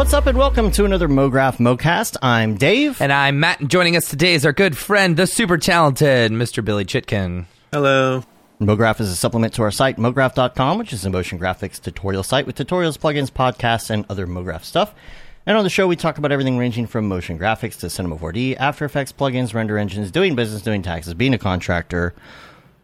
What's 0.00 0.14
up, 0.14 0.24
and 0.24 0.38
welcome 0.38 0.70
to 0.70 0.86
another 0.86 1.08
MoGraph 1.08 1.58
MoCast. 1.58 2.16
I'm 2.22 2.54
Dave. 2.54 3.02
And 3.02 3.12
I'm 3.12 3.38
Matt, 3.38 3.60
and 3.60 3.70
joining 3.70 3.98
us 3.98 4.08
today 4.08 4.32
is 4.32 4.46
our 4.46 4.52
good 4.54 4.74
friend, 4.74 5.14
the 5.14 5.26
super 5.26 5.58
talented 5.58 6.32
Mr. 6.32 6.64
Billy 6.64 6.86
Chitkin. 6.86 7.44
Hello. 7.70 8.24
MoGraph 8.62 8.98
is 9.00 9.10
a 9.10 9.14
supplement 9.14 9.52
to 9.52 9.62
our 9.62 9.70
site, 9.70 9.98
MoGraph.com, 9.98 10.78
which 10.78 10.94
is 10.94 11.04
a 11.04 11.10
motion 11.10 11.38
graphics 11.38 11.78
tutorial 11.78 12.22
site 12.22 12.46
with 12.46 12.56
tutorials, 12.56 12.98
plugins, 12.98 13.30
podcasts, 13.30 13.90
and 13.90 14.06
other 14.08 14.26
MoGraph 14.26 14.64
stuff. 14.64 14.94
And 15.44 15.58
on 15.58 15.64
the 15.64 15.70
show, 15.70 15.86
we 15.86 15.96
talk 15.96 16.16
about 16.16 16.32
everything 16.32 16.56
ranging 16.56 16.86
from 16.86 17.06
motion 17.06 17.38
graphics 17.38 17.78
to 17.80 17.90
Cinema 17.90 18.16
4D, 18.16 18.56
After 18.58 18.86
Effects, 18.86 19.12
plugins, 19.12 19.52
render 19.52 19.76
engines, 19.76 20.10
doing 20.10 20.34
business, 20.34 20.62
doing 20.62 20.80
taxes, 20.80 21.12
being 21.12 21.34
a 21.34 21.38
contractor, 21.38 22.14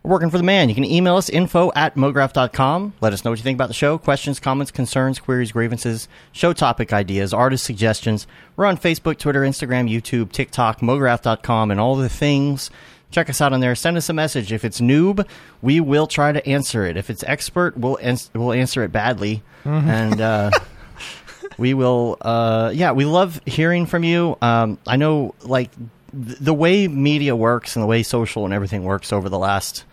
working 0.07 0.31
for 0.31 0.39
the 0.39 0.45
man. 0.45 0.69
You 0.69 0.75
can 0.75 0.85
email 0.85 1.17
us 1.17 1.29
info 1.29 1.73
at 1.75 1.97
mograph.com. 1.97 2.95
Let 3.01 3.13
us 3.13 3.25
know 3.25 3.31
what 3.33 3.39
you 3.39 3.43
think 3.43 3.57
about 3.57 3.69
the 3.69 3.75
show. 3.75 3.99
Questions, 3.99 4.41
comments, 4.41 4.71
concerns, 4.71 5.19
queries, 5.19 5.53
grievances, 5.53 6.09
show 6.33 6.53
topic 6.53 6.93
ideas, 6.93 7.35
artist 7.35 7.65
suggestions. 7.65 8.27
We're 8.57 8.67
on 8.67 8.77
Facebook, 8.79 9.19
Twitter, 9.19 9.43
Instagram, 9.43 9.91
YouTube, 9.91 10.33
TikTok, 10.33 10.81
mograph.com, 10.81 11.71
and 11.71 11.81
all 11.81 11.97
the 11.97 12.09
things. 12.09 12.71
Check 13.11 13.31
us 13.31 13.41
out 13.41 13.53
on 13.53 13.61
there. 13.61 13.75
Send 13.75 13.97
us 13.97 14.09
a 14.09 14.13
message. 14.13 14.53
If 14.53 14.65
it's 14.65 14.81
noob, 14.81 15.27
we 15.63 15.81
will 15.81 16.07
try 16.07 16.33
to 16.33 16.47
answer 16.49 16.85
it. 16.85 16.97
If 16.97 17.11
it's 17.11 17.23
expert, 17.25 17.77
we'll 17.77 17.99
ans- 18.01 18.31
we'll 18.35 18.53
answer 18.53 18.83
it 18.83 18.93
badly. 18.93 19.43
And 19.65 20.21
uh, 20.21 20.51
we 21.59 21.75
will 21.75 22.17
uh, 22.21 22.71
yeah 22.75 22.93
we 22.93 23.05
love 23.05 23.41
hearing 23.47 23.87
from 23.87 24.05
you 24.05 24.37
um, 24.43 24.79
i 24.87 24.97
know 24.97 25.35
like 25.43 25.71
th- 26.13 26.39
the 26.39 26.55
way 26.55 26.87
media 26.89 27.35
works 27.35 27.77
and 27.77 27.83
the 27.83 27.87
way 27.87 28.03
social 28.03 28.45
and 28.45 28.53
everything 28.55 28.85
works 28.85 29.13
over 29.13 29.29
the 29.29 29.39
last 29.39 29.85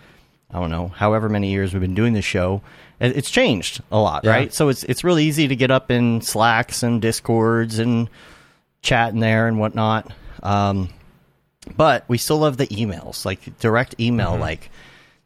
i 0.54 0.59
don't 0.59 0.72
know 0.72 0.88
however 0.90 1.28
many 1.30 1.52
years 1.52 1.73
we've 1.73 1.82
been 1.82 1.96
doing 1.96 2.14
this 2.14 2.26
show 2.26 2.62
it's 3.00 3.30
changed 3.32 3.82
a 3.92 4.00
lot 4.00 4.23
Yeah. 4.23 4.32
right 4.32 4.54
so 4.54 4.70
it's 4.70 4.84
it's 4.86 5.04
really 5.04 5.26
easy 5.26 5.48
to 5.48 5.56
get 5.56 5.72
up 5.72 5.92
in 5.92 6.22
slacks 6.22 6.84
and 6.84 7.02
discords 7.02 7.80
and 7.80 8.10
chat 8.82 9.14
in 9.14 9.20
there 9.20 9.48
and 9.48 9.60
whatnot 9.60 10.12
um, 10.44 10.90
but 11.76 12.04
we 12.08 12.18
still 12.18 12.38
love 12.40 12.58
the 12.58 12.68
emails 12.68 13.26
like 13.26 13.58
direct 13.60 13.95
email 14.00 14.38
like 14.38 14.70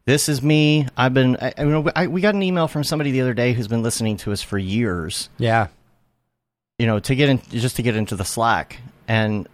this 0.06 0.30
is 0.30 0.42
me 0.42 0.88
i've 0.96 1.14
been 1.14 1.36
I, 1.38 1.54
I, 1.58 1.64
mean, 1.66 1.92
I, 1.96 2.08
we 2.08 2.22
got 2.22 2.36
an 2.36 2.44
email 2.44 2.68
from 2.68 2.84
somebody 2.84 3.12
the 3.12 3.22
other 3.22 3.34
day 3.34 3.54
who's 3.54 3.68
been 3.68 3.84
listening 3.84 4.18
to 4.18 4.32
us 4.32 4.42
for 4.42 4.58
years 4.58 5.30
Yeah. 5.38 5.68
you 6.80 6.86
know, 6.88 7.00
to 7.00 7.16
get 7.16 7.30
in 7.30 7.42
just 7.50 7.76
to 7.78 7.82
get 7.82 7.96
into 7.96 8.16
the 8.16 8.26
Slack 8.26 8.78
and 9.08 9.48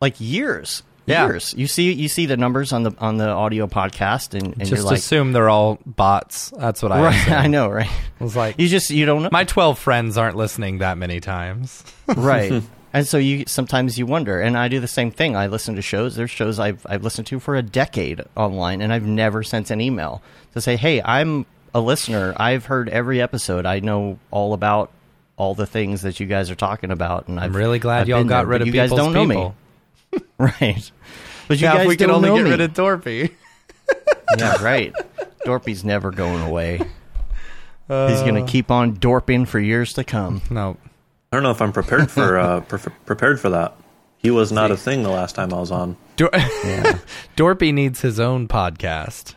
like 0.00 0.14
years, 0.18 0.82
Yeah. 1.06 1.26
years. 1.26 1.54
You 1.56 1.66
see, 1.66 1.92
you 1.92 2.08
see 2.08 2.26
the 2.26 2.36
numbers 2.36 2.72
on 2.72 2.84
the 2.84 2.94
on 2.98 3.16
the 3.16 3.28
audio 3.28 3.66
podcast, 3.66 4.34
and, 4.34 4.52
and 4.52 4.60
Just 4.60 4.70
you're 4.72 4.82
like, 4.82 4.98
assume 4.98 5.32
they're 5.32 5.50
all 5.50 5.78
bots. 5.84 6.50
That's 6.56 6.82
what 6.82 6.92
I 6.92 7.02
right? 7.02 7.14
assume. 7.14 7.32
I 7.34 7.46
know, 7.48 7.68
right? 7.68 7.90
I 8.20 8.24
was 8.24 8.36
like, 8.36 8.58
You 8.58 8.68
just 8.68 8.90
you 8.90 9.04
don't 9.06 9.22
know, 9.24 9.28
my 9.32 9.44
12 9.44 9.78
friends 9.78 10.16
aren't 10.16 10.36
listening 10.36 10.78
that 10.78 10.98
many 10.98 11.18
times. 11.20 11.82
right? 12.16 12.62
And 12.94 13.06
so 13.06 13.16
you 13.18 13.44
sometimes 13.46 13.98
you 13.98 14.04
wonder, 14.06 14.40
and 14.40 14.56
I 14.56 14.68
do 14.68 14.78
the 14.78 14.86
same 14.86 15.10
thing. 15.10 15.34
I 15.34 15.46
listen 15.46 15.76
to 15.76 15.82
shows. 15.82 16.14
There's 16.14 16.30
shows 16.30 16.60
I've 16.60 16.86
I've 16.88 17.02
listened 17.02 17.26
to 17.28 17.40
for 17.40 17.56
a 17.56 17.62
decade 17.62 18.22
online, 18.36 18.82
and 18.82 18.92
I've 18.92 19.06
never 19.06 19.42
sent 19.42 19.70
an 19.70 19.80
email 19.80 20.22
to 20.52 20.60
say, 20.60 20.76
"Hey, 20.76 21.00
I'm 21.02 21.46
a 21.74 21.80
listener. 21.80 22.34
I've 22.36 22.66
heard 22.66 22.90
every 22.90 23.20
episode. 23.22 23.64
I 23.64 23.80
know 23.80 24.18
all 24.30 24.52
about 24.52 24.90
all 25.38 25.54
the 25.54 25.64
things 25.66 26.02
that 26.02 26.20
you 26.20 26.26
guys 26.26 26.50
are 26.50 26.54
talking 26.54 26.90
about." 26.90 27.28
And 27.28 27.40
I'm 27.40 27.46
I've, 27.46 27.54
really 27.54 27.78
glad 27.78 28.02
I've 28.02 28.08
y'all 28.08 28.24
got 28.24 28.40
there, 28.42 28.46
rid 28.48 28.60
of 28.60 28.66
you 28.66 28.74
guys 28.74 28.90
don't 28.90 29.14
know 29.14 29.24
me, 29.24 29.52
right? 30.38 30.90
But 31.48 31.58
you 31.60 31.64
yeah, 31.66 31.74
guys 31.74 31.82
if 31.82 31.88
we 31.88 31.96
could 31.96 32.06
don't 32.06 32.16
only 32.16 32.28
know 32.30 32.36
get 32.36 32.44
me. 32.44 32.50
rid 32.50 32.60
of 32.60 32.72
Dorpy. 32.72 33.32
yeah, 34.38 34.62
right. 34.62 34.92
Dorpy's 35.46 35.84
never 35.84 36.10
going 36.10 36.40
away. 36.42 36.78
He's 37.88 38.20
going 38.22 38.36
to 38.44 38.50
keep 38.50 38.70
on 38.70 38.96
dorping 38.96 39.46
for 39.46 39.60
years 39.60 39.92
to 39.94 40.04
come. 40.04 40.40
No. 40.50 40.78
I 41.30 41.36
don't 41.36 41.42
know 41.42 41.50
if 41.50 41.60
I'm 41.60 41.72
prepared 41.72 42.10
for 42.10 42.38
uh, 42.38 42.60
pre- 42.68 42.92
prepared 43.04 43.38
for 43.40 43.50
that. 43.50 43.74
He 44.18 44.30
was 44.30 44.50
not 44.52 44.70
a 44.70 44.76
thing 44.76 45.02
the 45.02 45.10
last 45.10 45.34
time 45.34 45.52
I 45.52 45.58
was 45.58 45.70
on. 45.70 45.96
Dor- 46.16 46.30
Yeah, 46.32 46.98
Dorpy 47.36 47.72
needs 47.74 48.00
his 48.00 48.18
own 48.20 48.48
podcast. 48.48 49.34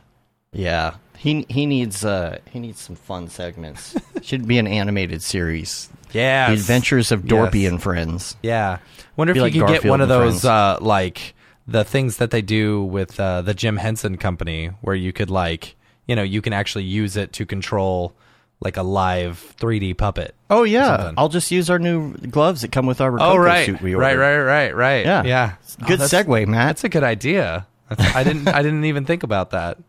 yeah. 0.53 0.95
He 1.17 1.43
he 1.49 1.65
needs 1.65 2.05
uh 2.05 2.37
he 2.51 2.59
needs 2.59 2.79
some 2.79 2.95
fun 2.95 3.29
segments. 3.29 3.95
Should 4.21 4.47
be 4.47 4.59
an 4.59 4.67
animated 4.67 5.23
series. 5.23 5.89
Yeah. 6.15 6.47
The 6.47 6.53
Adventures 6.55 7.11
of 7.11 7.23
Dorpy 7.23 7.61
Yes. 7.63 7.71
and 7.71 7.81
Friends. 7.83 8.35
Yeah. 8.41 8.79
Wonder 9.17 9.31
if 9.31 9.35
you 9.37 9.41
like 9.43 9.53
could 9.53 9.67
get 9.67 9.85
one 9.85 10.01
of 10.01 10.09
those 10.09 10.43
uh 10.45 10.77
like 10.81 11.33
the 11.67 11.83
things 11.83 12.17
that 12.17 12.31
they 12.31 12.41
do 12.41 12.83
with 12.83 13.19
uh, 13.19 13.41
the 13.41 13.53
Jim 13.53 13.77
Henson 13.77 14.17
company 14.17 14.67
where 14.81 14.95
you 14.95 15.11
could 15.11 15.29
like, 15.31 15.75
you 16.07 16.15
know, 16.15 16.21
you 16.23 16.41
can 16.41 16.53
actually 16.53 16.83
use 16.83 17.17
it 17.17 17.33
to 17.33 17.45
control 17.45 18.13
like 18.59 18.77
a 18.77 18.83
live 18.83 19.55
3D 19.59 19.97
puppet. 19.97 20.35
Oh 20.49 20.63
yeah, 20.63 21.11
I'll 21.17 21.27
just 21.29 21.49
use 21.51 21.69
our 21.69 21.79
new 21.79 22.13
gloves 22.17 22.61
that 22.61 22.71
come 22.71 22.85
with 22.85 23.01
our 23.01 23.19
Oh 23.19 23.35
right. 23.35 23.65
suit 23.65 23.81
we 23.81 23.95
right, 23.95 24.15
ordered. 24.15 24.45
right, 24.45 24.71
right, 24.71 24.75
right. 24.75 25.05
Yeah. 25.05 25.23
Yeah. 25.23 25.53
Oh, 25.81 25.87
Good 25.87 25.99
that's- 26.01 26.25
segue, 26.27 26.47
Matt. 26.47 26.67
That's 26.67 26.83
a 26.83 26.89
good 26.89 27.03
idea. 27.03 27.65
I 27.89 28.23
didn't 28.23 28.47
I 28.47 28.61
didn't 28.61 28.85
even 28.85 29.05
think 29.05 29.23
about 29.23 29.49
that. 29.51 29.77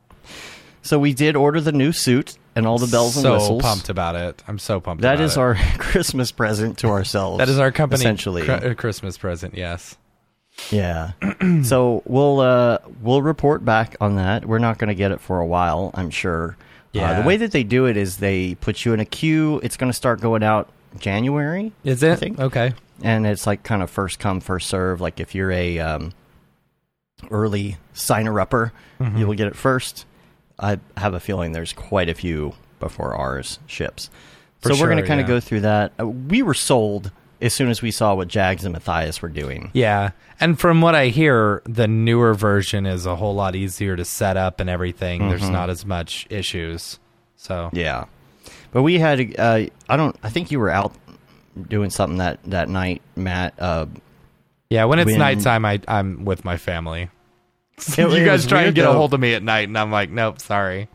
So 0.82 1.00
we 1.00 1.14
did 1.14 1.34
order 1.34 1.60
the 1.60 1.72
new 1.72 1.90
suit 1.90 2.38
and 2.56 2.66
all 2.66 2.78
the 2.78 2.86
bells 2.88 3.16
and 3.16 3.30
whistles. 3.30 3.62
so 3.62 3.68
pumped 3.68 3.88
about 3.88 4.16
it. 4.16 4.42
I'm 4.48 4.58
so 4.58 4.80
pumped 4.80 5.02
That 5.02 5.20
is 5.20 5.36
it. 5.36 5.40
our 5.40 5.54
Christmas 5.78 6.32
present 6.32 6.78
to 6.78 6.88
ourselves. 6.88 7.38
That 7.38 7.48
is 7.48 7.58
our 7.60 7.70
company 7.70 8.00
essentially. 8.00 8.42
cr- 8.44 8.50
uh, 8.52 8.74
Christmas 8.74 9.16
present, 9.16 9.54
yes. 9.54 9.96
Yeah. 10.70 11.12
so 11.62 12.02
we'll 12.06 12.40
uh, 12.40 12.78
we'll 13.02 13.22
report 13.22 13.64
back 13.64 13.94
on 14.00 14.16
that. 14.16 14.46
We're 14.46 14.58
not 14.58 14.78
going 14.78 14.88
to 14.88 14.94
get 14.94 15.12
it 15.12 15.20
for 15.20 15.38
a 15.38 15.46
while, 15.46 15.90
I'm 15.94 16.10
sure. 16.10 16.56
Uh, 16.58 16.98
Yeah. 16.98 17.20
the 17.20 17.26
way 17.28 17.36
that 17.36 17.52
they 17.52 17.62
do 17.62 17.84
it 17.84 17.96
is 17.98 18.16
they 18.16 18.54
put 18.56 18.84
you 18.86 18.94
in 18.94 19.00
a 19.00 19.04
queue. 19.04 19.60
It's 19.62 19.76
going 19.76 19.90
to 19.92 19.96
start 19.96 20.20
going 20.20 20.42
out 20.42 20.70
January, 20.98 21.72
Is 21.84 22.02
I 22.02 22.08
it? 22.12 22.16
think. 22.20 22.40
Okay. 22.40 22.72
and 23.02 23.26
it's 23.26 23.46
like 23.46 23.62
kind 23.64 23.82
of 23.82 23.90
first 23.90 24.18
come 24.18 24.40
first 24.40 24.68
serve. 24.70 24.98
Like 25.02 25.20
if 25.20 25.34
you're 25.34 25.52
a 25.52 25.78
um, 25.78 26.14
early 27.30 27.76
signer 27.92 28.38
upper, 28.40 28.72
Mm-hmm. 28.98 29.18
you 29.18 29.26
will 29.26 29.34
get 29.34 29.46
it 29.46 29.54
first. 29.56 30.06
I 30.58 30.78
have 30.96 31.14
a 31.14 31.20
feeling 31.20 31.52
there's 31.52 31.72
quite 31.72 32.08
a 32.08 32.14
few 32.14 32.54
before 32.80 33.14
ours 33.14 33.58
ships. 33.66 34.10
For 34.60 34.74
so 34.74 34.80
we're 34.80 34.88
going 34.88 35.02
to 35.02 35.06
kind 35.06 35.20
of 35.20 35.28
yeah. 35.28 35.34
go 35.34 35.40
through 35.40 35.60
that. 35.60 35.92
Uh, 36.00 36.08
we 36.08 36.42
were 36.42 36.54
sold 36.54 37.10
as 37.40 37.52
soon 37.52 37.68
as 37.68 37.82
we 37.82 37.90
saw 37.90 38.14
what 38.14 38.28
Jags 38.28 38.64
and 38.64 38.72
Matthias 38.72 39.20
were 39.20 39.28
doing. 39.28 39.70
Yeah. 39.74 40.12
And 40.40 40.58
from 40.58 40.80
what 40.80 40.94
I 40.94 41.08
hear, 41.08 41.62
the 41.64 41.86
newer 41.86 42.32
version 42.34 42.86
is 42.86 43.04
a 43.06 43.16
whole 43.16 43.34
lot 43.34 43.54
easier 43.54 43.96
to 43.96 44.04
set 44.04 44.36
up 44.36 44.60
and 44.60 44.70
everything. 44.70 45.28
There's 45.28 45.48
not 45.48 45.70
as 45.70 45.84
much 45.84 46.26
issues. 46.30 46.98
So 47.36 47.54
Mm-hmm. 47.66 47.76
Yeah, 47.76 48.04
but 48.72 48.82
we 48.82 48.98
had. 48.98 49.38
Uh, 49.38 49.66
I 49.88 49.96
don't. 49.96 50.16
I 50.22 50.30
think 50.30 50.50
you 50.50 50.58
were 50.58 50.70
out 50.70 50.94
doing 51.68 51.90
something 51.90 52.18
that 52.18 52.42
that 52.44 52.68
night, 52.68 53.02
Matt. 53.14 53.54
Uh, 53.58 53.86
yeah, 54.70 54.84
when 54.84 54.98
it's 54.98 55.10
When- 55.10 55.18
nighttime, 55.18 55.64
I 55.64 55.80
I'm 55.86 56.24
with 56.24 56.44
my 56.44 56.56
family. 56.56 57.08
it- 57.98 58.18
you 58.18 58.24
guys 58.24 58.46
try 58.46 58.62
and 58.62 58.74
get 58.74 58.86
a 58.86 58.92
hold 58.92 59.14
of 59.14 59.20
me 59.20 59.34
at 59.34 59.42
night, 59.42 59.68
and 59.68 59.76
I'm 59.78 59.90
like, 59.90 60.10
nope, 60.10 60.40
sorry. 60.40 60.88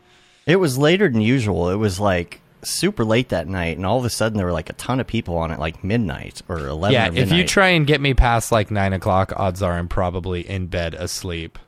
It 0.46 0.56
was 0.56 0.76
later 0.78 1.08
than 1.08 1.20
usual. 1.20 1.70
It 1.70 1.76
was 1.76 2.00
like 2.00 2.40
super 2.62 3.04
late 3.04 3.28
that 3.30 3.46
night, 3.48 3.76
and 3.76 3.86
all 3.86 3.98
of 3.98 4.04
a 4.04 4.10
sudden 4.10 4.36
there 4.36 4.46
were 4.46 4.52
like 4.52 4.70
a 4.70 4.74
ton 4.74 4.98
of 5.00 5.06
people 5.06 5.36
on 5.38 5.50
it, 5.52 5.58
like 5.60 5.84
midnight 5.84 6.42
or 6.48 6.58
eleven. 6.66 6.92
yeah, 6.94 7.08
or 7.08 7.12
if 7.24 7.30
you 7.32 7.46
try 7.46 7.68
and 7.68 7.86
get 7.86 8.00
me 8.00 8.14
past 8.14 8.50
like 8.50 8.70
nine 8.70 8.92
o'clock, 8.92 9.32
odds 9.36 9.62
are 9.62 9.72
I'm 9.74 9.88
probably 9.88 10.48
in 10.48 10.66
bed 10.66 10.94
asleep. 10.94 11.58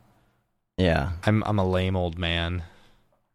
yeah. 0.76 1.12
I'm 1.24 1.42
I'm 1.46 1.58
a 1.58 1.68
lame 1.68 1.94
old 1.96 2.18
man. 2.18 2.64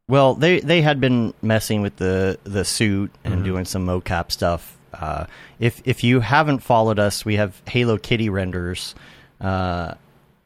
Well, 0.09 0.34
they 0.35 0.59
they 0.59 0.81
had 0.81 1.00
been 1.00 1.34
messing 1.41 1.81
with 1.81 1.96
the 1.97 2.38
the 2.44 2.66
suit 2.66 3.11
and 3.23 3.35
Mm-hmm. 3.35 3.44
doing 3.44 3.66
some 3.66 3.85
mocap 3.85 4.31
stuff. 4.31 4.75
Uh, 4.94 5.25
if 5.59 5.81
if 5.85 6.03
you 6.03 6.19
haven't 6.19 6.59
followed 6.59 7.00
us, 7.00 7.23
we 7.23 7.35
have 7.37 7.61
Halo 7.70 7.97
Kitty 7.97 8.28
renders. 8.29 8.96
Uh, 9.40 9.93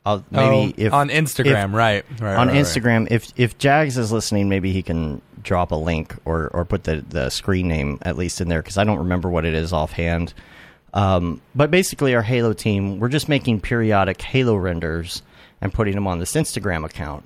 I'll, 0.05 0.25
maybe 0.31 0.73
oh, 0.77 0.85
if 0.85 0.93
on 0.93 1.09
Instagram, 1.09 1.69
if- 1.69 1.73
right? 1.73 2.05
right 2.19 2.35
on 2.35 2.47
right, 2.47 2.53
right. 2.55 2.65
Instagram. 2.65 3.07
If 3.09 3.31
if 3.37 3.57
Jags 3.57 3.97
is 3.97 4.11
listening, 4.11 4.49
maybe 4.49 4.71
he 4.71 4.81
can 4.83 5.21
drop 5.41 5.71
a 5.71 5.75
link 5.75 6.15
or 6.25 6.49
or 6.53 6.65
put 6.65 6.83
the 6.83 7.03
the 7.07 7.29
screen 7.29 7.67
name 7.67 7.99
at 8.01 8.17
least 8.17 8.41
in 8.41 8.49
there 8.49 8.61
because 8.61 8.77
I 8.77 8.83
don't 8.83 8.99
remember 8.99 9.29
what 9.29 9.45
it 9.45 9.53
is 9.53 9.71
offhand. 9.71 10.33
Um, 10.93 11.41
but 11.55 11.71
basically, 11.71 12.13
our 12.15 12.21
Halo 12.21 12.53
team, 12.53 12.99
we're 12.99 13.09
just 13.09 13.27
making 13.27 13.61
periodic 13.61 14.21
Halo 14.21 14.55
renders 14.55 15.23
and 15.61 15.73
putting 15.73 15.95
them 15.95 16.05
on 16.07 16.19
this 16.19 16.33
Instagram 16.33 16.85
account 16.85 17.23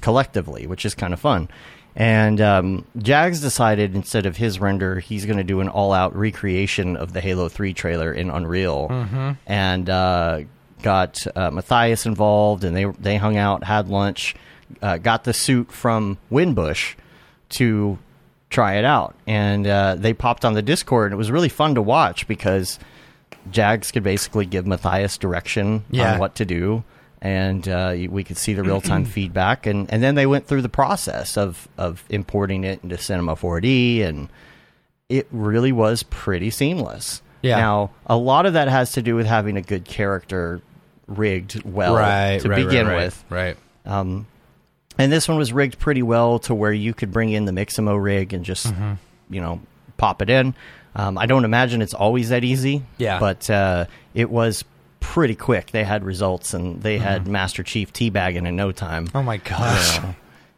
collectively, 0.00 0.66
which 0.66 0.84
is 0.84 0.94
kind 0.94 1.12
of 1.12 1.20
fun. 1.20 1.48
And 1.94 2.40
um, 2.40 2.86
Jags 2.96 3.40
decided 3.42 3.94
instead 3.94 4.24
of 4.24 4.36
his 4.36 4.58
render, 4.60 4.98
he's 4.98 5.26
going 5.26 5.36
to 5.36 5.44
do 5.44 5.60
an 5.60 5.68
all-out 5.68 6.16
recreation 6.16 6.96
of 6.96 7.12
the 7.12 7.20
Halo 7.20 7.50
Three 7.50 7.74
trailer 7.74 8.12
in 8.12 8.30
Unreal, 8.30 8.88
and 9.46 9.90
uh, 9.90 10.40
got 10.82 11.26
uh, 11.36 11.50
Matthias 11.50 12.04
involved, 12.06 12.64
and 12.64 12.76
they 12.76 12.84
they 12.84 13.16
hung 13.16 13.36
out, 13.36 13.64
had 13.64 13.88
lunch, 13.88 14.34
uh, 14.82 14.98
got 14.98 15.24
the 15.24 15.32
suit 15.32 15.72
from 15.72 16.18
Winbush 16.30 16.94
to 17.50 17.98
try 18.50 18.74
it 18.74 18.84
out, 18.84 19.14
and 19.26 19.66
uh, 19.66 19.94
they 19.96 20.12
popped 20.12 20.44
on 20.44 20.54
the 20.54 20.62
Discord, 20.62 21.06
and 21.06 21.14
it 21.14 21.16
was 21.18 21.30
really 21.30 21.48
fun 21.48 21.74
to 21.74 21.82
watch 21.82 22.26
because 22.28 22.78
Jags 23.50 23.90
could 23.90 24.02
basically 24.02 24.44
give 24.46 24.66
Matthias 24.66 25.16
direction 25.18 25.84
Yeah. 25.90 26.14
on 26.14 26.18
what 26.18 26.34
to 26.36 26.44
do, 26.44 26.84
and 27.22 27.66
uh, 27.66 27.94
we 28.10 28.24
could 28.24 28.36
see 28.36 28.52
the 28.54 28.62
real 28.62 28.80
time 28.80 29.04
feedback, 29.16 29.66
and, 29.66 29.90
and 29.92 30.02
then 30.02 30.14
they 30.16 30.26
went 30.26 30.46
through 30.46 30.62
the 30.62 30.68
process 30.68 31.36
of 31.38 31.66
of 31.78 32.04
importing 32.10 32.64
it 32.64 32.80
into 32.82 32.98
Cinema 32.98 33.36
4D, 33.36 34.02
and 34.04 34.28
it 35.08 35.26
really 35.30 35.72
was 35.72 36.02
pretty 36.04 36.50
seamless. 36.50 37.22
Yeah. 37.42 37.56
Now, 37.58 37.90
a 38.06 38.16
lot 38.16 38.46
of 38.46 38.52
that 38.52 38.68
has 38.68 38.92
to 38.92 39.02
do 39.02 39.16
with 39.16 39.26
having 39.26 39.56
a 39.56 39.62
good 39.62 39.84
character 39.84 40.60
rigged 41.18 41.62
well 41.64 41.94
right. 41.94 42.40
to 42.40 42.48
right, 42.48 42.64
begin 42.64 42.86
right, 42.86 42.96
with. 42.96 43.24
Right. 43.30 43.56
Um, 43.84 44.26
and 44.98 45.10
this 45.10 45.26
one 45.28 45.38
was 45.38 45.52
rigged 45.52 45.78
pretty 45.78 46.02
well 46.02 46.38
to 46.40 46.54
where 46.54 46.72
you 46.72 46.92
could 46.94 47.10
bring 47.12 47.30
in 47.30 47.44
the 47.44 47.52
Mixamo 47.52 48.02
rig 48.02 48.32
and 48.32 48.44
just, 48.44 48.66
Mm-hmm. 48.66 48.92
you 49.30 49.40
know, 49.40 49.60
pop 49.96 50.20
it 50.22 50.28
in. 50.30 50.54
Um, 50.94 51.16
I 51.16 51.26
don't 51.26 51.44
imagine 51.46 51.80
it's 51.80 51.94
always 51.94 52.28
that 52.28 52.44
easy. 52.44 52.82
Yeah. 52.98 53.18
But 53.18 53.48
uh, 53.48 53.86
it 54.14 54.30
was 54.30 54.64
pretty 55.00 55.34
quick. 55.34 55.70
They 55.70 55.84
had 55.84 56.04
results 56.04 56.52
and 56.54 56.82
they 56.82 56.98
had 56.98 57.26
Master 57.26 57.62
Chief 57.62 57.92
teabagging 57.92 58.46
in 58.46 58.54
no 58.56 58.70
time. 58.72 59.06
Mm-hmm. 59.08 59.16
Oh 59.16 59.22
my 59.22 59.38
gosh. 59.38 60.00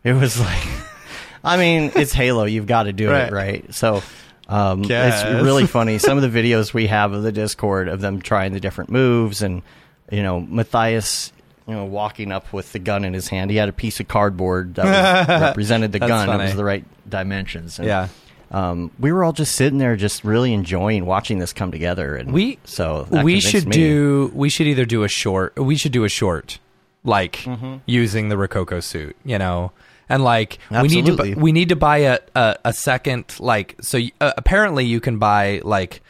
It 0.03 0.13
was 0.15 0.39
like, 0.41 0.67
I 1.45 1.57
mean, 1.57 1.93
it's 1.95 2.13
Halo. 2.13 2.45
You've 2.45 2.67
got 2.67 2.83
to 2.85 2.93
do 2.93 3.11
Right. 3.11 3.29
it, 3.29 3.33
right? 3.33 3.75
So 3.75 4.03
um, 4.49 4.83
it's 4.85 5.25
really 5.43 5.67
funny. 5.67 5.99
Some 5.99 6.19
of 6.23 6.31
the 6.31 6.43
videos 6.43 6.75
we 6.75 6.89
have 6.89 7.13
of 7.13 7.23
the 7.23 7.33
Discord 7.33 7.89
of 7.89 8.01
them 8.01 8.21
trying 8.21 8.53
the 8.53 8.61
different 8.61 8.91
moves, 8.91 9.41
and 9.41 9.63
you 10.11 10.23
know, 10.23 10.41
Matthias, 10.41 11.33
you 11.67 11.75
know, 11.75 11.85
walking 11.85 12.31
up 12.33 12.53
with 12.53 12.73
the 12.73 12.79
gun 12.79 13.05
in 13.05 13.13
his 13.15 13.29
hand. 13.29 13.51
He 13.51 13.57
had 13.57 13.69
a 13.69 13.73
piece 13.73 14.01
of 14.01 14.09
cardboard 14.09 14.75
that 14.77 15.29
was, 15.29 15.41
represented 15.43 15.93
the 15.93 15.99
gun. 15.99 16.29
It 16.41 16.45
was 16.45 16.55
the 16.57 16.65
right 16.65 16.85
dimensions. 17.09 17.79
And, 17.79 17.89
Yeah. 17.89 18.09
Um, 18.51 18.93
we 19.01 19.11
were 19.11 19.25
all 19.25 19.33
just 19.33 19.57
sitting 19.57 19.79
there, 19.79 19.97
just 19.97 20.23
really 20.23 20.53
enjoying 20.53 21.07
watching 21.07 21.39
this 21.41 21.53
come 21.53 21.73
together. 21.73 22.15
And 22.15 22.31
We- 22.33 22.59
so 22.65 23.09
we 23.11 23.41
should 23.41 23.67
me. 23.67 23.73
do 23.73 24.31
we 24.35 24.49
should 24.49 24.67
either 24.69 24.85
do 24.85 25.03
a 25.03 25.09
short 25.09 25.57
we 25.59 25.75
should 25.77 25.91
do 25.93 26.05
a 26.05 26.09
short 26.09 26.59
like 27.03 27.37
Mm-hmm. 27.39 27.77
using 27.87 28.29
the 28.29 28.37
Rokoko 28.37 28.81
suit 28.83 29.17
you 29.25 29.39
know 29.39 29.73
and 30.09 30.23
like 30.23 30.59
we 30.71 30.87
need 30.89 31.07
to 31.07 31.35
we 31.35 31.51
need 31.53 31.71
to 31.71 31.77
buy 31.77 31.99
a 31.99 32.19
a, 32.37 32.57
a 32.67 32.73
second 32.73 33.25
like 33.41 33.75
so 33.81 33.99
y- 33.99 34.13
uh, 34.21 34.33
apparently 34.37 34.85
you 34.85 35.01
can 35.01 35.19
buy 35.19 35.61
like 35.65 36.01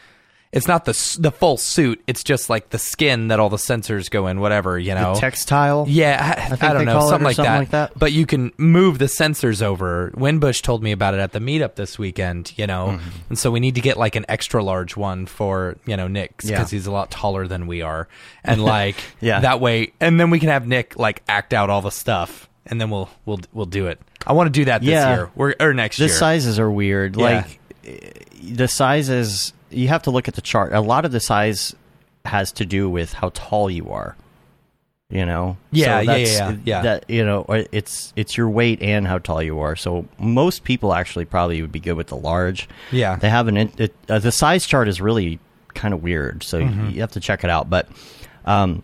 it's 0.55 0.67
not 0.69 0.85
the 0.87 1.17
the 1.21 1.31
full 1.31 1.57
suit 1.59 2.03
it's 2.07 2.25
just 2.25 2.49
like 2.49 2.71
the 2.71 2.79
skin 2.79 3.29
that 3.29 3.39
all 3.41 3.51
the 3.51 3.57
sensors 3.59 4.09
go 4.09 4.27
in 4.29 4.41
whatever 4.41 4.79
you 4.79 4.95
know 4.95 5.13
the 5.15 5.21
textile. 5.21 5.85
yeah, 5.89 6.35
I, 6.39 6.49
think 6.51 6.63
I 6.65 6.73
don't 6.73 6.85
know, 6.87 7.01
something, 7.01 7.25
like, 7.25 7.37
something 7.37 7.53
that. 7.53 7.59
like 7.59 7.71
that. 7.71 7.99
But 7.99 8.13
you 8.13 8.25
can 8.25 8.53
move 8.57 8.99
the 8.99 9.07
sensors 9.07 9.61
over. 9.63 10.11
Winbush 10.17 10.63
told 10.63 10.83
me 10.83 10.93
about 10.93 11.15
it 11.15 11.21
at 11.21 11.33
the 11.33 11.41
meetup 11.41 11.75
this 11.75 11.99
weekend. 11.99 12.53
You 12.57 12.67
know, 12.67 12.87
Mm-hmm. 12.95 13.09
and 13.31 13.39
so 13.39 13.51
we 13.51 13.61
need 13.61 13.75
to 13.75 13.81
get 13.81 13.97
like 13.97 14.17
an 14.17 14.25
extra 14.29 14.63
large 14.65 14.97
one 14.97 15.27
for 15.27 15.77
you 15.87 15.97
know 15.97 16.09
Nick 16.09 16.37
because 16.39 16.51
Yeah. 16.51 16.65
he's 16.67 16.87
a 16.87 16.93
lot 16.93 17.11
taller 17.11 17.47
than 17.47 17.67
we 17.67 17.83
are, 17.83 18.09
and 18.45 18.63
like 18.65 18.97
Yeah. 19.21 19.41
that 19.41 19.61
way, 19.61 19.93
and 20.01 20.19
then 20.21 20.31
we 20.31 20.39
can 20.39 20.49
have 20.49 20.67
Nick 20.67 20.99
like 20.99 21.23
act 21.29 21.53
out 21.53 21.69
all 21.71 21.83
the 21.83 21.91
stuff, 21.91 22.49
and 22.67 22.81
then 22.81 22.91
we'll 22.91 23.11
we'll 23.27 23.41
we'll 23.53 23.67
do 23.67 23.89
it. 23.89 24.01
I 24.27 24.33
want 24.33 24.47
to 24.47 24.51
do 24.61 24.65
that 24.67 24.81
this 24.81 24.89
Yeah. 24.91 25.15
year 25.15 25.31
or, 25.37 25.55
or 25.61 25.75
next 25.75 25.97
the 25.99 26.05
year. 26.05 26.09
The 26.09 26.15
sizes 26.15 26.59
are 26.59 26.71
weird. 26.71 27.17
Like 27.17 27.59
eh, 27.85 28.11
the 28.43 28.69
sizes, 28.69 29.53
you 29.77 29.89
have 29.89 30.03
to 30.05 30.11
look 30.11 30.29
at 30.29 30.35
the 30.35 30.41
chart. 30.43 30.73
A 30.73 30.81
lot 30.81 31.05
of 31.05 31.13
the 31.13 31.21
size 31.21 31.75
has 32.25 32.53
to 32.53 32.65
do 32.65 32.89
with 32.89 33.13
how 33.13 33.31
tall 33.35 33.71
you 33.71 33.91
are. 33.91 34.17
You 35.11 35.27
know, 35.27 35.59
Yeah, 35.71 36.01
yeah, 36.01 36.05
that's- 36.07 36.33
yeah, 36.39 36.51
yeah, 36.51 36.57
yeah. 36.65 36.83
That 36.83 37.05
you 37.11 37.25
know, 37.25 37.45
it's 37.49 38.13
it's 38.17 38.37
your 38.37 38.49
weight 38.49 38.81
and 38.83 39.07
how 39.07 39.19
tall 39.19 39.43
you 39.43 39.61
are. 39.61 39.77
So 39.77 40.07
most 40.19 40.65
people 40.65 40.95
actually 40.95 41.27
probably 41.27 41.61
would 41.61 41.71
be 41.71 41.79
good 41.81 41.93
with 41.95 42.07
the 42.09 42.17
large. 42.17 42.69
Yeah. 42.91 43.17
they 43.17 43.29
have 43.29 43.47
an 43.47 43.57
it, 43.59 43.95
uh, 44.09 44.19
the 44.19 44.33
size 44.33 44.67
chart 44.67 44.89
is 44.89 45.01
really 45.01 45.39
kind 45.75 45.93
of 45.95 46.03
weird. 46.03 46.43
So 46.43 46.61
Mm-hmm. 46.61 46.85
you, 46.87 46.91
you 46.93 47.01
have 47.03 47.13
to 47.13 47.21
check 47.21 47.45
it 47.45 47.51
out. 47.51 47.69
But 47.69 47.89
um, 48.47 48.83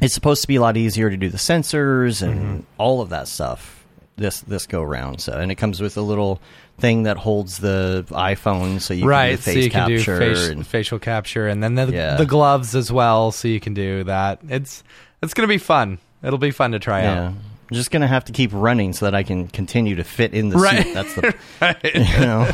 it's 0.00 0.12
supposed 0.12 0.42
to 0.42 0.48
be 0.48 0.56
a 0.56 0.60
lot 0.60 0.76
easier 0.76 1.08
to 1.08 1.16
do 1.16 1.28
the 1.28 1.38
sensors 1.38 2.20
and 2.20 2.40
Mm-hmm. 2.40 2.60
all 2.76 3.00
of 3.00 3.08
that 3.10 3.28
stuff 3.28 3.77
this 4.18 4.40
this 4.42 4.66
go 4.66 4.82
round. 4.82 5.20
So 5.20 5.32
and 5.32 5.50
it 5.50 5.54
comes 5.56 5.80
with 5.80 5.96
a 5.96 6.00
little 6.02 6.40
thing 6.78 7.04
that 7.04 7.16
holds 7.16 7.58
the 7.58 8.04
iPhone, 8.10 8.80
so 8.80 8.94
you 8.94 9.06
right, 9.06 9.30
can 9.30 9.36
do 9.36 9.42
so 9.42 9.52
face 9.52 9.64
you 9.64 9.70
can 9.70 9.88
do 9.88 9.96
capture. 9.96 10.18
face, 10.18 10.48
and, 10.48 10.66
facial 10.66 10.98
capture, 10.98 11.48
and 11.48 11.62
then 11.62 11.74
the 11.74 11.86
Yeah. 11.92 12.16
the 12.16 12.26
gloves 12.26 12.74
as 12.76 12.92
well, 12.92 13.32
so 13.32 13.48
you 13.48 13.60
can 13.60 13.74
do 13.74 14.04
that. 14.04 14.40
It's 14.48 14.84
it's 15.22 15.34
gonna 15.34 15.48
be 15.48 15.58
fun. 15.58 15.98
It'll 16.22 16.38
be 16.38 16.50
fun 16.50 16.72
to 16.72 16.78
try 16.78 17.02
yeah, 17.02 17.12
out. 17.12 17.26
I'm 17.28 17.40
just 17.74 17.90
gonna 17.90 18.06
have 18.08 18.24
to 18.26 18.32
keep 18.32 18.50
running 18.52 18.92
so 18.92 19.06
that 19.06 19.14
I 19.14 19.22
can 19.22 19.48
continue 19.48 19.96
to 19.96 20.04
fit 20.04 20.34
in 20.34 20.48
the 20.50 20.56
Right. 20.58 20.84
suit. 20.84 20.94
That's 20.94 21.14
the 21.14 21.34
Right. 21.60 21.94
you 21.94 22.20
know, 22.26 22.50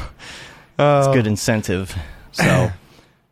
it's 0.79 1.09
good 1.09 1.27
incentive. 1.27 1.95
So 2.33 2.71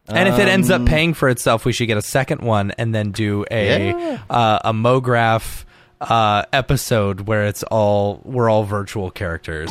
And 0.09 0.29
if 0.29 0.39
it 0.39 0.47
ends 0.47 0.71
Um, 0.71 0.83
up 0.83 0.89
paying 0.89 1.13
for 1.15 1.29
itself, 1.29 1.65
we 1.65 1.73
should 1.73 1.87
get 1.87 1.97
a 1.97 2.03
second 2.03 2.41
one 2.43 2.71
and 2.79 2.95
then 2.95 3.11
do 3.13 3.45
a 3.51 3.89
Yeah. 3.91 4.19
uh, 4.31 4.59
a 4.65 4.73
MoGraph 4.73 5.65
uh, 6.03 6.45
episode 6.53 7.23
where 7.23 7.45
it's 7.47 7.63
all 7.65 8.21
we're 8.25 8.51
all 8.51 8.65
virtual 8.65 9.11
characters. 9.11 9.71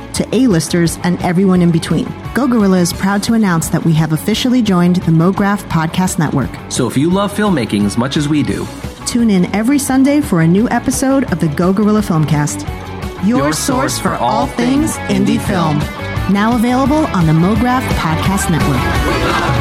to 0.13 0.35
A-listers 0.35 0.97
and 1.03 1.21
everyone 1.21 1.61
in 1.61 1.71
between. 1.71 2.07
Go 2.33 2.47
Gorilla 2.47 2.79
is 2.79 2.93
proud 2.93 3.23
to 3.23 3.33
announce 3.33 3.69
that 3.69 3.83
we 3.83 3.93
have 3.93 4.13
officially 4.13 4.61
joined 4.61 4.97
the 4.97 5.11
MoGraph 5.11 5.63
Podcast 5.69 6.19
Network. 6.19 6.49
So 6.71 6.87
if 6.87 6.97
you 6.97 7.09
love 7.09 7.33
filmmaking 7.33 7.85
as 7.85 7.97
much 7.97 8.17
as 8.17 8.27
we 8.27 8.43
do, 8.43 8.67
Tune 9.11 9.29
in 9.29 9.53
every 9.53 9.77
Sunday 9.77 10.21
for 10.21 10.39
a 10.39 10.47
new 10.47 10.69
episode 10.69 11.29
of 11.33 11.39
the 11.41 11.49
Go 11.49 11.73
Gorilla 11.73 11.99
Filmcast. 11.99 12.65
Your, 13.27 13.39
Your 13.39 13.53
source 13.53 13.99
for 13.99 14.13
all 14.13 14.47
things 14.47 14.95
indie 15.09 15.37
film. 15.47 15.79
Now 16.33 16.55
available 16.55 17.05
on 17.07 17.27
the 17.27 17.33
MoGraph 17.33 17.85
Podcast 17.97 18.49
Network. 18.49 19.60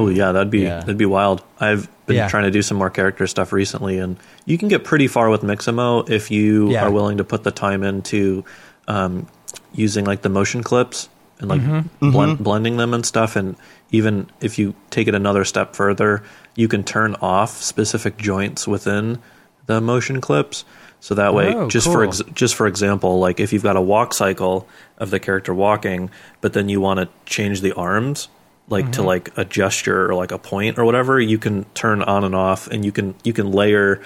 Oh 0.00 0.08
yeah, 0.08 0.32
that'd 0.32 0.50
be 0.50 0.60
Yeah. 0.60 0.80
that'd 0.80 0.96
be 0.98 1.06
wild. 1.06 1.42
I've 1.60 1.88
been 2.06 2.16
Yeah. 2.16 2.28
trying 2.28 2.44
to 2.44 2.50
do 2.50 2.62
some 2.62 2.76
more 2.78 2.90
character 2.90 3.26
stuff 3.26 3.52
recently, 3.52 3.98
and 3.98 4.16
you 4.46 4.58
can 4.58 4.68
get 4.68 4.84
pretty 4.84 5.06
far 5.06 5.28
with 5.30 5.42
Mixamo 5.42 6.08
if 6.08 6.30
you 6.30 6.70
Yeah. 6.70 6.84
are 6.86 6.90
willing 6.90 7.18
to 7.18 7.24
put 7.24 7.44
the 7.44 7.50
time 7.50 7.82
into 7.82 8.44
um, 8.88 9.26
using 9.72 10.04
like 10.04 10.22
the 10.22 10.28
motion 10.28 10.62
clips 10.64 11.08
and 11.38 11.48
like 11.48 11.60
Mm-hmm. 11.60 12.10
blend, 12.10 12.38
blending 12.38 12.76
them 12.76 12.92
and 12.92 13.06
stuff. 13.06 13.36
And 13.36 13.54
even 13.92 14.26
if 14.40 14.58
you 14.58 14.74
take 14.90 15.06
it 15.06 15.14
another 15.14 15.44
step 15.44 15.76
further, 15.76 16.22
you 16.56 16.66
can 16.66 16.82
turn 16.82 17.14
off 17.22 17.62
specific 17.62 18.16
joints 18.18 18.66
within 18.66 19.18
the 19.66 19.80
motion 19.80 20.20
clips. 20.20 20.64
So 20.98 21.14
that 21.14 21.32
way, 21.32 21.54
Oh, 21.54 21.68
just 21.68 21.86
for 21.86 22.02
ex- 22.04 22.20
just 22.34 22.54
for 22.56 22.66
example, 22.66 23.20
like 23.20 23.38
if 23.40 23.52
you've 23.52 23.62
got 23.62 23.76
a 23.76 23.80
walk 23.80 24.12
cycle 24.12 24.66
of 24.98 25.10
the 25.10 25.20
character 25.20 25.54
walking, 25.54 26.10
but 26.40 26.52
then 26.52 26.68
you 26.68 26.80
want 26.80 26.98
to 27.00 27.08
change 27.26 27.60
the 27.62 27.72
arms, 27.74 28.28
like 28.70 28.84
Mm-hmm. 28.86 28.92
to 28.92 29.02
like 29.02 29.36
a 29.36 29.44
gesture 29.44 30.08
or 30.08 30.14
like 30.14 30.32
a 30.32 30.38
point 30.38 30.78
or 30.78 30.84
whatever, 30.86 31.20
you 31.20 31.36
can 31.38 31.64
turn 31.74 32.02
on 32.02 32.24
and 32.24 32.34
off, 32.34 32.66
and 32.68 32.84
you 32.84 32.92
can 32.92 33.14
you 33.24 33.32
can 33.34 33.50
layer 33.52 34.00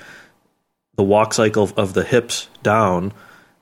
the 0.96 1.02
walk 1.04 1.34
cycle 1.34 1.70
of 1.76 1.92
the 1.94 2.02
hips 2.04 2.48
down, 2.62 3.12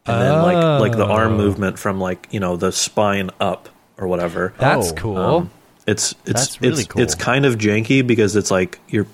and 0.06 0.20
then 0.22 0.42
like 0.42 0.80
like 0.80 0.92
the 0.92 1.04
arm 1.06 1.34
Oh. 1.34 1.36
movement 1.38 1.78
from 1.78 2.00
like 2.00 2.28
you 2.30 2.40
know 2.40 2.56
the 2.56 2.72
spine 2.72 3.30
up 3.40 3.68
or 3.98 4.06
whatever. 4.06 4.54
That's 4.58 4.92
Oh, 4.92 4.94
cool. 4.94 5.16
Um, 5.18 5.50
it's 5.86 6.12
it's 6.24 6.32
That's 6.40 6.60
really 6.62 6.82
it's, 6.82 6.88
cool. 6.88 7.02
it's 7.02 7.14
kind 7.16 7.44
of 7.44 7.56
janky 7.56 8.06
because 8.06 8.36
it's 8.36 8.50
like 8.52 8.78
you're, 8.88 9.06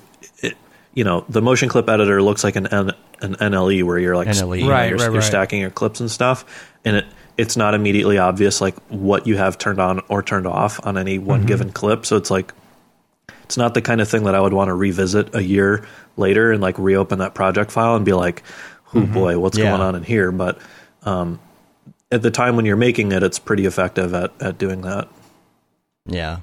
it, 0.42 0.54
you 0.92 1.02
know, 1.04 1.24
the 1.28 1.40
motion 1.40 1.68
clip 1.70 1.88
editor 1.88 2.20
looks 2.20 2.44
like 2.44 2.56
an 2.56 2.66
N, 2.66 2.90
an 3.22 3.36
NLE 3.36 3.82
where 3.84 3.98
you're 3.98 4.14
like, 4.16 4.28
NLE. 4.28 4.58
you 4.58 4.64
know, 4.66 4.70
Right, 4.70 4.88
you're, 4.90 4.98
right, 4.98 5.04
you're 5.04 5.12
right. 5.14 5.22
stacking 5.24 5.60
your 5.62 5.70
clips 5.70 6.00
and 6.00 6.10
stuff, 6.10 6.44
and 6.84 6.96
it 6.96 7.06
it's 7.38 7.56
not 7.56 7.72
immediately 7.72 8.18
obvious 8.18 8.60
like 8.60 8.74
what 8.88 9.26
you 9.26 9.36
have 9.38 9.56
turned 9.56 9.80
on 9.80 10.00
or 10.08 10.22
turned 10.22 10.46
off 10.46 10.84
on 10.84 10.98
any 10.98 11.18
one 11.18 11.38
Mm-hmm. 11.40 11.46
given 11.48 11.72
clip. 11.72 12.04
So 12.04 12.16
it's 12.16 12.30
like 12.30 12.52
it's 13.44 13.56
not 13.56 13.72
the 13.72 13.80
kind 13.80 14.00
of 14.02 14.08
thing 14.08 14.24
that 14.24 14.34
I 14.34 14.40
would 14.40 14.52
want 14.52 14.68
to 14.68 14.74
revisit 14.74 15.34
a 15.34 15.42
year 15.42 15.86
later 16.18 16.52
and 16.52 16.60
like 16.60 16.78
reopen 16.78 17.20
that 17.20 17.34
project 17.34 17.70
file 17.70 17.96
and 17.96 18.04
be 18.04 18.12
like, 18.12 18.42
oh 18.94 19.06
boy, 19.06 19.38
what's 19.38 19.56
Yeah. 19.56 19.70
going 19.70 19.80
on 19.80 19.94
in 19.94 20.02
here? 20.02 20.30
But 20.32 20.58
um, 21.04 21.38
at 22.10 22.20
the 22.22 22.30
time 22.30 22.56
when 22.56 22.66
you're 22.66 22.76
making 22.76 23.12
it, 23.12 23.22
it's 23.22 23.38
pretty 23.38 23.64
effective 23.66 24.12
at 24.14 24.32
at 24.42 24.58
doing 24.58 24.82
that. 24.82 25.08
yeah, 26.06 26.40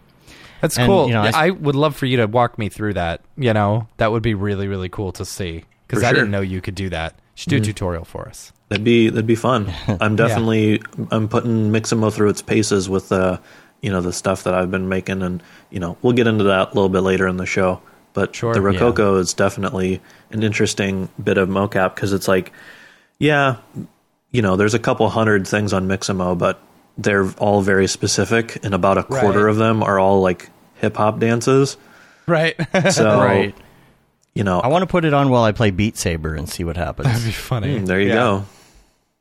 That's 0.61 0.77
And, 0.77 0.87
cool. 0.87 1.07
you 1.07 1.13
know, 1.13 1.21
I 1.23 1.27
s- 1.27 1.35
I, 1.35 1.49
would 1.49 1.75
love 1.75 1.95
for 1.95 2.05
you 2.05 2.17
to 2.17 2.25
walk 2.27 2.57
me 2.57 2.69
through 2.69 2.93
that. 2.93 3.21
You 3.37 3.53
know, 3.53 3.87
that 3.97 4.11
would 4.11 4.23
be 4.23 4.33
really, 4.33 4.67
really 4.67 4.89
cool 4.89 5.11
to 5.13 5.25
see 5.25 5.65
because 5.87 6.03
I 6.03 6.07
sure. 6.09 6.15
didn't 6.15 6.31
know 6.31 6.41
you 6.41 6.61
could 6.61 6.75
do 6.75 6.89
that. 6.89 7.19
Should 7.35 7.49
do 7.51 7.57
a 7.57 7.59
tutorial 7.59 8.05
for 8.05 8.27
us. 8.27 8.51
That'd 8.69 8.83
be 8.83 9.09
that'd 9.09 9.27
be 9.27 9.35
fun. 9.35 9.71
I'm 10.01 10.15
definitely 10.15 10.81
I'm 11.11 11.27
putting 11.27 11.71
Mixamo 11.71 12.11
through 12.11 12.29
its 12.29 12.41
paces 12.41 12.89
with 12.89 13.11
uh 13.11 13.37
you 13.81 13.91
know 13.91 14.01
the 14.01 14.13
stuff 14.13 14.43
that 14.45 14.53
I've 14.55 14.71
been 14.71 14.89
making, 14.89 15.21
and 15.21 15.43
you 15.69 15.79
know 15.79 15.97
we'll 16.01 16.13
get 16.13 16.27
into 16.27 16.45
that 16.45 16.71
a 16.71 16.73
little 16.73 16.89
bit 16.89 17.01
later 17.01 17.27
in 17.27 17.37
the 17.37 17.45
show. 17.45 17.81
But 18.13 18.33
Sure, 18.33 18.53
the 18.53 18.61
yeah. 18.61 18.79
Rokoko 18.79 19.19
is 19.19 19.33
definitely 19.33 20.01
an 20.31 20.41
interesting 20.41 21.09
bit 21.21 21.37
of 21.37 21.49
mocap 21.49 21.93
because 21.95 22.13
it's 22.13 22.27
like, 22.29 22.53
yeah, 23.19 23.57
you 24.31 24.41
know, 24.41 24.55
there's 24.55 24.73
a 24.73 24.79
couple 24.79 25.07
hundred 25.09 25.45
things 25.45 25.73
on 25.73 25.87
Mixamo, 25.89 26.37
but 26.37 26.61
they're 26.97 27.29
all 27.33 27.61
very 27.61 27.87
specific, 27.87 28.63
and 28.63 28.73
about 28.73 28.97
a 28.97 29.03
quarter 29.03 29.43
Right. 29.43 29.49
of 29.51 29.57
them 29.57 29.83
are 29.83 29.99
all 29.99 30.21
like 30.21 30.49
hip 30.75 30.95
hop 30.95 31.19
dances. 31.19 31.75
Right. 32.25 32.55
So 32.91 33.19
Right. 33.19 33.53
You 34.35 34.43
know, 34.43 34.59
I 34.59 34.67
want 34.67 34.83
to 34.83 34.87
put 34.87 35.05
it 35.05 35.13
on 35.13 35.29
while 35.29 35.43
I 35.43 35.51
play 35.53 35.71
Beat 35.71 35.97
Saber 35.97 36.35
and 36.35 36.47
see 36.47 36.63
what 36.63 36.77
happens. 36.77 37.07
That'd 37.07 37.25
be 37.25 37.31
funny. 37.31 37.79
mm, 37.79 37.85
there 37.87 37.99
you 37.99 38.09
Yeah. 38.09 38.13
go. 38.15 38.45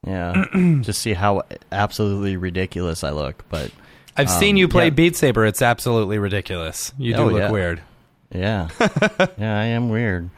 yeah, 0.06 0.44
just 0.82 1.00
see 1.00 1.14
how 1.14 1.42
absolutely 1.72 2.36
ridiculous 2.36 3.02
I 3.04 3.10
look. 3.10 3.44
But 3.48 3.70
I've 4.16 4.28
seen 4.30 4.56
Um, 4.56 4.58
you 4.58 4.68
play 4.68 4.84
yeah. 4.84 4.90
Beat 4.90 5.16
Saber. 5.16 5.46
It's 5.46 5.62
absolutely 5.62 6.18
ridiculous. 6.18 6.92
You 6.98 7.14
do 7.14 7.20
Oh, 7.22 7.26
look 7.26 7.38
yeah. 7.40 7.50
weird. 7.50 7.80
Yeah, 8.34 8.68
yeah, 9.38 9.58
I 9.60 9.66
am 9.66 9.88
weird. 9.90 10.28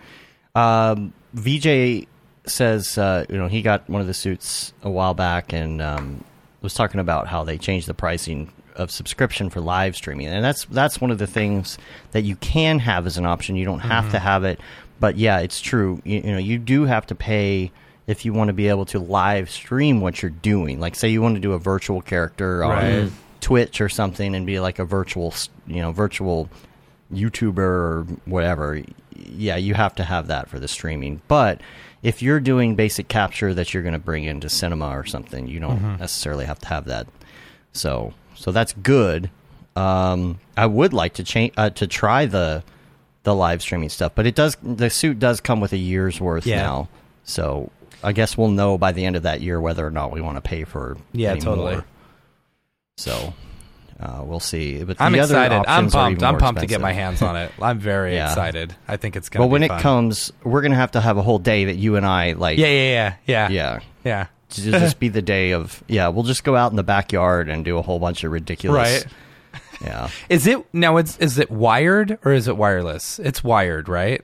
Um, 0.55 1.13
VJ 1.35 2.07
says, 2.47 2.99
uh, 2.99 3.25
you 3.29 3.37
know, 3.39 3.49
he 3.49 3.63
got 3.63 3.89
one 3.89 4.01
of 4.01 4.07
the 4.07 4.15
suits 4.15 4.73
a 4.83 4.91
while 4.91 5.15
back 5.15 5.53
and 5.53 5.81
um, 5.83 6.23
was 6.63 6.75
talking 6.75 7.01
about 7.01 7.27
how 7.27 7.43
they 7.45 7.57
changed 7.59 7.87
the 7.89 7.95
pricing 7.95 8.53
of 8.77 8.91
subscription 8.91 9.51
for 9.51 9.61
live 9.61 9.97
streaming, 9.97 10.29
and 10.29 10.45
that's 10.45 10.65
that's 10.67 11.01
one 11.01 11.11
of 11.11 11.19
the 11.19 11.27
things 11.27 11.79
that 12.13 12.23
you 12.23 12.37
can 12.37 12.79
have 12.79 13.07
as 13.07 13.19
an 13.19 13.27
option. 13.27 13.57
You 13.57 13.65
don't 13.65 13.81
have 13.81 14.11
to 14.11 14.17
mm-hmm. 14.17 14.27
have 14.27 14.45
it, 14.45 14.61
but 15.01 15.17
yeah, 15.17 15.41
it's 15.41 15.61
true. 15.61 16.01
You, 16.05 16.21
you 16.21 16.33
know, 16.33 16.39
you 16.39 16.59
do 16.59 16.85
have 16.85 17.07
to 17.07 17.15
pay 17.15 17.73
if 18.07 18.25
you 18.25 18.33
want 18.33 18.49
to 18.49 18.55
be 18.55 18.69
able 18.69 18.87
to 18.87 18.99
live 18.99 19.51
stream 19.51 20.01
what 20.01 20.23
you're 20.23 20.31
doing. 20.31 20.79
Like, 20.79 20.95
say 20.95 21.09
you 21.09 21.23
want 21.23 21.35
to 21.35 21.41
do 21.41 21.53
a 21.53 21.59
virtual 21.59 22.01
character 22.01 22.63
on 22.65 23.13
Twitch 23.41 23.81
or 23.81 23.89
something 23.89 24.35
and 24.35 24.47
be 24.47 24.61
like 24.61 24.79
a 24.79 24.85
virtual, 24.85 25.35
you 25.67 25.83
know, 25.83 25.93
virtual 25.93 26.49
YouTuber 27.13 27.59
or 27.59 28.07
whatever, 28.25 28.83
yeah, 29.15 29.57
you 29.57 29.75
have 29.75 29.95
to 29.97 30.05
have 30.05 30.29
that 30.29 30.49
for 30.49 30.59
the 30.59 30.69
streaming. 30.69 31.21
But 31.29 31.61
if 32.03 32.23
you're 32.23 32.41
doing 32.41 32.77
basic 32.77 33.09
capture 33.09 33.55
that 33.55 33.73
you're 33.73 33.83
going 33.83 33.93
to 33.93 33.99
bring 33.99 34.25
into 34.25 34.49
cinema 34.49 34.89
or 34.97 35.05
something, 35.05 35.49
you 35.49 35.61
don't 35.61 35.79
mm-hmm. 35.79 35.97
necessarily 36.01 36.45
have 36.45 36.59
to 36.61 36.69
have 36.69 36.85
that. 36.87 37.07
So, 37.73 38.15
so 38.37 38.53
that's 38.53 38.73
good. 38.75 39.31
Um, 39.75 40.39
I 40.57 40.67
would 40.67 40.93
like 40.93 41.15
to 41.15 41.25
change 41.25 41.53
uh, 41.57 41.71
to 41.71 41.87
try 41.87 42.27
the 42.27 42.63
the 43.25 43.35
live 43.35 43.61
streaming 43.61 43.89
stuff, 43.89 44.13
but 44.15 44.27
it 44.27 44.35
does 44.35 44.57
the 44.63 44.89
suit 44.89 45.19
does 45.19 45.41
come 45.41 45.61
with 45.61 45.73
a 45.73 45.77
year's 45.77 46.21
worth 46.21 46.47
Yeah. 46.47 46.63
now. 46.63 46.89
So 47.25 47.71
I 48.05 48.13
guess 48.13 48.39
we'll 48.39 48.49
know 48.51 48.79
by 48.79 48.93
the 48.93 49.05
end 49.05 49.17
of 49.17 49.25
that 49.25 49.41
year 49.41 49.61
whether 49.61 49.85
or 49.87 49.91
not 49.91 50.13
we 50.13 50.21
want 50.21 50.37
to 50.37 50.41
pay 50.41 50.65
for 50.65 50.97
Yeah, 51.13 51.35
totally. 51.35 51.73
more. 51.75 51.85
So 52.99 53.35
uh, 54.01 54.23
we'll 54.25 54.41
see. 54.41 54.83
But 54.85 55.01
I'm 55.01 55.15
excited. 55.15 55.65
I'm 55.67 55.91
pumped. 55.91 56.23
I'm 56.23 56.39
pumped 56.39 56.61
to 56.61 56.67
get 56.67 56.81
my 56.81 56.93
hands 56.93 57.21
on 57.23 57.37
it. 57.37 57.51
I'm 57.61 57.79
very 57.81 58.15
Yeah. 58.15 58.29
excited. 58.29 58.75
I 58.87 58.97
think 58.97 59.17
it's 59.17 59.29
gonna. 59.29 59.43
Well, 59.43 59.49
be 59.49 59.53
when 59.53 59.63
it 59.65 59.83
comes, 59.83 60.33
we're 60.45 60.63
gonna 60.63 60.77
have 60.77 60.93
to 60.93 61.01
have 61.01 61.17
a 61.19 61.23
whole 61.23 61.39
day 61.39 61.67
that 61.67 61.77
you 61.77 61.97
and 61.97 62.07
I 62.07 62.33
like. 62.33 62.59
Yeah, 62.59 62.69
yeah, 62.69 62.81
yeah, 62.93 63.15
yeah, 63.27 63.49
yeah. 63.51 63.79
yeah. 64.05 64.27
To 64.51 64.63
just 64.71 65.01
be 65.01 65.09
the 65.09 65.23
day 65.37 65.51
of 65.53 65.83
yeah. 65.89 66.09
We'll 66.09 66.23
just 66.25 66.45
go 66.45 66.55
out 66.57 66.71
in 66.71 66.77
the 66.77 66.83
backyard 66.85 67.49
and 67.49 67.65
do 67.65 67.79
a 67.79 67.83
whole 67.83 67.99
bunch 67.99 68.23
of 68.25 68.31
ridiculous. 68.33 69.05
Right. 69.05 69.13
Yeah. 69.81 70.09
Is 70.29 70.47
it 70.47 70.65
now? 70.73 70.97
It's 70.99 71.17
is 71.19 71.39
it 71.39 71.51
wired 71.51 72.19
or 72.25 72.33
is 72.33 72.49
it 72.49 72.57
wireless? 72.57 73.19
It's 73.19 73.43
wired, 73.45 73.89
right? 73.89 74.23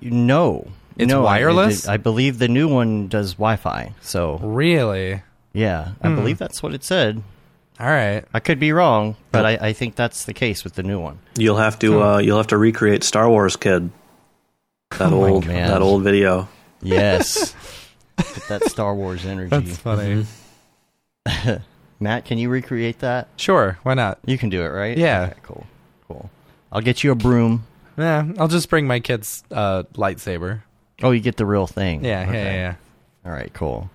No. 0.00 0.68
It's 0.96 1.08
no, 1.10 1.20
I- 1.20 1.24
wireless? 1.40 1.86
I, 1.88 1.94
I 1.94 1.96
believe 1.98 2.38
the 2.38 2.48
new 2.48 2.68
one 2.68 3.08
does 3.08 3.34
Wi-Fi. 3.34 3.92
So 4.00 4.38
Really? 4.38 5.22
yeah, 5.52 5.92
I 6.02 6.08
Hmm. 6.08 6.14
believe 6.16 6.38
that's 6.38 6.62
what 6.62 6.74
it 6.74 6.84
said. 6.84 7.22
All 7.78 7.86
right. 7.86 8.24
I 8.32 8.40
could 8.40 8.58
be 8.58 8.72
wrong, 8.72 9.16
but 9.32 9.44
I, 9.44 9.58
I 9.68 9.72
think 9.74 9.96
that's 9.96 10.24
the 10.24 10.32
case 10.32 10.64
with 10.64 10.74
the 10.74 10.82
new 10.82 10.98
one. 10.98 11.18
You'll 11.36 11.58
have 11.58 11.78
to 11.80 12.02
uh, 12.02 12.18
you'll 12.18 12.38
have 12.38 12.46
to 12.48 12.56
recreate 12.58 13.04
Star 13.04 13.28
Wars 13.28 13.56
Kid. 13.56 13.90
That 14.92 15.12
Oh 15.12 15.24
old 15.26 15.46
man. 15.46 15.68
that 15.68 15.82
old 15.82 16.02
video. 16.02 16.48
Yes. 16.80 17.54
Get 18.16 18.48
that 18.48 18.64
Star 18.70 18.94
Wars 18.94 19.24
energy. 19.26 19.50
That's 19.50 19.76
funny. 19.78 20.26
Matt, 22.00 22.24
can 22.24 22.38
you 22.38 22.48
recreate 22.50 22.98
that? 23.00 23.28
Sure. 23.36 23.78
Why 23.82 23.94
not? 23.94 24.18
You 24.26 24.36
can 24.38 24.50
do 24.50 24.62
it, 24.62 24.68
right? 24.68 24.96
Yeah. 24.96 25.28
Okay, 25.30 25.40
cool. 25.42 25.66
Cool. 26.08 26.30
I'll 26.70 26.82
get 26.82 27.02
you 27.02 27.10
a 27.10 27.14
broom. 27.14 27.66
Yeah, 27.96 28.26
I'll 28.38 28.48
just 28.48 28.68
bring 28.68 28.86
my 28.86 29.00
kid's 29.00 29.42
uh, 29.50 29.84
lightsaber. 29.94 30.62
Oh, 31.02 31.10
you 31.12 31.20
get 31.20 31.36
the 31.36 31.46
real 31.46 31.66
thing. 31.66 32.04
Yeah, 32.04 32.22
yeah, 32.22 32.28
Okay. 32.28 32.44
yeah, 32.44 32.52
yeah. 32.52 32.74
All 33.24 33.32
right, 33.32 33.52
cool. 33.54 33.90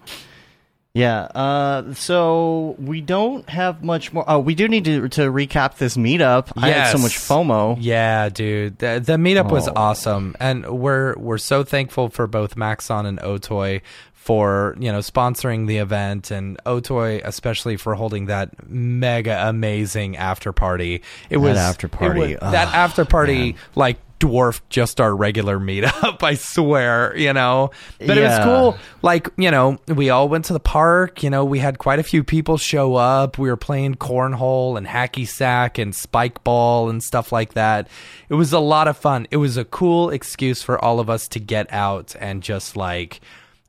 Yeah, 0.93 1.21
uh, 1.21 1.93
so 1.93 2.75
we 2.77 2.99
don't 2.99 3.47
have 3.49 3.81
much 3.81 4.11
more. 4.11 4.25
Oh, 4.27 4.39
we 4.39 4.55
do 4.55 4.67
need 4.67 4.83
to 4.85 5.07
to 5.09 5.21
recap 5.31 5.77
this 5.77 5.95
meetup. 5.95 6.51
I 6.57 6.69
had 6.69 6.91
so 6.91 6.97
much 6.97 7.13
FOMO. 7.17 7.77
Yeah, 7.79 8.27
dude. 8.27 8.77
The, 8.79 9.01
the 9.03 9.13
meetup 9.13 9.51
was 9.51 9.69
Oh. 9.69 9.73
awesome. 9.75 10.35
And 10.41 10.65
we're 10.67 11.15
we're 11.17 11.37
so 11.37 11.63
thankful 11.63 12.09
for 12.09 12.27
both 12.27 12.57
Maxon 12.57 13.05
and 13.05 13.19
Otoy 13.19 13.81
for, 14.21 14.75
you 14.79 14.91
know, 14.91 14.99
sponsoring 14.99 15.65
the 15.65 15.77
event 15.77 16.29
and 16.29 16.55
Otoy 16.63 17.21
especially 17.25 17.75
for 17.75 17.95
holding 17.95 18.27
that 18.27 18.69
mega 18.69 19.47
amazing 19.47 20.15
after 20.15 20.53
party. 20.53 21.01
It 21.31 21.37
was 21.37 21.57
after 21.57 21.87
party, 21.87 22.35
was- 22.35 22.51
that 22.51 22.71
after 22.71 23.03
party 23.03 23.53
man. 23.53 23.55
like 23.73 23.97
dwarfed 24.19 24.69
just 24.69 25.01
our 25.01 25.15
regular 25.15 25.57
meetup, 25.57 26.21
I 26.23 26.35
swear, 26.35 27.17
you 27.17 27.33
know. 27.33 27.71
But 27.97 28.19
it 28.19 28.21
was 28.21 28.39
cool 28.43 28.77
like 29.01 29.27
you 29.37 29.49
know 29.49 29.79
we 29.87 30.11
all 30.11 30.29
went 30.29 30.45
to 30.45 30.53
the 30.53 30.59
park 30.59 31.23
you 31.23 31.29
know 31.31 31.43
we 31.43 31.57
had 31.57 31.79
quite 31.79 31.97
a 31.97 32.03
few 32.03 32.23
people 32.23 32.57
show 32.59 32.93
up 32.93 33.39
we 33.39 33.49
were 33.49 33.57
playing 33.57 33.95
cornhole 33.95 34.77
and 34.77 34.85
hacky 34.85 35.27
sack 35.27 35.79
and 35.79 35.95
spike 35.95 36.43
ball 36.43 36.87
and 36.89 37.01
stuff 37.01 37.31
like 37.31 37.55
that 37.55 37.87
it 38.29 38.35
was 38.35 38.53
a 38.53 38.59
lot 38.59 38.87
of 38.87 38.95
fun 38.95 39.27
it 39.31 39.37
was 39.37 39.57
a 39.57 39.65
cool 39.65 40.11
excuse 40.11 40.61
for 40.61 40.77
all 40.77 40.99
of 40.99 41.09
us 41.09 41.27
to 41.27 41.39
get 41.39 41.71
out 41.73 42.15
and 42.19 42.43
just 42.43 42.77
like 42.77 43.21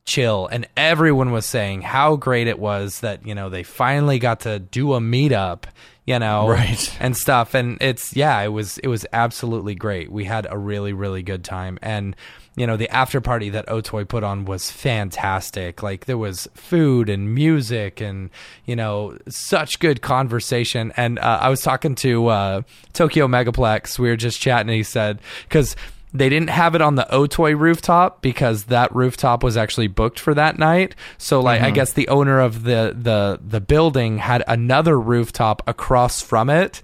chill 0.05 0.49
and 0.51 0.67
everyone 0.77 1.31
was 1.31 1.47
saying 1.47 1.81
how 1.83 2.17
great 2.17 2.49
it 2.49 2.59
was 2.59 3.01
that 3.01 3.25
you 3.27 3.35
know 3.35 3.49
they 3.49 3.63
finally 3.63 4.19
got 4.19 4.41
to 4.41 4.59
do 4.59 4.95
a 4.95 5.01
meetup 5.01 5.65
you 6.05 6.19
know 6.19 6.49
Right. 6.49 6.97
and 7.01 7.17
stuff. 7.17 7.55
And 7.55 7.79
it's 7.81 8.17
yeah 8.17 8.41
it 8.41 8.49
was 8.49 8.79
it 8.79 8.89
was 8.89 9.07
absolutely 9.13 9.77
great. 9.77 10.11
We 10.11 10.25
had 10.25 10.47
a 10.51 10.59
really 10.59 10.93
really 10.93 11.23
good 11.23 11.45
time. 11.45 11.79
And 11.81 12.17
you 12.57 12.67
know 12.67 12.77
the 12.77 12.89
after 12.91 13.21
party 13.21 13.51
that 13.51 13.67
otoy 13.69 14.09
put 14.09 14.25
on 14.25 14.45
was 14.45 14.69
fantastic. 14.73 15.81
Like 15.85 16.07
there 16.07 16.19
was 16.19 16.49
food 16.55 17.09
and 17.09 17.33
music 17.33 18.01
and 18.01 18.31
you 18.65 18.75
know 18.75 19.17
such 19.29 19.79
good 19.79 20.03
conversation. 20.03 20.93
And 20.97 21.21
uh, 21.21 21.39
i 21.41 21.49
was 21.49 21.61
talking 21.61 21.95
to 21.97 22.27
uh, 22.27 22.63
tokyo 22.93 23.29
megaplex. 23.29 24.01
We 24.01 24.09
were 24.09 24.17
just 24.17 24.41
chatting 24.41 24.71
and 24.71 24.77
he 24.77 24.83
said 24.83 25.21
because 25.45 25.77
they 26.15 26.29
didn't 26.29 26.51
have 26.51 26.75
it 26.75 26.83
on 26.83 26.95
the 26.95 27.07
Otoy 27.11 27.59
rooftop 27.59 28.23
because 28.23 28.65
that 28.65 28.95
rooftop 28.95 29.43
was 29.43 29.57
actually 29.57 29.89
booked 29.89 30.19
for 30.19 30.35
that 30.35 30.59
night. 30.59 30.95
So 31.19 31.41
like 31.41 31.61
I 31.61 31.67
mm-hmm. 31.67 31.75
guess 31.75 31.93
the 31.93 32.09
owner 32.09 32.41
of 32.41 32.65
the 32.65 32.95
the 32.99 33.41
the 33.43 33.61
building 33.61 34.19
had 34.19 34.45
another 34.47 34.99
rooftop 34.99 35.63
across 35.67 36.21
from 36.21 36.51
it. 36.51 36.83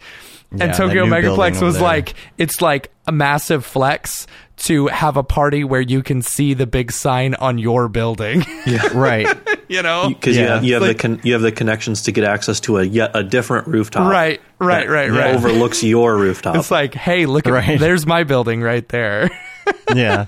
Yeah, 0.51 0.65
and 0.65 0.75
Tokyo 0.75 1.05
new 1.05 1.11
building 1.11 1.37
Megaplex 1.37 1.61
was 1.61 1.75
there. 1.75 1.83
like 1.83 2.15
it's 2.39 2.63
like 2.63 2.91
a 3.07 3.13
massive 3.13 3.67
flex 3.67 4.27
to 4.59 4.89
have 4.89 5.17
a 5.17 5.23
party 5.23 5.63
where 5.63 5.81
you 5.81 6.03
can 6.03 6.23
see 6.23 6.55
the 6.55 6.67
big 6.67 6.91
sign 6.91 7.35
on 7.35 7.59
your 7.59 7.89
building. 7.89 8.45
Right. 8.95 9.27
you 9.69 9.83
know? 9.83 10.09
because 10.09 10.37
you 10.37 10.45
have, 10.45 10.65
you 10.65 10.75
have 10.75 10.83
Like- 10.83 10.97
the 10.97 11.03
con- 11.03 11.21
you 11.23 11.33
have 11.35 11.43
the 11.43 11.53
connections 11.53 12.03
to 12.03 12.13
get 12.13 12.25
access 12.25 12.61
to 12.61 12.79
a 12.79 12.85
yet 12.85 13.11
a 13.15 13.23
different 13.23 13.67
rooftop. 13.67 14.11
Right, 14.11 14.41
right, 14.59 14.89
right, 14.89 15.11
right. 15.11 15.35
Overlooks 15.35 15.83
your 15.83 16.17
rooftop. 16.17 16.57
It's 16.57 16.71
like, 16.71 16.95
hey, 16.95 17.27
look 17.27 17.47
at 17.47 17.53
Right. 17.53 17.79
there's 17.79 18.07
my 18.07 18.25
building 18.25 18.61
right 18.63 18.89
there. 18.89 19.31
yeah. 19.95 20.27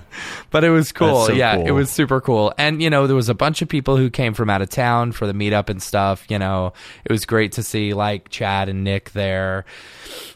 but 0.51 0.63
it 0.63 0.69
was 0.69 0.91
cool. 0.91 1.25
So 1.25 1.33
yeah, 1.33 1.55
cool. 1.55 1.67
it 1.67 1.71
was 1.71 1.89
super 1.89 2.21
cool. 2.21 2.53
And 2.57 2.81
you 2.81 2.89
know, 2.89 3.07
there 3.07 3.15
was 3.15 3.29
a 3.29 3.33
bunch 3.33 3.61
of 3.61 3.67
people 3.69 3.97
who 3.97 4.09
came 4.09 4.33
from 4.33 4.49
out 4.49 4.61
of 4.61 4.69
town 4.69 5.11
for 5.13 5.25
the 5.25 5.33
meetup 5.33 5.69
and 5.69 5.81
stuff. 5.81 6.25
You 6.29 6.37
know, 6.39 6.73
it 7.05 7.11
was 7.11 7.25
great 7.25 7.53
to 7.53 7.63
see 7.63 7.93
like 7.93 8.29
Chad 8.29 8.69
and 8.69 8.83
Nick 8.83 9.11
there. 9.11 9.65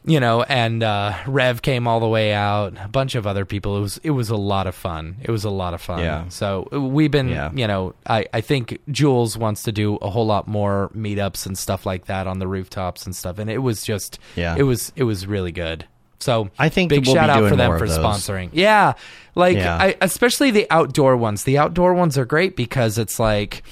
You 0.06 0.20
know, 0.20 0.44
and 0.44 0.82
uh, 0.84 1.14
Rev 1.28 1.62
came 1.62 1.88
all 1.88 2.00
the 2.00 2.08
way 2.08 2.32
out. 2.34 2.74
A 2.84 2.88
bunch 2.88 3.16
of 3.16 3.28
other 3.28 3.46
people. 3.46 3.78
It 3.78 3.82
was 3.82 3.98
it 4.04 4.12
was 4.12 4.30
a 4.30 4.38
lot 4.38 4.68
of 4.68 4.74
fun. 4.76 5.18
It 5.22 5.30
was 5.32 5.44
a 5.44 5.50
lot 5.50 5.74
of 5.74 5.82
fun. 5.82 6.00
Yeah. 6.00 6.28
So 6.30 6.68
we've 6.72 7.12
been, 7.12 7.30
Yeah. 7.30 7.52
you 7.54 7.68
know, 7.68 7.94
I 8.08 8.26
I 8.34 8.42
think 8.42 8.80
Jules 8.90 9.38
wants 9.38 9.64
to 9.64 9.72
do 9.72 9.96
a 9.98 10.10
whole 10.10 10.26
lot 10.26 10.48
more 10.48 10.90
meetups 10.96 11.46
and 11.46 11.58
stuff 11.58 11.86
like 11.86 12.06
that 12.06 12.26
on 12.28 12.40
the 12.40 12.48
rooftops 12.48 13.06
and 13.06 13.16
stuff. 13.16 13.38
And 13.38 13.50
it 13.50 13.60
was 13.60 13.84
just, 13.86 14.20
Yeah. 14.36 14.56
it 14.58 14.64
was 14.64 14.92
it 14.96 15.04
was 15.04 15.26
really 15.28 15.52
good. 15.52 15.86
So 16.20 16.50
I 16.58 16.70
think 16.70 16.90
big 16.90 17.06
we'll 17.06 17.16
shout 17.16 17.30
out 17.30 17.48
for 17.50 17.56
them 17.56 17.78
for 17.78 17.86
sponsoring. 17.88 18.50
Yeah, 18.54 18.94
like 19.36 19.58
Yeah. 19.58 19.78
I, 19.78 19.96
especially 20.02 20.50
the 20.52 20.66
outdoor 20.72 21.16
ones. 21.18 21.44
The 21.44 21.58
outdoor 21.58 21.94
ones 21.94 22.18
are 22.18 22.26
great 22.26 22.56
because 22.56 22.98
it's 22.98 23.20
like 23.20 23.64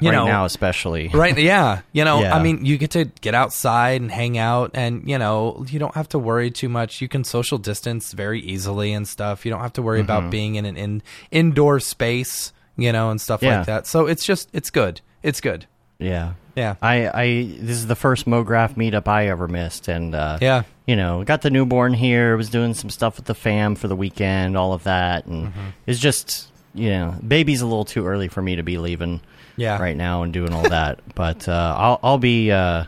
you 0.00 0.10
right 0.10 0.16
know 0.16 0.26
now, 0.26 0.44
especially. 0.44 1.08
right 1.14 1.38
yeah 1.38 1.82
you 1.92 2.04
know 2.04 2.22
Yeah. 2.22 2.34
i 2.34 2.42
mean 2.42 2.64
you 2.64 2.76
get 2.76 2.90
to 2.92 3.04
get 3.20 3.34
outside 3.36 4.00
and 4.00 4.10
hang 4.10 4.36
out 4.36 4.72
and 4.74 5.08
you 5.08 5.16
know 5.16 5.64
you 5.68 5.78
don't 5.78 5.94
have 5.94 6.08
to 6.08 6.18
worry 6.18 6.50
too 6.50 6.68
much 6.68 7.00
you 7.00 7.06
can 7.08 7.22
social 7.22 7.56
distance 7.56 8.10
very 8.12 8.40
easily 8.40 8.92
and 8.94 9.06
stuff 9.06 9.46
you 9.46 9.52
don't 9.52 9.60
have 9.60 9.74
to 9.74 9.82
worry 9.82 10.00
Mm-hmm. 10.00 10.10
about 10.10 10.30
being 10.32 10.56
in 10.56 10.64
an 10.64 10.76
in, 10.76 11.02
indoor 11.30 11.78
space 11.78 12.52
you 12.76 12.90
know 12.90 13.10
and 13.10 13.20
stuff 13.20 13.42
Yeah. 13.44 13.58
like 13.58 13.66
that 13.66 13.86
so 13.86 14.06
it's 14.08 14.24
just 14.24 14.48
it's 14.52 14.70
good 14.70 15.00
it's 15.22 15.40
good 15.40 15.66
Yeah. 16.00 16.32
Yeah 16.54 16.74
I, 16.82 17.08
I 17.08 17.26
this 17.58 17.76
is 17.76 17.86
the 17.86 17.96
first 17.96 18.26
MoGraph 18.26 18.74
meetup 18.74 19.08
I 19.08 19.28
ever 19.28 19.48
missed, 19.48 19.88
and 19.88 20.14
uh, 20.14 20.38
Yeah. 20.40 20.62
you 20.86 20.96
know, 20.96 21.24
got 21.24 21.42
the 21.42 21.50
newborn 21.50 21.94
here, 21.94 22.36
was 22.36 22.50
doing 22.50 22.74
some 22.74 22.90
stuff 22.90 23.16
with 23.16 23.26
the 23.26 23.34
fam 23.34 23.74
for 23.74 23.88
the 23.88 23.96
weekend, 23.96 24.56
all 24.56 24.72
of 24.72 24.84
that, 24.84 25.26
and 25.26 25.48
Mm-hmm. 25.48 25.60
it's 25.86 25.98
just 26.00 26.48
you 26.74 26.88
know, 26.90 27.14
baby's 27.26 27.60
a 27.60 27.66
little 27.66 27.84
too 27.84 28.06
early 28.06 28.28
for 28.28 28.40
me 28.40 28.56
to 28.56 28.62
be 28.62 28.78
leaving, 28.78 29.20
Yeah. 29.56 29.78
right 29.78 29.96
now 29.96 30.22
and 30.22 30.32
doing 30.32 30.52
all 30.54 30.68
that, 30.70 31.00
but 31.14 31.46
uh, 31.48 31.74
I'll 31.78 32.00
I'll 32.02 32.18
be 32.18 32.50
uh, 32.50 32.84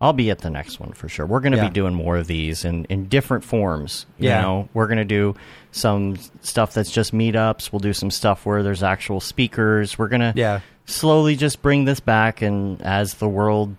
I'll 0.00 0.14
be 0.14 0.30
at 0.30 0.38
the 0.38 0.48
next 0.48 0.80
one 0.80 0.92
for 0.92 1.08
sure. 1.10 1.26
We're 1.26 1.40
going 1.40 1.52
to 1.52 1.58
Yeah. 1.58 1.68
be 1.68 1.74
doing 1.74 1.92
more 1.94 2.16
of 2.16 2.26
these 2.26 2.64
in 2.64 2.86
in 2.86 3.08
different 3.08 3.44
forms. 3.44 4.06
You 4.18 4.28
Yeah. 4.30 4.40
know, 4.40 4.68
we're 4.72 4.86
going 4.86 4.96
to 4.98 5.04
do 5.04 5.34
some 5.72 6.16
stuff 6.42 6.74
that's 6.74 6.90
just 6.90 7.12
meetups. 7.12 7.72
We'll 7.72 7.80
do 7.80 7.92
some 7.92 8.10
stuff 8.10 8.44
where 8.46 8.62
there's 8.62 8.82
actual 8.82 9.20
speakers. 9.20 9.98
We're 9.98 10.08
gonna 10.08 10.32
Yeah. 10.36 10.60
slowly 10.86 11.36
just 11.36 11.62
bring 11.62 11.84
this 11.84 12.00
back 12.00 12.42
and 12.42 12.80
as 12.82 13.14
the 13.14 13.28
world 13.28 13.76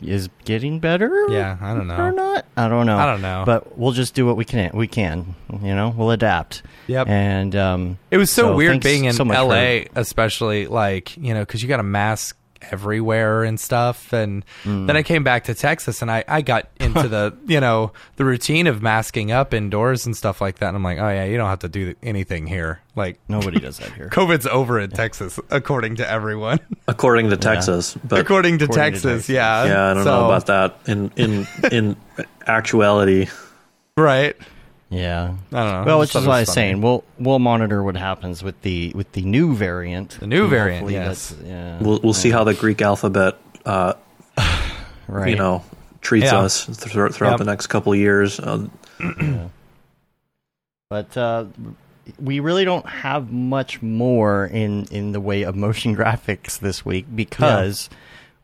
is 0.00 0.28
getting 0.44 0.78
better 0.78 1.10
Yeah, 1.30 1.56
I 1.60 1.74
don't 1.74 1.88
know. 1.88 1.96
or 1.96 2.12
not 2.12 2.44
i 2.56 2.68
don't 2.68 2.86
know 2.86 2.96
I 2.96 3.06
don't 3.06 3.20
know. 3.20 3.42
but 3.44 3.76
we'll 3.76 3.90
just 3.90 4.14
do 4.14 4.24
what 4.24 4.36
we 4.36 4.44
can 4.44 4.70
we 4.72 4.86
can 4.86 5.34
you 5.50 5.74
know 5.74 5.92
we'll 5.96 6.12
adapt 6.12 6.62
Yep. 6.86 7.08
and 7.08 7.56
um 7.56 7.98
It 8.12 8.18
was 8.18 8.30
so, 8.30 8.42
so 8.42 8.56
weird 8.56 8.80
being 8.84 9.06
in 9.06 9.14
so 9.14 9.24
LA, 9.24 9.86
especially 9.96 10.68
like 10.68 11.16
you 11.16 11.34
know, 11.34 11.40
because 11.40 11.60
you 11.60 11.68
got 11.68 11.80
a 11.80 11.82
mask 11.82 12.36
everywhere 12.70 13.44
and 13.44 13.58
stuff. 13.58 14.12
And 14.12 14.44
Mm. 14.64 14.86
then 14.86 14.96
I 14.96 15.02
came 15.02 15.24
back 15.24 15.44
to 15.44 15.54
Texas, 15.54 16.02
and 16.02 16.10
I 16.10 16.24
I 16.28 16.42
got 16.42 16.68
into 16.80 17.08
the 17.08 17.34
you 17.46 17.60
know 17.60 17.92
the 18.16 18.24
routine 18.24 18.66
of 18.66 18.82
masking 18.82 19.32
up 19.32 19.54
indoors 19.54 20.06
and 20.06 20.16
stuff 20.16 20.40
like 20.40 20.58
that. 20.58 20.68
And 20.68 20.76
I'm 20.76 20.82
like, 20.82 20.98
oh 20.98 21.08
yeah, 21.08 21.24
you 21.24 21.36
don't 21.36 21.48
have 21.48 21.60
to 21.60 21.68
do 21.68 21.94
anything 22.02 22.46
here. 22.46 22.80
Like 22.96 23.18
nobody 23.28 23.60
does 23.60 23.78
that 23.78 23.92
here 23.96 24.08
COVID's 24.10 24.46
over 24.46 24.78
in 24.80 24.90
Texas, 24.90 25.38
according 25.50 25.96
to 25.96 26.10
everyone. 26.10 26.58
according 26.88 27.30
to 27.30 27.36
Texas. 27.36 27.94
But 28.04 28.20
according 28.20 28.58
to 28.58 28.64
According 28.64 28.84
to 28.84 28.90
Texas, 29.00 29.12
Texas. 29.12 29.28
yeah. 29.30 29.64
yeah, 29.64 29.90
I 29.90 29.94
don't 29.94 30.04
So- 30.04 30.20
know 30.20 30.26
about 30.26 30.46
that. 30.46 30.76
In 30.86 31.10
in 31.16 31.46
in 31.70 31.96
actuality, 32.46 33.28
Right. 33.96 34.36
Yeah 34.90 35.34
I 35.52 35.56
don't 35.64 35.72
know. 35.72 35.84
well 35.84 35.96
I 35.98 36.00
which 36.00 36.14
is 36.16 36.24
it 36.24 36.28
why 36.28 36.36
i 36.36 36.40
was 36.40 36.48
was 36.48 36.54
saying 36.54 36.80
we'll 36.80 37.04
we'll 37.18 37.38
monitor 37.38 37.82
what 37.82 37.96
happens 37.96 38.42
with 38.42 38.60
the 38.62 38.92
with 38.94 39.12
the 39.12 39.22
new 39.22 39.54
variant 39.54 40.18
The 40.20 40.26
new 40.26 40.42
And 40.42 40.50
variant, 40.50 40.90
yes. 40.90 41.34
yeah 41.44 41.78
we'll 41.82 42.00
we'll 42.02 42.14
see 42.14 42.30
how 42.30 42.44
the 42.44 42.54
Greek 42.54 42.80
alphabet, 42.80 43.36
uh, 43.66 43.92
right 45.08 45.28
you 45.30 45.36
know, 45.36 45.62
treats 46.00 46.26
Yeah. 46.32 46.38
us 46.40 46.64
th- 46.66 46.92
throughout 46.92 47.20
Yep. 47.20 47.38
the 47.38 47.44
next 47.44 47.66
couple 47.66 47.92
of 47.92 47.98
years. 47.98 48.40
Uh, 48.40 48.66
but 50.90 51.16
uh, 51.16 51.44
we 52.18 52.40
really 52.40 52.64
don't 52.64 52.86
have 52.88 53.30
much 53.30 53.82
more 53.82 54.46
in 54.46 54.86
in 54.90 55.12
the 55.12 55.20
way 55.20 55.42
of 55.42 55.54
motion 55.54 55.94
graphics 56.00 56.58
this 56.58 56.84
week 56.84 57.06
because 57.14 57.90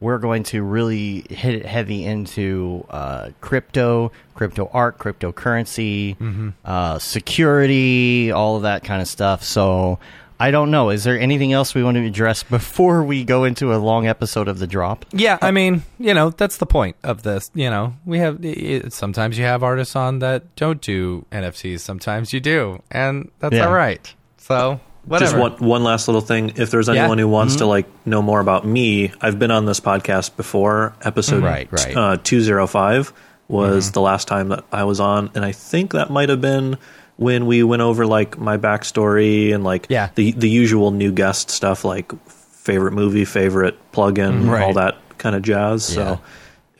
we're 0.04 0.18
going 0.18 0.42
to 0.44 0.62
really 0.62 1.24
hit 1.30 1.54
it 1.54 1.66
heavy 1.66 2.04
into 2.04 2.86
uh, 2.90 3.30
crypto, 3.40 4.12
crypto 4.34 4.70
art, 4.72 4.98
cryptocurrency, 4.98 6.52
uh, 6.64 6.98
security, 6.98 8.30
all 8.30 8.56
of 8.56 8.62
that 8.62 8.84
kind 8.84 9.00
of 9.02 9.08
stuff. 9.08 9.42
So. 9.42 9.98
I 10.40 10.50
don't 10.50 10.72
know. 10.72 10.90
Is 10.90 11.04
there 11.04 11.18
anything 11.18 11.52
else 11.52 11.76
we 11.76 11.84
want 11.84 11.96
to 11.96 12.04
address 12.04 12.42
before 12.58 13.04
we 13.04 13.22
go 13.24 13.44
into 13.44 13.72
a 13.72 13.78
long 13.78 14.08
episode 14.08 14.48
of 14.48 14.58
the 14.58 14.66
drop? 14.66 15.06
Yeah, 15.12 15.38
I 15.40 15.52
mean, 15.52 15.84
you 16.00 16.12
know, 16.12 16.30
that's 16.30 16.56
the 16.56 16.66
point 16.66 16.96
of 17.04 17.22
this. 17.22 17.52
You 17.54 17.70
know, 17.70 17.94
we 18.04 18.18
have 18.18 18.44
it, 18.44 18.92
sometimes 18.92 19.38
you 19.38 19.44
have 19.44 19.62
artists 19.62 19.94
on 19.94 20.18
that 20.18 20.56
don't 20.56 20.80
do 20.80 21.24
NFTs. 21.30 21.80
Sometimes 21.80 22.32
you 22.32 22.40
do, 22.40 22.82
and 22.90 23.30
that's 23.38 23.54
Yeah. 23.54 23.66
all 23.68 23.72
right. 23.72 24.12
So 24.38 24.80
whatever. 25.06 25.30
Just 25.32 25.36
one 25.40 25.52
one 25.68 25.84
last 25.84 26.08
little 26.08 26.20
thing. 26.20 26.52
If 26.56 26.70
there's 26.70 26.88
Yeah. 26.88 26.94
anyone 26.94 27.18
who 27.18 27.28
wants 27.28 27.56
to 27.56 27.66
like 27.66 27.86
know 28.06 28.22
more 28.22 28.40
about 28.40 28.66
me, 28.66 29.12
I've 29.20 29.38
been 29.38 29.50
on 29.50 29.66
this 29.66 29.80
podcast 29.80 30.36
before. 30.36 30.94
Episode 31.02 31.42
Right, 31.42 31.68
right. 31.70 31.96
Uh, 31.96 32.16
two 32.22 32.40
zero 32.40 32.66
five 32.66 33.12
was 33.48 33.92
the 33.92 34.00
last 34.00 34.26
time 34.28 34.48
that 34.48 34.64
I 34.72 34.84
was 34.84 35.00
on, 35.00 35.30
and 35.34 35.44
I 35.44 35.52
think 35.52 35.92
that 35.92 36.10
might 36.10 36.28
have 36.28 36.40
been 36.40 36.78
when 37.16 37.46
we 37.46 37.62
went 37.62 37.82
over 37.82 38.06
like 38.06 38.38
my 38.38 38.56
backstory 38.56 39.54
and 39.54 39.62
like 39.64 39.86
Yeah. 39.88 40.08
the 40.14 40.32
the 40.32 40.48
usual 40.48 40.90
new 40.90 41.12
guest 41.12 41.50
stuff, 41.50 41.84
like 41.84 42.12
favorite 42.28 42.92
movie, 42.92 43.24
favorite 43.24 43.76
plugin, 43.92 44.48
Right. 44.50 44.62
all 44.62 44.72
that 44.74 44.96
kind 45.18 45.36
of 45.36 45.42
jazz. 45.42 45.94
Yeah. 45.94 46.14
So 46.16 46.20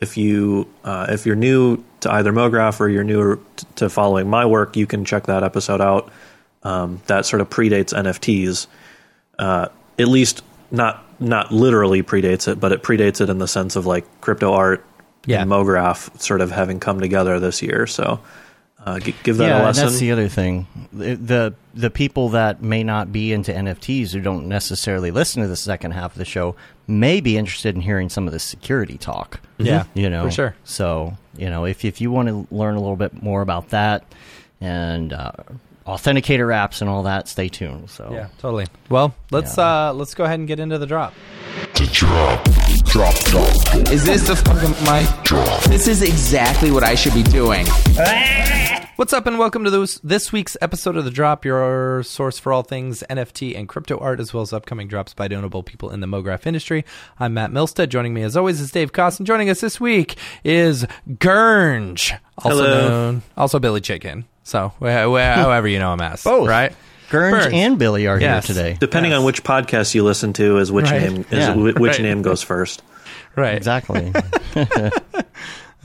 if 0.01 0.17
you 0.17 0.67
uh, 0.83 1.05
if 1.09 1.25
you're 1.25 1.35
new 1.35 1.83
to 2.01 2.11
either 2.11 2.33
MoGraph 2.33 2.79
or 2.79 2.89
you're 2.89 3.03
new 3.03 3.39
to 3.75 3.89
following 3.89 4.29
my 4.29 4.45
work, 4.45 4.75
you 4.75 4.85
can 4.87 5.05
check 5.05 5.27
that 5.27 5.43
episode 5.43 5.79
out. 5.81 6.09
Um, 6.65 7.01
that 7.05 7.25
sort 7.25 7.41
of 7.41 7.49
predates 7.49 7.93
NFTs. 7.93 8.67
Uh, 9.39 9.67
at 9.99 10.07
least 10.07 10.43
not 10.71 11.03
not 11.21 11.51
literally 11.51 12.03
predates 12.03 12.47
it, 12.51 12.59
but 12.59 12.71
it 12.71 12.83
predates 12.83 13.21
it 13.21 13.29
in 13.29 13.37
the 13.37 13.47
sense 13.47 13.75
of 13.77 13.85
like 13.85 14.05
crypto 14.21 14.51
art 14.51 14.83
Yeah. 15.25 15.41
and 15.41 15.49
MoGraph 15.51 16.19
sort 16.19 16.41
of 16.41 16.51
having 16.51 16.79
come 16.79 16.99
together 16.99 17.39
this 17.39 17.61
year. 17.61 17.85
So 17.87 18.19
uh, 18.85 18.99
g- 18.99 19.15
give 19.23 19.37
that 19.37 19.45
yeah, 19.47 19.53
a 19.53 19.55
and 19.57 19.65
lesson. 19.65 19.85
that's 19.85 19.99
the 19.99 20.11
other 20.11 20.27
thing. 20.27 20.67
The, 20.91 21.15
the 21.15 21.53
the 21.73 21.89
people 21.89 22.29
that 22.29 22.61
may 22.61 22.83
not 22.83 23.11
be 23.11 23.31
into 23.31 23.51
NFTs 23.53 24.11
who 24.13 24.19
don't 24.21 24.47
necessarily 24.47 25.11
listen 25.11 25.41
to 25.43 25.47
the 25.47 25.55
second 25.55 25.91
half 25.91 26.13
of 26.13 26.17
the 26.17 26.25
show 26.25 26.55
may 26.87 27.21
be 27.21 27.37
interested 27.37 27.75
in 27.75 27.81
hearing 27.81 28.09
some 28.09 28.25
of 28.27 28.33
the 28.33 28.39
security 28.39 28.97
talk. 28.97 29.39
Yeah, 29.57 29.85
you 29.93 30.09
know, 30.09 30.23
for 30.25 30.31
sure. 30.31 30.55
So 30.65 31.15
you 31.37 31.49
know, 31.49 31.65
if 31.65 31.85
if 31.85 32.01
you 32.01 32.11
want 32.11 32.27
to 32.29 32.47
learn 32.51 32.75
a 32.75 32.79
little 32.79 32.95
bit 32.97 33.21
more 33.21 33.41
about 33.41 33.69
that 33.69 34.03
and 34.61 35.13
uh, 35.13 35.31
authenticator 35.85 36.47
apps 36.53 36.81
and 36.81 36.89
all 36.89 37.03
that, 37.03 37.27
stay 37.27 37.47
tuned. 37.49 37.89
So 37.89 38.09
Yeah, 38.11 38.27
totally. 38.39 38.65
Well, 38.89 39.13
let's 39.31 39.57
Yeah. 39.57 39.89
uh 39.89 39.93
let's 39.93 40.13
go 40.13 40.23
ahead 40.23 40.39
and 40.39 40.47
get 40.47 40.59
into 40.59 40.77
the 40.77 40.87
drop. 40.87 41.13
The 41.75 41.85
drop, 41.91 42.43
drop. 42.85 43.15
Is 43.91 44.03
this 44.03 44.27
the 44.27 44.35
fucking 44.35 44.75
mic? 44.85 45.69
This 45.69 45.87
is 45.87 46.01
exactly 46.01 46.71
what 46.71 46.83
I 46.83 46.95
should 46.95 47.13
be 47.13 47.23
doing. 47.23 47.65
What's 48.97 49.11
up, 49.11 49.27
and 49.27 49.37
welcome 49.37 49.65
to 49.65 49.69
this 49.69 49.99
this 49.99 50.31
week's 50.31 50.55
episode 50.61 50.95
of 50.95 51.03
the 51.03 51.11
Drop, 51.11 51.43
your 51.43 52.01
source 52.03 52.39
for 52.39 52.53
all 52.53 52.63
things 52.63 53.03
NFT 53.09 53.53
and 53.57 53.67
crypto 53.67 53.97
art, 53.99 54.21
as 54.21 54.33
well 54.33 54.41
as 54.41 54.53
upcoming 54.53 54.87
drops 54.87 55.13
by 55.13 55.27
notable 55.27 55.63
people 55.63 55.89
in 55.91 55.99
the 55.99 56.07
MoGraph 56.07 56.47
industry. 56.47 56.85
I'm 57.19 57.33
Matt 57.33 57.51
Milstead. 57.51 57.89
Joining 57.89 58.13
me, 58.13 58.21
as 58.21 58.37
always, 58.37 58.61
is 58.61 58.71
Dave 58.71 58.93
Koss, 58.93 59.17
and 59.19 59.27
joining 59.27 59.49
us 59.49 59.59
this 59.59 59.81
week 59.81 60.15
is 60.45 60.85
Gurnge, 61.19 62.13
also 62.37 62.63
Hello. 62.63 62.87
known, 62.89 63.21
also 63.35 63.59
Billy 63.59 63.81
Chitkin. 63.81 64.23
So, 64.45 64.71
wh- 64.79 64.83
wh- 64.85 65.35
however 65.35 65.67
you 65.67 65.79
know 65.79 65.91
him 65.93 65.99
as, 66.01 66.23
Both. 66.23 66.47
right? 66.47 66.71
Gurns 67.09 67.31
Burns. 67.31 67.53
and 67.53 67.77
Billy 67.77 68.07
are 68.07 68.19
Yes. 68.19 68.47
here 68.47 68.55
today. 68.55 68.77
Depending 68.79 69.11
Yes. 69.11 69.19
on 69.19 69.25
which 69.25 69.43
podcast 69.43 69.93
you 69.93 70.03
listen 70.03 70.31
to, 70.33 70.57
is 70.59 70.71
which 70.71 70.85
Right. 70.89 71.01
name 71.01 71.25
is 71.29 71.47
Yeah. 71.47 71.53
which 71.55 71.75
Right. 71.79 72.01
name 72.01 72.21
goes 72.21 72.41
first. 72.41 72.81
Right. 73.35 73.55
Exactly. 73.55 74.13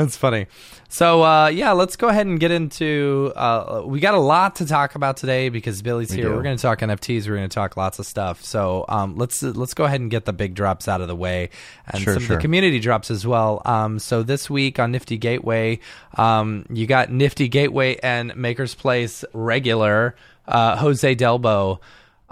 That's 0.00 0.16
funny. 0.16 0.46
So 0.88 1.22
uh, 1.22 1.48
yeah, 1.48 1.72
let's 1.72 1.96
go 1.96 2.08
ahead 2.08 2.26
and 2.26 2.40
get 2.40 2.50
into. 2.50 3.34
Uh, 3.36 3.82
we 3.84 4.00
got 4.00 4.14
a 4.14 4.18
lot 4.18 4.56
to 4.56 4.66
talk 4.66 4.94
about 4.94 5.18
today 5.18 5.50
because 5.50 5.82
Billy's 5.82 6.10
here. 6.10 6.24
do. 6.24 6.34
We're 6.34 6.42
going 6.42 6.56
to 6.56 6.62
talk 6.62 6.78
NFTs. 6.78 7.28
We're 7.28 7.36
going 7.36 7.50
to 7.50 7.54
talk 7.54 7.76
lots 7.76 7.98
of 7.98 8.06
stuff. 8.06 8.42
So 8.42 8.86
um, 8.88 9.16
let's 9.16 9.42
let's 9.42 9.74
go 9.74 9.84
ahead 9.84 10.00
and 10.00 10.10
get 10.10 10.24
the 10.24 10.32
big 10.32 10.54
drops 10.54 10.88
out 10.88 11.02
of 11.02 11.08
the 11.08 11.14
way 11.14 11.50
and 11.86 12.02
Sure, 12.02 12.14
some 12.14 12.22
of 12.22 12.28
the 12.30 12.38
community 12.38 12.80
drops 12.80 13.10
as 13.10 13.26
well. 13.26 13.60
Um, 13.66 13.98
so 13.98 14.22
this 14.22 14.48
week 14.48 14.78
on 14.78 14.90
Nifty 14.90 15.18
Gateway, 15.18 15.80
um, 16.16 16.64
you 16.70 16.86
got 16.86 17.10
Nifty 17.10 17.48
Gateway 17.48 17.96
and 17.96 18.34
Maker's 18.34 18.74
Place 18.74 19.22
regular 19.34 20.16
uh, 20.48 20.76
Jose 20.76 21.14
Delbo 21.14 21.78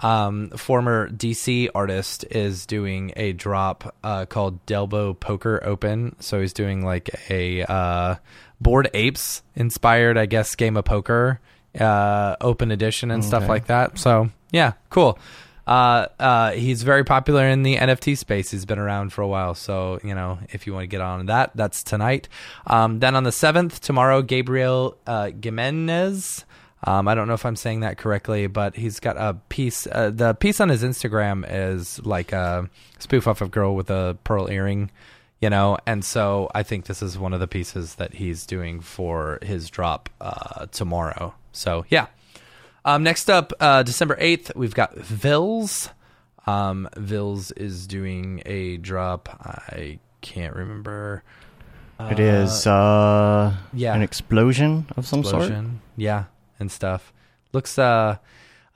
um, 0.01 0.51
former 0.51 1.09
DC 1.09 1.69
artist 1.75 2.25
is 2.31 2.67
doing 2.67 3.13
a 3.17 3.33
drop 3.33 3.95
uh, 4.05 4.27
called 4.27 4.65
Delbo 4.67 5.19
Poker 5.19 5.61
Open. 5.65 6.17
So 6.21 6.41
he's 6.41 6.53
doing 6.53 6.85
like 6.85 7.11
a 7.31 7.63
uh, 7.65 8.17
Bored 8.61 8.91
Apes 8.95 9.43
inspired, 9.55 10.17
I 10.17 10.27
guess, 10.27 10.55
game 10.55 10.77
of 10.77 10.85
poker 10.85 11.41
uh, 11.79 12.37
open 12.41 12.71
edition 12.71 13.11
and 13.11 13.25
stuff 13.25 13.49
like 13.49 13.67
that. 13.67 13.99
So 13.99 14.31
yeah, 14.51 14.73
cool. 14.91 15.19
Uh, 15.67 16.09
uh, 16.19 16.53
he's 16.53 16.83
very 16.83 17.05
popular 17.05 17.47
in 17.47 17.63
the 17.63 17.77
NFT 17.77 18.17
space. 18.17 18.51
He's 18.51 18.65
been 18.65 18.79
around 18.79 19.13
for 19.13 19.21
a 19.21 19.29
while. 19.29 19.55
So, 19.55 20.01
you 20.03 20.15
know, 20.15 20.39
if 20.51 20.67
you 20.67 20.73
want 20.73 20.85
to 20.85 20.87
get 20.87 21.03
on 21.03 21.27
that, 21.27 21.51
that's 21.55 21.83
tonight. 21.83 22.27
Um, 22.67 23.01
then 23.01 23.15
on 23.15 23.25
the 23.25 23.31
7th, 23.31 23.81
tomorrow, 23.81 24.23
Gabriel 24.23 24.97
uh, 25.07 25.31
Gimenez. 25.43 26.47
Um, 26.85 27.09
I 27.09 27.15
don't 27.15 27.27
know 27.27 27.35
if 27.35 27.45
I'm 27.45 27.57
saying 27.57 27.81
that 27.81 27.99
correctly, 27.99 28.47
but 28.47 28.77
he's 28.77 29.01
got 29.01 29.17
a 29.17 29.35
piece. 29.49 29.87
Uh, 29.91 30.11
the 30.11 30.35
piece 30.35 30.61
on 30.61 30.69
his 30.69 30.83
Instagram 30.83 31.45
is 31.49 32.05
like 32.05 32.33
a 32.33 32.69
spoof 32.99 33.27
off 33.27 33.41
of 33.41 33.51
girl 33.51 33.75
with 33.75 33.91
a 33.91 34.17
pearl 34.25 34.49
earring, 34.51 34.91
you 35.41 35.51
know. 35.51 35.79
And 35.87 36.05
so 36.05 36.51
I 36.55 36.63
think 36.63 36.87
this 36.87 37.03
is 37.03 37.19
one 37.19 37.33
of 37.33 37.41
the 37.41 37.49
pieces 37.49 37.97
that 37.97 38.15
he's 38.15 38.47
doing 38.47 38.81
for 38.81 39.39
his 39.43 39.71
drop 39.71 40.09
uh, 40.21 40.67
tomorrow. 40.67 41.35
So 41.53 41.85
yeah. 41.89 42.07
Um, 42.85 43.03
next 43.03 43.29
up, 43.29 43.53
uh, 43.61 43.83
December 43.83 44.17
8th, 44.17 44.55
we've 44.55 44.75
got 44.75 44.97
Vils. 44.97 45.91
Um, 46.47 46.89
Vils 46.97 47.51
is 47.53 47.87
doing 47.87 48.41
a 48.47 48.79
drop. 48.79 49.29
I 49.29 49.99
can't 50.21 50.55
remember. 50.55 51.23
it 52.01 52.19
is 52.19 52.67
uh, 52.67 53.55
yeah. 53.75 53.95
an 53.95 54.01
explosion 54.01 54.87
of 54.97 55.07
some 55.07 55.25
sort. 55.25 55.53
Yeah, 55.97 56.25
and 56.59 56.71
stuff. 56.71 57.13
Looks 57.53 57.79
uh 57.79 58.17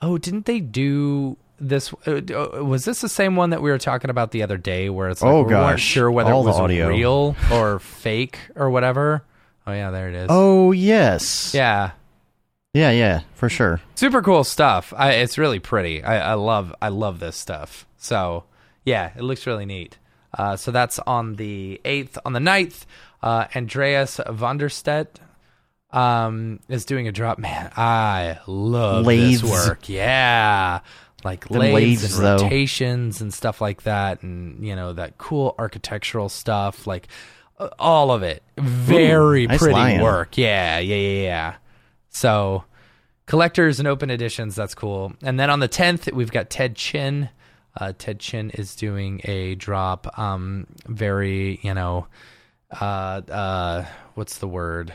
oh, 0.01 0.19
didn't 0.19 0.47
they 0.47 0.61
do 0.61 1.37
this 1.61 1.93
uh, 2.07 2.21
uh, 2.35 2.65
was 2.65 2.85
this 2.85 3.01
the 3.03 3.09
same 3.09 3.37
one 3.37 3.51
that 3.51 3.63
we 3.63 3.71
were 3.71 3.79
talking 3.79 4.11
about 4.11 4.33
the 4.33 4.43
other 4.43 4.57
day 4.57 4.89
where 4.91 5.09
it's 5.11 5.23
like 5.23 5.31
Oh, 5.31 5.43
we 5.45 5.55
weren't 5.55 5.77
gosh. 5.77 5.83
sure 5.83 6.11
whether 6.11 6.33
All 6.33 6.43
it 6.43 6.47
was 6.47 6.59
audio. 6.59 6.89
real 6.89 7.37
or 7.53 7.79
fake 7.79 8.39
or 8.57 8.69
whatever. 8.71 9.23
Oh 9.67 9.73
yeah, 9.73 9.91
there 9.91 10.09
it 10.09 10.15
is. 10.15 10.27
Oh 10.29 10.73
yes. 10.73 11.55
Yeah. 11.55 11.93
Yeah, 12.75 12.91
yeah, 12.91 13.21
for 13.35 13.51
sure. 13.51 13.81
Super 13.97 14.23
cool 14.23 14.45
stuff. 14.45 14.95
I, 14.97 15.13
it's 15.13 15.37
really 15.37 15.59
pretty. 15.59 16.03
I, 16.03 16.31
I 16.31 16.35
love 16.35 16.75
I 16.81 16.89
love 16.89 17.21
this 17.21 17.37
stuff. 17.37 17.87
So 17.99 18.45
yeah, 18.85 19.13
it 19.15 19.23
looks 19.23 19.47
really 19.47 19.67
neat. 19.67 19.99
Uh, 20.37 20.57
so 20.57 20.71
that's 20.71 20.99
on 21.01 21.35
the 21.35 21.79
eighth. 21.85 22.17
On 22.25 22.33
the 22.33 22.41
9th, 22.41 22.87
uh, 23.23 23.45
Andreas 23.55 24.17
Wannerstedt 24.27 25.17
um, 25.93 26.61
is 26.69 26.85
doing 26.85 27.09
a 27.09 27.13
drop. 27.13 27.39
Man, 27.39 27.71
I 27.77 28.39
love 28.47 29.07
Lathes. 29.07 29.43
this 29.43 29.51
work. 29.51 29.89
Yeah, 29.89 30.81
like 31.25 31.51
lathes, 31.51 31.73
lathes, 31.75 32.19
and 32.19 32.27
though. 32.27 32.43
rotations 32.45 33.21
and 33.21 33.33
stuff 33.33 33.61
like 33.61 33.83
that, 33.83 34.23
and 34.23 34.65
you 34.65 34.75
know 34.77 34.93
that 34.95 35.19
cool 35.19 35.55
architectural 35.59 36.29
stuff. 36.29 36.87
Like 36.87 37.09
uh, 37.59 37.69
all 37.79 38.11
of 38.11 38.23
it, 38.23 38.43
very 38.59 39.47
nice 39.47 39.59
pretty 39.59 39.75
lion. 39.75 40.03
work. 40.03 40.39
Yeah, 40.39 40.79
yeah, 40.79 40.97
yeah, 40.97 41.23
yeah. 41.23 41.55
So 42.11 42.65
collectors 43.27 43.79
and 43.79 43.87
open 43.89 44.11
editions 44.11 44.57
that's 44.57 44.75
cool 44.75 45.13
and 45.23 45.39
then 45.39 45.49
on 45.49 45.61
the 45.61 45.69
10th 45.69 46.13
we've 46.13 46.33
got 46.33 46.51
ted 46.51 46.75
chin 46.75 47.29
uh, 47.81 47.93
ted 47.97 48.19
chin 48.19 48.51
is 48.51 48.75
doing 48.75 49.21
a 49.25 49.55
drop 49.55 50.19
um 50.19 50.67
very 50.87 51.59
you 51.63 51.73
know 51.73 52.07
uh 52.81 53.23
uh 53.31 53.85
what's 54.15 54.39
the 54.39 54.49
word 54.49 54.93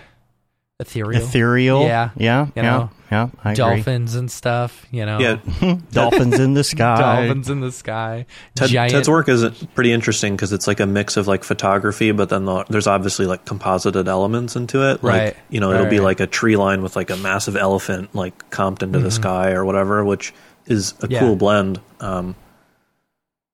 ethereal 0.79 1.21
Ethereal. 1.23 1.81
Yeah. 1.83 2.11
Yeah. 2.17 2.45
You 2.47 2.51
yeah. 2.57 2.61
know, 2.63 2.89
yeah. 3.11 3.29
I 3.43 3.53
dolphins 3.55 4.15
and 4.15 4.29
stuff 4.29 4.85
you 4.91 5.05
know 5.05 5.17
Yeah. 5.19 5.77
Dolphins 5.91 6.39
in 6.39 6.53
the 6.53 6.63
sky. 6.73 6.99
dolphins 6.99 7.49
in 7.49 7.61
the 7.61 7.71
sky 7.71 8.25
Ted, 8.55 8.69
giant 8.69 8.91
Ted's 8.91 9.09
work 9.09 9.27
is 9.29 9.43
pretty 9.75 9.91
interesting 9.91 10.35
because 10.35 10.53
it's 10.53 10.67
like 10.67 10.79
a 10.79 10.85
mix 10.85 11.17
of 11.17 11.27
like 11.27 11.43
photography, 11.43 12.11
but 12.11 12.29
then 12.29 12.45
the, 12.45 12.63
there's 12.65 12.85
obviously 12.87 13.25
like 13.25 13.45
composited 13.45 14.07
elements 14.07 14.55
into 14.55 14.81
it. 14.89 15.03
Like, 15.03 15.03
Right. 15.03 15.35
You 15.49 15.59
know, 15.59 15.71
it'll 15.71 15.85
be 15.87 15.99
right. 15.99 16.05
like 16.05 16.19
a 16.19 16.27
tree 16.27 16.57
line 16.57 16.83
with 16.83 16.95
like 16.95 17.09
a 17.09 17.17
massive 17.17 17.55
elephant 17.55 18.13
like 18.13 18.49
comped 18.51 18.83
into 18.83 18.99
the 18.99 19.11
sky 19.11 19.51
or 19.51 19.65
whatever, 19.65 20.03
which 20.05 20.33
is 20.65 20.91
a 20.91 20.93
Mm-hmm. 20.95 21.11
Yeah. 21.13 21.19
cool 21.21 21.35
blend. 21.37 21.79
Um, 22.01 22.35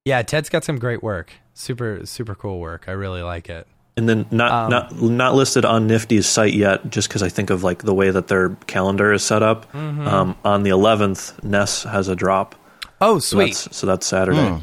yeah 0.06 0.22
ted's 0.22 0.50
got 0.50 0.64
some 0.66 0.78
great 0.80 1.02
work 1.02 1.32
super 1.54 2.06
super 2.06 2.36
cool 2.36 2.60
work 2.60 2.86
i 2.90 2.92
really 2.92 3.22
like 3.22 3.50
it 3.50 3.66
and 3.96 4.10
then 4.10 4.26
not 4.32 4.52
Um, 4.52 4.70
not 4.72 5.02
not 5.02 5.36
listed 5.36 5.66
on 5.66 5.88
Nifty's 5.88 6.26
site 6.28 6.54
yet, 6.54 6.90
just 6.90 7.08
because 7.08 7.22
I 7.24 7.30
think 7.30 7.50
of 7.50 7.64
like 7.64 7.84
the 7.84 7.94
way 7.94 8.10
that 8.12 8.28
their 8.28 8.50
calendar 8.68 9.14
is 9.14 9.24
set 9.24 9.44
up. 9.44 9.72
Mm-hmm. 9.74 10.08
Um, 10.08 10.36
on 10.44 10.64
the 10.64 10.72
11th, 10.72 11.44
Ness 11.44 11.84
has 11.84 12.08
a 12.08 12.16
drop. 12.16 12.56
oh 13.02 13.20
So 13.20 13.36
sweet 13.38 13.54
that's, 13.56 13.76
so 13.78 13.88
that's 13.88 14.06
Saturday. 14.08 14.60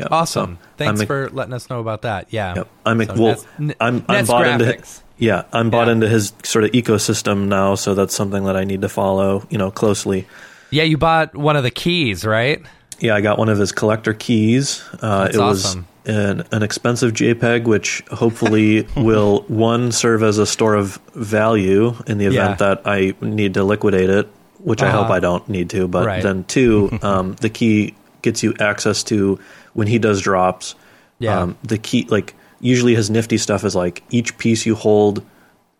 Yep. 0.00 0.08
awesome 0.10 0.58
So 0.60 0.68
thanks 0.76 1.00
I'm, 1.02 1.06
for 1.06 1.30
letting 1.30 1.52
us 1.54 1.70
know 1.70 1.78
about 1.78 2.02
that 2.02 2.26
yeah 2.30 2.54
Yep. 2.56 2.68
I'm 2.84 3.04
So 3.04 3.14
well. 3.14 3.26
Nets- 3.28 3.46
N- 3.60 3.74
I'm 3.80 4.04
I'm 4.08 4.14
Nets 4.16 4.28
bought 4.28 4.46
into 4.46 4.64
Graphics. 4.64 5.00
yeah. 5.18 5.44
I'm 5.52 5.70
bought 5.70 5.86
Yeah. 5.86 5.92
into 5.92 6.08
his 6.08 6.32
sort 6.42 6.64
of 6.64 6.72
ecosystem 6.72 7.46
now, 7.46 7.76
so 7.76 7.94
that's 7.94 8.12
something 8.14 8.42
that 8.44 8.56
I 8.56 8.64
need 8.64 8.82
to 8.82 8.88
follow. 8.88 9.46
You 9.50 9.58
know, 9.58 9.70
closely. 9.70 10.26
yeah 10.70 10.82
you 10.82 10.98
bought 10.98 11.36
one 11.36 11.54
of 11.56 11.62
the 11.62 11.70
keys 11.70 12.24
right 12.26 12.60
Yeah, 12.98 13.14
I 13.14 13.20
got 13.20 13.38
one 13.38 13.48
of 13.48 13.56
his 13.58 13.70
collector 13.72 14.12
keys. 14.14 14.82
Uh, 15.00 15.24
That's 15.24 15.36
it 15.36 15.40
awesome. 15.40 15.86
An, 16.06 16.44
an 16.52 16.62
expensive 16.62 17.12
JPEG, 17.12 17.64
which 17.64 18.02
hopefully 18.10 18.86
will 18.96 19.40
one 19.48 19.92
serve 19.92 20.22
as 20.22 20.38
a 20.38 20.46
store 20.46 20.74
of 20.74 20.96
value 21.14 21.94
in 22.06 22.18
the 22.18 22.26
event 22.26 22.50
Yeah. 22.50 22.54
that 22.56 22.82
I 22.84 23.14
need 23.20 23.54
to 23.54 23.64
liquidate 23.64 24.10
it, 24.10 24.28
which 24.58 24.82
I 24.82 24.90
hope 24.90 25.04
Uh-huh. 25.06 25.14
I 25.14 25.20
don't 25.20 25.48
need 25.48 25.70
to. 25.70 25.88
But 25.88 26.06
Right. 26.06 26.22
then 26.22 26.44
two, 26.44 26.98
um, 27.02 27.36
the 27.40 27.48
key 27.48 27.94
gets 28.22 28.42
you 28.42 28.54
access 28.60 29.02
to 29.04 29.38
when 29.74 29.86
he 29.86 29.98
does 29.98 30.20
drops. 30.20 30.74
Yeah. 31.18 31.40
Um, 31.40 31.56
the 31.62 31.78
key, 31.78 32.06
like 32.10 32.34
usually 32.60 32.94
his 32.94 33.10
nifty 33.10 33.38
stuff 33.38 33.64
is 33.64 33.74
like 33.74 34.02
each 34.10 34.36
piece 34.38 34.66
you 34.66 34.74
hold 34.74 35.22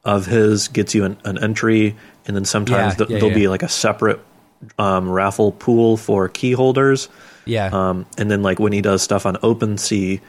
of 0.05 0.27
his 0.27 0.69
gets 0.69 0.95
you 0.95 1.05
an, 1.05 1.17
an 1.25 1.43
entry, 1.43 1.97
and 2.27 2.37
then 2.37 2.45
sometimes 2.45 2.93
Yeah, 2.93 2.97
th- 2.99 3.11
yeah, 3.11 3.19
there'll 3.19 3.35
be 3.35 3.49
like 3.49 3.63
a 3.63 3.69
separate 3.69 4.21
um, 4.79 5.11
raffle 5.11 5.53
pool 5.53 5.97
for 5.97 6.29
key 6.29 6.53
holders. 6.53 7.09
Yeah 7.47 7.67
Um, 7.73 8.07
and 8.19 8.31
then 8.31 8.43
like 8.43 8.59
when 8.59 8.73
he 8.73 8.81
does 8.81 9.03
stuff 9.03 9.27
on 9.27 9.37
OpenSea, 9.37 10.21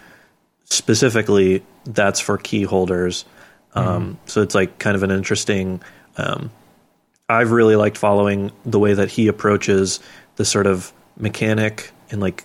specifically, 0.66 1.64
that's 1.86 2.20
for 2.20 2.38
key 2.38 2.64
holders. 2.64 3.26
Um, 3.74 4.18
So 4.26 4.42
it's 4.42 4.56
like 4.56 4.80
kind 4.80 4.96
of 4.96 5.04
an 5.04 5.12
interesting. 5.12 5.82
Um, 6.18 6.50
I've 7.28 7.52
really 7.52 7.76
liked 7.76 7.98
following 7.98 8.52
the 8.66 8.80
way 8.80 8.94
that 8.94 9.10
he 9.10 9.28
approaches 9.28 10.00
the 10.38 10.46
sort 10.46 10.68
of 10.68 10.94
mechanic 11.18 11.92
and 12.12 12.22
like 12.22 12.44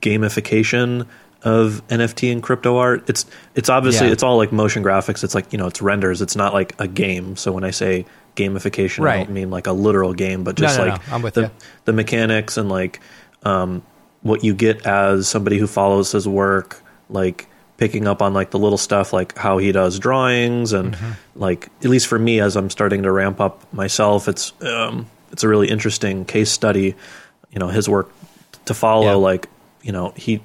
gamification 0.00 1.06
of 1.42 1.82
NFT 1.88 2.30
and 2.32 2.42
crypto 2.42 2.76
art. 2.76 3.08
It's 3.08 3.26
it's 3.54 3.68
obviously 3.68 4.06
Yeah. 4.06 4.12
it's 4.12 4.22
all 4.22 4.36
like 4.36 4.52
motion 4.52 4.82
graphics. 4.82 5.24
It's 5.24 5.34
like 5.34 5.52
you 5.52 5.58
know 5.58 5.66
it's 5.66 5.82
renders. 5.82 6.22
It's 6.22 6.36
not 6.36 6.54
like 6.54 6.74
a 6.78 6.86
game. 6.88 7.36
So 7.36 7.52
when 7.52 7.64
I 7.64 7.70
say 7.70 8.06
gamification, 8.36 9.00
I 9.08 9.24
don't 9.24 9.30
mean 9.30 9.50
like 9.50 9.66
a 9.66 9.72
literal 9.72 10.14
game, 10.14 10.44
but 10.44 10.58
No, 10.58 10.66
just 10.66 10.78
no, 10.78 10.86
like 10.86 11.08
no. 11.08 11.14
I'm 11.14 11.22
with 11.22 11.34
the, 11.34 11.50
the 11.86 11.92
mechanics 11.92 12.56
and 12.56 12.68
like 12.68 13.00
um, 13.42 13.82
what 14.22 14.44
you 14.44 14.54
get 14.54 14.86
as 14.86 15.28
somebody 15.28 15.58
who 15.58 15.66
follows 15.66 16.12
his 16.12 16.26
work, 16.28 16.82
like 17.08 17.46
picking 17.78 18.06
up 18.06 18.20
on 18.20 18.34
like 18.34 18.50
the 18.50 18.58
little 18.58 18.76
stuff, 18.78 19.12
like 19.12 19.36
how 19.38 19.56
he 19.58 19.72
does 19.72 19.98
drawings, 19.98 20.72
and 20.72 20.94
Mm-hmm. 20.94 21.10
like 21.40 21.68
at 21.82 21.86
least 21.90 22.06
for 22.06 22.18
me, 22.18 22.40
as 22.40 22.56
I'm 22.56 22.68
starting 22.70 23.02
to 23.04 23.10
ramp 23.12 23.40
up 23.40 23.72
myself, 23.72 24.28
it's 24.28 24.52
um, 24.62 25.06
it's 25.32 25.42
a 25.44 25.48
really 25.48 25.68
interesting 25.68 26.24
case 26.24 26.50
study. 26.50 26.94
You 27.50 27.58
know, 27.58 27.68
his 27.68 27.88
work 27.88 28.10
to 28.66 28.74
follow, 28.74 29.04
Yeah. 29.06 29.14
like 29.14 29.48
you 29.82 29.92
know, 29.92 30.12
he 30.16 30.42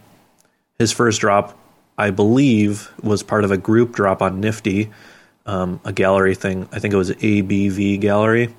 his 0.79 0.91
first 0.93 1.19
drop, 1.21 1.57
I 1.97 2.11
believe, 2.11 2.89
was 3.03 3.23
part 3.23 3.43
of 3.43 3.51
a 3.51 3.57
group 3.57 3.93
drop 3.93 4.21
on 4.21 4.39
Nifty, 4.39 4.89
um, 5.45 5.79
a 5.83 5.91
gallery 5.91 6.35
thing. 6.35 6.67
I 6.71 6.79
think 6.79 6.93
it 6.93 6.97
was 6.97 7.11
ABV 7.11 7.99
Gallery. 7.99 8.53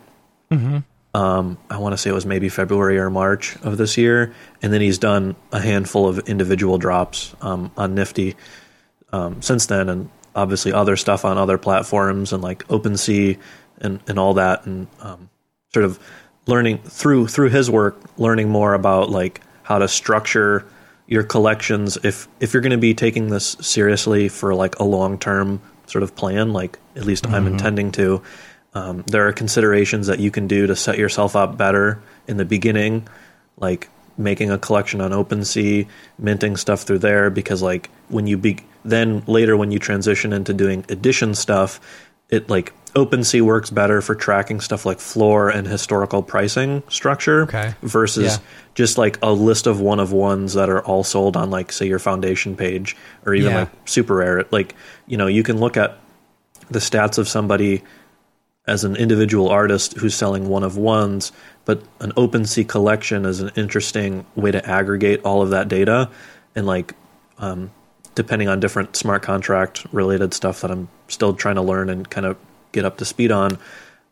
Um, 1.16 1.56
I 1.70 1.78
want 1.78 1.94
to 1.94 1.96
say 1.96 2.10
it 2.10 2.12
was 2.12 2.26
maybe 2.26 2.50
February 2.50 2.98
or 2.98 3.08
March 3.08 3.56
of 3.62 3.78
this 3.78 3.96
year, 3.96 4.34
and 4.60 4.70
then 4.70 4.82
he's 4.82 4.98
done 4.98 5.34
a 5.50 5.58
handful 5.58 6.06
of 6.06 6.18
individual 6.28 6.76
drops 6.76 7.34
um, 7.40 7.70
on 7.74 7.94
Nifty 7.94 8.36
um, 9.14 9.40
since 9.40 9.64
then, 9.64 9.88
and 9.88 10.10
obviously 10.34 10.74
other 10.74 10.94
stuff 10.94 11.24
on 11.24 11.38
other 11.38 11.56
platforms 11.56 12.34
and 12.34 12.42
like 12.42 12.68
OpenSea 12.68 13.38
and 13.78 14.00
and 14.06 14.18
all 14.18 14.34
that, 14.34 14.66
and 14.66 14.88
um, 15.00 15.30
sort 15.72 15.86
of 15.86 15.98
learning 16.46 16.82
through 16.82 17.28
through 17.28 17.48
his 17.48 17.70
work, 17.70 17.98
learning 18.18 18.50
more 18.50 18.74
about 18.74 19.08
like 19.08 19.40
how 19.62 19.78
to 19.78 19.88
structure 19.88 20.66
your 21.06 21.22
collections 21.22 21.96
if 22.02 22.28
if 22.40 22.52
you're 22.52 22.60
going 22.60 22.72
to 22.72 22.76
be 22.76 22.92
taking 22.92 23.28
this 23.28 23.56
seriously 23.62 24.28
for 24.28 24.54
like 24.54 24.78
a 24.78 24.84
long 24.84 25.18
term 25.18 25.62
sort 25.86 26.02
of 26.02 26.14
plan, 26.14 26.52
like 26.52 26.78
at 26.94 27.06
least 27.06 27.26
I'm 27.26 27.46
intending 27.46 27.90
to. 27.92 28.20
Um, 28.76 29.04
there 29.06 29.26
are 29.26 29.32
considerations 29.32 30.06
that 30.08 30.18
you 30.20 30.30
can 30.30 30.46
do 30.46 30.66
to 30.66 30.76
set 30.76 30.98
yourself 30.98 31.34
up 31.34 31.56
better 31.56 31.98
in 32.28 32.36
the 32.36 32.44
beginning, 32.44 33.08
like 33.56 33.88
making 34.18 34.50
a 34.50 34.58
collection 34.58 35.00
on 35.00 35.12
OpenSea, 35.12 35.86
minting 36.18 36.56
stuff 36.56 36.82
through 36.82 36.98
there. 36.98 37.30
Because 37.30 37.62
like 37.62 37.88
when 38.08 38.26
you 38.26 38.36
be 38.36 38.58
then 38.84 39.22
later 39.26 39.56
when 39.56 39.70
you 39.70 39.78
transition 39.78 40.32
into 40.32 40.52
doing 40.52 40.84
edition 40.90 41.34
stuff, 41.34 41.80
it 42.28 42.50
like 42.50 42.72
OpenSea 42.94 43.40
works 43.42 43.70
better 43.70 44.02
for 44.02 44.14
tracking 44.14 44.60
stuff 44.60 44.84
like 44.84 44.98
floor 45.00 45.48
and 45.48 45.66
historical 45.66 46.22
pricing 46.22 46.82
structure 46.88 47.42
Okay. 47.42 47.74
versus 47.82 48.24
Yeah. 48.34 48.38
just 48.74 48.98
like 48.98 49.18
a 49.22 49.32
list 49.32 49.66
of 49.66 49.80
one 49.80 50.00
of 50.00 50.12
ones 50.12 50.52
that 50.54 50.68
are 50.68 50.80
all 50.84 51.04
sold 51.04 51.36
on 51.36 51.50
like 51.50 51.72
say 51.72 51.86
your 51.86 51.98
foundation 51.98 52.56
page 52.56 52.96
or 53.24 53.34
even 53.34 53.52
Yeah. 53.52 53.58
like 53.60 53.68
super 53.86 54.16
rare. 54.16 54.44
Like 54.50 54.74
you 55.06 55.16
know 55.16 55.28
you 55.28 55.42
can 55.42 55.58
look 55.60 55.76
at 55.78 55.98
the 56.70 56.78
stats 56.80 57.16
of 57.18 57.26
somebody 57.28 57.82
as 58.66 58.84
an 58.84 58.96
individual 58.96 59.48
artist 59.48 59.96
who's 59.96 60.14
selling 60.14 60.48
one 60.48 60.64
of 60.64 60.76
ones, 60.76 61.32
but 61.64 61.82
an 62.00 62.12
OpenSea 62.12 62.66
collection 62.68 63.24
is 63.24 63.40
an 63.40 63.50
interesting 63.56 64.26
way 64.34 64.50
to 64.50 64.68
aggregate 64.68 65.20
all 65.24 65.42
of 65.42 65.50
that 65.50 65.68
data 65.68 66.10
and 66.54 66.66
like 66.66 66.94
um, 67.38 67.70
depending 68.16 68.48
on 68.48 68.58
different 68.58 68.96
smart 68.96 69.22
contract 69.22 69.86
related 69.92 70.34
stuff 70.34 70.62
that 70.62 70.70
I'm 70.70 70.88
still 71.08 71.34
trying 71.34 71.56
to 71.56 71.62
learn 71.62 71.90
and 71.90 72.08
kind 72.08 72.26
of 72.26 72.36
get 72.72 72.84
up 72.84 72.96
to 72.98 73.04
speed 73.04 73.30
on. 73.30 73.58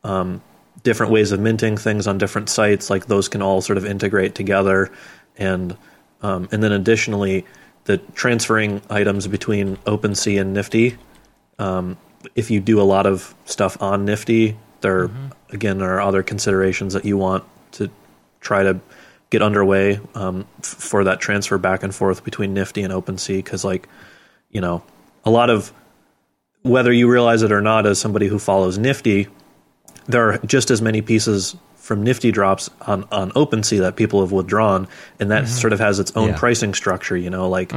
Um, 0.03 0.41
different 0.83 1.11
ways 1.11 1.31
of 1.31 1.39
minting 1.39 1.75
things 1.75 2.07
on 2.07 2.17
different 2.17 2.47
sites, 2.47 2.89
like 2.89 3.07
those 3.07 3.27
can 3.27 3.41
all 3.41 3.61
sort 3.61 3.77
of 3.77 3.85
integrate 3.85 4.35
together, 4.35 4.91
and 5.37 5.75
um, 6.21 6.47
and 6.51 6.63
then 6.63 6.71
additionally, 6.71 7.45
the 7.85 7.97
transferring 8.13 8.81
items 8.89 9.27
between 9.27 9.77
OpenSea 9.77 10.41
and 10.41 10.53
Nifty 10.53 10.97
um, 11.59 11.97
if 12.35 12.49
you 12.51 12.59
do 12.59 12.81
a 12.81 12.83
lot 12.83 13.05
of 13.05 13.35
stuff 13.45 13.81
on 13.81 14.05
Nifty, 14.05 14.57
there 14.81 15.09
again 15.51 15.81
are 15.81 15.99
other 16.01 16.23
considerations 16.23 16.93
that 16.93 17.05
you 17.05 17.17
want 17.17 17.43
to 17.73 17.89
try 18.41 18.63
to 18.63 18.79
get 19.29 19.41
underway 19.41 19.99
um, 20.13 20.45
f- 20.59 20.65
for 20.65 21.03
that 21.03 21.19
transfer 21.19 21.57
back 21.57 21.83
and 21.83 21.93
forth 21.93 22.23
between 22.23 22.53
Nifty 22.53 22.83
and 22.83 22.93
OpenSea 22.93 23.37
because, 23.37 23.63
like, 23.65 23.87
you 24.51 24.61
know, 24.61 24.83
a 25.23 25.29
lot 25.31 25.49
of 25.49 25.71
whether 26.61 26.91
you 26.91 27.09
realize 27.09 27.41
it 27.43 27.51
or 27.51 27.61
not, 27.61 27.85
as 27.85 27.99
somebody 27.99 28.27
who 28.27 28.39
follows 28.39 28.77
Nifty, 28.77 29.27
there 30.07 30.31
are 30.31 30.37
just 30.39 30.71
as 30.71 30.81
many 30.81 31.01
pieces 31.01 31.55
from 31.75 32.03
Nifty 32.03 32.31
drops 32.31 32.69
on 32.81 33.03
on 33.11 33.31
OpenSea 33.31 33.79
that 33.79 33.95
people 33.95 34.21
have 34.21 34.31
withdrawn, 34.31 34.87
and 35.19 35.29
that 35.31 35.47
sort 35.47 35.73
of 35.73 35.79
has 35.79 35.99
its 35.99 36.11
own 36.15 36.29
Yeah. 36.29 36.37
pricing 36.37 36.73
structure. 36.73 37.15
You 37.17 37.29
know, 37.29 37.47
like 37.49 37.71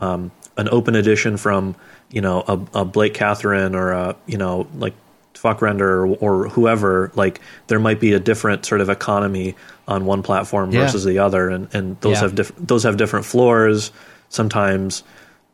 um, 0.00 0.30
an 0.56 0.68
open 0.70 0.94
edition 0.94 1.36
from 1.36 1.74
you 2.10 2.20
know 2.20 2.42
a, 2.46 2.80
a 2.80 2.84
Blake 2.84 3.14
Kathryn 3.14 3.74
or 3.74 3.92
a 3.92 4.16
you 4.26 4.38
know 4.38 4.66
like 4.76 4.94
Fuck 5.34 5.62
Render 5.62 6.04
or, 6.06 6.16
or 6.16 6.48
whoever. 6.48 7.10
Like 7.14 7.40
there 7.68 7.78
might 7.78 7.98
be 8.00 8.12
a 8.12 8.20
different 8.20 8.66
sort 8.66 8.80
of 8.82 8.90
economy 8.90 9.54
on 9.88 10.04
one 10.04 10.22
platform 10.22 10.70
Yeah. 10.70 10.82
versus 10.82 11.04
the 11.04 11.18
other, 11.18 11.48
and 11.48 11.68
and 11.74 11.98
those 12.00 12.16
Yeah. 12.16 12.20
have 12.22 12.34
diff- 12.34 12.52
those 12.58 12.82
have 12.82 12.96
different 12.96 13.24
floors 13.26 13.90
sometimes. 14.28 15.02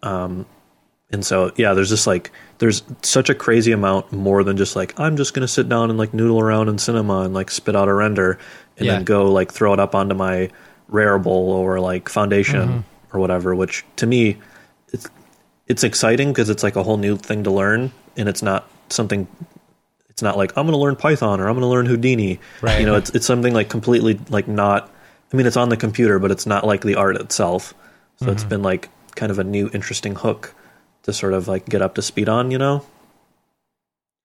Um, 0.03 0.45
and 1.12 1.25
so 1.25 1.53
yeah, 1.57 1.73
there's 1.75 1.88
just 1.88 2.07
like 2.07 2.33
there's 2.59 2.83
such 3.03 3.31
a 3.31 3.35
crazy 3.35 3.71
amount 3.71 4.12
more 4.12 4.42
than 4.42 4.57
just 4.57 4.75
like 4.75 4.99
I'm 4.99 5.16
just 5.16 5.35
gonna 5.35 5.47
sit 5.49 5.69
down 5.69 5.88
and 5.90 5.99
like 5.99 6.12
noodle 6.12 6.40
around 6.40 6.69
in 6.69 6.79
cinema 6.79 7.21
and 7.21 7.33
like 7.33 7.51
spit 7.51 7.77
out 7.77 7.87
a 7.88 7.95
render 7.95 8.38
and 8.77 8.87
Yeah. 8.87 8.95
then 8.95 9.05
go 9.05 9.31
like 9.31 9.53
throw 9.53 9.73
it 9.73 9.79
up 9.79 9.95
onto 9.95 10.14
my 10.16 10.51
Rarible 10.90 11.27
or 11.27 11.79
like 11.81 12.09
Foundation 12.09 12.85
or 13.12 13.21
whatever. 13.21 13.55
Which 13.55 13.85
to 13.97 14.07
me, 14.07 14.37
it's 14.92 15.09
it's 15.66 15.85
exciting 15.85 16.29
because 16.29 16.50
it's 16.50 16.62
like 16.62 16.76
a 16.76 16.83
whole 16.83 16.96
new 16.96 17.16
thing 17.16 17.44
to 17.44 17.50
learn, 17.50 17.92
and 18.16 18.29
it's 18.29 18.42
not 18.42 18.68
something. 18.88 19.26
It's 20.09 20.22
not 20.22 20.37
like 20.37 20.52
I'm 20.57 20.66
going 20.66 20.72
to 20.72 20.79
learn 20.79 20.96
Python 20.96 21.40
or 21.40 21.48
I'm 21.48 21.55
going 21.55 21.62
to 21.62 21.68
learn 21.68 21.87
Houdini. 21.87 22.40
Right. 22.62 22.81
You 22.81 22.87
know, 22.87 22.94
it's 22.94 23.11
it's 23.11 23.26
something 23.26 23.52
like 23.52 23.68
completely 23.68 24.18
like 24.31 24.48
not. 24.48 24.90
I 25.33 25.37
mean, 25.37 25.46
it's 25.46 25.57
on 25.57 25.68
the 25.68 25.76
computer, 25.76 26.18
but 26.18 26.31
it's 26.31 26.46
not 26.46 26.64
like 26.66 26.83
the 26.83 26.94
art 26.94 27.16
itself. 27.16 27.74
So 28.18 28.31
it's 28.31 28.44
been 28.44 28.62
like 28.62 28.88
kind 29.14 29.31
of 29.31 29.38
a 29.38 29.44
new 29.44 29.68
interesting 29.74 30.14
hook 30.14 30.55
to 31.02 31.12
sort 31.12 31.35
of 31.35 31.48
like 31.48 31.66
get 31.66 31.83
up 31.83 31.96
to 31.96 32.02
speed 32.02 32.29
on. 32.29 32.50
You 32.50 32.59
know. 32.59 32.87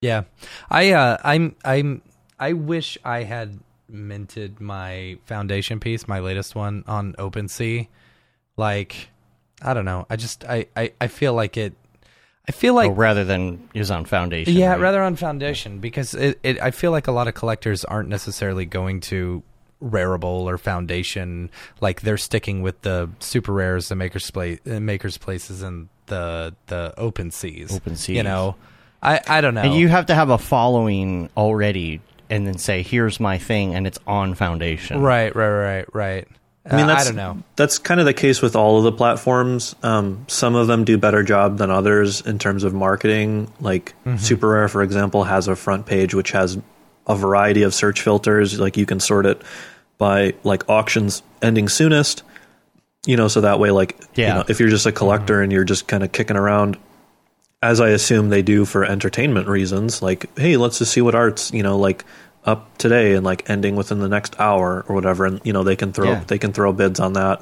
Yeah, 0.01 0.23
I 0.69 0.93
uh, 0.93 1.17
I'm 1.23 1.55
I'm 1.65 2.01
I 2.39 2.53
wish 2.53 2.97
I 3.05 3.23
had 3.23 3.59
minted 3.87 4.59
my 4.59 5.17
foundation 5.25 5.79
piece, 5.79 6.07
my 6.07 6.19
latest 6.19 6.55
one 6.55 6.83
on 6.87 7.13
OpenSea. 7.13 7.87
Like, 8.57 9.10
I 9.61 9.73
don't 9.73 9.85
know. 9.85 10.05
I 10.09 10.15
just 10.15 10.43
I 10.45 10.67
I, 10.75 10.93
I 10.99 11.07
feel 11.07 11.33
like 11.33 11.57
it. 11.57 11.73
I 12.47 12.51
feel 12.51 12.73
like 12.73 12.89
oh, 12.89 12.93
rather 12.93 13.23
than 13.23 13.69
use 13.73 13.91
on 13.91 14.05
Foundation. 14.05 14.55
yeah, 14.55 14.71
right? 14.71 14.79
rather 14.79 15.01
on 15.03 15.15
foundation 15.15 15.79
because 15.79 16.15
it, 16.15 16.39
it 16.41 16.59
I 16.59 16.71
feel 16.71 16.91
like 16.91 17.07
a 17.07 17.11
lot 17.11 17.27
of 17.27 17.35
collectors 17.35 17.85
aren't 17.85 18.09
necessarily 18.09 18.65
going 18.65 18.99
to 19.01 19.43
Rarible 19.81 20.45
or 20.45 20.57
Foundation. 20.57 21.49
Like 21.81 22.01
they're 22.01 22.17
sticking 22.17 22.61
with 22.61 22.81
the 22.81 23.09
super 23.19 23.51
rares, 23.53 23.89
the 23.89 23.95
makers 23.95 24.29
place, 24.31 24.59
uh, 24.69 24.79
makers 24.79 25.17
places, 25.17 25.61
and 25.61 25.89
the 26.07 26.55
the 26.67 26.93
open 26.97 27.31
seas. 27.31 27.75
Open 27.75 27.95
seas 27.95 28.15
You 28.15 28.23
know, 28.23 28.55
I 29.01 29.19
I 29.27 29.41
don't 29.41 29.53
know. 29.53 29.61
And 29.61 29.73
you 29.73 29.87
have 29.87 30.07
to 30.07 30.15
have 30.15 30.29
a 30.29 30.37
following 30.37 31.29
already, 31.35 32.01
and 32.29 32.45
then 32.47 32.57
say, 32.57 32.83
"Here's 32.83 33.19
my 33.19 33.37
thing," 33.37 33.75
and 33.75 33.87
it's 33.87 33.99
on 34.05 34.35
Foundation. 34.35 35.01
Right, 35.01 35.35
right, 35.35 35.49
right, 35.49 35.95
right. 35.95 36.27
I 36.69 36.75
mean, 36.77 36.85
that's, 36.87 37.03
I 37.05 37.05
don't 37.07 37.15
know. 37.15 37.43
That's 37.55 37.79
kind 37.79 37.99
of 37.99 38.05
the 38.05 38.13
case 38.13 38.41
with 38.41 38.55
all 38.55 38.77
of 38.77 38.83
the 38.83 38.91
platforms. 38.91 39.75
Um, 39.81 40.25
some 40.27 40.53
of 40.55 40.67
them 40.67 40.83
do 40.85 40.97
better 40.97 41.23
job 41.23 41.57
than 41.57 41.71
others 41.71 42.21
in 42.21 42.37
terms 42.37 42.63
of 42.63 42.73
marketing. 42.73 43.51
Like 43.59 43.93
Mm-hmm. 44.05 44.17
Super 44.17 44.49
Rare, 44.49 44.67
for 44.67 44.83
example, 44.83 45.23
has 45.23 45.47
a 45.47 45.55
front 45.55 45.85
page 45.87 46.13
which 46.13 46.31
has 46.31 46.59
a 47.07 47.15
variety 47.15 47.63
of 47.63 47.73
search 47.73 48.01
filters. 48.01 48.59
Like 48.59 48.77
you 48.77 48.85
can 48.85 48.99
sort 48.99 49.25
it 49.25 49.41
by 49.97 50.35
like 50.43 50.69
auctions 50.69 51.23
ending 51.41 51.67
soonest. 51.67 52.21
You 53.07 53.17
know, 53.17 53.27
so 53.27 53.41
that 53.41 53.59
way, 53.59 53.71
like, 53.71 53.99
Yeah. 54.13 54.27
you 54.27 54.33
know, 54.35 54.45
if 54.47 54.59
you're 54.59 54.69
just 54.69 54.85
a 54.85 54.91
collector 54.91 55.41
and 55.41 55.51
you're 55.51 55.63
just 55.63 55.87
kind 55.87 56.03
of 56.03 56.11
kicking 56.11 56.37
around, 56.37 56.77
as 57.63 57.81
I 57.81 57.89
assume 57.89 58.29
they 58.29 58.43
do 58.43 58.63
for 58.65 58.85
entertainment 58.85 59.47
reasons, 59.47 60.03
like, 60.03 60.27
hey, 60.37 60.55
let's 60.57 60.77
just 60.77 60.93
see 60.93 61.01
what 61.01 61.15
art's, 61.15 61.51
you 61.51 61.63
know, 61.63 61.79
like 61.79 62.05
up 62.45 62.77
today 62.77 63.13
and 63.13 63.23
like 63.25 63.49
ending 63.49 63.75
within 63.75 63.99
the 63.99 64.09
next 64.09 64.39
hour 64.39 64.83
or 64.87 64.95
whatever, 64.95 65.25
and 65.25 65.39
you 65.43 65.53
know 65.53 65.63
they 65.63 65.75
can 65.75 65.93
throw 65.93 66.09
Yeah. 66.11 66.23
they 66.27 66.37
can 66.37 66.53
throw 66.53 66.73
bids 66.73 66.99
on 66.99 67.13
that. 67.13 67.41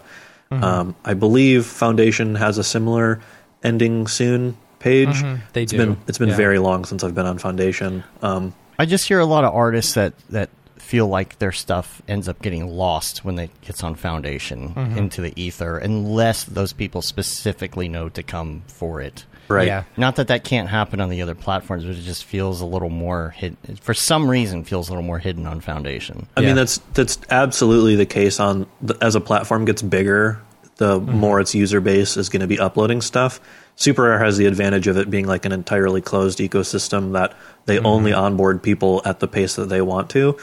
Mm-hmm. 0.51 0.63
Um, 0.63 0.95
I 1.05 1.13
believe 1.13 1.65
Foundation 1.65 2.35
has 2.35 2.57
a 2.57 2.63
similar 2.63 3.21
ending 3.63 4.07
soon 4.07 4.57
page. 4.79 5.09
Mm-hmm. 5.09 5.41
They 5.53 5.63
It's 5.63 5.71
do. 5.71 5.77
been 5.77 5.97
it's 6.07 6.17
been 6.17 6.29
Yeah. 6.29 6.35
very 6.35 6.59
long 6.59 6.85
since 6.85 7.03
I've 7.03 7.15
been 7.15 7.25
on 7.27 7.37
Foundation. 7.37 8.03
Um, 8.21 8.53
I 8.77 8.85
just 8.85 9.07
hear 9.07 9.19
a 9.19 9.25
lot 9.25 9.43
of 9.43 9.53
artists 9.53 9.93
that 9.93 10.13
that 10.29 10.49
feel 10.77 11.07
like 11.07 11.37
their 11.39 11.51
stuff 11.51 12.01
ends 12.07 12.27
up 12.27 12.41
getting 12.41 12.65
lost 12.67 13.23
when 13.23 13.37
it 13.37 13.51
gets 13.61 13.83
on 13.83 13.93
Foundation 13.95 14.69
Mm-hmm. 14.73 14.97
into 14.97 15.21
the 15.21 15.33
ether, 15.41 15.77
unless 15.77 16.43
those 16.45 16.73
people 16.73 17.01
specifically 17.03 17.87
know 17.87 18.09
to 18.09 18.23
come 18.23 18.63
for 18.67 18.99
it. 19.01 19.25
Right. 19.49 19.67
Yeah. 19.67 19.83
Not 19.97 20.15
that 20.17 20.27
that 20.27 20.43
can't 20.43 20.69
happen 20.69 20.99
on 21.01 21.09
the 21.09 21.21
other 21.21 21.35
platforms, 21.35 21.83
but 21.85 21.95
it 21.95 22.01
just 22.01 22.23
feels 22.25 22.61
a 22.61 22.65
little 22.65 22.89
more 22.89 23.29
hidden. 23.31 23.57
For 23.81 23.93
some 23.93 24.29
reason, 24.29 24.63
feels 24.63 24.89
a 24.89 24.91
little 24.91 25.03
more 25.05 25.19
hidden 25.19 25.47
on 25.47 25.59
Foundation. 25.61 26.27
I 26.37 26.41
Yeah. 26.41 26.47
mean 26.47 26.55
that's 26.55 26.79
that's 26.93 27.17
absolutely 27.29 27.95
the 27.95 28.05
case 28.05 28.39
on 28.39 28.67
the, 28.81 28.97
as 29.01 29.15
a 29.15 29.21
platform 29.21 29.65
gets 29.65 29.81
bigger, 29.81 30.39
the 30.77 30.99
Mm-hmm. 30.99 31.17
more 31.17 31.39
its 31.39 31.53
user 31.55 31.81
base 31.81 32.15
is 32.17 32.29
going 32.29 32.41
to 32.41 32.47
be 32.47 32.59
uploading 32.59 33.01
stuff. 33.01 33.39
Super 33.75 34.03
Rare 34.03 34.19
has 34.19 34.37
the 34.37 34.45
advantage 34.45 34.87
of 34.87 34.97
it 34.97 35.09
being 35.09 35.25
like 35.25 35.45
an 35.45 35.51
entirely 35.53 36.01
closed 36.01 36.39
ecosystem 36.39 37.13
that 37.13 37.33
they 37.65 37.77
Mm-hmm. 37.77 37.85
only 37.85 38.13
onboard 38.13 38.61
people 38.63 39.01
at 39.05 39.19
the 39.19 39.27
pace 39.27 39.55
that 39.55 39.69
they 39.69 39.81
want 39.81 40.09
to, 40.11 40.37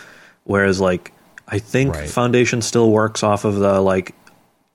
whereas 0.45 0.81
like 0.81 1.13
I 1.49 1.59
think 1.59 1.95
Right. 1.95 2.09
Foundation 2.11 2.61
still 2.63 2.91
works 2.91 3.23
off 3.23 3.45
of 3.45 3.57
the 3.57 3.81
like 3.81 4.15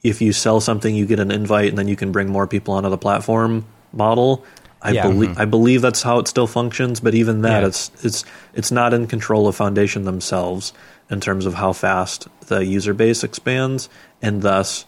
if 0.03 0.21
you 0.21 0.33
sell 0.33 0.59
something 0.61 0.95
you 0.95 1.05
get 1.05 1.19
an 1.19 1.29
invite 1.31 1.69
and 1.69 1.77
then 1.77 1.87
you 1.87 1.95
can 1.95 2.11
bring 2.11 2.29
more 2.29 2.47
people 2.47 2.73
onto 2.73 2.89
the 2.89 2.97
platform 2.97 3.65
model. 3.93 4.43
I 4.81 4.91
Yeah. 4.91 5.03
believe 5.07 5.37
I 5.37 5.45
believe 5.45 5.81
that's 5.81 6.01
how 6.01 6.17
it 6.19 6.27
still 6.27 6.47
functions, 6.47 6.99
but 6.99 7.13
even 7.13 7.41
that 7.43 7.61
Yeah. 7.61 7.67
it's 7.67 7.91
it's 8.03 8.23
it's 8.53 8.71
not 8.71 8.93
in 8.93 9.07
control 9.07 9.47
of 9.47 9.55
Foundation 9.55 10.05
themselves 10.05 10.73
in 11.09 11.19
terms 11.19 11.45
of 11.45 11.55
how 11.55 11.73
fast 11.73 12.27
the 12.47 12.65
user 12.65 12.93
base 12.93 13.23
expands, 13.23 13.89
and 14.21 14.41
thus, 14.41 14.85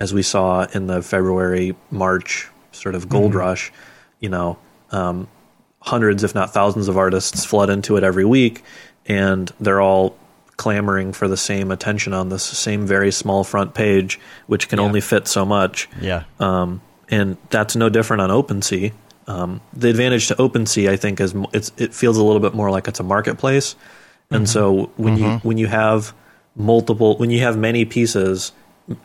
as 0.00 0.14
we 0.14 0.22
saw 0.22 0.66
in 0.72 0.86
the 0.86 1.02
February 1.02 1.74
March 1.90 2.48
sort 2.72 2.94
of 2.94 3.08
gold 3.08 3.34
rush, 3.34 3.72
you 4.20 4.28
know, 4.28 4.56
um, 4.92 5.26
hundreds 5.80 6.24
if 6.24 6.34
not 6.34 6.52
thousands 6.54 6.88
of 6.88 6.96
artists 6.96 7.44
flood 7.44 7.68
into 7.70 7.96
it 7.96 8.04
every 8.04 8.24
week, 8.24 8.62
and 9.06 9.52
they're 9.60 9.80
all 9.80 10.16
clamoring 10.56 11.12
for 11.12 11.28
the 11.28 11.36
same 11.36 11.70
attention 11.70 12.14
on 12.14 12.30
this 12.30 12.42
same 12.42 12.86
very 12.86 13.10
small 13.12 13.44
front 13.44 13.74
page, 13.74 14.18
which 14.46 14.68
can 14.70 14.78
Yeah. 14.78 14.84
only 14.86 15.00
fit 15.02 15.28
so 15.28 15.44
much. 15.44 15.88
Yeah. 16.00 16.22
Um, 16.40 16.80
and 17.08 17.36
that's 17.50 17.76
no 17.76 17.88
different 17.88 18.20
on 18.22 18.30
OpenSea. 18.30 18.92
Um, 19.28 19.60
the 19.72 19.88
advantage 19.88 20.28
to 20.28 20.34
OpenSea, 20.36 20.88
I 20.88 20.96
think, 20.96 21.20
is 21.20 21.34
it's 21.52 21.72
it 21.76 21.92
feels 21.92 22.16
a 22.16 22.24
little 22.24 22.40
bit 22.40 22.54
more 22.54 22.70
like 22.70 22.88
it's 22.88 23.00
a 23.00 23.04
marketplace, 23.04 23.74
and 24.30 24.48
so 24.48 24.90
when 24.96 25.16
you 25.16 25.38
when 25.38 25.58
you 25.58 25.66
have 25.66 26.14
multiple 26.54 27.16
when 27.18 27.30
you 27.30 27.40
have 27.40 27.56
many 27.56 27.84
pieces, 27.84 28.52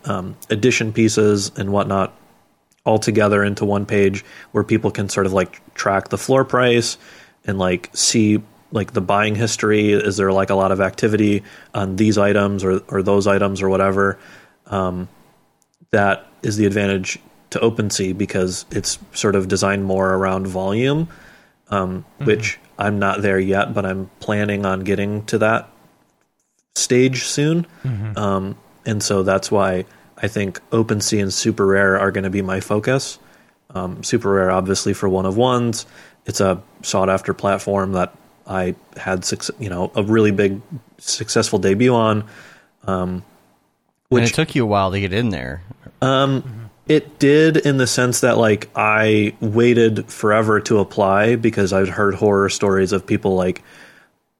um, 0.05 0.35
addition 0.49 0.93
pieces 0.93 1.51
and 1.57 1.71
whatnot, 1.71 2.13
all 2.85 2.99
together 2.99 3.43
into 3.43 3.65
one 3.65 3.85
page 3.85 4.23
where 4.51 4.63
people 4.63 4.91
can 4.91 5.09
sort 5.09 5.25
of 5.25 5.33
like 5.33 5.61
track 5.73 6.09
the 6.09 6.17
floor 6.17 6.45
price 6.45 6.97
and 7.45 7.57
like 7.57 7.89
see 7.93 8.41
like 8.71 8.93
the 8.93 9.01
buying 9.01 9.35
history. 9.35 9.91
Is 9.91 10.17
there 10.17 10.31
like 10.31 10.51
a 10.51 10.55
lot 10.55 10.71
of 10.71 10.79
activity 10.81 11.43
on 11.73 11.95
these 11.95 12.19
items 12.19 12.63
or 12.63 12.81
or 12.89 13.01
those 13.01 13.25
items 13.25 13.61
or 13.61 13.69
whatever? 13.69 14.19
Um, 14.67 15.09
that 15.89 16.27
is 16.43 16.57
the 16.57 16.65
advantage 16.65 17.19
to 17.51 17.59
OpenSea 17.59 18.17
because 18.17 18.65
it's 18.71 18.97
sort 19.13 19.35
of 19.35 19.47
designed 19.47 19.85
more 19.85 20.13
around 20.13 20.47
volume, 20.47 21.07
um, 21.69 22.05
which 22.17 22.59
I'm 22.77 22.97
not 22.99 23.21
there 23.21 23.39
yet, 23.39 23.73
but 23.73 23.85
I'm 23.85 24.09
planning 24.19 24.65
on 24.65 24.81
getting 24.81 25.23
to 25.27 25.37
that 25.39 25.69
stage 26.75 27.23
soon. 27.23 27.67
Um, 28.17 28.57
and 28.85 29.03
so 29.03 29.23
that's 29.23 29.51
why 29.51 29.85
I 30.17 30.27
think 30.27 30.59
OpenSea 30.71 31.21
and 31.21 31.33
Super 31.33 31.65
Rare 31.65 31.99
are 31.99 32.11
going 32.11 32.23
to 32.23 32.29
be 32.29 32.41
my 32.41 32.59
focus. 32.59 33.19
Um, 33.73 34.03
Super 34.03 34.31
Rare, 34.31 34.51
obviously, 34.51 34.93
for 34.93 35.07
one 35.07 35.25
of 35.25 35.37
ones, 35.37 35.85
it's 36.25 36.41
a 36.41 36.61
sought 36.83 37.09
after 37.09 37.33
platform 37.33 37.93
that 37.93 38.13
I 38.47 38.75
had, 38.97 39.23
suc- 39.23 39.55
you 39.59 39.69
know, 39.69 39.91
a 39.95 40.03
really 40.03 40.31
big 40.31 40.61
successful 40.97 41.59
debut 41.59 41.93
on. 41.93 42.25
Um, 42.83 43.09
and 43.09 43.23
which 44.09 44.31
it 44.31 44.35
took 44.35 44.55
you 44.55 44.63
a 44.63 44.67
while 44.67 44.91
to 44.91 44.99
get 44.99 45.13
in 45.13 45.29
there. 45.29 45.61
It 46.87 47.19
did 47.19 47.57
in 47.57 47.77
the 47.77 47.87
sense 47.87 48.21
that 48.21 48.37
like 48.37 48.69
I 48.75 49.33
waited 49.39 50.05
forever 50.11 50.59
to 50.61 50.79
apply 50.79 51.35
because 51.35 51.71
I'd 51.73 51.87
heard 51.89 52.15
horror 52.15 52.49
stories 52.49 52.91
of 52.91 53.05
people 53.05 53.35
like, 53.35 53.61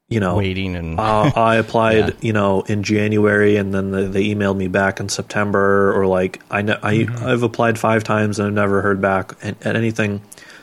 you 0.09 0.19
know, 0.19 0.35
Waiting 0.37 0.75
and 0.75 0.99
uh, 0.99 1.31
I 1.35 1.55
applied, 1.63 1.95
Yeah. 2.09 2.13
you 2.21 2.33
know, 2.33 2.61
in 2.63 2.83
January 2.83 3.55
and 3.55 3.73
then 3.73 3.91
they, 3.91 4.05
they 4.07 4.23
emailed 4.25 4.57
me 4.57 4.67
back 4.67 4.99
in 4.99 5.07
September 5.07 5.93
or 5.97 6.07
like 6.07 6.41
I 6.51 6.61
know 6.63 6.77
I 6.83 7.07
I've 7.21 7.43
applied 7.43 7.79
five 7.79 8.03
times 8.03 8.37
and 8.39 8.47
I've 8.47 8.53
never 8.53 8.81
heard 8.81 8.99
back 9.01 9.33
at, 9.41 9.65
at 9.65 9.75
anything. 9.75 10.21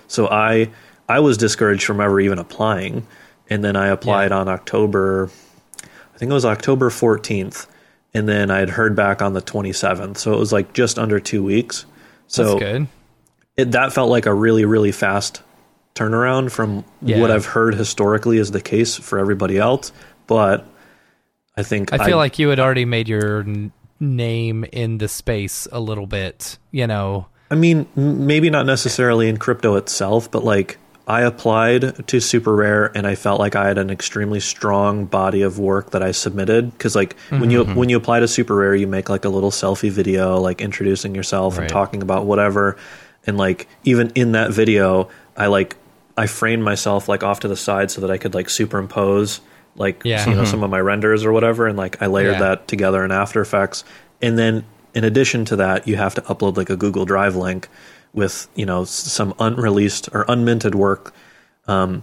So 0.09 0.29
I 0.29 0.71
I 1.09 1.21
was 1.21 1.39
discouraged 1.39 1.85
from 1.85 2.01
ever 2.03 2.21
even 2.21 2.39
applying, 2.39 3.07
and 3.49 3.65
then 3.65 3.77
I 3.77 3.87
applied 3.87 4.31
on 4.33 4.47
October, 4.49 5.31
I 5.83 6.19
think 6.19 6.31
it 6.31 6.35
was 6.35 6.45
October 6.45 6.91
fourteenth, 6.91 7.67
and 8.15 8.29
then 8.29 8.51
I 8.51 8.59
had 8.59 8.71
heard 8.71 8.97
back 8.97 9.21
on 9.23 9.33
the 9.35 9.43
27th. 9.43 10.17
So 10.19 10.33
it 10.33 10.39
was 10.39 10.53
like 10.53 10.73
just 10.73 10.99
under 10.99 11.21
two 11.21 11.43
weeks. 11.43 11.85
So 12.27 12.45
That's 12.45 12.61
good. 12.61 12.87
it, 13.57 13.71
that 13.73 13.93
felt 13.93 14.11
like 14.11 14.27
a 14.27 14.35
really 14.35 14.65
really 14.65 14.93
fast 14.93 15.43
turnaround 15.95 16.51
from 16.51 16.85
Yeah. 17.03 17.21
what 17.21 17.31
I've 17.31 17.47
heard 17.47 17.75
historically 17.75 18.39
is 18.39 18.51
the 18.51 18.61
case 18.61 18.97
for 18.97 19.19
everybody 19.19 19.59
else. 19.59 19.93
But 20.27 20.67
I 21.57 21.63
think 21.63 21.93
I 21.93 22.05
feel 22.05 22.17
like 22.19 22.39
you 22.39 22.49
had 22.51 22.61
already 22.61 22.85
made 22.85 23.09
your 23.09 23.41
n- 23.41 23.73
name 23.99 24.65
in 24.73 24.99
the 24.99 25.09
space 25.09 25.67
a 25.73 25.81
little 25.81 26.07
bit, 26.07 26.59
you 26.71 26.87
know. 26.87 27.27
I 27.51 27.55
mean, 27.57 27.87
m- 27.97 28.27
maybe 28.27 28.49
not 28.51 28.65
necessarily 28.67 29.29
in 29.29 29.39
crypto 29.39 29.75
itself, 29.77 30.31
but 30.31 30.45
like 30.45 30.79
I 31.09 31.23
applied 31.23 32.07
to 32.09 32.21
Super 32.21 32.55
Rare 32.55 32.93
and 32.95 33.07
I 33.07 33.15
felt 33.15 33.41
like 33.41 33.57
I 33.57 33.67
had 33.67 33.79
an 33.79 33.89
extremely 33.89 34.41
strong 34.41 35.07
body 35.07 35.41
of 35.41 35.59
work 35.59 35.93
that 35.93 36.03
I 36.03 36.13
submitted 36.13 36.71
because 36.71 36.95
like 36.95 37.19
when 37.31 37.51
you 37.51 37.65
mm-hmm. 37.65 37.75
when 37.75 37.89
you 37.89 37.97
apply 37.97 38.21
to 38.21 38.29
Super 38.29 38.55
Rare, 38.55 38.75
you 38.75 38.87
make 38.87 39.09
like 39.09 39.25
a 39.25 39.31
little 39.31 39.51
selfie 39.51 39.91
video 39.91 40.39
like 40.39 40.61
introducing 40.61 41.15
yourself 41.15 41.57
Right. 41.57 41.63
and 41.63 41.73
talking 41.73 42.03
about 42.03 42.27
whatever, 42.27 42.77
and 43.27 43.39
like 43.39 43.69
even 43.85 44.11
in 44.15 44.33
that 44.33 44.53
video, 44.53 45.09
I 45.35 45.47
like 45.47 45.77
I 46.19 46.27
framed 46.27 46.63
myself 46.63 47.09
like 47.09 47.23
off 47.23 47.41
to 47.41 47.49
the 47.49 47.57
side 47.57 47.91
so 47.91 48.03
that 48.03 48.11
I 48.11 48.19
could 48.19 48.35
like 48.35 48.51
superimpose 48.51 49.41
like 49.77 50.03
Yeah. 50.05 50.29
you 50.29 50.35
know 50.35 50.43
mm-hmm. 50.43 50.51
some 50.51 50.63
of 50.63 50.69
my 50.69 50.81
renders 50.81 51.25
or 51.25 51.33
whatever, 51.33 51.67
and 51.67 51.79
like 51.79 52.03
I 52.03 52.07
layered 52.07 52.35
Yeah. 52.35 52.41
that 52.41 52.69
together 52.69 53.03
in 53.03 53.13
After 53.13 53.41
Effects, 53.41 53.83
and 54.21 54.39
then 54.39 54.63
in 54.95 55.05
addition 55.05 55.47
to 55.47 55.57
that, 55.57 55.89
you 55.89 55.97
have 55.97 56.15
to 56.17 56.21
upload 56.23 56.59
like 56.59 56.69
a 56.69 56.77
Google 56.77 57.07
Drive 57.07 57.35
link 57.35 57.69
with 58.19 58.49
you 58.55 58.67
know 58.67 58.85
some 58.85 59.33
unreleased 59.39 60.09
or 60.13 60.25
unminted 60.27 60.75
work. 60.75 61.15
Um, 61.67 62.03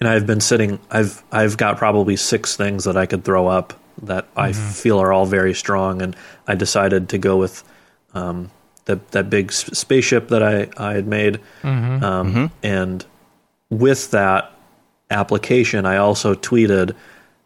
and 0.00 0.08
I've 0.08 0.26
been 0.26 0.40
sitting. 0.40 0.80
I've 0.90 1.22
I've 1.30 1.56
got 1.56 1.76
probably 1.78 2.16
six 2.16 2.56
things 2.56 2.84
that 2.84 2.96
I 2.96 3.06
could 3.06 3.24
throw 3.24 3.46
up 3.46 3.72
that 4.02 4.26
I 4.36 4.52
feel 4.52 4.98
are 4.98 5.12
all 5.12 5.26
very 5.26 5.54
strong, 5.54 6.02
and 6.02 6.16
I 6.48 6.54
decided 6.56 7.08
to 7.10 7.18
go 7.18 7.36
with 7.36 7.62
um, 8.14 8.50
that 8.86 9.12
that 9.12 9.30
big 9.30 9.50
s- 9.50 9.78
spaceship 9.78 10.28
that 10.28 10.42
I 10.42 10.68
I 10.76 10.94
had 10.94 11.06
made, 11.06 11.38
um, 11.62 12.50
and 12.64 13.04
with 13.70 14.10
that 14.10 14.50
application, 15.10 15.86
I 15.86 15.98
also 15.98 16.34
tweeted 16.34 16.94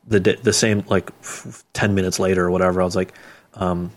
the 0.07 0.21
the 0.43 0.53
same 0.53 0.85
like 0.89 1.11
f- 1.21 1.63
ten 1.75 1.95
minutes 1.95 2.19
later 2.19 2.47
or 2.47 2.51
whatever. 2.51 2.81
I 2.81 2.85
was 2.85 2.97
like, 2.97 3.13
um, 3.55 3.91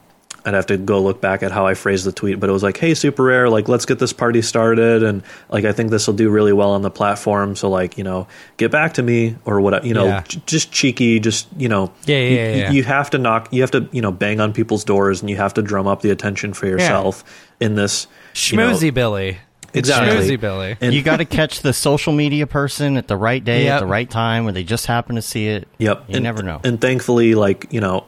I'd 0.49 0.55
have 0.57 0.65
to 0.67 0.77
go 0.77 1.01
look 1.01 1.21
back 1.21 1.43
at 1.43 1.51
how 1.51 1.65
I 1.65 1.73
phrased 1.73 2.05
the 2.05 2.11
tweet, 2.11 2.39
but 2.39 2.49
it 2.49 2.53
was 2.53 2.63
like, 2.63 2.77
"Hey, 2.77 2.93
super 2.93 3.23
rare, 3.23 3.49
like 3.49 3.67
let's 3.67 3.85
get 3.85 3.99
this 3.99 4.11
party 4.13 4.41
started, 4.41 5.03
and 5.03 5.23
like 5.49 5.65
I 5.65 5.71
think 5.71 5.91
this 5.91 6.07
will 6.07 6.13
do 6.15 6.29
really 6.29 6.53
well 6.53 6.71
on 6.71 6.81
the 6.81 6.89
platform. 6.91 7.55
So 7.55 7.69
like 7.69 7.97
you 7.97 8.03
know, 8.03 8.27
get 8.57 8.71
back 8.71 8.95
to 8.95 9.03
me 9.03 9.35
or 9.45 9.61
whatever. 9.61 9.85
you 9.87 9.93
know, 9.93 10.05
Yeah. 10.05 10.23
j- 10.27 10.41
just 10.45 10.71
cheeky, 10.71 11.19
just 11.19 11.47
you 11.57 11.69
know, 11.69 11.91
Yeah, 12.05 12.17
yeah, 12.17 12.23
you, 12.23 12.35
yeah, 12.37 12.55
yeah. 12.55 12.71
you 12.71 12.83
have 12.83 13.09
to 13.11 13.17
knock, 13.17 13.47
you 13.51 13.61
have 13.61 13.71
to 13.71 13.87
you 13.91 14.01
know, 14.01 14.11
bang 14.11 14.39
on 14.39 14.51
people's 14.53 14.83
doors, 14.83 15.21
and 15.21 15.29
you 15.29 15.37
have 15.37 15.53
to 15.55 15.61
drum 15.61 15.87
up 15.87 16.01
the 16.01 16.09
attention 16.09 16.53
for 16.53 16.67
yourself 16.67 17.23
in 17.59 17.75
this 17.75 18.07
you 18.47 18.57
know- 18.57 18.77
Billy. 18.93 19.37
Exactly. 19.71 20.17
Schmoozy 20.25 20.39
Billy. 20.39 20.77
And- 20.81 20.93
you 20.95 21.03
got 21.03 21.17
to 21.17 21.25
catch 21.25 21.61
the 21.61 21.73
social 21.73 22.11
media 22.11 22.47
person 22.47 22.97
at 22.97 23.07
the 23.07 23.15
right 23.15 23.43
day 23.43 23.67
at 23.67 23.79
the 23.81 23.85
right 23.85 24.09
time 24.09 24.43
where 24.45 24.53
they 24.53 24.63
just 24.63 24.87
happen 24.87 25.15
to 25.15 25.21
see 25.21 25.47
it. 25.47 25.67
Yep. 25.77 26.05
You 26.07 26.15
and, 26.15 26.23
never 26.23 26.41
know. 26.41 26.59
And 26.63 26.81
thankfully, 26.81 27.35
like, 27.35 27.67
you 27.69 27.79
know, 27.79 28.05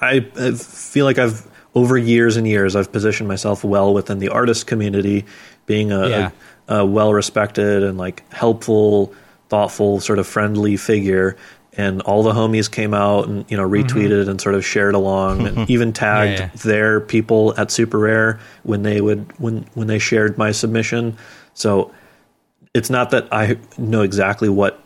I, 0.00 0.26
I 0.38 0.50
feel 0.52 1.04
like 1.04 1.18
I've, 1.18 1.46
over 1.76 1.98
years 1.98 2.38
and 2.38 2.48
years, 2.48 2.74
I've 2.74 2.90
positioned 2.90 3.28
myself 3.28 3.62
well 3.62 3.92
within 3.92 4.18
the 4.18 4.30
artist 4.30 4.66
community, 4.66 5.26
being 5.66 5.92
a, 5.92 6.08
Yeah. 6.08 6.30
a, 6.66 6.76
a 6.78 6.86
well 6.86 7.12
respected 7.12 7.84
and 7.84 7.98
like 7.98 8.24
helpful, 8.32 9.12
thoughtful, 9.50 10.00
sort 10.00 10.18
of 10.18 10.26
friendly 10.26 10.78
figure. 10.78 11.36
And 11.74 12.00
all 12.02 12.22
the 12.22 12.32
homies 12.32 12.70
came 12.70 12.94
out 12.94 13.28
and, 13.28 13.44
you 13.50 13.58
know, 13.58 13.68
mm-hmm. 13.68 13.86
retweeted 13.86 14.26
and 14.26 14.40
sort 14.40 14.54
of 14.54 14.64
shared 14.64 14.94
along 14.94 15.46
and 15.46 15.70
even 15.70 15.92
tagged 15.92 16.40
yeah. 16.40 16.50
their 16.64 16.98
people 16.98 17.52
at 17.58 17.70
Super 17.70 17.98
Rare 17.98 18.40
when 18.62 18.82
they 18.82 19.02
would, 19.02 19.30
when, 19.38 19.66
when 19.74 19.86
they 19.86 19.98
shared 19.98 20.38
my 20.38 20.52
submission. 20.52 21.18
So 21.52 21.92
it's 22.72 22.88
not 22.88 23.10
that 23.10 23.28
I 23.30 23.58
know 23.76 24.00
exactly 24.00 24.48
what 24.48 24.80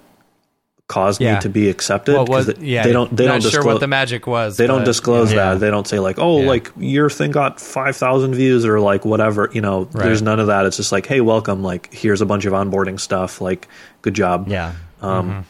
caused 0.91 1.21
Yeah. 1.21 1.37
me 1.37 1.41
to 1.43 1.49
be 1.49 1.71
accepted 1.71 2.17
What 2.17 2.29
was? 2.29 2.47
'cause 2.47 2.55
they, 2.57 2.67
yeah, 2.67 2.83
they 2.83 2.93
don't 2.93 3.17
they 3.17 3.25
not 3.27 3.33
don't 3.35 3.41
sure 3.43 3.51
disclose 3.53 3.75
what 3.75 3.81
the 3.81 3.87
magic 3.87 4.27
was. 4.27 4.57
they 4.57 4.67
don't 4.67 4.85
disclose 4.85 5.33
Yeah. 5.33 5.53
that 5.55 5.61
they 5.61 5.71
don't 5.71 5.87
say 5.87 5.99
like 6.01 6.19
oh 6.19 6.41
Yeah. 6.43 6.49
like 6.49 6.73
your 6.79 7.09
thing 7.09 7.31
got 7.31 7.61
5000 7.61 8.35
views 8.35 8.67
or 8.67 8.81
like 8.81 9.05
whatever 9.05 9.49
you 9.53 9.61
know 9.61 9.89
Right. 9.93 10.05
there's 10.05 10.21
none 10.21 10.41
of 10.41 10.49
that 10.49 10.67
it's 10.67 10.77
just 10.77 10.93
like 10.93 11.07
hey 11.07 11.21
welcome 11.21 11.63
like 11.63 11.89
here's 11.95 12.21
a 12.21 12.27
bunch 12.27 12.45
of 12.45 12.53
onboarding 12.53 12.99
stuff 12.99 13.41
like 13.41 13.69
good 14.03 14.15
job 14.15 14.49
yeah. 14.49 14.73
um, 15.01 15.45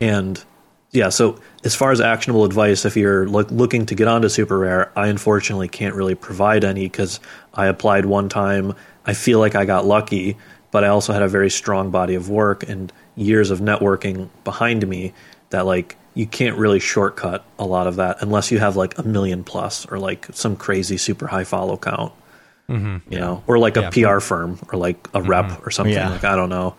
and 0.00 0.44
yeah 0.92 1.08
so 1.08 1.36
as 1.64 1.74
far 1.74 1.90
as 1.90 2.00
actionable 2.00 2.44
advice 2.44 2.84
if 2.84 2.96
you're 2.96 3.26
look, 3.26 3.50
looking 3.50 3.86
to 3.86 3.94
get 3.94 4.06
onto 4.08 4.28
super 4.28 4.58
rare 4.58 4.92
i 4.96 5.08
unfortunately 5.08 5.68
can't 5.68 5.94
really 5.94 6.14
provide 6.14 6.64
any 6.64 6.84
because 6.84 7.20
i 7.54 7.66
applied 7.66 8.06
one 8.06 8.28
time 8.28 8.74
i 9.06 9.12
feel 9.12 9.38
like 9.38 9.54
i 9.54 9.64
got 9.64 9.84
lucky 9.84 10.36
but 10.70 10.84
i 10.84 10.88
also 10.88 11.12
had 11.12 11.22
a 11.22 11.28
very 11.28 11.50
strong 11.50 11.90
body 11.90 12.14
of 12.14 12.28
work 12.28 12.62
and 12.68 12.92
years 13.16 13.50
of 13.50 13.60
networking 13.60 14.28
behind 14.44 14.86
me 14.86 15.12
that 15.50 15.66
like 15.66 15.96
you 16.14 16.26
can't 16.26 16.56
really 16.56 16.78
shortcut 16.80 17.44
a 17.58 17.64
lot 17.64 17.86
of 17.86 17.96
that 17.96 18.16
unless 18.22 18.50
you 18.50 18.58
have 18.58 18.76
like 18.76 18.98
a 18.98 19.02
million 19.02 19.44
plus 19.44 19.86
or 19.86 19.98
like 19.98 20.26
some 20.32 20.56
crazy 20.56 20.96
super 20.96 21.26
high 21.26 21.44
follow 21.44 21.76
count 21.76 22.12
you 22.68 23.00
know 23.10 23.42
or 23.46 23.58
like 23.58 23.76
a 23.76 23.80
Mm-hmm. 23.82 24.00
Yeah. 24.00 24.14
pr 24.14 24.20
firm 24.20 24.58
or 24.72 24.78
like 24.78 25.08
a 25.12 25.20
rep 25.22 25.66
or 25.66 25.70
something 25.70 25.92
Yeah. 25.92 26.08
like 26.10 26.24
i 26.24 26.34
don't 26.34 26.48
know 26.48 26.74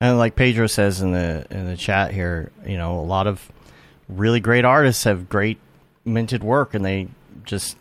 And 0.00 0.16
like 0.18 0.36
Pedro 0.36 0.66
says 0.68 1.00
in 1.00 1.12
the 1.12 1.46
in 1.50 1.66
the 1.66 1.76
chat 1.76 2.12
here, 2.12 2.50
you 2.66 2.76
know, 2.76 2.98
a 3.00 3.06
lot 3.06 3.26
of 3.26 3.50
really 4.08 4.40
great 4.40 4.64
artists 4.64 5.04
have 5.04 5.28
great 5.30 5.58
minted 6.04 6.42
work, 6.44 6.74
and 6.74 6.84
they 6.84 7.08
just 7.44 7.76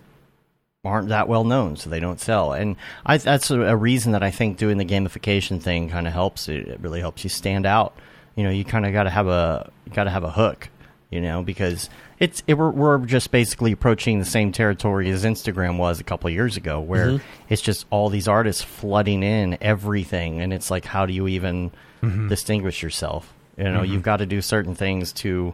aren't 0.84 1.10
that 1.10 1.28
well 1.28 1.44
known, 1.44 1.76
so 1.78 1.90
they 1.90 2.00
don't 2.00 2.20
sell. 2.20 2.54
And 2.54 2.76
I, 3.06 3.18
that's 3.18 3.50
a, 3.52 3.62
a 3.62 3.76
reason 3.76 4.12
that 4.12 4.24
I 4.24 4.32
think 4.32 4.58
doing 4.58 4.78
the 4.78 4.86
gamification 4.86 5.62
thing 5.62 5.90
kind 5.90 6.08
of 6.08 6.14
helps. 6.14 6.50
It, 6.50 6.68
it 6.68 6.80
really 6.82 7.00
helps 7.00 7.24
you 7.24 7.30
stand 7.30 7.66
out. 7.66 7.96
You 8.36 8.44
know, 8.44 8.50
you 8.50 8.66
kind 8.66 8.86
of 8.86 8.94
got 8.94 9.04
to 9.04 9.10
have 9.10 9.28
a 9.28 9.72
got 9.94 10.06
to 10.06 10.10
have 10.10 10.24
a 10.24 10.32
hook. 10.32 10.70
You 11.10 11.22
know, 11.22 11.44
because 11.44 11.92
it's 12.18 12.42
it, 12.48 12.56
we're, 12.56 12.72
we're 12.72 12.98
just 13.06 13.30
basically 13.30 13.72
approaching 13.72 14.18
the 14.18 14.26
same 14.26 14.52
territory 14.52 15.12
as 15.12 15.24
Instagram 15.24 15.78
was 15.78 16.00
a 16.00 16.04
couple 16.04 16.28
of 16.28 16.34
years 16.34 16.58
ago, 16.58 16.80
where 16.80 17.08
mm-hmm. 17.08 17.26
it's 17.50 17.62
just 17.62 17.86
all 17.92 18.10
these 18.10 18.28
artists 18.28 18.64
flooding 18.64 19.22
in 19.22 19.60
everything, 19.62 20.42
and 20.42 20.52
it's 20.52 20.72
like, 20.72 20.86
how 20.86 21.06
do 21.06 21.14
you 21.14 21.28
even 21.28 21.70
mm-hmm. 22.02 22.30
distinguish 22.30 22.82
yourself? 22.82 23.32
You 23.58 23.66
know, 23.66 23.84
you've 23.84 23.98
mm-hmm. 23.98 24.02
got 24.02 24.18
to 24.18 24.26
do 24.26 24.42
certain 24.42 24.74
things 24.74 25.14
to 25.14 25.54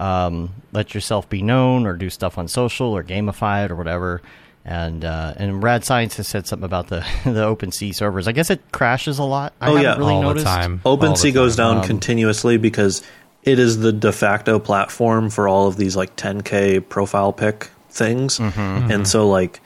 um, 0.00 0.54
let 0.72 0.94
yourself 0.94 1.28
be 1.28 1.42
known, 1.42 1.84
or 1.84 1.92
do 1.92 2.08
stuff 2.08 2.38
on 2.38 2.48
social, 2.48 2.96
or 2.96 3.04
gamify 3.04 3.66
it, 3.66 3.70
or 3.70 3.76
whatever. 3.76 4.22
And 4.68 5.04
uh, 5.04 5.32
and 5.36 5.62
Rad 5.62 5.84
Science 5.84 6.16
has 6.16 6.26
said 6.26 6.48
something 6.48 6.64
about 6.64 6.88
the 6.88 6.96
the 7.24 7.44
OpenSea 7.46 7.94
servers. 7.94 8.26
I 8.26 8.32
guess 8.32 8.50
it 8.50 8.60
crashes 8.72 9.20
a 9.20 9.24
lot. 9.24 9.52
I 9.60 9.70
Oh, 9.70 9.76
yeah. 9.76 9.96
really 9.96 10.12
all 10.14 10.22
noticed. 10.22 10.44
the 10.44 10.50
time. 10.50 10.80
All 10.82 10.96
the 10.96 11.06
OpenSea 11.06 11.32
goes 11.32 11.54
time. 11.54 11.74
down 11.74 11.82
um, 11.82 11.86
continuously 11.86 12.56
because 12.56 13.02
it 13.44 13.60
is 13.60 13.78
the 13.78 13.92
de 13.92 14.10
facto 14.10 14.58
platform 14.58 15.30
for 15.30 15.46
all 15.46 15.68
of 15.68 15.76
these 15.76 15.94
like 15.94 16.16
10k 16.16 16.88
profile 16.88 17.32
pic 17.32 17.70
things, 17.90 18.40
mm-hmm. 18.40 18.58
Mm-hmm. 18.60 18.90
and 18.90 19.06
so 19.06 19.28
like 19.28 19.60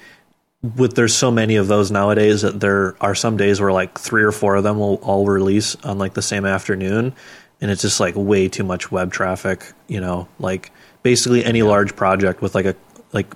with 0.76 0.94
there's 0.96 1.14
so 1.14 1.30
many 1.30 1.56
of 1.56 1.66
those 1.68 1.90
nowadays 1.90 2.42
that 2.42 2.60
there 2.60 2.94
are 3.00 3.14
some 3.14 3.38
days 3.38 3.58
where 3.58 3.72
like 3.72 3.98
three 3.98 4.22
or 4.22 4.32
four 4.32 4.56
of 4.56 4.64
them 4.64 4.78
will 4.78 4.96
all 4.96 5.26
release 5.26 5.76
on 5.76 5.96
like 5.96 6.12
the 6.12 6.20
same 6.20 6.44
afternoon, 6.44 7.14
and 7.62 7.70
it's 7.70 7.80
just 7.80 8.00
like 8.00 8.14
way 8.16 8.50
too 8.50 8.64
much 8.64 8.92
web 8.92 9.10
traffic. 9.14 9.64
You 9.88 10.02
know, 10.02 10.28
like 10.38 10.70
basically 11.02 11.42
any 11.42 11.62
large 11.62 11.96
project 11.96 12.42
with 12.42 12.54
like 12.54 12.66
a 12.66 12.76
like 13.14 13.32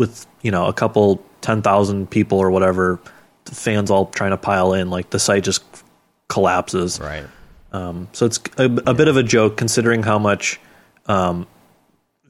with 0.00 0.26
you 0.42 0.50
know 0.50 0.66
a 0.66 0.72
couple 0.72 1.22
ten 1.42 1.62
thousand 1.62 2.10
people 2.10 2.38
or 2.38 2.50
whatever 2.50 2.98
fans 3.44 3.90
all 3.90 4.06
trying 4.06 4.30
to 4.30 4.36
pile 4.36 4.72
in, 4.72 4.90
like 4.90 5.10
the 5.10 5.18
site 5.18 5.44
just 5.44 5.62
collapses. 6.28 6.98
Right. 6.98 7.26
Um, 7.72 8.08
so 8.12 8.26
it's 8.26 8.40
a, 8.56 8.64
a 8.64 8.94
bit 8.94 9.06
of 9.08 9.16
a 9.16 9.22
joke 9.22 9.56
considering 9.56 10.02
how 10.02 10.18
much 10.18 10.58
um, 11.06 11.46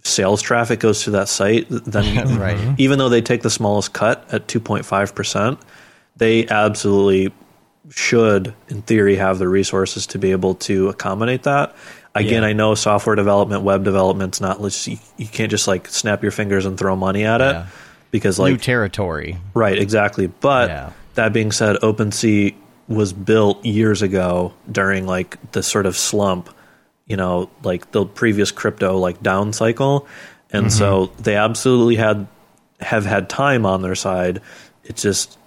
sales 0.02 0.42
traffic 0.42 0.80
goes 0.80 1.04
to 1.04 1.12
that 1.12 1.28
site. 1.28 1.66
Then, 1.70 2.38
Right. 2.38 2.74
even 2.78 2.98
though 2.98 3.08
they 3.08 3.22
take 3.22 3.42
the 3.42 3.50
smallest 3.50 3.92
cut 3.92 4.26
at 4.32 4.48
2.5 4.48 5.14
percent, 5.14 5.58
they 6.16 6.46
absolutely 6.48 7.32
should, 7.90 8.54
in 8.68 8.82
theory, 8.82 9.16
have 9.16 9.38
the 9.38 9.48
resources 9.48 10.06
to 10.08 10.18
be 10.18 10.32
able 10.32 10.54
to 10.54 10.88
accommodate 10.88 11.44
that. 11.44 11.74
Again, 12.14 12.42
Yeah. 12.42 12.48
I 12.48 12.52
know 12.52 12.74
software 12.74 13.14
development, 13.14 13.62
web 13.62 13.84
development's 13.84 14.40
not. 14.40 14.60
You, 14.86 14.98
you 15.16 15.26
can't 15.26 15.50
just 15.50 15.68
like 15.68 15.88
snap 15.88 16.22
your 16.22 16.32
fingers 16.32 16.66
and 16.66 16.76
throw 16.76 16.96
money 16.96 17.24
at 17.24 17.40
it 17.40 17.54
Yeah. 17.54 17.66
because 18.10 18.38
like 18.38 18.52
New 18.52 18.58
territory. 18.58 19.38
Right, 19.54 19.78
exactly. 19.78 20.26
But 20.26 20.70
Yeah. 20.70 20.90
that 21.14 21.32
being 21.32 21.52
said, 21.52 21.76
OpenSea 21.76 22.54
was 22.88 23.12
built 23.12 23.64
years 23.64 24.02
ago 24.02 24.52
during 24.70 25.06
like 25.06 25.38
the 25.52 25.62
sort 25.62 25.86
of 25.86 25.96
slump, 25.96 26.50
you 27.06 27.16
know, 27.16 27.48
like 27.62 27.92
the 27.92 28.04
previous 28.04 28.50
crypto 28.50 28.98
like 28.98 29.22
down 29.22 29.52
cycle. 29.52 30.08
And 30.52 30.72
so 30.72 31.06
mm-hmm. 31.06 31.22
they 31.22 31.36
absolutely 31.36 31.94
had 31.94 32.26
have 32.80 33.04
had 33.04 33.28
time 33.28 33.64
on 33.64 33.82
their 33.82 33.94
side. 33.94 34.40
It's 34.82 35.02
just 35.02 35.38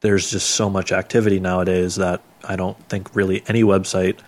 there's 0.00 0.30
just 0.30 0.50
so 0.50 0.68
much 0.68 0.90
activity 0.90 1.38
nowadays 1.38 1.96
that 1.96 2.22
I 2.42 2.56
don't 2.56 2.76
think 2.88 3.14
really 3.14 3.44
any 3.46 3.62
website 3.62 4.18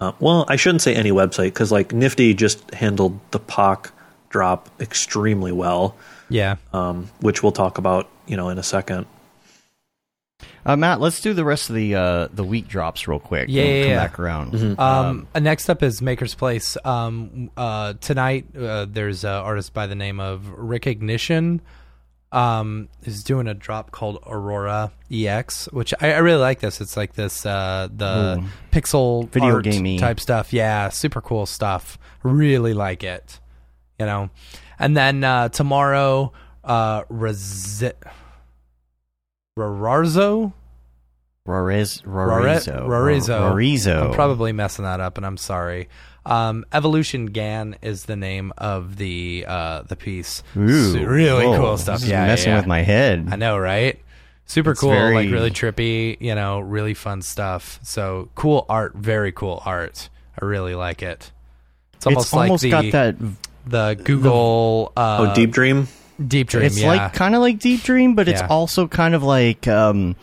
uh, 0.00 0.12
well, 0.20 0.44
I 0.48 0.56
shouldn't 0.56 0.82
say 0.82 0.94
any 0.94 1.10
website 1.10 1.46
because 1.48 1.70
like 1.70 1.92
Nifty 1.92 2.34
just 2.34 2.72
handled 2.74 3.18
the 3.30 3.38
Pak 3.38 3.92
drop 4.30 4.68
extremely 4.80 5.52
well, 5.52 5.96
Yeah. 6.28 6.56
um, 6.72 7.10
which 7.20 7.42
we'll 7.42 7.52
talk 7.52 7.78
about, 7.78 8.08
you 8.26 8.36
know, 8.36 8.48
in 8.48 8.58
a 8.58 8.62
second. 8.62 9.06
Uh, 10.64 10.76
Matt, 10.76 11.00
let's 11.00 11.20
do 11.20 11.32
the 11.32 11.44
rest 11.44 11.70
of 11.70 11.74
the 11.76 11.94
uh, 11.94 12.28
the 12.32 12.44
week 12.44 12.68
drops 12.68 13.08
real 13.08 13.18
quick. 13.18 13.48
Yeah, 13.48 13.62
We'll 13.64 13.72
yeah, 13.76 13.82
come 13.82 13.90
yeah. 13.90 14.06
back 14.06 14.18
around. 14.18 14.52
Mm-hmm. 14.52 14.80
Um, 14.80 15.26
uh, 15.34 15.38
next 15.40 15.68
up 15.70 15.82
is 15.82 16.00
Maker's 16.02 16.34
Place. 16.34 16.76
Um, 16.84 17.50
uh, 17.56 17.94
tonight, 18.00 18.44
uh, 18.56 18.86
there's 18.88 19.24
an 19.24 19.30
artist 19.30 19.72
by 19.72 19.86
the 19.86 19.94
name 19.94 20.20
of 20.20 20.46
Rick 20.48 20.86
Ignition. 20.86 21.60
Um, 22.32 22.88
is 23.02 23.24
doing 23.24 23.48
a 23.48 23.54
drop 23.54 23.90
called 23.90 24.22
Aurora 24.24 24.92
EX, 25.10 25.66
which 25.72 25.92
I, 26.00 26.12
I 26.12 26.18
really 26.18 26.38
like. 26.40 26.60
This 26.60 26.80
it's 26.80 26.96
like 26.96 27.14
this 27.14 27.44
uh, 27.44 27.88
the 27.92 28.44
pixel 28.70 29.28
Video 29.30 29.56
art 29.56 29.64
gamey. 29.64 29.98
type 29.98 30.20
stuff. 30.20 30.52
Yeah, 30.52 30.90
super 30.90 31.20
cool 31.20 31.44
stuff. 31.46 31.98
Really 32.22 32.72
like 32.72 33.02
it. 33.02 33.40
You 33.98 34.06
know, 34.06 34.30
and 34.78 34.96
then 34.96 35.24
uh, 35.24 35.48
tomorrow, 35.48 36.32
uh, 36.62 37.02
Rezi- 37.04 37.94
Rararzo. 39.58 40.52
Roriz, 41.48 42.02
Rore- 42.04 42.28
Rorizo. 42.28 42.86
Rorizo. 42.86 43.52
Rorizo. 43.52 44.02
I'm 44.06 44.12
probably 44.12 44.52
messing 44.52 44.84
that 44.84 45.00
up, 45.00 45.16
and 45.16 45.26
I'm 45.26 45.36
sorry. 45.36 45.88
Um, 46.26 46.64
Evolution 46.72 47.26
GAN 47.26 47.76
is 47.82 48.04
the 48.04 48.16
name 48.16 48.52
of 48.58 48.96
the 48.96 49.44
uh, 49.48 49.82
the 49.82 49.96
piece. 49.96 50.42
Ooh, 50.56 50.92
So 50.92 51.02
really 51.02 51.46
whoa, 51.46 51.56
cool 51.58 51.78
stuff. 51.78 52.02
Yeah, 52.02 52.26
messing 52.26 52.48
yeah, 52.48 52.54
yeah. 52.54 52.60
with 52.60 52.66
my 52.66 52.82
head. 52.82 53.28
I 53.30 53.36
know, 53.36 53.56
right? 53.58 53.98
Super 54.44 54.72
It's 54.72 54.80
cool, 54.80 54.90
very- 54.90 55.14
like 55.14 55.30
really 55.30 55.50
trippy. 55.50 56.16
You 56.20 56.34
know, 56.34 56.60
really 56.60 56.94
fun 56.94 57.22
stuff. 57.22 57.80
So 57.82 58.28
cool 58.34 58.66
art, 58.68 58.94
very 58.94 59.32
cool 59.32 59.62
art. 59.64 60.08
I 60.40 60.44
really 60.44 60.74
like 60.74 61.02
it. 61.02 61.32
It's 61.94 62.06
almost 62.06 62.26
it's 62.26 62.32
like 62.34 62.48
almost 62.48 62.62
the 62.62 62.70
got 62.70 62.90
that. 62.92 63.16
the 63.66 64.00
Google 64.02 64.92
uh, 64.96 65.28
oh, 65.30 65.34
Deep 65.34 65.50
Dream? 65.52 65.86
Deep 66.24 66.48
Dream. 66.48 66.64
It's 66.64 66.78
yeah. 66.78 66.88
like 66.88 67.12
kind 67.14 67.34
of 67.34 67.40
like 67.40 67.58
Deep 67.58 67.82
Dream, 67.82 68.14
but 68.14 68.28
it's 68.28 68.42
also 68.42 68.86
kind 68.88 69.14
of 69.14 69.22
like. 69.22 69.66
um 69.68 70.16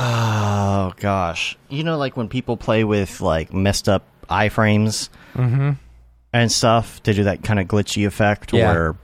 Oh 0.00 0.92
gosh, 0.96 1.58
you 1.68 1.82
know, 1.82 1.96
like 1.96 2.16
when 2.16 2.28
people 2.28 2.56
play 2.56 2.84
with 2.84 3.20
like 3.20 3.52
messed 3.52 3.88
up 3.88 4.04
iframes 4.28 5.08
Mhm. 5.34 5.76
and 6.32 6.52
stuff 6.52 7.02
to 7.04 7.14
do 7.14 7.24
that 7.24 7.42
kind 7.42 7.58
of 7.60 7.66
glitchy 7.66 8.06
effect. 8.06 8.52
Yeah. 8.52 8.72
Where, 8.72 8.96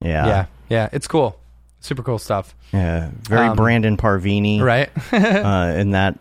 yeah, 0.00 0.26
yeah, 0.26 0.46
yeah. 0.68 0.88
It's 0.92 1.06
cool. 1.06 1.38
Super 1.80 2.02
cool 2.02 2.18
stuff. 2.18 2.54
yeah, 2.72 3.10
very 3.22 3.48
Um, 3.48 3.56
Brandon 3.56 3.96
Parvini, 3.96 4.60
Right? 4.60 4.90
uh, 5.12 5.74
in 5.76 5.90
that 5.90 6.18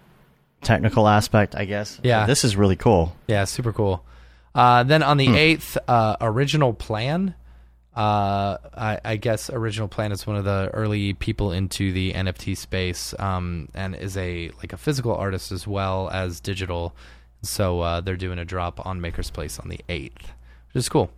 technical 0.62 1.08
aspect, 1.08 1.56
I 1.56 1.66
guess. 1.66 2.00
Yeah. 2.04 2.26
this 2.26 2.44
is 2.44 2.56
really 2.56 2.76
cool. 2.76 3.16
Yeah, 3.28 3.46
super 3.46 3.72
cool. 3.72 4.04
Uh, 4.54 4.84
then 4.84 5.02
on 5.04 5.18
the 5.18 5.28
Hmm. 5.28 5.36
8th, 5.36 5.78
uh, 5.88 6.18
Original 6.22 6.74
Plan. 6.74 7.36
Uh, 7.96 8.58
I, 8.76 9.00
I 9.04 9.16
guess 9.18 9.50
Original 9.50 9.88
Plan 9.90 10.12
is 10.14 10.26
one 10.26 10.36
of 10.38 10.46
the 10.46 10.70
early 10.74 11.14
people 11.14 11.52
into 11.52 11.92
the 11.92 12.14
NFT 12.14 12.56
space 12.56 13.14
um, 13.20 13.68
and 13.74 13.96
is 13.96 14.16
a 14.18 14.50
like 14.60 14.72
a 14.74 14.78
physical 14.78 15.14
artist 15.16 15.52
as 15.52 15.68
well 15.68 16.10
as 16.12 16.40
digital. 16.40 16.96
So 17.42 17.82
uh, 17.82 18.02
they're 18.02 18.16
doing 18.18 18.40
a 18.40 18.46
drop 18.46 18.86
on 18.86 19.02
Maker's 19.02 19.30
Place 19.30 19.60
on 19.60 19.70
the 19.70 19.80
8th, 19.90 20.12
which 20.14 20.76
is 20.76 20.90
cool. 20.90 21.12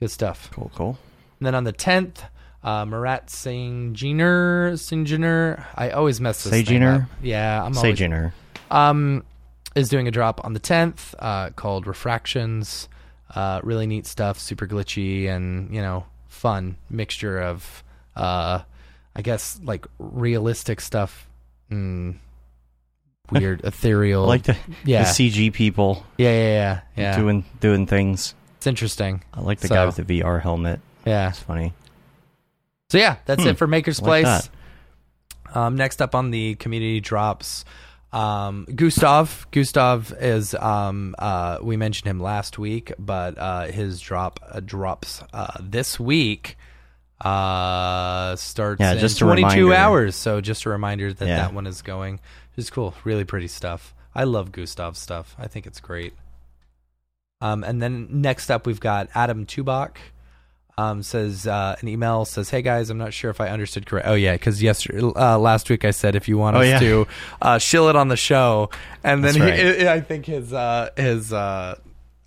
Good 0.00 0.10
stuff. 0.10 0.50
Cool, 0.52 0.70
cool. 0.74 0.98
And 1.40 1.46
then 1.46 1.54
on 1.54 1.64
the 1.64 1.72
10th, 1.72 2.18
uh, 2.62 2.84
Marat 2.84 3.26
Singiner, 3.26 4.72
Singiner, 4.74 5.64
I 5.74 5.90
always 5.90 6.20
mess 6.20 6.44
this 6.44 6.52
Saginer? 6.52 7.08
Yeah, 7.22 7.62
I'm 7.64 7.76
always 7.76 7.98
Saginer. 7.98 8.32
um, 8.70 9.24
is 9.74 9.88
doing 9.88 10.06
a 10.06 10.10
drop 10.10 10.44
on 10.44 10.52
the 10.52 10.60
10th 10.60 11.14
uh, 11.18 11.50
called 11.50 11.86
Refractions. 11.86 12.88
Uh, 13.34 13.60
really 13.64 13.86
neat 13.86 14.06
stuff, 14.06 14.38
super 14.38 14.66
glitchy 14.66 15.26
and, 15.26 15.74
you 15.74 15.80
know, 15.80 16.04
fun 16.28 16.76
mixture 16.90 17.40
of, 17.40 17.82
uh, 18.14 18.60
I 19.16 19.22
guess, 19.22 19.58
like 19.64 19.86
realistic 19.98 20.82
stuff. 20.82 21.26
Mm, 21.70 22.16
weird, 23.30 23.60
ethereal. 23.64 24.26
Like 24.26 24.42
the, 24.44 24.56
yeah. 24.84 25.04
the 25.04 25.08
CG 25.08 25.52
people 25.52 26.04
yeah, 26.18 26.30
yeah, 26.30 26.48
yeah, 26.48 26.80
yeah. 26.96 27.16
doing 27.18 27.44
doing 27.60 27.86
things. 27.86 28.34
it's 28.56 28.66
interesting. 28.66 29.22
I 29.32 29.40
like 29.40 29.60
the 29.60 29.68
So- 29.68 29.74
guy 29.74 29.86
with 29.86 29.96
the 29.96 30.04
VR 30.20 30.40
helmet. 30.40 30.80
Yeah. 31.06 31.28
It's 31.30 31.38
funny. 31.40 31.72
So 32.90 32.98
yeah, 32.98 33.16
that's 33.24 33.42
Hmm, 33.42 33.48
it 33.50 33.58
for 33.58 33.66
Maker's 33.66 34.00
I 34.00 34.06
like 34.06 34.24
Place. 34.24 34.50
Um, 35.54 35.76
next 35.76 36.00
up 36.00 36.14
on 36.14 36.30
the 36.30 36.54
community 36.56 37.00
drops, 37.00 37.64
um, 38.12 38.66
Gustav. 38.74 39.46
Gustav 39.50 40.14
is 40.20 40.54
um, 40.54 41.14
uh, 41.18 41.58
we 41.62 41.76
mentioned 41.76 42.08
him 42.08 42.20
last 42.20 42.58
week, 42.58 42.92
but 42.98 43.36
uh, 43.38 43.64
his 43.66 44.00
drop 44.00 44.40
uh, 44.46 44.60
drops 44.60 45.22
uh, 45.32 45.52
this 45.60 45.98
week. 45.98 46.56
Uh, 47.20 48.34
starts 48.36 48.80
Yeah, 48.80 48.92
in 48.92 48.98
just 48.98 49.16
a 49.16 49.24
22 49.24 49.46
reminder. 49.46 49.74
hours. 49.74 50.16
So 50.16 50.40
just 50.40 50.64
a 50.64 50.70
reminder 50.70 51.12
that 51.12 51.26
Yeah. 51.28 51.36
that 51.36 51.54
one 51.54 51.66
is 51.66 51.80
going. 51.82 52.20
It's 52.56 52.70
cool, 52.70 52.94
really 53.04 53.24
pretty 53.24 53.48
stuff. 53.48 53.94
I 54.14 54.24
love 54.24 54.52
Gustav's 54.52 54.98
stuff. 54.98 55.34
I 55.38 55.46
think 55.46 55.66
it's 55.66 55.80
great. 55.80 56.12
Um, 57.40 57.64
and 57.64 57.82
then 57.82 58.08
next 58.10 58.50
up, 58.50 58.66
we've 58.66 58.80
got 58.80 59.08
Adam 59.14 59.46
Tubach. 59.46 59.96
Um, 60.78 61.02
says 61.02 61.46
uh, 61.46 61.76
an 61.80 61.88
email 61.88 62.24
says, 62.24 62.48
"Hey 62.48 62.62
guys, 62.62 62.88
I'm 62.88 62.96
not 62.96 63.12
sure 63.12 63.30
if 63.30 63.42
I 63.42 63.48
understood 63.50 63.84
correct. 63.84 64.06
Oh 64.08 64.14
yeah, 64.14 64.32
because 64.32 64.62
yesterday, 64.62 65.00
uh, 65.02 65.38
last 65.38 65.68
week 65.68 65.84
I 65.84 65.90
said 65.90 66.16
if 66.16 66.28
you 66.28 66.38
want 66.38 66.56
Oh, 66.56 66.60
us 66.60 66.66
yeah. 66.66 66.78
to 66.78 67.06
uh, 67.42 67.58
shill 67.58 67.88
it 67.90 67.96
on 67.96 68.08
the 68.08 68.16
show, 68.16 68.70
and 69.04 69.22
then 69.22 69.34
he, 69.34 69.40
right. 69.40 69.86
I 69.86 70.00
think 70.00 70.24
his 70.24 70.50
uh, 70.50 70.88
his 70.96 71.30
uh, 71.30 71.76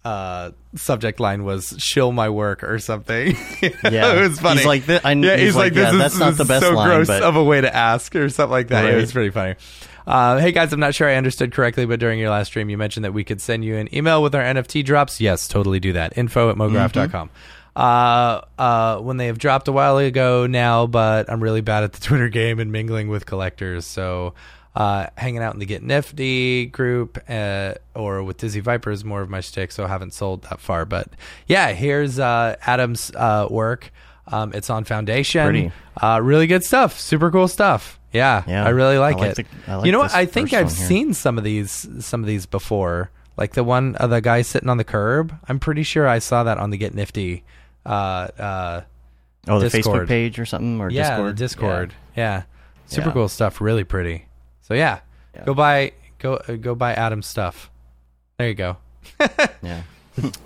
uh, 0.03 0.51
subject 0.75 1.19
line 1.19 1.43
was 1.43 1.73
"shill 1.79 2.11
my 2.11 2.29
work" 2.29 2.63
or 2.63 2.77
something. 2.77 3.35
Yeah. 3.83 4.13
it 4.15 4.29
was 4.29 4.39
funny. 4.39 4.57
He's 4.59 4.67
like, 4.67 4.85
"Th- 4.85 5.01
I- 5.03 5.13
yeah, 5.13 5.37
he's 5.37 5.45
he's, 5.47 5.55
like, 5.55 5.63
like, 5.65 5.73
this 5.73 5.83
yeah, 5.85 5.91
is, 5.93 5.97
that's 5.97 6.17
not 6.19 6.33
the 6.35 6.45
best 6.45 6.65
so 6.67 6.73
line, 6.73 6.87
gross 6.87 7.07
but- 7.07 7.23
of 7.23 7.35
a 7.35 7.43
way 7.43 7.61
to 7.61 7.75
ask 7.75 8.15
or 8.15 8.29
something 8.29 8.51
like 8.51 8.67
that. 8.67 8.85
It 8.85 8.95
was 8.95 9.11
pretty 9.11 9.31
funny. 9.31 9.55
Uh, 10.07 10.37
hey 10.37 10.51
guys, 10.51 10.71
I'm 10.71 10.79
not 10.79 10.93
sure 10.93 11.09
I 11.09 11.15
understood 11.15 11.51
correctly, 11.51 11.85
but 11.85 11.99
during 11.99 12.19
your 12.19 12.29
last 12.29 12.47
stream, 12.47 12.69
you 12.69 12.77
mentioned 12.77 13.05
that 13.05 13.13
we 13.13 13.23
could 13.23 13.41
send 13.41 13.65
you 13.65 13.75
an 13.77 13.93
email 13.95 14.21
with 14.21 14.35
our 14.35 14.43
NFT 14.43 14.85
drops. 14.85 15.19
Yes, 15.19 15.47
totally 15.47 15.79
do 15.79 15.93
that. 15.93 16.17
Info 16.17 16.49
at 16.49 16.57
mograph.com. 16.57 17.29
Uh, 17.75 18.41
uh, 18.57 18.99
when 18.99 19.17
they 19.17 19.25
have 19.25 19.37
dropped 19.37 19.67
a 19.67 19.71
while 19.71 19.97
ago 19.97 20.47
now, 20.47 20.87
but 20.87 21.29
I'm 21.29 21.41
really 21.41 21.61
bad 21.61 21.83
at 21.83 21.93
the 21.93 21.99
Twitter 22.05 22.29
game 22.29 22.59
and 22.59 22.71
mingling 22.71 23.09
with 23.09 23.25
collectors. 23.25 23.85
So, 23.85 24.33
uh, 24.75 25.07
hanging 25.17 25.41
out 25.41 25.53
in 25.53 25.59
the 25.59 25.65
Get 25.65 25.83
Nifty 25.83 26.67
group, 26.67 27.17
uh, 27.27 27.73
or 27.95 28.23
with 28.23 28.37
Dizzy 28.37 28.59
Viper 28.59 28.91
is 28.91 29.03
more 29.03 29.21
of 29.21 29.29
my 29.29 29.41
shtick, 29.41 29.71
so 29.71 29.85
I 29.85 29.87
haven't 29.87 30.13
sold 30.13 30.43
that 30.43 30.59
far. 30.59 30.85
But 30.85 31.07
yeah, 31.47 31.71
here's, 31.73 32.19
uh, 32.19 32.55
Adam's, 32.61 33.11
uh, 33.15 33.47
work. 33.49 33.91
Um, 34.27 34.53
it's 34.53 34.69
on 34.69 34.85
Foundation. 34.85 35.45
Pretty. 35.45 35.71
Uh, 36.01 36.19
really 36.21 36.47
good 36.47 36.63
stuff. 36.63 36.99
Super 36.99 37.29
cool 37.31 37.47
stuff. 37.47 37.99
Yeah, 38.15 38.43
Yeah, 38.47 38.65
I 38.65 38.69
really 38.69 38.97
like, 38.97 39.17
I 39.17 39.19
like 39.19 39.39
it. 39.39 39.47
the- 39.65 39.71
I 39.71 39.75
like 39.75 39.85
you 39.85 39.91
know 39.91 39.99
what? 39.99 40.13
I 40.13 40.25
think 40.25 40.53
I've 40.53 40.71
seen 40.71 41.13
some 41.13 41.37
of 41.37 41.43
these 41.43 41.87
some 41.99 42.21
of 42.21 42.27
these 42.27 42.45
before. 42.45 43.11
Like 43.37 43.53
the 43.53 43.63
one 43.65 43.95
of 43.97 44.09
the 44.09 44.21
guy 44.21 44.41
sitting 44.43 44.69
on 44.69 44.77
the 44.77 44.83
curb. 44.85 45.37
I'm 45.49 45.59
pretty 45.59 45.83
sure 45.83 46.07
I 46.07 46.19
saw 46.19 46.43
that 46.45 46.57
on 46.57 46.69
the 46.69 46.77
Get 46.77 46.93
Nifty. 46.93 47.43
Uh, 47.85 47.89
uh, 48.39 48.81
Oh, 49.47 49.59
the 49.59 49.69
Discord. 49.69 50.05
Facebook 50.05 50.07
page 50.07 50.39
or 50.39 50.45
something 50.45 50.79
or 50.81 50.89
yeah, 50.89 51.09
Discord. 51.17 51.35
Discord. 51.35 51.93
Yeah, 52.15 52.43
super 52.87 53.09
Yeah. 53.09 53.13
cool 53.13 53.27
stuff. 53.27 53.59
Really 53.61 53.83
pretty. 53.83 54.25
So 54.61 54.73
yeah, 54.73 55.01
Yeah. 55.35 55.43
go 55.43 55.53
buy 55.53 55.91
go 56.17 56.35
uh, 56.47 56.53
go 56.53 56.73
buy 56.73 56.93
Adam's 56.93 57.27
stuff. 57.27 57.69
There 58.37 58.47
you 58.47 58.55
go. 58.55 58.77
Yeah. 59.61 59.81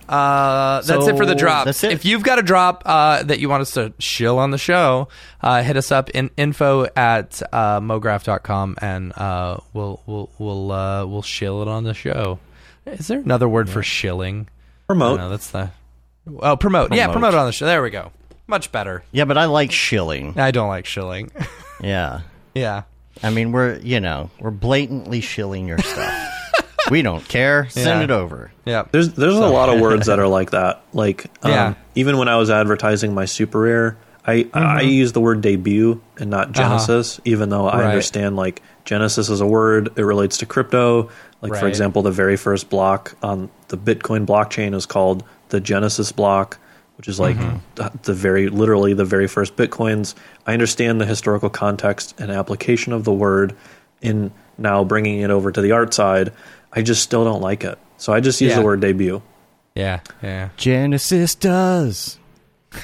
Uh, 0.08 0.82
that's 0.82 1.08
it 1.08 1.16
for 1.18 1.26
the 1.26 1.34
So, 1.34 1.38
drop. 1.38 1.66
that's 1.66 1.84
it. 1.84 1.92
If 1.92 2.06
you've 2.06 2.24
got 2.24 2.40
a 2.40 2.42
drop 2.42 2.84
uh, 2.86 3.24
that 3.24 3.40
you 3.40 3.50
want 3.50 3.62
us 3.62 3.72
to 3.72 3.94
shill 4.00 4.40
on 4.40 4.52
the 4.52 4.58
show, 4.58 5.08
uh, 5.42 5.62
hit 5.62 5.78
us 5.78 5.92
up 5.92 6.10
in 6.12 6.32
info 6.38 6.86
at 6.96 7.42
uh, 7.54 7.80
mograph.com 7.80 8.78
and 8.82 9.14
uh, 9.18 9.58
we'll 9.74 10.02
we'll 10.08 10.30
we'll 10.40 10.72
uh, 10.72 11.06
we'll 11.06 11.22
shill 11.22 11.62
it 11.62 11.68
on 11.68 11.84
the 11.84 11.94
show. 11.94 12.40
Is 12.86 13.08
there 13.08 13.20
another 13.20 13.48
word 13.48 13.70
for 13.70 13.84
shilling? 13.84 14.48
Promote. 14.88 15.20
No, 15.20 15.30
that's 15.30 15.52
the 15.52 15.70
oh 16.40 16.56
promote. 16.58 16.92
Yeah, 16.94 17.06
Promote. 17.08 17.14
promote 17.32 17.40
on 17.40 17.46
the 17.46 17.52
show. 17.52 17.66
There 17.68 17.84
we 17.84 17.92
go. 17.92 18.12
Much 18.48 18.72
better. 18.72 19.04
Yeah, 19.12 19.26
but 19.26 19.38
I 19.38 19.46
like 19.46 19.72
shilling. 19.72 20.40
I 20.40 20.50
don't 20.50 20.70
like 20.70 20.88
shilling. 20.88 21.32
Yeah. 21.82 22.22
yeah. 22.56 22.84
I 23.22 23.30
mean, 23.30 23.52
we're, 23.52 23.78
you 23.80 24.00
know, 24.00 24.32
we're 24.40 24.50
blatantly 24.50 25.22
shilling 25.22 25.68
your 25.68 25.78
stuff. 25.78 26.34
we 26.92 27.02
don't 27.02 27.28
care. 27.28 27.68
Send 27.70 27.88
Yeah. 28.00 28.04
it 28.04 28.12
over. 28.12 28.52
Yeah. 28.66 28.84
There's 28.92 29.14
there's 29.14 29.36
a 29.36 29.48
lot 29.48 29.70
of 29.70 29.80
words 29.80 30.08
that 30.08 30.20
are 30.20 30.28
like 30.40 30.52
that. 30.52 30.82
Like 30.94 31.26
um, 31.44 31.52
Yeah. 31.52 31.74
even 31.96 32.18
when 32.18 32.28
I 32.28 32.38
was 32.38 32.50
advertising 32.50 33.14
my 33.14 33.26
super 33.26 33.60
rare, 33.62 33.98
I 34.26 34.48
I 34.54 34.82
use 34.82 35.12
the 35.14 35.22
word 35.22 35.42
debut 35.42 36.02
and 36.18 36.30
not 36.30 36.52
Genesis, 36.52 37.20
even 37.26 37.50
though 37.50 37.66
I 37.66 37.70
Uh-huh. 37.70 37.78
Right. 37.84 37.90
understand 37.90 38.36
like 38.36 38.62
Genesis 38.86 39.30
is 39.30 39.42
a 39.42 39.46
word. 39.48 39.90
It 39.96 40.04
relates 40.04 40.38
to 40.38 40.46
crypto. 40.46 41.10
Like 41.42 41.56
for 41.56 41.68
example, 41.68 42.02
the 42.02 42.12
very 42.12 42.36
first 42.38 42.70
block 42.70 43.16
on 43.24 43.50
the 43.70 43.78
Bitcoin 43.78 44.26
blockchain 44.26 44.74
is 44.76 44.86
called 44.86 45.24
the 45.50 45.60
Genesis 45.62 46.12
block, 46.12 46.58
which 46.98 47.08
is 47.08 47.20
like 47.20 47.38
Mm-hmm. 47.38 47.58
the, 47.76 47.92
the 48.04 48.14
very 48.14 48.50
literally 48.50 48.94
the 48.94 49.06
very 49.06 49.28
first 49.28 49.56
bitcoins. 49.56 50.16
I 50.46 50.54
understand 50.54 51.00
the 51.00 51.06
historical 51.06 51.50
context 51.50 52.14
and 52.20 52.30
application 52.30 52.92
of 52.94 53.04
the 53.06 53.14
word 53.14 53.56
in 54.02 54.32
now 54.58 54.84
bringing 54.84 55.22
it 55.22 55.30
over 55.30 55.52
to 55.52 55.62
the 55.62 55.72
art 55.72 55.94
side. 55.94 56.34
I 56.74 56.82
just 56.82 57.02
still 57.04 57.24
don't 57.24 57.42
like 57.42 57.64
it. 57.64 57.78
So 57.98 58.14
I 58.14 58.20
just 58.20 58.40
use 58.42 58.52
Yeah. 58.52 58.60
the 58.60 58.66
word 58.66 58.80
debut. 58.82 59.22
Yeah, 59.76 60.00
yeah. 60.22 60.50
Genesis 60.58 61.36
does. 61.36 62.18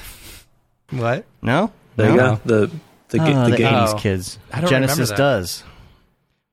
What? 0.91 1.25
No? 1.41 1.71
There 1.95 2.07
no? 2.07 2.13
you 2.13 2.19
go. 2.19 2.39
The 2.45 2.71
the, 3.09 3.17
ga- 3.17 3.33
Ah, 3.33 3.43
the 3.45 3.51
the 3.51 3.57
game. 3.57 3.73
80s 3.73 3.93
Oh. 3.93 3.97
kids. 3.97 4.39
I 4.51 4.61
don't 4.61 4.69
Genesis 4.69 4.97
remember 4.97 5.11
that. 5.11 5.17
does. 5.17 5.63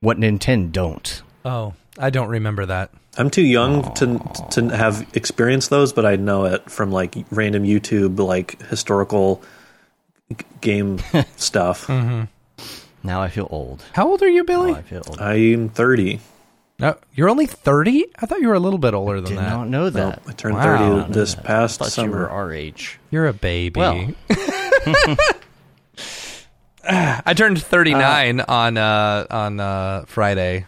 What 0.00 0.16
Nintendo 0.18 0.72
don't. 0.72 1.22
Oh, 1.44 1.74
I 1.98 2.10
don't 2.10 2.28
remember 2.28 2.66
that. 2.66 2.90
I'm 3.18 3.28
too 3.30 3.42
young 3.42 3.92
to 3.94 4.18
to 4.52 4.68
have 4.76 5.06
experienced 5.14 5.70
those, 5.70 5.92
but 5.92 6.06
I 6.06 6.16
know 6.16 6.46
it 6.46 6.70
from 6.70 6.90
like 6.92 7.14
random 7.30 7.64
YouTube 7.64 8.18
like 8.18 8.60
historical 8.68 9.42
g- 10.30 10.36
game 10.60 10.98
stuff. 11.36 11.88
Now 11.88 13.20
I 13.20 13.28
feel 13.28 13.48
old. 13.50 13.82
How 13.92 14.08
old 14.08 14.22
are 14.22 14.28
you, 14.28 14.42
Oh, 14.42 14.44
Billy? 14.44 14.72
I 14.72 14.82
feel 14.82 15.02
old. 15.06 15.20
I'm 15.20 15.68
30. 15.68 16.20
No, 16.82 16.96
you're 17.14 17.30
only 17.30 17.46
30? 17.46 18.04
I 18.20 18.26
thought 18.26 18.40
you 18.40 18.48
were 18.48 18.54
a 18.54 18.60
little 18.60 18.78
bit 18.78 18.92
older 18.92 19.20
than 19.20 19.36
that. 19.36 19.40
Did 19.40 19.50
that. 19.50 19.56
not 19.56 19.68
know 19.68 19.84
No, 19.84 19.90
that. 19.90 20.22
I 20.26 20.32
turned 20.32 20.56
Wow. 20.56 21.02
30 21.04 21.12
this 21.12 21.34
past 21.34 21.78
thought 21.78 21.96
you 21.96 22.10
were 22.10 22.16
summer. 22.24 22.28
our 22.28 22.52
age. 22.52 22.98
You're 23.10 23.26
a 23.28 23.32
baby. 23.32 23.78
Well. 23.80 24.08
I 26.84 27.34
turned 27.34 27.62
39 27.62 28.40
on 28.40 28.76
uh 28.76 29.26
on 29.30 29.60
uh 29.60 30.04
Friday. 30.06 30.66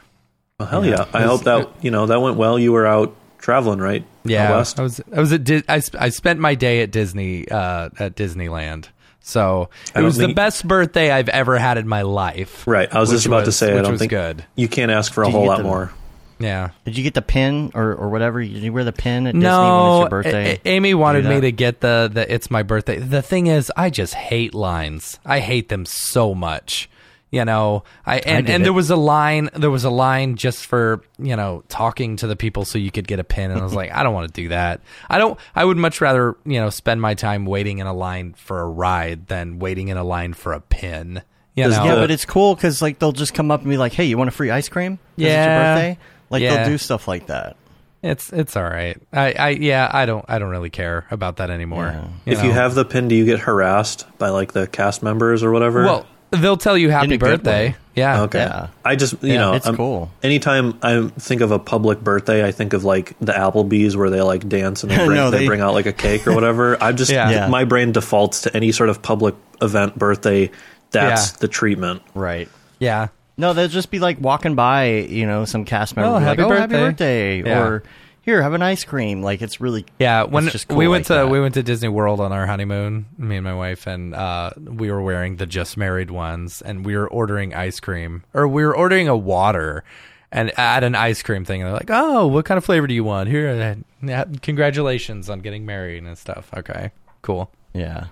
Well, 0.61 0.69
hell 0.69 0.87
yeah! 0.87 1.07
I 1.13 1.23
hope 1.23 1.43
that 1.45 1.69
you 1.83 1.91
know 1.91 2.07
that 2.07 2.21
went 2.21 2.37
well. 2.37 2.57
You 2.59 2.71
were 2.73 2.87
out 2.87 3.17
traveling, 3.39 3.81
right? 3.81 4.03
Out 4.03 4.09
Yeah, 4.31 4.51
west? 4.57 4.79
I 4.79 4.85
was 4.85 5.01
I 5.13 5.19
was 5.19 5.33
at 5.33 5.43
Dis- 5.43 5.65
I, 5.69 5.81
sp- 5.83 5.99
I 5.99 6.09
spent 6.11 6.39
my 6.39 6.55
day 6.55 6.83
at 6.83 6.93
Disney 6.93 7.49
uh 7.49 7.91
at 7.99 8.15
Disneyland. 8.15 8.87
So 9.21 9.71
I 9.87 9.91
it 9.91 9.95
don't 9.95 10.05
was 10.05 10.17
the 10.17 10.27
think- 10.27 10.37
best 10.37 10.69
birthday 10.69 11.11
I've 11.11 11.29
ever 11.31 11.59
had 11.59 11.79
in 11.79 11.89
my 11.89 12.03
life. 12.03 12.65
right. 12.69 12.89
I 12.95 13.01
was 13.01 13.09
which 13.09 13.17
just 13.17 13.27
about 13.27 13.41
to 13.41 13.47
was- 13.47 13.57
say. 13.57 13.73
I 13.73 13.75
which 13.75 13.83
don't 13.83 13.93
was 13.93 13.99
think 13.99 14.11
good. 14.11 14.45
you 14.55 14.69
can't 14.69 14.93
ask 14.93 15.13
for 15.13 15.25
a 15.25 15.27
you 15.27 15.33
whole 15.33 15.43
get 15.43 15.49
lot 15.49 15.57
the- 15.59 15.65
more. 15.65 15.93
Yeah. 16.39 16.71
Did 16.85 16.97
you 16.97 17.05
get 17.05 17.15
the 17.15 17.23
pin 17.23 17.71
or, 17.75 17.95
or 17.95 18.09
whatever? 18.11 18.41
Did 18.43 18.51
you 18.51 18.73
wear 18.73 18.85
the 18.85 18.93
pin 18.93 19.27
at 19.27 19.35
Disney 19.35 19.49
when 19.49 19.55
it's 19.55 20.01
your 20.01 20.09
birthday? 20.09 20.61
A- 20.65 20.69
Amy 20.69 20.95
wanted 20.95 21.25
me 21.27 21.41
to 21.41 21.53
get 21.53 21.81
the 21.81 22.11
the 22.13 22.33
it's 22.33 22.51
my 22.51 22.63
birthday. 22.63 22.99
The 22.99 23.23
thing 23.23 23.47
is, 23.47 23.71
I 23.77 23.91
just 23.91 24.15
hate 24.15 24.55
lines. 24.55 25.19
I 25.25 25.41
hate 25.41 25.69
them 25.69 25.87
so 25.87 26.35
much. 26.35 26.89
You 27.31 27.45
know, 27.45 27.83
I 28.07 28.19
and, 28.21 28.47
did 28.47 28.55
and 28.55 28.65
there 28.65 28.73
was 28.73 28.91
a 28.91 28.97
line. 28.97 29.51
There 29.55 29.71
was 29.71 29.83
a 29.83 29.91
line 29.91 30.37
just 30.37 30.67
for 30.67 31.03
you 31.19 31.35
know 31.35 31.65
talking 31.69 32.15
to 32.19 32.29
the 32.29 32.37
people 32.37 32.65
so 32.65 32.79
you 32.79 32.93
could 32.93 33.09
get 33.09 33.19
a 33.19 33.25
pin. 33.25 33.51
And 33.51 33.59
I 33.61 33.65
was 33.65 33.75
like, 33.75 33.91
I 33.95 34.05
don't 34.05 34.15
want 34.15 34.33
to 34.33 34.41
do 34.41 34.49
that. 34.51 34.81
I 35.11 35.19
don't. 35.19 35.37
I 35.55 35.65
would 35.65 35.77
much 35.77 36.01
rather 36.01 36.37
you 36.45 36.61
know 36.61 36.71
spend 36.71 37.01
my 37.03 37.15
time 37.15 37.45
waiting 37.45 37.79
in 37.79 37.89
a 37.89 37.93
line 37.95 38.35
for 38.35 38.61
a 38.61 38.69
ride 38.69 39.27
than 39.27 39.59
waiting 39.59 39.89
in 39.89 39.97
a 39.97 40.05
line 40.05 40.33
for 40.35 40.53
a 40.53 40.61
pin. 40.61 41.23
You 41.57 41.69
know, 41.69 41.85
Yeah, 41.85 41.95
but 41.97 42.11
it's 42.11 42.25
cool 42.25 42.55
because 42.57 42.81
like 42.83 42.99
they'll 43.01 43.13
just 43.13 43.33
come 43.35 43.51
up 43.51 43.61
and 43.63 43.71
be 43.71 43.77
like, 43.79 43.93
"Hey, 43.93 44.05
you 44.05 44.17
want 44.19 44.29
a 44.29 44.33
free 44.33 44.51
ice 44.51 44.69
cream? 44.69 44.97
'Cause 44.97 45.03
it's 45.19 45.25
Yeah. 45.27 45.45
your 45.45 45.75
birthday." 45.75 45.99
Like 46.35 46.43
Yeah. 46.43 46.57
they'll 46.57 46.67
do 46.73 46.79
stuff 46.79 47.07
like 47.09 47.29
that. 47.29 47.57
it's 48.03 48.33
it's 48.33 48.57
all 48.57 48.65
right. 48.65 49.01
I, 49.13 49.33
I 49.33 49.49
yeah, 49.51 49.89
I 49.91 50.05
don't 50.05 50.25
I 50.29 50.39
don't 50.39 50.51
really 50.51 50.71
care 50.71 51.07
about 51.11 51.37
that 51.37 51.49
anymore. 51.51 51.87
Yeah. 52.27 52.33
if 52.35 52.45
you 52.45 52.51
have 52.53 52.75
the 52.75 52.85
pin, 52.85 53.09
do 53.09 53.15
you 53.15 53.25
get 53.25 53.41
harassed 53.41 54.07
by 54.19 54.29
like 54.29 54.53
the 54.53 54.67
cast 54.67 55.03
members 55.03 55.43
or 55.43 55.51
whatever? 55.53 55.85
well, 55.85 56.07
they'll 56.31 56.57
tell 56.57 56.77
you 56.77 56.91
happy 56.91 57.17
birthday. 57.17 57.77
Yeah. 57.95 58.23
okay. 58.23 58.41
yeah. 58.41 58.69
I 58.85 58.97
just 58.97 59.23
you 59.23 59.35
Yeah, 59.35 59.39
know 59.41 59.53
it's 59.55 59.67
I'm- 59.67 59.77
cool. 59.77 60.11
Anytime 60.23 60.77
I 60.83 61.09
think 61.19 61.41
of 61.41 61.51
a 61.53 61.59
public 61.61 62.01
birthday, 62.01 62.45
I 62.45 62.51
think 62.51 62.73
of 62.73 62.83
like 62.85 63.17
the 63.21 63.33
Applebee's 63.33 63.97
where 63.97 64.11
they 64.11 64.21
like 64.21 64.49
dance 64.49 64.83
and 64.83 64.91
they 64.91 64.97
bring, 65.07 65.15
No, 65.17 65.31
they, 65.31 65.39
they- 65.39 65.47
bring 65.47 65.61
out 65.61 65.75
like 65.75 65.87
a 65.87 65.93
cake 65.93 66.27
or 66.27 66.35
whatever. 66.39 66.77
I 66.83 66.91
just 66.93 67.11
Yeah. 67.13 67.31
Yeah. 67.31 67.47
my 67.49 67.65
brain 67.65 67.93
defaults 67.93 68.43
to 68.43 68.55
any 68.57 68.73
sort 68.73 68.91
of 68.91 69.01
public 69.01 69.35
event 69.63 69.97
birthday. 69.99 70.51
That's 70.91 71.31
Yeah. 71.31 71.37
the 71.41 71.49
treatment. 71.49 72.03
Right. 72.15 72.49
Yeah. 72.81 73.09
No, 73.37 73.53
they'll 73.53 73.69
just 73.69 73.91
be 73.91 73.99
like 73.99 74.21
walking 74.21 74.55
by, 74.55 74.91
you 74.91 75.27
know, 75.27 75.45
some 75.45 75.65
cast 75.65 75.97
member. 75.97 76.09
Oh, 76.11 76.19
be 76.19 76.25
like, 76.25 76.39
happy 76.39 76.43
oh, 76.43 76.57
happy 76.57 76.73
birthday." 76.75 77.43
birthday, 77.43 77.51
Yeah. 77.51 77.67
or 77.67 77.83
here, 78.23 78.41
have 78.41 78.55
an 78.55 78.63
ice 78.63 78.85
cream. 78.85 79.23
Like 79.23 79.43
it's 79.43 79.61
really 79.61 79.85
Yeah, 79.99 80.23
when 80.25 80.45
it's 80.45 80.53
just 80.53 80.69
cool 80.69 80.79
we 80.79 80.87
went 80.89 81.03
like 81.03 81.07
to 81.09 81.13
that. 81.25 81.29
we 81.31 81.41
went 81.41 81.55
to 81.55 81.63
Disney 81.63 81.89
World 81.89 82.21
on 82.21 82.33
our 82.33 82.47
honeymoon, 82.47 83.07
me 83.19 83.37
and 83.37 83.45
my 83.45 83.55
wife, 83.55 83.87
and 83.87 84.15
uh, 84.15 84.51
we 84.57 84.91
were 84.91 85.03
wearing 85.03 85.37
the 85.37 85.47
just 85.47 85.77
married 85.77 86.11
ones, 86.11 86.63
and 86.63 86.87
we 86.87 86.97
were 86.97 87.09
ordering 87.09 87.55
ice 87.55 87.81
cream, 87.81 88.23
or 88.33 88.47
we 88.49 88.65
were 88.65 88.75
ordering 88.77 89.09
a 89.09 89.17
water, 89.17 89.85
and 90.33 90.57
at 90.59 90.85
an 90.85 90.95
ice 90.95 91.23
cream 91.23 91.45
thing, 91.45 91.61
and 91.61 91.67
they're 91.69 91.75
like, 91.77 91.91
"Oh, 91.91 92.27
what 92.29 92.45
kind 92.45 92.57
of 92.57 92.65
flavor 92.65 92.87
do 92.87 92.95
you 92.95 93.05
want?" 93.05 93.29
Here, 93.29 93.77
uh, 94.09 94.25
congratulations 94.43 95.29
on 95.29 95.41
getting 95.41 95.67
married 95.67 96.03
and 96.05 96.17
stuff. 96.17 96.49
Okay, 96.57 96.93
cool. 97.21 97.51
yeah, 97.75 98.07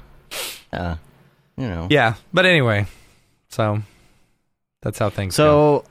yeah, 0.72 0.96
you 1.56 1.68
know. 1.68 1.86
Yeah, 1.90 2.14
but 2.34 2.44
anyway, 2.44 2.86
so 3.48 3.82
that's 4.82 4.98
how 4.98 5.08
things. 5.10 5.36
go. 5.36 5.82
So 5.82 5.84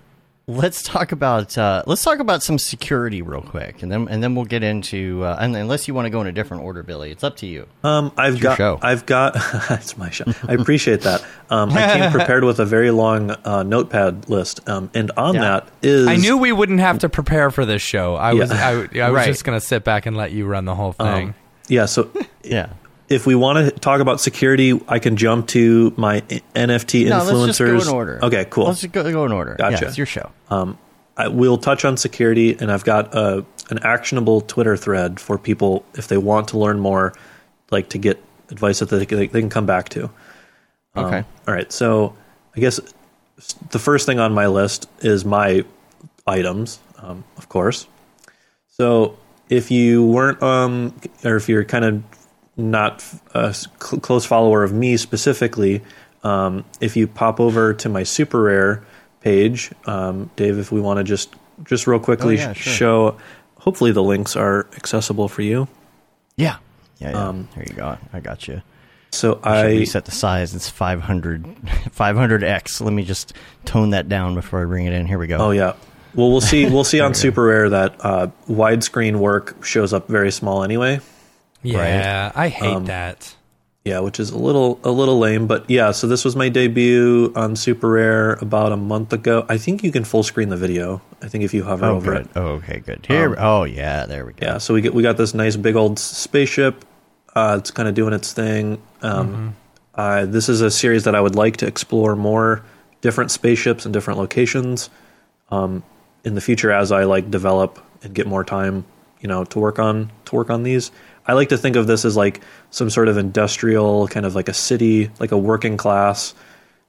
let's 0.48 0.82
talk 0.84 1.12
about 1.14 1.58
uh, 1.58 1.82
let's 1.86 2.04
talk 2.04 2.20
about 2.20 2.44
some 2.44 2.58
security 2.58 3.22
real 3.22 3.42
quick, 3.42 3.82
and 3.84 3.92
then 3.92 4.08
and 4.10 4.22
then 4.22 4.36
we'll 4.36 4.46
get 4.46 4.64
into 4.64 5.24
uh, 5.24 5.38
and 5.39 5.56
unless 5.56 5.88
you 5.88 5.94
want 5.94 6.08
to 6.08 6.10
go 6.10 6.20
in 6.22 6.28
a 6.28 6.32
different 6.32 6.64
order, 6.64 6.84
Billy, 6.84 7.10
it's 7.12 7.24
up 7.24 7.38
to 7.38 7.46
you. 7.46 7.68
Um, 7.84 8.12
I've 8.18 8.34
your 8.36 8.42
got, 8.44 8.58
show. 8.58 8.80
I've 8.82 9.06
got, 9.06 9.36
it's 9.72 9.98
my 9.98 10.10
show. 10.10 10.26
I 10.48 10.54
appreciate 10.54 11.02
that. 11.02 11.24
Um, 11.50 11.70
I 11.72 11.94
came 12.00 12.12
prepared 12.18 12.44
with 12.44 12.60
a 12.60 12.66
very 12.66 12.92
long 12.92 13.32
uh, 13.32 13.64
notepad 13.64 14.30
list, 14.30 14.68
um, 14.68 14.89
and 14.94 15.12
on 15.18 15.36
Yeah. 15.36 15.42
that 15.42 15.68
is 15.82 16.08
I 16.08 16.18
knew 16.18 16.38
we 16.38 16.52
wouldn't 16.52 16.80
have 16.80 17.00
to 17.00 17.10
prepare 17.10 17.50
for 17.52 17.66
this 17.66 17.82
show. 17.82 18.16
I 18.16 18.34
was 18.34 18.52
I, 18.52 18.72
I 18.72 18.76
was 18.76 18.92
Right. 19.14 19.28
just 19.28 19.44
gonna 19.46 19.62
sit 19.62 19.84
back 19.84 20.06
and 20.06 20.18
let 20.18 20.32
you 20.32 20.46
run 20.48 20.66
the 20.66 20.76
whole 20.76 20.92
thing. 20.94 21.30
Um, 21.30 21.36
yeah. 21.68 21.86
So 21.86 22.10
Yeah. 22.44 22.70
If 23.12 23.26
we 23.28 23.36
want 23.36 23.57
to 23.59 23.72
talk 23.80 23.99
about 24.01 24.20
security, 24.22 24.80
I 24.88 24.99
can 24.99 25.18
jump 25.18 25.47
to 25.49 25.93
my 25.97 26.22
NFT 26.22 27.07
No, 27.09 27.20
influencers. 27.20 27.34
let's 27.34 27.57
just 27.57 27.59
go 27.59 27.80
in 27.82 27.88
order. 27.95 28.20
Okay, 28.24 28.45
cool. 28.49 28.66
Let's 28.66 28.82
just 28.82 28.93
go, 28.93 29.03
go 29.12 29.26
in 29.26 29.32
order. 29.32 29.55
Gotcha. 29.57 29.80
Yeah, 29.82 29.88
it's 29.89 29.97
your 29.97 30.05
show. 30.07 30.32
Um, 30.49 30.78
I 31.18 31.28
will 31.28 31.57
touch 31.57 31.84
on 31.86 31.97
security, 31.97 32.57
and 32.59 32.72
I've 32.72 32.84
got 32.86 33.14
a, 33.14 33.45
an 33.70 33.80
actionable 33.84 34.41
Twitter 34.41 34.78
thread 34.78 35.20
for 35.20 35.38
people 35.38 35.86
if 35.95 36.07
they 36.07 36.18
want 36.18 36.47
to 36.49 36.57
learn 36.57 36.80
more, 36.80 37.14
like 37.70 37.89
to 37.89 37.97
get 37.97 38.24
advice 38.49 38.80
that 38.80 38.89
they, 38.89 39.05
they, 39.05 39.28
they 39.28 39.39
can 39.41 39.49
come 39.49 39.66
back 39.66 39.89
to. 39.89 40.05
Um, 40.95 41.05
Okay. 41.05 41.24
all 41.47 41.53
right. 41.53 41.72
So 41.72 42.16
I 42.55 42.59
guess 42.59 42.80
the 43.72 43.80
first 43.80 44.05
thing 44.05 44.20
on 44.20 44.34
my 44.34 44.47
list 44.47 44.89
is 44.99 45.24
my 45.26 45.64
items, 46.28 46.80
um, 46.99 47.24
of 47.38 47.49
course. 47.49 47.88
So 48.68 49.18
if 49.49 49.70
you 49.72 50.05
weren't, 50.05 50.41
um, 50.41 50.93
or 51.24 51.36
if 51.36 51.47
you're 51.49 51.64
kind 51.66 51.86
of 51.86 52.03
not 52.62 53.03
a 53.34 53.53
cl- 53.53 53.99
close 53.99 54.26
follower 54.26 54.64
of 54.64 54.72
me 54.74 54.97
specifically, 54.97 55.82
um, 56.24 56.64
if 56.80 56.95
you 56.95 57.07
pop 57.07 57.39
over 57.39 57.74
to 57.74 57.89
my 57.89 58.03
super 58.03 58.41
rare 58.43 58.84
page, 59.22 59.72
um, 59.86 60.30
Dave, 60.36 60.57
if 60.57 60.72
we 60.72 60.80
want 60.82 60.97
to 60.97 61.03
just 61.03 61.34
just 61.64 61.86
real 61.88 61.99
quickly 61.99 62.38
Oh, 62.38 62.41
yeah, 62.41 62.53
sure. 62.53 62.74
show, 62.74 63.18
hopefully 63.59 63.91
the 63.91 64.01
links 64.03 64.36
are 64.36 64.68
accessible 64.76 65.28
for 65.28 65.41
you. 65.43 65.68
Yeah. 66.36 66.57
Yeah. 66.99 67.12
yeah. 67.12 67.28
Um, 67.28 67.47
there 67.55 67.66
you 67.68 67.74
go. 67.76 67.97
I 68.14 68.20
got 68.20 68.47
you. 68.47 68.62
So 69.12 69.39
I 69.43 69.57
I 69.59 69.66
reset 69.68 70.05
the 70.05 70.12
size. 70.12 70.55
It's 70.55 70.70
500, 70.70 71.43
500x. 71.95 72.82
Let 72.84 72.93
me 72.93 73.03
just 73.03 73.34
tone 73.66 73.89
that 73.91 74.07
down 74.09 74.36
before 74.36 74.62
I 74.62 74.66
bring 74.66 74.86
it 74.86 74.93
in. 74.93 75.05
Here 75.05 75.18
we 75.20 75.28
go. 75.28 75.38
Oh 75.38 75.51
yeah. 75.51 75.74
Well, 76.16 76.30
we'll 76.32 76.41
see. 76.41 76.66
We'll 76.70 76.84
see 76.93 76.99
on 76.99 77.14
Super 77.14 77.43
Rare 77.43 77.70
that 77.70 77.95
uh, 77.99 78.28
widescreen 78.49 79.18
work 79.18 79.64
shows 79.66 79.93
up 79.93 80.07
very 80.07 80.32
small 80.32 80.64
anyway. 80.64 80.99
Yeah, 81.64 82.32
I 82.36 82.47
hate 82.49 82.74
Um, 82.76 82.86
that. 82.86 83.36
Yeah, 83.84 83.99
which 83.99 84.20
is 84.20 84.30
a 84.30 84.38
little 84.38 84.80
a 84.84 84.91
little 84.91 85.18
lame, 85.18 85.47
but 85.47 85.68
yeah. 85.68 85.89
So 85.91 86.05
this 86.05 86.24
was 86.24 86.36
my 86.36 86.49
debut 86.49 87.34
on 87.36 87.55
Super 87.55 87.89
Rare 87.89 88.34
about 88.34 88.72
a 88.72 88.78
month 88.78 89.12
ago. 89.12 89.43
I 89.49 89.57
think 89.57 89.84
you 89.84 89.91
can 89.91 90.03
full 90.03 90.22
screen 90.22 90.49
the 90.49 90.57
video. 90.57 91.01
I 91.24 91.28
think 91.28 91.43
if 91.43 91.51
you 91.51 91.64
hover 91.64 91.86
Oh, 91.88 91.95
over 91.95 92.12
good. 92.14 92.22
it. 92.26 92.28
Oh, 92.36 92.47
okay, 92.62 92.80
good. 92.86 93.03
Here. 93.07 93.30
Um, 93.32 93.36
oh, 93.39 93.64
yeah. 93.64 94.05
There 94.05 94.24
we 94.24 94.34
go. 94.34 94.45
Yeah. 94.45 94.57
So 94.59 94.76
we 94.76 94.82
get 94.82 94.93
we 94.93 95.01
got 95.01 95.18
this 95.18 95.34
nice 95.34 95.55
big 95.55 95.76
old 95.76 95.97
spaceship. 95.97 96.86
Uh, 97.36 97.55
it's 97.59 97.72
kind 97.72 97.89
of 97.89 97.95
doing 97.95 98.14
its 98.14 98.34
thing. 98.34 98.80
Um, 99.01 99.55
uh, 99.95 100.26
this 100.28 100.47
is 100.47 100.62
a 100.62 100.70
series 100.70 101.05
that 101.05 101.16
I 101.16 101.22
would 101.22 101.36
like 101.36 101.57
to 101.57 101.66
explore 101.68 102.16
more 102.16 102.64
different 103.01 103.32
spaceships 103.32 103.84
and 103.86 103.91
different 103.93 104.20
locations 104.20 104.91
um, 105.49 105.82
in 106.24 106.36
the 106.36 106.41
future 106.41 106.72
as 106.72 106.91
I 106.91 107.05
like 107.05 107.32
develop 107.32 107.80
and 108.03 108.14
get 108.14 108.28
more 108.28 108.43
time, 108.43 108.86
you 109.22 109.28
know, 109.28 109.43
to 109.45 109.57
work 109.59 109.80
on 109.80 110.12
to 110.26 110.36
work 110.36 110.51
on 110.51 110.62
these. 110.62 110.91
I 111.26 111.34
like 111.34 111.49
to 111.49 111.57
think 111.57 111.76
of 111.76 111.88
this 111.88 112.05
as 112.05 112.17
like 112.17 112.41
some 112.72 112.89
sort 112.89 113.07
of 113.07 113.17
industrial 113.17 114.07
kind 114.07 114.26
of 114.26 114.36
like 114.36 114.49
a 114.49 114.53
city, 114.53 115.09
like 115.19 115.32
a 115.32 115.38
working 115.38 115.78
class. 115.78 116.34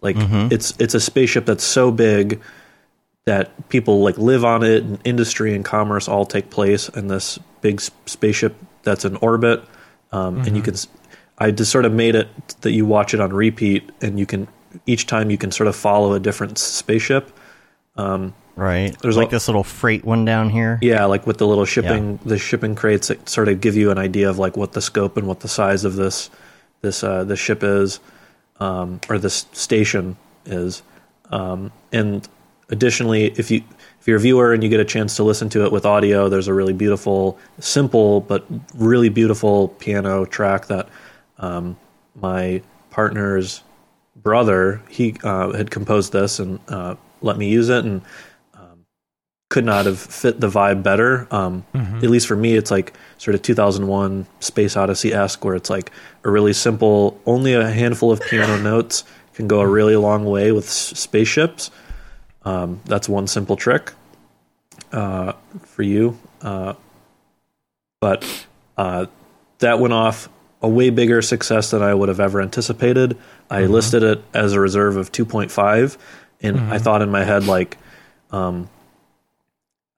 Like 0.00 0.16
mm-hmm. 0.16 0.52
it's 0.52 0.74
it's 0.78 0.94
a 0.94 1.00
spaceship 1.00 1.46
that's 1.46 1.64
so 1.64 1.90
big 1.90 2.40
that 3.24 3.68
people 3.68 4.02
like 4.02 4.18
live 4.18 4.44
on 4.44 4.64
it 4.64 4.82
and 4.82 4.98
industry 5.04 5.54
and 5.54 5.64
commerce 5.64 6.08
all 6.08 6.26
take 6.26 6.50
place 6.50 6.88
in 6.88 7.06
this 7.06 7.38
big 7.60 7.80
spaceship 7.80 8.56
that's 8.82 9.04
in 9.04 9.16
orbit. 9.16 9.64
Um, 10.10 10.38
and 10.38 10.48
you 10.48 10.62
mm-hmm. 10.62 10.62
can 10.62 10.74
I 11.38 11.50
just 11.50 11.70
sort 11.70 11.84
of 11.84 11.92
made 11.92 12.14
it 12.14 12.28
that 12.62 12.72
you 12.72 12.84
watch 12.86 13.14
it 13.14 13.20
on 13.20 13.32
repeat 13.32 13.90
and 14.00 14.18
you 14.18 14.26
can 14.26 14.48
each 14.86 15.06
time 15.06 15.30
you 15.30 15.38
can 15.38 15.52
sort 15.52 15.68
of 15.68 15.76
follow 15.76 16.14
a 16.14 16.20
different 16.20 16.58
spaceship 16.58 17.30
um, 17.96 18.34
Right. 18.54 18.96
There's 19.00 19.16
like 19.16 19.28
a- 19.28 19.30
this 19.32 19.48
little 19.48 19.64
freight 19.64 20.04
one 20.04 20.24
down 20.24 20.50
here. 20.50 20.78
yeah 20.82 21.04
like 21.06 21.26
with 21.26 21.38
the 21.38 21.46
little 21.46 21.64
shipping 21.64 22.18
the 22.24 22.38
shipping 22.38 22.74
crates 22.74 23.08
that 23.08 23.28
sort 23.28 23.48
of 23.48 23.60
give 23.60 23.76
you 23.76 23.90
an 23.90 23.98
idea 23.98 24.28
of 24.28 24.38
like 24.38 24.56
what 24.56 24.72
the 24.72 24.80
scope 24.82 25.16
and 25.16 25.26
what 25.26 25.40
the 25.40 25.48
size 25.48 25.84
of 25.84 25.96
this 25.96 26.28
this 26.82 27.02
uh 27.02 27.24
this 27.24 27.38
ship 27.38 27.62
is 27.62 28.00
um 28.60 29.00
or 29.08 29.18
this 29.18 29.46
station 29.52 30.16
is 30.44 30.82
um 31.30 31.72
and 31.92 32.28
additionally, 32.68 33.26
if 33.36 33.50
you 33.50 33.62
if 34.00 34.08
you're 34.08 34.16
a 34.16 34.20
viewer 34.20 34.52
and 34.52 34.64
you 34.64 34.68
get 34.68 34.80
a 34.80 34.84
chance 34.84 35.14
to 35.16 35.22
listen 35.22 35.48
to 35.50 35.64
it 35.64 35.70
with 35.70 35.86
audio, 35.86 36.28
there's 36.28 36.48
a 36.48 36.54
really 36.54 36.72
beautiful, 36.72 37.38
simple 37.60 38.20
but 38.22 38.44
really 38.74 39.08
beautiful 39.08 39.68
piano 39.68 40.24
track 40.24 40.66
that 40.66 40.88
um, 41.38 41.76
my 42.16 42.60
partner's 42.90 43.62
brother 44.16 44.82
he 44.88 45.14
uh, 45.22 45.52
had 45.52 45.70
composed 45.70 46.12
this 46.12 46.38
and 46.40 46.58
uh, 46.68 46.94
let 47.20 47.36
me 47.38 47.48
use 47.48 47.68
it 47.68 47.84
and 47.84 48.02
could 49.52 49.64
not 49.66 49.84
have 49.84 49.98
fit 49.98 50.40
the 50.40 50.48
vibe 50.48 50.82
better. 50.82 51.26
Um, 51.30 51.64
At 51.74 52.08
least 52.10 52.26
for 52.26 52.34
me, 52.36 52.54
it's 52.56 52.70
like 52.70 52.94
sort 53.18 53.34
of 53.34 53.42
2001 53.42 54.26
Space 54.40 54.76
Odyssey 54.78 55.12
esque, 55.12 55.44
where 55.44 55.54
it's 55.54 55.68
like 55.68 55.92
a 56.24 56.30
really 56.30 56.54
simple, 56.54 57.20
only 57.26 57.52
a 57.52 57.68
handful 57.70 58.10
of 58.10 58.20
piano 58.22 58.56
notes 58.72 59.04
can 59.34 59.46
go 59.48 59.60
a 59.60 59.66
really 59.66 59.94
long 59.96 60.24
way 60.24 60.52
with 60.52 60.64
s- 60.66 60.98
spaceships. 60.98 61.70
Um, 62.44 62.80
that's 62.86 63.08
one 63.08 63.26
simple 63.26 63.56
trick 63.56 63.92
uh, 64.90 65.34
for 65.62 65.82
you. 65.82 66.18
Uh, 66.40 66.72
but 68.00 68.24
uh, 68.78 69.06
that 69.58 69.78
went 69.78 69.92
off 69.94 70.28
a 70.62 70.68
way 70.68 70.90
bigger 70.90 71.20
success 71.22 71.70
than 71.72 71.82
I 71.82 71.92
would 71.94 72.08
have 72.08 72.20
ever 72.20 72.40
anticipated. 72.40 73.16
I 73.50 73.66
listed 73.66 74.02
it 74.02 74.22
as 74.32 74.54
a 74.54 74.60
reserve 74.60 74.96
of 74.96 75.12
2.5, 75.12 75.98
and 76.40 76.58
I 76.72 76.78
thought 76.78 77.02
in 77.02 77.10
my 77.10 77.24
head 77.24 77.44
like, 77.46 77.76
um, 78.30 78.68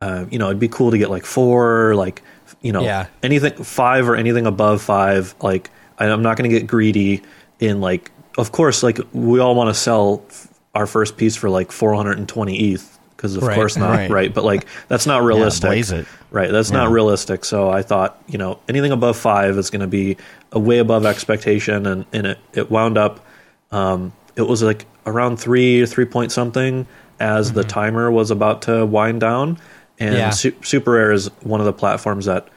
uh, 0.01 0.27
you 0.31 0.39
know, 0.39 0.47
it'd 0.47 0.59
be 0.61 0.69
cool 0.69 0.91
to 0.91 0.99
get 0.99 1.11
like 1.11 1.25
four, 1.25 1.95
like 1.95 2.23
you 2.61 2.73
know, 2.73 2.83
Yeah. 2.83 3.07
anything 3.23 3.63
five 3.63 4.09
or 4.09 4.17
anything 4.17 4.47
above 4.47 4.83
five. 4.83 5.35
Like 5.41 5.71
I, 5.99 6.07
I'm 6.07 6.23
not 6.23 6.37
going 6.37 6.51
to 6.51 6.59
get 6.59 6.67
greedy 6.67 7.23
in 7.61 7.81
like, 7.81 8.11
of 8.39 8.53
course, 8.53 8.83
like 8.83 8.99
we 9.13 9.39
all 9.41 9.55
want 9.55 9.69
to 9.71 9.75
sell 9.75 10.25
f- 10.29 10.49
our 10.75 10.87
first 10.87 11.17
piece 11.17 11.37
for 11.37 11.49
like 11.49 11.71
420 11.73 12.73
ETH 12.73 12.99
because 13.17 13.37
of 13.37 13.43
Right, 13.45 13.55
course 13.55 13.77
not 13.77 13.91
right. 13.91 14.11
right. 14.11 14.35
But 14.35 14.45
like 14.45 14.67
that's 14.89 15.07
not 15.07 15.23
realistic. 15.23 15.69
blaze 15.69 15.91
it. 15.93 16.07
Right, 16.31 16.51
that's 16.51 16.71
not 16.73 16.91
realistic. 16.91 17.45
So 17.45 17.71
I 17.71 17.83
thought, 17.83 18.21
you 18.27 18.39
know, 18.39 18.59
anything 18.69 18.91
above 18.91 19.17
five 19.17 19.57
is 19.57 19.71
going 19.71 19.83
to 19.83 19.87
be 19.87 20.17
a 20.51 20.59
way 20.59 20.79
above 20.79 21.07
expectation, 21.07 21.87
and, 21.87 22.05
and 22.13 22.27
it 22.27 22.39
it 22.55 22.71
wound 22.71 22.99
up. 22.99 23.25
Um, 23.71 24.13
it 24.37 24.43
was 24.43 24.61
like 24.63 24.87
around 25.07 25.37
three, 25.39 25.87
three 25.87 26.05
point 26.07 26.33
something 26.33 26.87
as 27.21 27.53
the 27.53 27.63
timer 27.63 28.11
was 28.11 28.33
about 28.33 28.63
to 28.63 28.85
wind 28.85 29.21
down, 29.21 29.59
and 29.99 30.15
Yeah. 30.15 30.31
Su- 30.31 30.55
Super 30.63 30.93
Rare 30.93 31.13
is 31.13 31.29
one 31.43 31.61
of 31.61 31.67
the 31.67 31.73
platforms 31.73 32.27
that, 32.27 32.49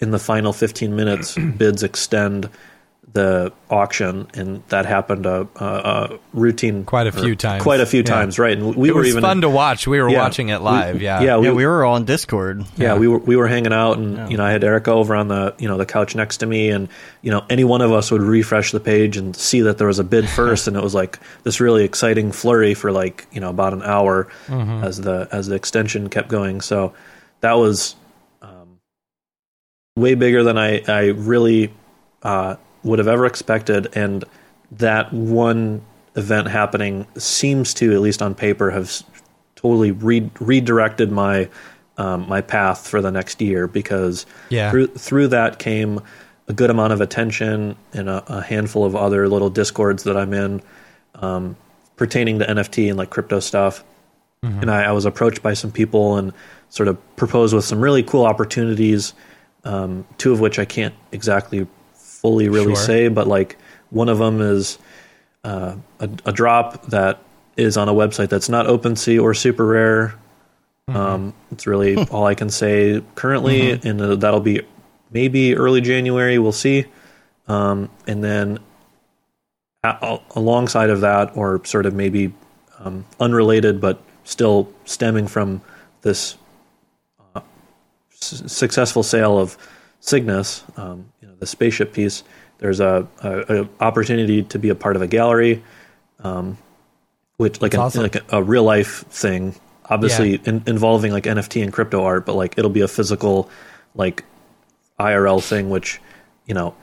in 0.00 0.10
the 0.10 0.18
final 0.18 0.52
fifteen 0.52 0.94
minutes, 0.96 1.36
bids 1.56 1.82
extend 1.82 2.48
the 3.14 3.52
auction, 3.70 4.26
and 4.34 4.62
that 4.70 4.86
happened 4.86 5.24
a, 5.24 5.46
a, 5.56 5.64
a 5.64 6.18
routine 6.32 6.84
Quite 6.84 7.06
a 7.06 7.10
or 7.10 7.12
few 7.22 7.36
times. 7.36 7.62
Quite 7.62 7.78
a 7.80 7.86
few 7.86 8.00
Yeah. 8.00 8.04
times, 8.06 8.38
right? 8.40 8.58
And 8.58 8.74
we 8.74 8.88
it 8.88 8.92
were 8.94 9.00
was 9.02 9.10
even 9.10 9.22
fun 9.22 9.40
to 9.42 9.48
watch. 9.48 9.86
We 9.86 10.00
were 10.02 10.08
Yeah. 10.10 10.18
watching 10.18 10.48
it 10.48 10.58
We- 10.58 10.64
live. 10.66 11.00
yeah. 11.00 11.20
yeah, 11.22 11.40
yeah, 11.40 11.52
we 11.52 11.64
were 11.64 11.84
on 11.84 12.04
Discord. 12.04 12.64
yeah, 12.76 12.96
we 12.96 13.06
were 13.08 13.18
we 13.18 13.36
were 13.36 13.46
hanging 13.46 13.72
out, 13.72 13.98
and 13.98 14.30
you 14.30 14.36
know, 14.36 14.44
I 14.44 14.50
had 14.50 14.64
Erica 14.64 14.90
over 14.90 15.14
on 15.14 15.28
the 15.28 15.54
you 15.58 15.68
know 15.68 15.78
the 15.78 15.86
couch 15.86 16.14
next 16.16 16.38
to 16.38 16.46
me, 16.46 16.70
and 16.70 16.88
you 17.22 17.30
know, 17.30 17.44
any 17.48 17.62
one 17.64 17.80
of 17.82 17.92
us 17.92 18.10
would 18.10 18.20
refresh 18.22 18.72
the 18.72 18.80
page 18.80 19.16
and 19.16 19.34
see 19.36 19.60
that 19.62 19.78
there 19.78 19.86
was 19.86 20.00
a 20.00 20.04
bid 20.04 20.28
first, 20.40 20.66
and 20.68 20.76
it 20.76 20.82
was 20.82 20.94
like 20.94 21.18
this 21.44 21.60
really 21.60 21.84
exciting 21.84 22.32
flurry 22.32 22.74
for 22.74 22.90
like 22.92 23.26
you 23.32 23.40
know 23.40 23.50
about 23.50 23.72
an 23.72 23.82
hour 23.82 24.26
as 24.48 25.00
the 25.00 25.28
as 25.30 25.46
the 25.46 25.54
extension 25.54 26.08
kept 26.10 26.28
going. 26.28 26.60
So 26.60 26.92
that 27.42 27.52
was 27.52 27.94
um, 28.42 28.80
way 29.96 30.16
bigger 30.16 30.42
than 30.42 30.58
I 30.58 30.82
I 30.88 31.06
really 31.10 31.72
uh, 32.24 32.56
would 32.84 32.98
have 32.98 33.08
ever 33.08 33.26
expected, 33.26 33.88
and 33.96 34.24
that 34.72 35.12
one 35.12 35.82
event 36.16 36.48
happening 36.48 37.06
seems 37.16 37.74
to, 37.74 37.92
at 37.92 38.00
least 38.00 38.22
on 38.22 38.34
paper, 38.34 38.70
have 38.70 39.02
totally 39.56 39.90
re- 39.90 40.30
redirected 40.40 41.10
my 41.10 41.48
um, 41.96 42.28
my 42.28 42.40
path 42.40 42.88
for 42.88 43.00
the 43.00 43.10
next 43.12 43.40
year 43.40 43.68
because 43.68 44.26
Yeah. 44.50 44.70
through 44.70 44.88
through 44.88 45.28
that 45.28 45.58
came 45.60 46.00
a 46.48 46.52
good 46.52 46.68
amount 46.68 46.92
of 46.92 47.00
attention 47.00 47.76
and 47.92 48.08
a, 48.08 48.22
a 48.26 48.42
handful 48.42 48.84
of 48.84 48.94
other 48.96 49.28
little 49.28 49.48
discords 49.48 50.02
that 50.02 50.16
I'm 50.16 50.34
in 50.34 50.60
um, 51.14 51.56
pertaining 51.96 52.40
to 52.40 52.46
NFT 52.46 52.88
and 52.88 52.98
like 52.98 53.10
crypto 53.10 53.40
stuff. 53.40 53.82
And 54.42 54.70
I, 54.70 54.82
I 54.82 54.92
was 54.92 55.06
approached 55.06 55.42
by 55.42 55.54
some 55.54 55.72
people 55.72 56.18
and 56.18 56.34
sort 56.68 56.88
of 56.88 56.98
proposed 57.16 57.54
with 57.54 57.64
some 57.64 57.80
really 57.80 58.02
cool 58.02 58.26
opportunities, 58.26 59.14
um, 59.64 60.04
two 60.18 60.34
of 60.34 60.40
which 60.40 60.58
I 60.58 60.66
can't 60.66 60.94
exactly 61.12 61.66
fully 62.24 62.48
really 62.48 62.74
Sure. 62.74 62.76
say, 62.76 63.08
but 63.08 63.26
like 63.26 63.58
one 63.90 64.08
of 64.08 64.16
them 64.16 64.40
is 64.40 64.78
uh, 65.44 65.76
a, 66.00 66.08
a 66.24 66.32
drop 66.32 66.86
that 66.86 67.18
is 67.54 67.76
on 67.76 67.86
a 67.90 67.92
website 67.92 68.30
that's 68.30 68.48
not 68.48 68.64
OpenSea 68.64 69.22
or 69.22 69.34
super 69.34 69.66
rare. 69.66 70.14
Um, 70.88 71.34
it's 71.52 71.66
really 71.66 71.96
all 72.08 72.24
I 72.24 72.34
can 72.34 72.48
say 72.48 73.02
currently, 73.14 73.72
and 73.72 74.00
uh, 74.00 74.14
that'll 74.16 74.40
be 74.40 74.62
maybe 75.12 75.54
early 75.54 75.82
January. 75.82 76.38
We'll 76.38 76.52
see. 76.52 76.86
Um, 77.46 77.90
and 78.06 78.24
then 78.24 78.58
a- 79.82 80.18
alongside 80.34 80.88
of 80.88 81.02
that, 81.02 81.36
or 81.36 81.62
sort 81.66 81.84
of 81.84 81.92
maybe 81.94 82.32
um, 82.78 83.04
unrelated, 83.20 83.82
but 83.82 84.00
still 84.24 84.72
stemming 84.86 85.26
from 85.26 85.60
this 86.00 86.36
uh, 87.34 87.40
s- 88.12 88.42
successful 88.50 89.02
sale 89.02 89.38
of 89.38 89.58
Cygnus, 90.00 90.64
um, 90.78 91.04
the 91.44 91.48
spaceship 91.48 91.92
piece. 91.92 92.24
There's 92.58 92.80
a, 92.80 93.06
a, 93.22 93.60
a 93.62 93.68
opportunity 93.80 94.42
to 94.44 94.58
be 94.58 94.70
a 94.70 94.74
part 94.74 94.96
of 94.96 95.02
a 95.02 95.06
gallery, 95.06 95.62
um, 96.20 96.56
which 97.36 97.60
like, 97.60 97.74
an, 97.74 97.80
awesome. 97.80 98.02
like 98.02 98.16
a, 98.16 98.38
a 98.38 98.42
real 98.42 98.62
life 98.64 99.04
thing, 99.08 99.54
obviously 99.84 100.40
in, 100.44 100.62
involving 100.66 101.12
like 101.12 101.24
NFT 101.24 101.62
and 101.62 101.70
crypto 101.70 102.02
art, 102.02 102.24
but 102.24 102.34
like 102.34 102.56
it'll 102.56 102.70
be 102.70 102.80
a 102.80 102.88
physical, 102.88 103.50
like 103.94 104.24
IRL 104.98 105.42
thing, 105.42 105.68
which 105.68 106.00
you 106.46 106.54
know, 106.54 106.74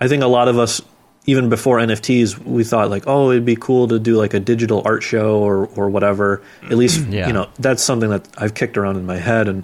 I 0.00 0.08
think 0.08 0.24
a 0.24 0.26
lot 0.26 0.48
of 0.48 0.58
us, 0.58 0.82
even 1.26 1.48
before 1.48 1.78
NFTs, 1.78 2.38
we 2.38 2.64
thought 2.64 2.90
like, 2.90 3.04
oh, 3.06 3.30
it'd 3.30 3.44
be 3.44 3.54
cool 3.54 3.86
to 3.88 4.00
do 4.00 4.16
like 4.16 4.34
a 4.34 4.40
digital 4.40 4.82
art 4.84 5.04
show 5.04 5.38
or 5.38 5.66
or 5.76 5.90
whatever. 5.90 6.42
At 6.64 6.76
least 6.76 7.06
Yeah. 7.08 7.28
you 7.28 7.32
know 7.32 7.48
that's 7.60 7.84
something 7.84 8.10
that 8.10 8.26
I've 8.36 8.54
kicked 8.54 8.76
around 8.76 8.96
in 8.96 9.06
my 9.06 9.18
head 9.18 9.46
and 9.46 9.62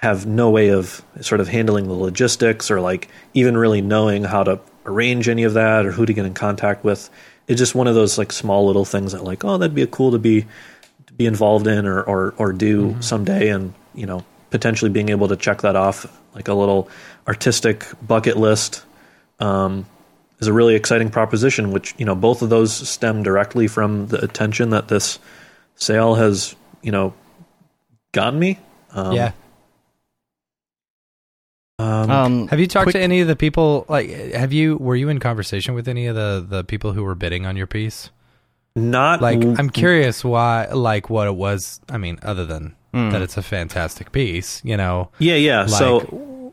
have 0.00 0.26
no 0.26 0.50
way 0.50 0.68
of 0.68 1.02
sort 1.20 1.40
of 1.40 1.48
handling 1.48 1.88
the 1.88 1.94
logistics 1.94 2.70
or 2.70 2.80
like 2.80 3.08
even 3.34 3.56
really 3.56 3.80
knowing 3.80 4.24
how 4.24 4.42
to 4.44 4.60
arrange 4.84 5.28
any 5.28 5.42
of 5.42 5.54
that 5.54 5.86
or 5.86 5.92
who 5.92 6.06
to 6.06 6.12
get 6.12 6.26
in 6.26 6.34
contact 6.34 6.84
with. 6.84 7.08
It's 7.48 7.58
just 7.58 7.74
one 7.74 7.86
of 7.86 7.94
those 7.94 8.18
like 8.18 8.32
small 8.32 8.66
little 8.66 8.84
things 8.84 9.12
that 9.12 9.24
like, 9.24 9.44
oh, 9.44 9.58
that'd 9.58 9.74
be 9.74 9.86
cool 9.86 10.12
to 10.12 10.18
be 10.18 10.46
to 11.06 11.12
be 11.14 11.26
involved 11.26 11.66
in 11.66 11.86
or 11.86 12.02
or, 12.02 12.34
or 12.36 12.52
do 12.52 12.96
someday 13.00 13.48
and 13.48 13.72
you 13.94 14.06
know 14.06 14.24
potentially 14.50 14.90
being 14.90 15.08
able 15.08 15.28
to 15.28 15.36
check 15.36 15.62
that 15.62 15.76
off 15.76 16.06
like 16.34 16.48
a 16.48 16.54
little 16.54 16.88
artistic 17.26 17.84
bucket 18.06 18.36
list 18.36 18.84
um, 19.40 19.86
is 20.38 20.46
a 20.46 20.52
really 20.52 20.74
exciting 20.74 21.10
proposition 21.10 21.72
which 21.72 21.94
you 21.98 22.04
know 22.04 22.14
both 22.14 22.42
of 22.42 22.50
those 22.50 22.72
stem 22.72 23.22
directly 23.22 23.66
from 23.66 24.06
the 24.08 24.22
attention 24.22 24.70
that 24.70 24.88
this 24.88 25.18
sale 25.74 26.14
has 26.14 26.54
you 26.82 26.92
know 26.92 27.12
gotten 28.12 28.38
me 28.38 28.58
um, 28.92 29.12
yeah. 29.12 29.32
Um, 31.78 32.10
Um, 32.10 32.48
Have 32.48 32.60
you 32.60 32.66
talked 32.66 32.84
quick- 32.84 32.94
to 32.94 33.00
any 33.00 33.20
of 33.20 33.28
the 33.28 33.36
people? 33.36 33.84
Like, 33.88 34.08
have 34.32 34.52
you? 34.52 34.76
Were 34.76 34.96
you 34.96 35.08
in 35.08 35.18
conversation 35.20 35.74
with 35.74 35.88
any 35.88 36.06
of 36.06 36.14
the 36.16 36.44
the 36.48 36.64
people 36.64 36.92
who 36.92 37.04
were 37.04 37.14
bidding 37.14 37.46
on 37.46 37.56
your 37.56 37.66
piece? 37.66 38.10
not 38.78 39.22
Like, 39.22 39.40
w- 39.40 39.56
I'm 39.58 39.70
curious 39.70 40.22
why, 40.22 40.66
like, 40.70 41.08
what 41.08 41.26
it 41.26 41.34
was. 41.34 41.80
I 41.88 41.96
mean, 41.96 42.18
other 42.22 42.44
than 42.44 42.74
Hmm. 42.92 43.08
that, 43.10 43.22
it's 43.22 43.36
a 43.38 43.42
fantastic 43.42 44.12
piece. 44.12 44.60
You 44.64 44.76
know, 44.76 45.08
yeah 45.18 45.34
yeah 45.36 45.60
like, 45.60 45.68
so 45.70 46.00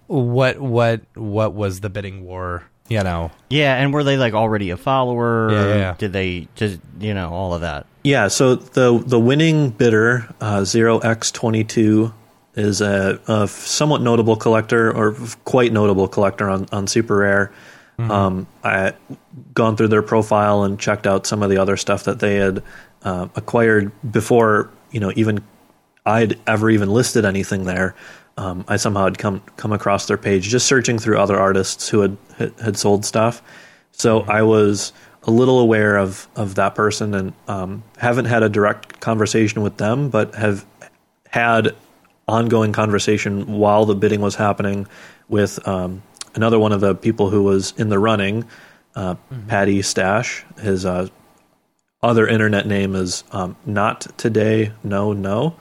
what 0.08 0.60
what 0.60 1.02
what 1.16 1.54
was 1.54 1.80
the 1.82 1.90
bidding 1.90 2.24
war? 2.24 2.64
You 2.90 3.02
know, 3.04 3.32
Yeah, 3.50 3.76
and 3.76 3.94
were 3.94 4.04
they 4.04 4.18
like 4.18 4.34
already 4.34 4.70
a 4.70 4.78
follower? 4.78 5.50
Yeah, 5.52 5.66
yeah, 5.68 5.76
yeah. 5.76 5.96
Did 5.98 6.12
they 6.14 6.48
just 6.56 6.80
you 7.00 7.14
know 7.14 7.30
all 7.30 7.54
of 7.54 7.62
that? 7.62 7.86
Yeah, 8.04 8.28
so 8.28 8.56
the 8.56 9.02
the 9.06 9.20
winning 9.20 9.70
bidder, 9.70 10.28
uh, 10.42 10.64
Zero 10.66 11.00
X 11.00 11.32
Twenty 11.32 11.64
Two, 11.64 12.14
is 12.56 12.82
a, 12.82 13.20
a 13.28 13.48
somewhat 13.48 14.02
notable 14.02 14.36
collector 14.36 14.96
or 14.96 15.16
quite 15.46 15.74
notable 15.74 16.08
collector 16.08 16.50
on 16.50 16.68
on 16.72 16.88
Super 16.88 17.18
Rare. 17.18 17.52
Um, 18.00 18.48
I 18.64 18.94
gone 19.54 19.78
through 19.78 19.90
their 19.90 20.02
profile 20.02 20.64
and 20.64 20.80
checked 20.80 21.06
out 21.06 21.26
some 21.28 21.44
of 21.44 21.50
the 21.50 21.58
other 21.58 21.78
stuff 21.78 22.04
that 22.06 22.20
they 22.20 22.36
had 22.36 22.64
uh, 23.04 23.28
acquired 23.36 23.92
before 24.12 24.72
you 24.92 25.00
know 25.00 25.12
even 25.16 25.44
I'd 26.06 26.40
ever 26.48 26.70
even 26.70 26.90
listed 26.90 27.26
anything 27.26 27.66
there. 27.66 27.96
Um, 28.36 28.66
I 28.68 28.78
somehow 28.78 29.06
had 29.06 29.18
come 29.18 29.42
come 29.58 29.72
across 29.72 30.08
their 30.08 30.18
page 30.18 30.50
just 30.50 30.66
searching 30.66 30.98
through 30.98 31.20
other 31.20 31.40
artists 31.40 31.88
who 31.88 32.02
had 32.02 32.18
had, 32.38 32.54
had 32.60 32.78
sold 32.78 33.06
stuff. 33.06 33.42
So 33.92 34.22
I 34.22 34.42
was 34.42 34.92
a 35.24 35.32
little 35.32 35.60
aware 35.60 35.98
of 35.98 36.28
of 36.36 36.56
that 36.56 36.76
person 36.76 37.14
and 37.14 37.34
um, 37.48 37.84
haven't 37.98 38.26
had 38.26 38.44
a 38.44 38.50
direct 38.50 39.00
conversation 39.00 39.62
with 39.62 39.78
them, 39.78 40.10
but 40.10 40.34
have 40.36 40.66
had 41.30 41.76
ongoing 42.28 42.72
conversation 42.72 43.58
while 43.58 43.86
the 43.86 43.96
bidding 43.96 44.22
was 44.22 44.36
happening 44.36 44.88
with 45.28 45.66
um, 45.68 46.02
another 46.36 46.60
one 46.60 46.72
of 46.72 46.82
the 46.82 46.96
people 46.96 47.30
who 47.30 47.44
was 47.44 47.74
in 47.78 47.90
the 47.90 48.00
running, 48.00 48.46
uh, 48.96 49.16
Patty 49.48 49.82
Stash, 49.82 50.46
his 50.60 50.86
uh, 50.86 51.08
other 52.02 52.28
internet 52.28 52.68
name 52.68 52.96
is 52.96 53.24
um, 53.32 53.56
not 53.66 54.02
today, 54.18 54.72
no, 54.84 55.14
no. 55.14 55.56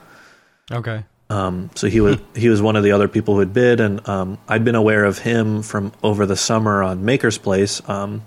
Okay. 0.71 1.03
Um, 1.29 1.71
so 1.75 1.87
he 1.87 1.99
was 1.99 2.17
he 2.35 2.49
was 2.49 2.61
one 2.61 2.75
of 2.75 2.83
the 2.83 2.91
other 2.91 3.07
people 3.07 3.33
who 3.33 3.39
had 3.39 3.53
bid, 3.53 3.79
and 3.79 4.07
um, 4.07 4.37
I'd 4.47 4.63
been 4.63 4.75
aware 4.75 5.05
of 5.05 5.17
him 5.17 5.63
from 5.63 5.91
over 6.03 6.25
the 6.25 6.35
summer 6.35 6.83
on 6.83 7.05
Maker's 7.05 7.37
Place. 7.37 7.81
Um, 7.89 8.23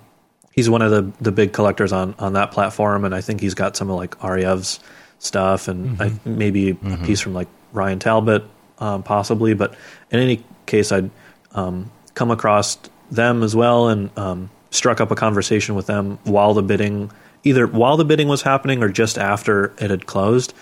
he's 0.51 0.69
one 0.69 0.83
of 0.83 0.91
the 0.91 1.13
the 1.21 1.31
big 1.31 1.53
collectors 1.53 1.93
on 1.93 2.15
on 2.19 2.33
that 2.33 2.51
platform, 2.51 3.05
and 3.05 3.15
I 3.15 3.21
think 3.21 3.41
he's 3.41 3.55
got 3.55 3.77
some 3.77 3.91
of 3.91 3.97
like 3.97 4.19
Aryev's 4.19 4.81
stuff, 5.19 5.69
and 5.69 6.01
I, 6.03 6.13
maybe 6.25 6.71
a 6.71 6.97
piece 7.05 7.21
from 7.21 7.35
like 7.35 7.49
Ryan 7.77 7.99
Talbot, 7.99 8.45
um, 8.79 9.03
possibly. 9.03 9.55
But 9.55 9.75
in 10.11 10.21
any 10.21 10.45
case, 10.67 10.91
I'd 10.91 11.11
um, 11.53 11.91
come 12.15 12.31
across 12.31 12.79
them 13.11 13.43
as 13.43 13.55
well, 13.55 13.89
and 13.89 14.17
um, 14.19 14.51
struck 14.71 15.01
up 15.01 15.11
a 15.11 15.15
conversation 15.15 15.75
with 15.75 15.87
them 15.87 16.19
while 16.25 16.55
the 16.55 16.63
bidding, 16.63 17.11
either 17.45 17.67
while 17.67 17.97
the 17.97 18.05
bidding 18.05 18.29
was 18.29 18.43
happening 18.43 18.83
or 18.83 18.89
just 18.89 19.19
after 19.19 19.73
it 19.79 19.91
had 19.91 20.07
closed. 20.07 20.55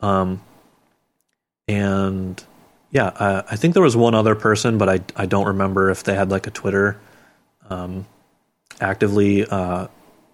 Um, 0.00 0.42
and 1.68 2.42
yeah, 2.90 3.06
uh, 3.06 3.42
I 3.50 3.56
think 3.56 3.74
there 3.74 3.82
was 3.82 3.96
one 3.96 4.14
other 4.14 4.34
person, 4.34 4.78
but 4.78 4.88
I 4.88 5.00
I 5.16 5.26
don't 5.26 5.46
remember 5.46 5.90
if 5.90 6.04
they 6.04 6.14
had 6.14 6.30
like 6.30 6.46
a 6.46 6.50
Twitter 6.50 6.98
um, 7.68 8.06
actively 8.80 9.44
uh, 9.46 9.88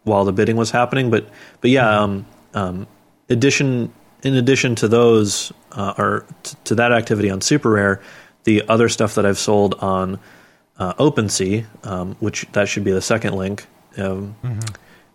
while 0.05 0.25
the 0.25 0.33
bidding 0.33 0.57
was 0.57 0.71
happening. 0.71 1.11
But 1.11 1.29
but 1.61 1.71
yeah, 1.71 2.01
um, 2.01 2.27
um, 2.55 2.87
addition 3.29 3.93
in 4.23 4.35
addition 4.37 4.75
to 4.77 4.89
those 4.89 5.53
uh, 5.73 5.95
or 5.99 6.25
t- 6.43 6.57
to 6.65 6.75
that 6.77 6.93
activity 6.93 7.31
on 7.31 7.41
Super 7.41 7.71
Rare, 7.71 8.01
the 8.45 8.63
other 8.69 8.89
stuff 8.89 9.15
that 9.17 9.27
I've 9.27 9.39
sold 9.39 9.75
on 9.81 10.19
uh, 10.79 10.95
OpenSea, 10.95 11.65
um, 11.87 12.17
which 12.21 12.47
that 12.53 12.69
should 12.69 12.85
be 12.85 12.93
the 12.93 13.03
second 13.03 13.35
link. 13.35 13.67
Um, 13.99 14.35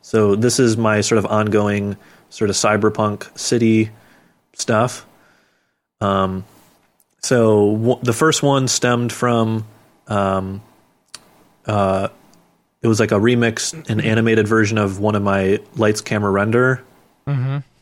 So 0.02 0.36
this 0.36 0.60
is 0.60 0.78
my 0.78 1.02
sort 1.02 1.18
of 1.20 1.26
ongoing 1.26 1.98
sort 2.30 2.50
of 2.50 2.56
cyberpunk 2.56 3.38
city 3.38 3.90
stuff. 4.54 5.06
Um, 6.00 6.46
so 7.22 7.74
w- 7.76 8.00
the 8.04 8.14
first 8.14 8.42
one 8.44 8.68
stemmed 8.70 9.12
from, 9.12 9.66
um, 10.08 10.62
uh, 11.66 12.08
it 12.82 12.88
was 12.88 13.00
like 13.02 13.12
a 13.12 13.16
remix, 13.20 13.74
an 13.90 14.00
animated 14.00 14.48
version 14.48 14.78
of 14.78 15.00
one 15.00 15.16
of 15.16 15.24
my 15.24 15.60
lights, 15.76 16.00
camera, 16.02 16.32
render 16.32 16.82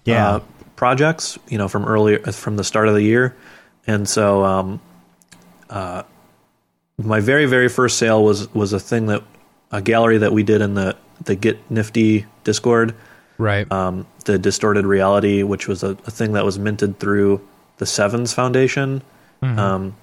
Yeah. 0.06 0.28
uh, 0.36 0.40
projects, 0.76 1.38
you 1.48 1.58
know, 1.58 1.68
from 1.68 1.86
earlier 1.86 2.20
from 2.32 2.58
the 2.58 2.64
start 2.64 2.88
of 2.88 2.94
the 2.94 3.02
year, 3.04 3.36
and 3.88 4.08
so 4.08 4.44
um, 4.44 4.82
uh, 5.70 6.04
my 6.98 7.20
very 7.20 7.46
very 7.46 7.70
first 7.70 7.98
sale 7.98 8.24
was 8.24 8.54
was 8.54 8.74
a 8.74 8.80
thing 8.80 9.08
that 9.08 9.24
a 9.72 9.82
gallery 9.82 10.18
that 10.20 10.32
we 10.34 10.44
did 10.44 10.62
in 10.62 10.74
the 10.74 10.96
the 11.24 11.36
Get 11.36 11.70
Nifty 11.72 12.26
Discord, 12.44 12.94
Right. 13.38 13.70
um, 13.72 14.06
the 14.26 14.38
distorted 14.38 14.86
reality, 14.86 15.44
which 15.44 15.68
was 15.68 15.84
a, 15.84 15.92
a 16.06 16.12
thing 16.12 16.34
that 16.34 16.44
was 16.46 16.60
minted 16.60 17.00
through 17.00 17.42
the 17.78 17.86
Sevens 17.86 18.34
Foundation. 18.34 19.02
Um, 19.42 19.96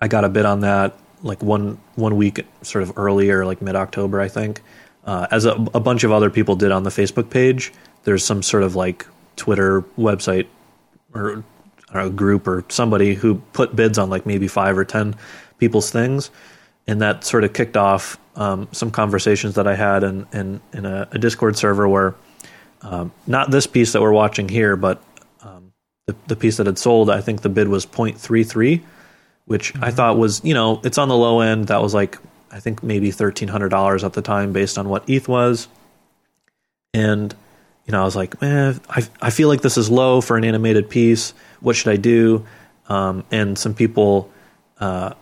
I 0.00 0.08
got 0.08 0.24
a 0.24 0.28
bid 0.30 0.46
on 0.46 0.60
that 0.60 0.98
like 1.22 1.42
one 1.42 1.78
one 1.94 2.16
week 2.16 2.44
sort 2.62 2.82
of 2.82 2.92
earlier, 2.96 3.44
like 3.44 3.60
mid 3.62 3.76
October, 3.76 4.20
I 4.20 4.28
think. 4.28 4.62
Uh, 5.04 5.26
as 5.30 5.44
a, 5.44 5.52
a 5.74 5.80
bunch 5.80 6.04
of 6.04 6.12
other 6.12 6.30
people 6.30 6.56
did 6.56 6.70
on 6.72 6.82
the 6.84 6.90
Facebook 6.90 7.28
page, 7.28 7.72
there's 8.04 8.24
some 8.24 8.42
sort 8.42 8.62
of 8.62 8.74
like 8.74 9.06
Twitter 9.36 9.82
website 9.98 10.46
or 11.14 11.44
I 11.90 11.94
don't 11.94 12.04
know, 12.04 12.10
group 12.10 12.46
or 12.46 12.64
somebody 12.68 13.14
who 13.14 13.36
put 13.52 13.76
bids 13.76 13.98
on 13.98 14.10
like 14.10 14.24
maybe 14.26 14.48
five 14.48 14.78
or 14.78 14.84
ten 14.84 15.14
people's 15.58 15.90
things, 15.90 16.30
and 16.86 17.00
that 17.02 17.24
sort 17.24 17.44
of 17.44 17.52
kicked 17.52 17.76
off 17.76 18.18
um, 18.34 18.68
some 18.72 18.90
conversations 18.90 19.54
that 19.56 19.66
I 19.66 19.74
had 19.74 20.02
in 20.02 20.26
in, 20.32 20.60
in 20.72 20.86
a, 20.86 21.08
a 21.12 21.18
Discord 21.18 21.56
server 21.56 21.88
where 21.88 22.14
um, 22.82 23.12
not 23.26 23.50
this 23.50 23.66
piece 23.66 23.92
that 23.92 24.00
we're 24.00 24.12
watching 24.12 24.48
here, 24.48 24.76
but 24.76 25.02
um, 25.42 25.72
the 26.06 26.16
the 26.28 26.36
piece 26.36 26.56
that 26.56 26.66
had 26.66 26.78
sold. 26.78 27.10
I 27.10 27.20
think 27.20 27.42
the 27.42 27.50
bid 27.50 27.68
was 27.68 27.84
0.33, 27.84 28.82
which 29.44 29.74
I 29.80 29.90
thought 29.90 30.16
was 30.16 30.42
you 30.44 30.54
know 30.54 30.80
it's 30.84 30.98
on 30.98 31.08
the 31.08 31.16
low 31.16 31.40
end. 31.40 31.66
That 31.66 31.82
was 31.82 31.92
like 31.92 32.18
I 32.50 32.60
think 32.60 32.82
maybe 32.82 33.10
thirteen 33.10 33.48
hundred 33.48 33.68
dollars 33.68 34.02
at 34.02 34.14
the 34.14 34.22
time 34.22 34.52
based 34.52 34.78
on 34.78 34.88
what 34.88 35.08
ETH 35.08 35.28
was, 35.28 35.68
and 36.94 37.34
you 37.86 37.92
know 37.92 38.00
I 38.00 38.04
was 38.04 38.16
like, 38.16 38.40
man, 38.40 38.80
I 38.88 39.06
I 39.20 39.30
feel 39.30 39.48
like 39.48 39.62
this 39.62 39.76
is 39.76 39.90
low 39.90 40.20
for 40.20 40.36
an 40.36 40.44
animated 40.44 40.88
piece. 40.88 41.34
What 41.60 41.76
should 41.76 41.92
I 41.92 41.96
do? 41.96 42.46
Um, 42.88 43.24
and 43.30 43.58
some 43.58 43.74
people 43.74 44.30
uh, 44.78 45.14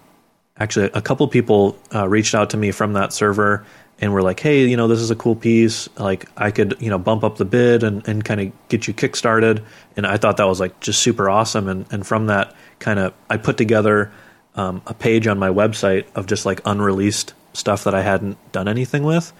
actually 0.56 0.90
a 0.92 1.02
couple 1.02 1.26
people 1.28 1.76
uh, 1.94 2.08
reached 2.08 2.34
out 2.34 2.50
to 2.50 2.56
me 2.56 2.70
from 2.70 2.92
that 2.94 3.12
server 3.12 3.64
and 4.00 4.12
were 4.12 4.22
like, 4.22 4.40
"Hey, 4.40 4.66
you 4.66 4.76
know, 4.76 4.88
this 4.88 5.00
is 5.00 5.10
a 5.10 5.16
cool 5.16 5.36
piece. 5.36 5.88
Like, 5.98 6.26
I 6.36 6.50
could, 6.50 6.76
you 6.80 6.90
know, 6.90 6.98
bump 6.98 7.22
up 7.22 7.36
the 7.36 7.44
bid 7.44 7.82
and, 7.82 8.06
and 8.08 8.24
kind 8.24 8.40
of 8.40 8.68
get 8.68 8.88
you 8.88 8.94
kickstarted." 8.94 9.64
And 9.96 10.06
I 10.06 10.16
thought 10.16 10.38
that 10.38 10.46
was 10.46 10.60
like 10.60 10.80
just 10.80 11.02
super 11.02 11.28
awesome. 11.28 11.68
And 11.68 11.86
and 11.90 12.06
from 12.06 12.26
that, 12.26 12.54
kind 12.78 12.98
of, 12.98 13.14
I 13.28 13.36
put 13.36 13.56
together 13.56 14.10
um, 14.54 14.82
a 14.86 14.94
page 14.94 15.26
on 15.26 15.38
my 15.38 15.48
website 15.48 16.06
of 16.14 16.26
just 16.26 16.46
like 16.46 16.60
unreleased 16.64 17.34
stuff 17.52 17.84
that 17.84 17.94
I 17.94 18.02
hadn't 18.02 18.38
done 18.52 18.68
anything 18.68 19.02
with. 19.02 19.32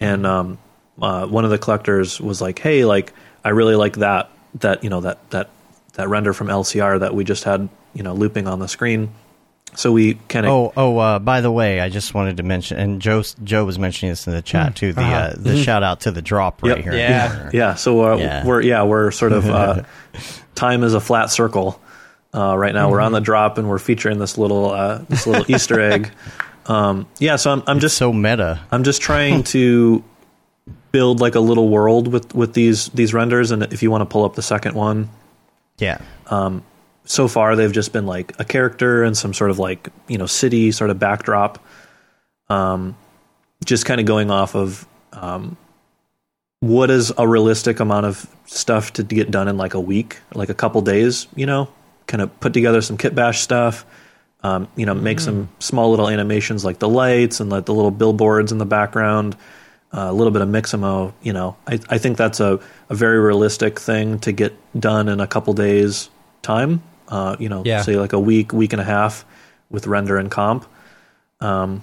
And 0.00 0.26
um, 0.26 0.58
uh, 1.00 1.26
one 1.26 1.44
of 1.44 1.50
the 1.50 1.58
collectors 1.58 2.20
was 2.20 2.40
like, 2.40 2.58
"Hey, 2.58 2.84
like, 2.84 3.12
I 3.44 3.50
really 3.50 3.76
like 3.76 3.96
that 3.96 4.30
that 4.60 4.82
you 4.84 4.90
know 4.90 5.00
that 5.02 5.18
that 5.30 5.50
that 5.94 6.08
render 6.08 6.32
from 6.32 6.48
LCR 6.48 7.00
that 7.00 7.14
we 7.14 7.24
just 7.24 7.44
had, 7.44 7.68
you 7.94 8.02
know, 8.02 8.14
looping 8.14 8.46
on 8.46 8.58
the 8.58 8.68
screen." 8.68 9.10
So 9.74 9.92
we 9.92 10.14
kind 10.28 10.46
of 10.46 10.50
Oh, 10.52 10.72
oh! 10.76 10.98
Uh, 10.98 11.18
by 11.18 11.40
the 11.42 11.50
way, 11.52 11.80
I 11.80 11.88
just 11.90 12.14
wanted 12.14 12.38
to 12.38 12.42
mention, 12.42 12.78
and 12.78 13.02
Joe 13.02 13.22
Joe 13.44 13.64
was 13.66 13.78
mentioning 13.78 14.12
this 14.12 14.26
in 14.26 14.32
the 14.32 14.40
chat 14.42 14.74
too. 14.74 14.92
The 14.94 15.02
uh, 15.02 15.34
the 15.36 15.62
shout 15.62 15.82
out 15.82 16.00
to 16.00 16.10
the 16.10 16.22
drop 16.22 16.62
right 16.62 16.76
Yep. 16.76 16.84
here. 16.84 16.94
Yeah. 16.94 17.50
Yeah, 17.52 17.74
so 17.74 18.12
uh, 18.12 18.16
Yeah. 18.16 18.46
we're 18.46 18.62
yeah 18.62 18.84
we're 18.84 19.10
sort 19.10 19.32
of 19.32 19.46
uh, 19.48 19.82
time 20.54 20.82
is 20.84 20.94
a 20.94 21.00
flat 21.00 21.30
circle. 21.30 21.80
Uh, 22.34 22.56
right 22.56 22.74
now 22.74 22.90
we're 22.90 23.00
on 23.00 23.12
the 23.12 23.20
drop 23.20 23.56
and 23.58 23.68
we're 23.68 23.78
featuring 23.78 24.18
this 24.18 24.38
little 24.38 24.70
uh, 24.70 24.98
this 25.10 25.26
little 25.26 25.44
Easter 25.54 25.78
egg. 25.80 26.10
Um, 26.66 27.06
yeah, 27.18 27.36
so 27.36 27.50
I'm 27.52 27.62
I'm 27.66 27.78
just 27.78 27.98
So 27.98 28.10
meta. 28.12 28.60
I'm 28.72 28.84
just 28.84 29.02
trying 29.02 29.42
to 29.54 30.02
build 30.92 31.20
like 31.20 31.34
a 31.34 31.40
little 31.40 31.68
world 31.68 32.08
with 32.08 32.34
with 32.34 32.54
these 32.54 32.88
these 32.90 33.12
renders. 33.14 33.50
And 33.50 33.62
if 33.64 33.82
you 33.82 33.90
want 33.90 34.02
to 34.02 34.06
pull 34.06 34.24
up 34.24 34.34
the 34.34 34.42
second 34.42 34.74
one, 34.74 35.08
Yeah. 35.78 35.98
um, 36.28 36.62
so 37.04 37.26
far 37.28 37.56
they've 37.56 37.72
just 37.72 37.92
been 37.92 38.06
like 38.06 38.34
a 38.38 38.44
character 38.44 39.02
and 39.02 39.16
some 39.16 39.32
sort 39.32 39.50
of 39.50 39.58
like 39.58 39.88
you 40.08 40.18
know 40.18 40.26
city 40.26 40.70
sort 40.72 40.90
of 40.90 40.98
backdrop 40.98 41.58
um 42.50 42.94
just 43.64 43.86
kind 43.86 43.98
of 43.98 44.06
going 44.06 44.30
off 44.30 44.54
of 44.54 44.86
um 45.14 45.56
what 46.60 46.90
is 46.90 47.10
a 47.16 47.26
realistic 47.26 47.80
amount 47.80 48.04
of 48.04 48.26
stuff 48.46 48.92
to 48.92 49.02
get 49.02 49.30
done 49.30 49.48
in 49.48 49.56
like 49.56 49.72
a 49.74 49.80
week 49.80 50.18
like 50.34 50.48
a 50.50 50.54
couple 50.54 50.80
days 50.82 51.26
you 51.34 51.46
know 51.46 51.66
kind 52.06 52.20
of 52.20 52.40
put 52.40 52.52
together 52.52 52.82
some 52.82 52.96
kit 52.98 53.14
bash 53.14 53.40
stuff 53.40 53.86
um, 54.42 54.68
you 54.76 54.84
know 54.86 54.94
make 54.94 55.18
some 55.18 55.48
small 55.60 55.90
little 55.90 56.08
animations 56.10 56.62
like 56.64 56.78
the 56.78 56.88
lights 56.88 57.40
and 57.40 57.48
like 57.50 57.64
the 57.64 57.74
little 57.74 57.90
billboards 57.90 58.52
in 58.52 58.58
the 58.58 58.66
background 58.66 59.34
a 59.92 60.12
little 60.12 60.30
bit 60.32 60.42
of 60.42 60.48
mixamo 60.48 61.12
you 61.22 61.32
know. 61.32 61.56
I, 61.66 61.78
I 61.88 61.98
think 61.98 62.16
that's 62.18 62.40
a, 62.40 62.60
a 62.90 62.94
very 62.94 63.18
realistic 63.18 63.78
thing 63.80 64.18
to 64.20 64.32
get 64.32 64.52
done 64.78 65.08
in 65.08 65.20
a 65.20 65.26
couple 65.26 65.54
days 65.54 66.10
time 66.42 66.82
uh, 67.08 67.36
you 67.38 67.48
know 67.48 67.62
Yeah. 67.64 67.82
say 67.82 67.96
like 67.96 68.12
a 68.12 68.20
week 68.20 68.52
week 68.52 68.72
and 68.72 68.80
a 68.82 68.84
half 68.84 69.24
with 69.70 69.86
render 69.86 70.16
and 70.18 70.30
comp. 70.30 70.66
Um, 71.40 71.82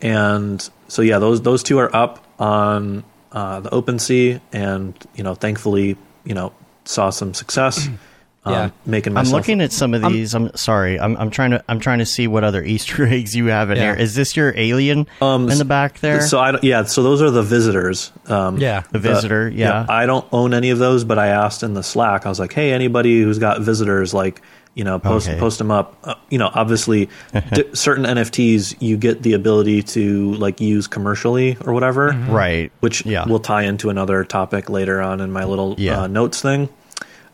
and 0.00 0.68
so 0.88 1.02
yeah 1.02 1.18
those 1.18 1.42
those 1.42 1.62
two 1.62 1.78
are 1.78 1.94
up 1.94 2.24
on 2.38 3.04
uh, 3.32 3.60
the 3.60 3.70
OpenSea 3.70 4.40
and 4.52 4.94
you 5.14 5.22
know 5.24 5.34
thankfully 5.34 5.96
you 6.24 6.34
know 6.34 6.52
saw 6.84 7.10
some 7.10 7.34
success 7.34 7.88
um, 8.48 8.52
Yeah. 8.54 8.70
making 8.86 9.16
I'm 9.16 9.26
looking 9.26 9.60
at 9.60 9.72
some 9.72 9.94
of 9.94 10.02
these. 10.02 10.34
I'm, 10.34 10.54
sorry. 10.56 10.98
I'm, 10.98 11.16
I'm 11.16 11.30
trying 11.30 11.50
to. 11.52 11.62
I'm 11.68 11.80
trying 11.80 11.98
to 12.00 12.06
see 12.06 12.26
what 12.26 12.44
other 12.44 12.62
Easter 12.74 13.06
eggs 13.06 13.34
you 13.36 13.46
have 13.46 13.70
in 13.70 13.76
Yeah. 13.76 13.82
here. 13.94 13.94
Is 13.94 14.14
this 14.14 14.36
your 14.36 14.52
alien 14.56 15.06
Um, 15.20 15.48
in 15.50 15.58
the 15.58 15.64
back 15.64 16.00
there? 16.00 16.20
So 16.22 16.38
I 16.38 16.58
yeah, 16.62 16.84
so 16.84 17.02
those 17.02 17.22
are 17.22 17.30
the 17.30 17.42
visitors. 17.42 18.12
Um, 18.26 18.58
Yeah. 18.58 18.82
the 18.90 18.98
visitor. 18.98 19.48
yeah. 19.48 19.86
I 19.88 20.06
don't 20.06 20.26
own 20.32 20.54
any 20.54 20.70
of 20.70 20.78
those, 20.78 21.04
but 21.04 21.18
I 21.18 21.28
asked 21.28 21.62
in 21.62 21.74
the 21.74 21.82
Slack. 21.82 22.26
I 22.26 22.28
was 22.28 22.38
like, 22.40 22.52
"Hey, 22.52 22.72
anybody 22.72 23.22
who's 23.22 23.38
got 23.38 23.60
visitors, 23.60 24.12
like, 24.14 24.42
you 24.74 24.84
know, 24.84 24.98
post 24.98 25.28
Okay. 25.28 25.38
post 25.38 25.58
them 25.58 25.70
up." 25.70 25.96
Uh, 26.04 26.14
you 26.30 26.38
know, 26.38 26.50
obviously, 26.54 27.08
d- 27.52 27.64
certain 27.74 28.04
NFTs 28.04 28.76
you 28.80 28.96
get 28.96 29.22
the 29.22 29.32
ability 29.32 29.82
to 29.82 30.34
like 30.34 30.60
use 30.60 30.86
commercially 30.86 31.56
or 31.64 31.72
whatever, 31.72 32.16
Right. 32.28 32.70
which 32.80 33.04
Yeah. 33.04 33.26
will 33.26 33.40
tie 33.40 33.62
into 33.62 33.90
another 33.90 34.24
topic 34.24 34.68
later 34.70 35.00
on 35.02 35.20
in 35.20 35.32
my 35.32 35.44
little 35.44 35.74
Yeah. 35.78 36.02
uh, 36.02 36.06
notes 36.06 36.40
thing. 36.40 36.68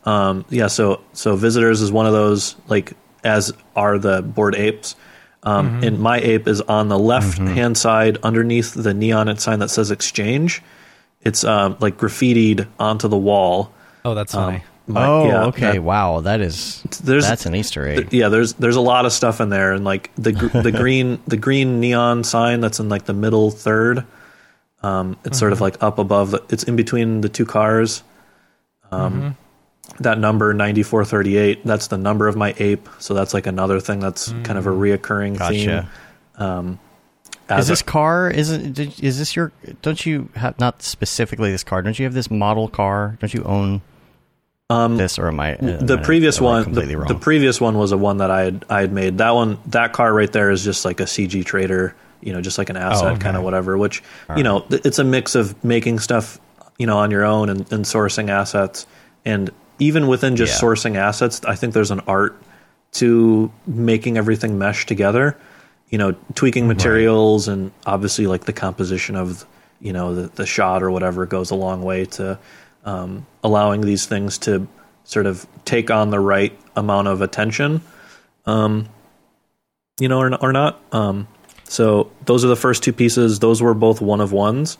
Um, 0.05 0.45
yeah, 0.51 0.67
so 0.67 1.01
so 1.13 1.35
visitors 1.37 1.81
is 1.81 1.91
one 1.93 2.07
of 2.07 2.13
those, 2.13 2.57
like 2.69 2.93
as 3.25 3.53
are 3.75 3.99
the 3.99 4.23
Bored 4.23 4.55
Apes. 4.55 4.97
Um, 5.43 5.83
And 5.85 5.99
my 5.99 6.19
ape 6.21 6.49
is 6.49 6.63
on 6.63 6.89
the 6.89 6.99
left 6.99 7.37
hand 7.39 7.77
side 7.77 8.17
underneath 8.23 8.73
the 8.75 8.95
neon 8.95 9.35
sign 9.37 9.59
that 9.59 9.69
says 9.69 9.91
exchange. 9.91 10.63
It's 11.23 11.45
um, 11.45 11.77
like 11.81 11.97
graffitied 11.99 12.67
onto 12.79 13.09
the 13.09 13.17
wall. 13.19 13.71
Oh, 14.07 14.15
that's 14.15 14.33
funny. 14.33 14.63
My- 14.87 15.07
oh, 15.07 15.27
yeah, 15.27 15.45
okay. 15.47 15.73
that- 15.73 15.83
wow. 15.83 16.21
That 16.21 16.41
is. 16.43 16.83
there's 17.03 17.27
that's 17.27 17.47
an 17.47 17.55
Easter 17.55 17.87
egg. 17.89 18.13
yeah, 18.13 18.29
there's 18.29 18.53
there's 18.55 18.77
a 18.77 18.81
lot 18.83 19.05
of 19.07 19.13
stuff 19.13 19.41
in 19.41 19.49
there, 19.51 19.73
and 19.73 19.85
like 19.85 20.11
the 20.17 20.33
gr- 20.33 20.49
the 20.61 20.73
green 20.73 21.19
the 21.27 21.37
green 21.39 21.81
neon 21.81 22.25
sign 22.25 22.61
that's 22.61 22.81
in 22.81 22.89
like 22.91 23.05
the 23.05 23.15
middle 23.15 23.51
third. 23.51 24.05
Um, 24.83 25.17
it's 25.25 25.39
sort 25.39 25.53
of 25.53 25.61
like 25.63 25.83
up 25.83 25.99
above. 25.99 26.31
The, 26.33 26.43
it's 26.51 26.65
in 26.65 26.77
between 26.77 27.21
the 27.23 27.29
two 27.31 27.47
cars. 27.47 28.03
Um, 28.93 29.37
That 30.01 30.19
number 30.19 30.53
ninety 30.55 30.83
four 30.83 31.05
thirty 31.05 31.37
eight. 31.37 31.65
That's 31.65 31.87
the 31.87 31.99
number 31.99 32.27
of 32.29 32.37
my 32.37 32.55
ape. 32.59 32.89
So 32.99 33.15
that's 33.15 33.33
like 33.35 33.47
another 33.47 33.79
thing 33.81 34.01
that's 34.01 34.33
kind 34.43 34.59
of 34.59 34.67
a 34.67 34.71
reoccurring 34.71 35.39
Gotcha. 35.39 35.89
theme. 36.39 36.79
Is 37.51 37.69
this 37.69 37.81
a- 37.83 37.85
car? 37.85 38.31
Isn't? 38.31 38.73
did- 38.73 38.99
Is 39.01 39.19
this 39.19 39.37
your? 39.37 39.53
Don't 39.83 40.05
you 40.07 40.29
have 40.35 40.59
not 40.59 40.83
specifically 40.83 41.51
this 41.51 41.63
car? 41.65 41.83
Don't 41.83 41.99
you 41.99 42.05
have 42.07 42.15
this 42.15 42.31
model 42.31 42.69
car? 42.69 43.17
Don't 43.21 43.33
you 43.35 43.43
own 43.45 43.83
this, 44.97 45.19
or 45.19 45.29
am 45.29 45.39
I? 45.41 45.55
Um, 45.57 45.87
the 45.87 45.99
previous 45.99 46.41
I 46.41 46.45
one 46.45 46.73
the, 46.73 46.97
wrong? 46.97 47.07
the 47.07 47.15
previous 47.15 47.61
one 47.61 47.77
was 47.79 47.93
a 47.93 47.97
one 47.99 48.17
that 48.17 48.31
i 48.33 48.43
had 48.43 48.65
i 48.69 48.81
had 48.81 48.93
made 48.93 49.19
that 49.19 49.31
one 49.31 49.59
that 49.67 49.93
car 49.93 50.13
right 50.13 50.33
there 50.33 50.51
is 50.51 50.65
just 50.65 50.85
like 50.85 50.99
a 50.99 51.05
cg 51.05 51.45
trader 51.45 51.95
you 52.21 52.33
know 52.33 52.41
just 52.41 52.59
like 52.59 52.71
an 52.71 52.77
asset 52.77 53.05
Oh, 53.05 53.11
okay. 53.13 53.21
kind 53.21 53.37
of 53.37 53.45
whatever 53.45 53.79
which 53.79 54.03
you 54.37 54.43
know 54.43 54.61
th- 54.63 54.83
it's 54.85 54.99
a 54.99 55.05
mix 55.05 55.37
of 55.37 55.63
making 55.63 56.01
stuff 56.01 56.41
you 56.77 56.89
know 56.89 56.99
on 56.99 57.13
your 57.13 57.25
own 57.25 57.51
and, 57.51 57.61
and 57.73 57.85
sourcing 57.85 58.31
assets 58.31 58.85
and 59.25 59.51
even 59.79 60.07
within 60.07 60.37
just 60.37 60.61
Yeah. 60.61 60.69
sourcing 60.69 60.97
assets 60.97 61.41
i 61.47 61.55
think 61.55 61.75
there's 61.75 61.91
an 61.91 62.01
art 62.07 62.41
to 62.93 63.51
making 63.67 64.17
everything 64.17 64.59
mesh 64.59 64.87
together 64.87 65.37
you 65.91 65.99
know 65.99 66.15
tweaking 66.35 66.67
materials 66.69 67.49
and 67.49 67.73
obviously 67.87 68.27
like 68.27 68.45
the 68.45 68.53
composition 68.53 69.17
of 69.17 69.45
you 69.81 69.93
know 69.93 70.15
the, 70.15 70.29
the 70.29 70.47
shot 70.47 70.83
or 70.83 70.91
whatever 70.91 71.27
goes 71.27 71.51
a 71.51 71.55
long 71.55 71.83
way 71.83 72.05
to 72.05 72.39
um, 72.85 73.27
allowing 73.43 73.81
these 73.81 74.07
things 74.07 74.39
to 74.39 74.67
sort 75.05 75.27
of 75.27 75.47
take 75.65 75.91
on 75.91 76.11
the 76.11 76.21
right 76.21 76.59
amount 76.77 77.09
of 77.09 77.21
attention 77.23 77.81
um, 78.47 78.89
you 80.01 80.09
know 80.09 80.19
or, 80.19 80.35
or 80.43 80.53
not. 80.53 80.81
Um, 80.93 81.29
so 81.65 82.11
those 82.27 82.45
are 82.45 82.49
the 82.49 82.57
first 82.57 82.83
two 82.83 82.93
pieces. 82.93 83.39
Those 83.39 83.63
were 83.63 83.75
both 83.75 84.01
one 84.01 84.21
of 84.21 84.33
ones 84.33 84.77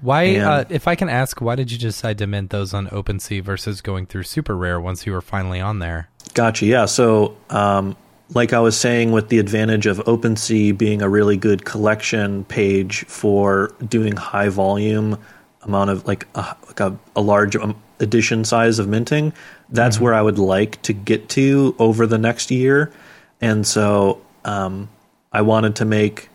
Why, 0.00 0.36
uh, 0.36 0.64
if 0.68 0.86
I 0.86 0.94
can 0.94 1.08
ask, 1.08 1.40
why 1.40 1.56
did 1.56 1.72
you 1.72 1.78
decide 1.78 2.18
to 2.18 2.26
mint 2.26 2.50
those 2.50 2.72
on 2.72 2.86
OpenSea 2.88 3.42
versus 3.42 3.80
going 3.80 4.06
through 4.06 4.24
Super 4.24 4.56
Rare 4.56 4.80
once 4.80 5.06
you 5.06 5.12
were 5.12 5.20
finally 5.20 5.60
on 5.60 5.80
there? 5.80 6.08
Gotcha. 6.34 6.66
Yeah. 6.66 6.86
So, 6.86 7.36
um, 7.50 7.96
like 8.34 8.52
I 8.52 8.60
was 8.60 8.78
saying, 8.78 9.12
with 9.12 9.28
the 9.28 9.38
advantage 9.38 9.86
of 9.86 9.98
OpenSea 9.98 10.76
being 10.76 11.02
a 11.02 11.08
really 11.08 11.36
good 11.36 11.64
collection 11.64 12.44
page 12.44 13.04
for 13.06 13.74
doing 13.88 14.16
high 14.16 14.50
volume 14.50 15.18
amount 15.62 15.90
of 15.90 16.06
like 16.06 16.26
a, 16.34 16.56
like 16.66 16.80
a, 16.80 16.96
a 17.16 17.20
large 17.20 17.56
um, 17.56 17.74
edition 18.00 18.44
size 18.44 18.78
of 18.78 18.86
minting, 18.86 19.32
that's 19.70 19.98
where 19.98 20.14
I 20.14 20.22
would 20.22 20.38
like 20.38 20.80
to 20.82 20.92
get 20.92 21.28
to 21.30 21.74
over 21.78 22.06
the 22.06 22.18
next 22.18 22.50
year. 22.50 22.92
And 23.40 23.66
so, 23.66 24.20
um, 24.44 24.88
I 25.32 25.42
wanted 25.42 25.76
to 25.76 25.84
make 25.84 26.28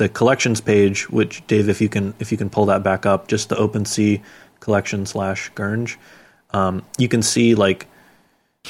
the 0.00 0.08
collections 0.08 0.62
page, 0.62 1.10
which 1.10 1.46
Dave, 1.46 1.68
if 1.68 1.78
you 1.82 1.90
can, 1.90 2.14
if 2.18 2.32
you 2.32 2.38
can 2.38 2.48
pull 2.48 2.64
that 2.66 2.82
back 2.82 3.04
up, 3.04 3.28
just 3.28 3.50
the 3.50 3.56
OpenSea 3.56 4.22
collection 4.58 5.04
slash 5.04 5.50
Gurnge, 5.54 5.98
um, 6.54 6.82
you 6.96 7.06
can 7.06 7.20
see 7.20 7.54
like 7.54 7.86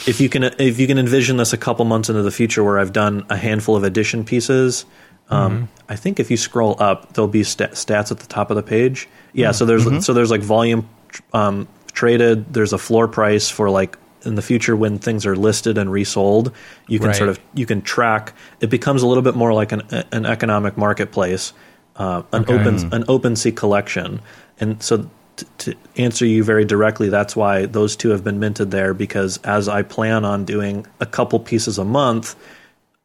if 0.09 0.21
you 0.21 0.29
can 0.29 0.43
if 0.43 0.81
you 0.81 0.89
can 0.89 0.99
envision 0.99 1.37
this 1.37 1.53
a 1.53 1.57
couple 1.57 1.85
months 1.85 2.09
into 2.09 2.23
the 2.23 2.33
future 2.33 2.65
where 2.65 2.81
I've 2.81 2.93
done 2.93 3.27
a 3.31 3.37
handful 3.37 3.77
of 3.77 3.85
edition 3.85 4.25
pieces, 4.25 4.87
um, 5.29 5.69
I 5.89 5.95
think 5.95 6.19
if 6.19 6.33
you 6.33 6.37
scroll 6.37 6.75
up, 6.83 7.13
there'll 7.13 7.29
be 7.29 7.45
sta- 7.45 7.75
stats 7.75 8.11
at 8.11 8.19
the 8.19 8.27
top 8.27 8.51
of 8.51 8.57
the 8.57 8.65
page. 8.65 9.09
Yeah, 9.33 9.53
so 9.53 9.65
there's 9.65 10.05
so 10.05 10.13
there's 10.13 10.33
like 10.33 10.43
volume 10.43 10.89
um, 11.33 11.69
traded. 11.93 12.53
There's 12.53 12.73
a 12.73 12.79
floor 12.79 13.07
price 13.07 13.49
for 13.49 13.71
like 13.71 13.97
in 14.25 14.35
the 14.35 14.43
future 14.43 14.77
when 14.77 14.99
things 14.99 15.25
are 15.27 15.37
listed 15.37 15.79
and 15.79 15.91
resold. 15.91 16.53
You 16.89 16.99
can 16.99 17.09
Right. 17.09 17.17
sort 17.17 17.29
of 17.31 17.39
you 17.55 17.67
can 17.67 17.83
track. 17.83 18.35
It 18.61 18.71
becomes 18.71 19.03
a 19.03 19.07
little 19.07 19.23
bit 19.23 19.35
more 19.35 19.53
like 19.53 19.73
an 19.73 19.83
an 20.13 20.27
economic 20.27 20.77
marketplace, 20.77 21.53
uh, 21.97 22.23
an 22.33 22.45
open 22.49 22.89
an 22.93 23.05
open 23.09 23.37
sea 23.37 23.53
collection, 23.53 24.21
and 24.59 24.83
so 24.83 25.07
t- 25.37 25.47
to 25.59 25.75
answer 25.97 26.27
you 26.27 26.45
very 26.45 26.65
directly, 26.65 27.09
that's 27.09 27.35
why 27.35 27.67
those 27.67 27.97
two 27.97 28.11
have 28.11 28.23
been 28.25 28.39
minted 28.39 28.71
there 28.71 28.93
because 28.95 29.39
as 29.45 29.69
I 29.69 29.83
plan 29.83 30.25
on 30.25 30.45
doing 30.45 30.87
a 31.01 31.07
couple 31.07 31.39
pieces 31.41 31.79
a 31.79 31.85
month, 31.85 32.37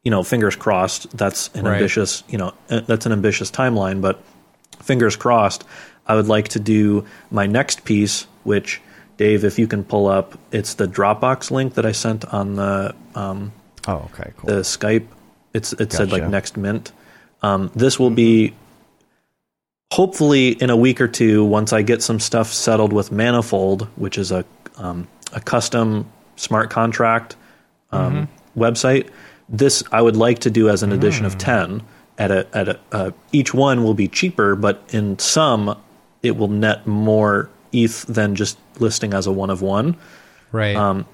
you 0.03 0.11
know, 0.11 0.21
fingers 0.23 0.55
crossed, 0.55 1.15
that's 1.17 1.49
an 1.55 1.65
Right. 1.65 1.75
ambitious, 1.75 2.23
you 2.29 2.37
know, 2.37 2.53
uh, 2.69 2.81
that's 2.87 3.05
an 3.05 3.11
ambitious 3.11 3.49
timeline, 3.49 4.01
but 4.01 4.21
fingers 4.81 5.15
crossed, 5.15 5.63
I 6.07 6.15
would 6.15 6.27
like 6.27 6.49
to 6.49 6.59
do 6.59 7.05
my 7.31 7.47
next 7.47 7.85
piece, 7.85 8.27
which 8.43 8.81
Dave, 9.17 9.45
if 9.45 9.57
you 9.57 9.67
can 9.67 9.83
pull 9.83 10.07
up, 10.07 10.37
it's 10.51 10.73
the 10.73 10.87
Dropbox 10.87 11.51
link 11.51 11.75
that 11.75 11.85
I 11.85 11.91
sent 11.93 12.25
on 12.33 12.55
the 12.55 12.93
um, 13.15 13.53
oh, 13.87 14.09
okay, 14.13 14.33
cool. 14.37 14.49
the 14.49 14.61
Skype. 14.61 15.07
It's 15.53 15.71
it 15.73 15.93
said 15.93 16.11
like 16.11 16.27
next 16.27 16.57
mint. 16.57 16.91
Um, 17.41 17.71
this 17.75 17.97
will 17.97 18.09
be 18.09 18.53
hopefully 19.93 20.49
in 20.49 20.69
a 20.69 20.75
week 20.75 20.99
or 20.99 21.07
two 21.07 21.45
once 21.45 21.71
I 21.71 21.81
get 21.81 22.03
some 22.03 22.19
stuff 22.19 22.51
settled 22.51 22.91
with 22.91 23.11
Manifold, 23.11 23.87
which 23.95 24.17
is 24.17 24.31
a 24.31 24.43
um, 24.77 25.07
a 25.31 25.39
custom 25.39 26.11
smart 26.35 26.69
contract 26.69 27.37
um, 27.91 28.27
website. 28.57 29.09
This 29.47 29.83
I 29.91 30.01
would 30.01 30.17
like 30.17 30.39
to 30.39 30.49
do 30.49 30.69
as 30.69 30.83
an 30.83 30.91
edition 30.91 31.25
of 31.25 31.37
ten. 31.37 31.83
At 32.17 32.31
a 32.31 32.47
at 32.53 32.67
a 32.67 32.79
uh, 32.91 33.11
each 33.31 33.53
one 33.53 33.83
will 33.83 33.93
be 33.93 34.09
cheaper, 34.09 34.55
but 34.55 34.83
in 34.89 35.19
some 35.19 35.79
it 36.21 36.35
will 36.35 36.47
net 36.47 36.85
more 36.87 37.49
ETH 37.83 38.05
than 38.07 38.35
just 38.35 38.57
listing 38.79 39.13
as 39.13 39.27
a 39.27 39.31
one 39.31 39.49
of 39.49 39.61
one. 39.61 39.97
Right. 40.51 40.75
Um, 40.75 41.05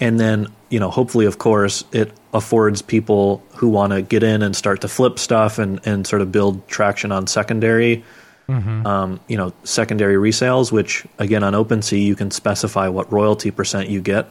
and 0.00 0.18
then 0.20 0.48
you 0.68 0.78
know 0.78 0.90
hopefully 0.90 1.26
of 1.26 1.38
course 1.38 1.84
it 1.92 2.12
affords 2.32 2.82
people 2.82 3.42
who 3.54 3.68
want 3.68 3.92
to 3.92 4.02
get 4.02 4.22
in 4.22 4.42
and 4.42 4.54
start 4.54 4.80
to 4.82 4.88
flip 4.88 5.18
stuff 5.18 5.58
and 5.58 5.80
and 5.84 6.06
sort 6.06 6.22
of 6.22 6.30
build 6.30 6.66
traction 6.68 7.10
on 7.10 7.26
secondary 7.26 8.04
um, 8.86 9.20
you 9.28 9.36
know 9.36 9.52
secondary 9.64 10.14
resales 10.14 10.72
which 10.72 11.06
again 11.18 11.42
on 11.42 11.52
OpenSea 11.52 12.02
you 12.02 12.16
can 12.16 12.30
specify 12.30 12.88
what 12.88 13.12
royalty 13.12 13.50
percent 13.50 13.88
you 13.88 14.00
get. 14.00 14.30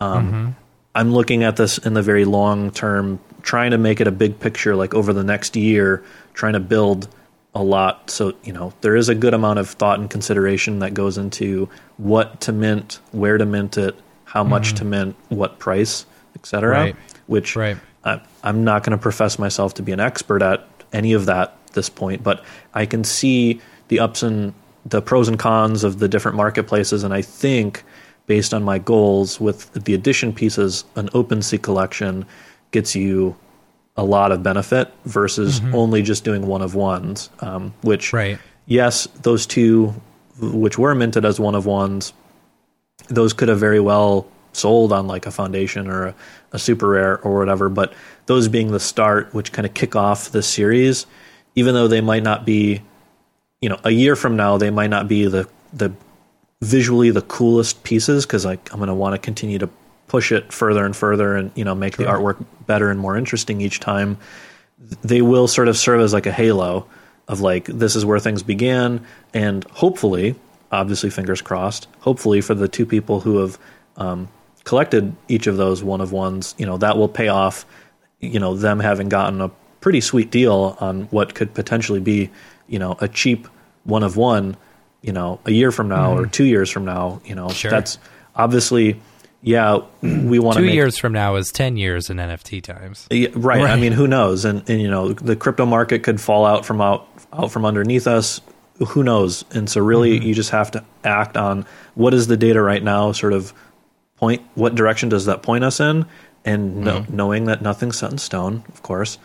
Um, 0.00 0.56
I'm 0.94 1.12
looking 1.12 1.44
at 1.44 1.56
this 1.56 1.76
in 1.78 1.92
the 1.92 2.02
very 2.02 2.24
long 2.24 2.70
term 2.70 3.20
trying 3.42 3.72
to 3.72 3.78
make 3.78 4.00
it 4.00 4.06
a 4.06 4.12
big 4.12 4.40
picture 4.40 4.74
like 4.74 4.94
over 4.94 5.12
the 5.12 5.24
next 5.24 5.56
year 5.56 6.02
trying 6.34 6.54
to 6.54 6.60
build 6.60 7.08
a 7.54 7.62
lot 7.62 8.10
so 8.10 8.32
you 8.44 8.52
know 8.52 8.72
there 8.80 8.94
is 8.94 9.08
a 9.08 9.14
good 9.14 9.34
amount 9.34 9.58
of 9.58 9.68
thought 9.68 9.98
and 9.98 10.08
consideration 10.08 10.78
that 10.78 10.94
goes 10.94 11.18
into 11.18 11.68
what 11.96 12.40
to 12.40 12.52
mint 12.52 13.00
where 13.12 13.38
to 13.38 13.44
mint 13.44 13.76
it 13.76 13.96
how 14.24 14.44
much 14.44 14.68
mm-hmm. 14.68 14.76
to 14.76 14.84
mint 14.84 15.16
what 15.28 15.58
price 15.58 16.06
etc 16.36 16.70
Right. 16.70 16.96
which 17.26 17.56
Right. 17.56 17.76
I, 18.04 18.20
i'm 18.44 18.62
not 18.62 18.84
going 18.84 18.96
to 18.96 19.02
profess 19.02 19.38
myself 19.38 19.74
to 19.74 19.82
be 19.82 19.92
an 19.92 20.00
expert 20.00 20.42
at 20.42 20.66
any 20.92 21.12
of 21.12 21.26
that 21.26 21.56
at 21.66 21.72
this 21.72 21.88
point 21.88 22.22
but 22.22 22.44
i 22.72 22.86
can 22.86 23.02
see 23.02 23.60
the 23.88 23.98
ups 23.98 24.22
and 24.22 24.54
the 24.86 25.02
pros 25.02 25.26
and 25.26 25.38
cons 25.38 25.82
of 25.82 25.98
the 25.98 26.08
different 26.08 26.36
marketplaces 26.36 27.02
and 27.02 27.12
i 27.12 27.20
think 27.20 27.82
based 28.26 28.54
on 28.54 28.62
my 28.62 28.78
goals 28.78 29.40
with 29.40 29.72
the 29.72 29.92
edition 29.92 30.32
pieces 30.32 30.84
an 30.94 31.08
OpenSea 31.08 31.60
collection 31.60 32.24
gets 32.70 32.94
you 32.94 33.34
a 34.00 34.04
lot 34.04 34.32
of 34.32 34.42
benefit 34.42 34.88
versus 35.04 35.60
only 35.74 36.00
just 36.02 36.24
doing 36.24 36.46
one 36.46 36.62
of 36.62 36.74
ones 36.74 37.28
um, 37.40 37.74
which 37.82 38.12
Right. 38.14 38.38
yes 38.66 39.06
those 39.22 39.44
two 39.46 39.92
which 40.40 40.78
were 40.78 40.94
minted 40.94 41.24
as 41.26 41.38
one 41.38 41.54
of 41.54 41.66
ones 41.66 42.12
those 43.08 43.32
could 43.34 43.48
have 43.48 43.58
very 43.60 43.80
well 43.80 44.26
sold 44.52 44.92
on 44.92 45.06
like 45.06 45.26
a 45.26 45.30
foundation 45.30 45.86
or 45.88 46.06
a, 46.08 46.14
a 46.52 46.58
super 46.58 46.88
rare 46.88 47.20
or 47.20 47.38
whatever 47.38 47.68
but 47.68 47.92
those 48.26 48.48
being 48.48 48.70
the 48.72 48.80
start 48.80 49.32
which 49.34 49.52
kind 49.52 49.66
of 49.66 49.74
kick 49.74 49.94
off 49.94 50.30
the 50.30 50.42
series 50.42 51.06
even 51.54 51.74
though 51.74 51.88
they 51.88 52.00
might 52.00 52.22
not 52.22 52.44
be 52.46 52.80
you 53.60 53.68
know 53.68 53.78
a 53.84 53.90
year 53.90 54.16
from 54.16 54.34
now 54.36 54.56
they 54.56 54.70
might 54.70 54.90
not 54.90 55.06
be 55.08 55.26
the 55.26 55.46
the 55.72 55.92
visually 56.62 57.10
the 57.10 57.22
coolest 57.22 57.82
pieces 57.84 58.24
because 58.26 58.44
like 58.44 58.72
i'm 58.72 58.78
going 58.78 58.88
to 58.88 58.94
want 58.94 59.14
to 59.14 59.18
continue 59.18 59.58
to 59.58 59.68
push 60.10 60.32
it 60.32 60.52
further 60.52 60.84
and 60.84 60.96
further 60.96 61.36
and 61.36 61.52
you 61.54 61.64
know 61.64 61.72
make 61.72 61.96
the 61.96 62.02
artwork 62.02 62.44
better 62.66 62.90
and 62.90 62.98
more 62.98 63.16
interesting 63.16 63.60
each 63.60 63.78
time 63.78 64.18
they 65.02 65.22
will 65.22 65.46
sort 65.46 65.68
of 65.68 65.76
serve 65.76 66.00
as 66.00 66.12
like 66.12 66.26
a 66.26 66.32
halo 66.32 66.84
of 67.28 67.40
like 67.40 67.66
this 67.66 67.94
is 67.94 68.04
where 68.04 68.18
things 68.18 68.42
began 68.42 69.06
and 69.32 69.62
hopefully 69.70 70.34
obviously 70.72 71.10
fingers 71.10 71.40
crossed 71.40 71.86
hopefully 72.00 72.40
for 72.40 72.56
the 72.56 72.66
two 72.66 72.84
people 72.84 73.20
who 73.20 73.38
have 73.38 73.56
um, 73.98 74.28
collected 74.64 75.14
each 75.28 75.46
of 75.46 75.56
those 75.56 75.80
one 75.80 76.00
of 76.00 76.10
ones 76.10 76.56
you 76.58 76.66
know 76.66 76.76
that 76.76 76.96
will 76.96 77.08
pay 77.08 77.28
off 77.28 77.64
you 78.18 78.40
know 78.40 78.56
them 78.56 78.80
having 78.80 79.08
gotten 79.08 79.40
a 79.40 79.48
pretty 79.80 80.00
sweet 80.00 80.32
deal 80.32 80.76
on 80.80 81.02
what 81.12 81.36
could 81.36 81.54
potentially 81.54 82.00
be 82.00 82.28
you 82.66 82.80
know 82.80 82.96
a 82.98 83.06
cheap 83.06 83.46
one 83.84 84.02
of 84.02 84.16
one 84.16 84.56
you 85.02 85.12
know 85.12 85.38
a 85.46 85.52
year 85.52 85.70
from 85.70 85.88
now 85.88 86.18
or 86.18 86.26
two 86.26 86.44
years 86.44 86.68
from 86.68 86.84
now 86.84 87.20
you 87.24 87.36
know 87.36 87.46
Mm-hmm. 87.46 87.54
Sure. 87.54 87.70
that's 87.70 87.96
obviously 88.34 89.00
yeah 89.42 89.78
we 90.02 90.38
want 90.38 90.56
to 90.56 90.60
Two 90.60 90.66
make 90.66 90.74
years 90.74 90.98
from 90.98 91.12
now 91.12 91.36
is 91.36 91.50
10 91.50 91.76
years 91.76 92.10
in 92.10 92.18
NFT 92.18 92.62
times. 92.62 93.06
yeah, 93.10 93.28
right. 93.34 93.62
I 93.62 93.76
mean, 93.76 93.92
who 93.92 94.06
knows? 94.06 94.44
And, 94.44 94.68
and 94.68 94.80
you 94.80 94.90
know, 94.90 95.12
the 95.12 95.34
crypto 95.36 95.64
market 95.66 96.02
could 96.02 96.20
fall 96.20 96.44
out 96.44 96.66
from 96.66 96.80
out 96.80 97.06
out 97.32 97.50
from 97.50 97.64
underneath 97.64 98.06
us. 98.06 98.40
Who 98.88 99.02
knows? 99.02 99.44
And 99.52 99.68
so, 99.68 99.80
really, 99.80 100.18
Mm-hmm. 100.18 100.28
you 100.28 100.34
just 100.34 100.50
have 100.50 100.70
to 100.72 100.84
act 101.04 101.36
on 101.36 101.66
what 101.94 102.14
is 102.14 102.26
the 102.26 102.36
data 102.36 102.60
right 102.62 102.82
now. 102.82 103.12
Sort 103.12 103.32
of 103.32 103.52
point. 104.16 104.42
What 104.54 104.74
direction 104.74 105.08
does 105.10 105.26
that 105.26 105.42
point 105.42 105.64
us 105.64 105.80
in? 105.80 106.06
And 106.44 106.78
no, 106.82 107.00
Mm-hmm. 107.00 107.16
knowing 107.16 107.44
that 107.46 107.60
nothing's 107.62 107.98
set 107.98 108.10
in 108.12 108.18
stone, 108.18 108.64
of 108.68 108.82
course, 108.82 109.18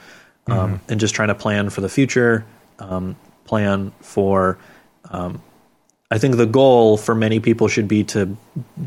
um, 0.47 0.81
and 0.89 0.99
just 0.99 1.15
trying 1.15 1.29
to 1.29 1.35
plan 1.35 1.69
for 1.69 1.81
the 1.81 1.89
future. 1.89 2.45
Um, 2.79 3.15
plan 3.45 3.91
for. 4.01 4.57
Um, 5.09 5.41
I 6.11 6.17
think 6.19 6.37
the 6.37 6.45
goal 6.45 6.97
for 6.97 7.15
many 7.15 7.39
people 7.39 7.67
should 7.67 7.87
be 7.87 8.03
to 8.05 8.37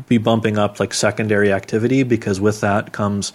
be 0.07 0.17
bumping 0.17 0.57
up 0.57 0.79
like 0.79 0.93
secondary 0.93 1.51
activity 1.51 2.03
because 2.03 2.39
with 2.39 2.61
that 2.61 2.93
comes 2.93 3.33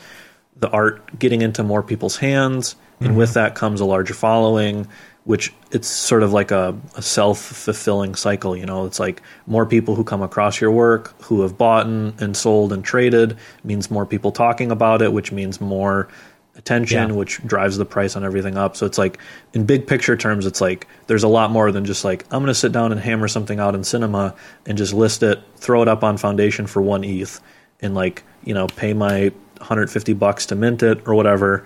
the 0.57 0.71
art 0.71 1.19
getting 1.19 1.43
into 1.43 1.63
more 1.63 1.83
people's 1.83 2.17
hands, 2.17 2.77
and 3.01 3.17
with 3.17 3.31
mm-hmm. 3.31 3.41
that 3.41 3.55
comes 3.55 3.81
a 3.81 3.85
larger 3.85 4.15
following. 4.15 4.89
Which 5.25 5.55
it's 5.71 5.89
sort 5.89 6.23
of 6.23 6.35
like 6.35 6.51
a, 6.51 6.79
a 6.97 7.03
self 7.03 7.39
fulfilling 7.39 8.15
cycle. 8.15 8.55
You 8.55 8.67
know, 8.67 8.85
it's 8.85 9.01
like 9.01 9.23
more 9.47 9.65
people 9.65 9.95
who 9.95 10.05
come 10.05 10.21
across 10.21 10.61
your 10.61 10.71
work 10.71 11.19
who 11.23 11.41
have 11.41 11.57
bought 11.57 11.87
and 11.87 12.37
sold 12.37 12.75
and 12.75 12.85
traded 12.85 13.39
means 13.65 13.91
more 13.91 14.05
people 14.05 14.33
talking 14.33 14.71
about 14.71 15.01
it, 15.01 15.15
which 15.15 15.33
means 15.33 15.63
more 15.63 16.09
attention, 16.57 17.09
Yeah. 17.11 17.15
which 17.15 17.45
drives 17.47 17.77
the 17.77 17.85
price 17.85 18.17
on 18.17 18.25
everything 18.25 18.57
up. 18.57 18.77
So 18.77 18.87
it's 18.87 18.99
like 18.99 19.19
in 19.53 19.65
big 19.67 19.87
picture 19.87 20.17
terms, 20.17 20.47
it's 20.47 20.61
like 20.61 20.87
there's 21.07 21.25
a 21.25 21.29
lot 21.29 21.51
more 21.51 21.73
than 21.73 21.85
just 21.85 22.05
like 22.05 22.25
I'm 22.31 22.41
going 22.41 22.47
to 22.47 22.55
sit 22.55 22.73
down 22.73 22.93
and 22.93 23.01
hammer 23.01 23.29
something 23.29 23.59
out 23.61 23.75
in 23.75 23.83
cinema 23.85 24.35
and 24.67 24.79
just 24.79 24.93
list 24.95 25.23
it, 25.23 25.41
throw 25.57 25.83
it 25.83 25.89
up 25.89 26.05
on 26.05 26.17
Foundation 26.17 26.67
for 26.67 26.81
one 26.81 27.03
ETH, 27.05 27.41
and 27.81 27.95
like 27.95 28.23
you 28.45 28.55
know 28.55 28.67
pay 28.69 28.93
my 28.95 29.33
150 29.59 30.13
bucks 30.15 30.47
to 30.47 30.55
mint 30.55 30.83
it 30.83 31.07
or 31.07 31.15
whatever, 31.15 31.65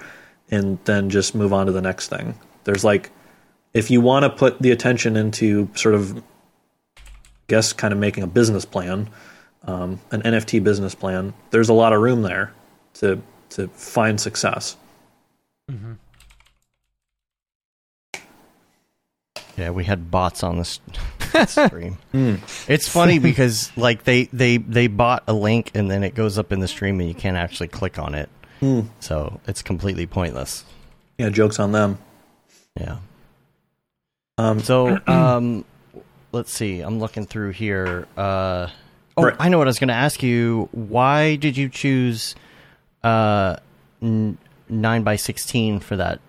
and 0.50 0.78
then 0.84 1.10
just 1.10 1.34
move 1.34 1.52
on 1.52 1.66
to 1.66 1.72
the 1.72 1.82
next 1.82 2.08
thing. 2.08 2.34
There's 2.64 2.84
like 2.84 3.10
if 3.74 3.90
you 3.90 4.00
want 4.00 4.24
to 4.24 4.30
put 4.30 4.60
the 4.60 4.70
attention 4.70 5.16
into 5.16 5.68
sort 5.74 5.94
of 5.94 6.16
I 6.16 6.22
guess 7.48 7.72
kind 7.72 7.92
of 7.92 7.98
making 7.98 8.24
a 8.24 8.26
business 8.26 8.64
plan, 8.64 9.10
um, 9.64 10.00
an 10.10 10.22
NFT 10.22 10.62
business 10.62 10.94
plan, 10.94 11.34
there's 11.50 11.68
a 11.68 11.74
lot 11.74 11.92
of 11.92 12.00
room 12.00 12.22
there 12.22 12.52
to 12.94 13.20
to 13.50 13.68
find 13.68 14.20
success. 14.20 14.76
Yeah, 19.56 19.70
we 19.70 19.84
had 19.84 20.10
bots 20.10 20.42
on 20.44 20.56
this 20.58 20.80
stream. 21.48 21.98
It's 22.68 22.88
funny 22.88 23.18
because 23.18 23.76
like 23.76 24.04
they 24.04 24.24
they 24.32 24.58
they 24.58 24.86
bought 24.86 25.24
a 25.26 25.32
link 25.32 25.72
and 25.74 25.90
then 25.90 26.04
it 26.04 26.14
goes 26.14 26.38
up 26.38 26.52
in 26.52 26.60
the 26.60 26.68
stream 26.68 27.00
and 27.00 27.08
you 27.08 27.14
can't 27.14 27.36
actually 27.36 27.68
click 27.68 27.98
on 27.98 28.14
it. 28.14 28.28
So 29.00 29.40
it's 29.46 29.62
completely 29.62 30.06
pointless. 30.06 30.64
Yeah, 31.16 31.28
jokes 31.30 31.58
on 31.60 31.70
them. 31.72 31.98
Yeah. 32.78 32.98
Um, 34.36 34.58
So 34.60 34.98
um, 35.06 35.64
let's 36.32 36.52
see. 36.52 36.80
I'm 36.80 36.98
looking 36.98 37.24
through 37.24 37.50
here. 37.50 38.06
Uh, 38.16 38.68
oh, 39.16 39.22
Right. 39.24 39.36
I 39.38 39.48
know 39.48 39.58
what 39.58 39.66
I 39.66 39.70
was 39.70 39.78
going 39.78 39.88
to 39.88 39.94
ask 39.94 40.22
you. 40.24 40.68
Why 40.72 41.36
did 41.36 41.56
you 41.56 41.68
choose 41.68 42.34
uh, 43.02 43.56
n- 44.02 44.38
nine 44.68 45.02
by 45.02 45.16
sixteen 45.16 45.80
for 45.80 45.96
that 45.96 46.20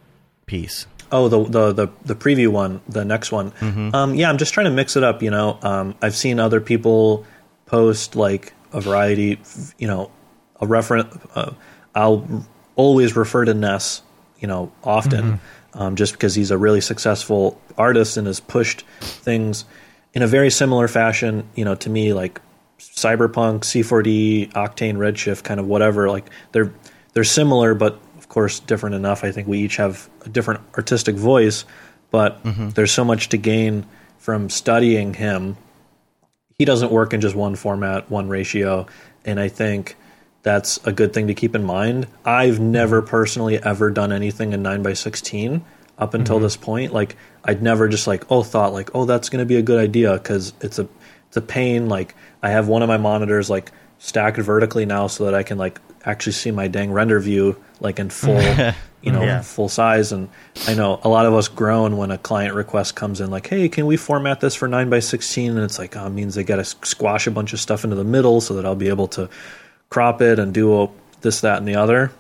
piece? 0.46 0.86
Oh, 1.12 1.28
the 1.28 1.44
the 1.44 1.74
the 1.74 1.88
the 2.06 2.16
preview 2.16 2.50
one, 2.50 2.82
the 2.88 3.04
next 3.04 3.32
one. 3.32 3.52
Um, 3.96 4.14
yeah, 4.16 4.30
I'm 4.30 4.38
just 4.38 4.54
trying 4.54 4.66
to 4.66 4.72
mix 4.72 4.96
it 4.96 5.04
up. 5.04 5.24
You 5.24 5.32
know, 5.32 5.58
um, 5.64 5.96
I've 6.02 6.16
seen 6.16 6.40
other 6.40 6.62
people 6.62 7.26
post 7.66 8.16
like 8.16 8.54
a 8.74 8.82
variety. 8.82 9.40
You 9.78 9.88
know, 9.88 10.12
a 10.62 10.68
reference. 10.68 11.16
Uh, 11.34 11.54
I'll 11.96 12.46
always 12.76 13.16
refer 13.16 13.46
to 13.46 13.54
Ness. 13.54 14.04
You 14.40 14.48
know, 14.48 14.72
often, 14.84 15.40
um, 15.74 15.96
just 15.96 16.14
because 16.14 16.34
he's 16.36 16.52
a 16.52 16.58
really 16.58 16.80
successful 16.82 17.60
artist 17.78 18.16
and 18.16 18.26
has 18.28 18.40
pushed 18.40 18.84
things 19.02 19.66
in 20.14 20.22
a 20.22 20.28
very 20.28 20.50
similar 20.50 20.88
fashion. 20.88 21.50
You 21.56 21.66
know, 21.66 21.76
to 21.76 21.90
me, 21.90 22.14
like 22.14 22.40
Cyberpunk, 22.80 23.60
C4D, 23.60 24.54
Octane, 24.54 24.96
Redshift, 24.96 25.44
kind 25.44 25.60
of 25.60 25.68
whatever. 25.68 26.10
Like 26.10 26.30
they're 26.52 26.74
they're 27.14 27.24
similar, 27.24 27.76
but 27.76 28.00
of 28.18 28.30
course 28.30 28.60
different 28.60 28.96
enough. 28.96 29.24
I 29.24 29.32
think 29.32 29.48
we 29.48 29.60
each 29.60 29.78
have 29.78 30.10
a 30.26 30.30
different 30.30 30.62
artistic 30.76 31.16
voice, 31.16 31.66
but 32.12 32.44
mm-hmm. 32.44 32.70
there's 32.70 32.92
so 32.92 33.04
much 33.04 33.30
to 33.30 33.38
gain 33.38 33.86
from 34.18 34.50
studying 34.50 35.14
him. 35.14 35.58
He 36.58 36.66
doesn't 36.66 36.92
work 36.92 37.14
in 37.14 37.22
just 37.22 37.36
one 37.36 37.56
format, 37.56 38.10
one 38.10 38.28
ratio, 38.28 38.88
and 39.26 39.40
I 39.40 39.48
think 39.48 39.96
that's 40.44 40.80
a 40.86 40.92
good 40.92 41.14
thing 41.14 41.28
to 41.28 41.34
keep 41.34 41.56
in 41.56 41.64
mind. 41.64 42.08
I've 42.26 42.60
never 42.60 43.02
personally 43.02 43.62
ever 43.62 43.90
done 43.92 44.12
anything 44.12 44.54
in 44.54 44.62
9 44.62 44.84
by 44.84 44.94
16 44.94 45.64
up 45.98 46.14
until 46.14 46.38
mm-hmm. 46.38 46.44
this 46.44 46.58
point. 46.58 46.94
Like 46.94 47.16
I'd 47.44 47.62
never 47.62 47.88
just 47.88 48.08
like 48.08 48.26
oh 48.32 48.44
thought 48.44 48.74
like 48.74 48.92
oh 48.96 49.06
that's 49.06 49.30
going 49.30 49.40
to 49.40 49.46
be 49.46 49.58
a 49.58 49.62
good 49.62 49.80
idea 49.80 50.18
cuz 50.20 50.54
it's 50.62 50.80
a 50.80 50.88
it's 51.30 51.38
a 51.38 51.42
pain 51.42 51.88
like 51.90 52.14
I 52.44 52.50
have 52.50 52.68
one 52.68 52.82
of 52.84 52.88
my 52.90 52.98
monitors 52.98 53.50
like 53.50 53.72
stacked 54.00 54.38
vertically 54.38 54.86
now 54.86 55.08
so 55.08 55.26
that 55.26 55.34
I 55.34 55.44
can 55.44 55.58
like 55.58 55.80
actually 56.06 56.34
see 56.34 56.52
my 56.52 56.68
dang 56.68 56.92
render 56.92 57.20
view 57.20 57.56
like 57.80 58.00
in 58.00 58.10
full 58.10 58.40
you 59.02 59.12
know 59.12 59.22
Yeah. 59.24 59.42
full 59.42 59.70
size. 59.70 60.12
And 60.12 60.30
I 60.68 60.74
know 60.74 61.00
a 61.04 61.10
lot 61.10 61.26
of 61.26 61.34
us 61.34 61.48
groan 61.48 61.98
when 61.98 62.12
a 62.12 62.18
client 62.18 62.54
request 62.56 62.96
comes 62.96 63.22
in 63.22 63.30
like 63.30 63.48
hey 63.48 63.70
can 63.70 63.86
we 63.86 63.96
format 63.98 64.40
this 64.42 64.56
for 64.56 64.68
9 64.68 64.90
by 64.90 65.00
16 65.00 65.52
and 65.52 65.60
it's 65.60 65.80
like 65.80 65.96
oh, 65.96 66.08
it 66.08 66.10
means 66.12 66.36
they 66.36 66.44
got 66.44 66.58
to 66.58 66.66
squash 66.66 67.28
a 67.28 67.32
bunch 67.32 67.54
of 67.54 67.60
stuff 67.60 67.84
into 67.84 67.96
the 67.96 68.04
middle 68.04 68.42
so 68.42 68.54
that 68.56 68.66
I'll 68.66 68.76
be 68.76 68.90
able 68.90 69.08
to 69.10 69.30
crop 69.90 70.22
it 70.22 70.40
and 70.40 70.54
do 70.54 70.82
a, 70.84 70.90
this 71.22 71.42
that 71.42 71.58
and 71.58 71.68
the 71.68 71.76
other. 71.76 72.12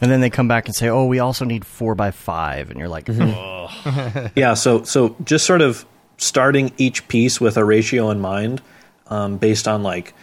And 0.00 0.10
then 0.10 0.20
they 0.20 0.28
come 0.30 0.48
back 0.48 0.66
and 0.66 0.74
say, 0.74 0.88
"Oh, 0.88 1.04
we 1.06 1.20
also 1.20 1.44
need 1.44 1.64
four 1.64 1.94
by 1.94 2.10
five. 2.10 2.68
and 2.70 2.80
you're 2.80 2.88
like, 2.88 3.08
"Oh, 3.08 4.30
yeah 4.34 4.54
so 4.54 4.82
so 4.82 5.14
just 5.24 5.46
sort 5.46 5.60
of 5.60 5.84
starting 6.16 6.72
each 6.78 7.06
piece 7.08 7.40
with 7.40 7.56
a 7.56 7.64
ratio 7.64 8.10
in 8.10 8.20
mind 8.20 8.62
um, 9.08 9.36
based 9.36 9.68
on 9.68 9.82
like 9.82 10.14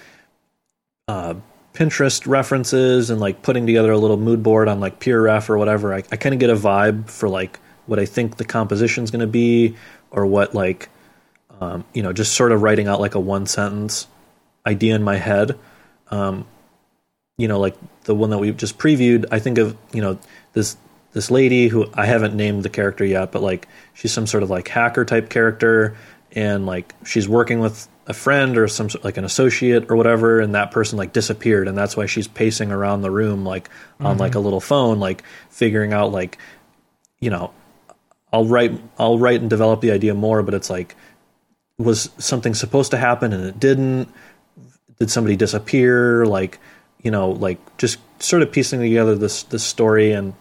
uh, 1.07 1.33
pinterest 1.73 2.27
references 2.27 3.09
and 3.09 3.19
like 3.19 3.41
putting 3.41 3.65
together 3.65 3.91
a 3.91 3.97
little 3.97 4.17
mood 4.17 4.43
board 4.43 4.67
on 4.67 4.79
like 4.79 4.99
PureRef 4.99 5.49
or 5.49 5.57
whatever 5.57 5.93
i, 5.93 6.03
I 6.11 6.17
kind 6.17 6.33
of 6.33 6.39
get 6.39 6.49
a 6.49 6.55
vibe 6.55 7.09
for 7.09 7.29
like 7.29 7.59
what 7.85 7.99
i 7.99 8.05
think 8.05 8.37
the 8.37 8.45
composition's 8.45 9.11
going 9.11 9.21
to 9.21 9.27
be 9.27 9.75
or 10.11 10.25
what 10.25 10.53
like 10.53 10.89
um, 11.59 11.85
you 11.93 12.03
know 12.03 12.13
just 12.13 12.33
sort 12.33 12.51
of 12.51 12.61
writing 12.61 12.87
out 12.87 12.99
like 12.99 13.15
a 13.15 13.19
one 13.19 13.45
sentence 13.45 14.07
idea 14.65 14.95
in 14.95 15.03
my 15.03 15.17
head. 15.17 15.57
Um, 16.09 16.45
you 17.37 17.47
know, 17.47 17.59
like 17.59 17.75
the 18.03 18.15
one 18.15 18.29
that 18.29 18.37
we 18.37 18.51
just 18.51 18.77
previewed, 18.77 19.25
I 19.31 19.39
think 19.39 19.57
of, 19.57 19.75
you 19.93 20.01
know, 20.01 20.19
this 20.53 20.77
this 21.14 21.32
lady 21.32 21.68
who 21.68 21.88
I 21.93 22.05
haven't 22.05 22.36
named 22.36 22.64
the 22.64 22.70
character 22.70 23.05
yet, 23.05 23.32
but 23.32 23.41
like 23.41 23.68
she's 23.93 24.14
some 24.14 24.28
sort 24.28 24.43
of 24.43 24.49
like 24.49 24.68
hacker 24.68 25.05
type 25.05 25.30
character 25.30 25.95
and 26.34 26.66
like 26.66 26.93
she's 27.05 27.28
working 27.28 27.59
with 27.59 27.88
a 28.07 28.14
friend 28.14 28.57
or 28.57 28.68
some 28.68 28.89
sort- 28.89 29.03
like 29.03 29.18
an 29.18 29.26
associate 29.26 29.89
or 29.89 29.95
whatever 29.95 30.39
and 30.39 30.55
that 30.55 30.72
person 30.72 30.97
like 30.97 31.14
disappeared 31.14 31.68
and 31.68 31.78
that's 31.78 31.95
why 31.95 32.05
she's 32.05 32.28
pacing 32.28 32.72
around 32.72 33.01
the 33.01 33.12
room 33.12 33.45
like 33.45 33.70
on 33.99 34.18
like 34.18 34.32
a 34.32 34.36
mm-hmm. 34.38 34.45
little 34.45 34.59
phone 34.59 34.99
like 34.99 35.24
figuring 35.49 35.93
out 35.93 36.12
like 36.12 36.38
you 37.20 37.30
know 37.30 37.53
I'll 38.34 38.45
write 38.45 38.72
I'll 38.97 39.20
write 39.20 39.41
and 39.41 39.49
develop 39.49 39.82
the 39.82 39.91
idea 39.91 40.16
more 40.16 40.41
but 40.41 40.53
it's 40.53 40.70
like 40.70 40.95
was 41.82 42.09
something 42.18 42.53
supposed 42.53 42.91
to 42.91 42.97
happen 42.97 43.34
and 43.34 43.45
it 43.45 43.59
didn't? 43.59 44.09
Did 44.99 45.12
somebody 45.12 45.36
disappear? 45.36 46.26
Like 46.26 46.59
you 47.01 47.12
know 47.12 47.32
like 47.32 47.59
just 47.78 47.99
sort 48.22 48.41
of 48.41 48.51
piecing 48.51 48.80
together 48.80 49.16
this 49.16 49.43
this 49.43 49.64
story 49.64 50.12
and 50.12 50.34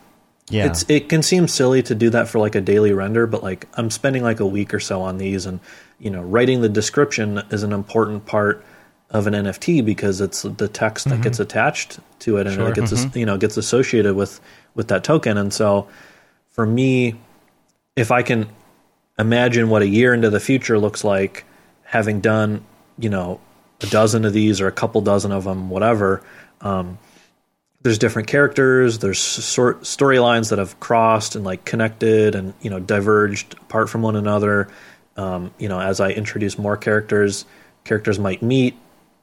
yeah, 0.51 0.67
it's 0.67 0.85
it 0.89 1.09
can 1.09 1.23
seem 1.23 1.49
silly 1.49 1.83
to 1.85 1.95
do 1.95 2.11
that 2.11 2.29
for 2.29 2.39
like 2.39 2.55
a 2.55 2.61
daily 2.61 2.93
render 2.93 3.27
but 3.27 3.43
like 3.43 3.67
i'm 3.75 3.91
spending 3.91 4.23
like 4.23 4.41
a 4.41 4.47
week 4.47 4.75
or 4.75 4.81
so 4.81 5.01
on 5.01 5.19
these 5.19 5.47
and 5.47 5.61
you 5.99 6.11
know 6.11 6.23
writing 6.23 6.61
the 6.61 6.69
description 6.69 7.39
is 7.51 7.63
an 7.63 7.73
important 7.73 8.27
part 8.27 8.65
of 9.11 9.27
an 9.27 9.35
nft 9.35 9.85
because 9.85 10.21
it's 10.21 10.43
the 10.43 10.69
text 10.69 11.09
that 11.09 11.21
gets 11.23 11.41
attached 11.41 11.99
to 12.19 12.37
it 12.37 12.47
and 12.47 12.61
it 12.61 12.75
gets 12.75 12.93
as- 12.93 13.17
you 13.17 13.27
know 13.27 13.37
gets 13.39 13.57
associated 13.57 14.15
with 14.15 14.41
with 14.75 14.89
that 14.89 15.03
token. 15.03 15.37
And 15.37 15.53
so 15.53 15.89
for 16.51 16.65
me 16.67 17.15
if 17.97 18.11
i 18.13 18.23
can 18.23 18.49
imagine 19.19 19.69
what 19.69 19.83
a 19.83 19.87
year 19.89 20.15
into 20.15 20.31
the 20.31 20.41
future 20.41 20.79
looks 20.79 21.03
like 21.05 21.45
having 21.85 22.21
done 22.21 22.65
you 22.99 23.11
know 23.11 23.41
a 23.83 23.87
dozen 23.87 24.25
of 24.25 24.33
these 24.33 24.61
or 24.61 24.67
a 24.69 24.73
couple 24.73 25.01
dozen 25.01 25.33
of 25.33 25.45
them 25.45 25.71
whatever 25.71 26.23
um, 26.61 26.99
there's 27.83 27.99
different 27.99 28.29
characters 28.29 28.99
there's 28.99 29.19
sort 29.19 29.83
storylines 29.83 30.51
that 30.51 30.59
have 30.59 30.79
crossed 30.81 31.35
and 31.35 31.45
like 31.45 31.65
connected 31.65 32.35
and 32.35 32.53
you 32.61 32.71
know 32.71 32.79
diverged 32.79 33.55
apart 33.55 33.89
from 33.89 34.03
one 34.03 34.17
another. 34.17 34.69
Um, 35.17 35.53
you 35.59 35.69
know 35.69 35.81
as 35.81 36.01
i 36.01 36.11
introduce 36.11 36.57
more 36.59 36.77
characters 36.77 37.45
characters 37.85 38.19
might 38.19 38.43
meet 38.43 38.75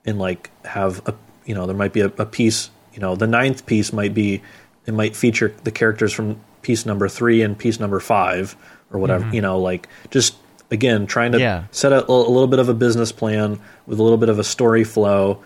and 0.05 0.19
like 0.19 0.51
have 0.65 1.01
a 1.07 1.15
you 1.45 1.55
know 1.55 1.65
there 1.65 1.75
might 1.75 1.93
be 1.93 2.01
a, 2.01 2.07
a 2.17 2.25
piece 2.25 2.69
you 2.93 2.99
know 2.99 3.15
the 3.15 3.25
ninth 3.25 3.65
piece 3.65 3.91
might 3.93 4.13
be 4.13 4.41
it 4.85 4.93
might 4.93 5.15
feature 5.15 5.53
the 5.63 5.71
characters 5.71 6.11
from 6.13 6.39
piece 6.61 6.85
number 6.85 7.07
three 7.07 7.41
and 7.41 7.57
piece 7.57 7.79
number 7.79 7.99
five 7.99 8.55
or 8.91 8.99
whatever 8.99 9.27
you 9.33 9.41
know 9.41 9.59
like 9.59 9.87
just 10.11 10.35
again 10.69 11.07
trying 11.07 11.31
to 11.31 11.39
Yeah. 11.39 11.63
set 11.71 11.93
a, 11.93 12.05
a 12.05 12.11
little 12.11 12.47
bit 12.47 12.59
of 12.59 12.67
a 12.69 12.73
business 12.73 13.11
plan 13.11 13.59
with 13.87 13.97
a 13.99 14.03
little 14.03 14.17
bit 14.17 14.29
of 14.29 14.37
a 14.39 14.43
story 14.43 14.83
flow 14.83 15.41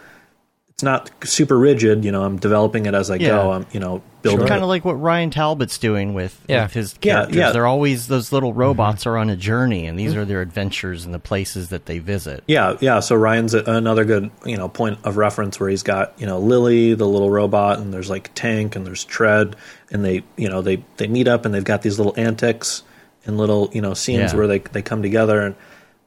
it's 0.81 0.83
not 0.83 1.11
super 1.23 1.57
rigid 1.59 2.03
you 2.03 2.11
know 2.11 2.23
i'm 2.23 2.37
developing 2.37 2.87
it 2.87 2.95
as 2.95 3.11
i 3.11 3.15
Yeah. 3.15 3.29
go 3.29 3.51
i'm 3.51 3.67
you 3.71 3.79
know 3.79 4.01
building 4.23 4.47
kind 4.47 4.63
of 4.63 4.69
like 4.69 4.85
what 4.85 5.01
Ryan 5.01 5.31
Talbot's 5.31 5.79
doing 5.79 6.13
with, 6.13 6.39
Yeah. 6.47 6.63
with 6.63 6.73
his 6.73 6.93
Yeah, 7.01 7.13
characters. 7.13 7.35
yeah. 7.35 7.51
They're 7.51 7.65
always 7.65 8.07
those 8.07 8.31
little 8.31 8.51
mm-hmm. 8.51 8.59
robots 8.59 9.07
are 9.07 9.17
on 9.17 9.31
a 9.31 9.35
journey, 9.35 9.87
and 9.87 9.97
these 9.97 10.11
mm-hmm. 10.11 10.19
are 10.19 10.25
their 10.25 10.41
adventures 10.41 11.05
and 11.05 11.13
the 11.13 11.17
places 11.17 11.69
that 11.69 11.87
they 11.87 11.97
visit. 11.97 12.43
Yeah, 12.47 12.77
yeah. 12.81 12.99
So 12.99 13.15
Ryan's 13.15 13.55
a, 13.55 13.63
another 13.63 14.05
good, 14.05 14.29
you 14.45 14.57
know, 14.57 14.69
point 14.69 14.99
of 15.05 15.17
reference 15.17 15.59
where 15.59 15.69
he's 15.69 15.81
got, 15.81 16.13
you 16.19 16.27
know, 16.27 16.37
Lily, 16.37 16.93
the 16.93 17.07
little 17.07 17.31
robot, 17.31 17.79
and 17.79 17.91
there's 17.91 18.11
like 18.11 18.29
Tank 18.35 18.75
and 18.75 18.85
there's 18.85 19.03
Tread, 19.03 19.55
and 19.89 20.05
they, 20.05 20.21
you 20.37 20.49
know, 20.49 20.61
they 20.61 20.83
they 20.97 21.07
meet 21.07 21.27
up 21.27 21.43
and 21.43 21.51
they've 21.51 21.63
got 21.63 21.81
these 21.81 21.97
little 21.97 22.13
antics, 22.15 22.83
and 23.25 23.39
little 23.39 23.71
you 23.73 23.81
know 23.81 23.95
scenes 23.95 24.33
Yeah. 24.33 24.37
where 24.37 24.45
they 24.45 24.59
they 24.59 24.83
come 24.83 25.01
together 25.01 25.41
and 25.41 25.55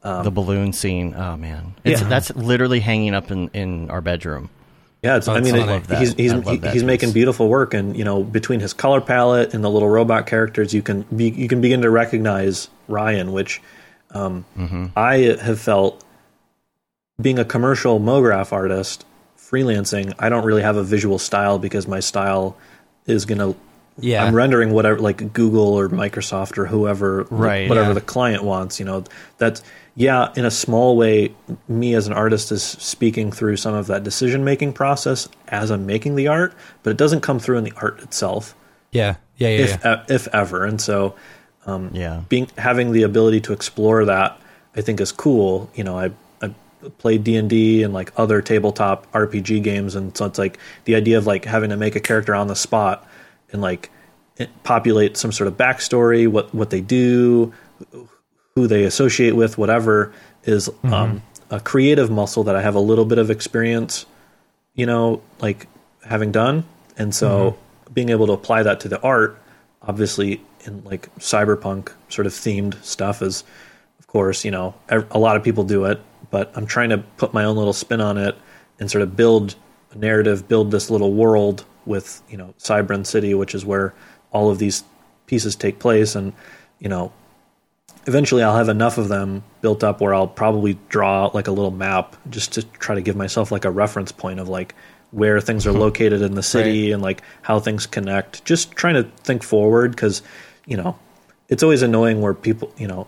um, 0.05 0.23
the 0.23 0.31
balloon 0.31 0.73
scene. 0.73 1.15
Oh 1.17 1.37
man, 1.37 1.75
it's, 1.83 2.01
Yeah. 2.01 2.09
that's 2.09 2.33
literally 2.37 2.79
hanging 2.79 3.13
up 3.13 3.33
in, 3.33 3.49
in 3.49 3.91
our 3.91 4.01
bedroom. 4.01 4.51
Yeah, 5.05 5.17
it's, 5.19 5.29
I 5.29 5.41
mean, 5.41 5.55
it- 5.55 5.87
he's 5.99 6.15
he's 6.15 6.33
I 6.33 6.37
love 6.37 6.61
that 6.63 6.73
he's 6.73 6.83
making 6.83 7.13
beautiful 7.13 7.49
work, 7.49 7.75
and 7.75 7.95
you 7.97 8.05
know, 8.05 8.23
between 8.25 8.61
his 8.61 8.73
color 8.73 9.01
palette 9.03 9.53
and 9.53 9.63
the 9.63 9.69
little 9.71 9.89
robot 9.91 10.27
characters, 10.27 10.73
you 10.73 10.81
can 10.83 11.03
be, 11.15 11.29
you 11.29 11.47
can 11.47 11.61
begin 11.61 11.83
to 11.83 11.91
recognize 11.91 12.69
Ryan, 12.89 13.33
which 13.33 13.61
um, 14.13 14.45
Mm-hmm. 14.57 14.87
I 14.97 15.17
have 15.43 15.61
felt 15.61 16.03
being 17.21 17.39
a 17.39 17.45
commercial 17.45 18.01
MoGraph 18.01 18.53
artist, 18.53 19.05
freelancing. 19.39 20.15
I 20.19 20.29
don't 20.31 20.45
really 20.45 20.63
have 20.63 20.77
a 20.77 20.83
visual 20.83 21.19
style 21.19 21.59
because 21.59 21.87
my 21.87 22.01
style 22.01 22.57
is 23.07 23.25
gonna. 23.27 23.55
Yeah. 23.99 24.25
I'm 24.25 24.35
rendering 24.35 24.73
whatever, 24.73 24.99
like 24.99 25.33
Google 25.35 25.75
or 25.75 25.89
Microsoft 25.89 26.59
or 26.59 26.67
whoever, 26.67 27.25
Right, 27.31 27.69
Whatever 27.69 27.91
yeah. 27.91 27.95
the 27.95 28.01
client 28.01 28.43
wants, 28.43 28.81
you 28.81 28.87
know. 28.87 29.05
That's 29.39 29.63
yeah. 29.97 30.33
In 30.37 30.45
a 30.45 30.51
small 30.51 30.97
way, 30.97 31.35
me 31.69 31.95
as 31.95 32.07
an 32.07 32.13
artist 32.13 32.51
is 32.53 32.63
speaking 32.63 33.31
through 33.33 33.57
some 33.57 33.75
of 33.75 33.87
that 33.87 34.03
decision 34.05 34.45
making 34.45 34.73
process 34.73 35.29
as 35.49 35.71
I'm 35.71 35.87
making 35.87 36.17
the 36.17 36.29
art, 36.29 36.55
but 36.83 36.91
it 36.91 36.97
doesn't 36.97 37.21
come 37.21 37.39
through 37.39 37.59
in 37.59 37.65
the 37.65 37.73
art 37.77 38.01
itself, 38.03 38.55
Yeah. 38.93 39.17
Yeah. 39.37 39.49
Yeah. 39.49 39.59
if 39.65 39.85
yeah. 39.85 40.01
e- 40.03 40.15
if 40.15 40.29
ever. 40.29 40.65
And 40.65 40.81
so, 40.81 41.15
um, 41.67 41.91
Yeah, 41.93 42.23
being 42.29 42.49
having 42.59 42.93
the 42.93 43.03
ability 43.03 43.41
to 43.43 43.53
explore 43.53 44.05
that, 44.05 44.39
I 44.77 44.81
think 44.81 45.01
is 45.01 45.13
cool. 45.13 45.71
You 45.75 45.85
know, 45.85 45.99
I 45.99 46.11
I 46.43 46.51
played 46.99 47.25
D 47.25 47.37
and 47.37 47.49
D 47.49 47.83
and 47.83 47.95
like 47.95 48.13
other 48.17 48.43
tabletop 48.43 49.11
RPG 49.13 49.63
games, 49.63 49.95
and 49.95 50.17
so 50.17 50.27
it's 50.27 50.39
like 50.39 50.59
the 50.85 50.95
idea 50.97 51.19
of 51.19 51.27
like 51.27 51.45
having 51.45 51.71
to 51.71 51.77
make 51.77 51.97
a 51.97 52.01
character 52.01 52.35
on 52.35 52.49
the 52.49 52.57
spot 52.57 53.07
and 53.53 53.63
like 53.63 53.91
populate 54.65 55.17
some 55.17 55.31
sort 55.33 55.47
of 55.49 55.57
backstory, 55.57 56.27
what 56.29 56.53
what 56.55 56.71
they 56.71 56.81
do, 56.81 57.53
who 58.57 58.69
they 58.69 58.85
associate 58.85 59.35
with, 59.35 59.59
whatever 59.59 60.13
is 60.45 60.71
um, 60.85 61.23
a 61.51 61.59
creative 61.59 62.09
muscle 62.09 62.45
that 62.45 62.55
I 62.55 62.63
have 62.63 62.77
a 62.77 62.81
little 62.81 63.05
bit 63.05 63.19
of 63.19 63.29
experience, 63.29 64.07
you 64.75 64.87
know, 64.87 65.23
like 65.41 65.67
having 66.05 66.31
done, 66.31 66.65
and 66.97 67.13
so 67.13 67.59
being 67.93 68.11
able 68.11 68.27
to 68.29 68.33
apply 68.33 68.63
that 68.63 68.79
to 68.81 68.89
the 68.89 69.01
art, 69.01 69.41
obviously 69.83 70.41
in 70.65 70.85
like 70.85 71.13
cyberpunk 71.17 71.93
sort 72.09 72.27
of 72.27 72.33
themed 72.33 72.83
stuff 72.85 73.23
is, 73.23 73.43
of 73.99 74.07
course, 74.07 74.45
you 74.45 74.53
know, 74.53 74.75
a 74.89 75.19
lot 75.19 75.37
of 75.37 75.43
people 75.43 75.65
do 75.65 75.85
it, 75.87 76.01
but 76.31 76.53
I'm 76.55 76.67
trying 76.67 76.91
to 76.91 76.99
put 76.99 77.35
my 77.35 77.45
own 77.45 77.57
little 77.57 77.73
spin 77.73 78.01
on 78.01 78.19
it 78.19 78.37
and 78.79 78.89
sort 78.89 79.03
of 79.03 79.17
build 79.17 79.57
a 79.91 79.99
narrative, 79.99 80.47
build 80.47 80.71
this 80.71 80.91
little 80.91 81.13
world 81.13 81.65
with 81.87 82.23
you 82.29 82.37
know 82.37 82.55
Cybran 82.59 83.05
City, 83.05 83.35
which 83.35 83.55
is 83.55 83.65
where 83.65 83.95
all 84.31 84.49
of 84.49 84.59
these 84.59 84.85
pieces 85.27 85.57
take 85.57 85.81
place, 85.81 86.15
and 86.15 86.33
you 86.79 86.89
know 86.89 87.13
eventually 88.07 88.43
I'll 88.43 88.57
have 88.57 88.69
enough 88.69 88.99
of 88.99 89.09
them 89.09 89.43
built 89.61 89.85
up 89.85 90.01
where 90.01 90.15
I'll 90.15 90.27
probably 90.27 90.79
draw 90.89 91.27
like 91.33 91.49
a 91.49 91.53
little 91.53 91.71
map 91.71 92.17
just 92.31 92.53
to 92.55 92.63
try 92.63 92.95
to 92.95 93.01
give 93.01 93.17
myself 93.17 93.51
like 93.51 93.65
a 93.65 93.71
reference 93.71 94.13
point 94.13 94.41
of 94.41 94.49
like 94.49 94.75
where 95.11 95.41
things 95.41 95.67
are 95.67 95.73
hmm. 95.73 95.79
located 95.79 96.23
in 96.23 96.35
the 96.35 96.43
city 96.43 96.93
and 96.93 97.03
like 97.03 97.23
how 97.43 97.61
things 97.61 97.87
connect. 97.87 98.45
Just 98.45 98.73
trying 98.73 98.95
to 98.95 99.05
think 99.23 99.43
forward 99.43 99.93
because, 99.93 100.23
you 100.67 100.77
know, 100.77 100.99
it's 101.49 101.63
always 101.63 101.83
annoying 101.83 102.21
where 102.21 102.35
people, 102.35 102.73
you 102.77 102.89
know, 102.89 103.07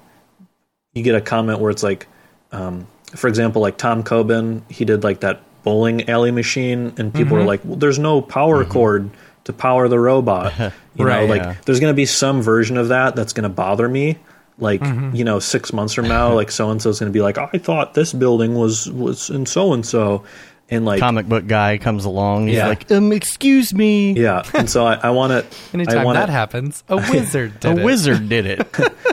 you 0.94 1.02
get 1.02 1.14
a 1.14 1.20
comment 1.20 1.60
where 1.60 1.70
it's 1.70 1.82
like, 1.82 2.06
um, 2.52 2.86
for 3.14 3.28
example, 3.28 3.60
like 3.60 3.76
Tom 3.76 4.02
Coben, 4.02 4.62
he 4.70 4.84
did 4.84 5.04
like 5.04 5.20
that 5.20 5.42
bowling 5.66 6.08
alley 6.08 6.30
machine, 6.30 6.94
and 6.96 7.12
people 7.12 7.34
were 7.34 7.40
mm-hmm. 7.40 7.48
like, 7.48 7.64
well, 7.64 7.76
"There's 7.76 7.98
no 7.98 8.22
power 8.22 8.62
mm-hmm. 8.62 8.72
cord 8.72 9.10
to 9.44 9.52
power 9.52 9.88
the 9.88 9.98
robot." 9.98 10.52
You 10.96 11.04
Right, 11.04 11.28
know, 11.28 11.34
like 11.34 11.42
yeah. 11.42 11.56
there's 11.66 11.78
going 11.78 11.90
to 11.90 11.94
be 11.94 12.06
some 12.06 12.40
version 12.40 12.78
of 12.78 12.88
that 12.88 13.14
that's 13.14 13.34
going 13.34 13.42
to 13.42 13.50
bother 13.50 13.86
me. 13.86 14.16
Like 14.58 14.82
you 15.12 15.22
know, 15.24 15.38
six 15.38 15.72
months 15.72 15.92
from 15.92 16.08
now, 16.08 16.32
like 16.32 16.50
so 16.50 16.70
and 16.70 16.80
so 16.80 16.88
is 16.88 16.98
going 16.98 17.12
to 17.12 17.16
be 17.16 17.20
like, 17.20 17.36
"I 17.36 17.58
thought 17.58 17.92
this 17.94 18.12
building 18.14 18.54
was 18.54 18.90
was 18.90 19.28
in 19.28 19.44
so 19.44 19.74
and 19.74 19.84
so," 19.84 20.24
and 20.70 20.86
like 20.86 20.98
comic 20.98 21.26
book 21.28 21.46
guy 21.46 21.76
comes 21.76 22.06
along. 22.06 22.46
He's 22.48 22.56
Yeah. 22.56 22.68
like, 22.68 22.90
um, 22.90 23.12
excuse 23.12 23.74
me. 23.74 24.12
yeah, 24.14 24.42
and 24.54 24.70
so 24.70 24.86
I, 24.86 24.94
I 24.94 25.10
want 25.10 25.32
to. 25.32 25.44
I 25.46 25.74
Anytime 25.74 26.04
want 26.04 26.16
that 26.16 26.30
happens, 26.30 26.82
a 26.88 26.96
wizard 26.96 27.56
a 27.56 27.58
did 27.58 27.78
it. 27.78 27.82
A 27.82 27.84
wizard 27.84 28.28
did 28.30 28.46
it. 28.46 28.66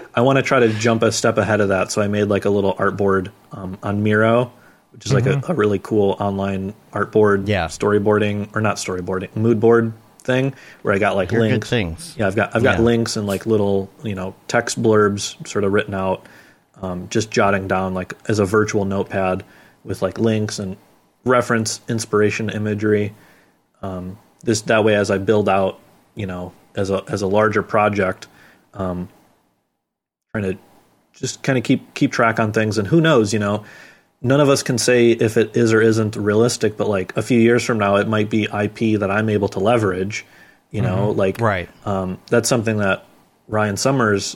I 0.16 0.22
want 0.22 0.38
to 0.38 0.44
try 0.44 0.62
to 0.62 0.70
jump 0.70 1.04
a 1.04 1.12
step 1.12 1.38
ahead 1.38 1.60
of 1.60 1.68
that. 1.70 1.92
So 1.92 2.02
I 2.02 2.08
made 2.08 2.26
like 2.26 2.46
a 2.46 2.50
little 2.50 2.76
art 2.80 2.96
board 2.96 3.30
um, 3.52 3.78
on 3.84 4.02
Miro, 4.02 4.50
which 4.94 5.06
is 5.08 5.12
like 5.14 5.26
a, 5.26 5.42
a 5.50 5.54
really 5.54 5.80
cool 5.80 6.16
online 6.22 6.74
art 6.94 7.12
board, 7.12 7.50
Yeah. 7.50 7.66
storyboarding 7.68 8.56
or 8.56 8.62
not 8.62 8.78
storyboarding, 8.78 9.36
mood 9.36 9.60
board 9.60 9.92
thing 10.24 10.54
where 10.82 10.94
I 10.94 11.00
got 11.00 11.16
like 11.16 11.32
links. 11.32 11.70
things. 11.70 12.16
Yeah, 12.18 12.28
I've 12.28 12.36
got 12.36 12.56
I've 12.56 12.64
got 12.64 12.80
Yeah. 12.80 12.86
links 12.86 13.16
and 13.18 13.28
like 13.28 13.46
little 13.46 13.90
you 14.04 14.16
know 14.16 14.36
text 14.48 14.82
blurbs 14.82 15.36
sort 15.48 15.64
of 15.64 15.74
written 15.74 15.94
out, 15.94 16.26
um, 16.82 17.08
just 17.10 17.32
jotting 17.32 17.68
down 17.68 17.94
like 17.94 18.14
as 18.28 18.40
a 18.40 18.46
virtual 18.46 18.86
notepad 18.86 19.44
with 19.84 20.02
like 20.02 20.18
links 20.18 20.60
and 20.60 20.78
reference 21.26 21.82
inspiration 21.88 22.50
imagery. 22.50 23.14
Um, 23.82 24.18
this 24.44 24.62
that 24.62 24.84
way 24.84 24.96
as 24.96 25.12
I 25.12 25.18
build 25.18 25.48
out 25.50 25.80
you 26.16 26.26
know 26.26 26.54
as 26.76 26.90
a 26.90 27.04
as 27.08 27.22
a 27.22 27.28
larger 27.28 27.64
project, 27.64 28.28
um, 28.74 29.10
trying 30.32 30.44
to 30.54 30.58
just 31.14 31.44
kind 31.44 31.58
of 31.58 31.64
keep 31.64 31.94
keep 31.94 32.12
track 32.12 32.40
on 32.40 32.52
things 32.52 32.78
and 32.78 32.88
who 32.88 33.00
knows 33.00 33.34
you 33.34 33.40
know 33.40 33.64
none 34.24 34.40
of 34.40 34.50
us 34.50 34.64
can 34.64 34.78
say 34.78 35.12
if 35.12 35.38
it 35.38 35.56
is 35.56 35.74
or 35.74 35.82
isn't 35.82 36.16
realistic 36.16 36.78
but 36.78 36.88
like 36.88 37.16
a 37.18 37.22
few 37.22 37.40
years 37.40 37.64
from 37.64 37.78
now 37.78 37.98
it 37.98 38.08
might 38.08 38.30
be 38.30 38.44
ip 38.64 39.00
that 39.00 39.12
i'm 39.12 39.30
able 39.30 39.50
to 39.50 39.60
leverage 39.60 40.26
you 40.72 40.82
know? 40.82 41.12
Like 41.12 41.40
Right. 41.40 41.70
um, 41.86 42.18
that's 42.28 42.50
something 42.50 42.78
that 42.78 43.06
ryan 43.48 43.78
summers 43.78 44.36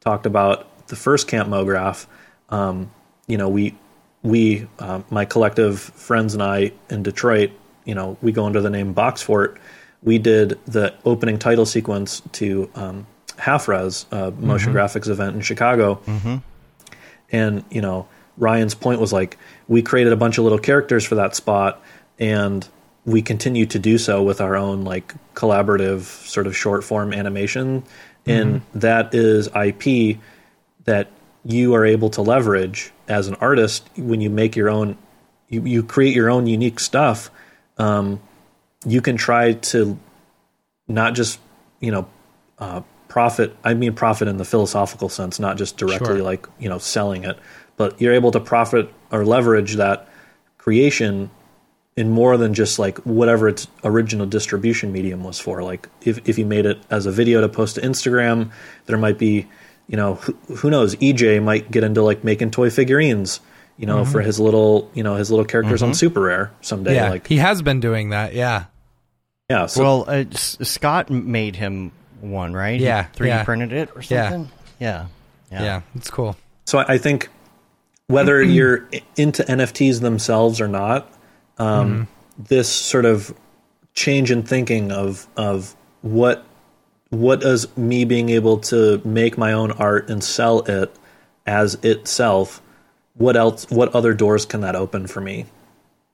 talked 0.00 0.26
about 0.26 0.86
the 0.88 0.96
first 0.96 1.26
camp 1.26 1.48
mograph 1.48 2.06
um, 2.50 2.90
you 3.26 3.36
know 3.38 3.48
we 3.48 3.74
we 4.22 4.68
uh, 4.78 5.00
my 5.10 5.24
collective 5.24 5.80
friends 5.80 6.34
and 6.34 6.42
i 6.42 6.70
in 6.90 7.02
detroit 7.02 7.50
you 7.84 7.94
know 7.94 8.16
we 8.22 8.30
go 8.32 8.44
under 8.46 8.60
the 8.60 8.70
name 8.70 8.94
boxfort. 8.94 9.56
We 10.02 10.18
did 10.18 10.58
the 10.66 10.94
opening 11.06 11.38
title 11.38 11.64
sequence 11.64 12.20
to 12.32 12.70
um, 12.74 13.06
Half 13.38 13.68
Rez 13.68 14.04
uh, 14.12 14.30
motion 14.38 14.74
graphics 14.74 15.08
event 15.08 15.34
in 15.34 15.40
chicago. 15.40 15.98
And 17.32 17.64
you 17.70 17.80
know 17.80 18.06
ryan's 18.36 18.74
point 18.74 19.00
was 19.00 19.12
like 19.12 19.38
we 19.68 19.82
created 19.82 20.12
a 20.12 20.16
bunch 20.16 20.38
of 20.38 20.44
little 20.44 20.58
characters 20.58 21.04
for 21.04 21.14
that 21.14 21.34
spot 21.36 21.80
and 22.18 22.68
we 23.06 23.20
continue 23.22 23.66
to 23.66 23.78
do 23.78 23.98
so 23.98 24.22
with 24.22 24.40
our 24.40 24.56
own 24.56 24.84
like 24.84 25.14
collaborative 25.34 26.02
sort 26.26 26.46
of 26.46 26.56
short 26.56 26.82
form 26.82 27.12
animation. 27.12 27.82
And 28.26 28.62
that 28.74 29.12
is 29.14 29.48
ip 29.54 30.18
that 30.84 31.08
you 31.44 31.74
are 31.74 31.84
able 31.84 32.08
to 32.10 32.22
leverage 32.22 32.90
as 33.06 33.28
an 33.28 33.34
artist 33.34 33.86
when 33.96 34.22
you 34.22 34.30
make 34.30 34.56
your 34.56 34.70
own 34.70 34.96
you, 35.50 35.62
you 35.66 35.82
create 35.82 36.16
your 36.16 36.30
own 36.30 36.46
unique 36.46 36.80
stuff. 36.80 37.30
Um, 37.76 38.20
you 38.86 39.02
can 39.02 39.18
try 39.18 39.52
to 39.52 39.98
not 40.88 41.14
just 41.14 41.38
you 41.80 41.90
know 41.90 42.08
uh, 42.58 42.80
profit 43.08 43.54
i 43.62 43.74
mean 43.74 43.94
profit 43.94 44.26
in 44.26 44.38
the 44.38 44.44
philosophical 44.44 45.08
sense 45.08 45.38
not 45.38 45.56
just 45.56 45.76
directly 45.76 46.16
Sure. 46.16 46.22
like 46.22 46.48
you 46.58 46.68
know 46.68 46.78
selling 46.78 47.24
it 47.24 47.38
but 47.76 48.00
you're 48.00 48.12
able 48.14 48.30
to 48.32 48.40
profit 48.40 48.88
or 49.10 49.24
leverage 49.24 49.74
that 49.76 50.08
creation 50.58 51.30
in 51.96 52.10
more 52.10 52.36
than 52.36 52.54
just 52.54 52.78
like 52.78 52.98
whatever 52.98 53.48
its 53.48 53.68
original 53.84 54.26
distribution 54.26 54.90
medium 54.92 55.22
was 55.22 55.38
for 55.38 55.62
like 55.62 55.88
if, 56.02 56.26
if 56.28 56.38
you 56.38 56.44
made 56.46 56.66
it 56.66 56.78
as 56.90 57.06
a 57.06 57.10
video 57.12 57.40
to 57.40 57.48
post 57.48 57.76
to 57.76 57.80
instagram 57.82 58.50
there 58.86 58.98
might 58.98 59.16
be 59.18 59.46
you 59.86 59.96
know 59.96 60.14
who, 60.14 60.32
who 60.56 60.70
knows 60.70 60.96
ej 60.96 61.40
might 61.42 61.70
get 61.70 61.84
into 61.84 62.02
like 62.02 62.24
making 62.24 62.50
toy 62.50 62.68
figurines 62.70 63.38
you 63.76 63.86
know 63.86 64.04
for 64.04 64.20
his 64.22 64.40
little 64.40 64.90
you 64.94 65.02
know 65.04 65.14
his 65.16 65.30
little 65.30 65.44
characters 65.44 65.82
on 65.82 65.94
super 65.94 66.20
rare 66.22 66.50
someday 66.62 66.94
Yeah, 66.96 67.10
like 67.10 67.26
he 67.26 67.36
has 67.38 67.60
been 67.62 67.80
doing 67.80 68.10
that. 68.10 68.32
Yeah. 68.34 68.64
yeah 69.50 69.66
so 69.66 69.82
well, 69.82 70.04
uh, 70.08 70.24
S- 70.32 70.56
Scott 70.62 71.10
made 71.10 71.56
him 71.56 71.90
one, 72.20 72.54
right? 72.54 72.78
He 72.78 72.86
Yeah, 72.86 73.08
3D 73.16 73.26
yeah. 73.26 73.44
printed 73.44 73.72
it 73.72 73.90
or 73.96 74.02
Yeah. 74.02 74.30
something. 74.30 74.52
Yeah. 74.78 75.06
Yeah, 75.50 75.82
it's 75.96 76.08
cool. 76.10 76.36
So 76.66 76.78
I 76.78 76.94
I 76.94 76.98
think 76.98 77.28
whether 78.06 78.42
you're 78.42 78.88
into 79.16 79.42
NFTs 79.42 80.00
themselves 80.00 80.60
or 80.60 80.68
not, 80.68 81.10
um, 81.58 82.08
this 82.38 82.68
sort 82.68 83.04
of 83.04 83.34
change 83.94 84.30
in 84.30 84.42
thinking 84.42 84.90
of 84.90 85.26
of 85.36 85.76
what 86.02 86.44
what 87.10 87.40
does 87.40 87.74
me 87.76 88.04
being 88.04 88.28
able 88.28 88.58
to 88.58 89.00
make 89.04 89.38
my 89.38 89.52
own 89.52 89.70
art 89.72 90.10
and 90.10 90.22
sell 90.22 90.60
it 90.62 90.94
as 91.46 91.74
itself, 91.76 92.60
what 93.14 93.36
else? 93.36 93.70
What 93.70 93.94
other 93.94 94.14
doors 94.14 94.44
can 94.44 94.62
that 94.62 94.74
open 94.74 95.06
for 95.06 95.20
me? 95.20 95.46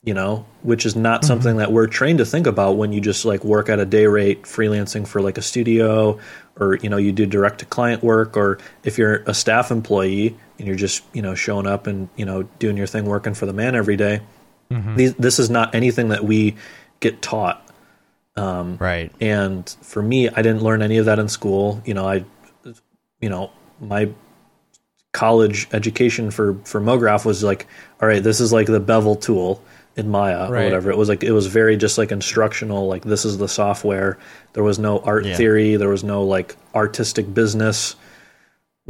You 0.02 0.14
know, 0.14 0.46
which 0.62 0.86
is 0.86 0.96
not 0.96 1.24
something 1.24 1.58
that 1.58 1.72
we're 1.72 1.86
trained 1.86 2.18
to 2.18 2.24
think 2.24 2.46
about 2.46 2.78
when 2.78 2.92
you 2.92 3.02
just 3.02 3.24
like 3.26 3.44
work 3.44 3.68
at 3.68 3.78
a 3.78 3.84
day 3.84 4.06
rate 4.06 4.42
freelancing 4.42 5.06
for 5.06 5.20
like 5.20 5.36
a 5.36 5.42
studio 5.42 6.18
or 6.58 6.76
you 6.76 6.88
know 6.88 6.96
you 6.96 7.12
do 7.12 7.26
direct 7.26 7.58
to 7.60 7.66
client 7.66 8.02
work 8.02 8.34
or 8.34 8.58
if 8.82 8.96
you're 8.96 9.16
a 9.26 9.34
staff 9.34 9.70
employee 9.70 10.36
and 10.60 10.68
you're 10.68 10.76
just 10.76 11.02
you 11.12 11.22
know 11.22 11.34
showing 11.34 11.66
up 11.66 11.88
and 11.88 12.08
you 12.16 12.24
know 12.24 12.44
doing 12.60 12.76
your 12.76 12.86
thing 12.86 13.04
working 13.06 13.34
for 13.34 13.46
the 13.46 13.52
man 13.52 13.74
every 13.74 13.96
day. 13.96 14.20
Mm-hmm. 14.70 14.94
These, 14.96 15.14
this 15.14 15.38
is 15.40 15.50
not 15.50 15.74
anything 15.74 16.10
that 16.10 16.22
we 16.22 16.54
get 17.00 17.20
taught 17.20 17.66
um, 18.36 18.76
Right. 18.78 19.10
and 19.20 19.68
for 19.82 20.00
me 20.00 20.28
i 20.28 20.42
didn't 20.42 20.62
learn 20.62 20.80
any 20.82 20.98
of 20.98 21.06
that 21.06 21.18
in 21.18 21.28
school 21.28 21.82
you 21.84 21.92
know 21.94 22.06
i 22.06 22.24
you 23.20 23.28
know 23.28 23.50
my 23.80 24.10
college 25.12 25.66
education 25.72 26.30
for 26.30 26.54
for 26.64 26.80
MoGraph 26.80 27.24
was 27.24 27.42
like, 27.42 27.66
all 28.00 28.06
right, 28.08 28.22
this 28.22 28.40
is 28.40 28.52
like 28.52 28.66
the 28.66 28.78
bevel 28.80 29.16
tool 29.16 29.62
in 29.96 30.08
Maya 30.08 30.46
or 30.48 30.54
whatever. 30.64 30.90
It 30.90 30.96
was 30.96 31.08
like 31.08 31.24
it 31.24 31.32
was 31.32 31.46
very 31.46 31.76
just 31.76 31.98
like 31.98 32.12
instructional. 32.12 32.86
Like 32.86 33.02
this 33.02 33.24
is 33.24 33.38
the 33.38 33.48
software. 33.48 34.18
There 34.52 34.62
was 34.62 34.78
no 34.78 35.00
art 35.00 35.24
Yeah. 35.24 35.36
theory. 35.36 35.74
There 35.76 35.88
was 35.88 36.04
no 36.04 36.22
like 36.22 36.54
artistic 36.74 37.32
business. 37.34 37.96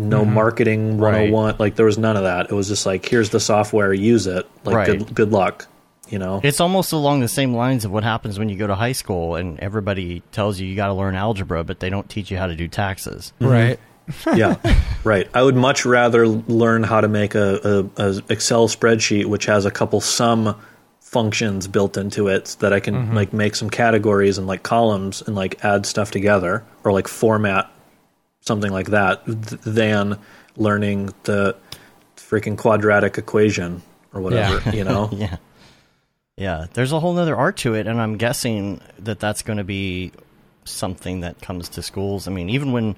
No 0.09 0.23
Mm-hmm. 0.23 0.35
marketing 0.35 0.99
101. 0.99 1.57
Like 1.59 1.77
there 1.77 1.87
was 1.87 1.99
none 1.99 2.17
of 2.17 2.23
that. 2.25 2.47
It 2.51 2.55
was 2.55 2.69
just 2.69 2.87
like 2.87 3.07
here's 3.09 3.31
the 3.31 3.41
software, 3.41 3.93
use 3.93 4.27
it. 4.27 4.49
Like 4.65 4.77
Right. 4.77 4.87
good 4.87 5.15
good 5.15 5.31
luck. 5.33 5.67
You 6.09 6.19
know. 6.19 6.41
It's 6.43 6.61
almost 6.61 6.93
along 6.93 7.21
the 7.21 7.29
same 7.29 7.55
lines 7.55 7.85
of 7.85 7.93
what 7.93 8.03
happens 8.03 8.39
when 8.39 8.49
you 8.49 8.57
go 8.57 8.67
to 8.67 8.75
high 8.75 8.93
school 8.93 9.37
and 9.37 9.61
everybody 9.61 10.23
tells 10.33 10.59
you 10.59 10.67
you 10.67 10.75
got 10.75 10.89
to 10.89 10.93
learn 10.95 11.15
algebra, 11.15 11.63
but 11.63 11.79
they 11.79 11.89
don't 11.89 12.09
teach 12.09 12.31
you 12.33 12.37
how 12.37 12.47
to 12.49 12.57
do 12.57 12.67
taxes. 12.67 13.33
Right. 13.41 13.79
yeah, 14.35 14.57
right. 15.05 15.29
I 15.33 15.43
would 15.45 15.55
much 15.55 15.85
rather 15.87 16.27
learn 16.27 16.83
how 16.83 17.01
to 17.01 17.07
make 17.07 17.37
a, 17.37 17.89
a, 17.97 18.09
a 18.09 18.23
Excel 18.29 18.67
spreadsheet 18.67 19.27
which 19.27 19.47
has 19.47 19.65
a 19.65 19.71
couple 19.71 20.01
sum 20.01 20.61
functions 21.01 21.67
built 21.69 21.97
into 21.97 22.27
it 22.29 22.49
so 22.49 22.59
that 22.61 22.73
I 22.73 22.81
can 22.81 23.15
like 23.15 23.33
make 23.33 23.55
some 23.57 23.71
categories 23.71 24.37
and 24.39 24.47
like 24.47 24.63
columns 24.65 25.23
and 25.23 25.35
like 25.37 25.65
add 25.65 25.87
stuff 25.87 26.11
together 26.11 26.65
or 26.85 26.93
like 26.93 27.09
format 27.09 27.71
something 28.41 28.71
like 28.73 28.89
that 28.89 29.25
th- 29.27 29.61
than 29.63 30.19
learning 30.57 31.13
the 31.25 31.57
freaking 32.17 32.57
quadratic 32.57 33.19
equation 33.19 33.83
or 34.13 34.21
whatever. 34.21 34.61
Yeah. 34.71 34.73
You 34.75 34.85
know. 34.85 35.09
Yeah. 35.13 35.37
Yeah. 36.37 36.67
There's 36.73 36.93
a 36.93 37.01
whole 37.01 37.13
nother 37.13 37.37
art 37.37 37.59
to 37.59 37.75
it, 37.75 37.87
and 37.87 38.01
I'm 38.01 38.17
guessing 38.17 38.81
that 39.01 39.21
that's 39.21 39.43
going 39.43 39.59
to 39.59 39.65
be 39.65 40.13
something 40.65 41.21
that 41.21 41.41
comes 41.43 41.69
to 41.71 41.83
schools. 41.83 42.27
I 42.29 42.31
mean, 42.31 42.49
even 42.51 42.73
when 42.73 42.97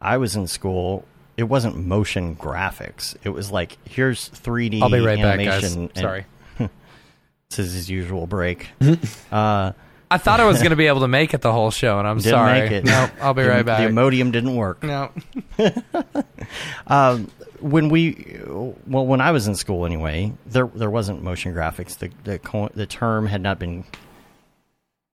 I 0.00 0.16
was 0.18 0.36
in 0.36 0.46
school, 0.46 1.04
it 1.36 1.44
wasn't 1.44 1.76
motion 1.76 2.36
graphics. 2.36 3.16
It 3.24 3.30
was 3.30 3.50
like, 3.50 3.78
here's 3.88 4.28
3D 4.30 4.82
I'll 4.82 4.90
be 4.90 5.00
right 5.00 5.20
back, 5.20 5.38
guys. 5.38 5.76
Sorry. 5.94 6.26
This 7.48 7.58
is 7.66 7.74
his 7.74 7.90
usual 7.90 8.26
break. 8.26 8.68
Uh, 9.30 9.72
I 10.12 10.18
thought 10.18 10.40
I 10.40 10.44
was 10.44 10.58
going 10.58 10.70
to 10.70 10.76
be 10.76 10.88
able 10.88 11.00
to 11.00 11.08
make 11.08 11.32
it 11.32 11.40
the 11.40 11.52
whole 11.52 11.70
show, 11.70 11.98
and 11.98 12.06
I'm 12.06 12.18
Didn't 12.18 12.32
sorry. 12.32 12.60
make 12.60 12.70
it. 12.70 12.84
No, 12.84 13.08
I'll 13.20 13.32
be 13.32 13.44
right 13.44 13.64
back. 13.64 13.78
The 13.80 13.94
Imodium 13.94 14.30
didn't 14.30 14.54
work. 14.54 14.82
no. 14.82 15.10
Um, 16.86 17.30
when 17.60 17.88
we 17.88 18.40
well 18.44 19.06
when 19.06 19.20
I 19.20 19.30
was 19.30 19.46
in 19.46 19.54
school 19.54 19.86
anyway, 19.86 20.32
there 20.44 20.66
there 20.66 20.90
wasn't 20.90 21.22
motion 21.22 21.54
graphics. 21.54 21.96
The 21.96 22.10
the 22.24 22.38
co- 22.38 22.70
the 22.74 22.84
term 22.84 23.26
had 23.26 23.40
not 23.40 23.58
been 23.58 23.84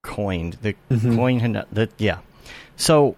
coined. 0.01 0.57
The 0.61 0.75
mm-hmm. 0.89 1.15
coin 1.15 1.39
had 1.39 1.51
not 1.51 1.73
that 1.73 1.91
yeah. 1.97 2.19
So 2.75 3.15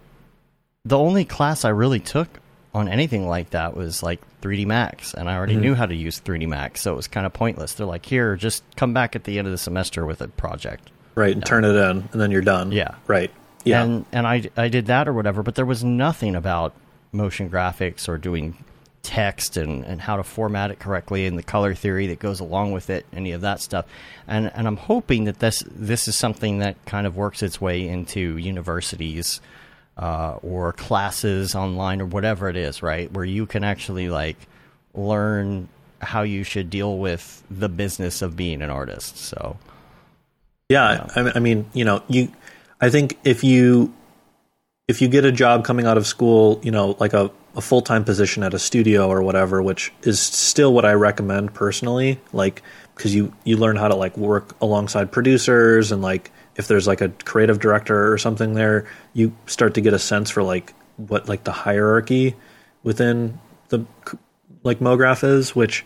the 0.84 0.98
only 0.98 1.24
class 1.24 1.64
I 1.64 1.70
really 1.70 2.00
took 2.00 2.28
on 2.74 2.88
anything 2.88 3.26
like 3.26 3.50
that 3.50 3.76
was 3.76 4.02
like 4.02 4.20
3D 4.40 4.66
Max, 4.66 5.14
and 5.14 5.28
I 5.28 5.36
already 5.36 5.54
mm-hmm. 5.54 5.62
knew 5.62 5.74
how 5.74 5.86
to 5.86 5.94
use 5.94 6.20
3D 6.20 6.46
Max, 6.46 6.82
so 6.82 6.92
it 6.92 6.96
was 6.96 7.08
kind 7.08 7.26
of 7.26 7.32
pointless. 7.32 7.74
They're 7.74 7.86
like, 7.86 8.06
"Here, 8.06 8.36
just 8.36 8.62
come 8.76 8.92
back 8.92 9.16
at 9.16 9.24
the 9.24 9.38
end 9.38 9.48
of 9.48 9.52
the 9.52 9.58
semester 9.58 10.06
with 10.06 10.20
a 10.20 10.28
project." 10.28 10.90
Right. 11.14 11.32
And 11.34 11.44
turn 11.44 11.64
it 11.64 11.74
in, 11.74 12.08
and 12.12 12.20
then 12.20 12.30
you're 12.30 12.42
done. 12.42 12.72
Yeah. 12.72 12.94
Right. 13.06 13.30
Yeah. 13.64 13.82
and 13.82 14.04
and 14.12 14.26
I 14.26 14.50
I 14.56 14.68
did 14.68 14.86
that 14.86 15.08
or 15.08 15.12
whatever, 15.12 15.42
but 15.42 15.54
there 15.54 15.66
was 15.66 15.84
nothing 15.84 16.34
about 16.34 16.74
motion 17.12 17.50
graphics 17.50 18.08
or 18.08 18.18
doing 18.18 18.56
text 19.02 19.56
and, 19.56 19.84
and 19.84 20.00
how 20.00 20.16
to 20.16 20.22
format 20.22 20.70
it 20.70 20.78
correctly 20.78 21.26
and 21.26 21.36
the 21.36 21.42
color 21.42 21.74
theory 21.74 22.06
that 22.06 22.18
goes 22.18 22.40
along 22.40 22.72
with 22.72 22.88
it, 22.88 23.04
any 23.12 23.32
of 23.32 23.40
that 23.42 23.60
stuff. 23.60 23.84
And 24.26 24.50
and 24.54 24.66
I'm 24.66 24.76
hoping 24.76 25.24
that 25.24 25.38
this 25.38 25.62
this 25.66 26.08
is 26.08 26.16
something 26.16 26.58
that 26.60 26.76
kind 26.86 27.06
of 27.06 27.16
works 27.16 27.42
its 27.42 27.60
way 27.60 27.86
into 27.86 28.36
universities 28.38 29.40
uh, 29.96 30.38
or 30.42 30.72
classes 30.72 31.54
online 31.54 32.00
or 32.00 32.06
whatever 32.06 32.48
it 32.48 32.56
is, 32.56 32.82
right? 32.82 33.12
Where 33.12 33.24
you 33.24 33.46
can 33.46 33.64
actually 33.64 34.08
like 34.08 34.36
learn 34.94 35.68
how 36.00 36.22
you 36.22 36.42
should 36.42 36.70
deal 36.70 36.98
with 36.98 37.42
the 37.50 37.68
business 37.68 38.22
of 38.22 38.36
being 38.36 38.62
an 38.62 38.70
artist. 38.70 39.18
So 39.18 39.56
Yeah, 40.72 41.06
I, 41.14 41.32
I 41.34 41.38
mean, 41.38 41.66
you 41.74 41.84
know, 41.84 42.02
you. 42.08 42.32
I 42.80 42.88
think 42.88 43.18
if 43.24 43.44
you 43.44 43.92
if 44.88 45.02
you 45.02 45.08
get 45.08 45.26
a 45.26 45.32
job 45.32 45.66
coming 45.66 45.86
out 45.86 45.98
of 45.98 46.06
school, 46.06 46.60
you 46.62 46.70
know, 46.70 46.96
like 46.98 47.12
a, 47.12 47.30
a 47.54 47.60
full 47.60 47.82
time 47.82 48.04
position 48.04 48.42
at 48.42 48.54
a 48.54 48.58
studio 48.58 49.08
or 49.08 49.22
whatever, 49.22 49.62
which 49.62 49.92
is 50.02 50.18
still 50.18 50.72
what 50.72 50.86
I 50.86 50.92
recommend 50.92 51.52
personally, 51.52 52.20
like 52.32 52.62
because 52.94 53.14
you 53.14 53.34
you 53.44 53.58
learn 53.58 53.76
how 53.76 53.88
to 53.88 53.94
like 53.94 54.16
work 54.16 54.56
alongside 54.62 55.12
producers 55.12 55.92
and 55.92 56.00
like 56.00 56.30
if 56.56 56.68
there's 56.68 56.86
like 56.86 57.02
a 57.02 57.10
creative 57.24 57.60
director 57.60 58.10
or 58.10 58.16
something 58.16 58.54
there, 58.54 58.86
you 59.12 59.36
start 59.44 59.74
to 59.74 59.82
get 59.82 59.92
a 59.92 59.98
sense 59.98 60.30
for 60.30 60.42
like 60.42 60.72
what 60.96 61.28
like 61.28 61.44
the 61.44 61.52
hierarchy 61.52 62.34
within 62.82 63.38
the 63.68 63.84
like 64.62 64.78
MoGraph 64.78 65.22
is, 65.22 65.54
which 65.54 65.84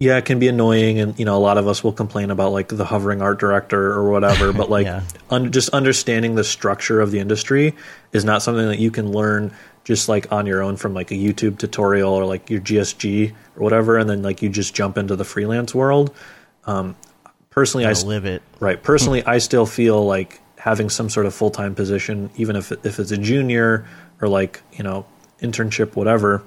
yeah, 0.00 0.16
it 0.16 0.24
can 0.24 0.38
be 0.38 0.46
annoying, 0.48 1.00
and 1.00 1.18
you 1.18 1.24
know, 1.24 1.36
a 1.36 1.40
lot 1.40 1.58
of 1.58 1.66
us 1.66 1.82
will 1.82 1.92
complain 1.92 2.30
about 2.30 2.52
like 2.52 2.68
the 2.68 2.84
hovering 2.84 3.20
art 3.20 3.38
director 3.40 3.92
or 3.92 4.10
whatever. 4.10 4.52
But 4.60 4.70
like, 4.70 4.86
Yeah. 4.86 5.02
un- 5.30 5.50
just 5.52 5.70
understanding 5.70 6.34
the 6.36 6.44
structure 6.44 7.00
of 7.00 7.10
the 7.10 7.18
industry 7.18 7.74
is 8.12 8.24
not 8.24 8.42
something 8.42 8.66
that 8.68 8.78
you 8.78 8.90
can 8.90 9.10
learn 9.12 9.52
just 9.84 10.08
like 10.08 10.30
on 10.30 10.46
your 10.46 10.62
own 10.62 10.76
from 10.76 10.92
like 10.94 11.10
a 11.10 11.14
YouTube 11.14 11.58
tutorial 11.58 12.12
or 12.12 12.24
like 12.26 12.48
your 12.50 12.60
GSG 12.60 13.32
or 13.56 13.62
whatever, 13.62 13.96
and 13.98 14.08
then 14.08 14.22
like 14.22 14.42
you 14.42 14.48
just 14.48 14.74
jump 14.74 14.98
into 14.98 15.16
the 15.16 15.24
freelance 15.24 15.74
world. 15.74 16.14
Um, 16.64 16.94
personally, 17.50 17.86
I 17.86 17.92
live 17.92 18.24
it. 18.24 18.42
Right. 18.60 18.80
Personally, 18.82 19.24
I 19.24 19.38
still 19.38 19.66
feel 19.66 20.04
like 20.04 20.40
having 20.58 20.90
some 20.90 21.08
sort 21.08 21.24
of 21.26 21.34
full 21.34 21.50
time 21.50 21.74
position, 21.74 22.30
even 22.36 22.54
if 22.54 22.70
if 22.84 22.98
it's 23.00 23.10
a 23.10 23.16
junior 23.18 23.86
or 24.20 24.28
like 24.28 24.60
you 24.74 24.84
know 24.84 25.06
internship, 25.40 25.96
whatever. 25.96 26.42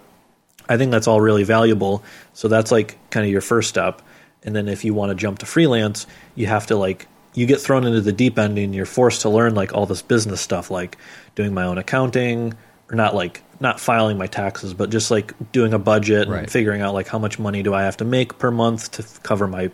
I 0.70 0.78
think 0.78 0.92
that's 0.92 1.08
all 1.08 1.22
really 1.22 1.44
valuable. 1.44 2.04
So 2.34 2.48
that's 2.48 2.72
like 2.72 2.98
kind 3.10 3.26
of 3.26 3.32
your 3.32 3.42
first 3.42 3.70
step. 3.70 4.02
And 4.44 4.56
then 4.56 4.68
if 4.68 4.84
you 4.86 4.94
want 4.94 5.10
to 5.12 5.16
jump 5.16 5.40
to 5.40 5.46
freelance, 5.46 6.08
you 6.36 6.48
have 6.48 6.68
to 6.68 6.76
like 6.76 7.08
you 7.34 7.46
get 7.46 7.62
thrown 7.62 7.86
into 7.86 8.02
the 8.02 8.12
deep 8.12 8.38
end 8.38 8.58
and 8.58 8.76
you're 8.76 8.86
forced 8.86 9.22
to 9.22 9.30
learn 9.30 9.56
like 9.56 9.74
all 9.74 9.86
this 9.86 10.02
business 10.02 10.42
stuff, 10.42 10.70
like 10.72 10.98
doing 11.36 11.54
my 11.54 11.64
own 11.64 11.78
accounting 11.78 12.54
or 12.90 12.96
not 12.96 13.16
like 13.16 13.42
not 13.60 13.80
filing 13.80 14.18
my 14.18 14.28
taxes, 14.28 14.74
but 14.74 14.90
just 14.90 15.12
like 15.12 15.34
doing 15.52 15.74
a 15.74 15.80
budget 15.80 16.28
Right. 16.28 16.40
and 16.40 16.52
figuring 16.52 16.82
out 16.82 16.94
like 16.94 17.08
how 17.08 17.20
much 17.20 17.38
money 17.40 17.64
do 17.64 17.74
I 17.74 17.84
have 17.84 17.98
to 17.98 18.06
make 18.06 18.38
per 18.40 18.52
month 18.52 18.92
to 18.92 19.06
cover 19.22 19.48
my 19.48 19.72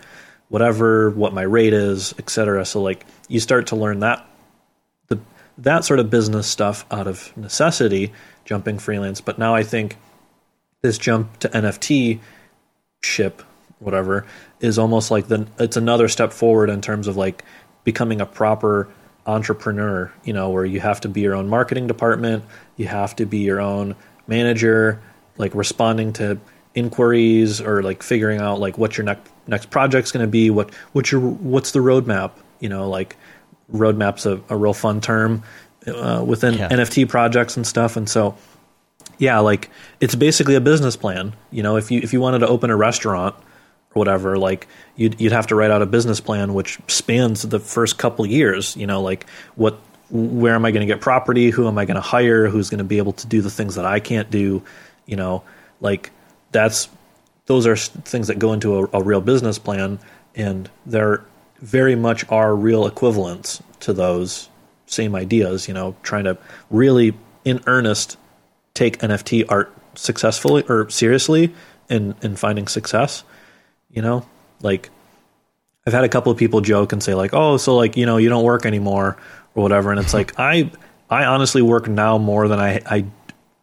whatever, 0.50 1.10
what 1.10 1.34
my 1.34 1.42
rate 1.42 1.74
is, 1.74 2.14
etc. 2.20 2.66
So 2.66 2.82
like 2.82 3.06
you 3.28 3.40
start 3.40 3.68
to 3.68 3.76
learn 3.76 4.02
that 4.02 4.26
the 5.08 5.20
that 5.58 5.84
sort 5.86 6.00
of 6.00 6.10
business 6.10 6.48
stuff 6.48 6.86
out 6.92 7.08
of 7.08 7.36
necessity, 7.38 8.14
jumping 8.46 8.78
freelance. 8.80 9.20
But 9.22 9.40
now 9.40 9.56
I 9.56 9.64
think 9.64 9.98
this 10.82 10.98
jump 10.98 11.40
to 11.40 11.50
NFT 11.50 12.20
ship, 13.04 13.42
whatever, 13.80 14.26
is 14.60 14.78
almost 14.78 15.12
like 15.12 15.28
the 15.28 15.48
it's 15.60 15.78
another 15.78 16.08
step 16.08 16.32
forward 16.34 16.70
in 16.70 16.82
terms 16.82 17.08
of 17.08 17.18
like 17.18 17.44
becoming 17.84 18.22
a 18.22 18.26
proper 18.26 18.88
entrepreneur, 19.26 20.12
you 20.24 20.34
know, 20.34 20.50
where 20.50 20.66
you 20.66 20.80
have 20.80 21.02
to 21.02 21.10
be 21.10 21.22
your 21.22 21.36
own 21.36 21.50
marketing 21.50 21.88
department, 21.88 22.44
you 22.78 22.88
have 22.88 23.16
to 23.18 23.26
be 23.26 23.40
your 23.40 23.60
own 23.60 23.96
manager, 24.28 25.02
like 25.38 25.54
responding 25.54 26.14
to 26.14 26.40
inquiries 26.76 27.60
or 27.60 27.82
like 27.82 28.04
figuring 28.04 28.40
out 28.40 28.60
like 28.60 28.78
what 28.78 28.98
your 28.98 29.04
next 29.06 29.32
next 29.48 29.70
project's 29.70 30.12
going 30.12 30.26
to 30.26 30.30
be, 30.30 30.50
what 30.50 30.74
what's 30.94 31.12
your 31.12 31.22
what's 31.22 31.72
the 31.72 31.80
roadmap, 31.80 32.32
you 32.60 32.70
know, 32.70 32.90
like 32.90 33.16
roadmap's 33.72 34.26
a, 34.26 34.42
a 34.50 34.56
real 34.56 34.74
fun 34.74 35.02
term 35.02 35.44
uh, 35.88 36.24
within 36.26 36.54
Yeah. 36.56 36.70
NFT 36.70 37.08
projects 37.10 37.58
and 37.58 37.66
stuff, 37.66 37.98
and 37.98 38.08
so 38.10 38.38
yeah, 39.18 39.40
like 39.40 39.70
it's 40.00 40.16
basically 40.16 40.56
a 40.56 40.62
business 40.62 40.96
plan. 40.96 41.34
You 41.52 41.64
know, 41.64 41.78
if 41.78 41.92
you 41.92 42.00
if 42.02 42.14
you 42.14 42.22
wanted 42.22 42.40
to 42.40 42.48
open 42.48 42.70
a 42.70 42.76
restaurant 42.76 43.36
or 43.36 44.00
whatever, 44.00 44.38
like 44.38 44.68
you'd 44.96 45.20
you'd 45.20 45.32
have 45.32 45.48
to 45.48 45.56
write 45.56 45.72
out 45.72 45.82
a 45.82 45.86
business 45.86 46.20
plan 46.20 46.54
which 46.54 46.80
spans 46.88 47.42
the 47.42 47.60
first 47.60 47.98
couple 47.98 48.26
years. 48.26 48.76
You 48.76 48.88
know, 48.88 49.02
like 49.02 49.26
what 49.56 49.80
where 50.10 50.56
am 50.56 50.66
I 50.66 50.72
going 50.72 50.88
to 50.88 50.92
get 50.92 51.02
property? 51.02 51.50
Who 51.50 51.68
am 51.68 51.78
I 51.78 51.86
going 51.86 51.96
to 51.96 52.02
hire? 52.02 52.48
Who's 52.48 52.70
going 52.70 52.78
to 52.78 52.84
be 52.84 52.98
able 52.98 53.14
to 53.14 53.28
do 53.28 53.42
the 53.42 53.50
things 53.50 53.76
that 53.76 53.86
I 53.86 54.00
can't 54.00 54.30
do? 54.30 54.64
You 55.06 55.16
know, 55.16 55.44
like 55.82 56.12
that's 56.52 56.90
those 57.48 57.66
are 57.66 57.76
things 57.76 58.28
that 58.28 58.40
go 58.40 58.54
into 58.54 58.78
a, 58.78 58.90
a 58.94 59.04
real 59.04 59.22
business 59.22 59.58
plan, 59.58 60.00
and 60.36 60.70
there 60.86 61.24
very 61.60 61.96
much 61.96 62.30
are 62.30 62.56
real 62.56 62.86
equivalents 62.86 63.64
to 63.80 63.94
those 63.94 64.50
same 64.86 65.16
ideas. 65.16 65.68
You 65.68 65.74
know, 65.74 65.96
trying 66.04 66.26
to 66.26 66.38
really 66.70 67.14
in 67.46 67.62
earnest 67.66 68.18
take 68.78 69.00
NFT 69.00 69.46
art 69.50 69.74
successfully 69.96 70.64
or 70.70 70.90
seriously 70.90 71.54
in 71.90 72.16
in 72.22 72.36
finding 72.36 72.68
success. 72.68 73.24
You 73.90 74.02
know, 74.02 74.26
like 74.62 74.90
I've 75.86 75.94
had 75.94 76.04
a 76.04 76.10
couple 76.10 76.32
of 76.32 76.38
people 76.38 76.62
joke 76.62 76.94
and 76.94 77.02
say 77.02 77.16
like, 77.16 77.34
"Oh, 77.34 77.58
so 77.58 77.76
like 77.76 77.98
you 77.98 78.06
know 78.06 78.18
you 78.18 78.30
don't 78.30 78.44
work 78.44 78.66
anymore 78.66 79.18
or 79.56 79.64
whatever," 79.64 79.92
and 79.92 80.00
it's 80.00 80.14
like 80.14 80.40
I 80.40 80.72
I 81.10 81.26
honestly 81.26 81.62
work 81.62 81.88
now 81.88 82.18
more 82.18 82.48
than 82.48 82.60
I 82.60 82.82
I 82.86 83.06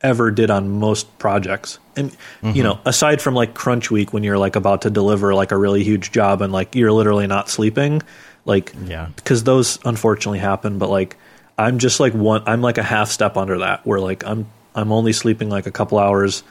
ever 0.00 0.30
did 0.30 0.50
on 0.50 0.68
most 0.68 1.18
projects. 1.18 1.78
And 1.96 2.10
you 2.10 2.16
mm-hmm. 2.48 2.62
know, 2.62 2.80
aside 2.84 3.22
from 3.22 3.34
like 3.34 3.54
crunch 3.54 3.90
week 3.90 4.12
when 4.12 4.22
you're 4.22 4.38
like 4.38 4.56
about 4.56 4.82
to 4.82 4.90
deliver 4.90 5.34
like 5.34 5.52
a 5.52 5.56
really 5.56 5.82
huge 5.82 6.12
job 6.12 6.42
and 6.42 6.52
like 6.52 6.74
you're 6.74 6.92
literally 6.92 7.26
not 7.26 7.48
sleeping, 7.48 8.02
like 8.44 8.74
Yeah. 8.84 9.08
because 9.16 9.44
those 9.44 9.78
unfortunately 9.84 10.40
happen, 10.40 10.78
but 10.78 10.90
like 10.90 11.16
I'm 11.56 11.78
just 11.78 12.00
like 12.00 12.12
one 12.12 12.42
I'm 12.46 12.60
like 12.62 12.78
a 12.78 12.82
half 12.82 13.10
step 13.10 13.36
under 13.36 13.58
that 13.58 13.86
where 13.86 14.00
like 14.00 14.24
I'm 14.26 14.46
I'm 14.74 14.92
only 14.92 15.12
sleeping 15.12 15.48
like 15.48 15.66
a 15.66 15.70
couple 15.70 15.98
hours 15.98 16.42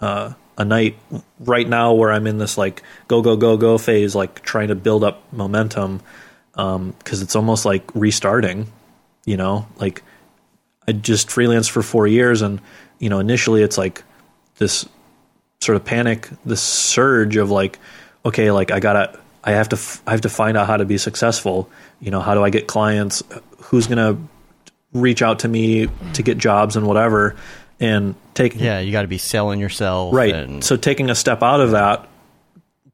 uh, 0.00 0.32
a 0.58 0.64
night 0.64 0.98
right 1.40 1.68
now, 1.68 1.92
where 1.92 2.12
I'm 2.12 2.26
in 2.26 2.38
this 2.38 2.56
like 2.56 2.82
go 3.08 3.22
go 3.22 3.36
go 3.36 3.56
go 3.56 3.78
phase, 3.78 4.14
like 4.14 4.42
trying 4.42 4.68
to 4.68 4.74
build 4.74 5.04
up 5.04 5.22
momentum 5.32 6.00
because 6.52 7.22
it's 7.22 7.36
almost 7.36 7.64
like 7.64 7.94
restarting. 7.94 8.72
You 9.24 9.36
know, 9.36 9.66
like 9.76 10.02
I 10.88 10.92
just 10.92 11.28
freelanced 11.28 11.70
for 11.70 11.82
four 11.82 12.06
years, 12.06 12.42
and 12.42 12.60
you 12.98 13.08
know, 13.08 13.18
initially 13.18 13.62
it's 13.62 13.76
like 13.76 14.02
this 14.58 14.88
sort 15.60 15.76
of 15.76 15.84
panic, 15.84 16.28
this 16.44 16.62
surge 16.62 17.36
of 17.36 17.50
like, 17.50 17.78
okay, 18.24 18.50
like 18.50 18.70
I 18.70 18.80
gotta, 18.80 19.18
I 19.44 19.52
have 19.52 19.68
to, 19.70 19.78
I 20.06 20.12
have 20.12 20.22
to 20.22 20.28
find 20.28 20.56
out 20.56 20.66
how 20.66 20.76
to 20.76 20.84
be 20.84 20.98
successful. 20.98 21.70
You 22.00 22.10
know, 22.10 22.20
how 22.20 22.34
do 22.34 22.42
I 22.42 22.50
get 22.50 22.66
clients? 22.66 23.22
Who's 23.62 23.86
gonna 23.86 24.18
reach 24.92 25.22
out 25.22 25.40
to 25.40 25.48
me 25.48 25.88
to 26.14 26.22
get 26.22 26.38
jobs 26.38 26.76
and 26.76 26.86
whatever? 26.86 27.36
And 27.78 28.14
taking 28.34 28.62
Yeah, 28.62 28.80
you 28.80 28.92
got 28.92 29.02
to 29.02 29.08
be 29.08 29.18
selling 29.18 29.60
yourself. 29.60 30.14
right. 30.14 30.34
And, 30.34 30.64
So 30.64 30.76
taking 30.76 31.10
a 31.10 31.14
step 31.14 31.42
out 31.42 31.60
of 31.60 31.72
that 31.72 32.08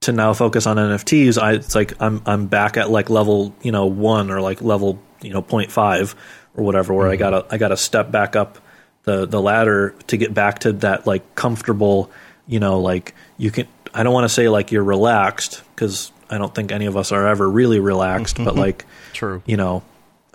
to 0.00 0.12
now 0.12 0.32
focus 0.32 0.66
on 0.66 0.76
NFTs, 0.76 1.40
I 1.40 1.52
it's 1.54 1.74
like 1.74 1.94
I'm 2.00 2.22
I'm 2.26 2.46
back 2.46 2.76
at 2.76 2.90
like 2.90 3.08
level 3.10 3.54
you 3.62 3.70
know 3.72 3.86
one 3.86 4.30
or 4.30 4.40
like 4.40 4.60
level 4.60 5.00
you 5.20 5.32
know 5.32 5.42
0.5 5.42 6.14
or 6.56 6.64
whatever, 6.64 6.92
where 6.92 7.08
I 7.08 7.16
gotta 7.16 7.46
I 7.50 7.58
gotta 7.58 7.76
step 7.76 8.10
back 8.10 8.34
up 8.34 8.58
the 9.04 9.26
the 9.26 9.40
ladder 9.40 9.94
to 10.08 10.16
get 10.16 10.34
back 10.34 10.60
to 10.60 10.72
that 10.72 11.06
like 11.06 11.34
comfortable 11.34 12.10
you 12.46 12.58
know 12.60 12.80
like 12.80 13.14
you 13.36 13.50
can 13.50 13.68
I 13.94 14.02
don't 14.02 14.12
want 14.12 14.24
to 14.24 14.28
say 14.28 14.48
like 14.48 14.72
you're 14.72 14.84
relaxed 14.84 15.62
because 15.74 16.10
I 16.30 16.38
don't 16.38 16.54
think 16.54 16.72
any 16.72 16.86
of 16.86 16.96
us 16.96 17.12
are 17.12 17.26
ever 17.28 17.48
really 17.48 17.78
relaxed, 17.78 18.38
but 18.38 18.56
like 18.56 18.86
True. 19.12 19.42
you 19.44 19.56
know, 19.56 19.82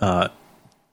uh, 0.00 0.28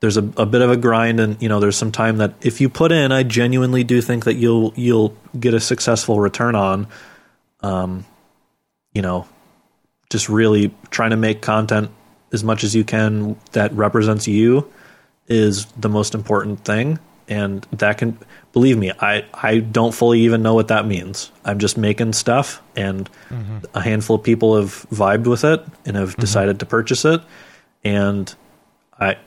there's 0.05 0.17
a, 0.17 0.33
a 0.37 0.45
bit 0.45 0.61
of 0.61 0.69
a 0.69 0.77
grind, 0.77 1.19
and 1.19 1.41
you 1.41 1.49
know, 1.49 1.59
there's 1.59 1.75
some 1.75 1.91
time 1.91 2.17
that 2.17 2.35
if 2.41 2.61
you 2.61 2.69
put 2.69 2.91
in, 2.91 3.11
I 3.11 3.23
genuinely 3.23 3.83
do 3.83 4.01
think 4.01 4.25
that 4.25 4.35
you'll 4.35 4.71
you'll 4.75 5.17
get 5.39 5.55
a 5.55 5.59
successful 5.59 6.19
return 6.19 6.53
on. 6.53 6.85
Um, 7.61 8.05
you 8.93 9.01
know, 9.01 9.27
just 10.11 10.29
really 10.29 10.71
trying 10.91 11.09
to 11.09 11.17
make 11.17 11.41
content 11.41 11.89
as 12.31 12.43
much 12.43 12.63
as 12.63 12.75
you 12.75 12.83
can 12.83 13.35
that 13.53 13.73
represents 13.73 14.27
you 14.27 14.71
is 15.27 15.65
the 15.75 15.89
most 15.89 16.13
important 16.13 16.63
thing, 16.63 16.99
and 17.27 17.65
that 17.71 17.97
can 17.97 18.15
believe 18.53 18.77
me, 18.77 18.91
I 18.99 19.25
I 19.33 19.57
don't 19.57 19.91
fully 19.91 20.19
even 20.19 20.43
know 20.43 20.53
what 20.53 20.67
that 20.67 20.85
means. 20.85 21.31
I'm 21.43 21.57
just 21.57 21.79
making 21.79 22.13
stuff, 22.13 22.61
and 22.75 23.09
a 23.73 23.81
handful 23.81 24.17
of 24.17 24.23
people 24.23 24.55
have 24.55 24.85
vibed 24.91 25.25
with 25.25 25.43
it 25.43 25.65
and 25.83 25.97
have 25.97 26.15
decided 26.17 26.59
to 26.59 26.67
purchase 26.67 27.05
it, 27.05 27.21
and 27.83 28.31
I 28.99 29.17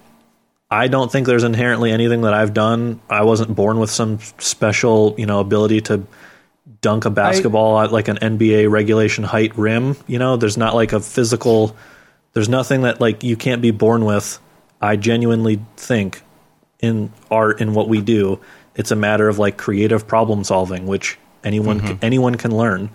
I 0.71 0.89
don't 0.89 1.11
think 1.11 1.27
there's 1.27 1.45
inherently 1.45 1.91
anything 1.93 2.23
that 2.23 2.35
I've 2.35 2.53
done. 2.53 3.01
I 3.09 3.23
wasn't 3.23 3.55
born 3.55 3.79
with 3.79 3.91
some 3.91 4.19
special, 4.39 5.15
you 5.17 5.25
know, 5.27 5.41
ability 5.41 5.81
to 5.83 6.07
dunk 6.83 7.07
a 7.07 7.11
basketball 7.11 7.81
at 7.81 7.91
like 7.91 8.09
an 8.09 8.19
NBA 8.19 8.71
regulation 8.71 9.25
height 9.25 9.57
rim. 9.57 9.97
You 10.07 10.19
know, 10.19 10.37
there's 10.37 10.57
not 10.59 10.75
like 10.75 10.93
a 10.93 11.01
physical. 11.01 11.75
There's 12.35 12.49
nothing 12.51 12.83
that 12.83 13.01
like 13.01 13.23
you 13.25 13.37
can't 13.37 13.63
be 13.63 13.71
born 13.71 14.05
with. 14.05 14.39
I 14.81 14.97
genuinely 14.97 15.61
think 15.77 16.21
in 16.81 17.13
art 17.31 17.61
in 17.61 17.73
what 17.75 17.89
we 17.89 18.01
do, 18.03 18.39
it's 18.77 18.91
a 18.91 18.97
matter 18.97 19.29
of 19.29 19.39
like 19.39 19.57
creative 19.57 20.07
problem 20.07 20.45
solving, 20.45 20.87
which 20.87 21.19
anyone 21.43 21.81
can, 21.81 21.99
anyone 22.03 22.35
can 22.37 22.55
learn 22.57 22.91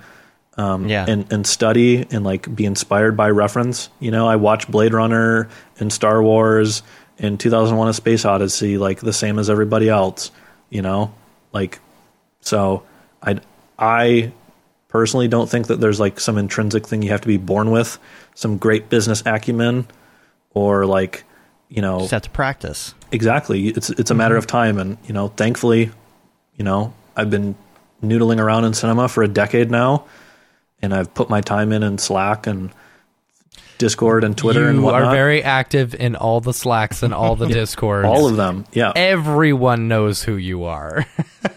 Um, 0.56 0.88
yeah. 0.88 1.06
and, 1.08 1.30
and 1.34 1.45
study 1.48 2.06
and 2.12 2.24
like 2.24 2.54
be 2.56 2.66
inspired 2.66 3.18
by 3.18 3.32
reference. 3.32 3.90
You 4.00 4.12
know, 4.12 4.28
I 4.28 4.36
watch 4.38 4.70
Blade 4.70 4.94
Runner 4.94 5.50
and 5.80 5.91
Star 5.91 6.22
Wars 6.24 6.84
and 7.24 7.40
2001: 7.40 7.88
A 7.88 7.94
Space 7.94 8.26
Odyssey 8.26 8.78
like 8.78 9.00
the 9.00 9.14
same 9.14 9.40
as 9.40 9.50
everybody 9.50 9.90
else. 9.90 10.32
You 10.70 10.82
know, 10.82 11.14
like 11.52 11.80
so 12.41 12.84
I 13.22 13.40
I 13.78 14.32
personally 14.90 15.28
don't 15.28 15.50
think 15.50 15.68
that 15.68 15.80
there's 15.80 16.00
like 16.00 16.20
some 16.20 16.38
intrinsic 16.38 16.88
thing 16.88 17.02
you 17.02 17.10
have 17.10 17.22
to 17.22 17.28
be 17.28 17.38
born 17.38 17.72
with, 17.72 17.98
some 18.36 18.58
great 18.58 18.90
business 18.90 19.24
acumen, 19.26 19.88
or 20.54 20.86
like 20.86 21.24
you 21.74 21.82
know 21.82 22.00
just 22.00 22.12
have 22.12 22.22
to 22.22 22.30
practice. 22.30 22.94
exactly 23.12 23.70
it's 23.70 23.90
it's 23.90 24.12
a 24.12 24.14
matter 24.14 24.36
mm-hmm. 24.36 24.40
of 24.40 24.48
time 24.48 24.78
and 24.78 24.98
you 25.06 25.14
know 25.14 25.30
thankfully 25.30 25.90
you 26.56 26.64
know 26.64 26.94
i've 27.16 27.32
been 27.32 27.56
noodling 28.04 28.40
around 28.40 28.64
in 28.64 28.74
cinema 28.74 29.08
for 29.10 29.24
a 29.24 29.28
decade 29.28 29.72
now 29.72 30.06
and 30.82 30.94
i've 30.94 31.12
put 31.16 31.30
my 31.30 31.41
time 31.41 31.72
in 31.72 31.82
in 31.82 31.98
slack 31.98 32.45
and 32.45 32.70
discord 33.84 34.23
and 34.23 34.38
twitter 34.38 34.61
you 34.61 34.68
and 34.68 34.84
whatnot 34.84 35.03
are 35.03 35.11
very 35.11 35.43
active 35.43 35.93
in 35.95 36.15
all 36.15 36.39
the 36.41 36.53
slacks 36.53 37.03
and 37.03 37.14
all 37.14 37.35
the 37.35 37.47
discords. 37.61 38.07
all 38.07 38.27
of 38.27 38.38
them 38.38 38.65
yeah 38.73 38.91
everyone 38.95 39.88
knows 39.88 40.23
who 40.23 40.35
you 40.35 40.64
are. 40.64 41.05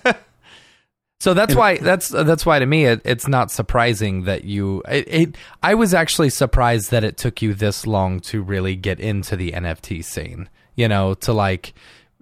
so 1.20 1.34
that's 1.34 1.54
why 1.54 1.78
that's 1.78 2.08
that's 2.08 2.46
why 2.46 2.58
to 2.58 2.66
me 2.66 2.86
it, 2.86 3.00
it's 3.04 3.28
not 3.28 3.50
surprising 3.50 4.24
that 4.24 4.44
you 4.44 4.82
it, 4.88 5.08
it 5.08 5.36
I 5.62 5.74
was 5.74 5.94
actually 5.94 6.30
surprised 6.30 6.90
that 6.90 7.04
it 7.04 7.16
took 7.16 7.42
you 7.42 7.54
this 7.54 7.86
long 7.86 8.20
to 8.20 8.42
really 8.42 8.76
get 8.76 9.00
into 9.00 9.36
the 9.36 9.52
NFT 9.52 10.04
scene. 10.04 10.48
You 10.74 10.88
know, 10.88 11.14
to 11.14 11.32
like 11.32 11.74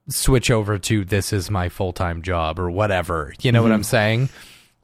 switch 0.09 0.51
over 0.51 0.79
to 0.79 1.05
this 1.05 1.33
is 1.33 1.51
my 1.51 1.69
full-time 1.69 2.23
job 2.23 2.61
or 2.61 2.71
whatever. 2.71 3.35
You 3.41 3.51
know 3.51 3.63
what 3.63 3.73
I'm 3.73 3.81
mm-hmm. 3.81 3.85
saying? 3.85 4.29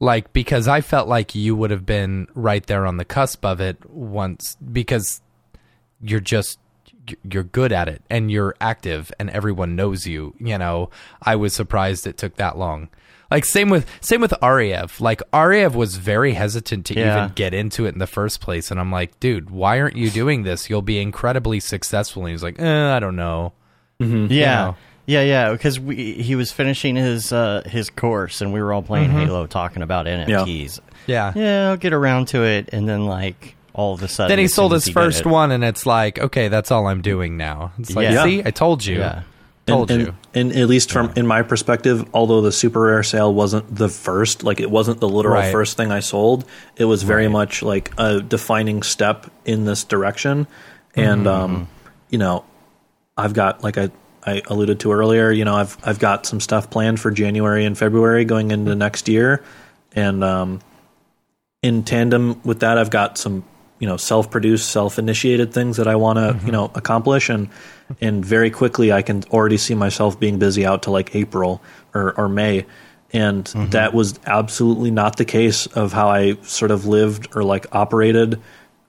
Like 0.02 0.32
because 0.32 0.66
I 0.66 0.81
felt 0.81 1.09
like 1.09 1.35
you 1.35 1.55
would 1.55 1.70
have 1.70 1.85
been 1.85 2.27
right 2.35 2.64
there 2.66 2.86
on 2.86 2.97
the 2.97 3.05
cusp 3.05 3.44
of 3.44 3.60
it 3.60 3.89
once 3.90 4.56
because 4.72 5.20
you're 6.01 6.20
just 6.20 6.59
you're 7.31 7.43
good 7.43 7.72
at 7.72 7.89
it 7.89 8.02
and 8.09 8.31
you're 8.31 8.55
active 8.60 9.10
and 9.18 9.28
everyone 9.31 9.77
knows 9.77 10.06
you 10.06 10.35
you 10.39 10.56
know? 10.56 10.89
I 11.22 11.36
was 11.36 11.52
surprised 11.55 12.06
it 12.06 12.16
took 12.16 12.36
that 12.36 12.56
long. 12.56 12.89
Like 13.31 13.44
same 13.44 13.68
with 13.68 13.86
same 14.01 14.20
with 14.22 14.32
ariev 14.43 15.01
like 15.01 15.20
ariev 15.32 15.74
was 15.74 15.97
very 15.97 16.32
hesitant 16.32 16.86
to 16.86 16.94
Yeah. 16.98 17.24
even 17.24 17.35
get 17.35 17.52
into 17.52 17.85
it 17.85 17.90
in 17.93 17.98
the 17.98 18.06
first 18.06 18.40
place 18.40 18.70
and 18.70 18.81
i'm 18.81 18.90
like 18.90 19.20
dude 19.20 19.51
why 19.51 19.81
aren't 19.81 19.97
you 19.97 20.10
doing 20.10 20.43
this? 20.44 20.70
You'll 20.70 20.82
be 20.82 20.98
incredibly 21.01 21.60
successful. 21.60 22.22
And 22.22 22.31
he's 22.32 22.43
like 22.43 22.59
eh, 22.59 22.97
i 22.97 22.98
don't 23.01 23.16
know. 23.16 23.52
Yeah. 23.98 24.06
know. 24.64 24.77
Yeah, 25.11 25.23
yeah, 25.23 25.53
because 25.53 25.81
we 25.81 26.12
he 26.15 26.37
was 26.37 26.53
finishing 26.53 26.95
his 26.95 27.32
uh, 27.32 27.62
his 27.66 27.91
course, 27.91 28.41
and 28.41 28.53
we 28.53 28.62
were 28.62 28.73
all 28.73 28.82
playing 28.82 29.11
Halo, 29.11 29.47
talking 29.47 29.82
about 29.82 30.07
NFTs. 30.07 30.78
yeah. 31.07 31.32
Yeah, 31.35 31.70
I'll 31.70 31.77
get 31.77 31.93
around 31.93 32.28
to 32.28 32.45
it, 32.45 32.69
and 32.73 32.89
then 32.89 33.07
like 33.07 33.57
all 33.73 33.95
of 33.95 34.03
a 34.03 34.09
sudden, 34.09 34.28
then 34.28 34.39
he 34.39 34.45
as 34.45 34.55
sold 34.55 34.70
soon 34.70 34.77
as 34.77 34.82
his 34.85 34.89
he 34.89 34.93
did 34.93 35.01
first 35.01 35.20
it- 35.20 35.27
one 35.27 35.51
and 35.53 35.65
it's 35.65 35.87
like 35.87 36.19
okay 36.19 36.49
that's 36.49 36.70
all 36.73 36.87
i'm 36.89 37.03
doing 37.03 37.37
now. 37.37 37.73
It's 37.78 37.95
like 37.95 38.05
Yeah. 38.11 38.24
see 38.24 38.43
i 38.45 38.51
told 38.51 38.85
you. 38.85 38.99
Yeah. 38.99 39.23
told 39.66 39.91
and, 39.93 40.01
you. 40.03 40.15
and, 40.35 40.51
and 40.53 40.61
at 40.61 40.69
least 40.69 40.91
from 40.91 41.12
in 41.16 41.24
my 41.27 41.43
perspective 41.43 42.05
although 42.12 42.41
the 42.41 42.51
super 42.53 42.81
rare 42.81 43.03
sale 43.05 43.32
wasn't 43.32 43.73
the 43.74 43.89
first 43.89 44.43
like 44.43 44.59
it 44.61 44.70
wasn't 44.70 44.99
the 45.01 45.09
literal 45.09 45.35
Right. 45.41 45.53
first 45.53 45.77
thing 45.77 45.93
i 45.93 46.01
sold 46.01 46.45
it 46.77 46.85
was 46.87 47.05
very 47.05 47.28
much 47.28 47.62
like 47.62 47.93
a 47.97 48.20
defining 48.20 48.82
step 48.82 49.27
in 49.45 49.65
this 49.66 49.85
direction. 49.85 50.47
And 50.97 51.27
um 51.28 51.69
you 52.11 52.19
know 52.19 52.45
i've 53.16 53.35
got 53.35 53.62
like 53.62 53.78
i 53.78 53.91
I 54.24 54.42
alluded 54.47 54.80
to 54.80 54.92
earlier, 54.92 55.30
you 55.30 55.44
know, 55.44 55.55
I've 55.55 55.76
I've 55.82 55.98
got 55.98 56.26
some 56.26 56.40
stuff 56.40 56.70
planned 56.70 57.01
for 57.01 57.10
January 57.10 57.64
and 57.64 57.76
February 57.76 58.24
going 58.24 58.51
into 58.51 58.74
next 58.74 59.09
year, 59.09 59.42
and 59.92 60.22
um, 60.22 60.60
in 61.62 61.84
tandem 61.84 62.40
with 62.42 62.60
that, 62.60 62.78
I've 62.78 62.90
got 62.90 63.18
some 63.18 63.44
you 63.78 63.86
know 63.86 63.97
self-produced, 63.97 64.68
self-initiated 64.68 65.52
things 65.52 65.78
that 65.78 65.88
I 65.88 65.97
want 65.97 66.18
to 66.18 66.44
you 66.44 66.52
know 66.52 66.70
accomplish, 66.74 67.28
and 67.28 67.48
and 68.01 68.24
very 68.24 68.51
quickly 68.51 68.92
I 68.92 69.02
can 69.02 69.24
already 69.30 69.56
see 69.56 69.74
myself 69.74 70.20
being 70.20 70.38
busy 70.38 70.66
out 70.66 70.84
to 70.84 70.90
like 70.90 71.14
April 71.14 71.62
or 71.94 72.12
or 72.18 72.28
May, 72.28 72.66
and 73.12 73.47
that 73.47 73.94
was 73.94 74.20
absolutely 74.26 74.90
not 74.90 75.16
the 75.16 75.24
case 75.24 75.66
of 75.66 75.92
how 75.92 76.09
I 76.10 76.34
sort 76.42 76.70
of 76.70 76.86
lived 76.86 77.28
or 77.34 77.42
like 77.42 77.66
operated 77.72 78.40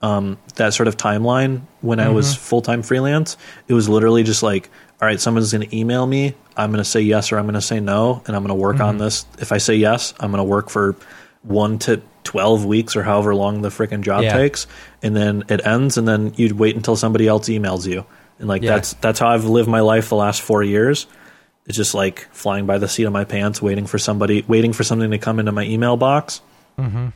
um, 0.02 0.36
that 0.56 0.74
sort 0.74 0.88
of 0.88 0.96
timeline 0.96 1.62
when 1.80 2.00
I 2.00 2.08
was 2.10 2.34
full 2.34 2.60
time 2.60 2.82
freelance. 2.82 3.36
It 3.68 3.74
was 3.74 3.88
literally 3.88 4.24
just 4.24 4.42
like, 4.42 4.68
all 5.02 5.08
right, 5.08 5.20
someone's 5.20 5.50
going 5.50 5.68
to 5.68 5.76
email 5.76 6.06
me. 6.06 6.34
I'm 6.56 6.70
going 6.70 6.82
to 6.82 6.88
say 6.88 7.00
yes 7.00 7.32
or 7.32 7.38
I'm 7.38 7.44
going 7.44 7.54
to 7.54 7.60
say 7.60 7.80
no, 7.80 8.22
and 8.26 8.36
I'm 8.36 8.42
going 8.42 8.56
to 8.56 8.62
work 8.62 8.78
on 8.78 8.94
mm-hmm. 8.94 9.04
this. 9.04 9.26
If 9.40 9.50
I 9.50 9.58
say 9.58 9.74
yes, 9.74 10.14
I'm 10.20 10.30
going 10.30 10.38
to 10.38 10.44
work 10.44 10.70
for 10.70 10.94
one 11.42 11.80
to 11.80 12.00
12 12.22 12.64
weeks 12.64 12.94
or 12.94 13.02
however 13.02 13.34
long 13.34 13.62
the 13.62 13.68
freaking 13.68 14.02
job 14.02 14.22
Yeah. 14.22 14.36
takes. 14.36 14.68
And 15.02 15.16
then 15.16 15.42
it 15.48 15.66
ends, 15.66 15.98
and 15.98 16.06
then 16.06 16.32
you'd 16.36 16.52
wait 16.52 16.76
until 16.76 16.94
somebody 16.94 17.26
else 17.26 17.48
emails 17.48 17.84
you. 17.84 18.06
And 18.38 18.48
like, 18.48 18.62
Yeah. 18.62 18.76
that's, 18.76 18.92
that's 18.94 19.18
how 19.18 19.28
I've 19.28 19.44
lived 19.44 19.68
my 19.68 19.80
life 19.80 20.08
the 20.08 20.14
last 20.14 20.40
four 20.40 20.62
years. 20.62 21.08
It's 21.66 21.76
just 21.76 21.94
like 21.94 22.28
flying 22.32 22.66
by 22.66 22.78
the 22.78 22.86
seat 22.86 23.04
of 23.04 23.12
my 23.12 23.24
pants, 23.24 23.60
waiting 23.60 23.86
for 23.86 23.98
somebody, 23.98 24.44
waiting 24.46 24.72
for 24.72 24.84
something 24.84 25.10
to 25.10 25.18
come 25.18 25.40
into 25.40 25.50
my 25.50 25.64
email 25.64 25.96
box 25.96 26.40
mm-hmm. 26.78 27.08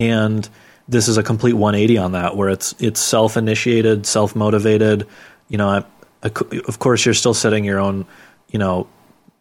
and 0.00 0.48
this 0.88 1.08
is 1.08 1.18
a 1.18 1.22
complete 1.22 1.54
180 1.54 1.98
on 1.98 2.12
that 2.12 2.36
where 2.36 2.48
it's 2.48 2.74
it's 2.78 3.00
self-initiated 3.00 4.06
self-motivated 4.06 5.06
you 5.48 5.58
know 5.58 5.68
I, 5.68 5.84
of 6.22 6.78
course 6.78 7.04
you're 7.04 7.14
still 7.14 7.34
setting 7.34 7.64
your 7.64 7.78
own 7.78 8.06
you 8.50 8.58
know 8.58 8.88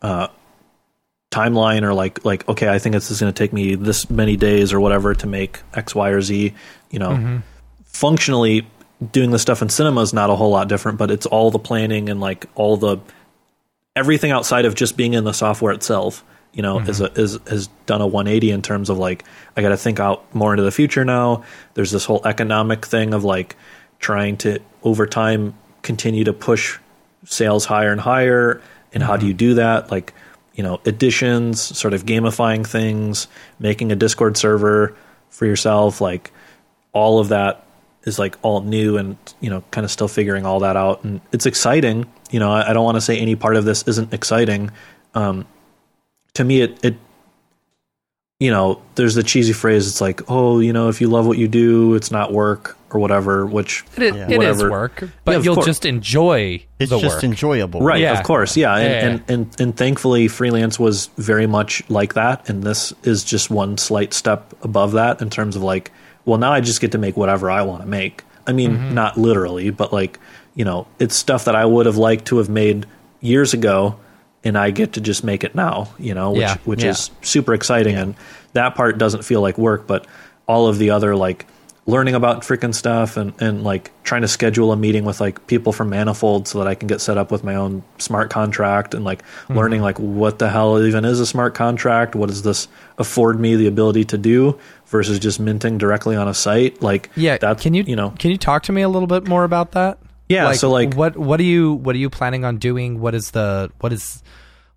uh, 0.01 0.27
timeline 1.31 1.83
or 1.83 1.93
like 1.93 2.23
like 2.23 2.47
okay 2.47 2.69
i 2.69 2.79
think 2.79 2.93
this 2.93 3.11
is 3.11 3.19
going 3.19 3.31
to 3.31 3.37
take 3.37 3.51
me 3.51 3.75
this 3.75 4.09
many 4.09 4.35
days 4.35 4.73
or 4.73 4.79
whatever 4.79 5.13
to 5.13 5.27
make 5.27 5.61
x 5.73 5.95
y 5.95 6.09
or 6.09 6.21
z 6.21 6.53
you 6.89 6.99
know. 6.99 7.41
Functionally 7.85 8.67
doing 9.11 9.31
the 9.31 9.39
stuff 9.39 9.63
in 9.63 9.69
cinema 9.69 10.01
is 10.01 10.13
not 10.13 10.29
a 10.29 10.35
whole 10.35 10.51
lot 10.51 10.67
different 10.67 10.97
but 10.97 11.09
it's 11.09 11.25
all 11.25 11.49
the 11.49 11.59
planning 11.59 12.09
and 12.09 12.19
like 12.19 12.45
all 12.53 12.77
the 12.77 12.97
everything 13.95 14.31
outside 14.31 14.65
of 14.65 14.75
just 14.75 14.95
being 14.95 15.15
in 15.15 15.23
the 15.23 15.33
software 15.33 15.73
itself 15.73 16.23
you 16.57 16.63
know, 16.63 16.79
is 16.79 17.01
a, 17.01 17.11
is 17.13 17.37
has 17.47 17.67
done 17.85 18.01
a 18.01 18.07
180 18.07 18.49
in 18.49 18.63
terms 18.63 18.89
of 18.89 18.97
like 18.97 19.23
I 19.55 19.61
got 19.61 19.69
to 19.69 19.77
think 19.77 19.99
out 19.99 20.33
more 20.33 20.53
into 20.53 20.63
the 20.63 20.71
future 20.71 21.05
now. 21.05 21.43
There's 21.75 21.91
this 21.91 22.03
whole 22.03 22.21
economic 22.25 22.83
thing 22.83 23.13
of 23.13 23.23
like 23.23 23.55
trying 23.99 24.37
to 24.37 24.59
over 24.81 25.05
time 25.05 25.53
continue 25.87 26.25
to 26.25 26.33
push 26.33 26.77
sales 27.25 27.65
higher 27.65 27.91
and 27.91 28.01
higher. 28.01 28.61
And 28.93 29.01
how 29.01 29.17
do 29.17 29.25
you 29.25 29.33
do 29.33 29.55
that? 29.55 29.89
Like, 29.89 30.13
you 30.53 30.63
know, 30.63 30.79
editions, 30.85 31.61
sort 31.61 31.93
of 31.93 32.05
gamifying 32.05 32.67
things, 32.67 33.27
making 33.57 33.91
a 33.91 33.95
Discord 33.95 34.37
server 34.37 34.95
for 35.29 35.45
yourself, 35.45 36.01
like 36.01 36.31
all 36.93 37.19
of 37.19 37.29
that 37.29 37.65
is 38.03 38.19
like 38.19 38.37
all 38.41 38.61
new 38.61 38.97
and 38.97 39.17
you 39.41 39.49
know 39.49 39.63
kind 39.71 39.83
of 39.83 39.91
still 39.91 40.07
figuring 40.07 40.45
all 40.45 40.59
that 40.59 40.75
out. 40.75 41.03
And 41.03 41.21
it's 41.31 41.45
exciting. 41.45 42.05
You 42.31 42.39
know 42.39 42.51
i, 42.51 42.69
I 42.69 42.73
don't 42.73 42.83
want 42.83 42.95
to 42.95 43.01
say 43.01 43.17
any 43.17 43.35
part 43.35 43.55
of 43.55 43.65
this 43.65 43.83
isn't 43.87 44.13
exciting. 44.13 44.71
Um, 45.13 45.45
to 46.33 46.43
me 46.43 46.61
it, 46.61 46.83
it 46.83 46.95
you 48.39 48.51
know 48.51 48.81
there's 48.95 49.15
the 49.15 49.23
cheesy 49.23 49.53
phrase 49.53 49.87
it's 49.87 50.01
like 50.01 50.21
oh 50.29 50.59
you 50.59 50.71
know 50.71 50.89
if 50.89 51.01
you 51.01 51.07
love 51.07 51.25
what 51.25 51.39
you 51.39 51.47
do 51.47 51.95
it's 51.95 52.11
not 52.11 52.31
work 52.31 52.76
or 52.89 52.99
whatever 52.99 53.45
which 53.45 53.83
It, 53.97 54.03
is- 54.03 54.15
it 54.15 54.31
is 54.31 54.37
whatever. 54.37 54.71
work, 54.71 55.03
but 55.25 55.35
of 55.35 55.43
you'll 55.45 55.55
course. 55.55 55.65
just 55.67 55.85
enjoy 55.85 56.63
It's 56.79 56.89
the 56.89 56.99
just 56.99 57.15
work. 57.17 57.23
enjoyable. 57.23 57.81
Right, 57.81 57.99
Yeah. 58.01 58.17
of 58.17 58.23
course, 58.23 58.55
yeah. 58.55 58.75
And, 58.75 58.83
Yeah, 58.83 58.99
yeah. 58.99 59.05
And, 59.07 59.23
and 59.29 59.61
and 59.61 59.77
thankfully 59.77 60.27
freelance 60.27 60.79
was 60.79 61.07
very 61.17 61.47
much 61.47 61.83
like 61.89 62.13
that 62.13 62.47
and 62.49 62.63
this 62.63 62.93
is 63.03 63.23
just 63.23 63.49
one 63.51 63.77
slight 63.77 64.13
step 64.13 64.53
above 64.63 64.93
that 64.93 65.21
in 65.21 65.29
terms 65.29 65.55
of 65.55 65.63
like 65.63 65.91
well 66.25 66.37
now 66.37 66.51
I 66.53 66.61
just 66.61 66.79
get 66.81 66.91
to 66.93 66.97
make 66.97 67.17
whatever 67.17 67.49
I 67.51 67.61
want 67.63 67.81
to 67.81 67.87
make. 67.87 68.23
I 68.45 68.53
mean, 68.53 68.71
Mm-hmm. 68.77 68.93
not 68.93 69.17
literally, 69.17 69.69
but 69.71 69.91
like, 69.91 70.19
you 70.55 70.63
know, 70.63 70.87
it's 70.99 71.15
stuff 71.15 71.43
that 71.45 71.55
I 71.55 71.65
would 71.65 71.85
have 71.85 71.97
liked 71.97 72.25
to 72.27 72.37
have 72.37 72.47
made 72.49 72.85
years 73.19 73.53
ago 73.53 73.97
and 74.45 74.57
I 74.57 74.71
get 74.71 74.93
to 74.93 75.01
just 75.01 75.23
make 75.25 75.43
it 75.43 75.53
now, 75.55 75.89
you 75.99 76.13
know, 76.13 76.31
which 76.31 76.41
Yeah, 76.41 76.57
which 76.63 76.83
yeah. 76.83 76.91
is 76.91 77.11
super 77.21 77.53
exciting 77.53 77.95
and 77.97 78.15
that 78.53 78.75
part 78.75 78.97
doesn't 78.97 79.23
feel 79.25 79.41
like 79.41 79.57
work, 79.57 79.85
but 79.87 80.07
all 80.47 80.67
of 80.67 80.77
the 80.77 80.91
other 80.91 81.13
like 81.15 81.45
learning 81.87 82.13
about 82.15 82.41
freaking 82.41 82.75
stuff 82.75 83.15
and, 83.15 83.33
and 83.41 83.63
like 83.63 83.91
trying 84.03 84.21
to 84.21 84.27
schedule 84.27 84.73
a 84.73 84.75
meeting 84.75 85.05
with 85.05 85.21
like 85.21 85.47
people 85.47 85.71
from 85.71 85.89
Manifold 85.89 86.45
so 86.45 86.59
that 86.59 86.67
I 86.67 86.75
can 86.75 86.87
get 86.87 86.99
set 86.99 87.17
up 87.17 87.31
with 87.31 87.45
my 87.45 87.55
own 87.55 87.81
smart 87.97 88.29
contract 88.29 88.93
and 88.93 89.03
like 89.05 89.23
Mm-hmm. 89.23 89.55
learning 89.57 89.81
like 89.81 89.97
what 89.97 90.37
the 90.39 90.49
hell 90.49 90.83
even 90.83 91.05
is 91.05 91.19
a 91.21 91.25
smart 91.25 91.55
contract? 91.55 92.13
What 92.13 92.27
does 92.27 92.41
this 92.43 92.67
afford 92.97 93.39
me 93.39 93.55
the 93.55 93.67
ability 93.67 94.03
to 94.05 94.17
do 94.17 94.59
versus 94.87 95.17
just 95.17 95.39
minting 95.39 95.77
directly 95.77 96.17
on 96.17 96.27
a 96.27 96.33
site? 96.33 96.81
Like 96.81 97.09
Yeah, 97.15 97.37
that's 97.37 97.63
can 97.63 97.73
you 97.73 97.83
you 97.87 97.95
know 97.95 98.09
can 98.19 98.31
you 98.31 98.37
talk 98.37 98.63
to 98.63 98.73
me 98.73 98.81
a 98.81 98.89
little 98.89 99.07
bit 99.07 99.25
more 99.27 99.45
about 99.45 99.71
that? 99.71 99.97
Yeah, 100.27 100.51
so, 100.51 100.69
like- 100.69 100.93
what 100.95 101.15
what 101.15 101.39
are 101.39 101.43
you 101.43 101.73
what 101.75 101.95
are 101.95 101.99
you 101.99 102.09
planning 102.09 102.43
on 102.43 102.57
doing? 102.57 102.99
What 102.99 103.15
is 103.15 103.31
the 103.31 103.71
what 103.79 103.93
is 103.93 104.21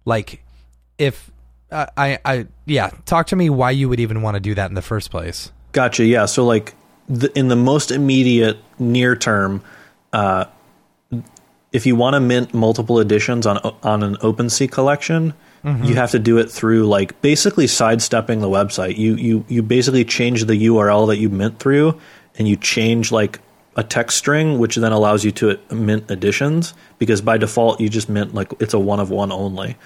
like 0.05 0.45
if 0.97 1.29
uh, 1.73 1.87
I 1.97 2.19
I 2.25 2.47
yeah, 2.67 2.91
talk 3.05 3.27
to 3.29 3.37
me 3.37 3.51
why 3.51 3.73
you 3.73 3.89
would 3.89 3.99
even 3.99 4.23
want 4.23 4.37
to 4.37 4.41
do 4.41 4.55
that 4.55 4.69
in 4.71 4.75
the 4.75 4.83
first 4.83 5.11
place. 5.11 5.51
Gotcha. 5.73 6.05
Yeah. 6.05 6.27
So 6.27 6.45
like 6.45 6.75
the, 7.11 7.37
in 7.37 7.49
the 7.49 7.57
most 7.57 7.91
immediate 7.91 8.57
near 8.79 9.17
term, 9.17 9.63
uh, 10.13 10.47
if 11.73 11.85
you 11.85 11.97
want 11.97 12.15
to 12.15 12.21
mint 12.21 12.55
multiple 12.55 13.01
editions 13.01 13.47
on 13.47 13.59
on 13.83 14.03
an 14.03 14.17
OpenSea 14.17 14.71
collection, 14.71 15.35
mm-hmm. 15.65 15.85
you 15.85 15.95
have 15.97 16.13
to 16.13 16.19
do 16.19 16.39
it 16.39 16.51
through 16.51 16.87
like 16.87 17.21
basically 17.21 17.67
sidestepping 17.67 18.41
the 18.41 18.49
website. 18.49 18.97
You 18.97 19.17
you 19.17 19.45
you 19.49 19.63
basically 19.63 20.05
change 20.05 20.45
the 20.45 20.67
URL 20.67 21.09
that 21.09 21.19
you 21.19 21.29
mint 21.29 21.59
through, 21.59 22.01
and 22.39 22.49
you 22.49 22.57
change 22.57 23.13
like 23.13 23.41
a 23.77 23.83
text 23.83 24.17
string, 24.17 24.59
which 24.59 24.77
then 24.77 24.93
allows 24.93 25.25
you 25.25 25.31
to 25.33 25.59
mint 25.71 26.11
editions 26.11 26.75
because 26.99 27.21
by 27.21 27.39
default 27.39 27.81
you 27.81 27.89
just 27.89 28.09
mint 28.09 28.35
like 28.35 28.53
it's 28.61 28.75
a 28.75 28.79
one 28.79 29.01
of 29.01 29.11
one 29.11 29.33
only. 29.33 29.77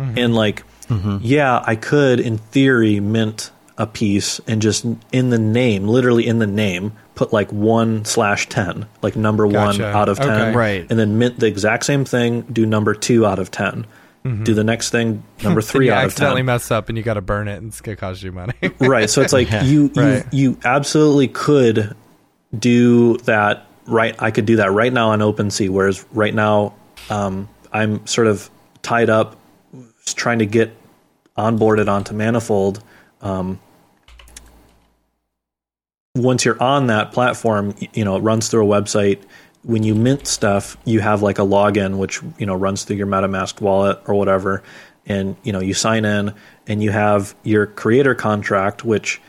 Mm-hmm. 0.00 0.18
And 0.18 0.34
like, 0.34 0.64
mm-hmm. 0.86 1.18
yeah, 1.22 1.62
I 1.64 1.74
could 1.74 2.20
in 2.20 2.38
theory 2.38 3.00
mint 3.00 3.50
a 3.78 3.86
piece 3.86 4.40
and 4.48 4.60
just 4.60 4.84
in 5.12 5.30
the 5.30 5.38
name, 5.38 5.86
literally 5.88 6.26
in 6.26 6.40
the 6.40 6.46
name, 6.46 6.92
put 7.14 7.32
like 7.32 7.50
one 7.52 8.04
slash 8.04 8.48
ten, 8.48 8.86
like 9.02 9.14
number 9.16 9.46
one 9.46 9.80
out 9.80 10.08
of 10.08 10.18
ten, 10.18 10.28
Okay. 10.30 10.52
Right. 10.54 10.86
And 10.90 10.98
then 10.98 11.16
mint 11.18 11.38
the 11.38 11.46
exact 11.46 11.84
same 11.86 12.04
thing, 12.04 12.42
do 12.42 12.66
number 12.66 12.92
two 12.94 13.24
out 13.24 13.38
of 13.38 13.50
10 13.50 13.86
Do 14.44 14.52
the 14.52 14.64
next 14.64 14.90
thing, 14.90 15.22
number 15.42 15.62
three 15.70 15.86
you 15.86 15.92
out 15.92 16.04
of 16.04 16.10
accidentally 16.10 16.40
ten. 16.40 16.46
mess 16.46 16.70
up 16.70 16.88
and 16.90 16.98
you 16.98 17.04
got 17.04 17.14
to 17.14 17.22
burn 17.22 17.48
it 17.48 17.56
and 17.56 17.68
it's 17.68 17.80
gonna 17.80 17.96
cost 17.96 18.22
you 18.22 18.32
money. 18.32 18.52
right. 18.80 19.08
So 19.08 19.22
it's 19.22 19.32
like 19.32 19.50
you, 19.64 19.90
you 19.94 20.02
Right. 20.02 20.24
you 20.34 20.58
absolutely 20.64 21.28
could 21.28 21.94
do 22.58 23.16
that 23.18 23.64
right. 23.86 24.14
I 24.18 24.30
could 24.32 24.44
do 24.44 24.56
that 24.56 24.70
right 24.72 24.92
now 24.92 25.10
on 25.10 25.20
OpenSea. 25.20 25.70
Whereas 25.70 26.04
right 26.12 26.34
now, 26.34 26.74
um, 27.08 27.48
I'm 27.72 28.06
sort 28.06 28.26
of 28.26 28.50
tied 28.82 29.08
up 29.08 29.36
trying 30.14 30.40
to 30.40 30.46
get 30.46 30.74
onboarded 31.36 31.88
onto 31.88 32.12
Manifold. 32.14 32.82
Um, 33.22 33.60
once 36.18 36.44
you're 36.44 36.62
on 36.62 36.88
that 36.88 37.12
platform, 37.12 37.74
you 37.92 38.04
know 38.04 38.16
it 38.16 38.20
runs 38.20 38.48
through 38.48 38.70
a 38.70 38.82
website. 38.82 39.22
When 39.62 39.82
you 39.82 39.94
mint 39.94 40.26
stuff, 40.26 40.76
you 40.84 41.00
have 41.00 41.22
like 41.22 41.38
a 41.38 41.42
login, 41.42 41.98
which 41.98 42.20
you 42.38 42.46
know 42.46 42.54
runs 42.54 42.84
through 42.84 42.96
your 42.96 43.06
MetaMask 43.06 43.60
wallet 43.60 44.00
or 44.06 44.14
whatever, 44.14 44.62
and 45.06 45.36
you 45.42 45.52
know 45.52 45.60
you 45.60 45.74
sign 45.74 46.04
in, 46.04 46.34
and 46.66 46.82
you 46.82 46.90
have 46.90 47.34
your 47.42 47.66
creator 47.66 48.14
contract, 48.14 48.84
which 48.84 49.20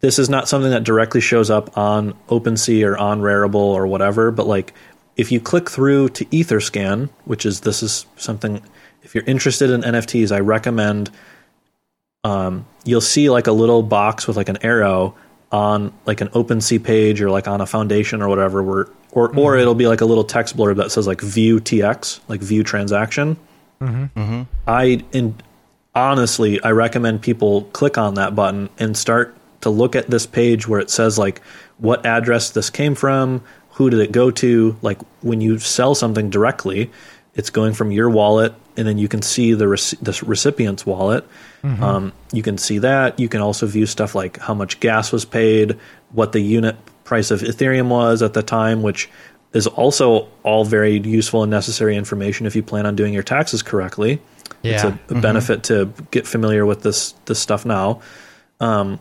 this 0.00 0.18
is 0.18 0.28
not 0.28 0.48
something 0.48 0.70
that 0.70 0.84
directly 0.84 1.20
shows 1.20 1.50
up 1.50 1.76
on 1.76 2.12
OpenSea 2.28 2.86
or 2.86 2.98
on 2.98 3.20
Rarible 3.20 3.54
or 3.54 3.86
whatever, 3.86 4.30
but 4.30 4.46
like 4.46 4.74
if 5.16 5.32
you 5.32 5.40
click 5.40 5.70
through 5.70 6.10
to 6.10 6.24
Etherscan, 6.26 7.08
which 7.24 7.46
is 7.46 7.60
this 7.60 7.82
is 7.82 8.06
something 8.16 8.62
if 9.02 9.14
you're 9.14 9.24
interested 9.24 9.70
in 9.70 9.82
NFTs, 9.82 10.32
I 10.32 10.40
recommend 10.40 11.10
um, 12.24 12.66
you'll 12.84 13.00
see 13.00 13.30
like 13.30 13.46
a 13.46 13.52
little 13.52 13.82
box 13.82 14.26
with 14.26 14.36
like 14.36 14.48
an 14.48 14.58
arrow 14.62 15.14
on 15.52 15.92
like 16.06 16.20
an 16.20 16.28
OpenSea 16.28 16.82
page 16.82 17.20
or 17.20 17.30
like 17.30 17.46
on 17.46 17.60
a 17.60 17.66
foundation 17.66 18.20
or 18.20 18.28
whatever 18.28 18.62
where 18.62 18.88
or 19.12 19.28
or 19.28 19.52
mm-hmm. 19.52 19.60
it'll 19.60 19.74
be 19.74 19.86
like 19.86 20.00
a 20.00 20.04
little 20.04 20.24
text 20.24 20.56
blurb 20.56 20.76
that 20.76 20.90
says 20.90 21.06
like 21.06 21.20
view 21.20 21.60
TX, 21.60 22.20
like 22.28 22.40
view 22.40 22.62
transaction. 22.62 23.36
Mm-hmm. 23.80 24.18
Mm-hmm. 24.18 24.42
I 24.66 25.04
in 25.12 25.34
honestly, 25.94 26.62
I 26.62 26.72
recommend 26.72 27.22
people 27.22 27.62
click 27.72 27.96
on 27.96 28.14
that 28.14 28.34
button 28.34 28.68
and 28.78 28.96
start 28.96 29.36
to 29.62 29.70
look 29.70 29.96
at 29.96 30.08
this 30.08 30.26
page 30.26 30.68
where 30.68 30.80
it 30.80 30.90
says 30.90 31.18
like 31.18 31.40
what 31.78 32.04
address 32.04 32.50
this 32.50 32.68
came 32.70 32.94
from, 32.94 33.42
who 33.70 33.90
did 33.90 34.00
it 34.00 34.12
go 34.12 34.30
to. 34.30 34.76
Like 34.82 35.00
when 35.22 35.40
you 35.40 35.58
sell 35.58 35.94
something 35.94 36.28
directly, 36.28 36.90
it's 37.34 37.50
going 37.50 37.72
from 37.72 37.92
your 37.92 38.10
wallet, 38.10 38.54
and 38.76 38.86
then 38.86 38.98
you 38.98 39.08
can 39.08 39.22
see 39.22 39.52
the 39.54 39.68
rec- 39.68 39.98
the 40.02 40.20
recipient's 40.26 40.84
wallet. 40.86 41.24
Um, 41.64 42.12
you 42.32 42.42
can 42.44 42.58
see 42.58 42.78
that. 42.78 43.18
You 43.18 43.28
can 43.28 43.40
also 43.40 43.66
view 43.66 43.86
stuff 43.86 44.14
like 44.14 44.38
how 44.38 44.54
much 44.54 44.78
gas 44.78 45.10
was 45.10 45.24
paid, 45.24 45.76
what 46.12 46.30
the 46.30 46.40
unit 46.40 46.76
price 47.02 47.32
of 47.32 47.40
Ethereum 47.40 47.88
was 47.88 48.22
at 48.22 48.34
the 48.34 48.42
time, 48.42 48.82
which 48.82 49.08
is 49.52 49.66
also 49.66 50.28
all 50.44 50.64
very 50.64 50.98
useful 51.00 51.42
and 51.42 51.50
necessary 51.50 51.96
information 51.96 52.46
if 52.46 52.54
you 52.54 52.62
plan 52.62 52.86
on 52.86 52.94
doing 52.94 53.12
your 53.14 53.22
taxes 53.24 53.62
correctly 53.62 54.20
it's 54.62 54.84
Yeah. 54.84 54.96
a, 55.10 55.14
a 55.16 55.20
benefit 55.20 55.64
to 55.64 55.92
get 56.10 56.26
familiar 56.26 56.64
with 56.66 56.82
this 56.82 57.14
this 57.24 57.38
stuff 57.40 57.64
now. 57.64 58.00
Um, 58.60 58.98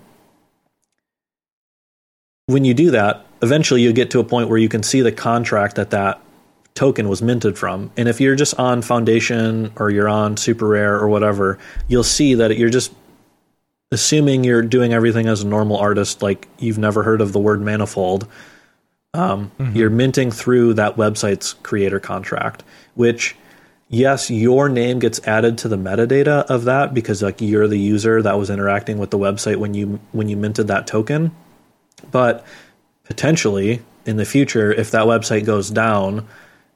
when 2.48 2.64
you 2.66 2.74
do 2.74 2.92
that, 2.92 3.26
eventually 3.42 3.82
you 3.82 3.94
get 3.94 4.12
to 4.12 4.20
a 4.20 4.24
point 4.24 4.50
where 4.50 4.58
you 4.58 4.70
can 4.70 4.84
see 4.84 5.02
the 5.02 5.12
contract 5.12 5.76
that 5.76 5.90
that 5.92 6.20
token 6.76 7.10
was 7.10 7.22
minted 7.22 7.58
from. 7.58 7.90
And 7.98 8.08
if 8.08 8.22
you're 8.22 8.36
just 8.36 8.60
on 8.60 8.82
Foundation 8.82 9.72
or 9.78 9.90
you're 9.90 10.10
on 10.10 10.38
Super 10.38 10.68
Rare 10.68 11.00
or 11.00 11.08
whatever, 11.08 11.58
you'll 11.88 12.04
see 12.04 12.36
that 12.36 12.58
you're 12.58 12.70
just 12.70 12.94
assuming 13.92 14.44
you're 14.44 14.62
doing 14.62 14.94
everything 14.94 15.28
as 15.28 15.42
a 15.42 15.48
normal 15.48 15.78
artist, 15.78 16.22
like 16.22 16.48
you've 16.60 16.78
never 16.78 17.04
heard 17.04 17.22
of 17.22 17.32
the 17.32 17.40
word 17.40 17.62
manifold. 17.62 18.28
Um, 19.14 19.52
You're 19.74 19.90
minting 19.90 20.30
through 20.30 20.74
that 20.74 20.98
website's 20.98 21.54
creator 21.64 22.02
contract, 22.02 22.64
which 22.96 23.34
yes, 23.88 24.30
your 24.30 24.68
name 24.68 25.00
gets 25.00 25.26
added 25.26 25.58
to 25.60 25.70
the 25.70 25.78
metadata 25.78 26.44
of 26.48 26.66
that 26.66 26.94
because 26.94 27.24
like 27.24 27.40
you're 27.40 27.68
the 27.70 27.80
user 27.80 28.22
that 28.22 28.38
was 28.38 28.50
interacting 28.50 28.98
with 28.98 29.12
the 29.12 29.18
website 29.18 29.56
when 29.56 29.74
you 29.74 30.02
when 30.12 30.28
you 30.28 30.36
minted 30.36 30.68
that 30.68 30.86
token. 30.86 31.34
But 32.12 32.46
potentially 33.06 33.82
in 34.06 34.18
the 34.18 34.26
future, 34.26 34.74
if 34.74 34.92
that 34.92 35.06
website 35.06 35.46
goes 35.46 35.70
down 35.70 36.28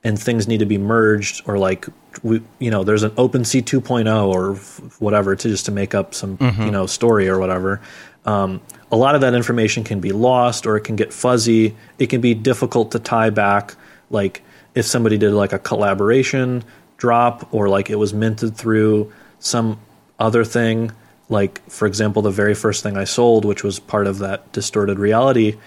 and 0.04 0.18
things 0.18 0.48
need 0.48 0.60
to 0.60 0.66
be 0.66 0.78
merged 0.78 1.42
or 1.46 1.58
like 1.58 1.88
we, 2.24 2.42
you 2.60 2.72
know 2.72 2.84
there's 2.84 3.04
an 3.04 3.12
OpenSea 3.12 3.64
2.0 3.64 4.28
or 4.28 4.54
f- 4.56 5.00
whatever 5.00 5.36
to 5.36 5.48
just 5.50 5.66
to 5.66 5.72
make 5.72 5.94
up 5.94 6.14
some 6.14 6.38
you 6.66 6.72
know 6.72 6.86
story 6.86 7.28
or 7.28 7.40
whatever. 7.40 7.82
Um, 8.26 8.62
a 8.92 8.98
lot 8.98 9.16
of 9.16 9.22
that 9.22 9.34
information 9.34 9.84
can 9.84 10.00
be 10.00 10.12
lost 10.12 10.66
or 10.66 10.78
it 10.78 10.82
can 10.82 10.96
get 10.96 11.14
fuzzy. 11.14 11.76
It 11.98 12.08
can 12.08 12.22
be 12.22 12.34
difficult 12.34 12.92
to 12.92 13.00
tie 13.00 13.30
back. 13.30 13.76
Like 14.10 14.44
if 14.76 14.86
somebody 14.86 15.18
did 15.18 15.34
like 15.34 15.54
a 15.54 15.60
collaboration 15.60 16.64
drop 16.98 17.54
or 17.54 17.70
like 17.70 17.90
it 17.90 17.96
was 17.96 18.14
minted 18.14 18.56
through 18.56 19.12
some 19.40 19.80
other 20.20 20.44
thing. 20.44 20.92
Like 21.30 21.68
for 21.70 21.88
example, 21.88 22.22
the 22.22 22.32
very 22.32 22.56
first 22.56 22.84
thing 22.84 22.98
I 22.98 23.06
sold, 23.06 23.46
which 23.46 23.64
was 23.64 23.80
part 23.80 24.08
of 24.08 24.20
that 24.20 24.52
distorted 24.52 25.00
reality 25.00 25.58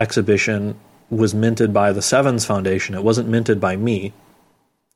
exhibition, 0.00 0.76
was 1.12 1.34
minted 1.34 1.72
by 1.74 1.92
the 1.92 2.02
Sevens 2.02 2.44
Foundation. 2.46 2.94
It 2.94 3.04
wasn't 3.04 3.28
minted 3.28 3.60
by 3.60 3.76
me. 3.76 4.12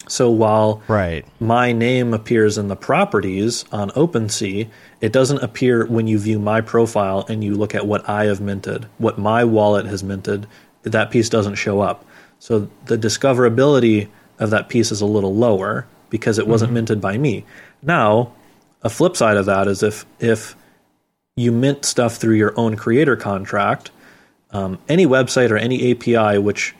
So 0.08 0.30
while 0.30 0.80
Right. 0.88 1.24
my 1.40 1.72
name 1.72 2.14
appears 2.14 2.56
in 2.56 2.68
the 2.68 2.76
properties 2.76 3.64
on 3.70 3.90
OpenSea, 3.90 4.68
it 5.00 5.12
doesn't 5.12 5.42
appear 5.42 5.84
when 5.86 6.06
you 6.06 6.18
view 6.18 6.38
my 6.38 6.60
profile 6.60 7.26
and 7.28 7.44
you 7.44 7.54
look 7.54 7.74
at 7.74 7.86
what 7.86 8.08
I 8.08 8.24
have 8.24 8.40
minted, 8.40 8.86
what 8.98 9.18
my 9.18 9.44
wallet 9.44 9.86
has 9.86 10.02
minted. 10.02 10.46
That 10.84 11.10
piece 11.10 11.28
doesn't 11.28 11.56
show 11.56 11.80
up. 11.80 12.04
So 12.38 12.68
the 12.86 12.96
discoverability 12.96 14.08
of 14.38 14.50
that 14.50 14.68
piece 14.68 14.92
is 14.92 15.00
a 15.00 15.06
little 15.06 15.34
lower 15.34 15.86
because 16.08 16.38
it 16.38 16.46
wasn't 16.46 16.68
mm-hmm. 16.68 16.74
minted 16.74 17.00
by 17.00 17.18
me. 17.18 17.44
Now, 17.82 18.32
a 18.82 18.88
flip 18.88 19.16
side 19.16 19.36
of 19.36 19.46
that 19.46 19.66
is 19.66 19.82
if 19.82 20.06
if 20.20 20.56
you 21.36 21.52
mint 21.52 21.84
stuff 21.84 22.16
through 22.16 22.36
your 22.36 22.58
own 22.58 22.76
creator 22.76 23.16
contract, 23.16 23.90
um, 24.52 24.78
any 24.88 25.06
website 25.06 25.50
or 25.50 25.56
any 25.56 25.90
API 25.92 26.38
which 26.38 26.74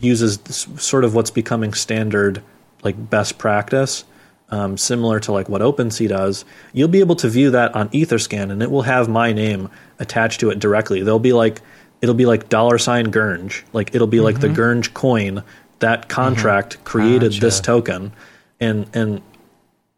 uses 0.00 0.38
this, 0.38 0.66
sort 0.78 1.04
of 1.04 1.14
what's 1.14 1.30
becoming 1.30 1.74
standard, 1.74 2.42
like 2.82 3.10
best 3.10 3.36
practice, 3.38 4.04
um, 4.50 4.76
similar 4.76 5.20
to 5.20 5.32
like 5.32 5.48
what 5.48 5.60
OpenSea 5.62 6.08
does, 6.08 6.44
you'll 6.72 6.88
be 6.88 7.00
able 7.00 7.16
to 7.16 7.28
view 7.28 7.50
that 7.50 7.74
on 7.76 7.88
EtherScan, 7.90 8.50
and 8.50 8.62
it 8.62 8.70
will 8.70 8.82
have 8.82 9.08
my 9.08 9.32
name 9.32 9.68
attached 9.98 10.40
to 10.40 10.50
it 10.50 10.58
directly. 10.58 11.02
There'll 11.02 11.18
be 11.18 11.32
like 11.32 11.60
it'll 12.00 12.14
be 12.14 12.26
like 12.26 12.48
dollar 12.48 12.78
sign 12.78 13.10
Gurnge, 13.10 13.62
like 13.72 13.94
it'll 13.94 14.06
be 14.06 14.20
like 14.20 14.40
the 14.40 14.48
Gurnge 14.54 14.94
coin. 14.94 15.42
That 15.80 16.08
contract 16.08 16.82
created 16.84 17.32
this 17.34 17.60
token, 17.60 18.12
and 18.58 18.86
and 18.94 19.22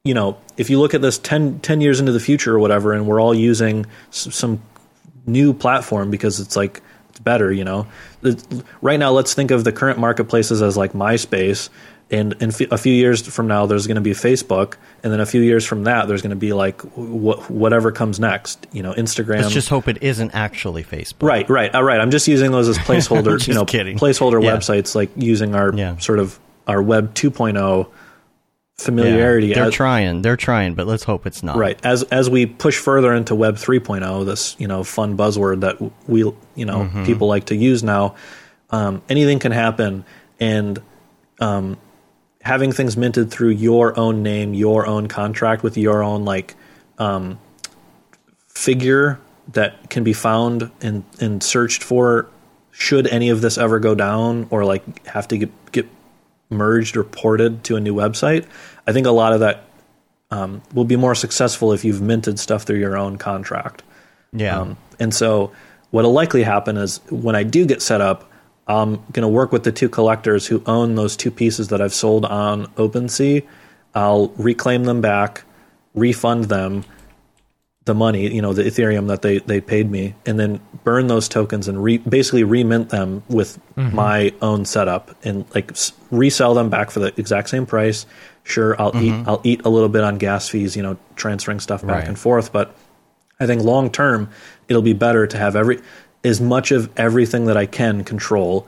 you 0.05 0.15
know, 0.15 0.37
if 0.57 0.69
you 0.69 0.81
look 0.81 0.95
at 0.95 1.01
this 1.01 1.17
10, 1.19 1.61
10 1.61 1.81
years 1.81 2.01
into 2.01 2.11
the 2.11 2.19
future 2.21 2.55
or 2.55 2.59
whatever, 2.59 2.93
and 2.93 3.07
we're 3.07 3.21
all 3.21 3.33
using 3.35 3.87
s- 4.09 4.35
some 4.35 4.61
new 5.27 5.53
platform 5.53 6.11
because 6.11 6.41
it's 6.41 6.57
like 6.57 6.83
better, 7.25 7.53
you 7.53 7.65
know. 7.65 7.87
Right 8.81 8.99
now, 8.99 9.11
let's 9.13 9.35
think 9.35 9.51
of 9.51 9.65
the 9.65 9.73
current 9.73 9.99
marketplaces 9.99 10.63
as 10.63 10.77
like 10.77 10.93
MySpace, 10.93 11.69
and 12.11 12.35
in 12.43 12.53
a 12.71 12.77
few 12.79 12.93
years 12.93 13.27
from 13.27 13.47
now, 13.47 13.65
there's 13.67 13.87
going 13.87 13.95
to 13.95 14.01
be 14.03 14.11
Facebook, 14.11 14.75
and 15.03 15.13
then 15.13 15.21
a 15.21 15.27
few 15.27 15.41
years 15.41 15.65
from 15.65 15.85
that, 15.85 16.09
there's 16.09 16.21
going 16.23 16.31
to 16.31 16.37
be 16.37 16.53
like 16.53 16.81
wh- 16.83 17.51
whatever 17.51 17.91
comes 17.91 18.21
next, 18.21 18.67
you 18.73 18.83
know, 18.83 18.93
Instagram. 18.93 19.43
Let's 19.43 19.55
just 19.55 19.69
hope 19.71 19.89
it 19.89 20.03
isn't 20.03 20.33
actually 20.35 20.85
Facebook. 20.85 21.27
Right, 21.27 21.49
right, 21.49 21.75
all 21.75 21.83
right. 21.83 22.01
I'm 22.01 22.11
just 22.11 22.29
using 22.29 22.51
those 22.51 22.69
as 22.69 22.77
placeholder, 22.79 23.45
you 23.49 23.55
know, 23.55 23.65
kidding. 23.65 23.97
placeholder 23.99 24.43
Yeah. 24.43 24.51
websites, 24.57 24.95
like 24.95 25.11
using 25.17 25.55
our 25.55 25.73
Yeah. 25.75 25.97
sort 25.99 26.19
of 26.19 26.39
our 26.69 26.83
Web 26.83 27.15
2.0 27.15 27.89
Yeah. 28.83 28.87
familiarity. 29.03 29.53
They're 29.55 29.65
as- 29.67 29.75
trying. 29.75 30.23
They're 30.23 30.37
trying, 30.37 30.75
but 30.75 30.87
let's 30.87 31.05
hope 31.05 31.27
it's 31.27 31.43
not. 31.43 31.57
Right. 31.57 31.79
As 31.85 32.03
as 32.05 32.29
we 32.31 32.47
push 32.47 32.79
further 32.79 33.13
into 33.15 33.35
Web 33.35 33.57
3.0, 33.57 34.25
this 34.27 34.57
you 34.59 34.67
know 34.69 34.85
fun 34.85 35.17
buzzword 35.17 35.61
that 35.61 35.77
we 36.09 36.21
you 36.55 36.65
know 36.65 36.81
Mm-hmm. 36.85 37.05
people 37.05 37.29
like 37.29 37.47
to 37.47 37.57
use 37.57 37.83
now, 37.83 38.15
um, 38.71 39.03
anything 39.09 39.39
can 39.39 39.53
happen, 39.53 40.05
and 40.41 40.81
um, 41.41 41.77
having 42.43 42.73
things 42.73 42.97
minted 42.97 43.31
through 43.31 43.51
your 43.51 43.99
own 43.99 44.23
name, 44.23 44.55
your 44.55 44.87
own 44.87 45.07
contract 45.09 45.63
with 45.63 45.77
your 45.77 46.03
own 46.03 46.25
like 46.25 46.55
um, 46.99 47.39
figure 48.49 49.19
that 49.53 49.91
can 49.91 50.05
be 50.05 50.13
found 50.13 50.71
and 50.81 51.05
and 51.21 51.43
searched 51.43 51.83
for. 51.83 52.29
Should 52.75 53.07
any 53.09 53.29
of 53.29 53.43
this 53.43 53.59
ever 53.59 53.79
go 53.81 53.95
down, 53.95 54.47
or 54.51 54.65
like 54.65 55.07
have 55.07 55.29
to 55.29 55.37
get 55.37 55.73
get 55.73 55.87
merged 56.53 56.97
or 56.97 57.05
ported 57.05 57.65
to 57.65 57.77
a 57.77 57.81
new 57.81 57.95
website, 57.95 58.47
I 58.87 58.93
think 58.93 59.07
a 59.07 59.11
lot 59.11 59.33
of 59.33 59.41
that 59.41 59.65
um, 60.31 60.63
will 60.73 60.85
be 60.85 60.97
more 60.97 61.15
successful 61.15 61.73
if 61.73 61.85
you've 61.85 62.01
minted 62.01 62.39
stuff 62.39 62.63
through 62.63 62.79
your 62.79 62.97
own 62.97 63.17
contract. 63.19 63.83
Yeah. 64.33 64.59
Um, 64.59 64.77
and 64.99 65.15
so, 65.15 65.53
what'll 65.91 66.13
likely 66.13 66.43
happen 66.43 66.77
is 66.77 67.01
when 67.11 67.37
I 67.37 67.43
do 67.43 67.67
get 67.67 67.83
set 67.83 68.01
up, 68.01 68.31
I'm 68.67 68.97
going 69.13 69.23
to 69.23 69.29
work 69.29 69.53
with 69.53 69.65
the 69.65 69.73
two 69.73 69.89
collectors 69.89 70.47
who 70.47 70.63
own 70.67 70.95
those 70.95 71.17
two 71.17 71.31
pieces 71.31 71.69
that 71.69 71.83
I've 71.83 71.93
sold 71.93 72.25
on 72.25 72.67
OpenSea. 72.75 73.47
I'll 73.95 74.29
reclaim 74.39 74.85
them 74.85 75.01
back, 75.01 75.43
refund 75.95 76.45
them 76.45 76.85
the 77.85 77.95
money, 77.95 78.33
you 78.33 78.41
know, 78.41 78.53
the 78.53 78.63
Ethereum 78.63 79.09
that 79.09 79.23
they, 79.23 79.39
they 79.39 79.61
paid 79.61 79.91
me, 79.91 80.15
and 80.25 80.39
then 80.39 80.61
burn 80.85 81.09
those 81.09 81.29
tokens 81.29 81.67
and 81.67 81.83
re, 81.83 81.99
basically 81.99 82.45
remint 82.45 82.91
them 82.91 83.23
with 83.29 83.59
mm-hmm. 83.77 83.95
my 83.95 84.33
own 84.41 84.65
setup 84.65 85.17
and 85.25 85.45
like 85.55 85.73
resell 86.11 86.55
them 86.55 86.71
back 86.71 86.91
for 86.91 87.01
the 87.01 87.13
exact 87.19 87.49
same 87.49 87.67
price. 87.67 88.07
Sure, 88.45 88.81
I'll 88.81 88.97
eat 88.97 89.13
mm-hmm. 89.13 89.29
I'll 89.29 89.41
eat 89.45 89.65
a 89.65 89.69
little 89.69 89.89
bit 89.89 90.05
on 90.05 90.19
gas 90.19 90.49
fees, 90.49 90.77
you 90.77 90.83
know, 90.83 90.97
transferring 91.17 91.61
stuff 91.61 91.83
back 91.83 91.91
Right. 91.91 92.09
and 92.09 92.19
forth, 92.19 92.53
but 92.53 92.75
I 93.41 93.47
think 93.47 93.63
long 93.63 93.91
term 93.91 94.31
it'll 94.69 94.83
be 94.83 94.93
better 94.93 95.27
to 95.27 95.37
have 95.37 95.57
every 95.57 95.81
as 96.25 96.41
much 96.41 96.71
of 96.71 96.91
everything 96.97 97.47
that 97.47 97.57
I 97.57 97.67
can 97.67 98.05
control, 98.05 98.67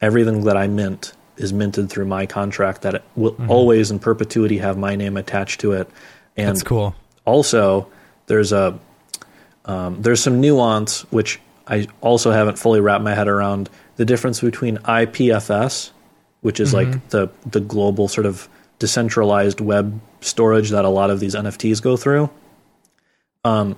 everything 0.00 0.44
that 0.44 0.56
I 0.56 0.68
mint 0.68 1.12
is 1.36 1.52
minted 1.52 1.90
through 1.90 2.06
my 2.06 2.26
contract 2.26 2.82
that 2.82 2.94
it 2.94 3.02
will 3.16 3.32
mm-hmm. 3.32 3.50
always 3.50 3.90
in 3.90 3.98
perpetuity 3.98 4.58
have 4.58 4.78
my 4.78 4.96
name 4.96 5.16
attached 5.16 5.60
to 5.60 5.72
it. 5.72 5.90
And 6.36 6.48
That's 6.48 6.62
cool. 6.62 6.94
also 7.24 7.88
there's 8.26 8.52
a 8.52 8.78
um, 9.64 10.02
there's 10.02 10.22
some 10.22 10.40
nuance 10.40 11.02
which 11.12 11.40
I 11.66 11.88
also 12.00 12.30
haven't 12.30 12.58
fully 12.58 12.80
wrapped 12.80 13.04
my 13.04 13.14
head 13.14 13.28
around 13.28 13.70
the 13.96 14.04
difference 14.04 14.40
between 14.40 14.78
IPFS, 14.78 15.90
which 16.42 16.60
is 16.60 16.74
like 16.74 17.08
the 17.08 17.30
the 17.46 17.60
global 17.60 18.08
sort 18.08 18.26
of 18.26 18.48
decentralized 18.78 19.60
web 19.60 20.00
storage 20.20 20.70
that 20.70 20.84
a 20.84 20.88
lot 20.88 21.10
of 21.10 21.20
these 21.20 21.34
NFTs 21.34 21.80
go 21.80 21.96
through. 21.96 22.28
Um, 23.44 23.76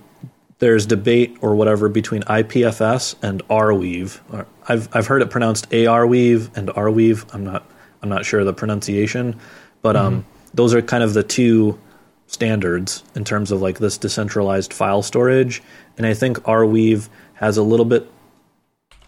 there's 0.59 0.85
debate 0.85 1.37
or 1.41 1.55
whatever 1.55 1.87
between 1.87 2.23
IPFS 2.23 3.15
and 3.21 3.47
Arweave. 3.47 4.19
Or 4.33 4.47
I've 4.67 4.89
I've 4.95 5.07
heard 5.07 5.21
it 5.21 5.29
pronounced 5.29 5.69
Arweave 5.69 6.55
and 6.57 6.69
Arweave. 6.69 7.33
I'm 7.33 7.43
not 7.43 7.69
I'm 8.01 8.09
not 8.09 8.25
sure 8.25 8.43
the 8.43 8.53
pronunciation, 8.53 9.39
but 9.81 9.95
um, 9.95 10.25
those 10.53 10.73
are 10.73 10.81
kind 10.81 11.03
of 11.03 11.13
the 11.13 11.23
two 11.23 11.79
standards 12.27 13.03
in 13.15 13.23
terms 13.23 13.51
of 13.51 13.61
like 13.61 13.79
this 13.79 13.97
decentralized 13.97 14.73
file 14.73 15.01
storage. 15.01 15.63
And 15.97 16.05
I 16.05 16.13
think 16.13 16.37
Arweave 16.39 17.09
has 17.35 17.57
a 17.57 17.63
little 17.63 17.85
bit, 17.85 18.09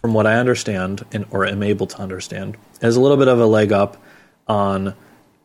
from 0.02 0.14
what 0.14 0.26
I 0.26 0.36
understand 0.36 1.06
and 1.12 1.26
or 1.32 1.46
am 1.46 1.62
able 1.64 1.88
to 1.88 2.00
understand, 2.00 2.58
has 2.82 2.96
a 2.96 3.02
little 3.02 3.18
bit 3.18 3.28
of 3.28 3.40
a 3.40 3.46
leg 3.46 3.72
up 3.72 3.98
on 4.48 4.96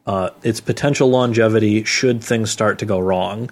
uh, 0.06 0.30
its 0.42 0.60
potential 0.60 1.10
longevity 1.10 1.84
should 1.84 2.22
things 2.22 2.50
start 2.50 2.78
to 2.78 2.86
go 2.86 2.98
wrong 2.98 3.50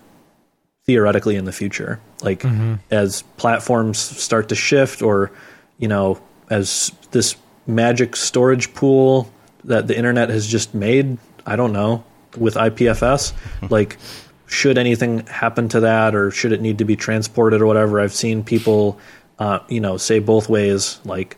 theoretically 0.85 1.37
in 1.37 1.45
the 1.45 1.53
future. 1.53 2.01
Like 2.23 2.45
as 2.91 3.23
platforms 3.37 3.99
start 3.99 4.49
to 4.51 4.55
shift 4.55 5.03
or 5.03 5.31
you 5.79 5.89
know 5.89 6.21
as 6.51 6.93
this 7.11 7.37
magic 7.67 8.17
storage 8.17 8.75
pool 8.75 9.31
that 9.65 9.87
the 9.87 9.97
internet 9.97 10.29
has 10.29 10.47
just 10.47 10.75
made 10.75 11.17
i 11.47 11.55
don't 11.55 11.73
know 11.73 12.05
with 12.37 12.55
ipfs 12.55 13.33
like 13.71 13.99
should 14.47 14.77
anything 14.77 15.27
happen 15.27 15.69
to 15.69 15.81
that 15.81 16.15
or 16.15 16.31
should 16.31 16.53
it 16.53 16.61
need 16.61 16.79
to 16.79 16.85
be 16.85 16.97
transported 16.97 17.61
or 17.61 17.67
whatever 17.67 18.01
i've 18.01 18.15
seen 18.15 18.43
people 18.45 18.99
uh, 19.39 19.59
you 19.69 19.81
know 19.81 19.97
say 19.97 20.19
both 20.19 20.49
ways 20.49 21.01
like 21.05 21.37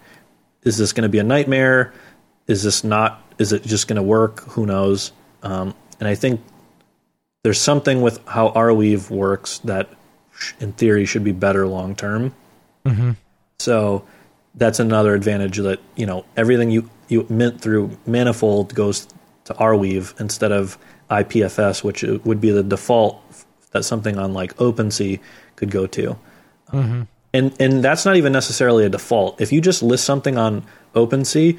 is 0.65 0.79
this 0.79 0.93
going 0.93 1.03
to 1.03 1.09
be 1.09 1.19
a 1.19 1.25
nightmare? 1.25 1.93
Is 2.47 2.63
this 2.63 2.83
not 2.85 3.23
is 3.39 3.53
it 3.53 3.63
just 3.63 3.89
going 3.89 3.97
to 3.97 4.03
work? 4.03 4.41
Who 4.51 4.67
knows? 4.67 5.13
Um, 5.43 5.75
and 6.01 6.09
i 6.09 6.15
think 6.15 6.41
there's 7.43 7.61
something 7.61 8.01
with 8.01 8.27
how 8.27 8.49
Arweave 8.51 9.11
works 9.11 9.59
that, 9.61 9.91
in 10.61 10.73
theory, 10.73 11.05
should 11.05 11.25
be 11.25 11.33
better 11.33 11.67
long 11.67 11.95
term. 11.95 12.35
So 13.59 14.07
that's 14.55 14.81
another 14.81 15.15
advantage 15.15 15.59
that 15.59 15.81
you 15.95 16.07
know 16.07 16.25
everything 16.37 16.71
you 16.71 16.89
you 17.09 17.27
mint 17.29 17.61
through 17.61 17.97
Manifold 18.07 18.75
goes 18.75 19.07
to 19.45 19.55
Arweave 19.55 20.19
instead 20.21 20.53
of 20.53 20.79
IPFS, 21.11 21.85
which 21.85 22.03
would 22.03 22.41
be 22.41 22.51
the 22.51 22.63
default 22.63 23.21
that 23.73 23.85
something 23.85 24.19
on 24.19 24.33
like 24.33 24.57
OpenSea 24.57 25.21
could 25.57 25.71
go 25.71 25.87
to. 25.89 26.17
And 27.33 27.55
and 27.61 27.83
that's 27.83 28.05
not 28.05 28.17
even 28.17 28.33
necessarily 28.33 28.85
a 28.85 28.89
default. 28.89 29.41
If 29.41 29.53
you 29.53 29.61
just 29.61 29.83
list 29.83 30.05
something 30.05 30.39
on 30.39 30.65
OpenSea, 30.95 31.59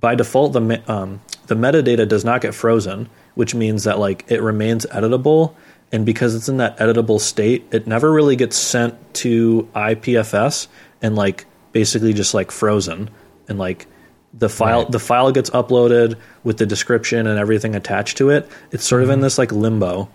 by 0.00 0.14
default 0.14 0.52
the 0.54 0.82
um, 0.90 1.20
the 1.46 1.54
metadata 1.54 2.08
does 2.08 2.24
not 2.24 2.40
get 2.40 2.54
frozen, 2.54 3.08
which 3.34 3.54
means 3.54 3.84
that 3.84 3.98
like 3.98 4.24
it 4.28 4.40
remains 4.40 4.86
editable. 4.86 5.54
And 5.92 6.06
because 6.06 6.34
it's 6.34 6.48
in 6.48 6.56
that 6.56 6.78
editable 6.78 7.20
state, 7.20 7.66
it 7.70 7.86
never 7.86 8.10
really 8.10 8.34
gets 8.36 8.56
sent 8.56 8.94
to 9.16 9.68
IPFS 9.74 10.68
and 11.02 11.16
like 11.16 11.44
basically 11.72 12.14
just 12.14 12.32
like 12.32 12.50
frozen 12.50 13.10
and 13.48 13.58
like 13.58 13.86
the 14.34 14.48
file 14.48 14.86
the 14.86 14.98
file 14.98 15.30
gets 15.32 15.50
uploaded 15.50 16.16
with 16.44 16.56
the 16.58 16.66
description 16.66 17.26
and 17.26 17.38
everything 17.38 17.74
attached 17.74 18.16
to 18.18 18.30
it. 18.30 18.48
It's 18.70 18.84
sort 18.84 19.02
of 19.02 19.10
in 19.10 19.20
this 19.20 19.38
like 19.38 19.52
limbo 19.52 20.08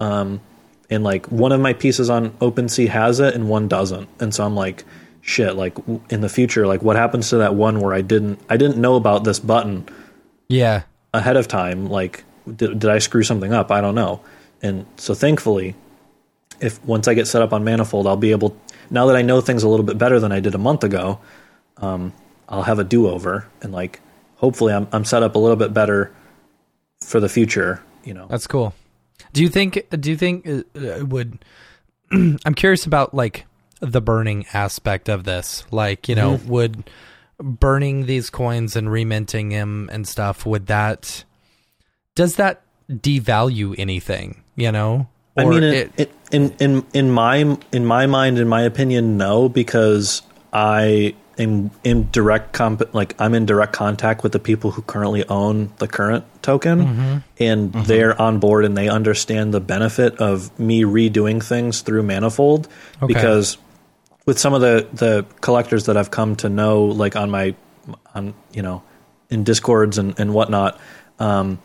Um, 0.00 0.40
and 0.88 1.04
like 1.04 1.26
one 1.26 1.52
of 1.52 1.60
my 1.60 1.72
pieces 1.72 2.10
on 2.10 2.30
OpenSea 2.40 2.88
has 2.88 3.20
it 3.20 3.34
and 3.34 3.48
one 3.48 3.68
doesn't. 3.68 4.08
And 4.18 4.34
so 4.34 4.44
I'm 4.44 4.56
like, 4.56 4.84
shit, 5.20 5.54
like 5.54 5.74
w- 5.76 6.00
in 6.10 6.20
the 6.20 6.28
future, 6.28 6.66
like 6.66 6.82
what 6.82 6.96
happens 6.96 7.28
to 7.30 7.36
that 7.38 7.54
one 7.54 7.78
where 7.80 7.94
I 7.94 8.00
didn't 8.00 8.40
I 8.48 8.56
didn't 8.56 8.78
know 8.78 8.96
about 8.96 9.22
this 9.24 9.38
button 9.38 9.86
Yeah. 10.48 10.82
ahead 11.14 11.36
of 11.36 11.46
time? 11.46 11.88
Like 11.88 12.24
did, 12.56 12.78
did 12.80 12.90
I 12.90 12.98
screw 12.98 13.22
something 13.22 13.52
up? 13.52 13.70
I 13.70 13.80
don't 13.80 13.94
know. 13.94 14.20
And 14.62 14.84
so 14.96 15.14
thankfully, 15.14 15.76
if 16.60 16.84
once 16.84 17.06
I 17.06 17.14
get 17.14 17.26
set 17.28 17.40
up 17.40 17.52
on 17.52 17.62
Manifold, 17.62 18.06
I'll 18.08 18.16
be 18.16 18.32
able 18.32 18.56
now 18.90 19.06
that 19.06 19.14
I 19.16 19.22
know 19.22 19.40
things 19.40 19.62
a 19.62 19.68
little 19.68 19.86
bit 19.86 19.96
better 19.98 20.18
than 20.18 20.32
I 20.32 20.40
did 20.40 20.54
a 20.56 20.58
month 20.58 20.82
ago, 20.82 21.20
um, 21.76 22.12
I'll 22.50 22.62
have 22.62 22.78
a 22.78 22.84
do 22.84 23.08
over 23.08 23.46
and 23.62 23.72
like 23.72 24.00
hopefully 24.36 24.72
I'm 24.72 24.88
I'm 24.92 25.04
set 25.04 25.22
up 25.22 25.34
a 25.34 25.38
little 25.38 25.56
bit 25.56 25.72
better 25.72 26.12
for 27.02 27.20
the 27.20 27.28
future. 27.28 27.82
You 28.04 28.14
know, 28.14 28.26
That's 28.28 28.46
cool. 28.46 28.74
Do 29.32 29.42
you 29.42 29.48
think? 29.48 29.86
Do 29.90 30.10
you 30.10 30.16
think 30.16 30.46
uh, 30.46 30.62
uh, 30.74 31.04
would? 31.06 31.44
I'm 32.10 32.54
curious 32.54 32.86
about 32.86 33.14
like 33.14 33.46
the 33.80 34.00
burning 34.00 34.46
aspect 34.52 35.08
of 35.08 35.24
this. 35.24 35.64
Like, 35.70 36.08
you 36.08 36.14
know, 36.14 36.40
would 36.46 36.90
burning 37.38 38.06
these 38.06 38.30
coins 38.30 38.76
and 38.76 38.90
reminting 38.90 39.50
them 39.50 39.88
and 39.92 40.08
stuff 40.08 40.44
would 40.46 40.66
that? 40.66 41.24
Does 42.14 42.36
that 42.36 42.62
devalue 42.90 43.74
anything? 43.78 44.42
You 44.56 44.72
know, 44.72 45.08
I 45.36 45.44
Or 45.44 45.50
mean, 45.50 45.62
it, 45.62 45.92
it, 45.96 46.12
in 46.32 46.50
in 46.58 46.86
in 46.92 47.10
my 47.10 47.56
in 47.72 47.84
my 47.84 48.06
mind, 48.06 48.38
in 48.38 48.48
my 48.48 48.62
opinion, 48.62 49.16
no, 49.16 49.48
because 49.48 50.22
I 50.52 51.14
am 51.40 51.70
in 51.82 52.08
direct 52.10 52.52
comp 52.52 52.94
like 52.94 53.14
I'm 53.18 53.34
in 53.34 53.46
direct 53.46 53.72
contact 53.72 54.22
with 54.22 54.32
the 54.32 54.38
people 54.38 54.70
who 54.70 54.82
currently 54.82 55.26
own 55.28 55.72
the 55.78 55.88
current 55.88 56.24
token, 56.42 57.22
and 57.38 57.72
they're 57.72 58.20
on 58.20 58.38
board 58.38 58.64
and 58.64 58.76
they 58.76 58.88
understand 58.88 59.52
the 59.52 59.60
benefit 59.60 60.16
of 60.18 60.56
me 60.58 60.82
redoing 60.84 61.42
things 61.42 61.80
through 61.82 62.02
Manifold 62.02 62.68
Okay. 63.02 63.12
because 63.12 63.56
with 64.26 64.38
some 64.38 64.54
of 64.54 64.60
the 64.60 64.86
the 64.92 65.26
collectors 65.40 65.86
that 65.86 65.96
I've 65.96 66.10
come 66.10 66.36
to 66.36 66.48
know, 66.48 66.84
like 66.84 67.16
on 67.16 67.30
my 67.30 67.54
on 68.14 68.34
you 68.52 68.62
know 68.62 68.82
in 69.30 69.44
discords 69.44 69.98
and 69.98 70.18
and 70.18 70.32
whatnot, 70.34 70.78
um, 71.18 71.58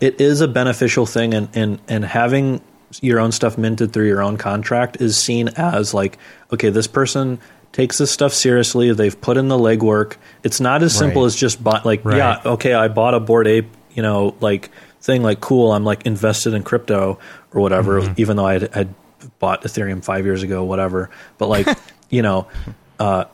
it 0.00 0.20
is 0.20 0.40
a 0.40 0.48
beneficial 0.48 1.06
thing, 1.06 1.34
and 1.34 1.48
and 1.54 1.80
and 1.88 2.04
having 2.04 2.60
your 3.00 3.18
own 3.18 3.32
stuff 3.32 3.58
minted 3.58 3.92
through 3.92 4.06
your 4.06 4.22
own 4.22 4.36
contract 4.36 5.00
is 5.00 5.16
seen 5.16 5.48
as 5.56 5.92
like 5.94 6.18
okay, 6.52 6.68
this 6.70 6.86
person 6.86 7.40
takes 7.74 7.98
this 7.98 8.10
stuff 8.10 8.32
seriously. 8.32 8.92
They've 8.94 9.20
put 9.20 9.36
in 9.36 9.48
the 9.48 9.58
legwork. 9.58 10.14
It's 10.44 10.60
not 10.60 10.82
as 10.84 10.96
simple 10.96 11.22
Right. 11.22 11.26
as 11.26 11.36
just 11.36 11.62
buy 11.62 11.80
like 11.84 12.04
Right. 12.04 12.18
yeah, 12.18 12.40
okay, 12.46 12.72
I 12.72 12.86
bought 12.86 13.14
a 13.14 13.20
bored 13.20 13.48
ape, 13.48 13.68
you 13.92 14.02
know, 14.02 14.36
like 14.40 14.70
thing 15.02 15.24
like 15.24 15.40
cool. 15.40 15.72
I'm 15.72 15.84
like 15.84 16.06
invested 16.06 16.54
in 16.54 16.62
crypto 16.62 17.18
or 17.52 17.60
whatever, 17.60 18.00
mm-hmm. 18.00 18.14
even 18.16 18.36
though 18.36 18.46
I 18.46 18.52
had, 18.54 18.74
had 18.74 18.94
bought 19.40 19.62
Ethereum 19.62 20.04
five 20.04 20.24
years 20.24 20.44
ago, 20.44 20.62
whatever. 20.62 21.10
But 21.36 21.48
like, 21.48 21.66
you 22.10 22.22
know, 22.22 22.46
uh, 23.00 23.24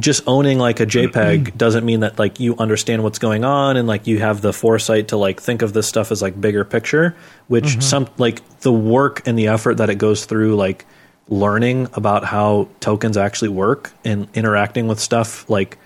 just 0.00 0.24
owning 0.26 0.58
like 0.58 0.80
a 0.80 0.86
mm-hmm. 0.86 1.16
JPEG 1.16 1.56
doesn't 1.56 1.84
mean 1.84 2.00
that 2.00 2.18
like 2.18 2.40
you 2.40 2.56
understand 2.56 3.04
what's 3.04 3.20
going 3.20 3.44
on 3.44 3.76
and 3.76 3.86
like 3.86 4.08
you 4.08 4.18
have 4.18 4.40
the 4.40 4.52
foresight 4.52 5.08
to 5.08 5.16
like 5.16 5.40
think 5.40 5.62
of 5.62 5.72
this 5.72 5.86
stuff 5.86 6.10
as 6.10 6.20
like 6.20 6.40
bigger 6.40 6.64
picture, 6.64 7.14
which 7.46 7.64
mm-hmm. 7.64 7.80
some 7.80 8.08
like 8.18 8.58
the 8.60 8.72
work 8.72 9.22
and 9.24 9.38
the 9.38 9.46
effort 9.46 9.76
that 9.76 9.88
it 9.88 9.98
goes 9.98 10.24
through 10.24 10.56
like 10.56 10.84
learning 11.32 11.88
about 11.94 12.24
how 12.24 12.68
tokens 12.80 13.16
actually 13.16 13.48
work 13.48 13.90
and 14.04 14.28
interacting 14.34 14.86
with 14.86 15.00
stuff 15.00 15.48
like 15.48 15.78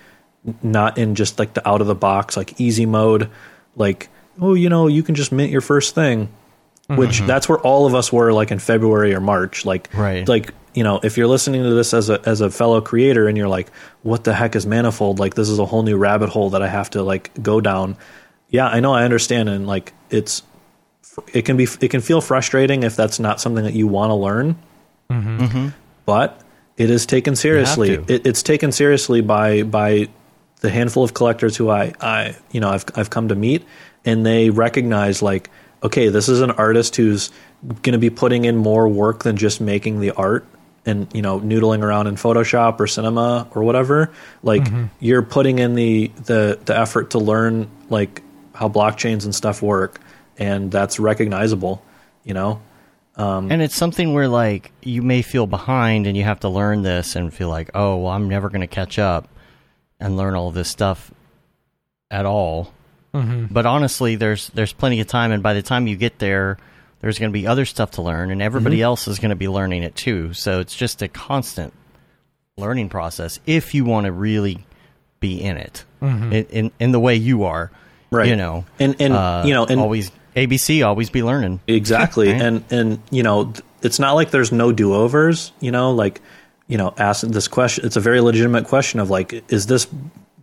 not 0.61 0.97
in 0.97 1.15
just 1.15 1.39
like 1.39 1.53
the 1.53 1.65
out 1.67 1.79
of 1.79 1.87
the 1.87 1.95
box 1.95 2.35
like 2.35 2.59
easy 2.59 2.85
mode 2.85 3.29
like 3.77 4.09
oh 4.41 4.53
you 4.53 4.67
know 4.67 4.87
you 4.87 5.01
can 5.01 5.15
just 5.15 5.31
mint 5.31 5.49
your 5.49 5.61
first 5.61 5.95
thing 5.95 6.27
which 6.89 7.17
mm-hmm. 7.17 7.27
that's 7.27 7.47
where 7.47 7.59
all 7.59 7.85
of 7.85 7.95
us 7.95 8.11
were 8.11 8.33
like 8.33 8.51
in 8.51 8.59
February 8.59 9.13
or 9.13 9.21
March 9.21 9.65
like 9.65 9.89
Right. 9.93 10.27
like 10.27 10.53
you 10.73 10.83
know 10.83 10.99
if 11.01 11.17
you're 11.17 11.27
listening 11.27 11.63
to 11.63 11.73
this 11.73 11.93
as 11.93 12.09
a 12.09 12.21
as 12.27 12.41
a 12.41 12.49
fellow 12.49 12.81
creator 12.81 13.29
and 13.29 13.37
you're 13.37 13.47
like 13.47 13.71
what 14.03 14.25
the 14.25 14.33
heck 14.33 14.53
is 14.53 14.65
manifold? 14.65 15.17
Like 15.17 15.33
this 15.33 15.47
is 15.47 15.59
a 15.59 15.65
whole 15.65 15.83
new 15.83 15.95
rabbit 15.95 16.27
hole 16.27 16.49
that 16.49 16.61
I 16.61 16.67
have 16.67 16.89
to 16.89 17.03
like 17.03 17.31
go 17.41 17.61
down. 17.61 17.95
Yeah 18.49 18.67
I 18.67 18.81
know 18.81 18.93
I 18.93 19.05
understand 19.05 19.47
and 19.47 19.65
like 19.65 19.93
it's 20.09 20.43
it 21.33 21.43
can 21.43 21.55
be 21.55 21.67
it 21.79 21.89
can 21.89 22.01
feel 22.01 22.19
frustrating 22.19 22.83
if 22.83 22.97
that's 22.97 23.17
not 23.17 23.39
something 23.39 23.63
that 23.63 23.73
you 23.73 23.87
want 23.87 24.09
to 24.09 24.15
learn 24.15 24.57
Mm-hmm. 25.09 25.69
but 26.05 26.41
it 26.77 26.89
is 26.89 27.05
taken 27.05 27.35
seriously. 27.35 27.93
It, 28.07 28.25
it's 28.27 28.43
taken 28.43 28.71
seriously 28.71 29.21
by 29.21 29.63
by 29.63 30.09
the 30.59 30.69
handful 30.69 31.03
of 31.03 31.13
collectors 31.13 31.55
who 31.57 31.69
I 31.69 31.93
I 31.99 32.35
you 32.51 32.59
know 32.59 32.69
I've 32.69 32.85
I've 32.95 33.09
come 33.09 33.29
to 33.29 33.35
meet, 33.35 33.65
and 34.05 34.25
they 34.25 34.49
recognize 34.49 35.21
like 35.21 35.49
okay, 35.83 36.09
this 36.09 36.27
is 36.27 36.41
an 36.41 36.51
artist 36.51 36.95
who's 36.95 37.31
going 37.63 37.93
to 37.93 37.97
be 37.97 38.09
putting 38.09 38.45
in 38.45 38.57
more 38.57 38.87
work 38.87 39.23
than 39.23 39.37
just 39.37 39.61
making 39.61 39.99
the 39.99 40.11
art 40.11 40.45
and 40.85 41.13
you 41.13 41.21
know 41.21 41.39
noodling 41.39 41.81
around 41.83 42.07
in 42.07 42.15
Photoshop 42.15 42.79
or 42.79 42.87
Cinema 42.87 43.47
or 43.51 43.63
whatever. 43.63 44.11
Like 44.43 44.67
you're 44.99 45.21
putting 45.23 45.59
in 45.59 45.75
the 45.75 46.11
the 46.25 46.59
the 46.65 46.77
effort 46.77 47.11
to 47.11 47.19
learn 47.19 47.69
like 47.89 48.21
how 48.53 48.69
blockchains 48.69 49.25
and 49.25 49.33
stuff 49.33 49.61
work, 49.61 49.99
and 50.37 50.71
that's 50.71 50.99
recognizable. 50.99 51.83
You 52.23 52.33
know. 52.33 52.61
Um, 53.17 53.51
and 53.51 53.61
it's 53.61 53.75
something 53.75 54.13
where 54.13 54.27
like 54.27 54.71
you 54.81 55.01
may 55.01 55.23
feel 55.23 55.47
behind 55.47 56.05
and 56.05 56.15
you 56.15 56.23
have 56.23 56.41
to 56.41 56.49
learn 56.49 56.83
this 56.83 57.15
and 57.15 57.33
feel 57.33 57.49
like, 57.49 57.71
oh, 57.73 57.97
well, 57.97 58.11
I'm 58.11 58.29
never 58.29 58.49
going 58.49 58.61
to 58.61 58.67
catch 58.67 58.99
up 58.99 59.27
and 59.99 60.15
learn 60.15 60.35
all 60.35 60.51
this 60.51 60.69
stuff 60.69 61.11
at 62.11 62.25
all. 62.25 62.71
Mm-hmm. 63.13 63.45
But 63.51 63.65
honestly, 63.65 64.15
there's 64.15 64.49
there's 64.49 64.73
plenty 64.73 64.99
of 64.99 65.07
time, 65.07 65.31
and 65.31 65.41
by 65.41 65.55
the 65.55 65.63
time 65.63 65.87
you 65.87 65.95
get 65.95 66.19
there, 66.19 66.57
there's 67.01 67.17
going 67.17 67.31
to 67.31 67.33
be 67.33 67.47
other 67.47 67.65
stuff 67.65 67.91
to 67.91 68.03
learn, 68.03 68.29
and 68.29 68.41
everybody 68.41 68.77
mm-hmm. 68.77 68.83
else 68.83 69.07
is 69.07 69.17
going 69.17 69.29
to 69.29 69.35
be 69.35 69.47
learning 69.47 69.81
it 69.83 69.95
too. 69.95 70.33
So 70.33 70.59
it's 70.59 70.75
just 70.75 71.01
a 71.01 71.07
constant 71.07 71.73
learning 72.57 72.89
process 72.89 73.39
if 73.45 73.73
you 73.73 73.85
want 73.85 74.05
to 74.05 74.11
really 74.11 74.65
be 75.19 75.41
in 75.41 75.57
it, 75.57 75.83
mm-hmm. 76.01 76.31
in, 76.31 76.45
in 76.45 76.71
in 76.79 76.91
the 76.91 76.99
way 76.99 77.15
you 77.15 77.45
are, 77.45 77.71
Right. 78.09 78.29
You 78.29 78.35
know, 78.35 78.65
And- 78.79 78.95
and, 78.99 79.13
uh, 79.13 79.43
you 79.45 79.53
know, 79.53 79.65
and- 79.65 79.79
always 79.79 80.11
ABC, 80.37 80.85
always 80.85 81.09
be 81.09 81.23
learning. 81.23 81.59
Exactly. 81.67 82.31
Right. 82.31 82.41
And 82.41 82.63
and 82.69 83.01
you 83.09 83.23
know, 83.23 83.51
it's 83.81 83.99
not 83.99 84.13
like 84.13 84.31
there's 84.31 84.51
no 84.51 84.71
do-overs, 84.71 85.51
you 85.59 85.71
know, 85.71 85.91
like 85.91 86.21
you 86.67 86.77
know, 86.77 86.93
ask 86.97 87.25
this 87.25 87.47
question 87.47 87.85
it's 87.85 87.95
a 87.95 87.99
very 87.99 88.21
legitimate 88.21 88.67
question 88.67 88.99
of 88.99 89.09
like 89.09 89.51
is 89.51 89.65
this 89.65 89.87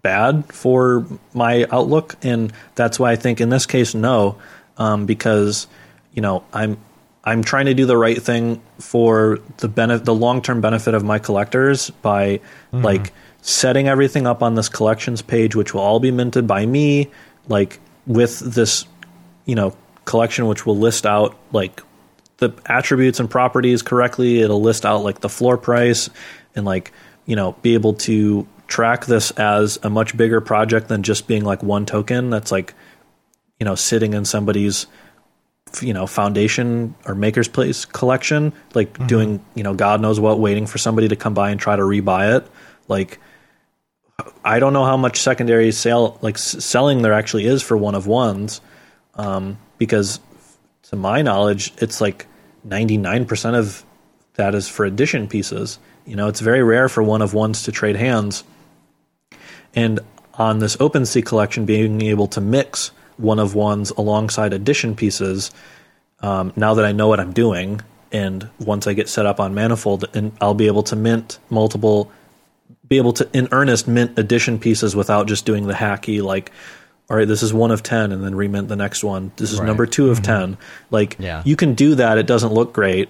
bad 0.03 0.53
for 0.53 1.07
my 1.33 1.67
outlook? 1.71 2.17
And 2.23 2.53
that's 2.75 2.99
why 2.99 3.13
I 3.13 3.17
think 3.17 3.41
in 3.41 3.51
this 3.51 3.67
case 3.67 3.95
no, 3.95 4.37
um, 4.77 5.07
because 5.07 5.69
you 6.13 6.23
know, 6.23 6.45
I'm 6.53 6.77
I'm 7.23 7.45
trying 7.45 7.67
to 7.67 7.75
do 7.75 7.87
the 7.87 7.97
right 7.97 8.21
thing 8.21 8.61
for 8.81 9.39
the 9.59 9.69
benefit 9.69 10.05
the 10.05 10.15
long-term 10.15 10.61
benefit 10.61 10.95
of 10.95 11.05
my 11.05 11.21
collectors 11.21 11.91
by 11.91 12.41
like 12.73 13.13
setting 13.41 13.89
everything 13.89 14.27
up 14.27 14.43
on 14.43 14.57
this 14.57 14.69
collections 14.69 15.23
page 15.23 15.55
which 15.55 15.73
will 15.73 15.81
all 15.81 16.01
be 16.01 16.11
minted 16.11 16.47
by 16.47 16.67
me 16.67 17.11
like 17.49 17.79
with 18.07 18.41
this 18.41 18.87
you 19.47 19.55
know 19.55 19.75
collection 20.05 20.47
which 20.47 20.67
will 20.67 20.77
list 20.77 21.07
out 21.07 21.37
like 21.53 21.83
the 22.39 22.51
attributes 22.67 23.21
and 23.21 23.31
properties 23.31 23.83
correctly. 23.83 24.41
It'll 24.41 24.61
list 24.61 24.85
out 24.85 25.03
like 25.03 25.21
the 25.21 25.29
floor 25.29 25.57
price 25.57 26.11
and 26.55 26.65
like 26.65 26.93
you 27.27 27.37
know 27.37 27.53
be 27.63 27.75
able 27.75 27.95
to 27.95 28.47
track 28.67 29.07
this 29.07 29.31
as 29.33 29.79
a 29.83 29.91
much 29.91 30.17
bigger 30.17 30.41
project 30.41 30.89
than 30.89 31.03
just 31.03 31.27
being 31.27 31.45
like 31.45 31.63
one 31.63 31.87
token 31.87 32.31
that's 32.31 32.51
like 32.51 32.75
you 33.61 33.65
know 33.65 33.75
sitting 33.75 34.15
in 34.15 34.25
somebody's 34.25 34.87
you 35.81 35.93
know 35.93 36.07
foundation 36.07 36.95
or 37.07 37.15
MakersPlace 37.15 37.91
collection 37.91 38.53
like 38.75 39.07
doing 39.07 39.45
you 39.55 39.63
know 39.63 39.75
god 39.75 40.01
knows 40.01 40.21
what 40.21 40.39
waiting 40.39 40.67
for 40.67 40.79
somebody 40.79 41.09
to 41.09 41.17
come 41.17 41.35
by 41.35 41.51
and 41.51 41.61
try 41.61 41.77
to 41.77 41.83
rebuy 41.83 42.37
it. 42.37 42.47
Like 42.89 43.19
i 44.45 44.61
don't 44.61 44.73
know 44.73 44.85
how 44.85 44.97
much 44.97 45.19
secondary 45.19 45.73
sale 45.73 46.19
like 46.23 46.37
s- 46.37 46.65
selling 46.65 47.03
there 47.03 47.13
actually 47.13 47.47
is 47.47 47.63
for 47.63 47.77
one 47.77 47.95
of 47.95 48.07
ones. 48.07 48.61
Um, 49.15 49.59
because 49.85 50.21
to 50.85 50.97
my 50.97 51.23
knowledge 51.23 51.73
it's 51.79 52.01
like 52.01 52.27
99% 52.67 53.55
of 53.55 53.85
that 54.35 54.55
is 54.55 54.69
for 54.69 54.85
edition 54.85 55.29
pieces. 55.29 55.79
You 56.07 56.17
know 56.17 56.29
it's 56.29 56.41
very 56.41 56.63
rare 56.63 56.89
for 56.89 57.03
one 57.03 57.23
of 57.23 57.35
ones 57.35 57.63
to 57.65 57.73
trade 57.73 57.97
hands. 57.97 58.45
And 59.75 60.01
on 60.35 60.59
this 60.59 60.77
OpenSea 60.77 61.25
collection, 61.25 61.65
being 61.65 62.03
able 62.03 62.29
to 62.29 62.41
mix 62.41 62.91
one 63.17 63.39
of 63.39 63.55
ones 63.55 63.91
alongside 63.93 64.53
edition 64.53 64.97
pieces, 64.97 65.51
um, 66.21 66.53
now 66.57 66.75
that 66.75 66.85
I 66.85 66.93
know 66.93 67.09
what 67.09 67.21
I'm 67.21 67.33
doing, 67.33 67.81
and 68.13 68.49
once 68.59 68.87
I 68.87 68.93
get 68.93 69.09
set 69.09 69.27
up 69.27 69.41
on 69.41 69.55
Manifold, 69.55 70.05
and 70.15 70.33
I'll 70.41 70.55
be 70.55 70.67
able 70.67 70.83
to 70.85 70.97
mint 70.97 71.39
multiple, 71.51 72.11
be 72.89 72.97
able 72.97 73.13
to 73.15 73.29
in 73.33 73.49
earnest 73.53 73.89
mint 73.89 74.19
edition 74.19 74.59
pieces 74.59 74.95
without 74.97 75.27
just 75.27 75.45
doing 75.45 75.67
the 75.67 75.75
hacky 75.75 76.23
like, 76.23 76.51
all 77.11 77.17
right, 77.17 77.29
this 77.29 77.43
is 77.43 77.53
one 77.53 77.71
of 77.71 77.83
ten, 77.83 78.13
and 78.13 78.25
then 78.25 78.33
remint 78.35 78.69
the 78.69 78.77
next 78.77 79.05
one. 79.05 79.31
This 79.37 79.53
is 79.53 79.59
Right. 79.59 79.67
number 79.67 79.87
two 79.87 80.11
of 80.11 80.23
ten. 80.23 80.57
Like, 80.91 81.17
Yeah. 81.19 81.43
you 81.45 81.55
can 81.57 81.75
do 81.75 81.95
that. 81.97 82.17
It 82.19 82.27
doesn't 82.27 82.53
look 82.53 82.73
great 82.73 83.09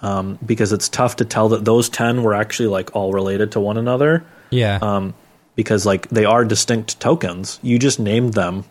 um, 0.00 0.38
because 0.44 0.72
it's 0.72 0.88
tough 0.88 1.16
to 1.16 1.24
tell 1.24 1.48
that 1.50 1.64
those 1.64 1.88
ten 1.88 2.22
were 2.22 2.34
actually 2.34 2.68
like 2.68 2.94
all 2.94 3.12
related 3.12 3.52
to 3.52 3.60
one 3.60 3.76
another 3.78 4.24
yeah, 4.50 4.78
um, 4.82 5.14
because 5.54 5.86
like 5.86 6.08
they 6.10 6.24
are 6.24 6.44
distinct 6.44 6.98
tokens. 7.00 7.58
You 7.62 7.78
just 7.78 7.98
named 8.00 8.34
them 8.34 8.64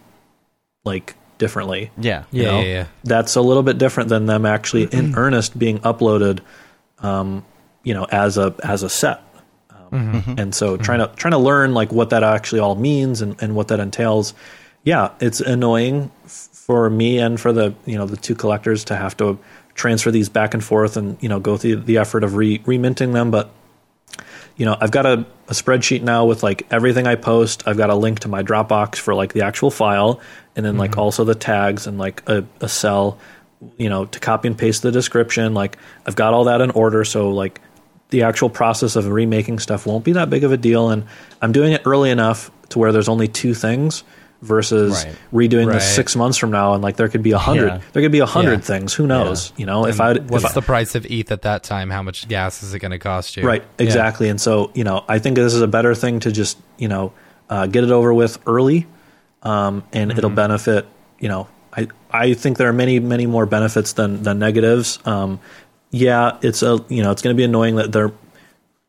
like 0.84 1.16
differently. 1.38 1.92
Yeah, 1.98 2.24
Yeah, 2.32 2.60
yeah, 2.60 2.62
yeah. 2.62 2.86
That's 3.04 3.36
a 3.36 3.42
little 3.42 3.64
bit 3.64 3.78
different 3.78 4.10
than 4.10 4.26
them 4.26 4.46
actually 4.46 4.84
in 4.92 5.16
earnest 5.16 5.58
being 5.58 5.80
uploaded, 5.80 6.40
um, 7.00 7.44
you 7.84 7.94
know, 7.94 8.06
as 8.12 8.38
a 8.38 8.54
as 8.64 8.84
a 8.84 8.90
set. 8.90 9.22
Um, 9.92 10.36
And 10.38 10.54
so 10.54 10.78
trying 10.78 11.00
to 11.00 11.08
trying 11.16 11.32
to 11.32 11.38
learn 11.38 11.74
like 11.74 11.92
what 11.92 12.10
that 12.12 12.24
actually 12.24 12.60
all 12.60 12.76
means 12.76 13.22
and, 13.22 13.36
and 13.42 13.56
what 13.56 13.70
that 13.70 13.80
entails. 13.80 14.34
Yeah, 14.86 15.12
it's 15.20 15.42
annoying 15.42 16.12
for 16.26 16.90
me 16.90 17.18
and 17.18 17.40
for 17.40 17.52
the 17.52 17.76
you 17.86 17.98
know 17.98 18.06
the 18.06 18.18
two 18.18 18.36
collectors 18.36 18.86
to 18.86 18.96
have 18.96 19.18
to 19.18 19.38
transfer 19.74 20.12
these 20.12 20.30
back 20.30 20.54
and 20.54 20.64
forth 20.64 20.96
and 20.96 21.22
you 21.22 21.28
know 21.28 21.40
go 21.40 21.58
through 21.58 21.78
the 21.82 21.98
effort 21.98 22.24
of 22.24 22.36
re 22.36 22.62
reminting 22.66 23.12
them, 23.12 23.32
but 23.32 23.50
you 24.58 24.66
know, 24.66 24.78
I've 24.80 24.92
got 24.92 25.06
a, 25.06 25.26
a 25.50 25.54
spreadsheet 25.54 26.02
now 26.02 26.26
with 26.26 26.44
like 26.44 26.66
everything 26.72 27.08
I 27.08 27.16
post. 27.16 27.68
I've 27.68 27.78
got 27.78 27.90
a 27.90 27.96
link 27.96 28.20
to 28.22 28.30
my 28.30 28.42
Dropbox 28.42 28.96
for 28.96 29.14
like 29.14 29.34
the 29.34 29.42
actual 29.42 29.70
file, 29.70 30.22
and 30.56 30.66
then 30.66 30.78
like 30.78 30.92
mm-hmm. 30.92 31.02
also 31.02 31.24
the 31.26 31.36
tags 31.36 31.88
and 31.88 31.98
like 31.98 32.24
a, 32.30 32.46
a 32.62 32.70
cell, 32.70 33.18
you 33.78 33.90
know, 33.90 34.06
to 34.06 34.20
copy 34.20 34.48
and 34.48 34.58
paste 34.58 34.82
the 34.82 34.92
description. 34.92 35.54
Like 35.54 35.78
I've 36.06 36.16
got 36.16 36.34
all 36.34 36.46
that 36.46 36.62
in 36.62 36.72
order, 36.72 37.04
so 37.04 37.32
like 37.32 37.60
the 38.12 38.24
actual 38.24 38.50
process 38.50 38.96
of 38.96 39.08
remaking 39.08 39.60
stuff 39.60 39.86
won't 39.86 40.06
be 40.06 40.14
that 40.14 40.30
big 40.30 40.44
of 40.44 40.52
a 40.52 40.58
deal, 40.58 40.90
and 40.90 41.06
I'm 41.42 41.52
doing 41.52 41.74
it 41.74 41.82
early 41.86 42.12
enough 42.12 42.50
to 42.70 42.80
where 42.80 42.92
there's 42.92 43.10
only 43.10 43.28
two 43.28 43.54
things 43.54 44.04
versus 44.46 45.04
Right. 45.06 45.16
redoing 45.50 45.68
Right. 45.68 45.74
this 45.76 45.96
six 45.96 46.16
months 46.16 46.38
from 46.38 46.52
now, 46.52 46.74
and 46.74 46.84
like 46.84 46.96
there 46.96 47.08
could 47.10 47.24
be 47.24 47.32
a 47.32 47.38
hundred, 47.38 47.68
Yeah. 47.68 47.80
there 47.94 48.02
could 48.04 48.12
be 48.12 48.20
a 48.20 48.26
hundred 48.26 48.60
Yeah. 48.60 48.66
things. 48.66 48.94
Who 48.94 49.06
knows? 49.08 49.52
You 49.58 49.66
know, 49.66 49.86
if 49.86 50.00
I 50.00 50.12
if 50.12 50.24
What's 50.30 50.46
I- 50.46 50.52
the 50.54 50.62
price 50.62 50.96
of 50.96 51.06
ETH 51.08 51.32
at 51.32 51.42
that 51.42 51.64
time? 51.64 51.90
How 51.90 52.02
much 52.04 52.28
gas 52.28 52.64
is 52.64 52.74
it 52.74 52.80
going 52.80 52.92
to 52.92 53.00
cost 53.00 53.36
you? 53.36 53.44
Right, 53.46 53.64
Yeah. 53.80 53.86
exactly. 53.86 54.30
And 54.30 54.40
so, 54.40 54.72
you 54.74 54.84
know, 54.84 55.04
I 55.10 55.20
think 55.20 55.36
this 55.36 55.54
is 55.54 55.62
a 55.62 55.68
better 55.68 55.94
thing 55.96 56.20
to 56.22 56.32
just, 56.32 56.58
you 56.78 56.88
know, 56.88 57.12
uh, 57.50 57.66
get 57.68 57.84
it 57.84 57.92
over 57.92 58.14
with 58.14 58.38
early, 58.48 58.88
um, 59.44 59.84
and 59.94 60.12
it'll 60.12 60.30
Mm-hmm. 60.30 60.36
benefit. 60.36 60.86
You 61.20 61.30
know, 61.30 61.48
I 61.76 61.88
I 62.12 62.34
think 62.34 62.58
there 62.58 62.70
are 62.70 62.74
many 62.74 63.00
many 63.00 63.26
more 63.26 63.46
benefits 63.46 63.94
than 63.94 64.24
than 64.24 64.40
negatives. 64.40 65.00
Um, 65.06 65.40
yeah, 65.92 66.34
it's 66.42 66.62
a 66.64 66.80
you 66.90 67.04
know 67.04 67.12
it's 67.12 67.22
going 67.22 67.36
to 67.36 67.38
be 67.38 67.44
annoying 67.44 67.76
that 67.76 67.92
there. 67.92 68.12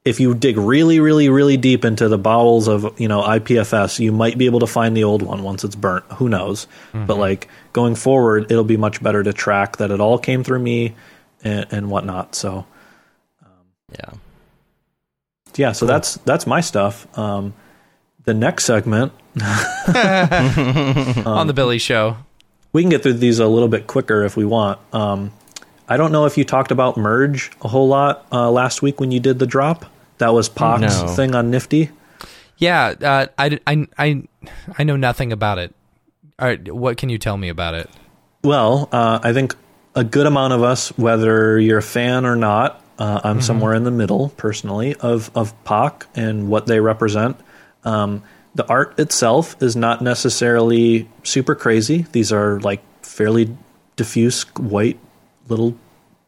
If 0.06 0.20
you 0.20 0.34
dig 0.34 0.56
really, 0.56 1.00
really, 1.00 1.28
really 1.28 1.56
deep 1.56 1.84
into 1.84 2.08
the 2.08 2.16
bowels 2.16 2.68
of 2.68 2.98
you 3.00 3.08
know 3.08 3.22
IPFS, 3.22 3.98
you 3.98 4.12
might 4.12 4.38
be 4.38 4.46
able 4.46 4.60
to 4.60 4.66
find 4.66 4.96
the 4.96 5.04
old 5.04 5.22
one 5.22 5.42
once 5.42 5.64
it's 5.64 5.74
burnt. 5.74 6.04
Who 6.12 6.28
knows? 6.28 6.66
Mm-hmm. 6.92 7.06
But 7.06 7.18
like 7.18 7.48
going 7.72 7.96
forward, 7.96 8.50
it'll 8.50 8.64
be 8.64 8.76
much 8.76 9.02
better 9.02 9.22
to 9.22 9.32
track 9.32 9.78
that 9.78 9.90
it 9.90 10.00
all 10.00 10.18
came 10.18 10.44
through 10.44 10.60
me 10.60 10.94
and, 11.42 11.66
and 11.72 11.90
whatnot. 11.90 12.34
So 12.36 12.66
um, 13.44 13.50
Yeah. 13.92 14.10
yeah, 15.56 15.72
so 15.72 15.86
that's 15.86 16.14
that's 16.18 16.46
my 16.46 16.60
stuff. 16.60 17.06
Um, 17.18 17.54
the 18.24 18.34
next 18.34 18.64
segment, 18.64 19.12
on 19.40 21.46
the 21.46 21.52
Billy 21.54 21.78
Show. 21.78 22.16
we 22.72 22.82
can 22.82 22.90
get 22.90 23.02
through 23.02 23.14
these 23.14 23.38
a 23.38 23.46
little 23.46 23.68
bit 23.68 23.86
quicker 23.86 24.24
if 24.24 24.36
we 24.36 24.44
want. 24.44 24.78
Um, 24.92 25.32
I 25.88 25.96
don't 25.96 26.12
know 26.12 26.26
if 26.26 26.36
you 26.36 26.44
talked 26.44 26.72
about 26.72 26.96
merge 26.96 27.50
a 27.62 27.68
whole 27.68 27.88
lot 27.88 28.26
uh, 28.32 28.50
last 28.50 28.82
week 28.82 29.00
when 29.00 29.10
you 29.12 29.20
did 29.20 29.38
the 29.38 29.46
drop. 29.46 29.86
That 30.18 30.32
was 30.32 30.48
Pak's 30.48 30.80
No. 31.02 31.08
thing 31.08 31.34
on 31.34 31.50
Nifty. 31.50 31.90
Yeah, 32.58 32.94
uh, 33.02 33.26
I, 33.38 33.58
I, 33.66 33.86
I, 33.98 34.22
I 34.78 34.84
know 34.84 34.96
nothing 34.96 35.30
about 35.32 35.58
it. 35.58 35.74
All 36.38 36.48
right, 36.48 36.72
what 36.74 36.96
can 36.96 37.08
you 37.10 37.18
tell 37.18 37.36
me 37.36 37.48
about 37.48 37.74
it? 37.74 37.90
Well, 38.42 38.88
uh, 38.92 39.18
I 39.22 39.32
think 39.32 39.54
a 39.94 40.04
good 40.04 40.26
amount 40.26 40.52
of 40.54 40.62
us, 40.62 40.88
whether 40.98 41.58
you're 41.58 41.78
a 41.78 41.82
fan 41.82 42.24
or 42.24 42.36
not, 42.36 42.82
uh, 42.98 43.20
I'm 43.24 43.42
somewhere 43.42 43.74
in 43.74 43.84
the 43.84 43.90
middle 43.90 44.30
personally 44.38 44.94
of 44.96 45.30
of 45.34 45.52
Pak 45.64 46.06
and 46.14 46.48
what 46.48 46.66
they 46.66 46.80
represent. 46.80 47.36
Um, 47.84 48.22
the 48.54 48.66
art 48.68 48.98
itself 48.98 49.54
is 49.62 49.76
not 49.76 50.00
necessarily 50.00 51.08
super 51.22 51.54
crazy. 51.54 52.06
These 52.12 52.32
are 52.32 52.58
like 52.60 52.82
fairly 53.02 53.54
diffuse 53.96 54.44
white 54.56 54.98
little 55.48 55.76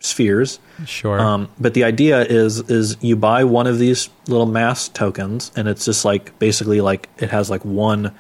spheres. 0.01 0.59
Sure. 0.87 1.19
Um, 1.21 1.49
but 1.59 1.75
the 1.75 1.85
idea 1.85 2.23
is 2.23 2.61
is 2.71 2.97
you 3.01 3.17
buy 3.17 3.45
one 3.45 3.67
of 3.67 3.79
these 3.79 4.09
little 4.29 4.47
mass 4.47 4.89
tokens, 4.89 5.51
and 5.57 5.69
it's 5.69 5.85
just 5.85 6.05
like 6.05 6.39
basically 6.39 6.81
like 6.81 7.09
it 7.19 7.31
has 7.31 7.51
like 7.51 7.65
one. 7.65 8.15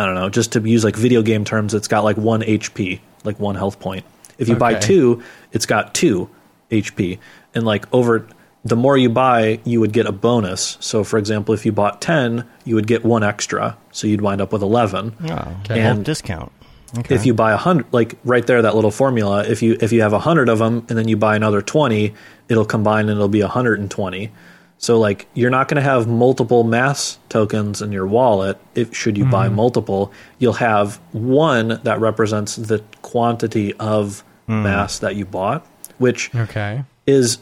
I 0.00 0.06
don't 0.06 0.14
know, 0.14 0.28
just 0.28 0.52
to 0.52 0.60
use 0.60 0.84
like 0.84 0.94
video 0.94 1.22
game 1.22 1.44
terms, 1.44 1.74
it's 1.74 1.88
got 1.88 2.04
like 2.04 2.16
one 2.16 2.42
HP, 2.42 3.00
like 3.24 3.40
one 3.40 3.56
health 3.56 3.80
point. 3.80 4.04
If 4.38 4.48
you 4.48 4.54
buy 4.54 4.74
two, 4.74 5.24
it's 5.50 5.66
got 5.66 5.92
two 5.92 6.30
HP, 6.70 7.18
and 7.52 7.64
like 7.66 7.92
over 7.92 8.24
the 8.64 8.76
more 8.76 8.96
you 8.96 9.08
buy, 9.08 9.58
you 9.64 9.80
would 9.80 9.92
get 9.92 10.06
a 10.06 10.12
bonus. 10.12 10.76
So, 10.80 11.02
for 11.02 11.18
example, 11.18 11.52
if 11.52 11.66
you 11.66 11.72
bought 11.72 12.00
ten, 12.00 12.44
you 12.64 12.76
would 12.76 12.86
get 12.86 13.04
one 13.04 13.24
extra, 13.24 13.76
so 13.90 14.06
you'd 14.06 14.20
wind 14.20 14.40
up 14.40 14.52
with 14.52 14.62
eleven. 14.62 15.16
Oh, 15.28 15.56
Okay. 15.64 15.80
And- 15.80 16.04
discount. 16.04 16.52
Okay. 16.96 17.14
If 17.14 17.26
you 17.26 17.34
buy 17.34 17.52
a 17.52 17.56
hundred, 17.56 17.86
like 17.92 18.14
right 18.24 18.46
there, 18.46 18.62
that 18.62 18.74
little 18.74 18.90
formula. 18.90 19.44
If 19.44 19.62
you 19.62 19.76
if 19.80 19.92
you 19.92 20.00
have 20.00 20.12
a 20.12 20.18
hundred 20.18 20.48
of 20.48 20.58
them 20.58 20.86
and 20.88 20.96
then 20.96 21.08
you 21.08 21.16
buy 21.16 21.36
another 21.36 21.60
twenty, 21.60 22.14
it'll 22.48 22.64
combine 22.64 23.08
and 23.08 23.12
it'll 23.12 23.28
be 23.28 23.40
hundred 23.40 23.80
and 23.80 23.90
twenty. 23.90 24.30
So 24.78 24.98
like 24.98 25.26
you're 25.34 25.50
not 25.50 25.68
going 25.68 25.76
to 25.76 25.82
have 25.82 26.06
multiple 26.06 26.64
mass 26.64 27.18
tokens 27.28 27.82
in 27.82 27.92
your 27.92 28.06
wallet. 28.06 28.58
If 28.74 28.96
should 28.96 29.18
you 29.18 29.24
buy 29.26 29.48
multiple, 29.48 30.12
you'll 30.38 30.52
have 30.54 30.96
one 31.12 31.80
that 31.82 32.00
represents 32.00 32.56
the 32.56 32.82
quantity 33.02 33.74
of 33.74 34.24
mass 34.46 35.00
that 35.00 35.16
you 35.16 35.26
bought, 35.26 35.66
which 35.98 36.34
okay. 36.34 36.84
is 37.06 37.38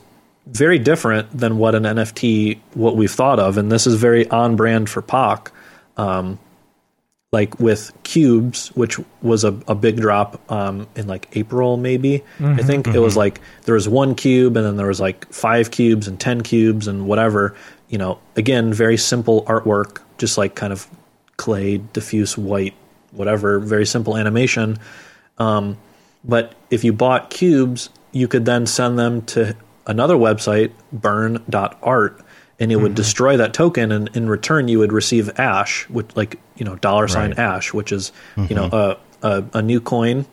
very 0.47 0.79
different 0.79 1.31
than 1.37 1.59
what 1.59 1.75
an 1.75 1.83
NFT 1.83 2.59
what 2.75 2.97
we've 2.97 3.11
thought 3.11 3.39
of, 3.39 3.59
and 3.59 3.71
this 3.71 3.87
is 3.87 3.95
very 3.95 4.29
on 4.31 4.57
brand 4.57 4.89
for 4.89 5.03
Pak. 5.03 5.53
Um, 5.97 6.39
like 7.33 7.59
with 7.59 7.93
cubes, 8.05 8.69
which 8.69 8.99
was 9.21 9.45
a, 9.45 9.59
a 9.69 9.75
big 9.75 9.97
drop 9.97 10.41
um, 10.51 10.87
in 10.95 11.07
like 11.07 11.29
April, 11.37 11.77
maybe. 11.77 12.23
I 12.59 12.63
think 12.63 12.87
it 12.89 13.01
was 13.01 13.17
like 13.17 13.41
there 13.65 13.75
was 13.75 13.89
one 13.89 14.15
cube, 14.15 14.57
and 14.57 14.65
then 14.65 14.77
there 14.77 14.87
was 14.87 15.01
like 15.01 15.31
five 15.33 15.71
cubes 15.71 16.09
and 16.09 16.19
ten 16.21 16.43
cubes 16.43 16.87
and 16.87 17.07
whatever. 17.07 17.55
You 17.89 17.99
know, 17.99 18.19
again, 18.37 18.73
very 18.73 18.97
simple 18.97 19.45
artwork, 19.45 20.01
just 20.19 20.39
like 20.39 20.55
kind 20.55 20.73
of 20.73 20.89
clay, 21.37 21.79
diffuse 21.79 22.39
white, 22.39 22.75
whatever, 23.11 23.59
very 23.59 23.87
simple 23.87 24.17
animation. 24.17 24.79
Um, 25.39 25.77
but 26.25 26.55
if 26.71 26.85
you 26.85 26.93
bought 26.93 27.31
cubes, 27.31 27.91
you 28.13 28.29
could 28.29 28.45
then 28.45 28.67
send 28.67 28.99
them 28.99 29.23
to 29.23 29.57
another 29.87 30.17
website, 30.17 30.73
burn.art, 30.93 32.21
and 32.59 32.73
it 32.73 32.77
would 32.77 32.95
destroy 32.95 33.37
that 33.37 33.53
token. 33.53 33.93
And 33.93 34.09
in 34.17 34.29
return, 34.29 34.69
you 34.69 34.79
would 34.79 34.93
receive 34.93 35.39
Ash, 35.39 35.89
which, 35.89 36.15
like, 36.17 36.41
you 36.57 36.65
know, 36.65 36.77
dollar 36.77 37.09
sign 37.09 37.31
Right. 37.31 37.39
Ash, 37.39 37.73
which 37.75 37.93
is, 37.93 38.13
you 38.37 38.55
know, 38.55 38.65
a, 38.73 38.97
a, 39.23 39.45
a 39.55 39.63
new 39.63 39.81
coin, 39.81 40.25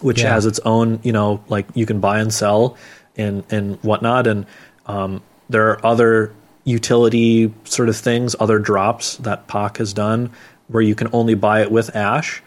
which 0.00 0.22
Yeah. 0.22 0.32
has 0.32 0.46
its 0.46 0.58
own, 0.64 1.00
you 1.02 1.12
know, 1.12 1.42
like 1.48 1.66
you 1.74 1.86
can 1.86 2.00
buy 2.00 2.20
and 2.20 2.32
sell 2.32 2.76
and, 3.16 3.44
and 3.50 3.76
whatnot. 3.82 4.26
And 4.26 4.46
um, 4.86 5.22
there 5.50 5.68
are 5.70 5.86
other 5.86 6.32
utility 6.64 7.52
sort 7.64 7.88
of 7.90 7.96
things, 7.96 8.34
other 8.40 8.58
drops 8.58 9.16
that 9.18 9.46
Pak 9.46 9.76
has 9.76 9.92
done 9.92 10.30
where 10.68 10.82
you 10.82 10.94
can 10.94 11.08
only 11.12 11.34
buy 11.34 11.60
it 11.60 11.70
with 11.70 11.94
Ash 11.94 12.42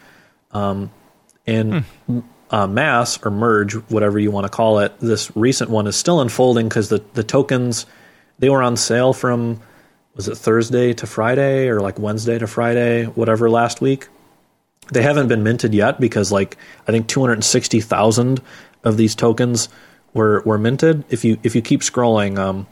and 0.52 1.84
uh, 2.50 2.66
mass 2.68 3.20
or 3.24 3.30
merge, 3.32 3.74
whatever 3.92 4.18
you 4.18 4.32
want 4.32 4.46
to 4.46 4.50
call 4.50 4.80
it, 4.80 4.98
this 5.00 5.32
recent 5.36 5.70
one 5.70 5.86
is 5.88 5.96
still 5.96 6.20
unfolding 6.20 6.68
because 6.68 6.90
the, 6.90 7.04
the 7.14 7.24
tokens 7.24 7.86
they 8.40 8.50
were 8.50 8.62
on 8.64 8.78
sale 8.78 9.14
from 9.14 9.60
was 10.16 10.28
it 10.28 10.36
Thursday 10.38 10.94
to 10.94 11.06
Friday 11.08 11.68
or 11.68 11.80
like 11.80 12.00
Wednesday 12.00 12.38
to 12.40 12.48
Friday, 12.48 13.06
whatever 13.06 13.50
last 13.50 13.82
week. 13.82 14.08
They 14.92 15.02
haven't 15.04 15.28
been 15.28 15.44
minted 15.44 15.74
yet 15.74 16.00
because 16.00 16.32
like 16.32 16.58
I 16.88 16.92
think 16.92 17.08
two 17.08 17.20
hundred 17.22 17.44
sixty 17.44 17.82
thousand 17.82 18.42
of 18.84 18.98
these 18.98 19.16
tokens 19.16 19.70
were 20.14 20.42
were 20.46 20.58
minted. 20.58 21.04
If 21.10 21.24
you 21.26 21.38
if 21.44 21.56
you 21.56 21.62
keep 21.62 21.82
scrolling, 21.82 22.38
um, 22.40 22.66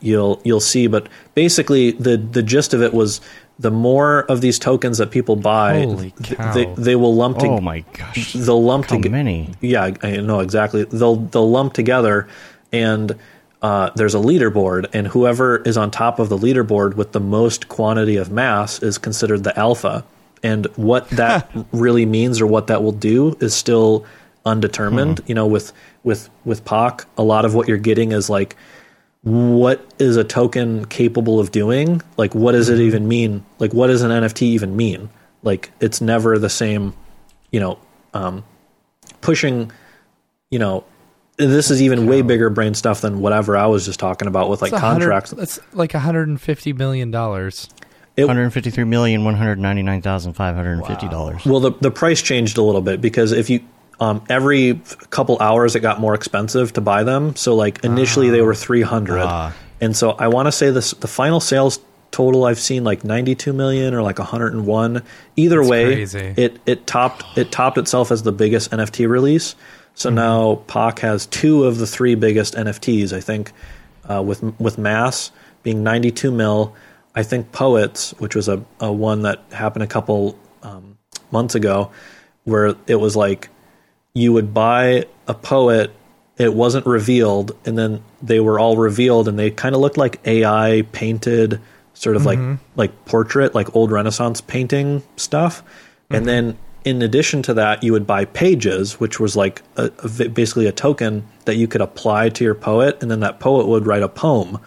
you'll 0.00 0.40
you'll 0.44 0.60
see. 0.60 0.86
But 0.86 1.08
basically, 1.34 1.92
the 1.92 2.16
the 2.18 2.42
gist 2.42 2.74
of 2.74 2.82
it 2.82 2.92
was 2.92 3.20
the 3.58 3.70
more 3.70 4.24
of 4.30 4.42
these 4.42 4.58
tokens 4.58 4.98
that 4.98 5.10
people 5.10 5.34
buy, 5.34 5.80
Holy 5.80 6.10
th- 6.10 6.36
cow. 6.38 6.52
they 6.52 6.66
they 6.76 6.94
will 6.94 7.14
lump. 7.14 7.38
to- 7.38 7.46
oh 7.46 7.60
my 7.60 7.80
gosh. 7.94 8.34
they'll 8.34 8.62
lump 8.62 8.86
together. 8.86 9.08
many? 9.10 9.50
Yeah, 9.62 9.94
I 10.02 10.16
know 10.18 10.40
exactly. 10.40 10.84
They'll 10.84 11.16
they'll 11.16 11.50
lump 11.50 11.72
together, 11.72 12.28
and 12.70 13.16
uh, 13.62 13.90
there's 13.94 14.14
a 14.14 14.18
leaderboard, 14.18 14.88
and 14.92 15.08
whoever 15.08 15.58
is 15.58 15.76
on 15.76 15.90
top 15.90 16.18
of 16.18 16.28
the 16.28 16.36
leaderboard 16.36 16.94
with 16.94 17.12
the 17.12 17.20
most 17.20 17.68
quantity 17.68 18.16
of 18.16 18.30
mass 18.30 18.82
is 18.82 18.98
considered 18.98 19.44
the 19.44 19.58
alpha. 19.58 20.04
And 20.42 20.66
what 20.76 21.08
that 21.10 21.50
really 21.72 22.06
means 22.06 22.40
or 22.40 22.46
what 22.46 22.66
that 22.68 22.82
will 22.82 22.92
do 22.92 23.36
is 23.40 23.54
still 23.54 24.04
undetermined. 24.44 25.20
You 25.26 25.34
know, 25.34 25.46
with 25.46 25.72
with 26.04 26.28
with 26.44 26.64
Pak, 26.64 27.06
a 27.16 27.22
lot 27.22 27.44
of 27.44 27.54
what 27.54 27.68
you're 27.68 27.78
getting 27.78 28.12
is 28.12 28.30
like 28.30 28.56
what 29.26 29.84
is 29.98 30.16
a 30.16 30.22
token 30.22 30.84
capable 30.84 31.40
of 31.40 31.50
doing? 31.50 32.00
Like, 32.16 32.32
what 32.32 32.52
does 32.52 32.68
it 32.68 32.78
even 32.78 33.08
mean? 33.08 33.44
Like, 33.58 33.74
what 33.74 33.88
does 33.88 34.02
an 34.02 34.12
NFT 34.12 34.42
even 34.42 34.76
mean? 34.76 35.10
Like, 35.42 35.72
it's 35.80 36.00
never 36.00 36.38
the 36.38 36.48
same, 36.48 36.94
you 37.50 37.58
know, 37.58 37.76
um, 38.14 38.44
pushing, 39.22 39.72
you 40.48 40.60
know, 40.60 40.84
this 41.36 41.70
is 41.70 41.82
even 41.82 42.06
way 42.06 42.22
bigger 42.22 42.48
brain 42.50 42.74
stuff 42.74 43.00
than 43.02 43.20
whatever 43.20 43.56
I 43.56 43.66
was 43.66 43.84
just 43.84 44.00
talking 44.00 44.26
about 44.28 44.48
with 44.48 44.62
like 44.62 44.72
It's 44.72 44.80
contracts. 44.80 45.30
That's 45.32 45.58
like 45.74 45.92
150 45.94 46.72
million 46.72 47.10
dollars. 47.10 47.68
It- 48.16 48.24
One 48.26 48.36
hundred 48.36 48.50
fifty-three 48.52 48.84
million 48.84 49.24
one 49.24 49.34
hundred 49.34 49.58
ninety-nine 49.58 50.00
thousand 50.00 50.32
five 50.32 50.54
hundred 50.56 50.78
and 50.78 50.86
fifty 50.86 51.06
dollars. 51.08 51.44
Well, 51.44 51.60
the 51.60 51.72
the 51.72 51.90
price 51.90 52.22
changed 52.22 52.56
a 52.56 52.62
little 52.62 52.80
bit 52.80 53.02
because 53.02 53.32
if 53.32 53.50
you 53.50 53.60
um, 54.00 54.22
every 54.30 54.80
couple 55.10 55.38
hours 55.38 55.76
it 55.76 55.80
got 55.80 56.00
more 56.00 56.14
expensive 56.14 56.72
to 56.74 56.80
buy 56.80 57.02
them. 57.04 57.36
So 57.36 57.54
like 57.54 57.84
initially 57.84 58.30
they 58.30 58.40
were 58.40 58.54
three 58.54 58.80
hundred, 58.80 59.20
Ah. 59.20 59.54
and 59.82 59.94
so 59.94 60.12
I 60.12 60.28
want 60.28 60.46
to 60.46 60.52
say 60.52 60.70
this 60.70 60.92
the 60.92 61.08
final 61.08 61.40
sales 61.40 61.78
total 62.10 62.44
I've 62.46 62.58
seen 62.58 62.84
like 62.84 63.04
ninety 63.04 63.34
two 63.34 63.52
million 63.52 63.92
or 63.92 64.00
like 64.00 64.18
hundred 64.18 64.54
and 64.54 64.66
one. 64.66 65.02
Either 65.36 65.62
way, 65.62 65.84
crazy. 65.96 66.32
it 66.38 66.58
it 66.64 66.86
topped 66.86 67.22
it 67.36 67.52
topped 67.52 67.76
itself 67.76 68.10
as 68.10 68.22
the 68.22 68.32
biggest 68.32 68.70
NFT 68.70 69.06
release. 69.06 69.54
So 69.96 70.10
Mm-hmm. 70.10 70.16
now 70.16 70.54
Pak 70.68 71.00
has 71.00 71.26
two 71.26 71.64
of 71.64 71.78
the 71.78 71.86
three 71.86 72.14
biggest 72.14 72.54
NFTs, 72.54 73.12
I 73.12 73.20
think, 73.20 73.50
uh, 74.08 74.22
with 74.22 74.42
with 74.60 74.78
mass 74.78 75.32
being 75.64 75.82
92 75.82 76.30
mil. 76.30 76.74
I 77.16 77.22
think 77.24 77.50
Poets, 77.50 78.12
which 78.18 78.36
was 78.36 78.46
a, 78.46 78.62
a 78.78 78.92
one 78.92 79.22
that 79.22 79.42
happened 79.50 79.82
a 79.82 79.86
couple 79.88 80.38
um, 80.62 80.98
months 81.32 81.54
ago, 81.54 81.90
where 82.44 82.76
it 82.86 82.96
was 82.96 83.16
like 83.16 83.48
you 84.12 84.32
would 84.34 84.52
buy 84.54 85.06
a 85.26 85.34
poet, 85.34 85.92
it 86.36 86.52
wasn't 86.54 86.86
revealed, 86.86 87.56
and 87.64 87.76
then 87.76 88.02
they 88.22 88.38
were 88.38 88.60
all 88.60 88.76
revealed, 88.76 89.28
and 89.28 89.38
they 89.38 89.50
kind 89.50 89.74
of 89.74 89.80
looked 89.80 89.96
like 89.96 90.20
AI 90.26 90.84
painted, 90.92 91.58
sort 91.94 92.16
of 92.16 92.26
like 92.26 92.38
like 92.76 93.06
portrait, 93.06 93.54
like 93.54 93.74
old 93.74 93.90
Renaissance 93.90 94.42
painting 94.42 95.02
stuff. 95.16 95.62
And 96.10 96.26
then 96.26 96.58
in 96.86 97.02
addition 97.02 97.42
to 97.42 97.54
that, 97.54 97.82
you 97.82 97.92
would 97.92 98.06
buy 98.06 98.24
pages, 98.26 99.00
which 99.00 99.18
was 99.18 99.34
like 99.34 99.60
a, 99.76 99.90
a 100.04 100.28
basically 100.28 100.66
a 100.66 100.72
token 100.72 101.26
that 101.44 101.56
you 101.56 101.66
could 101.66 101.80
apply 101.80 102.28
to 102.28 102.44
your 102.44 102.54
poet, 102.54 103.02
and 103.02 103.10
then 103.10 103.20
that 103.20 103.40
poet 103.40 103.66
would 103.66 103.86
write 103.86 104.04
a 104.04 104.08
poem. 104.08 104.60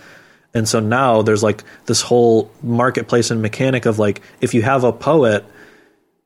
And 0.53 0.67
so 0.67 0.81
now 0.81 1.21
there's 1.21 1.43
like 1.43 1.63
this 1.85 2.01
whole 2.01 2.51
marketplace 2.61 3.31
and 3.31 3.41
mechanic 3.41 3.85
of 3.85 3.99
like 3.99 4.21
if 4.41 4.53
you 4.53 4.61
have 4.63 4.83
a 4.83 4.91
poet, 4.91 5.45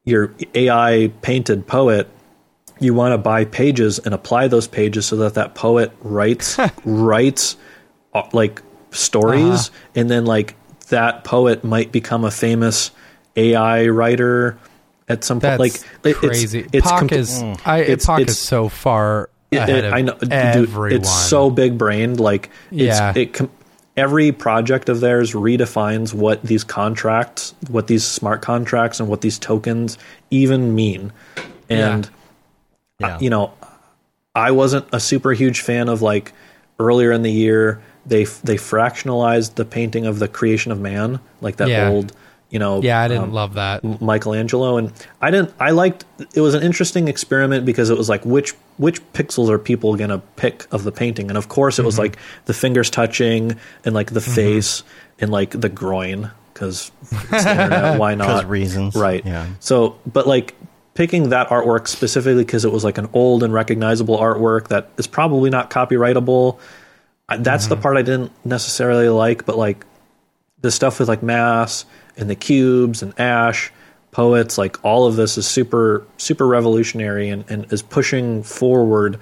your 0.04 0.34
AI 0.56 1.12
painted 1.22 1.68
poet, 1.68 2.10
you 2.80 2.96
want 2.96 3.12
to 3.12 3.20
buy 3.20 3.46
pages 3.46 4.00
and 4.00 4.16
apply 4.16 4.48
those 4.48 4.68
pages 4.68 5.06
so 5.06 5.16
that 5.18 5.36
that 5.36 5.54
poet 5.54 5.92
writes 6.02 6.58
writes 6.86 7.56
uh, 8.16 8.28
like 8.34 8.64
stories, 8.90 9.70
and 9.94 10.10
then 10.10 10.26
like 10.26 10.56
that 10.88 11.24
poet 11.24 11.64
might 11.64 11.92
become 11.92 12.26
a 12.26 12.32
famous 12.32 12.90
AI 13.36 13.88
writer 13.90 14.58
at 15.14 15.24
some 15.24 15.38
point. 15.38 15.42
That's 15.42 15.60
Like 15.60 15.76
it- 15.76 16.10
it's- 16.10 16.20
crazy. 16.20 16.68
It's, 16.74 16.88
Pak 16.90 17.00
com- 17.00 17.10
is 17.12 17.42
mm. 17.42 17.60
I 17.66 17.80
it's- 17.82 18.06
Pak 18.06 18.20
it's- 18.22 18.36
is 18.36 18.42
so 18.42 18.68
far 18.70 19.30
it- 19.52 19.58
ahead 19.58 19.70
it- 19.70 19.86
of 19.86 19.94
I 19.94 20.02
know, 20.02 20.14
dude, 20.20 20.34
everyone. 20.34 20.92
it's 20.94 21.12
so 21.30 21.50
big 21.50 21.78
brained. 21.78 22.20
Like, 22.20 22.50
it's, 22.72 22.82
Yeah. 23.00 23.14
it 23.16 23.34
com- 23.34 23.50
every 23.96 24.32
project 24.32 24.90
of 24.90 25.00
theirs 25.00 25.34
redefines 25.34 26.14
what 26.14 26.42
these 26.44 26.64
contracts, 26.64 27.54
what 27.70 27.88
these 27.88 28.04
smart 28.04 28.42
contracts, 28.42 29.00
and 29.00 29.08
what 29.08 29.22
these 29.22 29.38
tokens 29.40 29.98
even 30.32 30.74
mean. 30.76 31.12
And 31.70 32.06
uh, 33.04 33.08
Yeah. 33.08 33.18
you 33.22 33.30
know, 33.30 33.52
I 34.36 34.52
wasn't 34.52 34.86
a 34.92 35.00
super 35.00 35.32
huge 35.34 35.62
fan 35.62 35.88
of 35.90 36.02
like 36.02 36.34
earlier 36.80 37.12
in 37.12 37.22
the 37.22 37.32
year 37.32 37.80
they 38.06 38.24
they 38.44 38.56
fractionalized 38.58 39.56
the 39.56 39.64
painting 39.64 40.06
of 40.06 40.20
the 40.20 40.28
creation 40.28 40.72
of 40.72 40.80
man, 40.82 41.20
like 41.40 41.58
that 41.58 41.70
Yeah. 41.70 41.90
old, 41.90 42.12
you 42.54 42.60
know, 42.60 42.84
yeah, 42.84 43.02
I 43.02 43.08
didn't 43.08 43.24
um, 43.24 43.34
love 43.34 43.56
that. 43.56 43.84
Michelangelo, 44.00 44.78
and 44.78 44.94
I 45.20 45.32
didn't. 45.32 45.56
I 45.60 45.72
liked. 45.72 46.06
It 46.36 46.42
was 46.42 46.54
an 46.54 46.62
interesting 46.62 47.08
experiment 47.08 47.66
because 47.66 47.90
it 47.90 47.98
was 47.98 48.10
like 48.10 48.24
which 48.26 48.52
which 48.78 49.02
pixels 49.14 49.50
are 49.50 49.58
people 49.58 49.96
gonna 49.96 50.20
pick 50.36 50.68
of 50.72 50.84
the 50.84 50.92
painting, 50.92 51.30
and 51.30 51.38
of 51.38 51.50
course 51.50 51.80
it 51.80 51.84
was 51.84 51.96
mm-hmm. 51.96 52.04
like 52.04 52.18
the 52.46 52.54
fingers 52.54 52.92
touching 52.92 53.60
and 53.84 53.96
like 53.96 54.12
the 54.12 54.20
mm-hmm. 54.20 54.36
face 54.36 54.84
and 55.18 55.32
like 55.32 55.50
the 55.50 55.68
groin 55.68 56.30
because 56.54 56.92
why 57.32 58.14
not? 58.18 58.48
reasons. 58.48 58.94
right? 58.94 59.26
Yeah. 59.26 59.48
So, 59.60 59.98
but 60.06 60.28
like 60.28 60.54
picking 60.94 61.30
that 61.30 61.48
artwork 61.50 61.88
specifically 61.88 62.44
because 62.44 62.66
it 62.66 62.72
was 62.72 62.84
like 62.84 63.00
an 63.00 63.10
old 63.14 63.42
and 63.42 63.52
recognizable 63.52 64.20
artwork 64.20 64.68
that 64.68 64.92
is 64.98 65.08
probably 65.08 65.50
not 65.50 65.72
copyrightable. 65.72 66.60
That's 67.36 67.66
the 67.66 67.74
mm-hmm. 67.74 67.82
part 67.82 67.98
I 67.98 68.04
didn't 68.04 68.32
necessarily 68.46 69.10
like, 69.10 69.48
but 69.48 69.58
like 69.58 69.88
the 70.64 70.72
stuff 70.72 71.00
with 71.00 71.08
like 71.08 71.22
mass 71.22 71.86
and 72.18 72.30
the 72.30 72.36
cubes 72.36 73.04
and 73.04 73.18
ash 73.20 73.72
poets 74.12 74.58
like 74.58 74.84
all 74.84 75.06
of 75.06 75.16
this 75.16 75.38
is 75.38 75.46
super 75.46 76.06
super 76.18 76.48
revolutionary 76.48 77.30
and, 77.30 77.46
and 77.50 77.72
is 77.72 77.84
pushing 77.84 78.42
forward. 78.42 79.20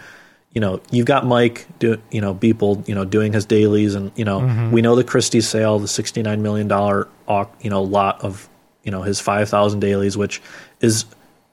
You 0.54 0.60
know 0.60 0.82
you've 0.92 1.06
got 1.06 1.26
mike 1.26 1.66
do, 1.80 2.02
you 2.12 2.20
know 2.20 2.36
beeple 2.36 2.86
you 2.86 2.94
know 2.94 3.06
doing 3.06 3.32
his 3.32 3.46
dailies 3.46 3.96
and 3.96 4.12
you 4.18 4.26
know 4.26 4.42
mm-hmm. 4.42 4.72
we 4.72 4.82
know 4.82 4.98
the 4.98 5.04
christie 5.06 5.40
sale 5.40 5.80
the 5.80 5.88
69 5.88 6.42
million 6.42 6.68
dollar 6.68 7.08
you 7.62 7.70
know 7.70 7.82
lot 7.82 8.22
of 8.22 8.50
you 8.84 8.92
know 8.92 9.02
his 9.02 9.22
5000 9.22 9.80
dailies 9.80 10.18
which 10.18 10.42
is 10.82 11.06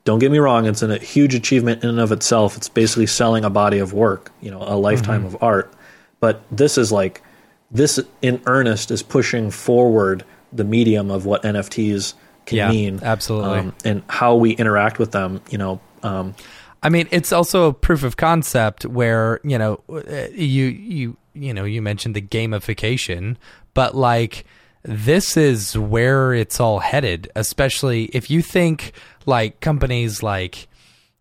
don't 0.04 0.18
get 0.18 0.32
me 0.32 0.38
wrong 0.38 0.66
it's 0.66 0.82
a 0.82 0.98
huge 0.98 1.34
achievement 1.36 1.84
in 1.84 1.90
and 1.90 2.00
of 2.00 2.12
itself. 2.12 2.56
It's 2.56 2.68
basically 2.68 3.06
selling 3.06 3.44
a 3.44 3.50
body 3.50 3.78
of 3.78 3.92
work 3.92 4.32
you 4.40 4.50
know 4.50 4.62
a 4.62 4.74
lifetime 4.74 5.22
mm-hmm. 5.24 5.36
of 5.36 5.42
art. 5.42 5.72
But 6.18 6.42
this 6.50 6.78
is 6.78 6.90
like 6.90 7.22
this 7.70 8.00
in 8.22 8.40
earnest 8.46 8.90
is 8.90 9.02
pushing 9.02 9.50
forward 9.50 10.24
the 10.52 10.64
medium 10.64 11.10
of 11.10 11.26
what 11.26 11.42
NFTs 11.42 12.14
can 12.46 12.56
Yeah, 12.56 12.70
mean, 12.70 12.94
um, 12.94 13.04
absolutely. 13.04 13.72
and 13.84 14.02
how 14.08 14.34
we 14.34 14.52
interact 14.52 14.98
with 14.98 15.12
them. 15.12 15.40
You 15.50 15.58
know, 15.58 15.80
um, 16.02 16.34
I 16.82 16.88
mean, 16.88 17.08
it's 17.10 17.32
also 17.32 17.68
a 17.68 17.74
proof 17.74 18.02
of 18.02 18.16
concept 18.16 18.86
where 18.86 19.40
you 19.44 19.58
know 19.58 19.80
uh, 19.90 20.28
you 20.32 20.66
you 20.66 21.16
you 21.34 21.52
know 21.52 21.64
you 21.64 21.82
mentioned 21.82 22.14
the 22.16 22.22
gamification, 22.22 23.36
but 23.74 23.94
like 23.94 24.44
this 24.82 25.36
is 25.36 25.76
where 25.76 26.32
it's 26.32 26.60
all 26.60 26.78
headed. 26.78 27.30
Especially 27.36 28.04
if 28.06 28.30
you 28.30 28.40
think 28.42 28.92
like 29.26 29.60
companies 29.60 30.22
like 30.22 30.68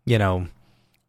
you 0.06 0.18
know 0.18 0.46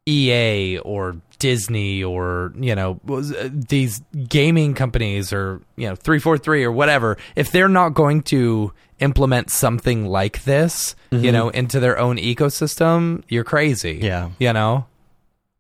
EA 0.06 0.80
or 0.80 1.16
Disney 1.40 2.04
or 2.04 2.54
you 2.60 2.76
know 2.76 3.00
uh, 3.10 3.50
these 3.52 4.02
gaming 4.28 4.74
companies 4.74 5.32
or 5.34 5.62
you 5.78 5.88
know 5.90 5.96
343 5.96 6.64
or 6.66 6.72
whatever 6.72 7.18
if 7.36 7.52
they're 7.52 7.70
not 7.70 7.90
going 7.96 8.22
to 8.24 8.72
implement 9.00 9.50
something 9.50 10.06
like 10.06 10.44
this 10.44 10.96
you 11.12 11.32
know 11.32 11.50
into 11.50 11.80
their 11.80 11.98
own 11.98 12.18
ecosystem 12.18 13.24
you're 13.30 13.46
crazy 13.46 14.00
Yeah. 14.02 14.30
you 14.40 14.54
know 14.54 14.86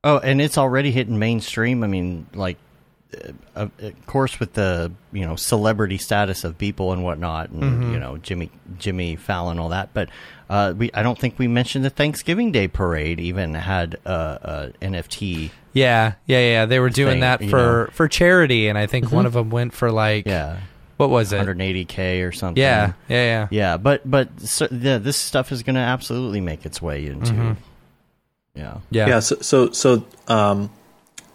Oh, 0.01 0.17
and 0.19 0.39
it's 0.39 0.57
already 0.57 0.91
hitting 0.91 1.19
mainstream. 1.19 1.83
I 1.83 1.87
mean, 1.87 2.25
like, 2.33 2.55
uh, 3.53 3.67
of 3.79 4.05
course, 4.05 4.39
with 4.39 4.53
the 4.53 4.93
you 5.11 5.25
know 5.25 5.35
celebrity 5.35 5.97
status 5.97 6.45
of 6.45 6.57
people 6.57 6.93
and 6.93 7.03
whatnot, 7.03 7.49
and 7.49 7.63
Mm-hmm. 7.63 7.93
you 7.93 7.99
know 7.99 8.15
Jimmy 8.15 8.49
Jimmy 8.77 9.17
Fallon, 9.17 9.59
all 9.59 9.67
that. 9.69 9.89
But 9.93 10.07
uh, 10.49 10.73
we, 10.77 10.89
I 10.93 11.03
don't 11.03 11.19
think 11.19 11.37
we 11.37 11.49
mentioned 11.49 11.83
the 11.83 11.89
Thanksgiving 11.89 12.53
Day 12.53 12.69
parade 12.69 13.19
even 13.19 13.53
had 13.55 13.97
a, 14.05 14.71
a 14.81 14.85
NFT. 14.85 15.51
Yeah 15.73 16.13
yeah 16.25 16.39
yeah 16.39 16.65
they 16.65 16.79
were 16.79 16.89
doing 16.89 17.13
Thing, 17.15 17.19
that 17.21 17.41
you 17.41 17.49
for 17.49 17.85
know. 17.85 17.87
for 17.91 18.07
charity 18.07 18.67
and 18.67 18.77
i 18.77 18.87
think 18.87 19.11
one 19.11 19.25
of 19.25 19.33
them 19.33 19.49
went 19.49 19.73
for 19.73 19.91
like 19.91 20.25
Yeah, 20.25 20.57
what 20.97 21.09
was 21.09 21.31
it 21.31 21.45
180k 21.45 22.27
or 22.27 22.31
something. 22.31 22.61
yeah 22.61 22.93
yeah 23.07 23.23
yeah 23.25 23.47
yeah. 23.51 23.77
But 23.77 24.09
but 24.09 24.41
so, 24.41 24.67
yeah, 24.71 24.97
this 24.97 25.15
stuff 25.17 25.51
is 25.51 25.63
going 25.63 25.75
to 25.75 25.81
absolutely 25.81 26.41
make 26.41 26.65
its 26.65 26.81
way 26.81 27.05
into. 27.05 27.31
Mm-hmm. 27.31 27.51
Yeah. 28.55 28.77
yeah 28.89 29.07
yeah. 29.07 29.19
So, 29.19 29.35
so, 29.41 29.71
so 29.71 30.03
um, 30.27 30.69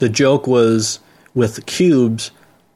the 0.01 0.09
joke 0.09 0.47
was 0.47 0.99
with 1.35 1.65
cubes. 1.67 2.31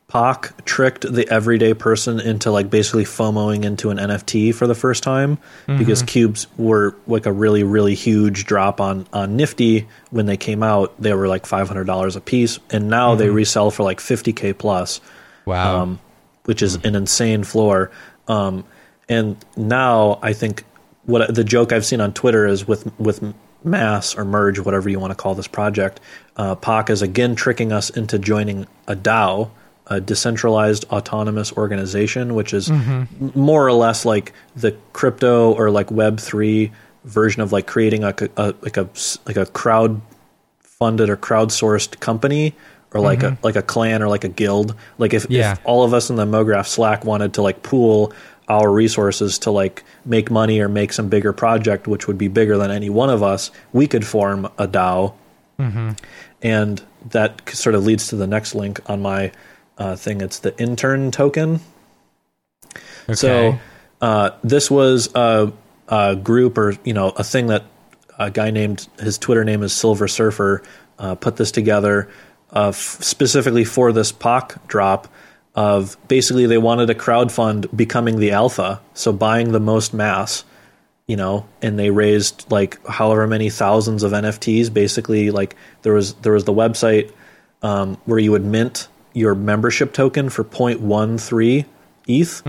Pak 0.09 0.64
tricked 0.64 1.02
the 1.12 1.28
everyday 1.30 1.74
person 1.74 2.18
into 2.18 2.51
like 2.51 2.70
basically 2.70 3.05
FOMOing 3.05 3.64
into 3.64 3.90
an 3.90 3.98
NFT 3.98 4.55
for 4.55 4.66
the 4.66 4.74
first 4.74 5.02
time 5.02 5.36
because 5.66 6.02
cubes 6.02 6.47
were 6.56 6.97
like 7.06 7.26
a 7.26 7.32
really 7.32 7.62
really 7.62 7.94
huge 7.94 8.47
drop 8.47 8.80
on 8.80 9.06
on 9.12 9.36
Nifty 9.36 9.86
when 10.10 10.24
they 10.24 10.39
came 10.39 10.62
out. 10.62 10.98
They 10.98 11.12
were 11.12 11.28
like 11.28 11.44
five 11.44 11.68
hundred 11.68 11.85
dollars 11.85 12.16
a 12.16 12.22
piece, 12.22 12.59
and 12.70 12.89
now 12.89 13.16
they 13.16 13.28
resell 13.28 13.70
for 13.70 13.82
like 13.82 14.01
fifty 14.01 14.32
k 14.32 14.55
plus. 14.55 15.01
wow 15.44 15.82
um, 15.82 16.01
which 16.44 16.62
is 16.62 16.76
an 16.76 16.94
insane 16.94 17.44
floor. 17.44 17.90
Um, 18.28 18.64
and 19.10 19.36
now 19.56 20.18
I 20.22 20.32
think 20.32 20.64
what 21.05 21.35
the 21.35 21.44
joke 21.44 21.70
I've 21.72 21.85
seen 21.85 22.01
on 22.01 22.14
Twitter 22.14 22.47
is 22.47 22.66
with 22.66 22.90
with 22.98 23.22
mass 23.62 24.16
or 24.16 24.24
merge, 24.24 24.59
whatever 24.59 24.89
you 24.89 24.98
want 24.98 25.10
to 25.10 25.14
call 25.14 25.35
this 25.35 25.48
project. 25.48 26.01
Uh, 26.36 26.55
Pak 26.55 26.89
is 26.89 27.02
again 27.02 27.35
tricking 27.35 27.72
us 27.72 27.90
into 27.90 28.18
joining 28.18 28.66
a 28.86 28.97
DAO, 28.97 29.51
a 29.90 30.01
decentralized 30.01 30.85
autonomous 30.90 31.52
organization, 31.52 32.35
which 32.35 32.52
is 32.52 32.70
m- 32.70 33.09
more 33.35 33.66
or 33.66 33.73
less 33.73 34.05
like 34.05 34.32
the 34.56 34.77
crypto 34.93 35.52
or 35.52 35.70
like 35.70 35.90
Web 35.90 36.20
three 36.20 36.73
version 37.05 37.43
of 37.43 37.52
like 37.52 37.66
creating 37.66 38.05
a, 38.05 38.15
a 38.36 38.55
like 38.62 38.77
a 38.77 38.89
like 39.27 39.36
a 39.36 39.47
crowd 39.47 40.01
funded 40.60 41.09
or 41.10 41.16
crowdsourced 41.16 41.98
company 42.01 42.55
or 42.93 43.01
like 43.01 43.20
mm-hmm. 43.20 43.35
a 43.35 43.47
like 43.47 43.56
a 43.56 43.62
clan 43.62 44.02
or 44.02 44.09
like 44.09 44.24
a 44.24 44.28
guild. 44.28 44.74
Like 44.98 45.15
if, 45.15 45.27
Yeah. 45.28 45.52
if 45.52 45.60
all 45.65 45.85
of 45.85 45.94
us 45.94 46.10
in 46.10 46.16
the 46.16 46.24
MoGraph 46.27 46.66
Slack 46.66 47.05
wanted 47.05 47.35
to 47.35 47.43
like 47.43 47.62
pool 47.62 48.12
our 48.48 48.70
resources 48.70 49.39
to 49.40 49.51
like 49.51 49.85
make 50.05 50.31
money 50.31 50.60
or 50.60 50.69
make 50.69 50.93
some 50.93 51.09
bigger 51.09 51.32
project, 51.32 51.86
which 51.86 52.06
would 52.06 52.16
be 52.16 52.28
bigger 52.28 52.56
than 52.56 52.70
any 52.70 52.89
one 52.89 53.10
of 53.10 53.23
us, 53.23 53.51
we 53.73 53.86
could 53.86 54.06
form 54.06 54.47
a 54.59 54.66
DAO. 54.66 55.12
Mm-hmm. 55.59 55.90
And 56.43 56.82
that 57.10 57.48
sort 57.51 57.74
of 57.74 57.85
leads 57.85 58.09
to 58.09 58.16
the 58.16 58.27
next 58.27 58.55
link 58.55 58.81
on 58.89 59.02
my 59.02 59.32
uh, 59.79 59.97
thing. 59.97 60.21
It's 60.21 60.41
the 60.41 60.59
intern 60.61 61.11
token. 61.11 61.61
okay. 63.09 63.15
So 63.15 63.59
uh, 64.01 64.31
this 64.45 64.71
was 64.71 65.09
a, 65.15 65.53
a 65.89 66.17
group 66.17 66.59
or 66.59 66.75
you 66.85 66.93
know 66.93 67.11
a 67.11 67.25
thing 67.25 67.47
that 67.47 67.65
a 68.19 68.31
guy 68.31 68.51
named 68.51 68.89
his 68.99 69.17
Twitter 69.19 69.45
name 69.45 69.63
is 69.63 69.73
Silver 69.73 70.09
Surfer 70.09 70.63
uh, 70.99 71.15
put 71.15 71.37
this 71.37 71.53
together 71.53 72.09
uh, 72.55 72.69
f- 72.69 72.75
specifically 72.75 73.65
for 73.65 73.93
this 73.93 74.13
Pak 74.13 74.67
drop. 74.67 75.09
Of 75.55 75.97
basically 76.07 76.47
they 76.47 76.59
wanted 76.59 76.87
to 76.87 76.95
crowdfund 76.95 77.75
becoming 77.77 78.21
the 78.21 78.31
alpha, 78.31 78.81
so 78.95 79.13
buying 79.13 79.51
the 79.51 79.59
most 79.59 79.93
mass, 79.93 80.45
you 81.09 81.17
know, 81.17 81.49
and 81.61 81.77
they 81.77 81.91
raised 81.91 82.45
like 82.49 82.85
however 82.87 83.27
many 83.27 83.51
thousands 83.51 84.05
of 84.05 84.13
NFTs. 84.13 84.73
Basically, 84.73 85.33
like 85.33 85.57
there 85.83 85.95
was 85.95 86.15
there 86.15 86.33
was 86.35 86.45
the 86.45 86.53
website 86.53 87.11
um, 87.63 87.97
where 88.05 88.21
you 88.21 88.31
would 88.31 88.45
mint 88.45 88.87
your 89.12 89.35
membership 89.35 89.93
token 89.93 90.28
for 90.30 90.44
0.13 90.44 91.64
ETH, 92.06 92.43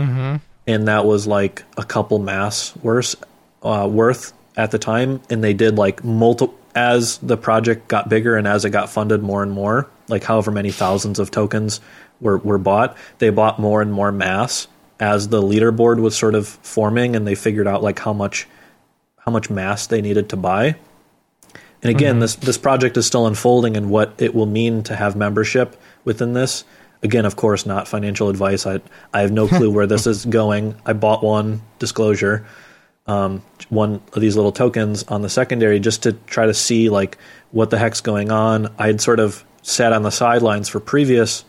and 0.68 0.88
that 0.88 1.06
was 1.06 1.28
like 1.28 1.64
a 1.78 1.84
couple 1.84 2.20
mass 2.20 2.76
worth 2.78 3.16
uh, 3.64 3.88
worth 3.92 4.34
at 4.56 4.72
the 4.72 4.80
time. 4.80 5.22
And 5.30 5.44
they 5.44 5.54
did 5.54 5.78
like 5.78 6.04
multiple 6.04 6.56
as 6.76 7.18
the 7.18 7.36
project 7.36 7.88
got 7.88 8.10
bigger 8.10 8.36
and 8.38 8.48
as 8.48 8.64
it 8.64 8.70
got 8.70 8.90
funded 8.90 9.24
more 9.24 9.42
and 9.44 9.52
more, 9.52 9.90
like 10.08 10.24
however 10.24 10.52
many 10.52 10.72
thousands 10.72 11.20
of 11.20 11.32
tokens 11.32 11.82
were 12.22 12.38
were 12.38 12.58
bought, 12.58 12.96
they 13.18 13.30
bought 13.30 13.60
more 13.60 13.82
and 13.82 13.92
more 13.92 14.12
mass 14.12 14.68
as 15.00 15.30
the 15.30 15.42
leaderboard 15.42 16.00
was 16.00 16.16
sort 16.16 16.36
of 16.36 16.48
forming, 16.48 17.16
and 17.16 17.26
they 17.26 17.36
figured 17.36 17.68
out 17.68 17.82
like 17.82 18.00
how 18.00 18.14
much 18.14 18.48
how 19.18 19.32
much 19.32 19.50
mass 19.50 19.88
they 19.88 20.02
needed 20.02 20.30
to 20.30 20.38
buy. 20.38 20.76
And 21.82 21.90
again, 21.90 22.20
this 22.20 22.36
this 22.36 22.58
project 22.58 22.98
is 22.98 23.06
still 23.06 23.26
unfolding 23.26 23.78
and 23.78 23.90
what 23.90 24.14
it 24.18 24.36
will 24.36 24.46
mean 24.46 24.84
to 24.84 24.96
have 24.96 25.16
membership 25.16 25.76
within 26.04 26.34
this. 26.34 26.64
Again, 27.02 27.26
of 27.26 27.36
course, 27.36 27.66
not 27.66 27.88
financial 27.88 28.30
advice. 28.30 28.66
I 28.66 28.82
I 29.14 29.22
have 29.22 29.32
no 29.32 29.48
clue 29.56 29.72
where 29.72 29.88
this 29.88 30.08
is 30.08 30.26
going. 30.26 30.76
I 30.86 30.94
bought 30.94 31.24
one 31.24 31.62
disclosure, 31.80 32.46
um, 33.08 33.42
one 33.70 34.02
of 34.14 34.22
these 34.22 34.36
little 34.36 34.52
tokens 34.52 35.04
on 35.04 35.22
the 35.22 35.30
secondary 35.30 35.80
just 35.80 36.04
to 36.04 36.14
try 36.28 36.46
to 36.46 36.54
see 36.54 36.90
like 36.90 37.18
what 37.52 37.70
the 37.70 37.78
heck's 37.78 38.02
going 38.02 38.32
on. 38.32 38.74
I 38.78 38.88
had 38.88 39.02
sort 39.02 39.20
of 39.20 39.44
sat 39.62 39.94
on 39.94 40.04
the 40.04 40.12
sidelines 40.12 40.68
for 40.70 40.80
previous 40.80 41.46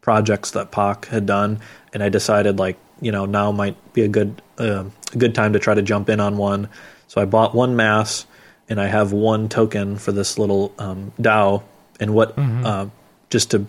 projects 0.00 0.52
that 0.52 0.70
Pak 0.70 1.06
had 1.06 1.26
done, 1.26 1.60
and 1.92 2.02
I 2.02 2.08
decided 2.08 2.58
like 2.58 2.76
you 3.00 3.12
know 3.12 3.26
now 3.26 3.52
might 3.52 3.76
be 3.92 4.02
a 4.02 4.08
good 4.08 4.42
uh, 4.58 4.84
a 5.12 5.16
good 5.16 5.34
time 5.34 5.52
to 5.54 5.58
try 5.58 5.74
to 5.74 5.82
jump 5.82 6.08
in 6.08 6.20
on 6.20 6.36
one. 6.36 6.68
So 7.08 7.20
I 7.20 7.24
bought 7.24 7.54
one 7.54 7.74
mass, 7.74 8.26
and 8.68 8.80
I 8.80 8.86
have 8.86 9.12
one 9.12 9.48
token 9.48 9.96
for 9.98 10.12
this 10.12 10.38
little 10.38 10.72
um, 10.78 11.12
DAO. 11.20 11.62
And 11.98 12.14
what 12.14 12.38
uh, 12.38 12.86
just 13.28 13.50
to 13.50 13.66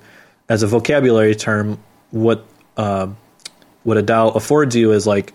as 0.51 0.63
a 0.63 0.67
vocabulary 0.67 1.33
term, 1.35 1.77
what 2.11 2.45
uh, 2.75 3.07
what 3.83 3.97
a 3.97 4.03
DAO 4.03 4.35
affords 4.35 4.75
you 4.75 4.91
is 4.91 5.07
like 5.07 5.33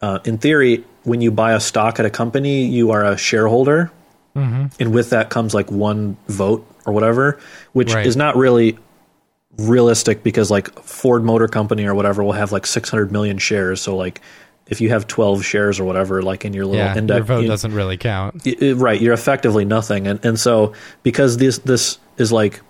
uh, 0.00 0.18
in 0.24 0.38
theory 0.38 0.82
when 1.04 1.20
you 1.20 1.30
buy 1.30 1.52
a 1.52 1.60
stock 1.60 2.00
at 2.00 2.06
a 2.06 2.10
company, 2.10 2.64
you 2.64 2.90
are 2.90 3.04
a 3.04 3.16
shareholder, 3.16 3.90
and 4.34 4.92
with 4.92 5.10
that 5.10 5.28
comes 5.30 5.54
like 5.54 5.70
one 5.70 6.16
vote 6.28 6.66
or 6.86 6.92
whatever, 6.92 7.38
which 7.72 7.92
Right. 7.94 8.06
is 8.06 8.16
not 8.16 8.36
really 8.36 8.76
realistic 9.58 10.22
because 10.22 10.50
like 10.50 10.68
Ford 10.82 11.22
Motor 11.24 11.46
Company 11.46 11.84
or 11.86 11.94
whatever 11.94 12.24
will 12.24 12.32
have 12.32 12.50
like 12.50 12.66
600 12.66 13.12
million 13.12 13.38
shares. 13.38 13.80
So 13.80 13.96
like 13.96 14.20
if 14.66 14.80
you 14.80 14.88
have 14.88 15.06
12 15.06 15.44
shares 15.44 15.78
or 15.78 15.84
whatever, 15.84 16.22
like 16.22 16.44
in 16.44 16.52
your 16.54 16.64
little 16.66 16.80
Yeah, 16.84 16.96
index, 16.96 17.16
your 17.18 17.24
vote 17.24 17.40
you- 17.42 17.48
doesn't 17.48 17.74
really 17.74 17.96
count. 17.96 18.42
I- 18.46 18.56
I- 18.60 18.72
right 18.72 19.00
you're 19.00 19.14
effectively 19.14 19.64
nothing 19.64 20.06
and 20.08 20.18
and 20.24 20.40
so 20.40 20.72
because 21.02 21.36
this 21.36 21.58
this 21.58 21.98
is 22.18 22.32
like 22.32 22.60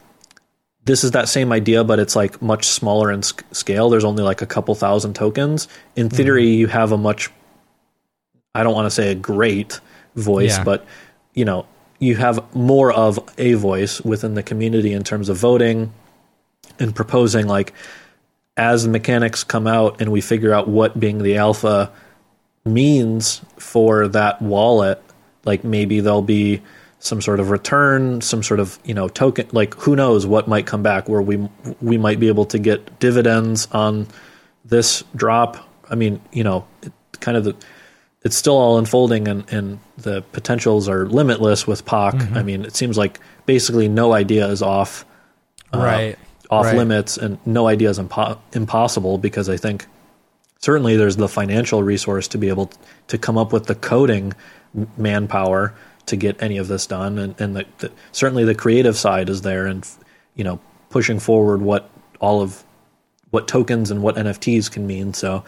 this 0.85 1.05
is 1.05 1.12
that 1.12 1.28
same 1.28 1.52
idea 1.52 1.85
but 1.85 1.98
it's 1.98 2.15
like 2.15 2.40
much 2.43 2.66
smaller 2.66 3.11
in 3.11 3.23
sc- 3.23 3.44
scale. 3.52 3.90
There's 3.90 4.05
only 4.05 4.23
like 4.23 4.43
a 4.43 4.47
couple 4.47 4.74
thousand 4.74 5.15
tokens. 5.15 5.69
In 5.97 6.09
hmm. 6.09 6.16
theory 6.16 6.48
you 6.48 6.66
have 6.66 6.93
a 6.93 6.98
much 6.98 7.31
i 8.55 8.62
don't 8.62 8.74
want 8.74 8.86
to 8.86 8.90
say 8.90 9.11
a 9.11 9.15
great 9.15 9.81
voice 10.15 10.59
Yeah. 10.59 10.65
but 10.65 10.86
you 11.35 11.44
know 11.44 11.66
you 11.98 12.16
have 12.16 12.55
more 12.55 12.93
of 12.93 13.19
a 13.39 13.55
voice 13.55 14.01
within 14.01 14.35
the 14.35 14.43
community 14.43 14.93
in 14.93 15.05
terms 15.05 15.28
of 15.28 15.36
voting 15.36 15.93
and 16.78 16.94
proposing 16.94 17.47
like 17.47 17.73
as 18.56 18.85
the 18.85 18.90
mechanics 18.90 19.43
come 19.43 19.66
out 19.66 20.01
and 20.01 20.12
we 20.12 20.20
figure 20.20 20.52
out 20.52 20.69
what 20.69 20.98
being 20.98 21.23
the 21.23 21.36
alpha 21.36 21.90
means 22.65 23.40
for 23.59 24.09
that 24.09 24.40
wallet 24.40 25.02
like 25.44 25.65
maybe 25.65 26.01
there'll 26.01 26.23
be 26.23 26.62
some 27.05 27.21
sort 27.21 27.39
of 27.39 27.51
return 27.51 28.23
some 28.23 28.43
sort 28.43 28.59
of 28.59 28.79
you 28.85 28.95
know 28.95 29.09
token 29.09 29.47
like 29.53 29.75
who 29.75 29.95
knows 29.95 30.27
what 30.27 30.49
might 30.49 30.67
come 30.67 30.83
back 30.83 31.07
where 31.07 31.21
we 31.21 31.37
we 31.83 31.99
might 31.99 32.19
be 32.19 32.29
able 32.29 32.47
to 32.47 32.59
get 32.59 32.99
dividends 32.99 33.69
on 33.73 34.07
this 34.65 35.05
drop 35.15 35.69
i 35.91 35.95
mean 35.95 36.19
you 36.33 36.43
know 36.43 36.67
it, 36.83 36.93
kind 37.21 37.37
of 37.37 37.45
the 37.45 37.55
it's 38.23 38.37
still 38.37 38.57
all 38.57 38.79
unfolding 38.79 39.29
and, 39.29 39.45
and 39.53 39.79
the 39.99 40.23
potentials 40.33 40.89
are 40.89 41.07
limitless 41.07 41.67
with 41.67 41.85
Pak. 41.85 42.15
Mm-hmm. 42.15 42.39
I 42.39 42.43
mean, 42.43 42.65
it 42.65 42.75
seems 42.75 42.97
like 42.97 43.21
basically 43.45 43.87
no 43.87 44.15
idea 44.15 44.47
is 44.49 44.63
off 44.63 45.05
uh, 45.75 45.79
right. 45.79 46.19
off 46.49 46.65
Right. 46.65 46.77
limits 46.77 47.19
and 47.19 47.39
no 47.47 47.69
idea 47.69 47.91
is 47.91 47.99
impo- 47.99 48.39
impossible 48.55 49.19
because 49.19 49.51
I 49.51 49.59
think 49.59 49.85
certainly 50.59 50.97
there's 50.97 51.17
the 51.17 51.29
financial 51.29 51.83
resource 51.83 52.27
to 52.29 52.39
be 52.39 52.49
able 52.49 52.73
to 53.09 53.19
come 53.19 53.37
up 53.37 53.53
with 53.53 53.67
the 53.67 53.75
coding 53.75 54.33
manpower 54.97 55.75
to 56.07 56.17
get 56.17 56.41
any 56.43 56.59
of 56.59 56.69
this 56.69 56.87
done. 56.87 57.19
And, 57.19 57.41
and 57.41 57.57
the, 57.57 57.67
the, 57.79 57.91
certainly 58.13 58.45
the 58.45 58.55
creative 58.55 58.97
side 58.97 59.29
is 59.29 59.43
there 59.43 59.67
and 59.67 59.87
you 60.35 60.45
know 60.45 60.61
pushing 60.91 61.19
forward 61.19 61.63
what 61.63 61.91
all 62.21 62.43
of 62.43 62.65
what 63.31 63.49
tokens 63.49 63.91
and 63.91 64.03
what 64.03 64.17
NFTs 64.17 64.71
can 64.71 64.87
mean. 64.87 65.13
So 65.15 65.45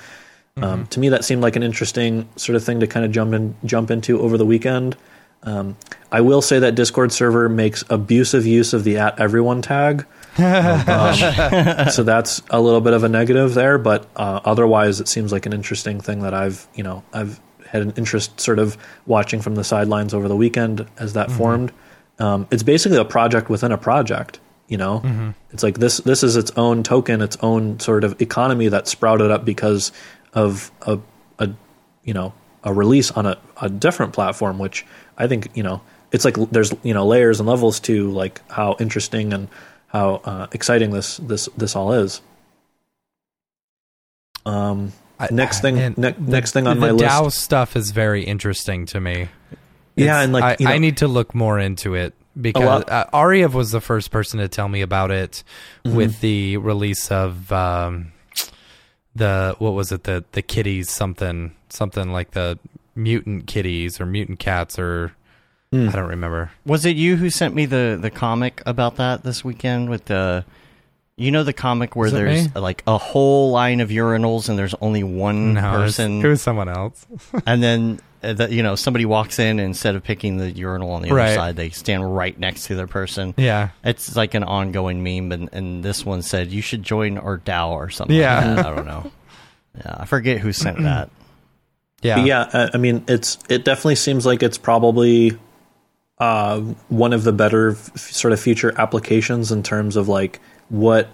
um, 0.56 0.86
to 0.88 1.00
me 1.00 1.08
that 1.10 1.24
seemed 1.24 1.42
like 1.42 1.56
an 1.56 1.62
interesting 1.62 2.28
sort 2.36 2.56
of 2.56 2.64
thing 2.64 2.80
to 2.80 2.86
kind 2.86 3.04
of 3.04 3.12
jump 3.12 3.34
in 3.34 3.54
jump 3.64 3.90
into 3.90 4.20
over 4.20 4.38
the 4.38 4.46
weekend. 4.46 4.96
Um, 5.42 5.76
I 6.10 6.22
will 6.22 6.42
say 6.42 6.58
that 6.58 6.74
Discord 6.74 7.12
server 7.12 7.48
makes 7.48 7.84
abusive 7.88 8.46
use 8.46 8.72
of 8.72 8.84
the 8.84 8.98
at 8.98 9.20
everyone 9.20 9.62
tag. 9.62 10.06
So 11.92 12.02
that's 12.02 12.42
a 12.50 12.60
little 12.60 12.80
bit 12.80 12.92
of 12.92 13.04
a 13.04 13.08
negative 13.08 13.54
there, 13.54 13.78
but 13.78 14.08
uh, 14.16 14.40
otherwise, 14.44 15.00
it 15.00 15.08
seems 15.08 15.32
like 15.32 15.46
an 15.46 15.52
interesting 15.52 16.00
thing 16.00 16.22
that 16.22 16.34
I've 16.34 16.66
you 16.74 16.82
know 16.82 17.04
I've 17.12 17.40
had 17.76 17.86
an 17.86 17.94
interest 17.96 18.40
sort 18.40 18.58
of 18.58 18.76
watching 19.06 19.40
from 19.40 19.54
the 19.54 19.64
sidelines 19.64 20.12
over 20.14 20.28
the 20.28 20.36
weekend 20.36 20.86
as 20.98 21.12
that 21.14 21.30
formed. 21.30 21.72
Um, 22.18 22.46
it's 22.50 22.62
basically 22.62 22.98
a 22.98 23.04
project 23.04 23.48
within 23.48 23.72
a 23.72 23.78
project. 23.78 24.40
You 24.68 24.78
know, 24.78 25.34
it's 25.52 25.62
like 25.62 25.78
this 25.78 25.98
this 25.98 26.22
is 26.22 26.34
its 26.34 26.50
own 26.56 26.82
token, 26.82 27.22
its 27.22 27.36
own 27.40 27.78
sort 27.78 28.02
of 28.02 28.20
economy 28.20 28.68
that 28.68 28.88
sprouted 28.88 29.30
up 29.30 29.44
because 29.44 29.92
of 30.32 30.72
a, 30.82 30.98
a 31.38 31.50
you 32.02 32.14
know 32.14 32.32
a 32.64 32.72
release 32.72 33.12
on 33.12 33.26
a, 33.26 33.38
a 33.62 33.68
different 33.68 34.12
platform, 34.12 34.58
which 34.58 34.84
I 35.16 35.28
think 35.28 35.50
you 35.54 35.62
know 35.62 35.82
it's 36.10 36.24
like 36.24 36.34
there's 36.50 36.74
you 36.82 36.94
know 36.94 37.06
layers 37.06 37.38
and 37.38 37.48
levels 37.48 37.78
to 37.80 38.10
like 38.10 38.40
how 38.50 38.76
interesting 38.80 39.32
and 39.32 39.48
how 39.88 40.16
uh, 40.24 40.46
exciting 40.52 40.90
this 40.90 41.18
this 41.18 41.48
this 41.56 41.76
all 41.76 41.92
is. 41.92 42.20
Um, 44.44 44.92
I- 45.18 45.28
next 45.30 45.60
thing, 45.60 45.76
man, 45.76 45.94
ne- 45.96 46.12
the- 46.12 46.30
next 46.30 46.52
thing 46.52 46.66
on 46.66 46.76
the 46.76 46.80
my 46.80 46.90
list. 46.92 47.04
The 47.04 47.08
DAO 47.10 47.32
stuff 47.32 47.76
is 47.76 47.90
very 47.90 48.22
interesting 48.24 48.86
to 48.86 49.00
me. 49.00 49.28
Yeah, 49.96 50.04
It's- 50.04 50.24
and 50.24 50.32
like 50.32 50.44
I, 50.44 50.56
you 50.58 50.66
know, 50.66 50.72
I 50.72 50.78
need 50.78 50.98
to 50.98 51.08
look 51.08 51.34
more 51.34 51.58
into 51.58 51.94
it 51.94 52.12
because 52.38 52.62
lot- 52.64 52.90
uh, 52.90 53.06
Ariev 53.14 53.52
was 53.52 53.70
the 53.70 53.80
first 53.80 54.10
person 54.10 54.40
to 54.40 54.48
tell 54.48 54.68
me 54.68 54.82
about 54.82 55.10
it 55.10 55.42
Mm-hmm. 55.86 55.96
with 55.96 56.20
the 56.20 56.58
release 56.58 57.10
of 57.10 57.50
um, 57.50 58.12
the 59.14 59.54
what 59.58 59.72
was 59.72 59.92
it 59.92 60.04
the 60.04 60.24
the 60.32 60.42
kitties 60.42 60.90
something 60.90 61.52
something 61.68 62.12
like 62.12 62.32
the 62.32 62.58
mutant 62.94 63.46
kitties 63.46 64.00
or 64.00 64.06
mutant 64.06 64.38
cats 64.38 64.78
or 64.78 65.12
Hmm. 65.72 65.88
I 65.88 65.92
don't 65.92 66.08
remember. 66.08 66.52
Was 66.64 66.84
it 66.86 66.94
you 66.96 67.16
who 67.16 67.28
sent 67.28 67.52
me 67.54 67.66
the 67.66 67.98
the 68.00 68.08
comic 68.10 68.62
about 68.66 68.96
that 68.96 69.24
this 69.24 69.44
weekend 69.44 69.88
with 69.90 70.04
the 70.04 70.44
you 71.16 71.30
know 71.30 71.42
the 71.44 71.52
comic 71.52 71.96
where 71.96 72.10
there's 72.10 72.54
me? 72.54 72.60
like 72.60 72.82
a 72.86 72.98
whole 72.98 73.50
line 73.50 73.80
of 73.80 73.88
urinals 73.90 74.48
and 74.48 74.58
there's 74.58 74.74
only 74.80 75.02
one 75.02 75.54
No, 75.54 75.62
person 75.62 76.24
it 76.24 76.28
was 76.28 76.42
someone 76.42 76.68
else. 76.68 77.06
and 77.46 77.62
then 77.62 78.00
uh, 78.22 78.32
the, 78.34 78.52
you 78.52 78.62
know 78.62 78.74
somebody 78.74 79.04
walks 79.06 79.38
in 79.38 79.58
and 79.58 79.60
instead 79.60 79.94
of 79.96 80.02
picking 80.04 80.36
the 80.36 80.50
urinal 80.50 80.90
on 80.90 81.02
the 81.02 81.12
Right. 81.12 81.28
other 81.28 81.34
side 81.36 81.56
they 81.56 81.70
stand 81.70 82.14
right 82.16 82.38
next 82.38 82.66
to 82.66 82.74
the 82.74 82.86
person. 82.86 83.32
yeah. 83.36 83.70
It's 83.84 84.14
like 84.16 84.34
an 84.34 84.44
ongoing 84.44 85.02
meme 85.02 85.32
and, 85.32 85.48
and 85.52 85.82
this 85.82 86.04
one 86.04 86.20
said 86.22 86.48
you 86.52 86.60
should 86.62 86.82
join 86.82 87.16
or 87.18 87.38
DAO 87.38 87.70
or 87.70 87.88
something. 87.90 88.16
Yeah. 88.16 88.36
like 88.46 88.56
that. 88.56 88.66
I 88.66 88.74
don't 88.74 88.86
know. 88.86 89.10
Yeah, 89.78 89.96
I 90.00 90.04
forget 90.06 90.38
who 90.40 90.52
sent 90.52 90.82
that. 90.82 91.10
Yeah. 92.02 92.16
But 92.16 92.26
yeah, 92.26 92.40
uh, 92.40 92.70
I 92.74 92.76
mean, 92.78 93.04
it's 93.08 93.38
it 93.48 93.64
definitely 93.64 93.96
seems 93.96 94.24
like 94.26 94.42
it's 94.42 94.58
probably 94.58 95.38
uh, 96.18 96.60
one 96.88 97.12
of 97.12 97.24
the 97.24 97.32
better 97.32 97.70
f- 97.72 97.96
sort 97.98 98.32
of 98.32 98.40
future 98.40 98.72
applications 98.78 99.50
in 99.52 99.62
terms 99.62 99.96
of 99.96 100.08
like 100.08 100.40
what 100.68 101.08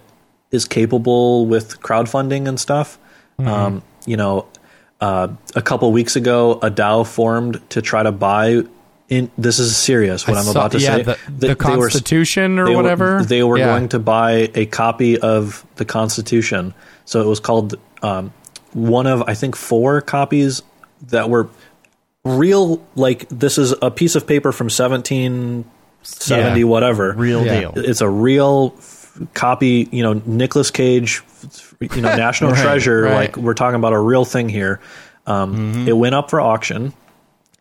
is 0.50 0.64
capable 0.66 1.46
with 1.46 1.80
crowdfunding 1.80 2.46
and 2.48 2.58
stuff. 2.60 2.98
Mm-hmm. 3.38 3.48
Um, 3.48 3.82
you 4.06 4.16
know, 4.16 4.46
uh, 5.00 5.28
a 5.54 5.62
couple 5.62 5.90
weeks 5.92 6.14
ago, 6.16 6.52
a 6.62 6.70
DAO 6.70 7.06
formed 7.06 7.60
to 7.70 7.82
try 7.82 8.02
to 8.02 8.12
buy. 8.12 8.62
In 9.08 9.30
this 9.36 9.58
is 9.58 9.76
serious. 9.76 10.26
What 10.26 10.36
I 10.36 10.40
I'm 10.40 10.46
saw- 10.46 10.50
about 10.52 10.72
to 10.72 10.78
yeah, 10.78 10.96
say. 10.96 11.02
the, 11.02 11.18
They- 11.28 11.28
the 11.28 11.38
they 11.40 11.48
were- 11.48 11.56
Constitution 11.56 12.58
or 12.58 12.64
they 12.66 12.70
were- 12.70 12.76
whatever. 12.82 13.22
they 13.24 13.42
were 13.42 13.58
Yeah. 13.58 13.66
going 13.66 13.88
to 13.90 13.98
buy 13.98 14.50
a 14.54 14.64
copy 14.66 15.18
of 15.18 15.66
the 15.76 15.84
Constitution. 15.84 16.72
So 17.04 17.20
it 17.20 17.26
was 17.26 17.38
called 17.40 17.74
um, 18.02 18.32
one 18.72 19.06
of 19.06 19.22
I 19.28 19.34
think 19.34 19.54
four 19.54 20.00
copies 20.00 20.62
that 21.08 21.28
were 21.28 21.48
real. 22.24 22.82
Like 22.94 23.28
this 23.28 23.58
is 23.58 23.74
a 23.82 23.90
piece 23.90 24.14
of 24.14 24.26
paper 24.26 24.50
from 24.50 24.70
1770, 24.70 26.60
Yeah. 26.60 26.64
whatever. 26.64 27.12
Real 27.12 27.44
deal. 27.44 27.72
It's 27.76 28.00
a 28.00 28.08
real 28.08 28.70
copy. 29.34 29.88
You 29.92 30.02
know, 30.02 30.22
Nicolas 30.26 30.70
Cage, 30.70 31.22
you 31.80 32.00
know, 32.02 32.14
national 32.16 32.52
Right, 32.52 32.62
treasure. 32.62 33.02
right. 33.02 33.14
Like 33.14 33.36
we're 33.36 33.54
talking 33.54 33.76
about 33.76 33.92
a 33.92 33.98
real 33.98 34.24
thing 34.24 34.48
here. 34.48 34.80
Um, 35.26 35.86
It 35.86 35.92
went 35.96 36.14
up 36.14 36.30
for 36.30 36.40
auction, 36.40 36.92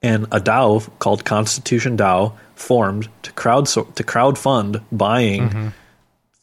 and 0.02 0.26
a 0.32 0.40
DAO 0.40 0.88
called 1.00 1.26
Constitution 1.26 1.98
DAO 1.98 2.34
formed 2.56 3.08
to 3.24 3.32
crowd 3.34 3.66
to 3.68 4.04
crowd 4.04 4.38
fund 4.38 4.82
buying 4.92 5.74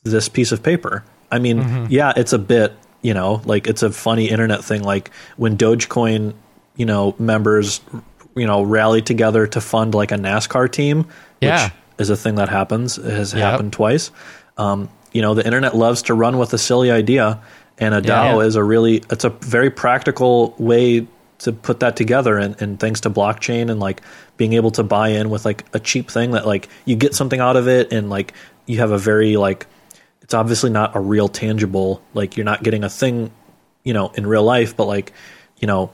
this 0.05 0.29
piece 0.29 0.53
of 0.53 0.63
paper. 0.63 1.05
I 1.31 1.39
mean, 1.39 1.89
yeah, 1.91 2.13
it's 2.17 2.33
a 2.33 2.39
bit 2.39 2.73
You 3.03 3.15
know, 3.15 3.41
like 3.45 3.69
it's 3.69 3.83
a 3.85 3.91
funny 3.93 4.29
internet 4.29 4.65
thing. 4.65 4.83
Like 4.83 5.11
when 5.37 5.57
Dogecoin, 5.57 6.35
you 6.77 6.85
know, 6.87 7.15
members, 7.19 7.81
you 8.35 8.45
know, 8.47 8.63
rally 8.63 9.03
together 9.03 9.47
to 9.47 9.61
fund 9.61 9.95
like 9.95 10.11
a 10.11 10.17
NASCAR 10.17 10.71
team, 10.71 11.07
Yeah. 11.41 11.65
which 11.67 11.73
is 12.01 12.11
a 12.11 12.17
thing 12.17 12.35
that 12.37 12.49
happens. 12.49 12.99
It 12.99 13.13
has 13.13 13.33
Yep. 13.35 13.43
happened 13.43 13.73
twice. 13.73 14.11
Um, 14.57 14.89
you 15.13 15.23
know, 15.23 15.35
the 15.35 15.45
internet 15.45 15.77
loves 15.77 16.03
to 16.03 16.15
run 16.15 16.39
with 16.39 16.53
a 16.53 16.59
silly 16.59 16.91
idea, 16.91 17.41
and 17.79 17.95
a 17.95 18.01
DAO 18.03 18.41
Yeah. 18.41 18.47
is 18.47 18.57
a 18.57 18.63
really 18.63 19.03
it's 19.11 19.25
a 19.25 19.31
very 19.31 19.71
practical 19.71 20.55
way 20.59 21.07
to 21.39 21.53
put 21.53 21.81
that 21.81 21.97
together. 21.97 22.37
And, 22.37 22.61
and 22.61 22.81
thanks 22.81 23.01
to 23.03 23.11
blockchain 23.11 23.71
and 23.71 23.79
like 23.79 24.03
being 24.37 24.55
able 24.55 24.71
to 24.73 24.83
buy 24.83 25.09
in 25.11 25.31
with 25.31 25.45
like 25.45 25.65
a 25.73 25.79
cheap 25.81 26.11
thing 26.11 26.33
that 26.33 26.47
like 26.47 26.69
you 26.85 26.97
get 26.97 27.15
something 27.15 27.41
out 27.41 27.57
of 27.57 27.69
it, 27.69 27.93
and 27.93 28.11
like 28.11 28.33
you 28.67 28.79
have 28.79 28.91
a 28.91 28.99
very 28.99 29.37
like 29.37 29.67
it's 30.23 30.35
obviously 30.35 30.69
not 30.71 30.95
a 30.95 31.01
real 31.01 31.27
tangible 31.29 32.03
like 32.13 32.37
you're 32.37 32.45
not 32.45 32.63
getting 32.63 32.85
a 32.85 32.91
thing 32.91 33.31
you 33.83 33.95
know 33.95 34.11
in 34.15 34.27
real 34.27 34.43
life 34.43 34.77
but 34.77 34.85
like 34.85 35.15
you 35.57 35.67
know 35.67 35.91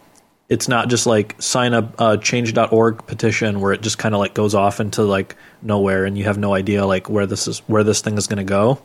it's 0.48 0.66
not 0.68 0.88
just 0.88 1.06
like 1.06 1.40
sign 1.40 1.72
a, 1.72 1.82
a 1.98 2.02
uh, 2.02 2.16
change.org 2.16 3.06
petition 3.06 3.60
where 3.60 3.72
it 3.72 3.80
just 3.80 3.96
kind 3.96 4.12
of 4.12 4.18
like 4.18 4.34
goes 4.34 4.52
off 4.52 4.80
into 4.80 5.02
like 5.04 5.36
nowhere 5.62 6.04
and 6.04 6.18
you 6.18 6.24
have 6.24 6.36
no 6.36 6.52
idea 6.52 6.84
like 6.84 7.08
where 7.08 7.26
this 7.26 7.46
is 7.46 7.60
where 7.68 7.84
this 7.84 8.00
thing 8.00 8.18
is 8.18 8.26
going 8.26 8.38
to 8.38 8.42
go 8.44 8.82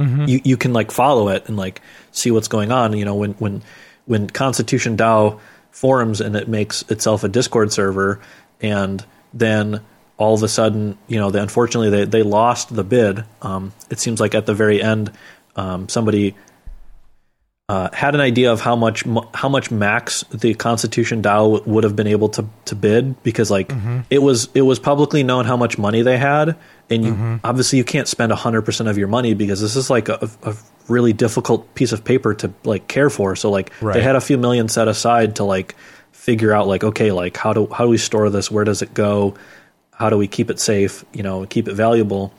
you 0.00 0.40
you 0.44 0.56
can 0.56 0.72
like 0.72 0.90
follow 0.90 1.28
it 1.28 1.48
and 1.48 1.56
like 1.56 1.80
see 2.12 2.30
what's 2.30 2.48
going 2.48 2.70
on. 2.70 2.96
You 2.96 3.04
know 3.04 3.14
when 3.14 3.32
when 3.34 3.62
when 4.06 4.28
constitution 4.28 4.96
dao 4.96 5.40
forums 5.70 6.20
and 6.20 6.34
it 6.34 6.48
makes 6.48 6.82
itself 6.90 7.24
a 7.24 7.28
discord 7.28 7.72
server 7.72 8.20
and 8.60 9.04
then 9.32 9.80
all 10.16 10.34
of 10.34 10.42
a 10.42 10.48
sudden 10.48 10.98
you 11.06 11.18
know 11.18 11.30
they, 11.30 11.40
unfortunately 11.40 11.90
they, 11.90 12.04
they 12.04 12.22
lost 12.22 12.74
the 12.74 12.82
bid 12.82 13.22
um, 13.42 13.72
it 13.90 14.00
seems 14.00 14.18
like 14.18 14.34
at 14.34 14.46
the 14.46 14.54
very 14.54 14.82
end 14.82 15.12
um, 15.54 15.88
somebody 15.88 16.34
uh, 17.68 17.90
had 17.92 18.14
an 18.14 18.20
idea 18.22 18.50
of 18.50 18.62
how 18.62 18.74
much 18.74 19.04
how 19.34 19.48
much 19.48 19.70
max 19.70 20.24
the 20.30 20.54
Constitution 20.54 21.20
DAO 21.20 21.66
would 21.66 21.84
have 21.84 21.94
been 21.94 22.06
able 22.06 22.30
to 22.30 22.46
to 22.64 22.74
bid 22.74 23.22
because 23.22 23.50
like 23.50 23.70
it 24.08 24.20
was 24.22 24.48
it 24.54 24.62
was 24.62 24.78
publicly 24.78 25.22
known 25.22 25.44
how 25.44 25.56
much 25.56 25.76
money 25.76 26.00
they 26.00 26.16
had 26.16 26.56
and 26.88 27.04
you 27.04 27.40
obviously 27.44 27.76
you 27.76 27.84
can't 27.84 28.08
spend 28.08 28.32
hundred 28.32 28.62
percent 28.62 28.88
of 28.88 28.96
your 28.96 29.08
money 29.08 29.34
because 29.34 29.60
this 29.60 29.76
is 29.76 29.90
like 29.90 30.08
a, 30.08 30.30
a 30.44 30.54
really 30.88 31.12
difficult 31.12 31.74
piece 31.74 31.92
of 31.92 32.02
paper 32.04 32.32
to 32.32 32.50
like 32.64 32.88
care 32.88 33.10
for. 33.10 33.36
So 33.36 33.50
like 33.50 33.70
they 33.94 34.02
had 34.02 34.16
a 34.16 34.20
few 34.22 34.38
million 34.38 34.68
set 34.68 34.88
aside 34.88 35.36
to 35.36 35.44
like 35.44 35.74
figure 36.12 36.54
out 36.54 36.66
like 36.68 36.82
okay 36.84 37.12
like 37.12 37.36
how 37.36 37.52
do 37.52 37.66
how 37.66 37.84
do 37.84 37.90
we 37.90 37.98
store 37.98 38.30
this? 38.30 38.50
Where 38.50 38.64
does 38.64 38.80
it 38.80 38.94
go? 38.94 39.34
How 39.92 40.08
do 40.08 40.16
we 40.16 40.26
keep 40.26 40.48
it 40.48 40.58
safe? 40.58 41.04
You 41.12 41.22
know 41.22 41.44
keep 41.44 41.68
it 41.68 41.74
valuable 41.74 42.32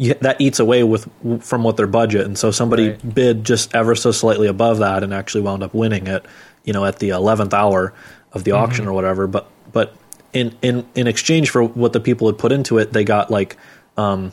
you, 0.00 0.14
that 0.14 0.40
eats 0.40 0.58
away 0.58 0.82
with 0.82 1.06
from 1.42 1.62
what 1.62 1.76
their 1.76 1.86
budget, 1.86 2.24
and 2.24 2.38
so 2.38 2.50
somebody 2.50 2.88
Right. 2.90 3.14
bid 3.14 3.44
just 3.44 3.74
ever 3.74 3.94
so 3.94 4.12
slightly 4.12 4.48
above 4.48 4.78
that 4.78 5.02
and 5.04 5.12
actually 5.12 5.42
wound 5.42 5.62
up 5.62 5.74
winning 5.74 6.06
it, 6.06 6.24
you 6.64 6.72
know, 6.72 6.86
at 6.86 6.98
the 7.00 7.10
eleventh 7.10 7.52
hour 7.52 7.92
of 8.32 8.44
the 8.44 8.52
auction 8.52 8.86
or 8.88 8.94
whatever. 8.94 9.26
But 9.26 9.46
but 9.72 9.94
in 10.32 10.56
in 10.62 10.86
in 10.94 11.06
exchange 11.06 11.50
for 11.50 11.62
what 11.62 11.92
the 11.92 12.00
people 12.00 12.28
had 12.28 12.38
put 12.38 12.50
into 12.50 12.78
it, 12.78 12.94
they 12.94 13.04
got 13.04 13.30
like 13.30 13.58
um, 13.98 14.32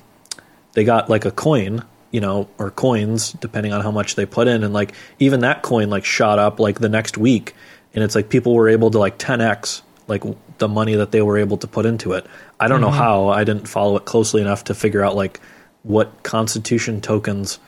they 0.71 0.85
got 0.85 1.09
like 1.09 1.25
a 1.25 1.31
coin, 1.31 1.83
you 2.11 2.21
know, 2.21 2.47
or 2.57 2.71
coins 2.71 3.33
depending 3.33 3.73
on 3.73 3.81
how 3.81 3.91
much 3.91 4.15
they 4.15 4.25
put 4.25 4.47
in, 4.47 4.63
and 4.63 4.73
like 4.73 4.93
even 5.19 5.41
that 5.41 5.63
coin 5.63 5.89
like 5.89 6.05
shot 6.05 6.39
up 6.39 6.61
like 6.61 6.79
the 6.79 6.87
next 6.89 7.17
week, 7.17 7.53
and 7.93 8.05
it's 8.05 8.15
like 8.15 8.29
people 8.29 8.53
were 8.55 8.69
able 8.69 8.89
to 8.91 8.99
like 8.99 9.19
10x 9.19 9.81
like 10.07 10.23
the 10.59 10.69
money 10.69 10.95
that 10.95 11.11
they 11.11 11.21
were 11.21 11.37
able 11.37 11.57
to 11.57 11.67
put 11.67 11.85
into 11.85 12.13
it. 12.13 12.25
I 12.57 12.69
don't 12.69 12.79
know 12.79 12.89
how. 12.89 13.27
I 13.27 13.43
didn't 13.43 13.67
follow 13.67 13.97
it 13.97 14.05
closely 14.05 14.41
enough 14.41 14.63
to 14.65 14.73
figure 14.73 15.03
out 15.03 15.13
like 15.17 15.41
what 15.87 16.23
constitution 16.23 16.99
tokens 17.01 17.59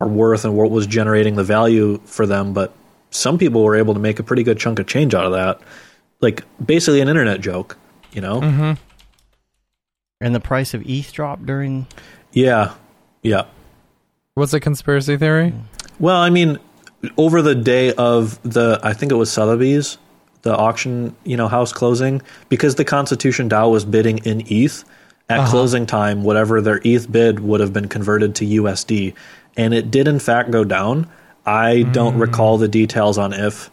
are 0.00 0.08
worth 0.08 0.44
and 0.44 0.56
what 0.56 0.70
was 0.70 0.86
generating 0.86 1.36
the 1.36 1.44
value 1.44 1.98
for 2.04 2.26
them, 2.26 2.52
but 2.52 2.74
some 3.10 3.38
people 3.38 3.62
were 3.62 3.76
able 3.76 3.94
to 3.94 4.00
make 4.00 4.18
a 4.18 4.22
pretty 4.22 4.42
good 4.42 4.58
chunk 4.58 4.78
of 4.78 4.86
change 4.86 5.14
out 5.14 5.24
of 5.24 5.32
that. 5.32 5.60
Like 6.20 6.44
basically 6.64 7.00
an 7.00 7.08
internet 7.08 7.40
joke, 7.40 7.78
you 8.12 8.20
know? 8.20 8.40
Mm-hmm. 8.40 8.72
And 10.20 10.34
the 10.34 10.40
price 10.40 10.74
of 10.74 10.82
ETH 10.86 11.12
dropped 11.12 11.46
during. 11.46 11.86
Yeah. 12.32 12.74
Yeah. 13.22 13.46
What's 14.34 14.52
a 14.52 14.60
conspiracy 14.60 15.16
theory? 15.16 15.54
Well, 15.98 16.16
I 16.16 16.28
mean, 16.28 16.58
over 17.16 17.40
the 17.40 17.54
day 17.54 17.92
of 17.94 18.40
the, 18.42 18.80
I 18.82 18.92
think 18.92 19.12
it 19.12 19.16
was 19.16 19.30
Sotheby's, 19.30 19.96
the 20.42 20.54
auction, 20.54 21.14
you 21.24 21.36
know, 21.36 21.48
house 21.48 21.72
closing, 21.72 22.20
because 22.48 22.74
the 22.74 22.84
Constitution 22.84 23.48
DAO 23.48 23.70
was 23.70 23.84
bidding 23.84 24.18
in 24.18 24.42
ETH 24.46 24.84
at 25.28 25.40
uh-huh. 25.40 25.50
closing 25.50 25.86
time, 25.86 26.22
whatever 26.22 26.60
their 26.60 26.80
ETH 26.84 27.10
bid 27.10 27.40
would 27.40 27.60
have 27.60 27.72
been 27.72 27.88
converted 27.88 28.34
to 28.36 28.44
USD, 28.44 29.14
and 29.56 29.72
it 29.72 29.90
did 29.90 30.08
in 30.08 30.18
fact 30.18 30.50
go 30.50 30.64
down. 30.64 31.08
I 31.46 31.82
don't 31.82 32.16
mm. 32.16 32.20
recall 32.20 32.58
the 32.58 32.68
details 32.68 33.18
on 33.18 33.32
if 33.32 33.70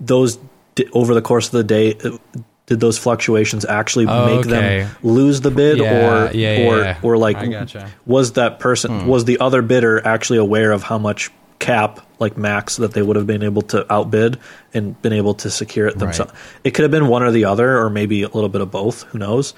those 0.00 0.38
di- 0.74 0.88
over 0.92 1.14
the 1.14 1.22
course 1.22 1.46
of 1.46 1.52
the 1.52 1.64
day 1.64 1.96
uh, 2.04 2.18
did 2.66 2.80
those 2.80 2.98
fluctuations 2.98 3.64
actually 3.64 4.06
Oh, 4.08 4.26
make 4.26 4.46
okay. 4.46 4.82
them 4.82 4.96
lose 5.02 5.40
the 5.40 5.50
bid 5.50 5.78
Yeah, 5.78 6.28
or 6.28 6.32
yeah, 6.32 6.58
yeah, 6.58 6.68
or 6.68 6.78
yeah. 6.78 6.98
or 7.02 7.16
like 7.16 7.50
gotcha. 7.50 7.90
was 8.04 8.32
that 8.32 8.58
person 8.58 9.00
hmm. 9.00 9.06
was 9.06 9.24
the 9.24 9.38
other 9.38 9.62
bidder 9.62 10.04
actually 10.04 10.38
aware 10.38 10.72
of 10.72 10.82
how 10.82 10.98
much 10.98 11.30
cap 11.58 12.00
like 12.18 12.36
max 12.36 12.76
that 12.76 12.92
they 12.92 13.02
would 13.02 13.16
have 13.16 13.26
been 13.26 13.42
able 13.42 13.62
to 13.62 13.90
outbid 13.92 14.38
and 14.74 15.00
been 15.02 15.12
able 15.12 15.34
to 15.34 15.50
secure 15.50 15.86
it 15.86 15.98
themselves 15.98 16.32
it 16.64 16.72
could 16.72 16.82
have 16.82 16.90
been 16.90 17.08
one 17.08 17.22
or 17.22 17.30
the 17.30 17.46
other 17.46 17.78
or 17.78 17.88
maybe 17.88 18.22
a 18.22 18.28
little 18.28 18.50
bit 18.50 18.60
of 18.60 18.70
both 18.70 19.04
who 19.04 19.18
knows 19.18 19.54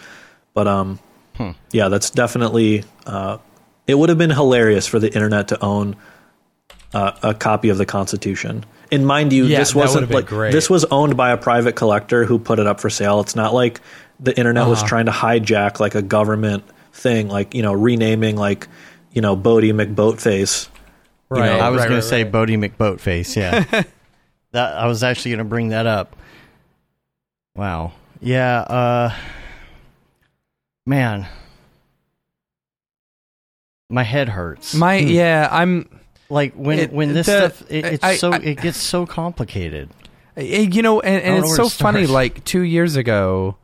but 0.59 0.66
um 0.66 0.98
yeah 1.70 1.86
that's 1.89 2.10
definitely 2.10 2.82
uh 3.06 3.39
it 3.86 3.94
would 3.98 4.09
have 4.09 4.18
been 4.18 4.30
hilarious 4.43 4.86
for 4.93 4.98
the 4.98 5.10
internet 5.14 5.48
to 5.48 5.56
own 5.64 5.94
uh, 6.93 7.12
a 7.22 7.32
copy 7.35 7.68
of 7.68 7.78
the 7.78 7.86
constitution 7.86 8.64
and 8.90 9.06
mind 9.06 9.32
you 9.32 9.44
Yeah, 9.44 9.59
this 9.60 9.74
wasn't 9.74 10.10
like 10.10 10.26
great. 10.26 10.52
this 10.52 10.68
was 10.68 10.85
owned 10.86 11.16
by 11.16 11.30
a 11.30 11.36
private 11.36 11.76
collector 11.76 12.24
who 12.24 12.39
put 12.39 12.59
it 12.59 12.66
up 12.66 12.80
for 12.80 12.90
sale 12.90 13.20
it's 13.20 13.36
not 13.36 13.55
like 13.55 13.80
the 14.18 14.36
internet 14.36 14.66
was 14.66 14.78
Uh-huh. 14.80 14.89
trying 14.89 15.06
to 15.06 15.12
hijack 15.12 15.78
like 15.80 15.94
a 15.94 16.02
government 16.02 16.64
thing 16.93 17.28
like 17.28 17.55
you 17.55 17.62
know 17.62 17.72
renaming 17.72 18.35
like 18.36 18.66
you 19.12 19.20
know 19.22 19.36
Boaty 19.36 19.70
McBoatface 19.72 20.68
Right. 21.30 21.47
know, 21.47 21.59
I 21.60 21.68
was 21.68 21.80
right, 21.80 21.89
going 21.89 22.01
right, 22.01 22.02
to 22.02 22.09
say 22.09 22.22
right. 22.24 22.32
Boaty 22.32 22.56
McBoatface. 22.59 23.36
Yeah, 23.36 23.64
that 24.52 24.68
I 24.82 24.86
was 24.86 25.02
actually 25.05 25.32
going 25.32 25.44
to 25.44 25.51
bring 25.55 25.68
that 25.76 25.86
up. 25.86 26.16
Wow. 27.55 27.93
Yeah. 28.20 28.60
Uh, 28.60 29.14
man, 30.89 31.27
my 33.90 34.02
head 34.02 34.28
hurts. 34.28 34.74
My 34.74 35.01
hmm. 35.01 35.09
yeah, 35.09 35.48
I'm. 35.51 35.89
like 36.31 36.55
when 36.55 36.78
it- 36.78 36.93
when 36.93 37.15
this 37.15 37.27
the- 37.27 37.51
stuff 37.51 37.70
it, 37.70 37.85
it's 37.85 38.05
I- 38.05 38.16
so 38.16 38.32
I- 38.32 38.39
it 38.39 38.60
gets 38.60 38.78
so 38.78 39.06
complicated. 39.06 39.90
You 40.36 40.82
know, 40.82 41.01
and, 41.01 41.23
and 41.23 41.44
it's 41.44 41.56
so 41.56 41.69
funny. 41.69 42.06
Like 42.06 42.44
two 42.44 42.60
years 42.60 42.94
ago, 42.94 43.56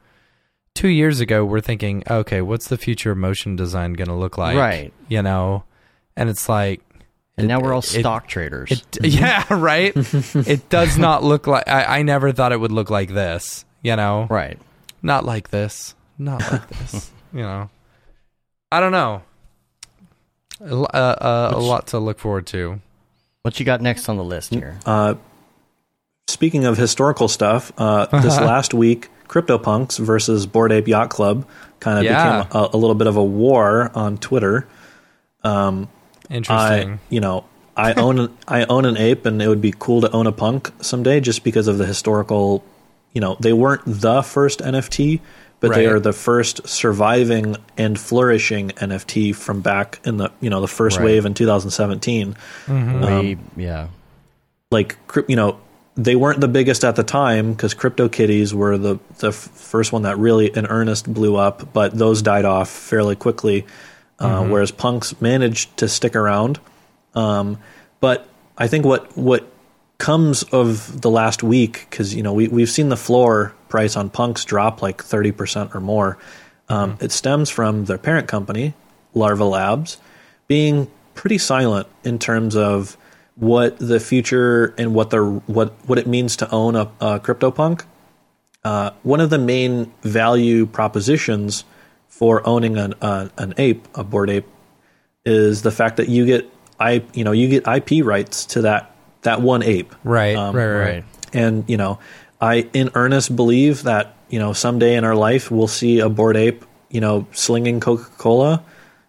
two 0.75 0.89
years 0.89 1.21
ago, 1.21 1.45
we're 1.45 1.61
thinking, 1.61 2.03
okay, 2.11 2.43
what's 2.43 2.67
the 2.67 2.77
future 2.77 3.13
of 3.13 3.19
motion 3.19 3.55
design 3.55 3.93
going 3.93 4.09
to 4.09 4.15
look 4.15 4.37
like? 4.37 4.57
Right. 4.57 4.93
You 5.09 5.23
know, 5.23 5.63
and 6.17 6.29
it's 6.29 6.49
like, 6.49 6.83
And 7.37 7.45
it- 7.45 7.49
now 7.49 7.61
we're 7.61 7.73
all 7.73 7.81
stock 7.83 8.27
traders. 8.27 8.73
It, 8.73 8.85
yeah, 9.05 9.45
right. 9.55 9.93
it 10.35 10.69
does 10.69 10.99
not 10.99 11.23
look 11.23 11.47
like. 11.47 11.69
I, 11.69 11.99
I 11.99 12.03
never 12.03 12.33
thought 12.33 12.51
it 12.51 12.59
would 12.59 12.73
look 12.73 12.91
like 12.91 13.11
this. 13.11 13.65
You 13.83 13.95
know, 13.95 14.27
right. 14.29 14.59
not 15.01 15.25
like 15.25 15.51
this. 15.51 15.95
Not 16.19 16.41
like 16.51 16.69
this. 16.71 17.11
You 17.35 17.43
know, 17.43 17.69
I 18.73 18.81
don't 18.81 18.93
know. 18.93 19.23
A, 20.61 20.69
l- 20.69 20.91
uh, 20.95 20.97
uh, 20.97 21.53
a 21.55 21.59
lot 21.59 21.89
to 21.89 21.99
look 21.99 22.19
forward 22.19 22.47
to. 22.49 22.81
What 23.43 23.59
you 23.59 23.67
got 23.67 23.83
next 23.83 24.09
on 24.09 24.17
the 24.17 24.25
list 24.25 24.55
here? 24.55 24.79
uh 24.87 25.15
speaking 26.27 26.65
of 26.65 26.79
historical 26.79 27.29
stuff 27.29 27.71
uh 27.77 28.07
this 28.23 28.39
last 28.41 28.73
week 28.73 29.11
CryptoPunks 29.29 29.99
versus 29.99 30.47
Bored 30.47 30.73
Ape 30.73 30.89
Yacht 30.89 31.11
Club 31.11 31.47
kind 31.81 31.99
of 31.99 32.05
Yeah. 32.05 32.45
became 32.45 32.63
a, 32.63 32.71
a 32.73 32.77
little 32.79 32.95
bit 32.95 33.07
of 33.07 33.17
a 33.17 33.25
war 33.25 33.91
on 33.95 34.17
Twitter 34.17 34.67
Interesting. 36.31 36.93
I, 36.95 36.99
you 37.11 37.21
know, 37.21 37.45
I 37.77 37.93
own 38.01 38.35
I 38.49 38.65
own 38.65 38.87
an 38.87 38.97
ape, 38.97 39.27
and 39.27 39.43
it 39.43 39.49
would 39.49 39.61
be 39.61 39.75
cool 39.79 40.01
to 40.01 40.11
own 40.13 40.27
a 40.27 40.33
punk 40.33 40.71
someday, 40.81 41.21
just 41.21 41.45
because 41.45 41.69
of 41.69 41.77
the 41.77 41.85
historical. 41.85 42.65
You 43.13 43.21
know, 43.21 43.37
they 43.41 43.53
weren't 43.53 43.83
the 43.85 44.23
first 44.23 44.61
NFT, 44.61 45.21
but 45.69 45.75
they 45.75 45.87
are 45.87 46.01
the 46.01 46.13
first 46.13 46.67
surviving 46.69 47.57
and 47.77 47.99
flourishing 47.99 48.71
NFT 48.71 49.35
from 49.35 49.61
back 49.61 50.01
in 50.05 50.17
the 50.19 50.31
you 50.41 50.51
know 50.51 50.61
the 50.61 50.69
first 50.69 50.99
Right. 50.99 51.07
wave 51.07 51.27
in 51.27 51.35
2017. 51.35 52.37
Way, 52.69 53.37
yeah. 53.57 53.89
Like, 54.71 54.97
you 55.29 55.37
know, 55.37 55.59
they 55.97 56.17
weren't 56.17 56.41
the 56.41 56.49
biggest 56.49 56.85
at 56.85 56.97
the 56.97 57.05
time 57.05 57.53
because 57.53 57.75
CryptoKitties 57.75 58.53
were 58.53 58.77
the 58.77 58.99
the 59.19 59.29
f- 59.29 59.35
first 59.35 59.93
one 59.93 60.03
that 60.03 60.19
really 60.19 60.47
in 60.49 60.67
earnest 60.67 61.13
blew 61.13 61.37
up, 61.37 61.73
but 61.73 61.97
those 61.97 62.23
died 62.23 62.45
off 62.45 62.69
fairly 62.69 63.15
quickly. 63.17 63.65
Uh, 64.19 64.45
Whereas 64.47 64.71
punks 64.71 65.21
managed 65.21 65.77
to 65.79 65.89
stick 65.89 66.15
around. 66.17 66.59
Um, 67.15 67.59
but 68.01 68.27
I 68.59 68.67
think 68.69 68.85
what 68.85 69.17
what 69.17 69.47
comes 69.99 70.43
of 70.45 71.01
the 71.01 71.11
last 71.11 71.43
week 71.45 71.87
because 71.89 72.15
you 72.15 72.23
know 72.23 72.33
we 72.33 72.49
we've 72.49 72.71
seen 72.71 72.89
the 72.89 72.97
floor 72.97 73.55
price 73.75 73.97
on 73.97 74.09
punks 74.09 74.45
drop 74.45 74.83
like 74.83 75.03
thirty 75.03 75.33
percent 75.33 75.75
or 75.75 75.81
more. 75.81 76.17
Um, 76.69 76.97
It 77.01 77.11
stems 77.11 77.51
from 77.51 77.87
their 77.87 77.99
parent 77.99 78.29
company, 78.29 78.73
Larva 79.15 79.45
Labs, 79.45 79.99
being 80.47 80.87
pretty 81.15 81.39
silent 81.39 81.89
in 82.05 82.19
terms 82.21 82.55
of 82.57 82.97
what 83.35 83.77
the 83.81 83.99
future 83.99 84.73
and 84.79 84.95
what 84.95 85.11
the 85.11 85.21
what 85.47 85.75
what 85.89 85.99
it 85.99 86.07
means 86.07 86.37
to 86.37 86.47
own 86.53 86.77
a, 86.77 86.83
a 87.01 87.19
CryptoPunk. 87.19 87.83
Uh, 88.63 88.91
one 89.03 89.21
of 89.21 89.29
the 89.31 89.39
main 89.39 89.93
value 90.03 90.67
propositions 90.67 91.65
for 92.09 92.47
owning 92.47 92.79
an 92.79 92.95
uh, 93.03 93.29
an 93.37 93.55
ape, 93.59 93.89
a 93.97 94.05
bored 94.05 94.31
ape, 94.31 94.47
is 95.25 95.63
the 95.63 95.73
fact 95.73 95.97
that 95.97 96.09
you 96.09 96.25
get 96.27 96.49
I 96.79 97.03
you 97.13 97.25
know 97.25 97.33
you 97.33 97.49
get 97.49 97.67
IP 97.67 98.05
rights 98.07 98.47
to 98.55 98.63
that 98.63 98.95
that 99.23 99.41
one 99.43 99.65
ape. 99.65 99.93
Right, 100.05 100.37
Um, 100.37 100.55
right, 100.55 100.67
right, 100.67 100.85
right. 100.95 101.05
And 101.33 101.65
you 101.67 101.77
know, 101.77 101.99
I 102.41 102.69
in 102.73 102.91
earnest 102.95 103.35
believe 103.35 103.85
that 103.85 104.15
you 104.29 104.39
know 104.39 104.53
someday 104.53 104.97
in 104.97 105.05
our 105.05 105.15
life 105.15 105.51
we'll 105.51 105.69
see 105.69 106.01
a 106.01 106.09
bored 106.09 106.37
ape, 106.37 106.65
you 106.91 107.01
know, 107.01 107.27
slinging 107.33 107.81
Coca 107.81 108.11
Cola. 108.19 108.63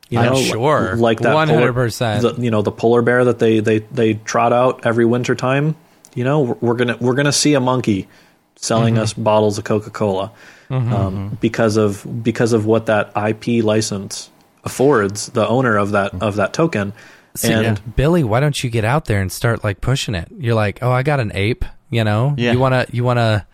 You 0.10 0.20
I'm 0.20 0.34
know, 0.34 0.42
sure. 0.42 0.96
like 0.98 1.22
that. 1.22 1.36
100%. 1.36 1.50
Polar, 1.50 2.34
the, 2.34 2.42
you 2.42 2.52
know, 2.52 2.62
the 2.62 2.72
polar 2.72 3.02
bear 3.02 3.26
that 3.26 3.40
they 3.40 3.60
they 3.60 3.80
they 3.80 4.14
trot 4.14 4.54
out 4.54 4.86
every 4.86 5.06
winter 5.06 5.36
time. 5.36 5.76
You 6.14 6.24
know, 6.24 6.58
we're, 6.62 6.76
gonna 6.76 6.98
we're 7.02 7.16
gonna 7.16 7.34
see 7.34 7.56
a 7.56 7.60
monkey 7.60 8.08
selling 8.56 8.94
mm-hmm. 8.96 9.04
us 9.04 9.14
bottles 9.14 9.58
of 9.58 9.64
Coca 9.64 9.90
Cola 9.90 10.32
mm-hmm, 10.70 10.94
um, 10.94 11.16
mm-hmm. 11.16 11.36
because 11.36 11.78
of 11.78 12.24
because 12.24 12.54
of 12.54 12.66
what 12.66 12.86
that 12.86 13.12
IP 13.16 13.64
license 13.64 14.30
affords 14.64 15.28
the 15.28 15.48
owner 15.48 15.78
of 15.78 15.92
that 15.92 16.22
of 16.22 16.36
that 16.36 16.54
token. 16.54 16.94
See, 17.36 17.52
and 17.52 17.96
Billy, 17.96 18.24
why 18.24 18.40
don't 18.40 18.64
you 18.64 18.70
get 18.70 18.86
out 18.86 19.06
there 19.06 19.22
and 19.22 19.32
start 19.32 19.64
like 19.64 19.82
pushing 19.82 20.16
it? 20.16 20.30
You're 20.38 20.56
like, 20.56 20.80
oh, 20.82 20.92
I 20.92 21.04
got 21.04 21.20
an 21.20 21.32
ape. 21.36 21.66
You 21.90 22.04
know, 22.04 22.34
Yeah. 22.38 22.52
you 22.54 22.60
wanna, 22.60 22.86
you 22.92 23.04
wanna, 23.04 23.46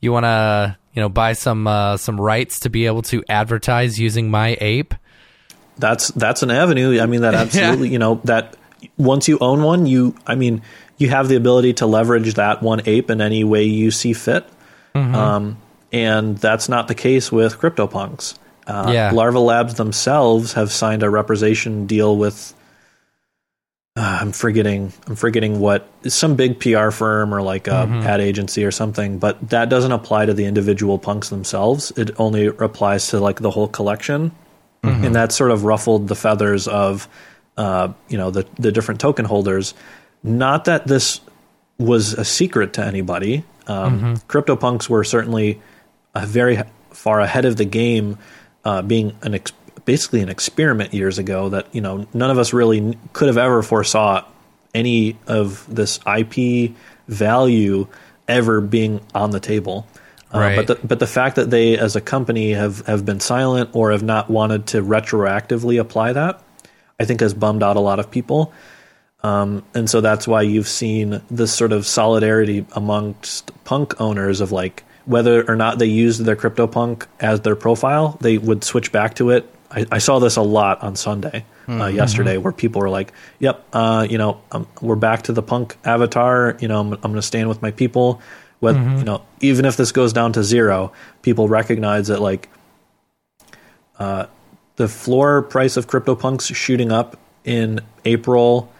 you 0.00 0.12
wanna, 0.12 0.78
you 0.94 1.02
know, 1.02 1.08
buy 1.08 1.32
some 1.34 1.66
uh, 1.66 1.96
some 1.96 2.20
rights 2.20 2.60
to 2.60 2.70
be 2.70 2.86
able 2.86 3.02
to 3.02 3.22
advertise 3.28 3.98
using 3.98 4.30
my 4.30 4.56
ape. 4.60 4.94
that's 5.78 6.08
that's 6.08 6.42
an 6.42 6.50
avenue. 6.50 7.00
I 7.00 7.06
mean, 7.06 7.22
that 7.22 7.34
absolutely, 7.44 7.88
you 7.88 7.98
know, 7.98 8.20
that 8.24 8.56
once 8.96 9.28
you 9.28 9.38
own 9.40 9.62
one, 9.62 9.86
you, 9.86 10.14
I 10.26 10.34
mean, 10.34 10.62
you 10.98 11.08
have 11.10 11.28
the 11.28 11.36
ability 11.36 11.74
to 11.74 11.86
leverage 11.86 12.34
that 12.34 12.62
one 12.62 12.80
ape 12.86 13.10
in 13.10 13.20
any 13.20 13.44
way 13.44 13.64
you 13.64 13.90
see 13.90 14.12
fit. 14.12 14.46
Um, 14.94 15.56
and 15.92 16.36
that's 16.38 16.68
not 16.68 16.88
the 16.88 16.94
case 16.94 17.30
with 17.32 17.58
CryptoPunks. 17.58 18.34
Uh, 18.66 18.90
Yeah. 18.92 19.10
Larva 19.12 19.38
Labs 19.40 19.74
themselves 19.74 20.52
have 20.54 20.70
signed 20.70 21.02
a 21.02 21.10
representation 21.10 21.86
deal 21.86 22.16
with. 22.16 22.54
Uh, 24.00 24.18
I'm 24.22 24.32
forgetting. 24.32 24.92
I'm 25.08 25.14
forgetting 25.16 25.60
what 25.60 25.86
some 26.08 26.34
big 26.34 26.58
PR 26.58 26.88
firm 26.90 27.34
or 27.34 27.42
like 27.42 27.66
a 27.68 27.84
ad 28.06 28.20
agency 28.22 28.64
or 28.64 28.70
something, 28.70 29.18
but 29.18 29.50
that 29.50 29.68
doesn't 29.68 29.92
apply 29.92 30.24
to 30.24 30.32
the 30.32 30.46
individual 30.46 30.98
punks 30.98 31.28
themselves. 31.28 31.92
It 31.98 32.10
only 32.18 32.46
applies 32.46 33.08
to 33.08 33.20
like 33.20 33.40
the 33.40 33.50
whole 33.50 33.68
collection 33.68 34.32
and 34.82 35.14
that 35.14 35.32
sort 35.32 35.50
of 35.50 35.64
ruffled 35.64 36.08
the 36.08 36.14
feathers 36.14 36.66
of 36.66 37.06
uh, 37.58 37.92
you 38.08 38.16
know 38.16 38.30
the 38.30 38.46
the 38.58 38.72
different 38.72 39.00
token 39.00 39.26
holders. 39.26 39.74
Not 40.22 40.64
that 40.64 40.86
this 40.86 41.20
was 41.76 42.14
a 42.14 42.24
secret 42.24 42.72
to 42.74 42.82
anybody. 42.86 43.44
Um, 43.66 44.16
CryptoPunks 44.28 44.88
were 44.88 45.04
certainly 45.04 45.60
a 46.14 46.24
very 46.24 46.62
far 46.90 47.20
ahead 47.20 47.44
of 47.44 47.56
the 47.56 47.66
game, 47.66 48.16
uh, 48.64 48.80
being 48.80 49.12
an 49.20 49.34
ex- 49.34 49.52
basically 49.90 50.20
an 50.20 50.28
experiment 50.28 50.94
years 50.94 51.18
ago 51.18 51.48
that 51.48 51.66
you 51.74 51.80
know 51.80 52.06
none 52.14 52.30
of 52.30 52.38
us 52.38 52.52
really 52.52 52.96
could 53.12 53.26
have 53.26 53.36
ever 53.36 53.60
foresaw 53.60 54.24
any 54.72 55.18
of 55.26 55.66
this 55.68 55.98
IP 56.06 56.76
value 57.08 57.88
ever 58.28 58.60
being 58.60 59.00
on 59.16 59.32
the 59.32 59.40
table. 59.40 59.84
Uh, 60.32 60.38
Right. 60.38 60.54
But 60.54 60.66
the, 60.68 60.86
but 60.86 61.00
the 61.00 61.08
fact 61.08 61.34
that 61.34 61.50
they, 61.50 61.76
as 61.76 61.96
a 61.96 62.00
company, 62.00 62.52
have, 62.52 62.86
have 62.86 63.04
been 63.04 63.18
silent 63.18 63.70
or 63.72 63.90
have 63.90 64.04
not 64.04 64.30
wanted 64.30 64.68
to 64.68 64.80
retroactively 64.80 65.80
apply 65.80 66.12
that, 66.12 66.40
I 67.00 67.04
think 67.04 67.18
has 67.18 67.34
bummed 67.34 67.64
out 67.64 67.74
a 67.74 67.80
lot 67.80 67.98
of 67.98 68.12
people. 68.12 68.52
Um, 69.24 69.64
and 69.74 69.90
so 69.90 70.00
that's 70.00 70.28
why 70.28 70.42
you've 70.42 70.68
seen 70.68 71.20
this 71.32 71.52
sort 71.52 71.72
of 71.72 71.84
solidarity 71.84 72.64
amongst 72.76 73.50
punk 73.64 74.00
owners 74.00 74.40
of 74.40 74.52
like 74.52 74.84
whether 75.04 75.42
or 75.50 75.56
not 75.56 75.80
they 75.80 75.86
used 75.86 76.24
their 76.24 76.36
CryptoPunk 76.36 77.06
as 77.18 77.40
their 77.40 77.56
profile, 77.56 78.16
they 78.20 78.38
would 78.38 78.62
switch 78.62 78.92
back 78.92 79.16
to 79.16 79.30
it. 79.30 79.52
I, 79.70 79.86
I 79.92 79.98
saw 79.98 80.18
this 80.18 80.36
a 80.36 80.42
lot 80.42 80.82
on 80.82 80.96
Sunday, 80.96 81.44
uh, 81.68 81.86
yesterday, 81.86 82.36
where 82.38 82.52
people 82.52 82.80
were 82.80 82.90
like, 82.90 83.12
"Yep, 83.38 83.64
uh, 83.72 84.06
you 84.10 84.18
know, 84.18 84.40
um, 84.50 84.66
we're 84.80 84.96
back 84.96 85.22
to 85.22 85.32
the 85.32 85.42
punk 85.42 85.76
avatar. 85.84 86.56
You 86.60 86.68
know, 86.68 86.80
I'm, 86.80 86.92
I'm 86.94 87.00
going 87.00 87.14
to 87.14 87.22
stand 87.22 87.48
with 87.48 87.62
my 87.62 87.70
people. 87.70 88.20
With 88.60 88.76
you 88.98 89.04
know, 89.04 89.22
even 89.40 89.64
if 89.64 89.76
this 89.76 89.90
goes 89.92 90.12
down 90.12 90.32
to 90.34 90.44
zero, 90.44 90.92
people 91.22 91.48
recognize 91.48 92.08
that 92.08 92.20
like 92.20 92.48
the 94.76 94.88
floor 94.88 95.42
price 95.42 95.76
of 95.76 95.86
CryptoPunks 95.86 96.54
shooting 96.54 96.90
up 96.90 97.16
in 97.44 97.80
April 98.04 98.72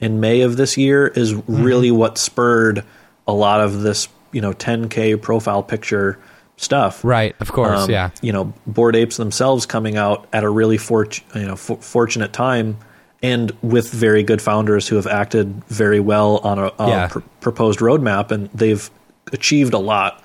and 0.00 0.20
May 0.20 0.42
of 0.42 0.56
this 0.56 0.76
year 0.76 1.06
is 1.06 1.34
really 1.48 1.90
what 1.90 2.18
spurred 2.18 2.84
a 3.26 3.32
lot 3.32 3.60
of 3.60 3.82
this, 3.82 4.08
you 4.32 4.40
know, 4.40 4.52
10k 4.52 5.20
profile 5.22 5.62
picture 5.62 6.18
stuff. 6.56 7.04
Right, 7.04 7.34
of 7.40 7.52
course, 7.52 7.80
Um, 7.84 7.90
yeah. 7.90 8.10
You 8.22 8.32
know, 8.32 8.52
bored 8.66 8.96
apes 8.96 9.16
themselves 9.16 9.66
coming 9.66 9.96
out 9.96 10.26
at 10.32 10.44
a 10.44 10.48
really 10.48 10.78
fort, 10.78 11.20
you 11.34 11.42
know, 11.46 11.54
f- 11.54 11.78
fortunate 11.80 12.32
time 12.32 12.76
and 13.22 13.52
with 13.62 13.90
very 13.90 14.22
good 14.22 14.40
founders 14.42 14.86
who 14.88 14.96
have 14.96 15.06
acted 15.06 15.64
very 15.68 16.00
well 16.00 16.38
on 16.38 16.58
a, 16.58 16.72
a 16.78 16.88
Yeah. 16.88 17.06
pr- 17.08 17.20
proposed 17.40 17.80
roadmap 17.80 18.30
and 18.30 18.48
they've 18.54 18.88
achieved 19.32 19.74
a 19.74 19.78
lot. 19.78 20.22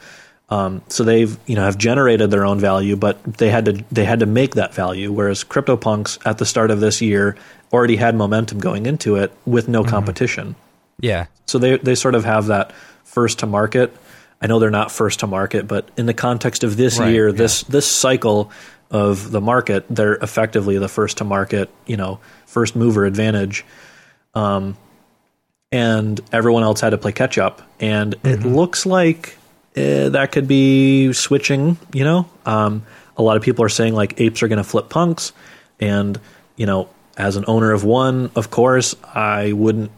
Um, 0.52 0.82
so 0.88 1.04
they've 1.04 1.38
you 1.46 1.54
know 1.56 1.62
have 1.64 1.78
generated 1.78 2.32
their 2.32 2.44
own 2.44 2.60
value, 2.60 2.96
but 2.96 3.24
they 3.24 3.50
had 3.52 3.66
to 3.66 3.84
they 3.92 4.04
had 4.04 4.20
to 4.22 4.26
make 4.26 4.56
that 4.56 4.74
value. 4.74 5.12
Whereas 5.12 5.44
CryptoPunks 5.44 6.18
at 6.26 6.40
the 6.40 6.46
start 6.46 6.72
of 6.72 6.80
this 6.80 7.02
year 7.02 7.36
already 7.72 7.98
had 7.98 8.16
momentum 8.16 8.58
going 8.60 8.88
into 8.88 9.16
it 9.16 9.32
with 9.46 9.68
no 9.68 9.82
Mm-hmm. 9.82 9.90
competition. 9.92 10.56
Yeah. 11.00 11.28
So 11.46 11.60
they 11.60 11.78
they 11.78 11.94
sort 11.94 12.16
of 12.16 12.26
have 12.26 12.48
that 12.48 12.72
first 13.04 13.38
to 13.40 13.46
market. 13.46 13.96
I 14.42 14.48
know 14.48 14.60
they're 14.60 14.70
not 14.70 14.92
first 14.92 15.20
to 15.22 15.28
market, 15.28 15.68
but 15.68 15.90
in 15.98 16.06
the 16.06 16.14
context 16.14 16.64
of 16.64 16.78
this 16.78 16.98
Right, 17.00 17.12
year, 17.12 17.28
yeah. 17.30 17.36
this 17.36 17.64
this 17.64 17.86
cycle 17.88 18.52
of 18.92 19.32
the 19.32 19.42
market, 19.42 19.86
they're 19.90 20.16
effectively 20.16 20.78
the 20.78 20.88
first 20.88 21.18
to 21.18 21.24
market. 21.24 21.70
You 21.86 21.98
know, 21.98 22.20
first 22.46 22.76
mover 22.76 23.06
advantage. 23.06 23.66
Um, 24.34 24.78
and 25.72 26.20
everyone 26.32 26.64
else 26.64 26.82
had 26.82 26.92
to 26.92 26.98
play 26.98 27.12
catch 27.12 27.38
up, 27.38 27.62
and 27.80 28.14
it 28.16 28.40
Mm-hmm. 28.40 28.56
looks 28.56 28.86
like 28.86 29.38
uh, 29.78 30.10
that 30.10 30.32
could 30.32 30.48
be 30.48 31.14
switching. 31.14 31.78
You 31.94 32.04
know, 32.04 32.30
um, 32.46 32.84
a 33.18 33.22
lot 33.22 33.38
of 33.38 33.44
people 33.44 33.64
are 33.66 33.70
saying 33.70 33.94
like 33.94 34.20
apes 34.20 34.42
are 34.42 34.48
going 34.48 34.58
to 34.58 34.64
flip 34.64 34.90
punks, 34.90 35.32
and 35.80 36.20
you 36.56 36.66
know, 36.66 36.90
as 37.18 37.36
an 37.36 37.46
owner 37.48 37.72
of 37.72 37.84
one, 37.84 38.32
of 38.36 38.50
course, 38.50 38.96
I 39.14 39.52
wouldn't 39.54 39.92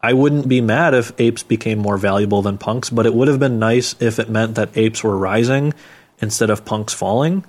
I 0.00 0.12
wouldn't 0.12 0.48
be 0.48 0.60
mad 0.60 0.94
if 0.94 1.12
apes 1.18 1.42
became 1.42 1.78
more 1.78 1.98
valuable 1.98 2.40
than 2.42 2.56
punks, 2.58 2.88
but 2.90 3.04
it 3.06 3.14
would 3.14 3.26
have 3.28 3.40
been 3.40 3.58
nice 3.58 3.96
if 4.00 4.18
it 4.18 4.28
meant 4.28 4.54
that 4.54 4.70
apes 4.76 5.02
were 5.02 5.16
rising 5.16 5.74
instead 6.20 6.50
of 6.50 6.64
punks 6.64 6.94
falling. 6.94 7.44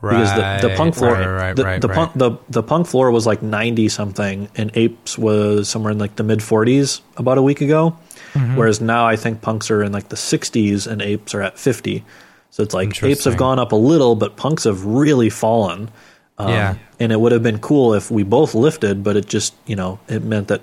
Right, 0.00 0.12
Because 0.12 0.62
the, 0.62 0.68
the 0.68 0.74
punk 0.76 0.94
floor, 0.94 1.10
right, 1.12 1.56
the, 1.56 1.64
right, 1.64 1.80
the 1.80 1.88
punk, 1.88 2.12
the 2.14 2.36
the 2.48 2.62
punk 2.62 2.86
floor 2.86 3.10
was 3.10 3.26
like 3.26 3.42
ninety 3.42 3.88
something, 3.88 4.48
and 4.54 4.70
apes 4.74 5.18
was 5.18 5.68
somewhere 5.68 5.90
in 5.90 5.98
like 5.98 6.14
the 6.14 6.22
mid 6.22 6.40
forties 6.40 7.00
about 7.16 7.36
a 7.36 7.42
week 7.42 7.60
ago. 7.60 7.98
Mm-hmm. 8.34 8.54
Whereas 8.56 8.80
now 8.80 9.06
I 9.08 9.16
think 9.16 9.40
punks 9.42 9.68
are 9.72 9.82
in 9.82 9.90
like 9.90 10.08
the 10.08 10.16
sixties 10.16 10.86
and 10.86 11.02
apes 11.02 11.34
are 11.34 11.42
at 11.42 11.58
fifty. 11.58 12.04
So 12.50 12.62
it's 12.62 12.74
like 12.74 13.02
apes 13.02 13.24
have 13.24 13.36
gone 13.36 13.58
up 13.58 13.72
a 13.72 13.76
little, 13.76 14.14
but 14.14 14.36
punks 14.36 14.64
have 14.64 14.84
really 14.84 15.30
fallen. 15.30 15.90
Um, 16.38 16.48
Yeah. 16.50 16.74
and 17.00 17.10
it 17.10 17.18
would 17.20 17.32
have 17.32 17.42
been 17.42 17.58
cool 17.58 17.92
if 17.92 18.08
we 18.08 18.22
both 18.22 18.54
lifted, 18.54 19.02
but 19.02 19.16
it 19.16 19.26
just 19.26 19.52
you 19.66 19.74
know 19.74 19.98
it 20.06 20.22
meant 20.22 20.46
that 20.46 20.60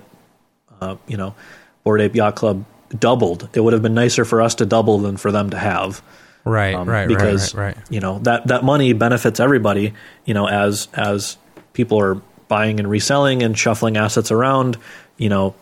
uh, 0.80 0.96
you 1.06 1.16
know, 1.16 1.34
Bored 1.84 2.00
Ape 2.00 2.14
Yacht 2.14 2.36
Club 2.36 2.64
doubled. 2.98 3.48
It 3.52 3.60
would 3.60 3.72
have 3.72 3.82
been 3.82 3.94
nicer 3.94 4.24
for 4.24 4.40
us 4.42 4.56
to 4.56 4.66
double 4.66 4.98
than 4.98 5.16
for 5.16 5.32
them 5.32 5.50
to 5.50 5.58
have. 5.58 6.02
Right, 6.44 6.74
Um, 6.74 6.88
right, 6.88 7.08
because 7.08 7.54
right, 7.54 7.66
right, 7.68 7.76
right. 7.76 7.90
you 7.90 7.98
know 7.98 8.20
that 8.20 8.46
that 8.46 8.62
money 8.62 8.92
benefits 8.92 9.40
everybody. 9.40 9.94
You 10.24 10.34
know, 10.34 10.46
as 10.46 10.86
as 10.94 11.36
people 11.72 12.00
are 12.00 12.14
buying 12.46 12.78
and 12.78 12.88
reselling 12.88 13.42
and 13.42 13.58
shuffling 13.58 13.96
assets 13.96 14.30
around, 14.30 14.78
you 15.16 15.28
know, 15.28 15.56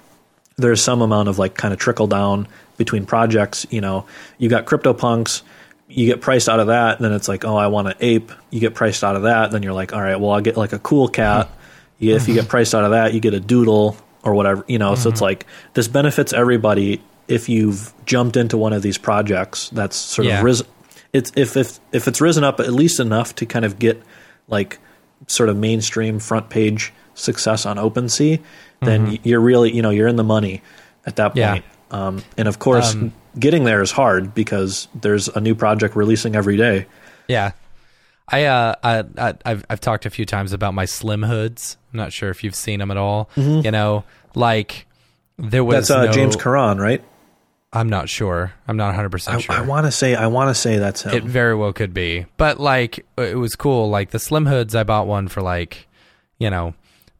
there's 0.56 0.82
some 0.82 1.00
amount 1.00 1.28
of 1.28 1.38
like 1.38 1.54
kind 1.54 1.72
of 1.72 1.80
trickle 1.80 2.06
down 2.06 2.46
between 2.76 3.06
projects. 3.06 3.66
You 3.70 3.80
know, 3.80 4.04
you 4.36 4.50
got 4.50 4.66
CryptoPunks, 4.66 5.40
you 5.88 6.06
get 6.06 6.20
priced 6.20 6.50
out 6.50 6.60
of 6.60 6.66
that, 6.66 6.98
then 6.98 7.12
it's 7.12 7.28
like, 7.28 7.46
oh, 7.46 7.56
I 7.56 7.68
want 7.68 7.88
an 7.88 7.94
ape. 8.00 8.30
You 8.50 8.60
get 8.60 8.74
priced 8.74 9.02
out 9.02 9.16
of 9.16 9.22
that, 9.22 9.52
then 9.52 9.62
you're 9.62 9.72
like, 9.72 9.94
all 9.94 10.02
right, 10.02 10.20
well, 10.20 10.32
I'll 10.32 10.42
get 10.42 10.58
like 10.58 10.74
a 10.74 10.78
cool 10.78 11.08
cat. 11.08 11.48
If 11.98 12.28
you 12.28 12.34
get 12.34 12.48
priced 12.48 12.74
out 12.74 12.84
of 12.84 12.90
that, 12.90 13.14
you 13.14 13.20
get 13.20 13.32
a 13.32 13.40
doodle 13.40 13.96
or 14.24 14.34
whatever. 14.34 14.64
You 14.66 14.78
know, 14.78 14.94
so 14.94 15.08
it's 15.10 15.20
like 15.20 15.46
this 15.74 15.86
benefits 15.88 16.32
everybody 16.32 17.00
if 17.28 17.48
you've 17.48 17.92
jumped 18.04 18.36
into 18.36 18.56
one 18.56 18.72
of 18.72 18.82
these 18.82 18.98
projects 18.98 19.70
that's 19.70 19.96
sort 19.96 20.26
Yeah. 20.26 20.38
of 20.38 20.44
risen. 20.44 20.66
It's 21.12 21.30
if 21.36 21.56
if 21.56 21.78
if 21.92 22.08
it's 22.08 22.20
risen 22.20 22.42
up 22.44 22.58
at 22.60 22.72
least 22.72 22.98
enough 23.00 23.34
to 23.36 23.46
kind 23.46 23.64
of 23.64 23.78
get 23.78 24.02
like 24.48 24.78
sort 25.28 25.48
of 25.48 25.56
mainstream 25.56 26.18
front 26.18 26.50
page 26.50 26.92
success 27.14 27.64
on 27.66 27.76
OpenSea, 27.76 28.40
then 28.82 29.06
y 29.06 29.18
you're 29.22 29.40
really 29.40 29.72
you 29.74 29.80
know 29.82 29.90
you're 29.90 30.08
in 30.08 30.16
the 30.16 30.24
money 30.24 30.60
at 31.06 31.16
that 31.16 31.30
Mm-hmm. 31.30 31.38
Yeah. 31.38 31.52
point. 31.52 31.64
Um, 31.90 32.22
and 32.36 32.48
of 32.48 32.58
course, 32.58 32.94
Um, 32.94 33.12
getting 33.38 33.64
there 33.64 33.80
is 33.80 33.92
hard 33.92 34.34
because 34.34 34.88
there's 35.00 35.28
a 35.28 35.40
new 35.40 35.54
project 35.54 35.94
releasing 35.94 36.34
every 36.34 36.56
day. 36.56 36.86
Yeah. 37.28 37.52
I 38.28 38.44
uh 38.44 38.74
I, 38.82 39.04
I 39.18 39.34
I've 39.44 39.64
I've 39.68 39.80
talked 39.80 40.06
a 40.06 40.10
few 40.10 40.24
times 40.24 40.52
about 40.52 40.74
my 40.74 40.84
slim 40.84 41.22
hoods. 41.22 41.76
I'm 41.92 41.98
not 41.98 42.12
sure 42.12 42.30
if 42.30 42.42
you've 42.42 42.54
seen 42.54 42.78
them 42.80 42.90
at 42.90 42.96
all. 42.96 43.28
You 43.36 43.70
know, 43.70 44.04
like 44.34 44.86
there 45.36 45.64
was 45.64 45.88
That's 45.88 45.90
uh, 45.90 46.04
no- 46.06 46.12
James 46.12 46.36
Caron, 46.36 46.78
right? 46.78 47.02
I'm 47.72 47.88
not 47.88 48.08
sure. 48.08 48.52
I'm 48.68 48.76
not 48.76 48.86
100 48.86 49.10
percent 49.10 49.36
I, 49.36 49.40
sure. 49.40 49.54
I 49.56 49.60
want 49.62 49.86
to 49.86 49.90
say 49.90 50.14
I 50.14 50.28
want 50.28 50.48
to 50.48 50.54
say 50.54 50.78
that's 50.78 51.02
him. 51.02 51.12
It 51.12 51.24
very 51.24 51.56
well 51.56 51.72
could 51.72 51.92
be. 51.92 52.26
But 52.36 52.60
like 52.60 53.04
it 53.18 53.36
was 53.36 53.56
cool. 53.56 53.90
Like 53.90 54.10
the 54.10 54.20
Slim 54.20 54.46
Hoods, 54.46 54.76
I 54.76 54.84
bought 54.84 55.08
one 55.08 55.26
for 55.26 55.42
like, 55.42 55.88
you 56.38 56.50
know, 56.50 56.74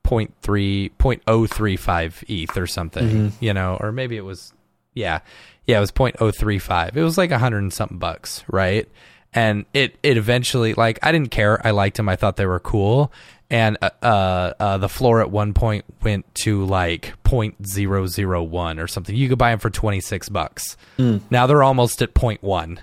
0.3 0.04 0.92
0.035 0.96 2.24
ETH 2.28 2.56
or 2.56 2.66
something. 2.68 3.32
You 3.40 3.52
know, 3.52 3.76
or 3.80 3.90
maybe 3.90 4.16
it 4.16 4.24
was 4.24 4.52
yeah. 4.94 5.20
Yeah, 5.66 5.78
it 5.78 5.80
was 5.80 5.92
0.035. 5.92 6.94
It 6.94 7.02
was 7.02 7.18
like 7.18 7.30
a 7.30 7.38
hundred 7.38 7.58
and 7.58 7.72
something 7.72 7.98
bucks, 7.98 8.44
right? 8.48 8.88
And 9.34 9.66
it 9.74 9.98
it 10.02 10.16
eventually 10.16 10.74
like 10.74 10.98
I 11.02 11.10
didn't 11.12 11.30
care. 11.30 11.64
I 11.66 11.72
liked 11.72 11.96
them. 11.96 12.08
I 12.08 12.16
thought 12.16 12.36
they 12.36 12.46
were 12.46 12.60
cool. 12.60 13.12
And 13.50 13.76
uh, 13.82 13.90
uh, 14.02 14.52
uh, 14.58 14.78
the 14.78 14.88
floor 14.88 15.20
at 15.20 15.30
one 15.30 15.52
point 15.54 15.84
went 16.02 16.32
to 16.36 16.64
like 16.64 17.12
0.001 17.24 18.82
or 18.82 18.86
something. 18.88 19.14
You 19.14 19.28
could 19.28 19.38
buy 19.38 19.50
them 19.50 19.58
for 19.58 19.70
26 19.70 20.28
bucks. 20.30 20.76
Now 20.98 21.46
they're 21.46 21.62
almost 21.62 22.00
at 22.02 22.14
0.1 22.14 22.78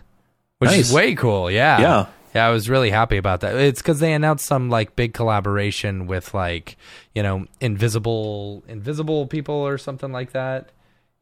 which 0.60 0.72
is 0.73 0.94
way 0.94 1.15
cool. 1.15 1.49
Yeah, 1.49 1.82
Yeah. 1.82 2.06
yeah. 2.36 2.45
I 2.45 2.52
was 2.52 2.69
really 2.69 2.91
happy 2.91 3.18
about 3.18 3.41
that. 3.41 3.56
It's 3.56 3.82
because 3.82 3.99
they 3.99 4.14
announced 4.14 4.45
some 4.45 4.69
like 4.69 4.95
big 4.95 5.14
collaboration 5.15 6.06
with 6.06 6.36
like 6.36 6.78
you 7.15 7.23
know 7.23 7.48
invisible 7.60 8.64
invisible 8.68 9.26
people 9.26 9.56
or 9.56 9.80
something 9.80 10.11
like 10.11 10.34
that, 10.34 10.69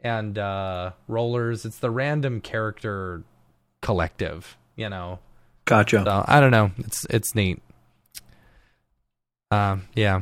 and 0.03 0.37
uh, 0.37 0.91
rollers. 1.07 1.63
It's 1.63 1.77
the 1.79 1.89
random 1.89 2.41
character 2.41 3.23
collective. 3.81 4.57
You 4.79 4.87
know, 4.87 5.19
Gotcha. 5.65 6.03
so 6.05 6.23
I 6.25 6.39
don't 6.39 6.51
know. 6.51 6.71
It's 6.77 7.05
it's 7.09 7.35
neat. 7.35 7.61
Um, 9.51 9.81
yeah. 9.93 10.21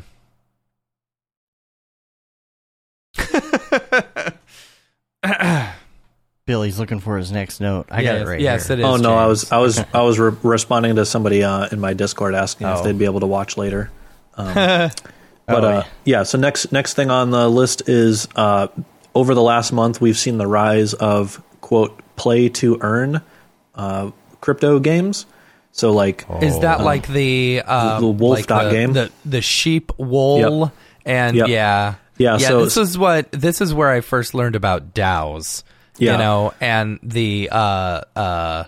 Billy's 6.47 6.79
looking 6.79 6.99
for 7.01 7.17
his 7.17 7.31
next 7.31 7.59
note. 7.59 7.87
I 7.91 8.03
got 8.03 8.15
it 8.15 8.27
right 8.27 8.39
yes, 8.39 8.67
here. 8.67 8.77
it 8.77 8.79
is. 8.79 8.85
oh 8.85 8.95
no, 8.95 9.15
I 9.15 9.27
was 9.27 9.51
I 9.51 9.57
was 9.57 9.83
I 9.93 10.01
was 10.01 10.17
re- 10.17 10.35
responding 10.43 10.95
to 10.95 11.05
somebody 11.05 11.43
uh, 11.43 11.67
in 11.71 11.79
my 11.79 11.93
Discord 11.93 12.33
asking 12.33 12.67
if 12.67 12.77
Oh. 12.77 12.83
they'd 12.83 12.97
be 12.97 13.05
able 13.05 13.19
to 13.19 13.27
watch 13.27 13.57
later. 13.57 13.91
Um, 14.35 14.53
but 14.55 15.03
Oh, 15.63 15.67
uh, 15.67 15.83
yeah, 16.05 16.23
so 16.23 16.37
next 16.37 16.71
next 16.71 16.93
thing 16.95 17.11
on 17.11 17.31
the 17.31 17.49
list 17.49 17.87
is 17.89 18.27
uh, 18.35 18.67
over 19.13 19.35
the 19.35 19.41
last 19.41 19.71
month 19.73 19.99
we've 20.01 20.17
seen 20.17 20.37
the 20.37 20.47
rise 20.47 20.93
of 20.95 21.41
quote 21.61 22.01
play 22.15 22.47
to 22.49 22.77
earn 22.81 23.21
uh, 23.75 24.11
crypto 24.41 24.79
games. 24.79 25.25
So 25.71 25.91
like 25.91 26.25
Is 26.41 26.59
that 26.61 26.81
like 26.81 27.07
the 27.07 27.61
um, 27.65 28.01
the 28.01 28.07
wolf 28.07 28.37
like 28.37 28.47
dot 28.47 28.65
the, 28.65 28.71
game? 28.71 28.93
the 28.93 29.11
the 29.25 29.41
sheep 29.41 29.91
wool 29.97 30.59
Yep. 30.65 30.73
and 31.05 31.37
Yep. 31.37 31.47
yeah 31.49 31.95
Yeah, 32.17 32.37
yeah 32.39 32.47
so- 32.47 32.63
this 32.63 32.77
is 32.77 32.97
what 32.97 33.31
this 33.31 33.61
is 33.61 33.73
where 33.73 33.89
I 33.89 34.01
first 34.01 34.33
learned 34.33 34.55
about 34.55 34.95
DAOs 34.95 35.63
Yeah. 35.99 36.13
you 36.13 36.17
know 36.17 36.53
and 36.59 36.99
the 37.03 37.49
uh 37.51 38.01
uh 38.15 38.63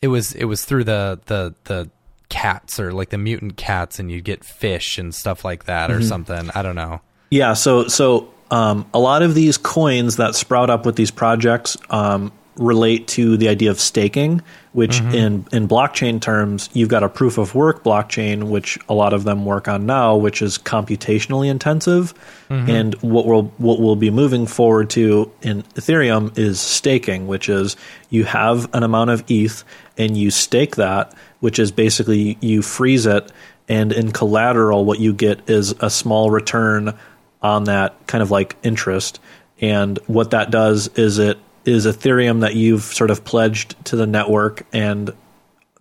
it 0.00 0.08
was 0.08 0.32
it 0.34 0.46
was 0.46 0.64
through 0.64 0.82
the 0.84 1.20
the 1.26 1.54
the 1.64 1.88
cats 2.28 2.80
or 2.80 2.92
like 2.92 3.10
the 3.10 3.18
mutant 3.18 3.56
cats 3.56 4.00
and 4.00 4.10
you'd 4.10 4.24
get 4.24 4.42
fish 4.42 4.98
and 4.98 5.14
stuff 5.14 5.44
like 5.44 5.66
that 5.66 5.90
Mm-hmm. 5.90 6.00
or 6.00 6.02
something 6.02 6.50
I 6.56 6.62
don't 6.62 6.74
know 6.76 7.00
Yeah, 7.30 7.52
so 7.52 7.86
so 7.86 8.30
um, 8.50 8.84
a 8.92 8.98
lot 8.98 9.22
of 9.22 9.34
these 9.34 9.56
coins 9.58 10.16
that 10.16 10.34
sprout 10.34 10.70
up 10.70 10.84
with 10.86 10.96
these 10.96 11.10
projects 11.12 11.76
um, 11.88 12.32
relate 12.56 13.08
to 13.08 13.36
the 13.36 13.48
idea 13.48 13.70
of 13.70 13.80
staking, 13.80 14.42
which 14.72 14.92
mm-hmm. 14.92 15.14
in 15.14 15.46
in 15.52 15.68
blockchain 15.68 16.20
terms, 16.20 16.68
you've 16.72 16.88
got 16.88 17.02
a 17.02 17.08
proof 17.08 17.38
of 17.38 17.54
work 17.54 17.82
blockchain, 17.82 18.44
which 18.44 18.78
a 18.88 18.94
lot 18.94 19.12
of 19.12 19.24
them 19.24 19.44
work 19.44 19.68
on 19.68 19.86
now, 19.86 20.16
which 20.16 20.42
is 20.42 20.58
computationally 20.58 21.48
intensive. 21.48 22.14
Mm-hmm. 22.48 22.70
And 22.70 22.94
what 22.96 23.26
we'll 23.26 23.44
what 23.58 23.80
we'll 23.80 23.96
be 23.96 24.10
moving 24.10 24.46
forward 24.46 24.90
to 24.90 25.30
in 25.40 25.62
Ethereum 25.74 26.36
is 26.36 26.60
staking, 26.60 27.26
which 27.26 27.48
is 27.48 27.76
you 28.10 28.24
have 28.24 28.72
an 28.74 28.82
amount 28.82 29.10
of 29.10 29.24
ETH 29.28 29.64
and 29.96 30.16
you 30.16 30.30
stake 30.30 30.76
that, 30.76 31.14
which 31.40 31.58
is 31.58 31.72
basically 31.72 32.36
you 32.40 32.62
freeze 32.62 33.06
it. 33.06 33.30
And 33.68 33.92
in 33.92 34.12
collateral 34.12 34.84
what 34.84 34.98
you 34.98 35.14
get 35.14 35.48
is 35.48 35.74
a 35.80 35.88
small 35.88 36.30
return 36.30 36.98
on 37.40 37.64
that 37.64 38.06
kind 38.06 38.22
of 38.22 38.30
like 38.30 38.56
interest. 38.62 39.20
And 39.60 39.98
what 40.06 40.32
that 40.32 40.50
does 40.50 40.88
is 40.96 41.18
it 41.18 41.38
is 41.64 41.86
ethereum 41.86 42.40
that 42.40 42.54
you've 42.54 42.82
sort 42.82 43.10
of 43.10 43.24
pledged 43.24 43.82
to 43.86 43.96
the 43.96 44.06
network 44.06 44.66
and 44.72 45.10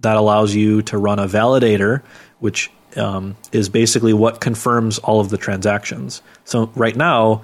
that 0.02 0.18
allows 0.18 0.54
you 0.54 0.82
to 0.84 0.98
run 0.98 1.20
a 1.20 1.28
validator 1.28 2.02
which 2.40 2.72
um, 2.98 3.38
is 3.52 3.70
basically 3.70 4.14
what 4.14 4.42
confirms 4.42 4.98
all 5.00 5.20
of 5.20 5.30
the 5.30 5.38
transactions. 5.38 6.22
So 6.44 6.72
right 6.76 6.96
now 6.96 7.44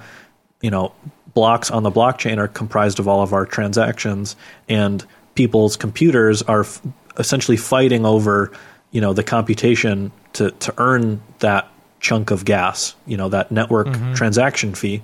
you 0.60 0.70
know 0.70 0.92
blocks 1.34 1.70
on 1.70 1.82
the 1.82 1.90
blockchain 1.90 2.38
are 2.38 2.48
comprised 2.48 2.98
of 2.98 3.06
all 3.06 3.22
of 3.22 3.32
our 3.32 3.46
transactions 3.46 4.34
and 4.68 5.04
people's 5.34 5.76
computers 5.76 6.42
are 6.42 6.62
f- 6.62 6.80
essentially 7.16 7.56
fighting 7.56 8.04
over 8.04 8.50
you 8.90 9.00
know 9.00 9.12
the 9.12 9.22
computation 9.22 10.10
to 10.32 10.50
to 10.52 10.74
earn 10.78 11.20
that 11.38 11.68
chunk 12.00 12.30
of 12.30 12.44
gas 12.44 12.94
you 13.06 13.16
know 13.16 13.28
that 13.28 13.50
network 13.50 13.88
transaction 14.14 14.74
fee. 14.74 15.02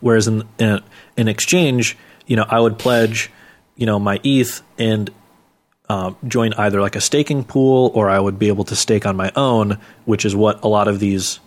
Whereas 0.00 0.28
in, 0.28 0.42
in 0.58 0.80
in 1.16 1.28
exchange 1.28 1.96
you 2.26 2.36
know 2.36 2.44
i 2.48 2.58
would 2.58 2.78
pledge 2.78 3.30
you 3.76 3.86
know 3.86 3.98
my 3.98 4.20
eth 4.22 4.62
and 4.78 5.10
uh, 5.88 6.12
join 6.26 6.52
either 6.54 6.80
like 6.80 6.96
a 6.96 7.00
staking 7.00 7.44
pool 7.44 7.92
or 7.94 8.10
I 8.10 8.18
would 8.18 8.38
be 8.38 8.48
able 8.48 8.64
to 8.64 8.76
stake 8.76 9.06
on 9.06 9.16
my 9.16 9.30
own, 9.36 9.78
which 10.04 10.24
is 10.24 10.34
what 10.34 10.64
a 10.64 10.68
lot 10.68 10.88
of 10.88 10.98
these 10.98 11.38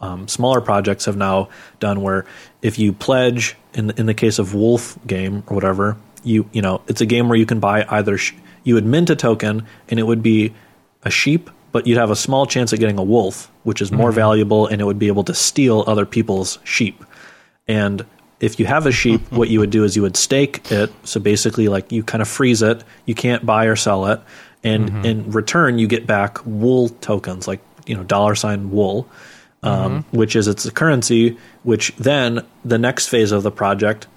um, 0.00 0.28
smaller 0.28 0.60
projects 0.60 1.04
have 1.04 1.16
now 1.16 1.48
done. 1.78 2.00
Where 2.00 2.24
if 2.62 2.78
you 2.78 2.92
pledge, 2.92 3.56
in 3.74 3.90
in 3.92 4.06
the 4.06 4.14
case 4.14 4.38
of 4.38 4.54
Wolf 4.54 4.98
game 5.06 5.44
or 5.46 5.54
whatever, 5.54 5.96
you 6.24 6.48
you 6.52 6.62
know 6.62 6.82
it's 6.88 7.00
a 7.00 7.06
game 7.06 7.28
where 7.28 7.38
you 7.38 7.46
can 7.46 7.60
buy 7.60 7.84
either 7.88 8.16
sh- 8.16 8.34
you 8.64 8.74
would 8.74 8.86
mint 8.86 9.10
a 9.10 9.16
token 9.16 9.66
and 9.88 10.00
it 10.00 10.04
would 10.04 10.22
be 10.22 10.54
a 11.02 11.10
sheep, 11.10 11.50
but 11.70 11.86
you'd 11.86 11.98
have 11.98 12.10
a 12.10 12.16
small 12.16 12.46
chance 12.46 12.72
of 12.72 12.78
getting 12.78 12.98
a 12.98 13.02
wolf, 13.02 13.50
which 13.64 13.82
is 13.82 13.92
more 13.92 14.12
valuable, 14.12 14.66
and 14.66 14.80
it 14.80 14.84
would 14.84 14.98
be 14.98 15.08
able 15.08 15.24
to 15.24 15.34
steal 15.34 15.84
other 15.86 16.06
people's 16.06 16.58
sheep. 16.64 17.04
And 17.68 18.06
if 18.42 18.58
you 18.60 18.66
have 18.66 18.84
a 18.84 18.92
sheep, 18.92 19.22
what 19.30 19.48
you 19.48 19.60
would 19.60 19.70
do 19.70 19.84
is 19.84 19.96
you 19.96 20.02
would 20.02 20.16
stake 20.16 20.70
it. 20.70 20.92
So 21.04 21.18
basically, 21.20 21.68
like 21.68 21.90
you 21.90 22.02
kind 22.02 22.20
of 22.20 22.28
freeze 22.28 22.60
it. 22.60 22.84
You 23.06 23.14
can't 23.14 23.46
buy 23.46 23.64
or 23.64 23.76
sell 23.76 24.06
it, 24.06 24.20
and 24.62 24.90
mm-hmm. 24.90 25.04
in 25.06 25.30
return, 25.30 25.78
you 25.78 25.86
get 25.86 26.06
back 26.06 26.44
wool 26.44 26.90
tokens, 26.90 27.48
like 27.48 27.60
you 27.86 27.96
know 27.96 28.02
dollar 28.02 28.34
sign 28.34 28.70
wool, 28.70 29.08
um, 29.62 30.02
mm-hmm. 30.02 30.16
which 30.16 30.36
is 30.36 30.48
its 30.48 30.68
currency. 30.70 31.38
Which 31.62 31.94
then 31.96 32.44
the 32.64 32.78
next 32.78 33.08
phase 33.08 33.32
of 33.32 33.44
the 33.44 33.52
project, 33.52 34.08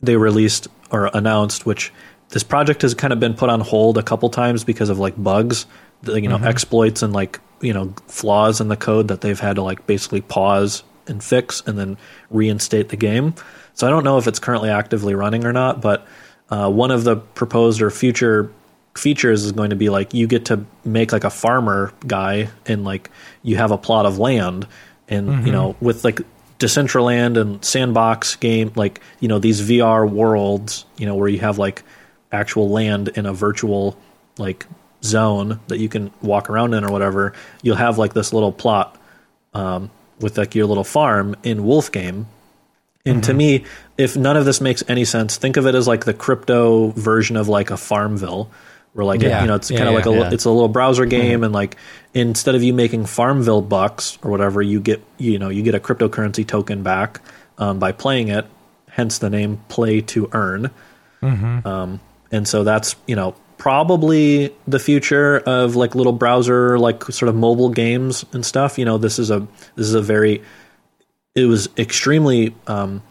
they 0.00 0.16
released 0.16 0.66
or 0.90 1.10
announced, 1.14 1.64
which 1.66 1.92
this 2.30 2.42
project 2.42 2.82
has 2.82 2.94
kind 2.94 3.12
of 3.12 3.20
been 3.20 3.34
put 3.34 3.50
on 3.50 3.60
hold 3.60 3.98
a 3.98 4.02
couple 4.02 4.30
times 4.30 4.64
because 4.64 4.88
of 4.88 4.98
like 4.98 5.22
bugs, 5.22 5.66
you 6.06 6.22
know, 6.22 6.36
mm-hmm. 6.36 6.46
exploits 6.46 7.02
and 7.02 7.12
like 7.12 7.38
you 7.60 7.74
know 7.74 7.94
flaws 8.08 8.60
in 8.60 8.68
the 8.68 8.76
code 8.76 9.08
that 9.08 9.20
they've 9.20 9.38
had 9.38 9.56
to 9.56 9.62
like 9.62 9.86
basically 9.86 10.22
pause 10.22 10.82
and 11.06 11.22
fix 11.22 11.62
and 11.66 11.78
then 11.78 11.96
reinstate 12.30 12.88
the 12.88 12.96
game. 12.96 13.34
So 13.74 13.86
I 13.86 13.90
don't 13.90 14.04
know 14.04 14.18
if 14.18 14.26
it's 14.26 14.38
currently 14.38 14.70
actively 14.70 15.14
running 15.14 15.44
or 15.44 15.52
not, 15.52 15.80
but 15.80 16.06
uh, 16.50 16.70
one 16.70 16.90
of 16.90 17.04
the 17.04 17.16
proposed 17.16 17.80
or 17.80 17.90
future 17.90 18.52
features 18.94 19.44
is 19.44 19.52
going 19.52 19.70
to 19.70 19.76
be 19.76 19.88
like 19.88 20.12
you 20.12 20.26
get 20.26 20.46
to 20.46 20.64
make 20.84 21.12
like 21.12 21.24
a 21.24 21.30
farmer 21.30 21.92
guy 22.06 22.48
and 22.66 22.84
like 22.84 23.10
you 23.42 23.56
have 23.56 23.70
a 23.70 23.78
plot 23.78 24.04
of 24.04 24.18
land 24.18 24.66
and 25.08 25.46
you 25.46 25.52
know 25.52 25.74
with 25.80 26.04
like 26.04 26.20
Decentraland 26.58 27.40
and 27.40 27.64
sandbox 27.64 28.36
game 28.36 28.70
like 28.76 29.00
you 29.18 29.28
know 29.28 29.38
these 29.38 29.62
VR 29.62 30.08
worlds 30.08 30.84
you 30.98 31.06
know 31.06 31.14
where 31.14 31.28
you 31.28 31.38
have 31.38 31.58
like 31.58 31.82
actual 32.30 32.68
land 32.68 33.08
in 33.08 33.24
a 33.24 33.32
virtual 33.32 33.96
like 34.36 34.66
zone 35.02 35.58
that 35.68 35.78
you 35.78 35.88
can 35.88 36.12
walk 36.20 36.50
around 36.50 36.74
in 36.74 36.84
or 36.84 36.92
whatever 36.92 37.32
you'll 37.62 37.76
have 37.76 37.96
like 37.96 38.12
this 38.12 38.32
little 38.32 38.52
plot 38.52 38.98
um, 39.54 39.90
with 40.22 40.38
like 40.38 40.54
your 40.54 40.66
little 40.66 40.84
farm 40.84 41.34
in 41.42 41.64
Wolf 41.64 41.90
game. 41.92 42.26
And 43.04 43.24
to 43.24 43.34
me, 43.34 43.64
if 43.98 44.16
none 44.16 44.36
of 44.36 44.44
this 44.44 44.60
makes 44.60 44.84
any 44.88 45.04
sense, 45.04 45.36
think 45.36 45.56
of 45.56 45.66
it 45.66 45.74
as 45.74 45.88
like 45.88 46.04
the 46.04 46.14
crypto 46.14 46.90
version 46.90 47.36
of 47.36 47.48
like 47.48 47.72
a 47.72 47.76
Farmville, 47.76 48.48
where 48.92 49.04
like 49.04 49.22
Yeah. 49.22 49.40
you 49.40 49.48
know 49.48 49.56
it's 49.56 49.72
Yeah, 49.72 49.78
kind 49.78 49.88
of 49.88 49.94
like 49.96 50.06
a 50.06 50.12
yeah. 50.12 50.30
it's 50.32 50.44
a 50.44 50.50
little 50.50 50.68
browser 50.68 51.04
game, 51.04 51.42
and 51.42 51.52
like 51.52 51.76
instead 52.14 52.54
of 52.54 52.62
you 52.62 52.72
making 52.72 53.06
Farmville 53.06 53.60
bucks 53.62 54.18
or 54.22 54.30
whatever, 54.30 54.62
you 54.62 54.80
get 54.80 55.02
you 55.18 55.40
know 55.40 55.48
you 55.48 55.62
get 55.64 55.74
a 55.74 55.80
cryptocurrency 55.80 56.46
token 56.46 56.84
back 56.84 57.20
um, 57.58 57.80
by 57.80 57.90
playing 57.90 58.28
it. 58.28 58.46
Hence 58.88 59.18
the 59.18 59.30
name 59.30 59.60
Play 59.68 60.00
to 60.02 60.28
Earn. 60.32 60.70
Um, 61.22 62.00
and 62.30 62.46
so 62.46 62.62
that's 62.62 62.94
you 63.08 63.16
know 63.16 63.34
probably 63.62 64.52
the 64.66 64.80
future 64.80 65.38
of 65.38 65.76
like 65.76 65.94
little 65.94 66.12
browser 66.12 66.80
like 66.80 67.04
sort 67.04 67.28
of 67.28 67.36
mobile 67.36 67.68
games 67.68 68.24
and 68.32 68.44
stuff. 68.44 68.76
You 68.76 68.84
know, 68.84 68.98
this 68.98 69.20
is 69.20 69.30
a 69.30 69.46
this 69.76 69.86
is 69.86 69.94
a 69.94 70.02
very 70.02 70.42
it 71.36 71.44
was 71.44 71.68
extremely 71.78 72.56
um, 72.66 73.04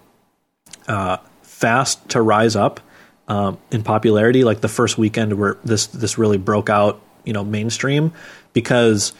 uh, 0.89 1.19
fast 1.41 2.09
to 2.09 2.21
rise 2.21 2.57
up 2.57 2.81
um, 3.29 3.59
in 3.71 3.81
popularity. 3.81 4.43
Like 4.43 4.59
the 4.59 4.67
first 4.67 4.97
weekend 4.97 5.39
where 5.39 5.55
this 5.63 5.87
this 5.87 6.17
really 6.17 6.37
broke 6.37 6.69
out 6.69 6.99
you 7.23 7.31
know 7.31 7.45
mainstream 7.45 8.11
because 8.51 9.13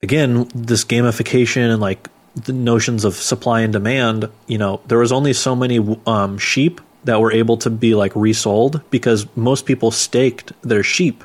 again 0.00 0.48
this 0.54 0.84
gamification 0.84 1.72
and 1.72 1.80
like 1.80 2.08
the 2.36 2.52
notions 2.52 3.04
of 3.04 3.14
supply 3.16 3.62
and 3.62 3.72
demand 3.72 4.30
you 4.46 4.58
know 4.58 4.80
there 4.86 4.98
was 4.98 5.10
only 5.10 5.32
so 5.32 5.56
many 5.56 5.80
um, 6.06 6.38
sheep 6.38 6.80
that 7.06 7.20
were 7.20 7.32
able 7.32 7.56
to 7.56 7.70
be 7.70 7.94
like 7.94 8.14
resold 8.14 8.82
because 8.90 9.26
most 9.36 9.64
people 9.64 9.90
staked 9.90 10.52
their 10.62 10.82
sheep. 10.82 11.22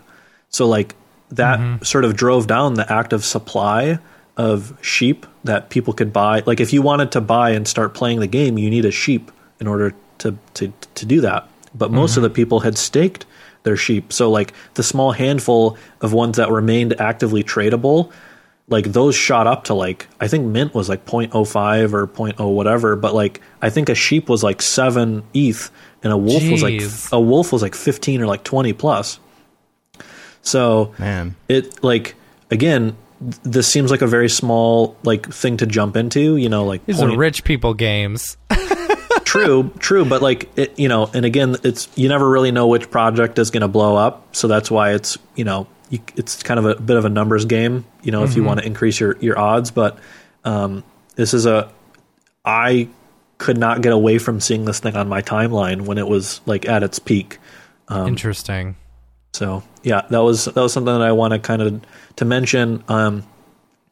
So 0.49 0.67
like 0.67 0.95
that 1.29 1.59
mm-hmm. 1.59 1.83
sort 1.83 2.05
of 2.05 2.15
drove 2.15 2.47
down 2.47 2.75
the 2.75 2.91
active 2.91 3.25
supply 3.25 3.97
of 4.37 4.77
sheep 4.81 5.25
that 5.43 5.69
people 5.69 5.93
could 5.93 6.13
buy. 6.13 6.43
Like 6.45 6.59
if 6.59 6.71
you 6.71 6.83
wanted 6.83 7.11
to 7.13 7.21
buy 7.21 7.51
and 7.51 7.67
start 7.67 7.95
playing 7.95 8.19
the 8.19 8.27
game 8.27 8.57
you 8.57 8.69
need 8.69 8.85
a 8.85 8.91
sheep 8.91 9.31
in 9.59 9.67
order 9.67 9.93
to 10.19 10.37
to 10.53 10.71
to 10.95 11.05
do 11.05 11.21
that. 11.21 11.49
But 11.73 11.91
most 11.91 12.11
of 12.11 12.23
mm-hmm. 12.23 12.23
the 12.23 12.35
people 12.35 12.59
had 12.59 12.77
staked 12.77 13.25
their 13.63 13.77
sheep. 13.77 14.13
So 14.13 14.29
like 14.29 14.53
the 14.75 14.83
small 14.83 15.13
handful 15.13 15.77
of 16.01 16.13
ones 16.13 16.37
that 16.37 16.51
remained 16.51 16.99
actively 17.01 17.43
tradable 17.43 18.11
like 18.71 18.85
those 18.85 19.13
shot 19.15 19.45
up 19.45 19.65
to 19.65 19.73
like 19.75 20.07
I 20.19 20.27
think 20.27 20.45
mint 20.47 20.73
was 20.73 20.89
like 20.89 21.05
0.05 21.05 21.93
or 21.93 22.07
0.0 22.07 22.53
whatever, 22.55 22.95
but 22.95 23.13
like 23.13 23.41
I 23.61 23.69
think 23.69 23.89
a 23.89 23.95
sheep 23.95 24.29
was 24.29 24.41
like 24.43 24.61
seven 24.63 25.23
ETH 25.33 25.69
and 26.01 26.11
a 26.11 26.17
wolf 26.17 26.41
was 26.49 26.63
like 26.63 26.81
a 27.11 27.19
wolf 27.19 27.51
was 27.53 27.61
like 27.61 27.75
15 27.75 28.21
or 28.21 28.25
like 28.27 28.43
20 28.43 28.73
plus. 28.73 29.19
So 30.41 30.93
Man. 30.97 31.35
it 31.47 31.83
like 31.83 32.15
again, 32.49 32.95
this 33.43 33.67
seems 33.67 33.91
like 33.91 34.01
a 34.01 34.07
very 34.07 34.29
small 34.29 34.95
like 35.03 35.31
thing 35.31 35.57
to 35.57 35.67
jump 35.67 35.95
into, 35.95 36.37
you 36.37 36.49
know, 36.49 36.65
like 36.65 36.83
These 36.85 36.97
point- 36.97 37.13
are 37.13 37.17
rich 37.17 37.43
people 37.43 37.73
games. 37.73 38.37
true, 39.23 39.71
true, 39.79 40.05
but 40.05 40.21
like 40.21 40.49
it, 40.57 40.77
you 40.79 40.87
know, 40.87 41.09
and 41.13 41.25
again, 41.25 41.55
it's 41.63 41.87
you 41.95 42.09
never 42.09 42.27
really 42.27 42.51
know 42.51 42.67
which 42.67 42.89
project 42.89 43.37
is 43.37 43.51
going 43.51 43.61
to 43.61 43.67
blow 43.67 43.95
up, 43.95 44.35
so 44.35 44.47
that's 44.47 44.71
why 44.71 44.93
it's 44.93 45.17
you 45.35 45.43
know, 45.43 45.67
you, 45.91 45.99
it's 46.15 46.41
kind 46.41 46.57
of 46.59 46.65
a 46.65 46.81
bit 46.81 46.97
of 46.97 47.05
a 47.05 47.09
numbers 47.09 47.45
game, 47.45 47.85
you 48.01 48.11
know, 48.11 48.23
if 48.23 48.35
you 48.35 48.43
want 48.43 48.59
to 48.61 48.65
increase 48.65 48.99
your 48.99 49.17
your 49.19 49.37
odds. 49.37 49.69
But 49.69 49.99
um, 50.43 50.83
this 51.15 51.35
is 51.35 51.45
a, 51.45 51.71
I 52.43 52.87
could 53.37 53.57
not 53.57 53.81
get 53.81 53.91
away 53.91 54.17
from 54.17 54.39
seeing 54.39 54.65
this 54.65 54.79
thing 54.79 54.95
on 54.95 55.07
my 55.09 55.21
timeline 55.21 55.81
when 55.81 55.97
it 55.97 56.07
was 56.07 56.41
like 56.45 56.67
at 56.67 56.81
its 56.81 56.97
peak. 56.97 57.37
Interesting. 58.07 58.77
So 59.33 59.63
yeah, 59.83 60.01
that 60.09 60.23
was 60.23 60.45
that 60.45 60.55
was 60.55 60.73
something 60.73 60.93
that 60.93 61.01
I 61.01 61.11
want 61.11 61.33
to 61.33 61.39
kind 61.39 61.61
of 61.61 61.81
to 62.15 62.25
mention. 62.25 62.83
Um, 62.87 63.23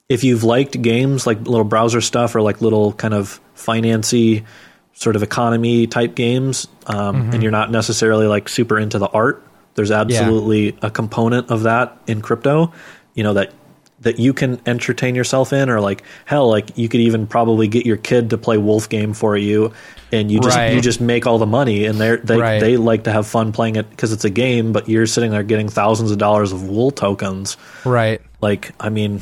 if 0.08 0.24
you've 0.24 0.44
liked 0.44 0.82
games 0.82 1.28
like 1.28 1.40
little 1.42 1.64
browser 1.64 2.02
stuff 2.02 2.34
or 2.34 2.42
like 2.42 2.62
little 2.62 2.94
kind 2.94 3.14
of 3.14 3.40
financy 3.56 4.46
sort 4.94 5.16
of 5.16 5.24
economy 5.24 5.86
type 5.86 6.16
games, 6.16 6.68
um, 6.88 7.32
and 7.34 7.44
you're 7.44 7.52
not 7.52 7.72
necessarily 7.72 8.26
like 8.26 8.50
super 8.50 8.80
into 8.80 9.00
the 9.00 9.08
art, 9.08 9.44
there's 9.76 9.92
absolutely 9.92 10.78
a 10.82 10.90
component 10.92 11.50
of 11.52 11.64
that 11.64 11.98
in 12.08 12.22
crypto. 12.22 12.72
You 13.14 13.24
know 13.24 13.34
that 13.34 13.54
that 14.02 14.18
you 14.18 14.32
can 14.34 14.62
entertain 14.66 15.14
yourself 15.14 15.52
in, 15.52 15.70
or 15.70 15.82
like 15.82 16.04
hell, 16.26 16.48
like 16.50 16.78
you 16.78 16.88
could 16.88 17.02
even 17.02 17.28
probably 17.28 17.68
get 17.68 17.86
your 17.86 17.98
kid 17.98 18.30
to 18.30 18.38
play 18.38 18.58
Wolf 18.58 18.88
game 18.88 19.14
for 19.14 19.36
you, 19.36 19.74
and 20.14 20.32
you 20.32 20.40
just 20.40 20.56
Right. 20.56 20.74
you 20.74 20.80
just 20.80 21.02
make 21.02 21.28
all 21.28 21.38
the 21.38 21.46
money, 21.46 21.86
and 21.86 22.00
they 22.00 22.16
they 22.16 22.38
Right. 22.38 22.60
they 22.62 22.78
like 22.78 23.04
to 23.04 23.12
have 23.12 23.28
fun 23.28 23.52
playing 23.52 23.76
it 23.76 23.90
because 23.90 24.14
it's 24.14 24.24
a 24.24 24.30
game, 24.30 24.72
but 24.72 24.88
you're 24.88 25.06
sitting 25.06 25.32
there 25.32 25.44
getting 25.44 25.68
thousands 25.68 26.12
of 26.12 26.18
dollars 26.18 26.54
of 26.54 26.64
wool 26.64 26.92
tokens. 26.92 27.58
Right. 27.84 28.22
Like, 28.42 28.72
I 28.80 28.88
mean, 28.88 29.22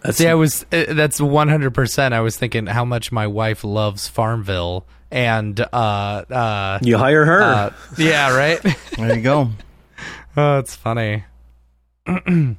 that's 0.00 0.16
See, 0.18 0.26
I 0.26 0.34
was 0.34 0.66
uh, 0.72 0.86
that's 0.88 1.20
one 1.20 1.48
hundred 1.48 1.72
percent. 1.72 2.12
I 2.12 2.20
was 2.20 2.36
thinking 2.36 2.66
how 2.66 2.84
much 2.84 3.12
my 3.12 3.28
wife 3.28 3.62
loves 3.62 4.08
Farmville, 4.08 4.84
and 5.12 5.60
uh, 5.60 5.66
uh, 5.72 6.78
you 6.82 6.98
hire 6.98 7.24
her. 7.24 7.42
uh 7.44 7.72
yeah, 7.96 8.36
right. 8.36 8.60
There 8.96 9.14
you 9.14 9.22
go. 9.22 9.50
oh, 10.36 10.58
it's 10.58 10.74
funny. 10.74 11.24
Man, 12.06 12.56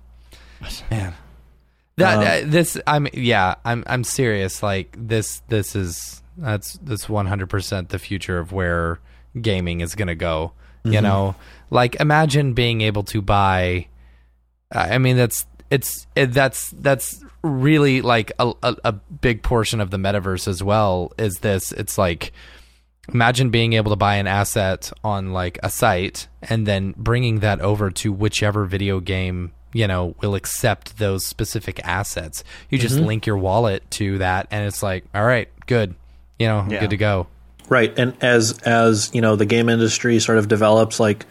that, 1.98 2.18
um, 2.18 2.24
that- 2.24 2.52
this 2.52 2.78
I'm 2.86 3.08
yeah 3.14 3.56
I'm 3.66 3.84
I'm 3.88 4.04
serious. 4.04 4.62
Like 4.62 4.96
this 4.98 5.42
this 5.48 5.76
is 5.76 6.22
that's 6.38 6.74
that's 6.84 7.10
one 7.10 7.26
hundred 7.26 7.50
percent 7.50 7.90
the 7.90 8.00
future 8.00 8.38
of 8.38 8.52
where 8.52 9.00
gaming 9.40 9.82
is 9.82 9.96
gonna 9.96 10.16
go. 10.16 10.54
You 10.84 10.92
mm-hmm. 10.94 11.04
know, 11.04 11.36
like 11.70 11.96
imagine 11.96 12.54
being 12.54 12.82
able 12.82 13.04
to 13.04 13.22
buy. 13.22 13.88
I 14.72 14.98
mean, 14.98 15.18
that's 15.18 15.46
it's 15.70 16.08
it, 16.16 16.28
that's 16.34 16.72
that's 16.72 17.24
really 17.44 18.02
like 18.02 18.32
a, 18.40 18.54
a 18.64 18.76
a 18.84 18.92
big 18.92 19.44
portion 19.44 19.82
of 19.82 19.92
the 19.92 19.98
metaverse 19.98 20.48
as 20.48 20.64
well. 20.64 21.12
Is 21.18 21.40
this? 21.40 21.72
It's 21.72 21.98
like 21.98 22.32
imagine 23.14 23.50
being 23.50 23.74
able 23.74 23.92
to 23.92 23.96
buy 23.96 24.16
an 24.16 24.28
asset 24.28 24.92
on 25.04 25.34
like 25.34 25.60
a 25.64 25.70
site 25.70 26.28
and 26.42 26.66
then 26.66 26.94
bringing 26.98 27.40
that 27.40 27.62
over 27.62 27.90
to 27.90 28.12
whichever 28.12 28.66
video 28.66 29.00
game 29.00 29.54
you 29.74 29.88
know 29.88 30.16
will 30.22 30.36
accept 30.36 30.98
those 30.98 31.26
specific 31.26 31.80
assets. 31.84 32.44
You 32.70 32.78
just 32.78 32.96
mm-hmm. 32.96 33.06
link 33.06 33.26
your 33.26 33.38
wallet 33.38 33.90
to 33.92 34.18
that 34.20 34.48
and 34.52 34.66
it's 34.66 34.82
like 34.82 35.06
all 35.14 35.26
right 35.26 35.50
good. 35.66 35.96
You 36.40 36.48
know 36.48 36.66
Yeah. 36.70 36.82
good 36.82 36.92
to 36.92 36.98
go. 36.98 37.28
Right, 37.70 37.98
and 38.00 38.16
as 38.22 38.58
as 38.60 39.12
you 39.14 39.20
know, 39.20 39.36
the 39.36 39.46
game 39.46 39.68
industry 39.68 40.20
sort 40.20 40.38
of 40.38 40.48
develops, 40.48 41.00
like 41.00 41.26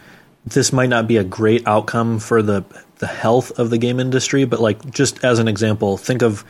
this 0.45 0.73
might 0.73 0.91
not 0.91 1.09
be 1.09 1.17
a 1.17 1.25
great 1.25 1.67
outcome 1.67 2.19
for 2.19 2.43
the 2.43 2.63
the 2.99 3.07
health 3.07 3.59
of 3.59 3.71
the 3.71 3.79
game 3.79 3.99
industry, 4.01 4.45
but 4.45 4.61
like 4.61 4.91
just 4.91 5.25
as 5.25 5.39
an 5.39 5.49
example, 5.49 5.97
think 5.97 6.23
of 6.23 6.45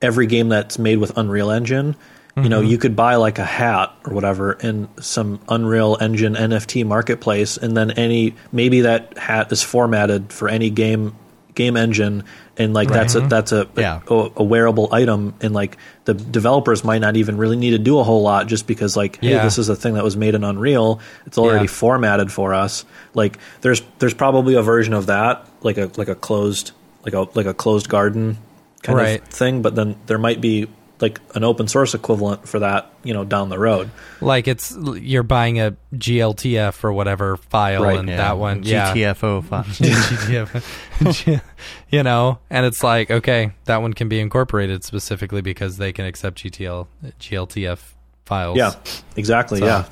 every 0.00 0.26
game 0.26 0.48
that's 0.48 0.78
made 0.78 0.98
with 0.98 1.16
Unreal 1.18 1.50
Engine. 1.50 1.96
You 2.36 2.48
know, 2.48 2.60
mm-hmm. 2.62 2.70
you 2.70 2.78
could 2.78 2.96
buy 2.96 3.14
like 3.14 3.38
a 3.38 3.44
hat 3.44 3.92
or 4.04 4.12
whatever 4.12 4.54
in 4.54 4.88
some 5.00 5.38
Unreal 5.48 5.96
Engine 6.00 6.34
NFT 6.34 6.84
marketplace, 6.84 7.56
and 7.56 7.76
then 7.76 7.92
any 7.92 8.34
maybe 8.50 8.80
that 8.80 9.16
hat 9.16 9.52
is 9.52 9.62
formatted 9.62 10.32
for 10.32 10.48
any 10.48 10.68
game 10.70 11.14
game 11.54 11.76
engine, 11.76 12.24
and 12.58 12.74
like 12.74 12.88
that's 12.88 13.14
a 13.14 13.20
that's 13.20 13.52
a, 13.52 13.68
Yeah. 13.76 14.00
a 14.08 14.30
a 14.38 14.42
wearable 14.42 14.88
item, 14.90 15.34
and 15.40 15.54
like 15.54 15.76
the 16.06 16.14
developers 16.14 16.82
might 16.82 17.00
not 17.00 17.16
even 17.16 17.36
really 17.36 17.54
need 17.56 17.70
to 17.70 17.78
do 17.78 18.00
a 18.00 18.02
whole 18.02 18.22
lot 18.22 18.48
just 18.48 18.66
because 18.66 18.96
like 18.96 19.20
hey, 19.22 19.34
this 19.34 19.56
is 19.56 19.68
a 19.68 19.76
thing 19.76 19.94
that 19.94 20.02
was 20.02 20.16
made 20.16 20.34
in 20.34 20.42
Unreal, 20.42 20.98
it's 21.26 21.38
already 21.38 21.66
Yeah. 21.66 21.70
formatted 21.70 22.32
for 22.32 22.52
us. 22.52 22.84
Like 23.14 23.38
there's 23.60 23.80
there's 24.00 24.14
probably 24.14 24.54
a 24.56 24.62
version 24.62 24.92
of 24.92 25.06
that, 25.06 25.46
like 25.62 25.78
a 25.78 25.88
like 25.96 26.08
a 26.08 26.16
closed 26.16 26.72
like 27.04 27.14
a 27.14 27.28
like 27.34 27.46
a 27.46 27.54
closed 27.54 27.88
garden 27.88 28.38
kind 28.82 28.98
Right. 28.98 29.22
of 29.22 29.28
thing, 29.28 29.62
but 29.62 29.76
then 29.76 29.94
there 30.06 30.18
might 30.18 30.40
be 30.40 30.66
like 31.00 31.20
an 31.34 31.42
open 31.44 31.66
source 31.68 31.92
equivalent 31.94 32.46
for 32.48 32.60
that, 32.60 32.90
you 33.02 33.12
know, 33.12 33.24
down 33.24 33.48
the 33.48 33.58
road. 33.58 33.90
like 34.20 34.46
it's 34.48 34.76
you're 35.00 35.22
buying 35.24 35.58
a 35.60 35.76
gltf 35.94 36.82
or 36.84 36.92
whatever 36.92 37.36
file 37.36 37.82
Right, 37.82 37.98
and 37.98 38.08
Yeah. 38.08 38.16
that 38.16 38.38
one 38.38 38.62
yeah 38.62 38.94
GTFO 38.94 39.44
file. 39.44 39.64
GTF. 39.64 41.42
you 41.90 42.02
know, 42.02 42.38
and 42.50 42.64
it's 42.66 42.82
like, 42.82 43.10
okay, 43.10 43.52
that 43.64 43.82
one 43.82 43.92
can 43.92 44.08
be 44.08 44.20
incorporated 44.20 44.84
specifically 44.84 45.40
because 45.42 45.76
they 45.78 45.92
can 45.92 46.04
accept 46.06 46.38
GTL, 46.42 46.86
GLTF 47.20 47.78
files. 48.24 48.56
Yeah, 48.56 48.72
exactly. 49.16 49.58
So- 49.60 49.66
yeah, 49.66 49.84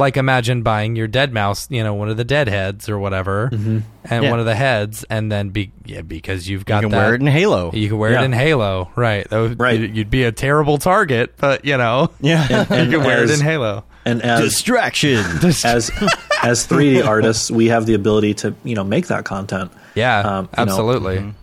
Like 0.00 0.16
imagine 0.16 0.62
buying 0.62 0.96
your 0.96 1.06
deadmau5, 1.06 1.70
you 1.70 1.84
know, 1.84 1.94
one 1.94 2.08
of 2.08 2.16
the 2.16 2.24
dead 2.24 2.48
heads 2.48 2.88
or 2.88 2.98
whatever, 2.98 3.48
and 3.52 3.84
Yeah. 4.04 4.30
one 4.30 4.40
of 4.40 4.46
the 4.46 4.54
heads, 4.56 5.04
and 5.08 5.30
then 5.30 5.50
be 5.50 5.70
yeah, 5.84 6.00
because 6.00 6.48
you've 6.48 6.64
got 6.64 6.82
You 6.82 6.88
can 6.88 6.98
that, 6.98 7.04
wear 7.04 7.14
it 7.14 7.20
in 7.20 7.26
Halo. 7.28 7.70
You 7.72 7.88
can 7.88 7.98
wear 7.98 8.12
Yeah. 8.12 8.22
it 8.22 8.24
in 8.24 8.32
Halo, 8.32 8.90
right? 8.96 9.28
That 9.30 9.38
would, 9.38 9.60
Right. 9.60 9.78
You'd, 9.78 10.10
be 10.10 10.24
a 10.24 10.32
terrible 10.32 10.78
target, 10.78 11.34
but 11.38 11.64
you 11.64 11.76
know, 11.76 12.10
Yeah. 12.20 12.64
and 12.70 12.90
you 12.90 12.98
can 12.98 13.06
wear 13.06 13.22
it 13.22 13.30
in 13.30 13.40
Halo. 13.40 13.84
and 14.04 14.22
as 14.22 14.40
Distraction. 14.40 15.18
as 15.44 15.64
as 15.64 15.90
3D 16.66 17.06
artists, 17.06 17.50
we 17.50 17.68
have 17.68 17.84
the 17.86 17.94
ability 17.94 18.34
to 18.34 18.54
you 18.64 18.74
know 18.74 18.84
make 18.84 19.06
that 19.08 19.24
content. 19.24 19.70
Yeah, 19.94 20.20
Um, 20.20 20.48
you 20.56 20.64
know, 20.64 20.70
absolutely. 20.72 21.34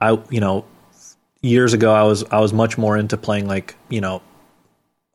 I 0.00 0.18
you 0.30 0.40
know 0.40 0.64
years 1.42 1.72
ago 1.74 1.92
I 1.94 2.02
was 2.04 2.24
I 2.30 2.40
was 2.40 2.52
much 2.52 2.78
more 2.78 2.96
into 2.96 3.16
playing 3.16 3.46
like 3.46 3.74
you 3.88 4.00
know 4.00 4.22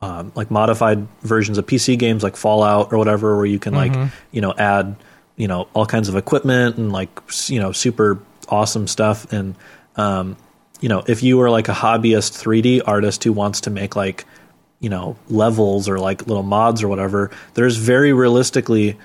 um, 0.02 0.32
like 0.36 0.50
modified 0.50 1.08
versions 1.22 1.58
of 1.58 1.66
PC 1.66 1.98
games 1.98 2.24
like 2.24 2.36
Fallout 2.36 2.92
or 2.92 2.98
whatever 2.98 3.38
where 3.38 3.46
you 3.46 3.60
can 3.60 3.74
like 3.74 3.94
you 4.32 4.42
know 4.42 4.54
add 4.58 4.96
you 5.36 5.48
know 5.48 5.68
all 5.74 5.86
kinds 5.86 6.10
of 6.10 6.16
equipment 6.16 6.78
and 6.78 6.92
like 6.92 7.10
you 7.48 7.60
know 7.60 7.72
super 7.72 8.20
awesome 8.50 8.88
stuff. 8.88 9.32
And 9.32 9.56
um, 9.96 10.38
you 10.80 10.90
know 10.90 11.04
if 11.08 11.24
you 11.24 11.38
were 11.38 11.50
like 11.50 11.70
a 11.70 11.74
hobbyist 11.74 12.42
3D 12.42 12.82
artist 12.86 13.24
who 13.24 13.32
wants 13.32 13.62
to 13.62 13.70
make 13.70 13.96
like 13.96 14.26
you 14.80 14.90
know 14.90 15.16
levels 15.30 15.88
or 15.88 16.00
like 16.00 16.28
little 16.28 16.44
mods 16.44 16.82
or 16.84 16.88
whatever 16.88 17.30
there's 17.54 17.78
very 17.78 18.14
realistically 18.14 18.98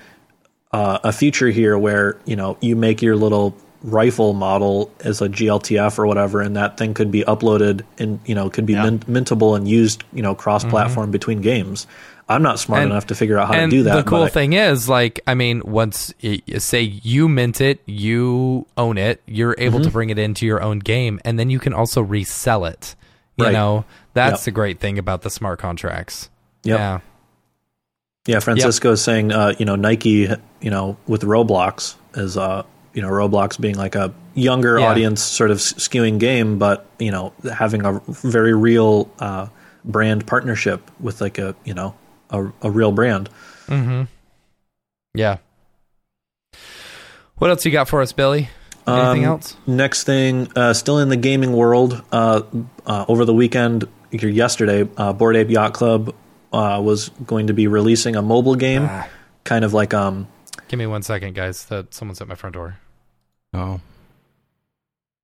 uh, 0.73 0.99
a 1.05 1.13
feature 1.13 1.49
here 1.49 1.79
where 1.79 2.19
you 2.25 2.35
know 2.35 2.57
you 2.61 2.75
make 2.75 3.03
your 3.03 3.15
little 3.15 3.55
rifle 3.87 4.35
model 4.35 4.91
as 5.01 5.23
a 5.23 5.29
GLTF 5.29 5.99
or 5.99 6.07
whatever, 6.07 6.43
and 6.43 6.55
that 6.57 6.77
thing 6.77 6.93
could 6.93 7.11
be 7.11 7.23
uploaded 7.23 7.83
and 7.99 8.19
you 8.27 8.35
know 8.35 8.51
could 8.51 8.67
be 8.67 8.73
Yeah. 8.75 8.83
mint- 8.91 9.07
mintable 9.11 9.57
and 9.57 9.67
used 9.67 10.05
you 10.13 10.23
know 10.23 10.35
cross-platform 10.35 11.11
between 11.11 11.41
games. 11.41 11.87
I'm 12.29 12.43
not 12.43 12.59
smart 12.59 12.83
And- 12.83 12.91
enough 12.91 13.07
to 13.07 13.15
figure 13.15 13.39
out 13.39 13.55
how 13.55 13.61
to 13.61 13.69
do 13.69 13.85
that. 13.85 13.95
the 13.95 14.03
cool 14.03 14.25
I- 14.25 14.29
thing 14.29 14.53
is, 14.55 14.89
like, 14.89 15.21
I 15.29 15.35
mean, 15.35 15.63
once 15.65 16.13
y- 16.21 16.43
y- 16.49 16.59
say 16.59 16.83
you 16.83 17.29
mint 17.29 17.61
it, 17.61 17.79
you 17.87 18.67
own 18.77 18.99
it, 18.99 19.23
you're 19.27 19.55
able 19.59 19.79
Mm-hmm. 19.79 19.85
to 19.87 19.91
bring 19.93 20.11
it 20.11 20.19
into 20.19 20.45
your 20.45 20.61
own 20.61 20.81
game, 20.81 21.21
and 21.25 21.39
then 21.39 21.51
you 21.51 21.61
can 21.61 21.73
also 21.73 22.03
resell 22.03 22.65
it. 22.65 22.97
You 23.37 23.45
Right. 23.45 23.53
know, 23.53 23.85
that's 24.15 24.41
Yep. 24.41 24.45
the 24.47 24.51
great 24.51 24.81
thing 24.81 24.99
about 24.99 25.23
the 25.23 25.31
smart 25.31 25.61
contracts. 25.61 26.29
Yep. 26.65 26.79
Yeah, 26.79 26.99
Yeah, 28.27 28.41
Francisco 28.41 28.91
is 28.91 29.01
saying, 29.03 29.31
uh, 29.31 29.53
you 29.57 29.65
know, 29.65 29.77
Nike, 29.77 30.29
you 30.61 30.71
know, 30.71 30.97
with 31.07 31.23
Roblox 31.23 31.95
is, 32.17 32.37
uh, 32.37 32.65
you 32.97 33.03
know 33.03 33.09
Roblox 33.09 33.61
being 33.61 33.77
like 33.77 33.95
a 33.95 34.13
younger 34.35 34.79
Yeah. 34.81 34.87
audience 34.89 35.23
sort 35.23 35.51
of 35.53 35.59
skewing 35.59 36.19
game, 36.19 36.59
but 36.59 36.87
you 36.99 37.13
know 37.13 37.33
having 37.53 37.85
a 37.85 38.01
very 38.09 38.55
real 38.55 39.09
uh, 39.21 39.47
brand 39.85 40.27
partnership 40.27 40.91
with 40.99 41.21
like 41.21 41.39
a 41.39 41.55
you 41.65 41.75
know 41.75 41.95
a, 42.31 42.51
a 42.63 42.71
real 42.71 42.91
brand. 42.91 43.29
Yeah. 45.15 45.37
What 47.37 47.51
else 47.51 47.65
you 47.65 47.71
got 47.73 47.89
for 47.89 48.01
us, 48.01 48.13
Billy? 48.13 48.49
Anything 48.87 49.25
Um, 49.27 49.33
else? 49.33 49.57
Next 49.67 50.05
thing, 50.05 50.49
uh, 50.57 50.73
still 50.73 50.99
in 50.99 51.09
the 51.09 51.17
gaming 51.17 51.53
world, 51.53 52.03
uh, 52.13 52.43
uh, 52.87 53.05
over 53.09 53.25
the 53.25 53.35
weekend, 53.35 53.85
yesterday, 54.11 54.89
uh, 54.97 55.13
Bored 55.13 55.37
Ape 55.37 55.51
Yacht 55.51 55.75
Club 55.75 56.15
uh, 56.53 56.81
was 56.83 57.11
going 57.27 57.49
to 57.49 57.53
be 57.53 57.67
releasing 57.67 58.15
a 58.17 58.23
mobile 58.23 58.55
game, 58.55 58.87
Ah. 58.89 59.09
kind 59.45 59.65
of 59.65 59.75
like 59.75 59.93
um, 59.93 60.29
Give 60.69 60.79
me 60.79 60.87
one 60.87 61.03
second, 61.03 61.35
guys. 61.35 61.65
That 61.67 61.93
someone's 61.95 62.21
at 62.21 62.29
my 62.29 62.35
front 62.37 62.55
door. 62.55 62.79
Oh, 63.57 63.81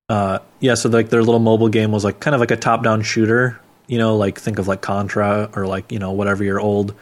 uh, 0.09 0.39
yeah. 0.59 0.75
So 0.75 0.89
like 0.89 1.09
their 1.09 1.23
little 1.23 1.39
mobile 1.39 1.69
game 1.69 1.91
was 1.91 2.03
like 2.03 2.19
kind 2.19 2.33
of 2.33 2.41
like 2.41 2.51
a 2.51 2.57
top-down 2.57 3.01
shooter. 3.03 3.59
You 3.87 3.97
know, 3.97 4.15
like 4.17 4.39
think 4.39 4.59
of 4.59 4.67
like 4.67 4.81
Contra 4.81 5.49
or 5.55 5.67
like 5.67 5.91
you 5.91 5.99
know 5.99 6.11
whatever 6.11 6.43
your 6.43 6.59
old, 6.59 6.95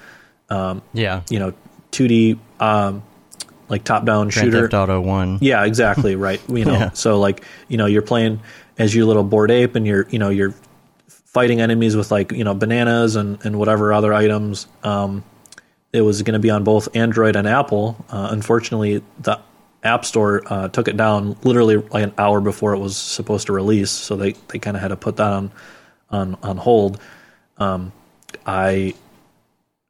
um, 0.49 0.81
yeah. 0.93 1.21
you 1.29 1.39
know, 1.39 1.53
2D 1.91 2.39
um, 2.59 3.03
like 3.69 3.83
top-down 3.83 4.29
Grand 4.29 4.33
shooter. 4.33 4.61
Theft 4.61 4.73
Auto 4.73 4.99
One. 5.01 5.37
Yeah, 5.41 5.63
exactly 5.65 6.15
right. 6.15 6.41
You 6.49 6.65
know, 6.65 6.73
Yeah. 6.73 6.91
so 6.91 7.19
like 7.19 7.43
you 7.67 7.77
know, 7.77 7.85
you're 7.85 8.01
playing 8.01 8.39
as 8.77 8.95
your 8.95 9.05
little 9.05 9.23
bored 9.23 9.51
ape, 9.51 9.75
and 9.75 9.85
you're 9.85 10.07
you 10.09 10.19
know 10.19 10.29
you're 10.29 10.53
fighting 11.07 11.61
enemies 11.61 11.95
with 11.95 12.11
like 12.11 12.31
you 12.31 12.43
know 12.43 12.53
bananas 12.53 13.15
and 13.15 13.43
and 13.45 13.57
whatever 13.57 13.93
other 13.93 14.13
items. 14.13 14.67
Um, 14.83 15.23
it 15.93 16.01
was 16.01 16.21
going 16.23 16.33
to 16.33 16.39
be 16.39 16.49
on 16.49 16.63
both 16.63 16.95
Android 16.95 17.35
and 17.35 17.47
Apple. 17.47 18.03
Uh, 18.09 18.29
unfortunately, 18.31 19.03
the 19.19 19.39
App 19.83 20.05
Store 20.05 20.41
uh, 20.45 20.67
took 20.67 20.87
it 20.87 20.97
down 20.97 21.35
literally 21.43 21.77
like 21.77 22.03
an 22.03 22.13
hour 22.17 22.39
before 22.41 22.73
it 22.73 22.79
was 22.79 22.95
supposed 22.95 23.47
to 23.47 23.53
release, 23.53 23.89
so 23.91 24.15
they 24.15 24.33
they 24.49 24.59
kind 24.59 24.77
of 24.77 24.81
had 24.81 24.89
to 24.89 24.95
put 24.95 25.17
that 25.17 25.31
on 25.31 25.51
on 26.09 26.37
on 26.43 26.57
hold. 26.57 26.99
Um, 27.57 27.91
I 28.45 28.93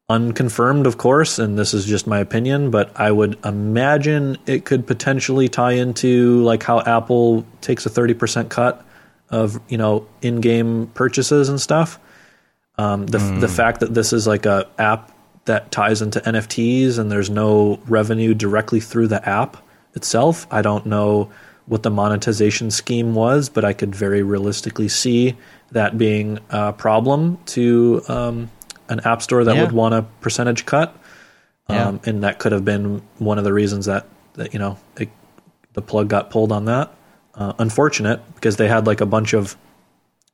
unconfirmed, 0.08 0.86
of 0.86 0.98
course, 0.98 1.38
and 1.38 1.58
this 1.58 1.74
is 1.74 1.84
just 1.84 2.06
my 2.06 2.18
opinion, 2.18 2.70
but 2.70 2.98
I 2.98 3.10
would 3.10 3.38
imagine 3.44 4.38
it 4.46 4.64
could 4.64 4.86
potentially 4.86 5.48
tie 5.48 5.72
into 5.72 6.42
like 6.42 6.62
how 6.62 6.80
Apple 6.80 7.44
takes 7.60 7.84
a 7.84 7.90
thirty 7.90 8.14
percent 8.14 8.48
cut 8.48 8.84
of 9.28 9.60
you 9.68 9.78
know 9.78 10.06
in-game 10.22 10.88
purchases 10.94 11.48
and 11.48 11.60
stuff. 11.60 11.98
Um, 12.78 13.06
the 13.06 13.18
the 13.18 13.48
fact 13.48 13.80
that 13.80 13.92
this 13.92 14.14
is 14.14 14.26
like 14.26 14.46
a 14.46 14.66
app 14.78 15.12
that 15.44 15.70
ties 15.70 16.00
into 16.00 16.20
NFTs 16.20 16.98
and 16.98 17.10
there's 17.10 17.28
no 17.28 17.80
revenue 17.88 18.32
directly 18.32 18.80
through 18.80 19.08
the 19.08 19.28
app 19.28 19.56
itself, 19.94 20.46
I 20.50 20.62
don't 20.62 20.86
know 20.86 21.30
what 21.66 21.82
the 21.82 21.90
monetization 21.90 22.70
scheme 22.70 23.14
was, 23.14 23.48
but 23.48 23.64
I 23.64 23.72
could 23.72 23.94
very 23.94 24.22
realistically 24.22 24.88
see 24.88 25.36
that 25.70 25.96
being 25.96 26.38
a 26.50 26.72
problem 26.72 27.38
to 27.46 28.02
um, 28.08 28.50
an 28.88 29.00
app 29.00 29.22
store 29.22 29.44
that 29.44 29.54
Yeah. 29.56 29.62
would 29.62 29.72
want 29.72 29.94
a 29.94 30.02
percentage 30.20 30.66
cut. 30.66 30.96
Yeah. 31.70 31.88
Um, 31.88 32.00
and 32.04 32.24
that 32.24 32.38
could 32.38 32.52
have 32.52 32.64
been 32.64 33.00
one 33.18 33.38
of 33.38 33.44
the 33.44 33.52
reasons 33.52 33.86
that, 33.86 34.06
that 34.34 34.52
you 34.52 34.58
know 34.58 34.76
it, 34.98 35.08
the 35.74 35.82
plug 35.82 36.08
got 36.08 36.30
pulled 36.30 36.52
on 36.52 36.64
that. 36.66 36.92
Uh, 37.34 37.52
unfortunate 37.58 38.20
because 38.34 38.56
they 38.56 38.68
had 38.68 38.86
like 38.86 39.00
a 39.00 39.06
bunch 39.06 39.32
of 39.32 39.56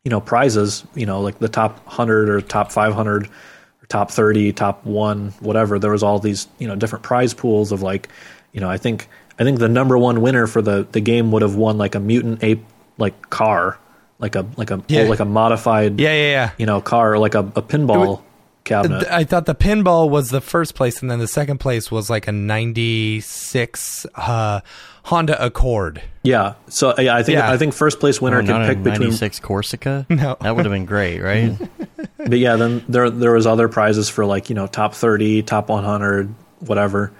you 0.05 0.10
know 0.10 0.20
prizes, 0.20 0.85
you 0.94 1.06
know 1.06 1.20
like 1.20 1.39
the 1.39 1.48
top 1.48 1.86
hundred 1.86 2.28
or 2.30 2.40
top 2.40 2.72
five 2.72 2.94
hundred 2.94 3.26
or 3.26 3.86
top 3.89 4.10
thirty, 4.10 4.52
top 4.52 4.85
one, 4.85 5.30
whatever. 5.40 5.78
There 5.78 5.93
was 5.93 6.02
all 6.02 6.18
these 6.18 6.48
you 6.59 6.66
know 6.66 6.74
different 6.74 7.05
prize 7.05 7.35
pools 7.35 7.70
of 7.70 7.82
like 7.82 8.09
you 8.52 8.60
know 8.60 8.70
I 8.70 8.78
think 8.78 9.09
I 9.39 9.44
think 9.44 9.59
the 9.59 9.69
number 9.69 9.97
one 9.97 10.20
winner 10.20 10.47
for 10.47 10.60
the 10.62 10.86
the 10.90 11.01
game 11.01 11.31
would 11.32 11.43
have 11.43 11.55
won 11.56 11.78
like 11.78 11.94
a 11.94 12.01
mutant 12.01 12.43
ape 12.43 12.65
like 12.97 13.31
car, 13.31 13.78
like 14.19 14.35
a 14.36 14.47
like 14.56 14.70
a 14.70 14.82
Yeah. 14.89 15.02
like 15.05 15.20
a 15.20 15.24
modified 15.24 16.01
Yeah, 16.01 16.12
yeah, 16.12 16.31
yeah. 16.31 16.51
you 16.59 16.66
know 16.66 16.81
car 16.81 17.12
or 17.15 17.19
like 17.19 17.35
a, 17.35 17.40
a 17.40 17.62
pinball 17.62 18.23
cabinet. 18.65 19.06
I 19.10 19.24
thought 19.24 19.47
the 19.47 19.55
pinball 19.55 20.10
was 20.10 20.31
the 20.31 20.40
first 20.40 20.74
place, 20.74 21.01
and 21.01 21.10
then 21.10 21.19
the 21.20 21.28
second 21.28 21.59
place 21.59 21.90
was 21.90 22.10
like 22.10 22.27
a 22.28 22.32
'96 22.32 24.06
uh, 24.15 24.60
Honda 25.05 25.43
Accord. 25.44 26.02
Yeah. 26.23 26.55
So 26.69 26.94
yeah, 26.98 27.15
I 27.16 27.23
think 27.23 27.39
Yeah. 27.39 27.51
I 27.51 27.56
think 27.56 27.73
first 27.74 28.01
place 28.01 28.20
winner 28.20 28.39
Oh, 28.39 28.40
could 28.40 28.48
not 28.48 28.66
pick 28.69 28.78
a 28.78 28.81
between 28.81 29.09
96 29.10 29.40
Corsica? 29.40 30.06
No. 30.10 30.36
That 30.40 30.55
would 30.56 30.65
have 30.66 30.73
been 30.73 30.85
great, 30.85 31.20
right? 31.20 31.56
but 32.19 32.39
yeah, 32.39 32.56
then 32.56 32.85
there 32.89 33.09
there 33.09 33.32
was 33.32 33.47
other 33.47 33.69
prizes 33.69 34.09
for 34.09 34.27
like, 34.27 34.48
you 34.51 34.55
know, 34.55 34.66
top 34.66 34.94
30, 34.94 35.43
top 35.44 35.69
100, 35.69 36.35
whatever. 36.60 37.12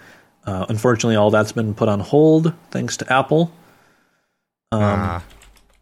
Uh, 0.48 0.64
unfortunately, 0.70 1.14
all 1.14 1.30
that's 1.30 1.52
been 1.52 1.74
put 1.74 1.90
on 1.90 2.00
hold 2.00 2.54
thanks 2.70 2.96
to 2.96 3.12
Apple. 3.12 3.52
Um, 4.72 4.80
Ah. 4.82 5.22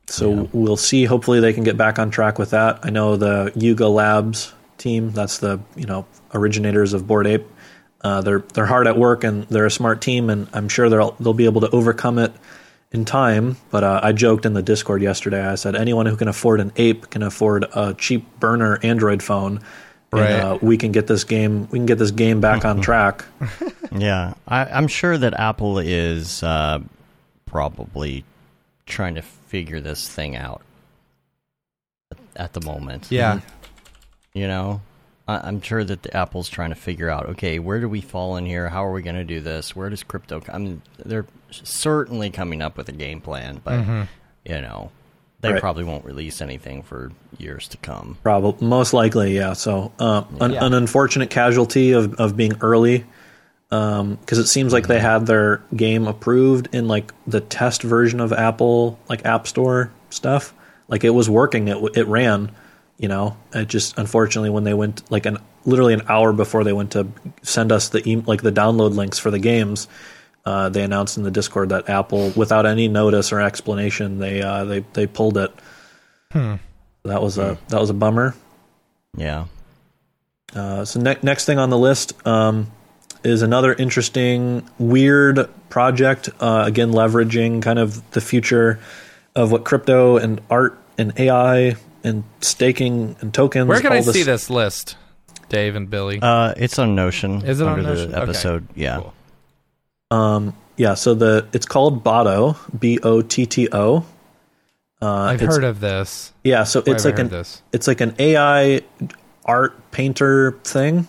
So 0.09 0.49
we'll 0.53 0.77
see. 0.77 1.05
Hopefully, 1.05 1.39
they 1.41 1.53
can 1.53 1.63
get 1.65 1.77
back 1.77 1.99
on 1.99 2.11
track 2.11 2.39
with 2.39 2.51
that. 2.51 2.81
I 2.83 2.91
know 2.91 3.17
the 3.17 3.53
Yuga 3.55 3.87
Labs 3.89 4.53
team. 4.79 5.11
That's 5.13 5.39
the 5.39 5.61
you 5.77 5.87
know 5.87 6.05
originators 6.35 6.95
of 6.95 7.07
Bored 7.07 7.27
Ape. 7.27 7.47
Uh, 8.03 8.21
they're 8.23 8.45
they're 8.55 8.67
hard 8.67 8.87
at 8.87 8.97
work 8.99 9.25
and 9.25 9.45
they're 9.45 9.67
a 9.67 9.71
smart 9.71 10.01
team, 10.01 10.31
and 10.31 10.49
I'm 10.53 10.69
sure 10.69 10.89
they'll 10.89 11.17
they'll 11.21 11.33
be 11.35 11.45
able 11.45 11.61
to 11.61 11.71
overcome 11.71 12.19
it 12.19 12.33
in 12.93 13.05
time. 13.05 13.57
But 13.71 13.83
uh, 13.85 14.01
I 14.03 14.13
joked 14.13 14.47
in 14.47 14.55
the 14.55 14.63
Discord 14.63 15.03
yesterday. 15.03 15.45
I 15.45 15.57
said 15.57 15.75
anyone 15.75 16.07
who 16.07 16.17
can 16.17 16.29
afford 16.29 16.61
an 16.61 16.73
ape 16.77 17.11
can 17.11 17.23
afford 17.23 17.67
a 17.73 17.95
cheap 17.95 18.25
burner 18.41 18.79
Android 18.83 19.23
phone. 19.23 19.61
Right. 20.13 20.31
And, 20.31 20.43
uh, 20.43 20.59
we 20.63 20.77
can 20.79 20.93
get 20.93 21.07
this 21.07 21.25
game. 21.25 21.69
We 21.71 21.79
can 21.79 21.87
get 21.87 21.99
this 21.99 22.11
game 22.13 22.41
back 22.41 22.65
on 22.65 22.81
track. 22.83 23.25
Yeah, 23.93 24.35
I, 24.47 24.65
I'm 24.67 24.89
sure 24.89 25.17
that 25.19 25.35
Apple 25.35 25.79
is 25.79 26.43
uh, 26.43 26.81
probably 27.45 28.25
trying 28.87 29.15
to 29.17 29.23
figure 29.23 29.81
this 29.81 30.09
thing 30.09 30.37
out 30.37 30.63
at, 32.11 32.19
at 32.37 32.53
the 32.53 32.61
moment. 32.61 33.07
Yeah. 33.11 33.41
you 34.33 34.47
know, 34.47 34.81
I, 35.27 35.39
I'm 35.39 35.61
sure 35.61 35.83
that 35.85 36.03
the 36.03 36.17
Apple's 36.17 36.49
trying 36.49 36.71
to 36.71 36.77
figure 36.77 37.11
out. 37.11 37.27
Okay, 37.31 37.59
where 37.59 37.81
do 37.81 37.89
we 37.89 38.01
fall 38.01 38.37
in 38.37 38.47
here? 38.47 38.69
How 38.69 38.85
are 38.87 38.93
we 38.93 39.03
going 39.03 39.17
to 39.17 39.25
do 39.25 39.41
this? 39.41 39.75
Where 39.75 39.91
does 39.91 40.03
crypto? 40.03 40.41
co- 40.41 40.53
I 40.53 40.59
mean, 40.59 40.83
they're 41.05 41.27
certainly 41.51 42.31
coming 42.31 42.63
up 42.63 42.77
with 42.77 42.89
a 42.89 42.93
game 42.93 43.21
plan, 43.21 43.61
but 43.65 44.07
you 44.45 44.61
know, 44.61 44.91
they 45.47 45.53
Right. 45.55 45.61
probably 45.61 45.85
won't 45.85 46.05
release 46.05 46.41
anything 46.43 46.83
for 46.83 47.13
years 47.39 47.69
to 47.69 47.77
come. 47.79 48.19
Probably, 48.23 48.67
most 48.67 48.93
likely, 48.93 49.35
yeah. 49.37 49.53
So, 49.55 49.93
uh, 49.99 50.23
an, 50.41 50.53
Yeah. 50.53 50.65
an 50.65 50.75
unfortunate 50.75 51.31
casualty 51.31 51.93
of, 51.93 52.15
of 52.15 52.37
being 52.37 52.55
early, 52.61 53.05
because 53.69 54.39
it 54.39 54.47
seems 54.47 54.73
like 54.73 54.87
they 54.87 55.01
had 55.01 55.27
their 55.27 55.61
game 55.75 56.07
approved 56.07 56.69
in 56.73 56.87
like 56.89 57.13
the 57.27 57.41
test 57.41 57.83
version 57.83 58.21
of 58.21 58.33
Apple, 58.33 58.99
like 59.09 59.25
App 59.25 59.47
Store 59.47 59.91
stuff. 60.11 60.55
Like 60.89 61.03
it 61.05 61.11
was 61.11 61.29
working, 61.29 61.69
it 61.69 61.79
it 61.97 62.07
ran. 62.07 62.51
You 62.99 63.09
know, 63.09 63.37
it 63.53 63.69
just 63.69 63.99
unfortunately 63.99 64.51
when 64.51 64.65
they 64.65 64.73
went 64.73 65.03
like 65.11 65.27
an 65.27 65.39
literally 65.67 65.93
an 65.95 66.03
hour 66.09 66.33
before 66.33 66.63
they 66.65 66.73
went 66.73 66.93
to 66.93 67.09
send 67.43 67.73
us 67.73 67.89
the 67.91 68.09
e- 68.09 68.23
like 68.25 68.41
the 68.43 68.53
download 68.53 68.95
links 68.95 69.19
for 69.19 69.31
the 69.33 69.39
games, 69.41 69.89
uh, 70.47 70.69
they 70.71 70.83
announced 70.83 71.19
in 71.19 71.25
the 71.25 71.31
Discord 71.31 71.69
that 71.71 71.89
Apple, 71.91 72.31
without 72.37 72.65
any 72.65 72.89
notice 72.89 73.33
or 73.33 73.41
explanation, 73.43 74.19
they 74.21 74.41
uh, 74.41 74.65
they 74.65 74.81
they 74.95 75.07
pulled 75.07 75.37
it. 75.37 75.51
That 76.33 77.23
was 77.23 77.37
a 77.39 77.59
that 77.69 77.81
was 77.81 77.91
a 77.91 77.95
bummer. 77.95 78.35
Yeah, 79.17 79.47
Uh, 80.55 80.85
so 80.85 81.01
ne- 81.01 81.17
next 81.23 81.47
thing 81.47 81.59
on 81.59 81.71
the 81.71 81.79
list 81.79 82.13
um, 82.27 82.71
is 83.25 83.41
another 83.43 83.73
interesting, 83.75 84.69
weird 84.79 85.49
project. 85.71 86.29
Uh, 86.41 86.65
again, 86.67 86.91
leveraging 86.93 87.63
kind 87.63 87.79
of 87.79 88.09
the 88.11 88.21
future 88.21 88.79
of 89.35 89.51
what 89.53 89.65
crypto 89.65 90.17
and 90.19 90.41
art 90.51 90.79
and 90.99 91.19
AI 91.19 91.77
and 92.05 92.25
staking 92.43 93.17
and 93.21 93.33
tokens. 93.33 93.69
Where 93.69 93.81
can 93.81 93.93
all 93.93 93.99
I 93.99 94.01
see 94.03 94.23
this 94.23 94.51
list, 94.51 94.97
Dave 95.49 95.77
and 95.77 95.89
Billy? 95.89 96.19
uh, 96.21 96.53
it's 96.59 96.79
on 96.79 96.95
Notion. 96.95 97.43
Is 97.47 97.61
it 97.63 97.67
on 97.67 97.79
under 97.79 97.83
Notion? 97.95 98.11
the 98.11 98.17
Okay. 98.19 98.23
episode? 98.31 98.69
Yeah. 98.75 98.97
Cool. 99.01 99.15
Um, 100.11 100.55
yeah. 100.77 100.95
So 100.95 101.15
the 101.15 101.47
it's 101.53 101.67
called 101.67 102.05
Botto, 102.05 102.57
B 102.79 102.99
O 103.03 103.23
T 103.23 103.47
T 103.47 103.69
O. 103.73 104.05
Uh, 105.01 105.07
I've 105.07 105.41
heard 105.41 105.65
of 105.65 105.81
this. 105.81 106.33
Yeah, 106.43 106.65
so 106.65 106.81
Where 106.81 106.95
it's 106.95 107.05
like 107.05 107.19
an 107.19 107.29
this? 107.29 107.63
it's 107.73 107.87
like 107.87 108.01
an 108.01 108.15
AI 108.19 108.81
art 109.45 109.91
painter 109.91 110.53
thing. 110.65 111.07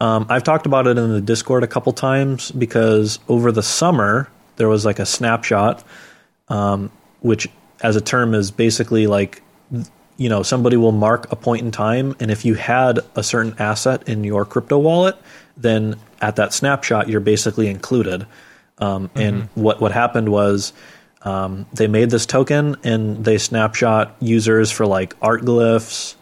Um, 0.00 0.26
I've 0.30 0.44
talked 0.44 0.64
about 0.64 0.86
it 0.86 0.96
in 0.96 1.10
the 1.10 1.20
Discord 1.20 1.62
a 1.62 1.66
couple 1.66 1.92
times 1.92 2.50
because 2.52 3.18
over 3.28 3.52
the 3.52 3.62
summer 3.62 4.30
there 4.56 4.68
was 4.68 4.84
like 4.84 4.98
a 4.98 5.06
snapshot, 5.06 5.84
um, 6.48 6.90
which 7.20 7.48
as 7.82 7.96
a 7.96 8.00
term 8.00 8.32
is 8.34 8.50
basically 8.50 9.06
like 9.06 9.42
you 10.20 10.28
know 10.28 10.42
somebody 10.42 10.76
will 10.76 10.92
mark 10.92 11.32
a 11.32 11.36
point 11.36 11.62
in 11.62 11.70
time, 11.70 12.14
and 12.20 12.30
if 12.30 12.44
you 12.44 12.54
had 12.54 13.00
a 13.16 13.22
certain 13.22 13.54
asset 13.58 14.06
in 14.06 14.22
your 14.22 14.44
crypto 14.44 14.78
wallet, 14.78 15.16
then 15.56 15.96
at 16.20 16.36
that 16.36 16.52
snapshot 16.52 17.08
you're 17.08 17.20
basically 17.20 17.68
included. 17.68 18.26
Um, 18.76 19.10
And 19.14 19.48
what 19.54 19.80
what 19.80 19.92
happened 19.92 20.28
was 20.28 20.74
um, 21.22 21.64
they 21.72 21.86
made 21.86 22.10
this 22.10 22.26
token 22.26 22.76
and 22.84 23.24
they 23.24 23.38
snapshot 23.38 24.14
users 24.20 24.70
for 24.70 24.84
like 24.84 25.16
art 25.22 25.42
glyphs, 25.42 26.16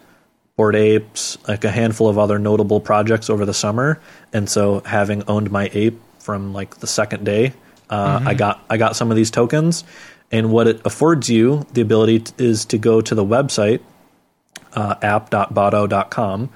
bored 0.57 0.77
apes, 0.77 1.37
like 1.49 1.65
a 1.65 1.70
handful 1.70 2.09
of 2.09 2.19
other 2.19 2.39
notable 2.39 2.81
projects 2.81 3.29
over 3.29 3.45
the 3.45 3.55
summer. 3.55 4.01
And 4.33 4.49
so, 4.49 4.81
having 4.87 5.25
owned 5.27 5.51
my 5.51 5.70
ape 5.73 5.99
from 6.20 6.53
like 6.53 6.77
the 6.77 6.87
second 6.87 7.25
day, 7.25 7.53
uh, 7.91 8.20
I 8.25 8.35
got 8.35 8.65
I 8.70 8.77
got 8.77 8.95
some 8.95 9.11
of 9.11 9.16
these 9.16 9.33
tokens, 9.33 9.83
and 10.31 10.51
what 10.51 10.67
it 10.67 10.81
affords 10.85 11.29
you 11.31 11.67
the 11.73 11.81
ability 11.81 12.21
t- 12.21 12.33
is 12.39 12.65
to 12.67 12.79
go 12.79 13.01
to 13.01 13.15
the 13.15 13.25
website 13.25 13.81
uh, 14.75 14.95
app.botto.com, 15.03 16.51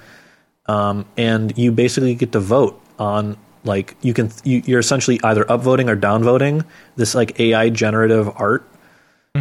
um, 0.67 1.05
and 1.17 1.57
you 1.57 1.71
basically 1.71 2.15
get 2.15 2.31
to 2.31 2.39
vote 2.39 2.79
on 2.99 3.37
like 3.65 3.95
you 4.01 4.13
can 4.13 4.29
you, 4.43 4.61
you're 4.65 4.79
essentially 4.79 5.19
either 5.23 5.43
upvoting 5.45 5.89
or 5.89 5.95
downvoting 5.95 6.65
this 6.95 7.15
like 7.15 7.39
AI 7.39 7.69
generative 7.69 8.29
art. 8.35 8.67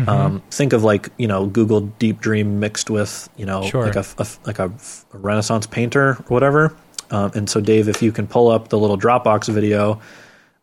Um, 0.07 0.43
think 0.51 0.73
of 0.73 0.83
like 0.83 1.11
you 1.19 1.29
know 1.29 1.45
Google 1.47 1.83
Deep 1.83 2.19
Dream 2.21 2.59
mixed 2.61 2.89
with 2.89 3.29
you 3.37 3.45
know 3.45 3.63
Sure. 3.67 3.85
like 3.85 3.97
a, 3.97 4.05
a 4.17 4.27
like 4.47 4.59
a, 4.59 4.73
a 5.13 5.19
Renaissance 5.19 5.67
painter 5.67 6.13
or 6.13 6.25
whatever. 6.29 6.75
Um, 7.11 7.31
and 7.35 7.51
so 7.51 7.61
Dave, 7.61 7.89
if 7.89 8.01
you 8.01 8.11
can 8.11 8.27
pull 8.27 8.51
up 8.51 8.69
the 8.69 8.79
little 8.79 8.97
Dropbox 8.97 9.53
video, 9.53 10.01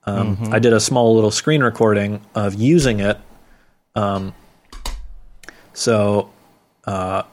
um, 0.08 0.50
I 0.52 0.58
did 0.58 0.74
a 0.74 0.80
small 0.80 1.14
little 1.14 1.30
screen 1.30 1.62
recording 1.62 2.22
of 2.34 2.56
using 2.56 3.02
it. 3.02 3.20
Um, 3.96 4.34
so 5.74 6.32
uh, 6.86 7.24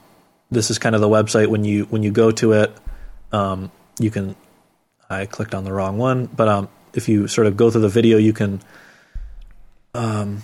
this 0.51 0.69
is 0.69 0.79
kind 0.79 0.95
of 0.95 1.01
the 1.01 1.09
website 1.09 1.47
when 1.47 1.63
you 1.63 1.85
when 1.85 2.03
you 2.03 2.11
go 2.11 2.31
to 2.31 2.53
it, 2.53 2.75
um, 3.31 3.71
you 3.99 4.11
can. 4.11 4.35
I 5.09 5.25
clicked 5.25 5.55
on 5.55 5.63
the 5.63 5.71
wrong 5.71 5.97
one, 5.97 6.25
but 6.25 6.49
um, 6.49 6.69
if 6.93 7.07
you 7.07 7.27
sort 7.27 7.47
of 7.47 7.55
go 7.55 7.71
through 7.71 7.81
the 7.81 7.89
video, 7.89 8.17
you 8.17 8.33
can 8.33 8.61
um, 9.93 10.43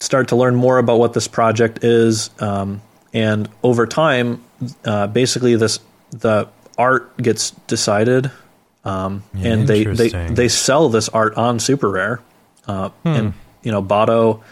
start 0.00 0.28
to 0.28 0.36
learn 0.36 0.54
more 0.54 0.78
about 0.78 0.98
what 0.98 1.14
this 1.14 1.26
project 1.26 1.84
is. 1.84 2.30
Um, 2.38 2.82
and 3.14 3.48
over 3.62 3.86
time, 3.86 4.44
uh, 4.84 5.06
basically, 5.06 5.56
this 5.56 5.80
the 6.10 6.48
art 6.76 7.16
gets 7.16 7.50
decided, 7.66 8.30
um, 8.84 9.22
and 9.34 9.66
they, 9.66 9.84
they 9.84 10.08
they 10.08 10.48
sell 10.48 10.88
this 10.88 11.08
art 11.08 11.34
on 11.34 11.58
Super 11.58 11.88
Rare, 11.90 12.20
uh, 12.66 12.90
and 13.04 13.34
you 13.62 13.72
know 13.72 13.82
Botto 13.82 14.42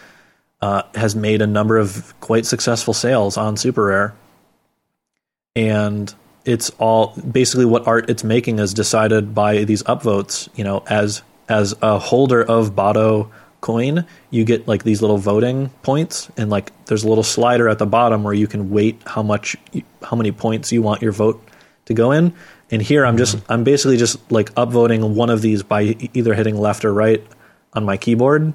uh, 0.63 0.81
has 0.95 1.13
made 1.13 1.41
a 1.41 1.47
number 1.47 1.77
of 1.77 2.17
quite 2.21 2.45
successful 2.45 2.93
sales 2.93 3.35
on 3.35 3.57
Super 3.57 3.87
Rare, 3.87 4.15
and 5.57 6.15
it's 6.45 6.69
all 6.79 7.13
basically 7.29 7.65
what 7.65 7.85
art 7.85 8.09
it's 8.09 8.23
making 8.23 8.59
is 8.59 8.73
decided 8.73 9.35
by 9.35 9.65
these 9.65 9.83
upvotes. 9.83 10.47
You 10.55 10.63
know, 10.63 10.81
as 10.87 11.21
as 11.49 11.75
a 11.81 11.99
holder 11.99 12.41
of 12.41 12.75
Botto 12.75 13.29
coin, 13.59 14.05
you 14.29 14.45
get 14.45 14.65
like 14.65 14.85
these 14.85 15.01
little 15.01 15.17
voting 15.17 15.67
points, 15.81 16.31
and 16.37 16.49
like 16.49 16.71
there's 16.85 17.03
a 17.03 17.09
little 17.09 17.25
slider 17.25 17.67
at 17.67 17.77
the 17.77 17.85
bottom 17.85 18.23
where 18.23 18.33
you 18.33 18.47
can 18.47 18.69
weight 18.69 19.01
how 19.05 19.21
much 19.21 19.57
how 20.01 20.15
many 20.15 20.31
points 20.31 20.71
you 20.71 20.81
want 20.81 21.01
your 21.01 21.11
vote 21.11 21.45
to 21.87 21.93
go 21.93 22.13
in. 22.13 22.33
And 22.71 22.81
here 22.81 23.05
I'm 23.05 23.17
just 23.17 23.37
I'm 23.49 23.65
basically 23.65 23.97
just 23.97 24.31
like 24.31 24.53
upvoting 24.55 25.13
one 25.13 25.29
of 25.29 25.41
these 25.41 25.61
by 25.61 25.81
either 26.13 26.33
hitting 26.33 26.57
left 26.57 26.85
or 26.85 26.93
right 26.93 27.21
on 27.73 27.83
my 27.83 27.97
keyboard. 27.97 28.53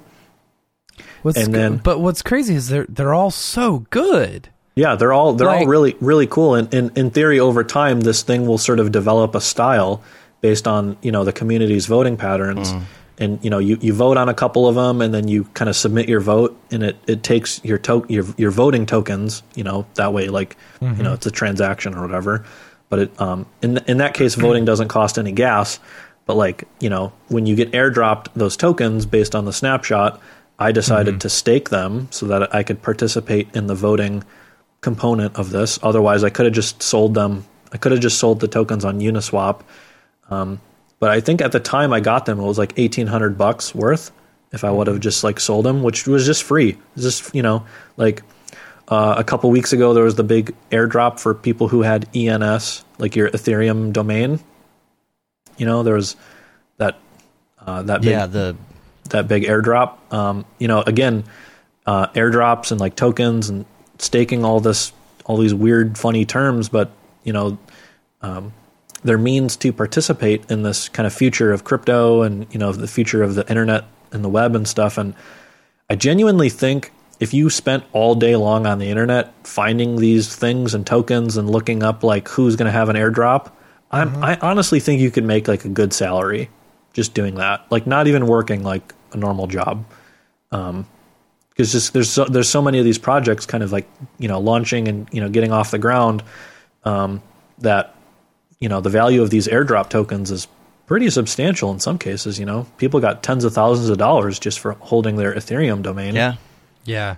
What's 1.21 1.37
And 1.37 1.53
then- 1.53 1.77
but 1.77 1.99
what's 1.99 2.21
crazy 2.21 2.55
is 2.55 2.69
they're 2.69 2.85
they're 2.89 3.13
all 3.13 3.31
so 3.31 3.85
good. 3.89 4.49
Yeah, 4.75 4.95
they're 4.95 5.11
all 5.11 5.33
they're 5.33 5.49
all 5.49 5.65
really 5.65 5.95
really 5.99 6.27
cool. 6.27 6.55
And 6.55 6.73
in, 6.73 6.91
in 6.95 7.09
theory, 7.09 7.39
over 7.39 7.63
time, 7.63 8.01
this 8.01 8.21
thing 8.21 8.47
will 8.47 8.57
sort 8.57 8.79
of 8.79 8.91
develop 8.91 9.35
a 9.35 9.41
style 9.41 10.01
based 10.41 10.67
on 10.67 10.97
you 11.01 11.11
know 11.11 11.23
the 11.23 11.33
community's 11.33 11.85
voting 11.85 12.17
patterns. 12.17 12.71
Mm. 12.71 12.83
And 13.21 13.43
you 13.43 13.49
know 13.49 13.57
you, 13.59 13.77
you 13.81 13.93
vote 13.93 14.15
on 14.15 14.29
a 14.29 14.33
couple 14.33 14.69
of 14.69 14.75
them, 14.75 15.01
and 15.01 15.13
then 15.13 15.27
you 15.27 15.43
kind 15.53 15.67
of 15.67 15.75
submit 15.75 16.07
your 16.07 16.21
vote, 16.21 16.57
and 16.71 16.83
it, 16.83 16.97
it 17.05 17.23
takes 17.23 17.59
your 17.65 17.77
to- 17.79 18.05
your 18.07 18.23
your 18.37 18.51
voting 18.51 18.85
tokens. 18.85 19.43
You 19.55 19.65
know 19.65 19.85
that 19.95 20.13
way, 20.13 20.29
like 20.29 20.55
you 20.79 20.87
know 20.87 20.93
mm-hmm. 20.93 21.13
it's 21.13 21.25
a 21.25 21.31
transaction 21.31 21.93
or 21.95 22.01
whatever. 22.01 22.45
But 22.87 22.99
it 22.99 23.21
um 23.21 23.45
in 23.61 23.79
in 23.87 23.97
that 23.97 24.13
case, 24.13 24.35
voting 24.35 24.63
mm. 24.63 24.67
doesn't 24.67 24.87
cost 24.87 25.19
any 25.19 25.33
gas. 25.33 25.79
But 26.25 26.37
like 26.37 26.63
you 26.79 26.89
know 26.89 27.11
when 27.27 27.45
you 27.45 27.55
get 27.55 27.71
airdropped 27.73 28.27
those 28.35 28.55
tokens 28.55 29.05
based 29.05 29.35
on 29.35 29.43
the 29.43 29.51
snapshot, 29.51 30.21
I 30.59 30.73
decided 30.73 31.21
to 31.21 31.29
stake 31.29 31.69
them 31.69 32.09
so 32.11 32.25
that 32.27 32.53
I 32.53 32.63
could 32.63 32.81
participate 32.81 33.47
in 33.55 33.67
the 33.67 33.75
voting 33.75 34.25
component 34.81 35.37
of 35.37 35.51
this. 35.51 35.79
Otherwise, 35.81 36.23
I 36.25 36.29
could 36.29 36.45
have 36.45 36.53
just 36.53 36.83
sold 36.83 37.13
them. 37.13 37.45
I 37.71 37.77
could 37.77 37.93
have 37.93 38.01
just 38.01 38.19
sold 38.19 38.41
the 38.41 38.47
tokens 38.47 38.83
on 38.83 38.99
Uniswap. 38.99 39.61
Um, 40.29 40.59
but 40.99 41.11
I 41.11 41.21
think 41.21 41.41
at 41.41 41.53
the 41.53 41.61
time 41.61 41.93
I 41.93 42.01
got 42.01 42.25
them, 42.25 42.39
it 42.39 42.43
was 42.43 42.57
like 42.57 42.73
eighteen 42.77 43.07
hundred 43.07 43.37
bucks 43.37 43.73
worth. 43.73 44.11
If 44.51 44.63
I 44.63 44.71
would 44.71 44.87
have 44.87 44.99
just 44.99 45.23
like 45.23 45.39
sold 45.39 45.63
them, 45.65 45.81
which 45.81 46.07
was 46.07 46.25
just 46.25 46.43
free, 46.43 46.77
It's 46.95 47.03
just 47.03 47.33
you 47.33 47.41
know, 47.41 47.65
like 47.95 48.21
uh, 48.89 49.15
a 49.17 49.23
couple 49.23 49.49
weeks 49.51 49.71
ago 49.71 49.93
there 49.93 50.03
was 50.03 50.15
the 50.15 50.23
big 50.23 50.53
airdrop 50.71 51.19
for 51.19 51.33
people 51.33 51.69
who 51.69 51.83
had 51.83 52.09
ENS, 52.15 52.83
like 52.97 53.15
your 53.15 53.29
Ethereum 53.29 53.93
domain. 53.93 54.39
You 55.57 55.65
know, 55.65 55.83
there 55.83 55.93
was 55.93 56.17
that 56.77 56.97
uh, 57.59 57.83
that 57.83 58.01
big 58.01 58.09
Yeah, 58.09 58.25
the 58.25 58.57
that 59.09 59.27
big 59.27 59.43
airdrop. 59.43 59.97
Um, 60.13 60.45
you 60.57 60.67
know, 60.67 60.81
again, 60.81 61.23
uh, 61.85 62.07
airdrops 62.07 62.71
and 62.71 62.79
like 62.79 62.95
tokens 62.95 63.49
and 63.49 63.65
staking 63.97 64.45
all 64.45 64.59
this, 64.59 64.91
all 65.25 65.37
these 65.37 65.53
weird, 65.53 65.97
funny 65.97 66.25
terms, 66.25 66.69
but 66.69 66.91
you 67.23 67.33
know, 67.33 67.57
um, 68.21 68.53
they're 69.03 69.17
means 69.17 69.55
to 69.57 69.71
participate 69.71 70.49
in 70.49 70.63
this 70.63 70.89
kind 70.89 71.07
of 71.07 71.13
future 71.13 71.53
of 71.53 71.63
crypto 71.63 72.21
and 72.21 72.47
you 72.51 72.59
know 72.59 72.71
the 72.71 72.87
future 72.87 73.23
of 73.23 73.35
the 73.35 73.47
internet 73.49 73.85
and 74.11 74.23
the 74.23 74.29
web 74.29 74.55
and 74.55 74.67
stuff. 74.67 74.97
And 74.97 75.13
I 75.89 75.95
genuinely 75.95 76.49
think 76.49 76.91
if 77.19 77.33
you 77.33 77.49
spent 77.49 77.83
all 77.93 78.15
day 78.15 78.35
long 78.35 78.65
on 78.65 78.79
the 78.79 78.89
internet 78.89 79.33
finding 79.45 79.97
these 79.97 80.35
things 80.35 80.73
and 80.73 80.85
tokens 80.85 81.37
and 81.37 81.49
looking 81.49 81.83
up 81.83 82.03
like 82.03 82.27
who's 82.29 82.55
going 82.55 82.65
to 82.65 82.71
have 82.71 82.89
an 82.89 82.95
airdrop, 82.95 83.51
I'm, 83.91 84.23
I 84.23 84.37
honestly 84.41 84.79
think 84.79 85.01
you 85.01 85.11
could 85.11 85.25
make 85.25 85.47
like 85.47 85.65
a 85.65 85.69
good 85.69 85.93
salary 85.93 86.49
just 86.93 87.13
doing 87.13 87.35
that. 87.35 87.65
Like 87.69 87.87
not 87.87 88.07
even 88.07 88.27
working 88.27 88.63
like 88.63 88.93
a 89.13 89.17
normal 89.17 89.47
job. 89.47 89.85
Um, 90.51 90.87
because 91.49 91.73
just 91.73 91.91
there's 91.91 92.09
so, 92.09 92.23
there's 92.23 92.47
so 92.47 92.61
many 92.61 92.79
of 92.79 92.85
these 92.85 92.97
projects 92.97 93.45
kind 93.45 93.63
of 93.63 93.73
like 93.73 93.85
you 94.17 94.29
know 94.29 94.39
launching 94.39 94.87
and 94.87 95.09
you 95.11 95.19
know 95.19 95.27
getting 95.27 95.51
off 95.51 95.71
the 95.71 95.77
ground 95.77 96.23
um, 96.85 97.21
that 97.57 97.95
you 98.59 98.69
know 98.69 98.79
the 98.79 98.89
value 98.89 99.21
of 99.21 99.29
these 99.29 99.47
airdrop 99.47 99.89
tokens 99.89 100.31
is 100.31 100.47
pretty 100.85 101.09
substantial 101.09 101.71
in 101.71 101.79
some 101.79 101.97
cases. 101.97 102.39
You 102.39 102.45
know, 102.45 102.65
people 102.77 102.99
got 102.99 103.23
tens 103.23 103.43
of 103.43 103.53
thousands 103.53 103.89
of 103.89 103.97
dollars 103.97 104.39
just 104.39 104.59
for 104.59 104.71
holding 104.73 105.17
their 105.17 105.33
Ethereum 105.33 105.81
domain. 105.81 106.15
yeah. 106.15 106.35
Yeah. 106.85 107.15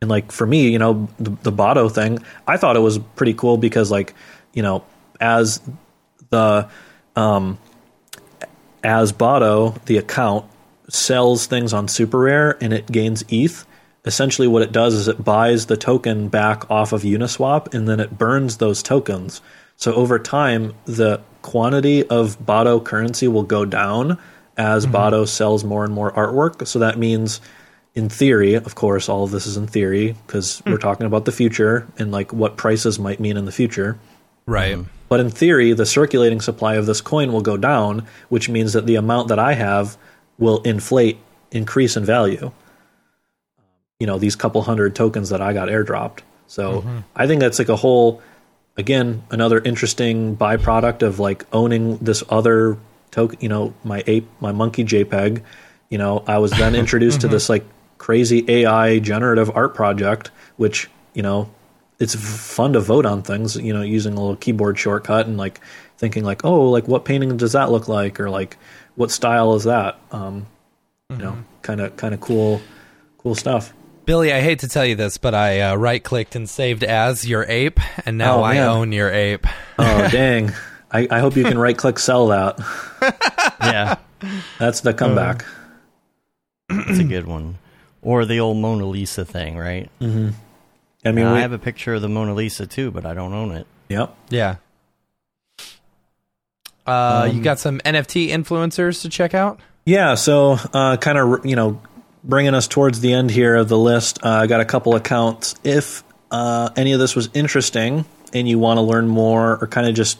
And 0.00 0.10
like 0.10 0.32
for 0.32 0.46
me, 0.46 0.70
you 0.70 0.78
know, 0.78 1.08
the, 1.18 1.30
the 1.42 1.52
Botto 1.52 1.92
thing, 1.92 2.18
I 2.46 2.56
thought 2.56 2.76
it 2.76 2.80
was 2.80 2.98
pretty 2.98 3.34
cool 3.34 3.56
because 3.56 3.90
like, 3.90 4.14
you 4.52 4.62
know, 4.62 4.84
as 5.20 5.60
the 6.30 6.68
um 7.16 7.58
as 8.82 9.12
Botto, 9.12 9.82
the 9.84 9.98
account 9.98 10.46
sells 10.88 11.46
things 11.46 11.72
on 11.72 11.88
Super 11.88 12.18
Rare 12.18 12.62
and 12.62 12.72
it 12.72 12.90
gains 12.90 13.24
ETH. 13.28 13.66
Essentially, 14.04 14.46
what 14.46 14.62
it 14.62 14.72
does 14.72 14.94
is 14.94 15.08
it 15.08 15.24
buys 15.24 15.66
the 15.66 15.76
token 15.76 16.28
back 16.28 16.70
off 16.70 16.92
of 16.92 17.02
Uniswap 17.02 17.72
and 17.72 17.88
then 17.88 18.00
it 18.00 18.18
burns 18.18 18.58
those 18.58 18.82
tokens. 18.82 19.40
So 19.76 19.94
over 19.94 20.18
time, 20.18 20.74
the 20.84 21.20
quantity 21.42 22.06
of 22.08 22.38
Botto 22.38 22.84
currency 22.84 23.28
will 23.28 23.42
go 23.42 23.64
down 23.64 24.18
as 24.56 24.86
mm-hmm. 24.86 24.94
Botto 24.94 25.26
sells 25.26 25.64
more 25.64 25.84
and 25.84 25.92
more 25.92 26.12
artwork. 26.12 26.66
So 26.66 26.78
that 26.80 26.98
means, 26.98 27.40
in 27.94 28.08
theory, 28.08 28.54
of 28.54 28.74
course, 28.74 29.08
all 29.08 29.24
of 29.24 29.30
this 29.30 29.46
is 29.46 29.56
in 29.56 29.66
theory 29.66 30.16
because 30.26 30.60
hmm. 30.60 30.72
we're 30.72 30.78
talking 30.78 31.06
about 31.06 31.24
the 31.24 31.32
future 31.32 31.86
and 31.98 32.12
like 32.12 32.32
what 32.32 32.56
prices 32.56 32.98
might 32.98 33.20
mean 33.20 33.36
in 33.36 33.46
the 33.46 33.52
future. 33.52 33.98
Right. 34.46 34.78
But 35.08 35.20
in 35.20 35.30
theory, 35.30 35.72
the 35.72 35.86
circulating 35.86 36.40
supply 36.40 36.74
of 36.74 36.86
this 36.86 37.00
coin 37.00 37.32
will 37.32 37.40
go 37.40 37.56
down, 37.56 38.06
which 38.28 38.48
means 38.48 38.72
that 38.72 38.86
the 38.86 38.96
amount 38.96 39.28
that 39.28 39.38
I 39.38 39.54
have 39.54 39.96
will 40.38 40.60
inflate, 40.62 41.18
increase 41.50 41.96
in 41.96 42.04
value. 42.04 42.50
You 44.00 44.06
know, 44.06 44.18
these 44.18 44.36
couple 44.36 44.62
hundred 44.62 44.94
tokens 44.94 45.30
that 45.30 45.40
I 45.40 45.52
got 45.52 45.68
airdropped. 45.68 46.20
So 46.46 46.82
mm-hmm. 46.82 46.98
I 47.14 47.26
think 47.26 47.40
that's 47.40 47.58
like 47.58 47.68
a 47.68 47.76
whole, 47.76 48.22
again, 48.76 49.22
another 49.30 49.60
interesting 49.60 50.36
byproduct 50.36 51.02
of 51.02 51.18
like 51.18 51.44
owning 51.52 51.98
this 51.98 52.22
other 52.28 52.78
token, 53.10 53.38
you 53.40 53.48
know, 53.48 53.74
my 53.84 54.02
ape, 54.06 54.28
my 54.40 54.52
monkey 54.52 54.84
JPEG. 54.84 55.42
You 55.88 55.98
know, 55.98 56.24
I 56.26 56.38
was 56.38 56.50
then 56.52 56.74
introduced 56.84 57.20
to 57.20 57.28
mm-hmm. 57.28 57.34
this 57.34 57.48
like 57.48 57.64
crazy 57.98 58.44
AI 58.48 58.98
generative 58.98 59.50
art 59.54 59.74
project, 59.74 60.30
which, 60.56 60.90
you 61.14 61.22
know, 61.22 61.50
it's 61.98 62.14
fun 62.14 62.72
to 62.72 62.80
vote 62.80 63.06
on 63.06 63.22
things, 63.22 63.56
you 63.56 63.72
know, 63.72 63.82
using 63.82 64.14
a 64.14 64.20
little 64.20 64.36
keyboard 64.36 64.78
shortcut 64.78 65.26
and 65.26 65.36
like 65.36 65.60
thinking 65.96 66.24
like, 66.24 66.44
oh, 66.44 66.70
like 66.70 66.88
what 66.88 67.04
painting 67.04 67.36
does 67.36 67.52
that 67.52 67.70
look 67.70 67.88
like, 67.88 68.18
or 68.20 68.28
like 68.28 68.56
what 68.96 69.10
style 69.10 69.54
is 69.54 69.64
that? 69.64 69.98
Um, 70.12 70.46
You 71.10 71.16
know, 71.18 71.36
kind 71.62 71.80
of 71.80 71.96
kind 71.96 72.14
of 72.14 72.20
cool, 72.20 72.60
cool 73.18 73.34
stuff. 73.34 73.72
Billy, 74.06 74.32
I 74.32 74.40
hate 74.42 74.58
to 74.60 74.68
tell 74.68 74.84
you 74.84 74.94
this, 74.96 75.16
but 75.16 75.34
I 75.34 75.60
uh, 75.60 75.76
right 75.76 76.02
clicked 76.02 76.36
and 76.36 76.48
saved 76.48 76.84
as 76.84 77.26
your 77.26 77.44
ape, 77.48 77.80
and 78.06 78.18
now 78.18 78.40
Oh, 78.40 78.42
I 78.42 78.58
own 78.58 78.92
your 78.92 79.10
ape. 79.10 79.46
Oh 79.78 80.08
dang! 80.12 80.52
I, 80.90 81.08
I 81.10 81.18
hope 81.20 81.36
you 81.36 81.44
can 81.44 81.58
right 81.58 81.76
click 81.76 81.98
sell 81.98 82.28
that. 82.28 82.58
Yeah. 83.60 83.96
That's 84.58 84.80
the 84.82 84.92
comeback. 84.92 85.44
It's 86.68 86.98
a 86.98 87.04
good 87.04 87.26
one. 87.26 87.58
Or 88.02 88.26
the 88.26 88.40
old 88.40 88.58
Mona 88.58 88.84
Lisa 88.84 89.24
thing, 89.24 89.56
right? 89.56 89.90
I 90.02 90.04
mean, 90.04 91.24
I 91.26 91.34
we, 91.34 91.40
have 91.40 91.52
a 91.52 91.58
picture 91.58 91.94
of 91.94 92.02
the 92.02 92.08
Mona 92.08 92.34
Lisa 92.34 92.66
too, 92.66 92.90
but 92.90 93.06
I 93.06 93.14
don't 93.14 93.32
own 93.32 93.52
it. 93.52 93.66
yep. 93.88 94.14
Yeah. 94.28 94.56
Uh, 96.86 97.28
you 97.30 97.38
Um, 97.38 97.42
got 97.42 97.58
some 97.58 97.80
NFT 97.84 98.28
influencers 98.28 99.02
to 99.02 99.08
check 99.08 99.34
out? 99.34 99.60
Yeah, 99.86 100.14
so 100.14 100.58
uh, 100.72 100.96
kind 100.96 101.18
of 101.18 101.44
you 101.44 101.56
know 101.56 101.80
bringing 102.22 102.54
us 102.54 102.66
towards 102.66 103.00
the 103.00 103.12
end 103.12 103.30
here 103.30 103.54
of 103.54 103.68
the 103.68 103.78
list. 103.78 104.18
Uh, 104.24 104.30
I 104.30 104.46
got 104.46 104.60
a 104.60 104.64
couple 104.64 104.94
accounts. 104.94 105.54
If 105.62 106.02
uh, 106.30 106.70
any 106.76 106.92
of 106.92 107.00
this 107.00 107.14
was 107.14 107.28
interesting 107.34 108.04
and 108.32 108.48
you 108.48 108.58
want 108.58 108.78
to 108.78 108.82
learn 108.82 109.08
more, 109.08 109.58
or 109.60 109.66
kind 109.66 109.86
of 109.86 109.94
just 109.94 110.18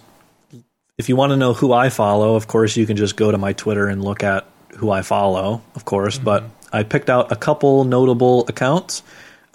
if 0.98 1.08
you 1.08 1.16
want 1.16 1.30
to 1.30 1.36
know 1.36 1.54
who 1.54 1.72
I 1.72 1.88
follow, 1.88 2.36
of 2.36 2.46
course 2.46 2.76
you 2.76 2.86
can 2.86 2.96
just 2.96 3.16
go 3.16 3.30
to 3.30 3.38
my 3.38 3.52
Twitter 3.52 3.88
and 3.88 4.04
look 4.04 4.22
at 4.22 4.46
who 4.76 4.90
I 4.90 5.02
follow, 5.02 5.62
of 5.74 5.84
course. 5.84 6.16
Mm-hmm. 6.16 6.24
But 6.24 6.44
I 6.72 6.82
picked 6.82 7.10
out 7.10 7.32
a 7.32 7.36
couple 7.36 7.84
notable 7.84 8.46
accounts. 8.48 9.02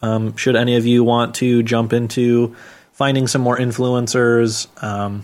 Um, 0.01 0.35
should 0.38 0.55
any 0.55 0.75
of 0.75 0.85
you 0.85 1.03
want 1.03 1.35
to 1.35 1.61
jump 1.63 1.93
into 1.93 2.55
finding 2.93 3.27
some 3.27 3.41
more 3.41 3.57
influencers 3.57 4.67
um, 4.83 5.23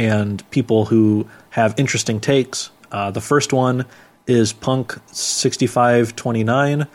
and 0.00 0.50
people 0.50 0.86
who 0.86 1.28
have 1.50 1.78
interesting 1.78 2.20
takes, 2.20 2.70
uh, 2.90 3.10
the 3.10 3.20
first 3.20 3.52
one 3.52 3.84
is 4.26 4.54
Punk 4.54 4.96
sixty 5.12 5.66
five 5.66 6.16
twenty 6.16 6.42
nine. 6.42 6.86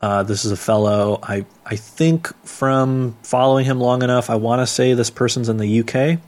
Uh, 0.00 0.22
this 0.22 0.44
is 0.44 0.52
a 0.52 0.56
fellow 0.56 1.18
I 1.24 1.44
I 1.64 1.74
think 1.74 2.28
from 2.46 3.16
following 3.24 3.64
him 3.64 3.80
long 3.80 4.02
enough, 4.02 4.30
I 4.30 4.36
want 4.36 4.62
to 4.62 4.66
say 4.66 4.94
this 4.94 5.10
person's 5.10 5.48
in 5.48 5.56
the 5.56 5.80
UK. 5.80 6.20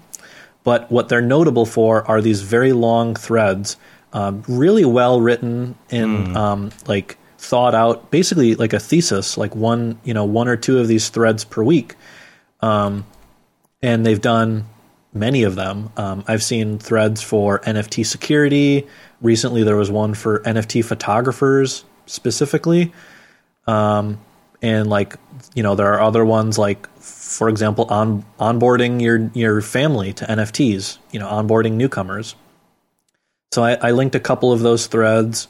But 0.64 0.90
what 0.90 1.08
they're 1.08 1.22
notable 1.22 1.64
for 1.64 2.04
are 2.10 2.20
these 2.20 2.42
very 2.42 2.72
long 2.72 3.14
threads, 3.14 3.76
um, 4.12 4.42
really 4.48 4.84
well 4.84 5.20
written 5.20 5.76
and 5.88 6.28
mm. 6.28 6.36
um, 6.36 6.70
like 6.88 7.16
thought 7.38 7.76
out, 7.76 8.10
basically 8.10 8.56
like 8.56 8.72
a 8.72 8.80
thesis, 8.80 9.38
like 9.38 9.54
one 9.54 10.00
you 10.02 10.14
know 10.14 10.24
one 10.24 10.48
or 10.48 10.56
two 10.56 10.80
of 10.80 10.88
these 10.88 11.10
threads 11.10 11.44
per 11.44 11.62
week. 11.62 11.94
Um, 12.60 13.06
and 13.80 14.04
they've 14.04 14.20
done 14.20 14.64
many 15.18 15.42
of 15.42 15.54
them. 15.54 15.92
Um, 15.96 16.24
I've 16.26 16.42
seen 16.42 16.78
threads 16.78 17.22
for 17.22 17.60
NFT 17.60 18.04
security. 18.06 18.86
Recently, 19.20 19.62
there 19.62 19.76
was 19.76 19.90
one 19.90 20.14
for 20.14 20.40
NFT 20.40 20.84
photographers 20.84 21.84
specifically. 22.06 22.92
Um, 23.66 24.20
and 24.62 24.88
like, 24.88 25.16
you 25.54 25.62
know, 25.62 25.74
there 25.74 25.92
are 25.94 26.00
other 26.00 26.24
ones 26.24 26.58
like, 26.58 26.88
for 26.98 27.48
example, 27.48 27.86
on 27.90 28.24
onboarding 28.40 29.00
your 29.00 29.30
your 29.34 29.60
family 29.60 30.12
to 30.14 30.24
NFTs. 30.24 30.98
You 31.12 31.20
know, 31.20 31.28
onboarding 31.28 31.72
newcomers. 31.72 32.34
So 33.52 33.62
I, 33.62 33.74
I 33.74 33.90
linked 33.92 34.14
a 34.14 34.20
couple 34.20 34.52
of 34.52 34.60
those 34.60 34.86
threads 34.86 35.48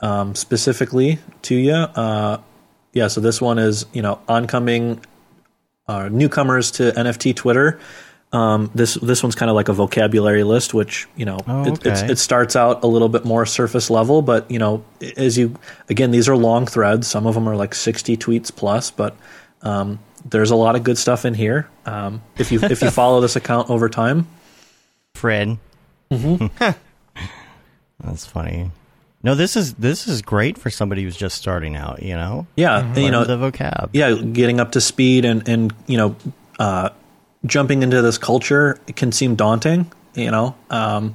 um, 0.00 0.34
specifically 0.34 1.18
to 1.42 1.54
you. 1.54 1.72
Uh, 1.72 2.38
yeah, 2.92 3.08
so 3.08 3.20
this 3.20 3.40
one 3.40 3.58
is 3.58 3.86
you 3.92 4.02
know 4.02 4.20
oncoming 4.28 5.00
uh, 5.86 6.08
newcomers 6.08 6.70
to 6.72 6.92
NFT 6.92 7.34
Twitter. 7.34 7.80
Um, 8.30 8.70
this 8.74 8.94
this 8.94 9.22
one's 9.22 9.34
kind 9.34 9.48
of 9.48 9.56
like 9.56 9.68
a 9.68 9.72
vocabulary 9.72 10.44
list, 10.44 10.74
which 10.74 11.08
you 11.16 11.24
know 11.24 11.38
oh, 11.46 11.72
okay. 11.72 11.90
it, 11.90 12.10
it, 12.10 12.18
starts 12.18 12.56
out 12.56 12.84
a 12.84 12.86
little 12.86 13.08
bit 13.08 13.24
more 13.24 13.46
surface 13.46 13.88
level, 13.88 14.20
but 14.20 14.50
you 14.50 14.58
know 14.58 14.84
as 15.16 15.38
you 15.38 15.54
again 15.88 16.10
these 16.10 16.28
are 16.28 16.36
long 16.36 16.66
threads. 16.66 17.06
Some 17.06 17.26
of 17.26 17.34
them 17.34 17.48
are 17.48 17.56
like 17.56 17.74
sixty 17.74 18.18
tweets 18.18 18.54
plus, 18.54 18.90
but 18.90 19.16
um, 19.62 19.98
there's 20.26 20.50
a 20.50 20.56
lot 20.56 20.76
of 20.76 20.84
good 20.84 20.98
stuff 20.98 21.24
in 21.24 21.32
here. 21.32 21.70
Um, 21.86 22.20
if 22.36 22.52
you 22.52 22.60
if 22.62 22.82
you 22.82 22.90
follow 22.90 23.22
this 23.22 23.34
account 23.34 23.70
over 23.70 23.88
time, 23.88 24.26
Fred, 25.14 25.56
mm-hmm. 26.10 26.46
that's 28.04 28.26
funny. 28.26 28.70
No, 29.22 29.34
this 29.34 29.56
is 29.56 29.72
this 29.74 30.06
is 30.06 30.20
great 30.20 30.58
for 30.58 30.68
somebody 30.68 31.02
who's 31.02 31.16
just 31.16 31.38
starting 31.38 31.76
out. 31.76 32.02
You 32.02 32.14
know, 32.14 32.46
yeah, 32.56 32.82
mm-hmm. 32.82 32.98
you 32.98 33.10
know 33.10 33.24
the 33.24 33.38
vocab. 33.38 33.88
Yeah, 33.94 34.14
getting 34.14 34.60
up 34.60 34.72
to 34.72 34.82
speed 34.82 35.24
and 35.24 35.48
and 35.48 35.72
you 35.86 35.96
know. 35.96 36.16
Uh, 36.58 36.90
jumping 37.48 37.82
into 37.82 38.02
this 38.02 38.18
culture 38.18 38.78
can 38.94 39.12
seem 39.12 39.34
daunting. 39.34 39.90
You 40.14 40.30
know, 40.30 40.54
um, 40.70 41.14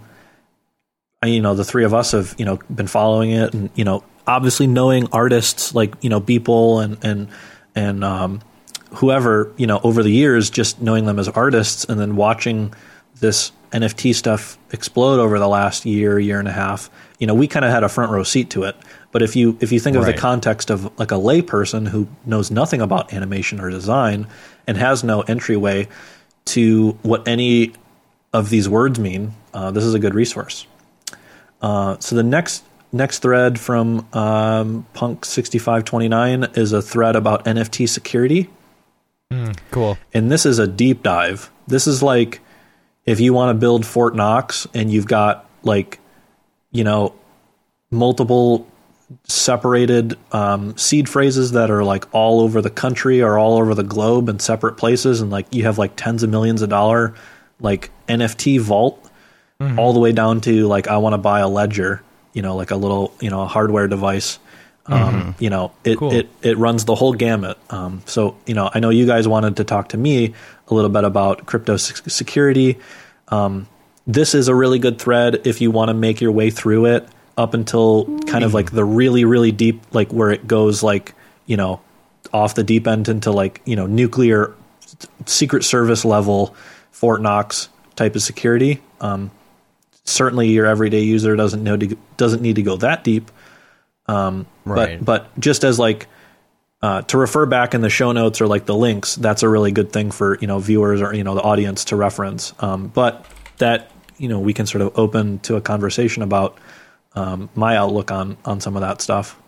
I, 1.22 1.28
you 1.28 1.42
know, 1.42 1.56
the 1.56 1.64
three 1.64 1.86
of 1.86 1.94
us 1.94 2.12
have 2.12 2.36
you 2.38 2.46
know 2.46 2.60
been 2.74 2.88
following 2.88 3.32
it, 3.32 3.54
and 3.54 3.70
you 3.76 3.86
know, 3.86 4.04
obviously 4.28 4.68
knowing 4.68 5.08
artists 5.12 5.74
like 5.74 5.96
you 6.02 6.10
know 6.10 6.20
people 6.20 6.80
and 6.80 6.98
and 7.04 7.30
and 7.76 8.04
um, 8.04 8.42
whoever 8.96 9.52
you 9.58 9.68
know 9.68 9.80
over 9.84 10.04
the 10.04 10.12
years, 10.12 10.50
just 10.50 10.82
knowing 10.82 11.06
them 11.06 11.20
as 11.20 11.30
artists, 11.30 11.86
and 11.86 12.00
then 12.00 12.16
watching 12.16 12.74
this 13.20 13.52
NFT 13.72 14.14
stuff 14.14 14.58
explode 14.72 15.20
over 15.20 15.40
the 15.40 15.48
last 15.48 15.86
year, 15.86 16.20
year 16.20 16.40
and 16.40 16.48
a 16.48 16.52
half. 16.52 16.90
You 17.20 17.28
know, 17.28 17.34
we 17.34 17.48
kind 17.48 17.66
of 17.66 17.72
had 17.72 17.84
a 17.84 17.90
front 17.90 18.12
row 18.12 18.24
seat 18.24 18.50
to 18.52 18.64
it. 18.64 18.76
But 19.12 19.22
if 19.22 19.36
you 19.36 19.58
if 19.62 19.72
you 19.72 19.80
think 19.80 19.96
of 19.96 20.04
right. 20.04 20.16
the 20.16 20.22
context 20.22 20.70
of 20.70 20.86
like 21.00 21.12
a 21.12 21.16
layperson 21.16 21.88
who 21.88 22.08
knows 22.26 22.52
nothing 22.52 22.82
about 22.82 23.14
animation 23.14 23.60
or 23.60 23.70
design 23.70 24.28
and 24.68 24.78
has 24.78 25.04
no 25.04 25.22
entryway 25.22 25.88
to 26.46 26.92
what 27.02 27.28
any 27.28 27.74
of 28.32 28.50
these 28.50 28.68
words 28.68 29.00
mean, 29.00 29.34
uh, 29.54 29.72
this 29.72 29.84
is 29.84 29.94
a 29.94 30.00
good 30.00 30.14
resource. 30.14 30.66
Uh, 31.62 31.98
so 32.00 32.16
the 32.16 32.24
next 32.24 32.64
next 32.92 33.20
thread 33.20 33.60
from 33.60 34.08
um, 34.14 34.86
Punk 34.94 35.26
sixty 35.26 35.58
five 35.58 35.86
twenty 35.86 36.08
nine 36.08 36.46
is 36.56 36.74
a 36.74 36.82
thread 36.82 37.16
about 37.16 37.46
NFT 37.46 37.88
security. 37.88 38.50
Mm, 39.32 39.58
cool. 39.72 39.98
And 40.14 40.32
this 40.32 40.46
is 40.46 40.60
a 40.60 40.68
deep 40.68 41.04
dive. 41.04 41.50
This 41.68 41.88
is 41.88 42.04
like 42.04 42.42
if 43.06 43.20
you 43.20 43.34
want 43.34 43.56
to 43.56 43.60
build 43.60 43.86
Fort 43.86 44.16
Knox 44.16 44.68
and 44.74 44.92
you've 44.92 45.08
got 45.08 45.50
like 45.64 46.00
you 46.72 46.84
know 46.84 47.16
multiple 47.90 48.68
separated 49.26 50.18
um, 50.32 50.78
seed 50.78 51.10
phrases 51.10 51.52
that 51.52 51.72
are 51.72 51.84
like 51.84 52.06
all 52.14 52.42
over 52.42 52.62
the 52.62 52.70
country 52.70 53.22
or 53.22 53.38
all 53.38 53.58
over 53.58 53.74
the 53.76 53.84
globe 53.84 54.30
in 54.30 54.40
separate 54.40 54.78
places, 54.78 55.22
and 55.22 55.32
like 55.32 55.48
you 55.54 55.64
have 55.64 55.78
like 55.78 55.94
tens 55.96 56.24
of 56.24 56.30
millions 56.30 56.62
of 56.62 56.70
dollar 56.70 57.16
like 57.60 57.92
NFT 58.08 58.60
vault, 58.60 59.04
mm-hmm. 59.60 59.80
all 59.80 59.94
the 59.94 60.00
way 60.00 60.12
down 60.12 60.42
to 60.42 60.68
like 60.68 60.88
I 60.88 60.98
want 60.98 61.14
to 61.14 61.18
buy 61.18 61.40
a 61.40 61.48
ledger, 61.48 62.02
you 62.34 62.42
know, 62.42 62.56
like 62.56 62.72
a 62.72 62.76
little 62.76 63.14
you 63.20 63.30
know 63.30 63.42
a 63.42 63.48
hardware 63.48 63.88
device. 63.88 64.40
Um, 64.86 65.00
mm-hmm. 65.00 65.44
You 65.44 65.50
know, 65.50 65.72
it, 65.86 65.98
cool. 65.98 66.12
it 66.12 66.30
it 66.42 66.58
runs 66.58 66.86
the 66.86 66.96
whole 66.96 67.14
gamut. 67.14 67.58
Um, 67.70 68.02
so 68.06 68.38
you 68.46 68.54
know, 68.54 68.70
I 68.74 68.80
know 68.80 68.90
you 68.90 69.06
guys 69.06 69.28
wanted 69.28 69.58
to 69.58 69.64
talk 69.64 69.90
to 69.90 69.98
me 69.98 70.34
a 70.68 70.74
little 70.74 70.90
bit 70.90 71.04
about 71.04 71.46
crypto 71.46 71.78
security. 71.78 72.80
Um, 73.30 73.68
this 74.06 74.36
is 74.36 74.50
a 74.50 74.56
really 74.56 74.80
good 74.80 75.00
thread 75.00 75.48
if 75.48 75.62
you 75.62 75.72
want 75.72 75.88
to 75.88 75.94
make 75.94 76.20
your 76.20 76.32
way 76.32 76.50
through 76.50 76.88
it 76.88 77.08
up 77.38 77.54
until 77.54 78.20
kind 78.28 78.44
of 78.44 78.54
like 78.54 78.72
the 78.72 78.86
really 78.86 79.26
really 79.26 79.52
deep 79.52 79.82
like 79.92 80.14
where 80.14 80.30
it 80.30 80.46
goes 80.46 80.84
like 80.84 81.16
you 81.46 81.58
know 81.58 81.82
off 82.32 82.56
the 82.56 82.64
deep 82.64 82.88
end 82.88 83.10
into 83.10 83.32
like 83.32 83.62
you 83.66 83.76
know 83.76 83.86
nuclear 83.86 84.54
secret 85.26 85.64
service 85.64 86.06
level 86.06 86.56
Fort 86.92 87.22
Knox 87.22 87.70
type 87.96 88.16
of 88.16 88.22
security. 88.22 88.82
Um, 89.02 89.32
certainly, 90.06 90.50
your 90.50 90.66
everyday 90.66 91.02
user 91.02 91.36
doesn't 91.36 91.64
know 91.64 91.78
to, 91.78 91.98
doesn't 92.18 92.42
need 92.42 92.56
to 92.56 92.64
go 92.64 92.78
that 92.78 93.04
deep. 93.04 93.30
Um, 94.08 94.46
right. 94.66 95.04
But 95.04 95.06
but 95.34 95.40
just 95.40 95.64
as 95.64 95.80
like 95.80 96.08
uh, 96.82 97.02
to 97.04 97.18
refer 97.18 97.46
back 97.46 97.74
in 97.74 97.82
the 97.82 97.90
show 97.90 98.12
notes 98.12 98.42
or 98.42 98.48
like 98.48 98.66
the 98.66 98.76
links, 98.76 99.16
that's 99.16 99.44
a 99.44 99.50
really 99.50 99.72
good 99.72 99.92
thing 99.92 100.12
for 100.12 100.38
you 100.40 100.48
know 100.48 100.60
viewers 100.60 101.02
or 101.02 101.14
you 101.14 101.24
know 101.24 101.36
the 101.36 101.42
audience 101.42 101.86
to 101.86 101.96
reference. 101.96 102.54
Um, 102.60 102.88
but 102.88 103.26
that 103.58 103.92
you 104.18 104.28
know 104.28 104.40
we 104.40 104.54
can 104.54 104.66
sort 104.66 104.82
of 104.82 104.98
open 104.98 105.40
to 105.40 105.56
a 105.56 105.62
conversation 105.62 106.24
about 106.24 106.58
um, 107.16 107.50
my 107.56 107.78
outlook 107.78 108.12
on 108.12 108.38
on 108.46 108.60
some 108.60 108.76
of 108.76 108.82
that 108.82 109.02
stuff. 109.02 109.40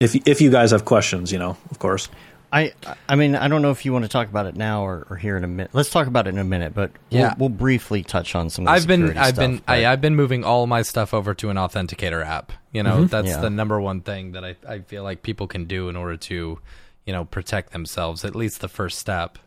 If 0.00 0.16
if 0.26 0.40
you 0.40 0.50
guys 0.50 0.70
have 0.70 0.84
questions, 0.84 1.32
you 1.32 1.38
know, 1.38 1.56
of 1.70 1.78
course. 1.78 2.08
I 2.52 2.72
I 3.08 3.14
mean 3.14 3.36
I 3.36 3.46
don't 3.46 3.62
know 3.62 3.70
if 3.70 3.84
you 3.84 3.92
want 3.92 4.04
to 4.04 4.08
talk 4.08 4.28
about 4.28 4.46
it 4.46 4.56
now 4.56 4.84
or, 4.84 5.06
or 5.08 5.16
here 5.16 5.36
in 5.36 5.44
a 5.44 5.48
minute. 5.48 5.70
Let's 5.72 5.90
talk 5.90 6.08
about 6.08 6.26
it 6.26 6.30
in 6.30 6.38
a 6.38 6.44
minute, 6.44 6.74
but 6.74 6.90
yeah. 7.08 7.34
we'll, 7.38 7.48
we'll 7.48 7.58
briefly 7.58 8.02
touch 8.02 8.34
on 8.34 8.50
some. 8.50 8.66
I've 8.66 8.88
been 8.88 9.16
I've 9.16 9.34
stuff, 9.34 9.36
been 9.36 9.62
I, 9.68 9.78
have 9.78 10.00
been 10.00 10.16
moving 10.16 10.42
all 10.42 10.66
my 10.66 10.82
stuff 10.82 11.14
over 11.14 11.32
to 11.34 11.50
an 11.50 11.56
authenticator 11.56 12.26
app. 12.26 12.52
You 12.72 12.82
know, 12.82 12.96
mm-hmm. 12.96 13.06
that's 13.06 13.28
yeah. 13.28 13.40
the 13.40 13.50
number 13.50 13.80
one 13.80 14.00
thing 14.00 14.32
that 14.32 14.44
I 14.44 14.56
I 14.68 14.80
feel 14.80 15.04
like 15.04 15.22
people 15.22 15.46
can 15.46 15.66
do 15.66 15.88
in 15.88 15.96
order 15.96 16.16
to 16.16 16.58
you 17.06 17.12
know 17.12 17.24
protect 17.24 17.72
themselves. 17.72 18.24
At 18.24 18.34
least 18.34 18.60
the 18.62 18.68
first 18.68 18.98
step. 18.98 19.38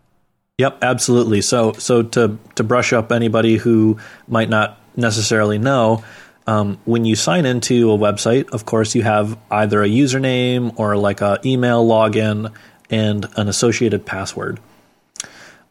Yep, 0.60 0.78
absolutely. 0.82 1.42
So 1.42 1.74
so 1.74 2.04
to 2.04 2.38
to 2.56 2.64
brush 2.64 2.94
up 2.94 3.12
anybody 3.12 3.58
who 3.58 3.98
might 4.30 4.50
not 4.50 4.80
necessarily 4.96 5.58
know. 5.58 6.04
Um, 6.46 6.78
when 6.86 7.06
you 7.06 7.16
sign 7.16 7.46
into 7.46 7.92
a 7.92 7.98
website, 7.98 8.50
of 8.52 8.66
course, 8.66 8.96
you 8.96 9.04
have 9.04 9.38
either 9.50 9.82
a 9.82 9.88
username 9.88 10.78
or 10.78 10.98
like 10.98 11.22
a 11.22 11.40
email 11.46 11.86
login 11.86 12.54
and 12.90 13.26
an 13.38 13.48
associated 13.48 14.06
password. 14.06 14.60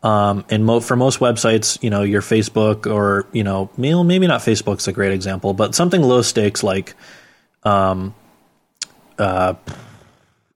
Um, 0.02 0.44
and 0.51 0.65
mo- 0.65 0.81
for 0.81 0.97
most 0.97 1.20
websites, 1.20 1.81
you 1.83 1.91
know, 1.91 2.02
your 2.02 2.23
Facebook 2.23 2.91
or 2.92 3.26
you 3.33 3.44
know, 3.44 3.70
maybe, 3.76 4.26
not 4.26 4.41
Facebook's 4.41 4.89
a 4.89 4.92
great 4.92 5.12
example, 5.12 5.55
but 5.55 5.75
something 5.75 6.02
low 6.02 6.23
stakes 6.23 6.62
like, 6.65 6.94
um, 7.62 8.15
uh, 9.18 9.55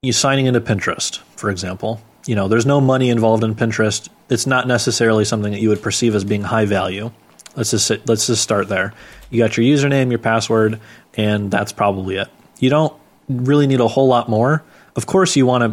you 0.02 0.12
signing 0.12 0.46
into 0.46 0.60
Pinterest, 0.60 1.18
for 1.36 1.50
example. 1.50 2.00
You 2.26 2.34
know, 2.34 2.48
there's 2.48 2.66
no 2.66 2.80
money 2.80 3.10
involved 3.10 3.44
in 3.44 3.54
Pinterest. 3.54 4.08
It's 4.28 4.46
not 4.46 4.66
necessarily 4.66 5.24
something 5.24 5.52
that 5.52 5.60
you 5.60 5.68
would 5.68 5.82
perceive 5.82 6.14
as 6.16 6.24
being 6.24 6.42
high 6.42 6.64
value. 6.64 7.12
Let's 7.56 7.70
just 7.70 7.86
sit, 7.86 8.06
let's 8.08 8.26
just 8.26 8.42
start 8.42 8.68
there. 8.68 8.92
You 9.30 9.42
got 9.42 9.56
your 9.56 9.64
username, 9.64 10.10
your 10.10 10.18
password, 10.18 10.78
and 11.14 11.50
that's 11.50 11.72
probably 11.72 12.16
it. 12.16 12.28
You 12.58 12.70
don't 12.70 12.94
really 13.28 13.66
need 13.66 13.80
a 13.80 13.88
whole 13.88 14.06
lot 14.06 14.28
more. 14.28 14.62
Of 14.94 15.06
course, 15.06 15.36
you 15.36 15.46
want 15.46 15.64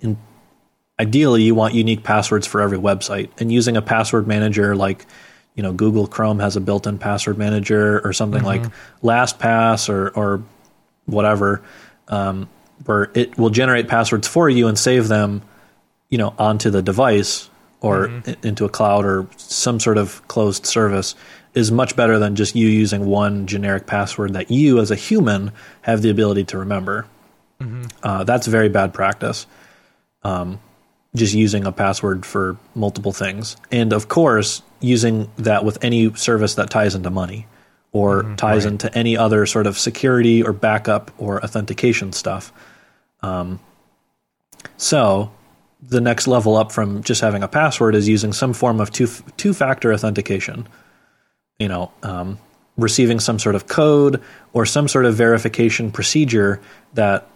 to. 0.00 0.16
Ideally, 1.00 1.42
you 1.42 1.56
want 1.56 1.74
unique 1.74 2.04
passwords 2.04 2.46
for 2.46 2.60
every 2.60 2.78
website, 2.78 3.30
and 3.38 3.50
using 3.50 3.76
a 3.76 3.82
password 3.82 4.28
manager 4.28 4.76
like 4.76 5.06
you 5.56 5.62
know 5.62 5.72
Google 5.72 6.06
Chrome 6.06 6.38
has 6.38 6.54
a 6.54 6.60
built-in 6.60 6.98
password 6.98 7.36
manager 7.36 8.00
or 8.06 8.12
something 8.12 8.44
like 8.44 8.62
LastPass 9.02 9.88
or 9.88 10.10
or 10.10 10.44
whatever, 11.06 11.62
um, 12.06 12.48
where 12.84 13.10
it 13.14 13.36
will 13.36 13.50
generate 13.50 13.88
passwords 13.88 14.28
for 14.28 14.48
you 14.48 14.68
and 14.68 14.78
save 14.78 15.08
them, 15.08 15.42
you 16.10 16.18
know, 16.18 16.32
onto 16.38 16.70
the 16.70 16.80
device 16.80 17.50
or 17.84 18.10
i- 18.26 18.36
into 18.42 18.64
a 18.64 18.68
cloud 18.68 19.04
or 19.04 19.26
some 19.36 19.78
sort 19.80 19.98
of 19.98 20.26
closed 20.28 20.66
service 20.66 21.14
is 21.54 21.70
much 21.70 21.94
better 21.94 22.18
than 22.18 22.34
just 22.34 22.56
you 22.56 22.66
using 22.66 23.06
one 23.06 23.46
generic 23.46 23.86
password 23.86 24.32
that 24.32 24.50
you 24.50 24.80
as 24.80 24.90
a 24.90 24.96
human 24.96 25.52
have 25.82 26.02
the 26.02 26.10
ability 26.10 26.44
to 26.44 26.58
remember. 26.58 27.06
Uh, 28.02 28.24
that's 28.24 28.46
very 28.46 28.68
bad 28.68 28.92
practice. 28.92 29.46
Um, 30.22 30.58
just 31.16 31.32
using 31.34 31.64
a 31.64 31.72
password 31.72 32.26
for 32.26 32.56
multiple 32.74 33.12
things. 33.12 33.56
And 33.70 33.92
of 33.92 34.08
course, 34.08 34.62
using 34.80 35.30
that 35.36 35.64
with 35.64 35.78
any 35.82 36.12
service 36.14 36.56
that 36.56 36.68
ties 36.70 36.94
into 36.96 37.10
money 37.10 37.46
or 37.92 38.34
ties 38.36 38.64
into 38.64 38.92
any 38.98 39.16
other 39.16 39.46
sort 39.46 39.66
of 39.68 39.78
security 39.78 40.42
or 40.42 40.52
backup 40.52 41.12
or 41.16 41.42
authentication 41.44 42.12
stuff. 42.12 42.52
Um, 43.22 43.60
so 44.76 45.30
the 45.88 46.00
next 46.00 46.26
level 46.26 46.56
up 46.56 46.72
from 46.72 47.02
just 47.02 47.20
having 47.20 47.42
a 47.42 47.48
password 47.48 47.94
is 47.94 48.08
using 48.08 48.32
some 48.32 48.52
form 48.52 48.80
of 48.80 48.90
two 48.90 49.08
two 49.36 49.52
factor 49.52 49.92
authentication. 49.92 50.66
You 51.58 51.68
know, 51.68 51.92
um, 52.02 52.38
receiving 52.76 53.20
some 53.20 53.38
sort 53.38 53.54
of 53.54 53.66
code 53.66 54.20
or 54.52 54.66
some 54.66 54.88
sort 54.88 55.04
of 55.04 55.14
verification 55.14 55.90
procedure 55.90 56.60
that 56.94 57.28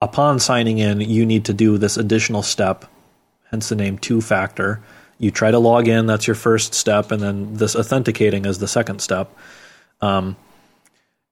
upon 0.00 0.40
signing 0.40 0.78
in, 0.78 1.00
you 1.00 1.24
need 1.24 1.44
to 1.44 1.54
do 1.54 1.78
this 1.78 1.96
additional 1.96 2.42
step, 2.42 2.84
hence 3.50 3.68
the 3.68 3.76
name 3.76 3.98
two 3.98 4.20
factor. 4.20 4.82
You 5.18 5.30
try 5.30 5.52
to 5.52 5.58
log 5.58 5.86
in, 5.86 6.06
that's 6.06 6.26
your 6.26 6.34
first 6.34 6.74
step, 6.74 7.12
and 7.12 7.22
then 7.22 7.54
this 7.54 7.76
authenticating 7.76 8.44
is 8.44 8.58
the 8.58 8.66
second 8.66 9.00
step. 9.00 9.32
Um, 10.00 10.36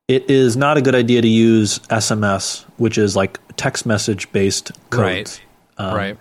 it 0.06 0.30
is 0.30 0.56
not 0.56 0.76
a 0.76 0.82
good 0.82 0.94
idea 0.94 1.22
to 1.22 1.28
use 1.28 1.80
SMS, 1.80 2.62
which 2.76 2.98
is 2.98 3.16
like 3.16 3.40
text 3.56 3.86
message 3.86 4.30
based 4.30 4.70
codes. 4.90 5.00
Right. 5.00 5.40
Um, 5.80 5.94
right. 5.94 6.18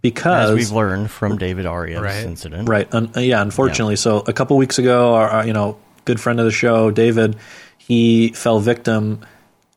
Because 0.00 0.50
As 0.50 0.56
we've 0.56 0.72
learned 0.72 1.10
from 1.10 1.36
David 1.36 1.66
Arias' 1.66 2.00
Right. 2.00 2.24
incident. 2.24 2.68
Right. 2.68 2.92
Un- 2.94 3.12
uh, 3.14 3.20
yeah. 3.20 3.42
Unfortunately, 3.42 3.96
so 3.96 4.24
a 4.26 4.32
couple 4.32 4.56
weeks 4.56 4.78
ago, 4.78 5.14
our, 5.14 5.28
our, 5.28 5.46
you 5.46 5.52
know, 5.52 5.78
good 6.04 6.20
friend 6.20 6.40
of 6.40 6.46
the 6.46 6.50
show, 6.50 6.90
David, 6.90 7.36
he 7.78 8.30
fell 8.30 8.58
victim 8.58 9.20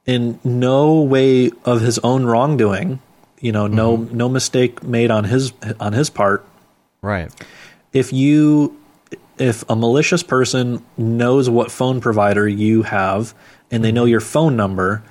in 0.05 0.39
no 0.43 1.01
way 1.01 1.51
of 1.65 1.81
his 1.81 1.99
own 1.99 2.25
wrongdoing. 2.25 3.01
You 3.39 3.51
know, 3.51 3.67
no 3.67 3.97
mm-hmm. 3.97 4.17
no 4.17 4.29
mistake 4.29 4.81
made 4.83 5.11
on 5.11 5.25
his 5.25 5.53
on 5.79 5.93
his 5.93 6.09
part. 6.09 6.45
Right. 7.01 7.29
If 7.93 8.13
you 8.13 8.79
if 9.37 9.63
a 9.69 9.75
malicious 9.75 10.23
person 10.23 10.83
knows 10.97 11.49
what 11.49 11.71
phone 11.71 11.99
provider 11.99 12.47
you 12.47 12.83
have 12.83 13.35
and 13.69 13.83
they 13.83 13.91
know 13.91 14.03
mm-hmm. 14.03 14.11
your 14.11 14.21
phone 14.21 14.55
number, 14.55 15.03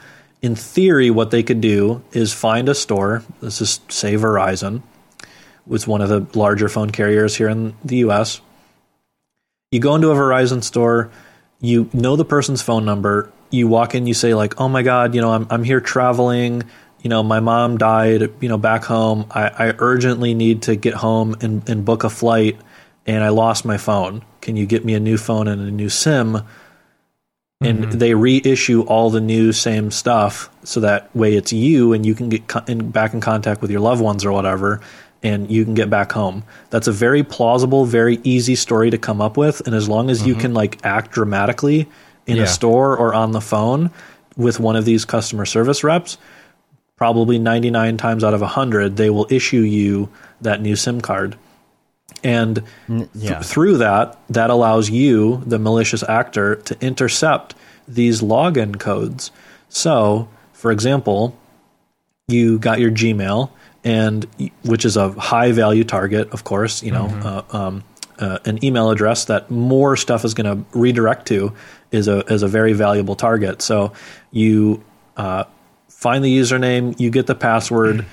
in 0.44 0.54
theory, 0.54 1.10
what 1.10 1.30
they 1.30 1.42
could 1.42 1.62
do 1.62 2.02
is 2.12 2.34
find 2.34 2.68
a 2.68 2.74
store. 2.74 3.22
This 3.40 3.62
is 3.62 3.80
say 3.88 4.12
Verizon, 4.12 4.82
was 5.66 5.88
one 5.88 6.02
of 6.02 6.10
the 6.10 6.38
larger 6.38 6.68
phone 6.68 6.90
carriers 6.90 7.34
here 7.34 7.48
in 7.48 7.74
the 7.82 7.96
U.S. 8.08 8.42
You 9.70 9.80
go 9.80 9.94
into 9.94 10.10
a 10.10 10.14
Verizon 10.14 10.62
store, 10.62 11.10
you 11.62 11.88
know 11.94 12.14
the 12.16 12.26
person's 12.26 12.60
phone 12.60 12.84
number. 12.84 13.32
You 13.48 13.68
walk 13.68 13.94
in, 13.94 14.06
you 14.06 14.12
say 14.12 14.34
like, 14.34 14.60
"Oh 14.60 14.68
my 14.68 14.82
God, 14.82 15.14
you 15.14 15.22
know, 15.22 15.32
I'm 15.32 15.46
I'm 15.48 15.64
here 15.64 15.80
traveling. 15.80 16.64
You 17.00 17.08
know, 17.08 17.22
my 17.22 17.40
mom 17.40 17.78
died. 17.78 18.30
You 18.42 18.50
know, 18.50 18.58
back 18.58 18.84
home. 18.84 19.24
I, 19.30 19.48
I 19.48 19.74
urgently 19.78 20.34
need 20.34 20.60
to 20.62 20.76
get 20.76 20.92
home 20.92 21.36
and, 21.40 21.66
and 21.70 21.86
book 21.86 22.04
a 22.04 22.10
flight, 22.10 22.60
and 23.06 23.24
I 23.24 23.30
lost 23.30 23.64
my 23.64 23.78
phone. 23.78 24.22
Can 24.42 24.58
you 24.58 24.66
get 24.66 24.84
me 24.84 24.92
a 24.92 25.00
new 25.00 25.16
phone 25.16 25.48
and 25.48 25.62
a 25.66 25.70
new 25.70 25.88
SIM?" 25.88 26.42
And 27.60 27.80
mm-hmm. 27.80 27.98
they 27.98 28.14
reissue 28.14 28.82
all 28.82 29.10
the 29.10 29.20
new 29.20 29.52
same 29.52 29.90
stuff 29.90 30.50
so 30.64 30.80
that 30.80 31.14
way 31.14 31.34
it's 31.34 31.52
you 31.52 31.92
and 31.92 32.04
you 32.04 32.14
can 32.14 32.28
get 32.28 32.46
co- 32.48 32.64
in, 32.66 32.90
back 32.90 33.14
in 33.14 33.20
contact 33.20 33.62
with 33.62 33.70
your 33.70 33.80
loved 33.80 34.02
ones 34.02 34.24
or 34.24 34.32
whatever 34.32 34.80
and 35.22 35.50
you 35.50 35.64
can 35.64 35.72
get 35.72 35.88
back 35.88 36.12
home. 36.12 36.44
That's 36.68 36.86
a 36.86 36.92
very 36.92 37.22
plausible 37.22 37.84
very 37.84 38.20
easy 38.24 38.54
story 38.54 38.90
to 38.90 38.98
come 38.98 39.20
up 39.20 39.36
with 39.36 39.66
and 39.66 39.74
as 39.74 39.88
long 39.88 40.10
as 40.10 40.26
you 40.26 40.34
mm-hmm. 40.34 40.40
can 40.40 40.54
like 40.54 40.84
act 40.84 41.12
dramatically 41.12 41.88
in 42.26 42.36
Yeah. 42.36 42.44
a 42.44 42.46
store 42.46 42.96
or 42.96 43.14
on 43.14 43.32
the 43.32 43.40
phone 43.40 43.90
with 44.36 44.58
one 44.58 44.76
of 44.76 44.84
these 44.84 45.04
customer 45.04 45.46
service 45.46 45.84
reps 45.84 46.18
probably 46.96 47.38
99 47.38 47.96
times 47.96 48.24
out 48.24 48.34
of 48.34 48.40
100 48.40 48.96
they 48.96 49.10
will 49.10 49.26
issue 49.30 49.60
you 49.60 50.08
that 50.40 50.60
new 50.60 50.76
sim 50.76 51.00
card 51.00 51.36
and 52.24 52.62
th- 52.88 53.08
yeah. 53.14 53.40
through 53.40 53.76
that, 53.78 54.18
that 54.30 54.50
allows 54.50 54.90
you, 54.90 55.42
the 55.46 55.58
malicious 55.58 56.02
actor, 56.02 56.56
to 56.56 56.76
intercept 56.80 57.54
these 57.86 58.22
login 58.22 58.80
codes. 58.80 59.30
So, 59.68 60.28
for 60.52 60.72
example, 60.72 61.38
you 62.26 62.58
got 62.58 62.80
your 62.80 62.90
Gmail, 62.90 63.50
and 63.84 64.26
which 64.64 64.86
is 64.86 64.96
a 64.96 65.10
high 65.12 65.52
value 65.52 65.84
target, 65.84 66.30
of 66.30 66.42
course. 66.42 66.82
You 66.82 66.92
know, 66.92 67.06
uh, 67.52 67.56
um, 67.56 67.84
uh, 68.18 68.38
an 68.46 68.64
email 68.64 68.90
address 68.90 69.26
that 69.26 69.50
more 69.50 69.96
stuff 69.96 70.24
is 70.24 70.32
going 70.34 70.56
to 70.56 70.78
redirect 70.78 71.26
to 71.26 71.52
is 71.90 72.08
a 72.08 72.20
is 72.32 72.42
a 72.42 72.48
very 72.48 72.72
valuable 72.72 73.14
target. 73.14 73.60
So 73.60 73.92
you 74.30 74.82
uh, 75.16 75.44
find 75.88 76.24
the 76.24 76.34
username, 76.34 76.98
you 76.98 77.10
get 77.10 77.26
the 77.26 77.34
password 77.34 78.06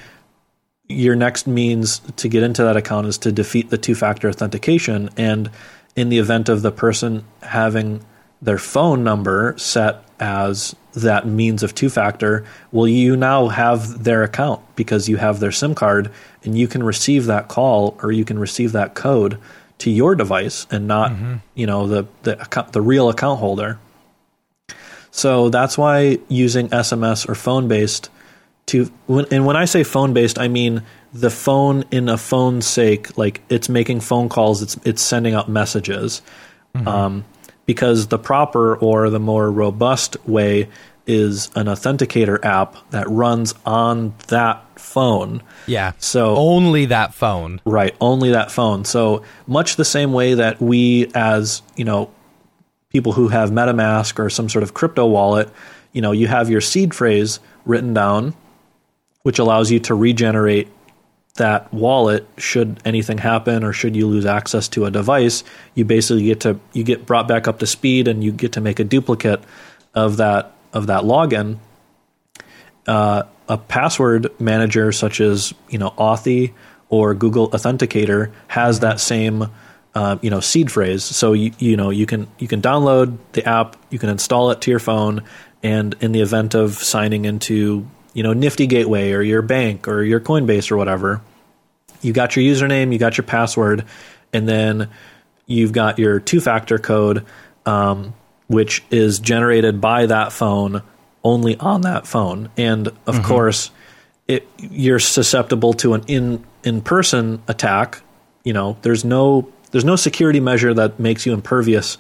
your 0.92 1.16
next 1.16 1.48
means 1.48 2.00
to 2.18 2.28
get 2.28 2.44
into 2.44 2.64
that 2.64 2.78
account 2.78 3.08
is 3.08 3.18
to 3.20 3.32
defeat 3.32 3.70
the 3.70 3.78
two 3.78 3.96
factor 3.96 4.30
authentication. 4.30 5.10
And 5.18 5.50
in 5.96 6.10
the 6.10 6.20
event 6.20 6.50
of 6.50 6.62
the 6.62 6.72
person 6.72 7.26
having 7.42 8.04
their 8.42 8.58
phone 8.58 9.04
number 9.04 9.56
set 9.58 10.04
as 10.20 10.76
that 10.94 11.26
means 11.26 11.64
of 11.64 11.74
two 11.74 11.90
factor, 11.90 12.46
well, 12.72 12.88
you 12.88 13.16
now 13.16 13.48
have 13.48 14.04
their 14.04 14.24
account 14.24 14.62
because 14.76 15.08
you 15.08 15.18
have 15.18 15.40
their 15.40 15.52
SIM 15.52 15.76
card 15.76 16.12
and 16.44 16.58
you 16.58 16.68
can 16.68 16.84
receive 16.84 17.26
that 17.26 17.48
call 17.48 17.98
or 18.02 18.12
you 18.12 18.26
can 18.26 18.40
receive 18.40 18.72
that 18.72 18.94
code 18.94 19.38
to 19.80 19.90
your 19.90 20.16
device 20.16 20.68
and 20.70 20.88
not, 20.88 21.12
mm-hmm. 21.12 21.36
you 21.56 21.66
know, 21.66 21.88
the, 21.88 22.08
the 22.24 22.40
account, 22.42 22.72
the 22.74 22.82
real 22.82 23.10
account 23.10 23.40
holder. 23.40 23.80
So 25.12 25.50
that's 25.50 25.78
why 25.78 26.20
using 26.30 26.70
SMS 26.70 27.28
or 27.28 27.36
phone 27.36 27.68
based 27.68 28.10
to 28.68 28.92
when, 29.08 29.26
and 29.32 29.46
when 29.46 29.56
I 29.56 29.66
say 29.66 29.84
phone 29.84 30.14
based, 30.14 30.40
I 30.40 30.48
mean 30.48 30.84
the 31.14 31.30
phone 31.30 31.84
in 31.92 32.10
a 32.10 32.18
phone's 32.18 32.66
sake, 32.66 33.18
like 33.18 33.42
it's 33.50 33.70
making 33.70 34.02
phone 34.02 34.30
calls, 34.30 34.62
it's 34.62 34.78
it's 34.86 35.02
sending 35.02 35.34
out 35.34 35.50
messages. 35.50 36.22
Um, 36.74 37.26
because 37.66 38.08
the 38.08 38.18
proper 38.18 38.76
or 38.76 39.10
the 39.10 39.20
more 39.20 39.52
robust 39.52 40.18
way 40.28 40.70
is 41.08 41.50
an 41.56 41.66
authenticator 41.66 42.44
app 42.44 42.76
that 42.92 43.10
runs 43.10 43.54
on 43.66 44.14
that 44.28 44.64
phone. 44.80 45.42
Yeah. 45.68 45.94
So 45.98 46.36
only 46.36 46.86
that 46.86 47.14
phone. 47.14 47.62
Right, 47.66 47.96
only 48.00 48.32
that 48.32 48.52
phone. 48.52 48.86
So 48.86 49.24
much 49.48 49.76
the 49.76 49.86
same 49.86 50.14
way 50.14 50.36
that 50.36 50.62
we, 50.62 51.12
as 51.16 51.62
you 51.76 51.86
know, 51.86 52.12
people 52.90 53.14
who 53.14 53.30
have 53.30 53.52
MetaMask 53.52 54.20
or 54.20 54.30
some 54.30 54.50
sort 54.50 54.64
of 54.64 54.74
crypto 54.74 55.06
wallet, 55.06 55.50
you 55.94 56.02
know, 56.02 56.12
you 56.12 56.28
have 56.28 56.50
your 56.50 56.62
seed 56.62 56.94
phrase 56.94 57.40
written 57.66 57.94
down, 57.94 58.34
which 59.24 59.40
allows 59.40 59.72
you 59.72 59.80
to 59.80 59.96
regenerate 59.96 60.68
that 61.36 61.74
wallet 61.74 62.28
should 62.38 62.80
anything 62.84 63.18
happen 63.18 63.64
or 63.64 63.72
should 63.72 63.96
you 63.96 64.06
lose 64.06 64.26
access 64.26 64.68
to 64.68 64.86
a 64.86 64.92
device. 64.92 65.44
You 65.76 65.86
basically 65.86 66.26
get 66.26 66.42
to 66.42 66.60
you 66.74 66.84
get 66.84 67.06
brought 67.06 67.28
back 67.28 67.48
up 67.48 67.60
to 67.60 67.68
speed 67.68 68.08
and 68.08 68.24
you 68.24 68.32
get 68.32 68.54
to 68.54 68.62
make 68.62 68.80
a 68.80 68.84
duplicate 68.84 69.42
of 69.94 70.18
that 70.18 70.54
of 70.74 70.88
that 70.88 71.04
login 71.04 71.58
uh, 72.88 73.24
a 73.48 73.58
password 73.58 74.28
manager 74.40 74.92
such 74.92 75.22
as 75.22 75.54
you 75.70 75.78
know 75.78 75.92
Authy 75.92 76.54
or 76.90 77.14
Google 77.14 77.50
Authenticator 77.52 78.32
has 78.48 78.80
that 78.80 79.00
same 79.00 79.48
uh, 79.94 80.18
you 80.22 80.30
know 80.30 80.40
seed 80.40 80.72
phrase. 80.72 81.04
So 81.04 81.34
you 81.34 81.52
you 81.60 81.78
know 81.78 81.90
you 81.90 82.06
can 82.06 82.28
you 82.40 82.48
can 82.48 82.62
download 82.62 83.18
the 83.34 83.48
app, 83.48 83.76
you 83.90 84.00
can 84.00 84.10
install 84.10 84.52
it 84.52 84.62
to 84.62 84.72
your 84.72 84.80
phone, 84.80 85.24
and 85.62 85.96
in 86.02 86.12
the 86.12 86.22
event 86.22 86.56
of 86.56 86.76
signing 86.76 87.26
into 87.26 87.88
you 88.14 88.24
know 88.24 88.34
Nifty 88.34 88.68
Gateway 88.68 89.12
or 89.12 89.22
your 89.22 89.42
bank 89.42 89.88
or 89.88 90.04
your 90.04 90.20
Coinbase 90.20 90.72
or 90.72 90.78
whatever, 90.78 91.22
you 92.02 92.14
got 92.14 92.36
your 92.36 92.44
username, 92.44 92.92
you 92.92 93.00
got 93.00 93.18
your 93.18 93.26
password, 93.26 93.86
and 94.34 94.48
then 94.48 94.90
you've 95.46 95.72
got 95.72 96.00
your 96.00 96.20
two-factor 96.20 96.78
code, 96.78 97.26
um, 97.66 98.14
which 98.48 98.84
is 98.90 99.20
generated 99.20 99.82
by 99.82 100.06
that 100.06 100.32
phone 100.32 100.82
only 101.24 101.58
on 101.58 101.82
that 101.82 102.08
phone. 102.08 102.50
And 102.58 102.90
of 103.06 103.24
course, 103.24 103.72
it, 104.28 104.48
you're 104.58 105.00
susceptible 105.00 105.74
to 105.74 105.94
an 105.94 106.04
in 106.08 106.44
in 106.64 106.82
person 106.82 107.42
attack. 107.48 108.02
You 108.44 108.54
know, 108.54 108.78
there's 108.82 109.06
no 109.06 109.52
there's 109.72 109.86
no 109.86 109.96
security 109.96 110.40
measure 110.40 110.74
that 110.74 111.00
makes 111.00 111.26
you 111.26 111.34
impervious 111.34 111.98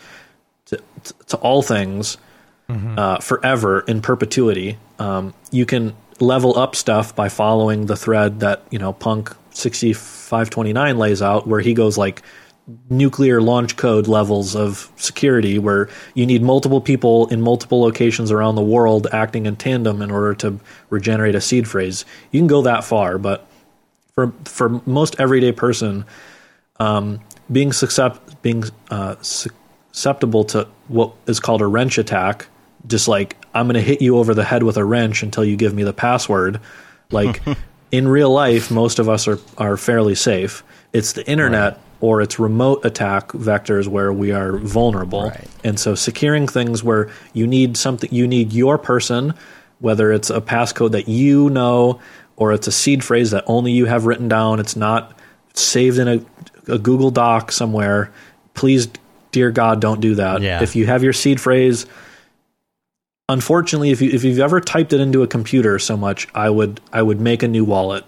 to, 0.65 0.81
to, 1.03 1.13
to 1.27 1.37
all 1.37 1.61
things 1.61 2.17
uh, 2.97 3.19
forever 3.19 3.81
in 3.81 4.01
perpetuity. 4.01 4.77
Um, 4.99 5.33
you 5.51 5.65
can 5.65 5.95
level 6.19 6.57
up 6.57 6.75
stuff 6.75 7.15
by 7.15 7.29
following 7.29 7.87
the 7.87 7.95
thread 7.95 8.41
that 8.41 8.63
you 8.69 8.79
know 8.79 8.93
Punk 8.93 9.35
sixty 9.51 9.93
five 9.93 10.49
twenty 10.49 10.73
nine 10.73 10.97
lays 10.97 11.21
out, 11.21 11.47
where 11.47 11.61
he 11.61 11.73
goes 11.73 11.97
like 11.97 12.21
nuclear 12.89 13.41
launch 13.41 13.75
code 13.75 14.07
levels 14.07 14.55
of 14.55 14.91
security 14.95 15.57
where 15.59 15.89
you 16.13 16.25
need 16.25 16.41
multiple 16.41 16.79
people 16.79 17.27
in 17.27 17.41
multiple 17.41 17.81
locations 17.81 18.31
around 18.31 18.55
the 18.55 18.61
world 18.61 19.07
acting 19.11 19.45
in 19.45 19.55
tandem 19.55 20.01
in 20.01 20.11
order 20.11 20.33
to 20.33 20.59
regenerate 20.89 21.35
a 21.35 21.41
seed 21.41 21.67
phrase. 21.67 22.05
You 22.31 22.39
can 22.39 22.47
go 22.47 22.61
that 22.61 22.83
far, 22.83 23.17
but 23.17 23.47
for 24.13 24.33
for 24.45 24.81
most 24.85 25.19
everyday 25.19 25.51
person, 25.51 26.05
um, 26.79 27.19
being 27.51 27.71
being 28.41 28.63
uh, 28.89 29.15
susceptible 29.21 30.43
to 30.45 30.67
what 30.87 31.13
is 31.27 31.39
called 31.39 31.61
a 31.61 31.67
wrench 31.67 31.97
attack, 31.97 32.47
just 32.87 33.07
like 33.07 33.37
I'm 33.53 33.67
going 33.67 33.75
to 33.75 33.81
hit 33.81 34.01
you 34.01 34.17
over 34.17 34.33
the 34.33 34.43
head 34.43 34.63
with 34.63 34.77
a 34.77 34.85
wrench 34.85 35.23
until 35.23 35.43
you 35.45 35.55
give 35.55 35.73
me 35.73 35.83
the 35.83 35.93
password. 35.93 36.59
Like 37.11 37.41
in 37.91 38.07
real 38.07 38.31
life, 38.31 38.71
most 38.71 38.99
of 38.99 39.09
us 39.09 39.27
are 39.27 39.39
are 39.57 39.77
fairly 39.77 40.15
safe. 40.15 40.63
It's 40.93 41.13
the 41.13 41.27
internet. 41.29 41.73
Right 41.73 41.81
or 42.01 42.19
it's 42.19 42.39
remote 42.39 42.83
attack 42.83 43.29
vectors 43.29 43.87
where 43.87 44.11
we 44.11 44.31
are 44.31 44.57
vulnerable. 44.57 45.29
Right. 45.29 45.47
And 45.63 45.79
so 45.79 45.95
securing 45.95 46.47
things 46.47 46.83
where 46.83 47.09
you 47.33 47.45
need 47.45 47.77
something, 47.77 48.11
you 48.11 48.27
need 48.27 48.51
your 48.51 48.77
person, 48.79 49.35
whether 49.79 50.11
it's 50.11 50.31
a 50.31 50.41
passcode 50.41 50.91
that 50.91 51.07
you 51.07 51.49
know 51.51 52.01
or 52.35 52.53
it's 52.53 52.67
a 52.67 52.71
seed 52.71 53.03
phrase 53.03 53.31
that 53.31 53.43
only 53.45 53.71
you 53.71 53.85
have 53.85 54.07
written 54.07 54.27
down. 54.27 54.59
It's 54.59 54.75
not 54.75 55.17
saved 55.53 55.99
in 55.99 56.07
a, 56.07 56.25
a 56.67 56.79
Google 56.79 57.11
Doc 57.11 57.51
somewhere. 57.51 58.11
Please, 58.55 58.89
dear 59.31 59.51
God, 59.51 59.79
don't 59.79 60.01
do 60.01 60.15
that. 60.15 60.41
Yeah. 60.41 60.63
If 60.63 60.75
you 60.75 60.87
have 60.87 61.03
your 61.03 61.13
seed 61.13 61.39
phrase, 61.39 61.85
unfortunately, 63.31 63.91
if 63.91 64.01
you 64.01 64.11
if 64.11 64.23
you've 64.23 64.39
ever 64.39 64.59
typed 64.59 64.93
it 64.93 64.99
into 64.99 65.23
a 65.23 65.27
computer 65.27 65.79
so 65.79 65.97
much, 65.97 66.27
I 66.35 66.49
would 66.49 66.81
I 66.91 67.01
would 67.01 67.19
make 67.19 67.43
a 67.43 67.47
new 67.47 67.63
wallet. 67.63 68.03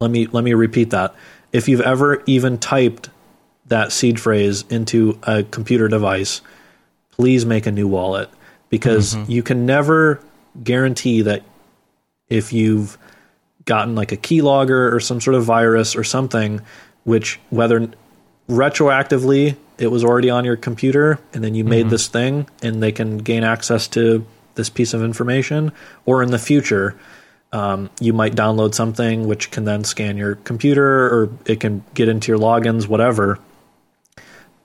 Let 0.00 0.10
me 0.10 0.26
let 0.26 0.44
me 0.44 0.54
repeat 0.54 0.90
that 0.90 1.14
if 1.52 1.68
you've 1.68 1.80
ever 1.80 2.22
even 2.26 2.58
typed 2.58 3.10
that 3.66 3.92
seed 3.92 4.20
phrase 4.20 4.64
into 4.68 5.18
a 5.22 5.44
computer 5.44 5.88
device, 5.88 6.40
please 7.12 7.46
make 7.46 7.66
a 7.66 7.72
new 7.72 7.88
wallet 7.88 8.28
because 8.68 9.14
mm-hmm. 9.14 9.30
you 9.30 9.42
can 9.42 9.64
never 9.64 10.20
guarantee 10.62 11.22
that 11.22 11.42
if 12.28 12.52
you've 12.52 12.98
gotten 13.64 13.94
like 13.94 14.12
a 14.12 14.16
keylogger 14.16 14.92
or 14.92 15.00
some 15.00 15.20
sort 15.20 15.36
of 15.36 15.44
virus 15.44 15.96
or 15.96 16.04
something, 16.04 16.60
which 17.04 17.40
whether 17.50 17.88
retroactively 18.48 19.56
it 19.78 19.88
was 19.88 20.04
already 20.04 20.30
on 20.30 20.44
your 20.44 20.56
computer 20.56 21.18
and 21.32 21.42
then 21.42 21.54
you 21.54 21.64
mm-hmm. 21.64 21.70
made 21.70 21.90
this 21.90 22.08
thing 22.08 22.48
and 22.62 22.82
they 22.82 22.92
can 22.92 23.18
gain 23.18 23.44
access 23.44 23.88
to 23.88 24.26
this 24.54 24.70
piece 24.70 24.94
of 24.94 25.02
information, 25.02 25.72
or 26.06 26.22
in 26.22 26.30
the 26.30 26.38
future, 26.38 26.96
um, 27.52 27.90
you 28.00 28.12
might 28.12 28.34
download 28.34 28.74
something 28.74 29.26
which 29.26 29.50
can 29.50 29.64
then 29.64 29.84
scan 29.84 30.16
your 30.16 30.36
computer 30.36 31.06
or 31.06 31.30
it 31.46 31.60
can 31.60 31.84
get 31.94 32.08
into 32.08 32.32
your 32.32 32.38
logins, 32.38 32.88
whatever. 32.88 33.38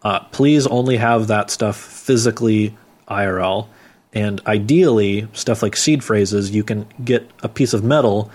Uh, 0.01 0.21
please 0.31 0.65
only 0.67 0.97
have 0.97 1.27
that 1.27 1.51
stuff 1.51 1.75
physically 1.75 2.75
IRL. 3.07 3.67
And 4.11 4.41
ideally, 4.47 5.27
stuff 5.33 5.61
like 5.61 5.75
seed 5.75 6.03
phrases, 6.03 6.51
you 6.51 6.63
can 6.63 6.87
get 7.03 7.29
a 7.43 7.49
piece 7.49 7.73
of 7.73 7.83
metal. 7.83 8.31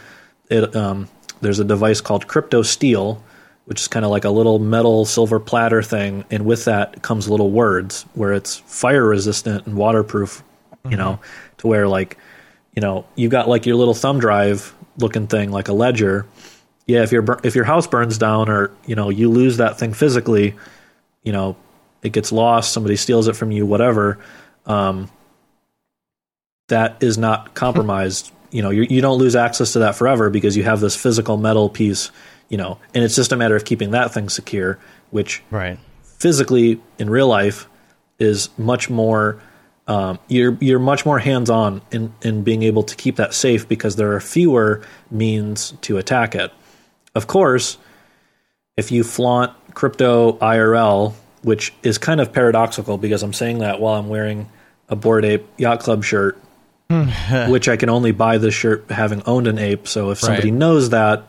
It, 0.49 0.77
um, 0.77 1.09
there's 1.41 1.59
a 1.59 1.65
device 1.65 2.01
called 2.01 2.29
Crypto 2.29 2.63
Steel, 2.63 3.23
which 3.67 3.81
is 3.81 3.89
kind 3.89 4.05
of 4.05 4.11
like 4.11 4.25
a 4.25 4.31
little 4.31 4.59
metal 4.59 5.05
silver 5.05 5.41
platter 5.41 5.83
thing. 5.83 6.25
And 6.31 6.45
with 6.45 6.67
that 6.67 7.03
comes 7.03 7.29
little 7.29 7.51
words 7.51 8.05
where 8.15 8.33
it's 8.33 8.57
fire 8.57 9.07
resistant 9.07 9.67
and 9.67 9.77
waterproof, 9.77 10.43
mm-hmm. 10.71 10.91
you 10.91 10.97
know, 10.97 11.21
to 11.59 11.67
where 11.67 11.89
like 11.89 12.19
you 12.75 12.81
know, 12.81 13.07
you 13.15 13.29
got 13.29 13.49
like 13.49 13.67
your 13.67 13.77
little 13.77 13.95
thumb 13.95 14.19
drive 14.19 14.75
looking 14.99 15.27
thing, 15.27 15.51
like 15.51 15.69
a 15.69 15.73
ledger. 15.73 16.27
Yeah, 16.87 17.03
if 17.03 17.13
your 17.13 17.25
if 17.43 17.55
your 17.55 17.65
house 17.65 17.87
burns 17.87 18.19
down 18.19 18.49
or 18.49 18.73
you 18.87 18.95
know 18.95 19.09
you 19.09 19.31
lose 19.31 19.57
that 19.59 19.79
thing 19.79 19.95
physically, 19.95 20.55
you 21.23 21.33
know, 21.33 21.57
it 22.03 22.13
gets 22.13 22.33
lost, 22.33 22.73
somebody 22.73 22.97
steals 22.97 23.29
it 23.29 23.37
from 23.37 23.51
you, 23.51 23.65
whatever. 23.65 24.19
Um, 24.67 25.11
that 26.69 27.03
is 27.03 27.17
not 27.17 27.55
compromised. 27.55 28.33
you 28.51 28.63
know, 28.63 28.71
you 28.71 28.83
you 28.83 29.01
don't 29.01 29.19
lose 29.19 29.37
access 29.37 29.73
to 29.75 29.79
that 29.81 29.95
forever 29.95 30.29
because 30.29 30.57
you 30.57 30.65
have 30.65 30.81
this 30.81 30.97
physical 30.97 31.37
metal 31.37 31.69
piece. 31.69 32.11
You 32.49 32.59
know, 32.59 32.79
and 32.95 33.03
it's 33.03 33.17
just 33.17 33.33
a 33.33 33.37
matter 33.37 33.57
of 33.57 33.65
keeping 33.65 33.91
that 33.93 34.13
thing 34.13 34.29
secure, 34.29 34.79
which 35.11 35.43
right 35.51 35.79
physically 36.03 36.81
in 36.99 37.11
real 37.11 37.29
life 37.29 37.69
is 38.19 38.49
much 38.57 38.89
more 38.89 39.41
um, 39.87 40.19
you're 40.29 40.57
you're 40.61 40.79
much 40.79 41.05
more 41.05 41.19
hands 41.19 41.51
on 41.51 41.83
in 41.91 42.15
in 42.23 42.43
being 42.43 42.63
able 42.63 42.83
to 42.85 42.97
keep 42.97 43.17
that 43.17 43.35
safe 43.35 43.69
because 43.69 43.97
there 43.97 44.13
are 44.13 44.21
fewer 44.21 44.83
means 45.11 45.73
to 45.83 45.99
attack 45.99 46.35
it. 46.35 46.51
Of 47.15 47.27
course, 47.27 47.77
if 48.77 48.91
you 48.91 49.05
flaunt 49.05 49.53
crypto 49.75 50.39
IRL, 50.39 51.13
which 51.43 51.75
is 51.83 51.99
kind 51.99 52.21
of 52.21 52.33
paradoxical 52.33 52.97
because 52.97 53.23
I'm 53.23 53.35
saying 53.35 53.59
that 53.59 53.81
while 53.81 53.95
I'm 54.01 54.09
wearing 54.09 54.49
a 54.89 54.97
Bored 54.97 55.25
Ape 55.25 55.47
Yacht 55.59 55.81
Club 55.81 56.03
shirt, 56.03 56.39
which 57.49 57.69
I 57.69 57.77
can 57.77 57.91
only 57.91 58.13
buy 58.13 58.39
this 58.39 58.55
shirt 58.55 58.91
having 58.91 59.23
owned 59.27 59.47
an 59.47 59.59
ape. 59.59 59.87
So 59.87 60.11
if 60.11 60.19
somebody 60.19 60.51
right. 60.51 60.59
knows 60.59 60.91
that, 60.91 61.25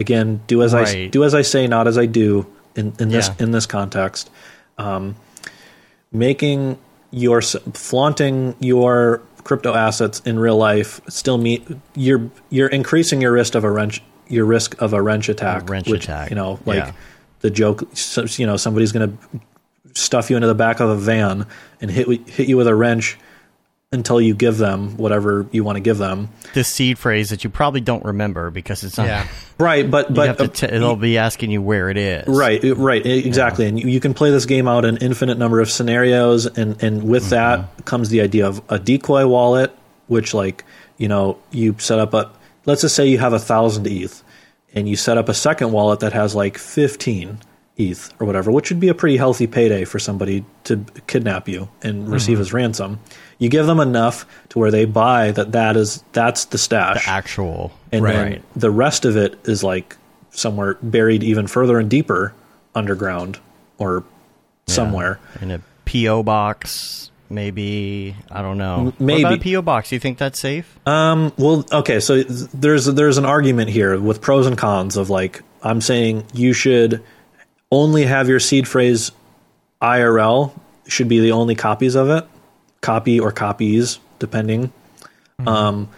again, 0.00 0.40
do 0.46 0.62
as 0.62 0.74
right. 0.74 0.88
I 0.88 1.06
do 1.08 1.24
as 1.24 1.34
I 1.34 1.42
say, 1.42 1.66
not 1.66 1.86
as 1.86 1.98
I 1.98 2.06
do 2.06 2.46
in, 2.74 2.92
in 2.98 3.08
this 3.08 3.28
yeah. 3.28 3.44
in 3.44 3.50
this 3.50 3.66
context. 3.66 4.30
Um, 4.76 5.16
making 6.12 6.78
you're 7.10 7.42
flaunting 7.42 8.54
your 8.60 9.22
crypto 9.44 9.74
assets 9.74 10.20
in 10.20 10.38
real 10.38 10.56
life 10.56 11.00
still 11.08 11.38
meet 11.38 11.66
you're 11.94 12.30
you're 12.50 12.68
increasing 12.68 13.20
your 13.20 13.32
risk 13.32 13.54
of 13.54 13.64
a 13.64 13.70
wrench 13.70 14.02
your 14.28 14.44
risk 14.44 14.80
of 14.80 14.92
a 14.92 15.00
wrench 15.00 15.28
attack 15.28 15.62
a 15.62 15.72
wrench 15.72 15.88
which, 15.88 16.04
attack 16.04 16.28
you 16.28 16.36
know 16.36 16.60
like 16.66 16.76
yeah. 16.76 16.92
the 17.40 17.50
joke 17.50 17.88
you 18.38 18.46
know 18.46 18.56
somebody's 18.56 18.92
going 18.92 19.10
to 19.10 19.40
stuff 19.94 20.28
you 20.28 20.36
into 20.36 20.46
the 20.46 20.54
back 20.54 20.80
of 20.80 20.90
a 20.90 20.96
van 20.96 21.46
and 21.80 21.90
hit 21.90 22.06
hit 22.28 22.48
you 22.48 22.56
with 22.56 22.66
a 22.66 22.74
wrench 22.74 23.18
until 23.90 24.20
you 24.20 24.34
give 24.34 24.58
them 24.58 24.96
whatever 24.98 25.46
you 25.50 25.64
want 25.64 25.76
to 25.76 25.80
give 25.80 25.96
them. 25.96 26.28
This 26.52 26.68
seed 26.68 26.98
phrase 26.98 27.30
that 27.30 27.42
you 27.42 27.48
probably 27.48 27.80
don't 27.80 28.04
remember 28.04 28.50
because 28.50 28.84
it's 28.84 28.98
not 28.98 29.06
yeah. 29.06 29.26
right, 29.58 29.90
but 29.90 30.12
but 30.12 30.54
t- 30.54 30.66
it'll 30.66 30.96
be 30.96 31.16
asking 31.16 31.50
you 31.50 31.62
where 31.62 31.88
it 31.88 31.96
is. 31.96 32.26
Right, 32.28 32.62
right, 32.62 33.04
exactly. 33.04 33.64
Yeah. 33.64 33.68
And 33.70 33.80
you, 33.80 33.88
you, 33.88 34.00
can 34.00 34.12
play 34.12 34.30
this 34.30 34.44
game 34.44 34.68
out 34.68 34.84
in 34.84 34.98
infinite 34.98 35.38
number 35.38 35.60
of 35.60 35.70
scenarios, 35.70 36.44
and 36.44 36.82
and 36.82 37.04
with 37.04 37.24
mm-hmm. 37.24 37.30
that 37.30 37.84
comes 37.86 38.10
the 38.10 38.20
idea 38.20 38.46
of 38.46 38.60
a 38.68 38.78
decoy 38.78 39.26
wallet, 39.26 39.74
which 40.06 40.34
like 40.34 40.64
you 40.98 41.08
know 41.08 41.38
you 41.50 41.74
set 41.78 41.98
up 41.98 42.12
a 42.12 42.30
let's 42.66 42.82
just 42.82 42.94
say 42.94 43.06
you 43.08 43.18
have 43.18 43.32
a 43.32 43.38
thousand 43.38 43.86
ETH, 43.86 44.22
and 44.74 44.86
you 44.86 44.96
set 44.96 45.16
up 45.16 45.30
a 45.30 45.34
second 45.34 45.72
wallet 45.72 46.00
that 46.00 46.12
has 46.12 46.34
like 46.34 46.58
fifteen 46.58 47.38
ETH 47.78 48.12
or 48.20 48.26
whatever, 48.26 48.50
which 48.50 48.70
would 48.70 48.80
be 48.80 48.88
a 48.88 48.94
pretty 48.94 49.16
healthy 49.16 49.46
payday 49.46 49.84
for 49.84 49.98
somebody 49.98 50.44
to 50.64 50.84
kidnap 51.06 51.48
you 51.48 51.70
and 51.80 52.10
receive 52.10 52.34
mm-hmm. 52.34 52.42
as 52.42 52.52
ransom. 52.52 53.00
You 53.38 53.48
give 53.48 53.66
them 53.66 53.80
enough 53.80 54.26
to 54.50 54.58
where 54.58 54.70
they 54.70 54.84
buy 54.84 55.30
that 55.32 55.52
that 55.52 55.76
is 55.76 56.02
that's 56.12 56.46
the 56.46 56.58
stash, 56.58 57.04
the 57.04 57.10
actual, 57.10 57.72
and 57.92 58.04
right. 58.04 58.14
then 58.14 58.42
the 58.56 58.70
rest 58.70 59.04
of 59.04 59.16
it 59.16 59.38
is 59.44 59.62
like 59.62 59.96
somewhere 60.30 60.76
buried 60.82 61.22
even 61.22 61.46
further 61.46 61.78
and 61.78 61.88
deeper 61.88 62.34
underground 62.74 63.38
or 63.78 64.04
yeah. 64.66 64.74
somewhere 64.74 65.20
in 65.40 65.50
a 65.50 65.60
PO 65.86 66.22
box. 66.22 67.10
Maybe 67.30 68.16
I 68.30 68.42
don't 68.42 68.58
know. 68.58 68.92
Maybe 68.98 69.22
what 69.22 69.34
about 69.34 69.46
a 69.46 69.52
PO 69.52 69.62
box. 69.62 69.90
Do 69.90 69.96
you 69.96 70.00
think 70.00 70.18
that's 70.18 70.38
safe? 70.38 70.78
Um. 70.86 71.32
Well, 71.36 71.64
okay. 71.70 72.00
So 72.00 72.22
there's 72.22 72.86
there's 72.86 73.18
an 73.18 73.26
argument 73.26 73.70
here 73.70 73.98
with 74.00 74.20
pros 74.20 74.46
and 74.46 74.56
cons 74.56 74.96
of 74.96 75.10
like 75.10 75.42
I'm 75.62 75.80
saying 75.80 76.24
you 76.32 76.52
should 76.52 77.04
only 77.70 78.04
have 78.04 78.28
your 78.28 78.40
seed 78.40 78.66
phrase 78.66 79.12
IRL 79.82 80.58
should 80.86 81.08
be 81.08 81.20
the 81.20 81.32
only 81.32 81.54
copies 81.54 81.94
of 81.94 82.08
it, 82.08 82.26
copy 82.80 83.20
or 83.20 83.32
copies, 83.32 83.98
depending. 84.18 84.72
Mm-hmm. 85.40 85.48
Um, 85.48 85.88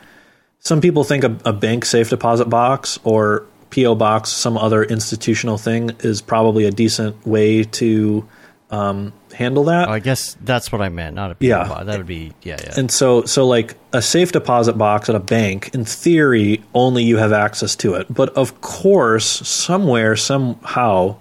some 0.61 0.81
people 0.81 1.05
think 1.05 1.25
a, 1.25 1.37
a, 1.45 1.53
bank 1.53 1.85
safe 1.85 2.11
deposit 2.11 2.47
box 2.47 2.99
or 3.05 3.47
PO 3.71 3.95
box, 3.95 4.31
some 4.31 4.59
other 4.59 4.83
institutional 4.85 5.57
thing, 5.57 5.93
is 6.01 6.21
probably 6.21 6.67
a 6.67 6.71
decent 6.71 7.27
way 7.27 7.65
to 7.65 8.29
um, 8.71 9.13
handle 9.33 9.65
that. 9.65 9.89
Oh, 9.89 9.93
I 9.93 9.99
guess 9.99 10.37
that's 10.43 10.71
what 10.71 10.81
I 10.81 10.89
meant, 10.89 11.17
not 11.17 11.31
a 11.31 11.35
PO 11.35 11.47
yeah. 11.47 11.69
box. 11.69 11.87
That 11.87 11.99
would 11.99 12.07
be 12.07 12.33
yeah, 12.43 12.59
yeah. 12.63 12.75
And 12.77 12.91
so, 12.91 13.25
so 13.25 13.47
like 13.47 13.77
a 13.93 14.03
safe 14.03 14.33
deposit 14.33 14.75
box 14.75 15.09
at 15.09 15.15
a 15.15 15.21
bank, 15.21 15.71
in 15.75 15.85
theory, 15.85 16.63
only 16.75 17.05
you 17.05 17.17
have 17.17 17.33
access 17.33 17.75
to 17.77 17.95
it. 17.95 18.13
But 18.13 18.31
of 18.37 18.61
course, 18.61 19.27
somewhere, 19.27 20.17
somehow, 20.17 21.17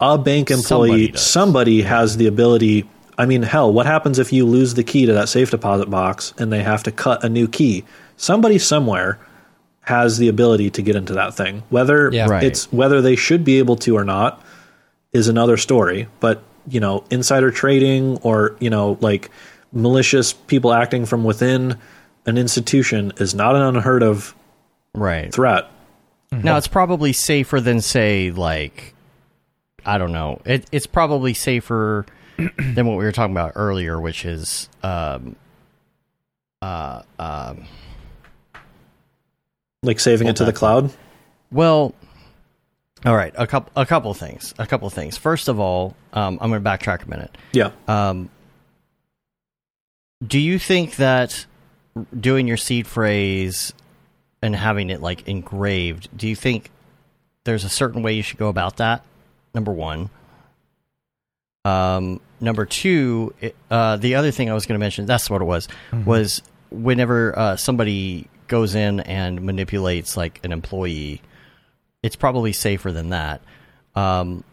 a 0.00 0.18
bank 0.18 0.50
employee, 0.50 1.12
somebody, 1.14 1.16
somebody 1.16 1.82
has 1.82 2.16
the 2.16 2.26
ability. 2.26 2.88
I 3.16 3.26
mean, 3.26 3.42
hell, 3.42 3.72
what 3.72 3.86
happens 3.86 4.18
if 4.18 4.32
you 4.32 4.44
lose 4.44 4.74
the 4.74 4.84
key 4.84 5.06
to 5.06 5.12
that 5.12 5.28
safe 5.28 5.50
deposit 5.50 5.88
box 5.88 6.34
and 6.38 6.52
they 6.52 6.62
have 6.62 6.82
to 6.84 6.92
cut 6.92 7.24
a 7.24 7.28
new 7.28 7.46
key? 7.46 7.84
Somebody 8.16 8.58
somewhere 8.58 9.18
has 9.82 10.18
the 10.18 10.28
ability 10.28 10.70
to 10.70 10.82
get 10.82 10.96
into 10.96 11.14
that 11.14 11.34
thing. 11.34 11.62
Whether 11.68 12.10
yeah, 12.12 12.26
right. 12.26 12.42
it's 12.42 12.72
whether 12.72 13.00
they 13.00 13.16
should 13.16 13.44
be 13.44 13.58
able 13.58 13.76
to 13.76 13.96
or 13.96 14.04
not 14.04 14.42
is 15.12 15.28
another 15.28 15.56
story. 15.56 16.08
But 16.20 16.42
you 16.68 16.80
know, 16.80 17.04
insider 17.10 17.50
trading 17.50 18.18
or 18.18 18.56
you 18.60 18.70
know, 18.70 18.98
like 19.00 19.30
malicious 19.72 20.32
people 20.32 20.72
acting 20.72 21.06
from 21.06 21.24
within 21.24 21.78
an 22.26 22.38
institution 22.38 23.12
is 23.18 23.34
not 23.34 23.54
an 23.54 23.62
unheard 23.62 24.02
of 24.02 24.34
right 24.94 25.32
threat. 25.32 25.70
Now, 26.32 26.56
it's 26.56 26.66
probably 26.66 27.12
safer 27.12 27.60
than 27.60 27.80
say 27.80 28.32
like 28.32 28.94
I 29.86 29.98
don't 29.98 30.12
know. 30.12 30.40
It, 30.44 30.66
it's 30.72 30.86
probably 30.86 31.34
safer 31.34 32.06
than 32.58 32.86
what 32.86 32.96
we 32.98 33.04
were 33.04 33.12
talking 33.12 33.34
about 33.34 33.52
earlier, 33.54 34.00
which 34.00 34.24
is 34.24 34.68
um, 34.82 35.36
uh, 36.62 37.02
um, 37.18 37.66
like 39.82 40.00
saving 40.00 40.28
it 40.28 40.36
to 40.36 40.44
the 40.44 40.52
cloud. 40.52 40.92
well. 41.50 41.94
All 43.06 43.14
right, 43.14 43.34
a 43.36 43.46
couple 43.46 43.70
a 43.76 43.84
couple 43.84 44.14
things. 44.14 44.54
A 44.58 44.66
couple 44.66 44.88
things. 44.88 45.18
First 45.18 45.48
of 45.48 45.60
all, 45.60 45.94
um, 46.14 46.38
I'm 46.40 46.48
going 46.50 46.64
to 46.64 46.70
backtrack 46.70 47.04
a 47.04 47.10
minute. 47.10 47.36
Yeah. 47.52 47.70
Um, 47.86 48.30
do 50.26 50.38
you 50.38 50.58
think 50.58 50.96
that 50.96 51.44
doing 52.18 52.48
your 52.48 52.56
seed 52.56 52.86
phrase 52.86 53.74
and 54.40 54.56
having 54.56 54.88
it 54.88 55.02
like 55.02 55.28
engraved, 55.28 56.08
do 56.16 56.26
you 56.26 56.34
think 56.34 56.70
there's 57.44 57.64
a 57.64 57.68
certain 57.68 58.02
way 58.02 58.14
you 58.14 58.22
should 58.22 58.38
go 58.38 58.48
about 58.48 58.78
that? 58.78 59.04
Number 59.54 59.70
one. 59.72 60.08
Um, 61.64 62.20
number 62.40 62.66
two, 62.66 63.34
it, 63.40 63.56
uh, 63.70 63.96
the 63.96 64.16
other 64.16 64.30
thing 64.30 64.50
I 64.50 64.54
was 64.54 64.66
going 64.66 64.78
to 64.78 64.80
mention, 64.80 65.06
that's 65.06 65.30
what 65.30 65.40
it 65.40 65.46
was, 65.46 65.68
was 66.04 66.42
whenever 66.70 67.38
uh, 67.38 67.56
somebody 67.56 68.28
goes 68.48 68.74
in 68.74 69.00
and 69.00 69.40
manipulates 69.42 70.16
like 70.16 70.40
an 70.44 70.52
employee, 70.52 71.22
it's 72.02 72.16
probably 72.16 72.52
safer 72.52 72.92
than 72.92 73.10
that. 73.10 73.40
Um, 73.94 74.44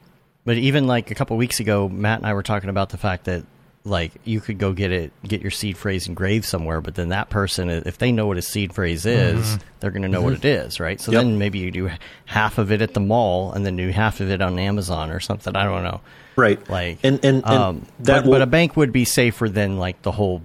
but 0.46 0.58
even 0.58 0.88
like 0.88 1.12
a 1.12 1.16
couple 1.16 1.36
weeks 1.38 1.60
ago, 1.60 1.90
Matt 1.90 2.20
and 2.20 2.26
I 2.26 2.34
were 2.34 2.44
talking 2.44 2.70
about 2.70 2.90
the 2.90 2.98
fact 2.98 3.26
that 3.26 3.44
like 3.84 4.12
you 4.24 4.40
could 4.40 4.60
go 4.60 4.74
get 4.74 4.92
it, 4.92 5.12
get 5.24 5.42
your 5.42 5.52
seed 5.52 5.76
phrase 5.78 6.08
engraved 6.08 6.46
somewhere, 6.46 6.82
but 6.82 6.96
then 6.96 7.10
that 7.10 7.30
person, 7.30 7.70
if 7.70 7.98
they 7.98 8.12
know 8.12 8.28
what 8.28 8.38
a 8.38 8.42
seed 8.42 8.74
phrase 8.74 9.06
is, 9.06 9.58
they're 9.80 9.92
going 9.92 10.04
to 10.04 10.08
know 10.08 10.22
what 10.22 10.34
it 10.34 10.46
is, 10.46 10.80
right? 10.80 11.02
So 11.02 11.12
Yep. 11.12 11.24
then 11.24 11.38
maybe 11.40 11.60
you 11.60 11.72
do 11.72 11.90
half 12.26 12.58
of 12.60 12.72
it 12.72 12.82
at 12.82 12.94
the 12.94 13.00
mall 13.00 13.54
and 13.54 13.66
then 13.66 13.76
do 13.76 13.90
half 13.90 14.20
of 14.20 14.30
it 14.30 14.42
on 14.42 14.60
Amazon 14.60 15.10
or 15.12 15.20
something. 15.20 15.56
I 15.56 15.64
don't 15.64 15.84
know. 15.84 16.02
Right. 16.36 16.70
Like, 16.70 17.00
and 17.04 17.24
and, 17.26 17.38
and 17.38 17.46
um, 17.46 17.86
that 18.02 18.22
but, 18.22 18.26
will, 18.26 18.32
but 18.34 18.42
a 18.44 18.48
bank 18.48 18.78
would 18.78 18.92
be 18.92 19.04
safer 19.04 19.50
than 19.50 19.78
like 19.78 20.02
the 20.04 20.12
whole 20.12 20.42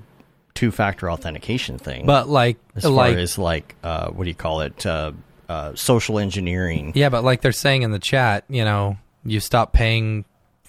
two 0.55 0.71
factor 0.71 1.11
authentication 1.11 1.79
thing. 1.79 2.07
But 2.07 2.29
like, 2.29 2.57
as 2.75 2.87
like, 2.87 3.13
far 3.15 3.21
as 3.21 3.39
like, 3.39 3.75
uh, 3.85 4.09
what 4.11 4.25
do 4.25 4.31
you 4.31 4.35
call 4.35 4.63
it? 4.63 4.85
Uh, 4.87 5.13
uh, 5.49 5.75
social 5.77 6.19
engineering. 6.19 6.93
yeah, 6.97 7.09
but 7.09 7.23
like 7.23 7.41
they're 7.41 7.53
saying 7.53 7.83
in 7.83 7.93
the 7.93 8.01
chat, 8.01 8.45
you 8.49 8.65
know, 8.65 8.97
you 9.25 9.39
stop 9.41 9.73
paying 9.73 10.25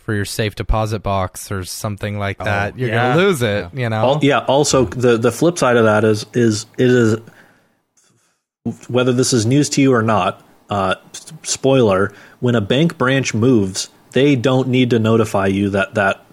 for 0.08 0.14
your 0.14 0.24
safe 0.24 0.56
deposit 0.56 1.00
box 1.00 1.52
or 1.52 1.66
something 1.66 2.18
like 2.18 2.38
that, 2.38 2.80
you're 2.80 2.88
yeah. 2.88 3.14
gonna 3.14 3.26
lose 3.26 3.42
it. 3.42 3.74
You 3.74 3.90
know, 3.90 4.14
Al- 4.14 4.20
yeah. 4.22 4.40
Also, 4.46 4.86
the 4.86 5.18
the 5.18 5.34
flip 5.34 5.58
side 5.58 5.76
of 5.76 5.84
that 5.84 6.06
is 6.06 6.26
is 6.34 6.66
it 6.78 6.90
is 6.90 7.18
whether 8.88 9.12
this 9.12 9.34
is 9.34 9.46
news 9.46 9.68
to 9.72 9.82
you 9.82 9.94
or 9.94 10.02
not. 10.02 10.42
Uh, 10.70 10.96
spoiler: 11.44 12.14
when 12.40 12.56
a 12.56 12.62
bank 12.62 12.98
branch 12.98 13.34
moves, 13.34 13.90
they 14.12 14.38
don't 14.38 14.70
need 14.70 14.92
to 14.92 15.00
notify 15.00 15.48
you 15.48 15.72
that 15.72 15.96
that 15.96 16.26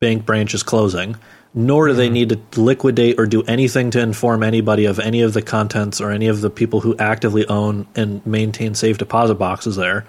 bank 0.00 0.24
branch 0.24 0.54
is 0.54 0.62
closing. 0.62 1.16
Nor 1.52 1.88
do 1.88 1.92
they 1.92 2.08
need 2.08 2.30
to 2.30 2.60
liquidate 2.60 3.20
or 3.20 3.26
do 3.26 3.42
anything 3.42 3.90
to 3.90 4.00
inform 4.00 4.42
anybody 4.42 4.86
of 4.86 4.98
any 4.98 5.20
of 5.20 5.34
the 5.34 5.42
contents 5.42 6.00
or 6.00 6.10
any 6.10 6.28
of 6.28 6.40
the 6.40 6.50
people 6.50 6.80
who 6.80 6.96
actively 6.96 7.46
own 7.48 7.86
and 7.94 8.24
maintain 8.26 8.74
safe 8.74 8.96
deposit 8.96 9.34
boxes 9.34 9.76
there. 9.76 10.06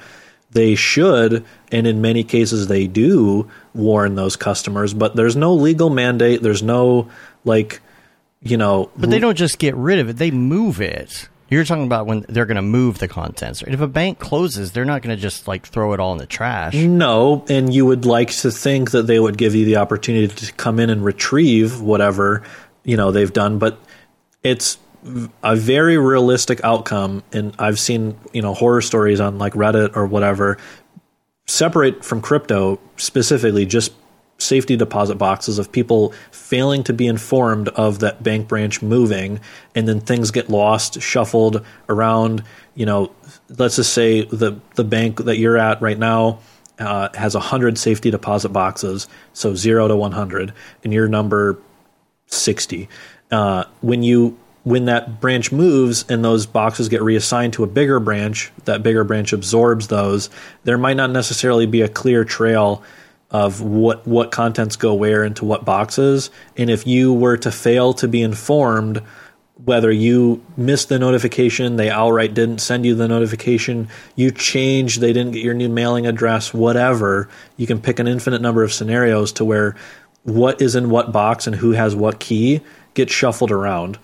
They 0.55 0.75
should, 0.75 1.43
and 1.69 1.85
in 1.85 1.99
many 1.99 2.23
cases 2.23 2.67
they 2.67 2.87
do, 2.87 3.51
warn 3.73 4.15
those 4.15 4.37
customers, 4.37 4.93
but 4.93 5.13
there's 5.13 5.35
no 5.35 5.53
legal 5.53 5.89
mandate. 5.89 6.41
There's 6.41 6.63
no, 6.63 7.09
like, 7.43 7.81
you 8.41 8.55
know. 8.55 8.89
But 8.95 9.09
they 9.09 9.19
don't 9.19 9.35
just 9.35 9.59
get 9.59 9.75
rid 9.75 9.99
of 9.99 10.07
it; 10.07 10.15
they 10.15 10.31
move 10.31 10.79
it. 10.79 11.27
You're 11.49 11.65
talking 11.65 11.83
about 11.83 12.05
when 12.05 12.25
they're 12.29 12.45
going 12.45 12.55
to 12.55 12.61
move 12.61 12.99
the 12.99 13.09
contents. 13.09 13.63
If 13.63 13.81
a 13.81 13.87
bank 13.87 14.17
closes, 14.19 14.71
they're 14.71 14.85
not 14.85 15.01
going 15.01 15.13
to 15.13 15.21
just 15.21 15.45
like 15.45 15.67
throw 15.67 15.91
it 15.91 15.99
all 15.99 16.13
in 16.13 16.19
the 16.19 16.25
trash. 16.25 16.73
No, 16.73 17.43
and 17.49 17.73
you 17.73 17.85
would 17.85 18.05
like 18.05 18.31
to 18.37 18.49
think 18.49 18.91
that 18.91 19.07
they 19.07 19.19
would 19.19 19.37
give 19.37 19.55
you 19.55 19.65
the 19.65 19.75
opportunity 19.75 20.29
to 20.33 20.53
come 20.53 20.79
in 20.79 20.89
and 20.89 21.03
retrieve 21.03 21.81
whatever 21.81 22.43
you 22.85 22.95
know 22.95 23.11
they've 23.11 23.33
done, 23.33 23.59
but 23.59 23.77
it's 24.41 24.77
a 25.43 25.55
very 25.55 25.97
realistic 25.97 26.63
outcome. 26.63 27.23
And 27.31 27.55
I've 27.59 27.79
seen 27.79 28.17
you 28.33 28.41
know 28.41 28.53
horror 28.53 28.81
stories 28.81 29.19
on 29.19 29.37
like 29.37 29.53
Reddit 29.53 29.95
or 29.95 30.05
whatever. 30.05 30.57
Separate 31.47 32.03
from 32.03 32.21
crypto 32.21 32.79
specifically, 32.97 33.65
just 33.65 33.93
safety 34.37 34.75
deposit 34.75 35.15
boxes 35.15 35.59
of 35.59 35.71
people 35.71 36.13
failing 36.31 36.83
to 36.83 36.93
be 36.93 37.07
informed 37.07 37.69
of 37.69 37.99
that 37.99 38.21
bank 38.21 38.47
branch 38.47 38.81
moving 38.81 39.39
and 39.73 39.87
then 39.87 40.01
things 40.01 40.29
get 40.29 40.49
lost 40.49 41.01
shuffled 41.01 41.65
around 41.87 42.43
you 42.75 42.85
know 42.85 43.09
let's 43.57 43.77
just 43.77 43.93
say 43.93 44.25
the 44.25 44.59
the 44.75 44.83
bank 44.83 45.23
that 45.23 45.37
you're 45.37 45.57
at 45.57 45.81
right 45.81 45.97
now 45.97 46.37
uh, 46.79 47.07
has 47.13 47.33
100 47.33 47.77
safety 47.77 48.11
deposit 48.11 48.49
boxes 48.49 49.07
so 49.31 49.55
0 49.55 49.87
to 49.87 49.95
100 49.95 50.53
and 50.83 50.91
you're 50.91 51.07
number 51.07 51.57
60 52.27 52.89
uh, 53.31 53.63
when 53.79 54.03
you 54.03 54.37
when 54.65 54.85
that 54.85 55.21
branch 55.21 55.51
moves 55.51 56.03
and 56.09 56.25
those 56.25 56.45
boxes 56.45 56.89
get 56.89 57.01
reassigned 57.01 57.53
to 57.53 57.63
a 57.63 57.67
bigger 57.67 57.99
branch 58.01 58.51
that 58.65 58.83
bigger 58.83 59.05
branch 59.05 59.31
absorbs 59.31 59.87
those 59.87 60.29
there 60.65 60.77
might 60.77 60.97
not 60.97 61.09
necessarily 61.09 61.65
be 61.65 61.81
a 61.81 61.87
clear 61.87 62.25
trail 62.25 62.83
of 63.31 63.61
what 63.61 64.05
what 64.07 64.31
contents 64.31 64.75
go 64.75 64.93
where 64.93 65.23
into 65.23 65.45
what 65.45 65.65
boxes. 65.65 66.29
And 66.55 66.69
if 66.69 66.85
you 66.85 67.13
were 67.13 67.37
to 67.37 67.51
fail 67.51 67.93
to 67.95 68.07
be 68.07 68.21
informed 68.21 69.01
whether 69.63 69.91
you 69.91 70.43
missed 70.57 70.89
the 70.89 70.99
notification 70.99 71.77
they 71.77 71.89
outright 71.89 72.33
didn't 72.33 72.59
send 72.59 72.85
you 72.85 72.93
the 72.93 73.07
notification 73.07 73.87
you 74.15 74.29
changed 74.29 74.99
they 74.99 75.13
didn't 75.13 75.31
get 75.31 75.43
your 75.43 75.53
new 75.53 75.69
mailing 75.69 76.05
address 76.05 76.53
whatever 76.53 77.29
you 77.55 77.65
can 77.65 77.79
pick 77.79 77.97
an 77.99 78.07
infinite 78.07 78.41
number 78.41 78.63
of 78.63 78.73
scenarios 78.73 79.31
to 79.31 79.45
where 79.45 79.73
what 80.23 80.61
is 80.61 80.75
in 80.75 80.89
what 80.89 81.13
box 81.13 81.47
and 81.47 81.55
who 81.55 81.71
has 81.71 81.95
what 81.95 82.19
key 82.19 82.59
gets 82.95 83.13
shuffled 83.13 83.49
around 83.49 83.97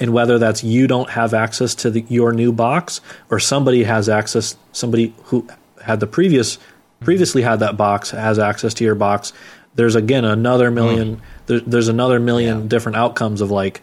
and 0.00 0.12
whether 0.12 0.38
that's 0.38 0.64
you 0.64 0.86
don't 0.86 1.10
have 1.10 1.34
access 1.34 1.74
to 1.74 1.90
the, 1.90 2.04
your 2.08 2.32
new 2.32 2.52
box 2.52 3.00
or 3.30 3.38
somebody 3.38 3.84
has 3.84 4.08
access 4.08 4.56
somebody 4.72 5.14
who 5.24 5.46
had 5.82 6.00
the 6.00 6.06
previous 6.06 6.58
previously 7.00 7.42
had 7.42 7.60
that 7.60 7.76
box 7.76 8.10
has 8.10 8.38
access 8.38 8.74
to 8.74 8.84
your 8.84 8.94
box 8.94 9.32
there's 9.74 9.94
again 9.94 10.24
another 10.24 10.68
hmm. 10.68 10.74
million 10.74 11.22
there, 11.46 11.60
there's 11.60 11.88
another 11.88 12.18
million 12.18 12.68
different 12.68 12.96
outcomes 12.96 13.40
of 13.40 13.50
like 13.50 13.80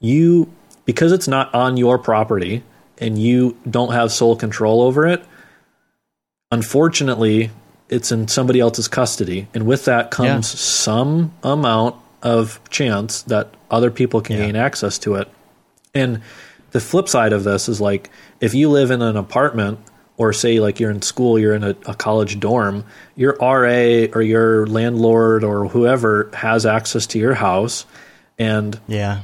you 0.00 0.52
because 0.84 1.12
it's 1.12 1.28
not 1.28 1.52
on 1.54 1.76
your 1.76 1.98
property 1.98 2.62
and 2.98 3.18
you 3.18 3.56
don't 3.68 3.92
have 3.92 4.10
sole 4.10 4.36
control 4.36 4.82
over 4.82 5.06
it 5.06 5.24
unfortunately 6.50 7.50
it's 7.88 8.10
in 8.10 8.28
somebody 8.28 8.60
else's 8.60 8.88
custody. 8.88 9.48
And 9.54 9.66
with 9.66 9.84
that 9.84 10.10
comes 10.10 10.52
Yeah. 10.52 10.58
some 10.58 11.32
amount 11.42 11.96
of 12.22 12.60
chance 12.70 13.22
that 13.22 13.48
other 13.70 13.90
people 13.90 14.20
can 14.20 14.36
gain 14.36 14.56
access 14.56 14.98
to 14.98 15.14
it 15.16 15.28
and 15.94 16.22
the 16.72 16.80
flip 16.80 17.08
side 17.08 17.32
of 17.32 17.44
this 17.44 17.68
is 17.68 17.80
like 17.80 18.10
if 18.40 18.52
you 18.54 18.68
live 18.68 18.90
in 18.90 19.00
an 19.00 19.16
apartment 19.16 19.78
or 20.16 20.32
say 20.32 20.60
like 20.60 20.80
you're 20.80 20.90
in 20.90 21.02
school, 21.02 21.38
you're 21.38 21.54
in 21.54 21.64
a, 21.64 21.76
a 21.86 21.94
college 21.94 22.38
dorm, 22.40 22.84
your 23.16 23.36
RA 23.40 24.06
or 24.12 24.22
your 24.22 24.66
landlord 24.66 25.44
or 25.44 25.68
whoever 25.68 26.30
has 26.34 26.66
access 26.66 27.06
to 27.08 27.18
your 27.18 27.34
house. 27.34 27.86
And 28.38 28.78
Yeah, 28.88 29.22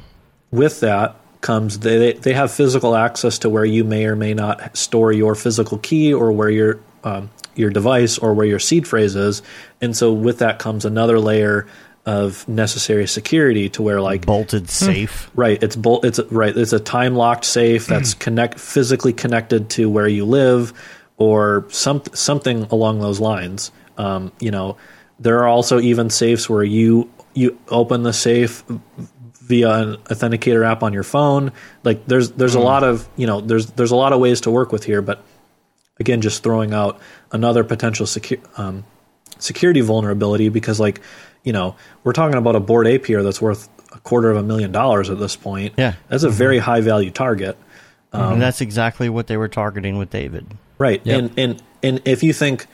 with 0.51 0.79
that 0.81 1.17
comes 1.41 1.79
they 1.79 2.13
they 2.13 2.33
have 2.33 2.51
physical 2.51 2.95
access 2.95 3.39
to 3.39 3.49
where 3.49 3.65
you 3.65 3.83
may 3.83 4.05
or 4.05 4.15
may 4.15 4.33
not 4.33 4.77
store 4.77 5.11
your 5.11 5.35
physical 5.35 5.77
key 5.79 6.13
or 6.13 6.31
where 6.31 6.49
your 6.49 6.79
um, 7.03 7.29
your 7.55 7.69
device 7.69 8.17
or 8.17 8.33
where 8.33 8.45
your 8.45 8.59
seed 8.59 8.87
phrase 8.87 9.15
is. 9.15 9.41
And 9.81 9.95
so 9.95 10.13
with 10.13 10.39
that 10.39 10.59
comes 10.59 10.85
another 10.85 11.19
layer 11.19 11.67
of 12.05 12.47
necessary 12.47 13.07
security 13.07 13.69
to 13.69 13.81
where 13.81 14.01
like 14.01 14.25
bolted 14.25 14.69
safe. 14.69 15.29
Right. 15.35 15.61
It's 15.61 15.75
bolt. 15.75 16.03
It's 16.05 16.19
right. 16.31 16.55
It's 16.55 16.73
a 16.73 16.79
time 16.79 17.15
locked 17.15 17.45
safe 17.45 17.85
that's 17.85 18.13
connect 18.13 18.59
physically 18.59 19.13
connected 19.13 19.69
to 19.71 19.89
where 19.89 20.07
you 20.07 20.25
live, 20.25 20.73
or 21.17 21.65
some 21.69 22.01
something 22.13 22.63
along 22.71 22.99
those 22.99 23.19
lines. 23.19 23.71
Um, 23.97 24.31
you 24.39 24.51
know, 24.51 24.77
there 25.19 25.39
are 25.39 25.47
also 25.47 25.79
even 25.79 26.09
safes 26.09 26.49
where 26.49 26.63
you 26.63 27.09
you 27.33 27.59
open 27.69 28.03
the 28.03 28.13
safe 28.13 28.63
via 29.41 29.69
an 29.69 29.95
authenticator 30.05 30.65
app 30.65 30.81
on 30.81 30.93
your 30.93 31.03
phone. 31.03 31.51
Like 31.83 32.05
there's 32.07 32.31
there's 32.31 32.55
a 32.55 32.59
lot 32.59 32.83
of 32.83 33.07
you 33.15 33.27
know 33.27 33.41
there's 33.41 33.67
there's 33.71 33.91
a 33.91 33.95
lot 33.95 34.13
of 34.13 34.19
ways 34.19 34.41
to 34.41 34.51
work 34.51 34.71
with 34.71 34.83
here, 34.83 35.01
but 35.01 35.23
again, 35.99 36.21
just 36.21 36.41
throwing 36.41 36.73
out 36.73 36.99
another 37.31 37.63
potential 37.63 38.05
secu- 38.05 38.41
um, 38.59 38.83
security 39.37 39.81
vulnerability 39.81 40.49
because 40.49 40.79
like 40.79 41.01
you 41.43 41.53
know 41.53 41.75
we're 42.03 42.13
talking 42.13 42.37
about 42.37 42.55
a 42.55 42.59
bored 42.59 42.87
ape 42.87 43.05
here 43.05 43.23
that's 43.23 43.41
worth 43.41 43.69
a 43.93 43.99
quarter 43.99 44.31
of 44.31 44.37
a 44.37 44.43
million 44.43 44.71
dollars 44.71 45.09
at 45.09 45.19
this 45.19 45.35
point 45.35 45.73
Yeah. 45.77 45.93
that's 46.07 46.23
a 46.23 46.29
very 46.29 46.57
high 46.59 46.81
value 46.81 47.11
target 47.11 47.57
and 48.13 48.41
that's 48.41 48.61
exactly 48.61 49.07
what 49.09 49.27
they 49.27 49.37
were 49.37 49.47
targeting 49.47 49.97
with 49.97 50.09
David. 50.09 50.45
right 50.77 51.01
Yep. 51.03 51.19
and 51.19 51.39
and 51.39 51.63
and 51.83 52.01
if 52.05 52.23
you 52.23 52.33
think 52.33 52.67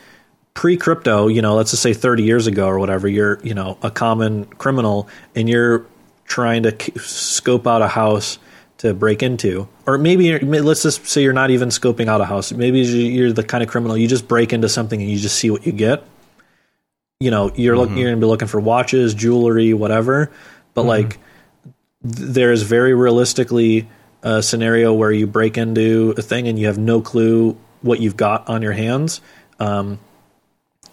pre 0.54 0.78
crypto 0.78 1.28
you 1.28 1.42
know 1.42 1.56
let's 1.56 1.72
just 1.72 1.84
say 1.84 1.94
30 1.94 2.24
years 2.24 2.48
ago 2.48 2.68
or 2.68 2.80
whatever 2.80 3.08
you're 3.08 3.40
you 3.44 3.54
know 3.54 3.78
a 3.84 3.92
common 3.92 4.46
criminal 4.46 5.08
and 5.36 5.48
you're 5.48 5.86
trying 6.26 6.64
to 6.64 6.76
scope 7.00 7.66
out 7.68 7.82
a 7.82 7.88
house 7.88 8.38
to 8.80 8.94
break 8.94 9.24
into, 9.24 9.68
or 9.88 9.98
maybe 9.98 10.26
you're- 10.26 10.62
let's 10.62 10.84
just 10.84 11.08
say 11.08 11.24
you're 11.24 11.34
not 11.34 11.50
even 11.50 11.70
scoping 11.70 12.08
out 12.08 12.22
a 12.22 12.26
house. 12.26 12.52
Maybe 12.52 12.82
you're 12.82 13.32
the 13.32 13.42
kind 13.42 13.64
of 13.64 13.70
criminal 13.70 13.98
you 13.98 14.08
just 14.08 14.28
break 14.28 14.54
into 14.54 14.70
something 14.70 15.02
and 15.02 15.10
you 15.10 15.18
just 15.18 15.36
see 15.38 15.50
what 15.50 15.66
you 15.66 15.72
get. 15.72 16.04
You 17.20 17.32
know, 17.32 17.52
you're 17.56 17.76
look, 17.76 17.90
you're 17.90 18.10
going 18.10 18.16
to 18.16 18.20
be 18.20 18.28
looking 18.28 18.48
for 18.48 18.60
watches, 18.60 19.16
jewelry, 19.16 19.74
whatever. 19.74 20.32
But 20.76 20.86
like, 20.86 21.18
there 22.02 22.52
is 22.52 22.62
very 22.62 22.94
realistically 22.94 23.88
a 24.22 24.44
scenario 24.44 24.94
where 24.94 25.12
you 25.12 25.26
break 25.26 25.58
into 25.58 26.14
a 26.16 26.22
thing 26.22 26.48
and 26.48 26.60
you 26.60 26.68
have 26.68 26.78
no 26.78 27.02
clue 27.02 27.58
what 27.82 28.00
you've 28.00 28.18
got 28.18 28.48
on 28.50 28.62
your 28.62 28.74
hands, 28.74 29.22
um, 29.60 30.00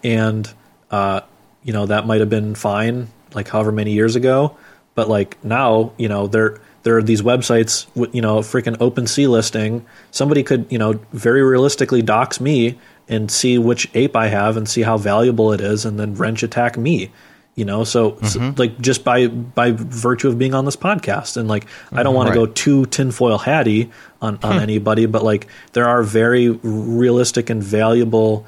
and 0.03 0.51
uh, 0.89 1.21
you 1.63 1.73
know 1.73 1.85
that 1.85 2.07
might 2.07 2.21
have 2.21 2.29
been 2.29 2.55
fine 2.55 3.07
like 3.33 3.47
however 3.47 3.71
many 3.71 3.91
years 3.91 4.15
ago, 4.15 4.57
but 4.95 5.07
like 5.07 5.43
now 5.43 5.93
you 5.97 6.07
know 6.07 6.27
there 6.27 6.59
there 6.83 6.97
are 6.97 7.03
these 7.03 7.21
websites 7.21 7.85
with 7.95 8.15
you 8.15 8.21
know 8.21 8.39
freaking 8.39 8.77
OpenSea 8.77 9.29
listing. 9.29 9.85
Somebody 10.11 10.43
could 10.43 10.71
you 10.71 10.77
know 10.77 10.93
very 11.11 11.43
realistically 11.43 12.01
dox 12.01 12.39
me 12.39 12.79
and 13.07 13.29
see 13.29 13.57
which 13.57 13.89
ape 13.93 14.15
I 14.15 14.27
have 14.27 14.57
and 14.57 14.67
see 14.67 14.81
how 14.81 14.97
valuable 14.97 15.53
it 15.53 15.61
is, 15.61 15.85
and 15.85 15.99
then 15.99 16.15
wrench 16.15 16.43
attack 16.43 16.77
me. 16.77 17.11
You 17.55 17.63
know, 17.63 17.85
so, 17.85 18.17
so, 18.17 18.39
mm-hmm. 18.39 18.59
like 18.59 18.81
just 18.81 19.05
by 19.05 19.27
by 19.27 19.71
virtue 19.71 20.27
of 20.27 20.37
being 20.37 20.53
on 20.53 20.65
this 20.65 20.75
podcast, 20.75 21.37
and 21.37 21.47
like 21.47 21.67
I 21.91 22.03
don't 22.03 22.11
mm-hmm. 22.11 22.17
want 22.17 22.29
to 22.29 22.35
go 22.35 22.45
too 22.47 22.85
tinfoil 22.87 23.37
hatty 23.37 23.91
on 24.21 24.39
on 24.43 24.57
hmm. 24.57 24.59
anybody, 24.59 25.05
but 25.05 25.23
like 25.23 25.47
there 25.71 25.87
are 25.87 26.03
very 26.03 26.49
realistic 26.49 27.49
and 27.49 27.63
valuable 27.63 28.45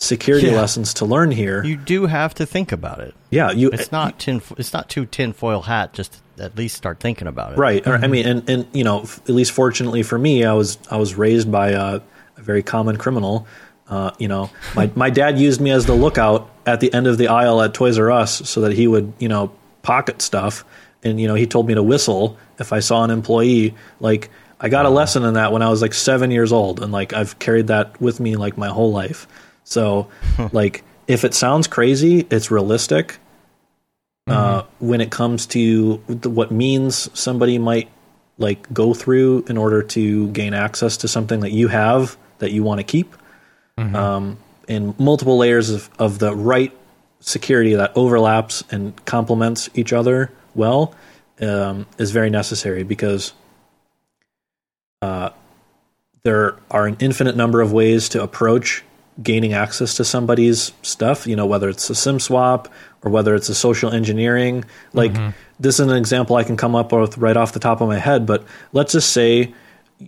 security 0.00 0.48
Yeah. 0.48 0.56
lessons 0.56 0.94
to 0.94 1.04
learn 1.04 1.30
here. 1.30 1.62
You 1.62 1.76
do 1.76 2.06
have 2.06 2.34
to 2.34 2.46
think 2.46 2.72
about 2.72 3.00
it. 3.00 3.14
yeah, 3.30 3.50
you 3.50 3.70
It's 3.70 3.84
uh, 3.84 3.88
not 3.92 4.18
tin. 4.18 4.42
It's 4.56 4.72
not 4.72 4.88
too 4.88 5.06
tinfoil 5.06 5.62
hat. 5.62 5.92
Just 5.92 6.20
at 6.38 6.56
least 6.56 6.76
start 6.76 7.00
thinking 7.00 7.28
about 7.28 7.52
it. 7.52 7.58
right. 7.58 7.86
Or, 7.86 7.94
I 7.94 7.98
mm-hmm. 7.98 8.10
mean, 8.10 8.26
and 8.26 8.50
and 8.50 8.66
you 8.72 8.82
know, 8.82 9.02
f- 9.02 9.20
at 9.20 9.34
least 9.34 9.52
fortunately 9.52 10.02
for 10.02 10.18
me, 10.18 10.44
I 10.44 10.54
was 10.54 10.78
I 10.90 10.96
was 10.96 11.14
raised 11.14 11.52
by 11.52 11.70
a, 11.70 12.00
a 12.36 12.42
very 12.42 12.62
common 12.62 12.96
criminal. 12.96 13.46
Uh, 13.90 14.12
you 14.18 14.28
know, 14.28 14.48
my 14.76 14.90
my 14.94 15.10
dad 15.10 15.38
used 15.38 15.60
me 15.60 15.70
as 15.70 15.84
the 15.84 15.94
lookout 15.94 16.48
at 16.64 16.78
the 16.78 16.94
end 16.94 17.08
of 17.08 17.18
the 17.18 17.26
aisle 17.28 17.60
at 17.60 17.74
Toys 17.74 17.98
R 17.98 18.10
Us 18.10 18.48
so 18.48 18.60
that 18.62 18.72
he 18.72 18.86
would 18.86 19.12
you 19.18 19.28
know 19.28 19.52
pocket 19.82 20.22
stuff, 20.22 20.64
and 21.02 21.20
you 21.20 21.26
know 21.26 21.34
he 21.34 21.46
told 21.46 21.66
me 21.66 21.74
to 21.74 21.82
whistle 21.82 22.38
if 22.58 22.72
I 22.72 22.78
saw 22.78 23.02
an 23.02 23.10
employee. 23.10 23.74
Like 23.98 24.30
I 24.60 24.68
got 24.68 24.86
a 24.86 24.90
lesson 24.90 25.24
in 25.24 25.34
that 25.34 25.52
when 25.52 25.62
I 25.62 25.70
was 25.70 25.82
like 25.82 25.92
seven 25.92 26.30
years 26.30 26.52
old, 26.52 26.80
and 26.80 26.92
like 26.92 27.12
I've 27.12 27.38
carried 27.40 27.66
that 27.66 28.00
with 28.00 28.20
me 28.20 28.36
like 28.36 28.56
my 28.56 28.68
whole 28.68 28.92
life. 28.92 29.26
So, 29.64 30.08
like, 30.52 30.84
if 31.08 31.24
it 31.24 31.34
sounds 31.34 31.66
crazy, 31.66 32.26
it's 32.30 32.50
realistic. 32.50 33.18
Uh, 34.26 34.62
when 34.78 35.00
it 35.00 35.10
comes 35.10 35.44
to 35.44 35.96
what 36.22 36.52
means 36.52 37.10
somebody 37.18 37.58
might 37.58 37.90
like 38.38 38.72
go 38.72 38.94
through 38.94 39.44
in 39.48 39.56
order 39.56 39.82
to 39.82 40.28
gain 40.28 40.54
access 40.54 40.98
to 40.98 41.08
something 41.08 41.40
that 41.40 41.50
you 41.50 41.66
have 41.66 42.16
that 42.38 42.52
you 42.52 42.62
want 42.62 42.78
to 42.78 42.84
keep, 42.84 43.16
um, 43.78 44.38
and 44.68 44.98
multiple 44.98 45.38
layers 45.38 45.70
of, 45.70 45.90
of 45.98 46.18
the 46.18 46.34
right 46.34 46.76
security 47.20 47.74
that 47.74 47.92
overlaps 47.96 48.62
and 48.70 49.04
complements 49.04 49.68
each 49.74 49.92
other 49.92 50.30
well 50.54 50.94
um, 51.40 51.86
is 51.98 52.10
very 52.10 52.30
necessary 52.30 52.82
because 52.82 53.32
uh, 55.02 55.30
there 56.22 56.56
are 56.70 56.86
an 56.86 56.96
infinite 57.00 57.36
number 57.36 57.60
of 57.60 57.72
ways 57.72 58.10
to 58.10 58.22
approach 58.22 58.84
gaining 59.22 59.52
access 59.52 59.94
to 59.96 60.04
somebody's 60.04 60.72
stuff, 60.82 61.26
you 61.26 61.36
know, 61.36 61.46
whether 61.46 61.68
it's 61.68 61.90
a 61.90 61.94
SIM 61.94 62.20
swap 62.20 62.68
or 63.02 63.10
whether 63.10 63.34
it's 63.34 63.48
a 63.48 63.54
social 63.54 63.90
engineering. 63.90 64.64
Like, 64.92 65.12
this 65.58 65.80
is 65.80 65.88
an 65.88 65.96
example 65.96 66.36
I 66.36 66.44
can 66.44 66.56
come 66.56 66.74
up 66.74 66.92
with 66.92 67.18
right 67.18 67.36
off 67.36 67.52
the 67.52 67.60
top 67.60 67.80
of 67.80 67.88
my 67.88 67.98
head, 67.98 68.24
but 68.24 68.44
let's 68.72 68.92
just 68.92 69.10
say 69.12 69.52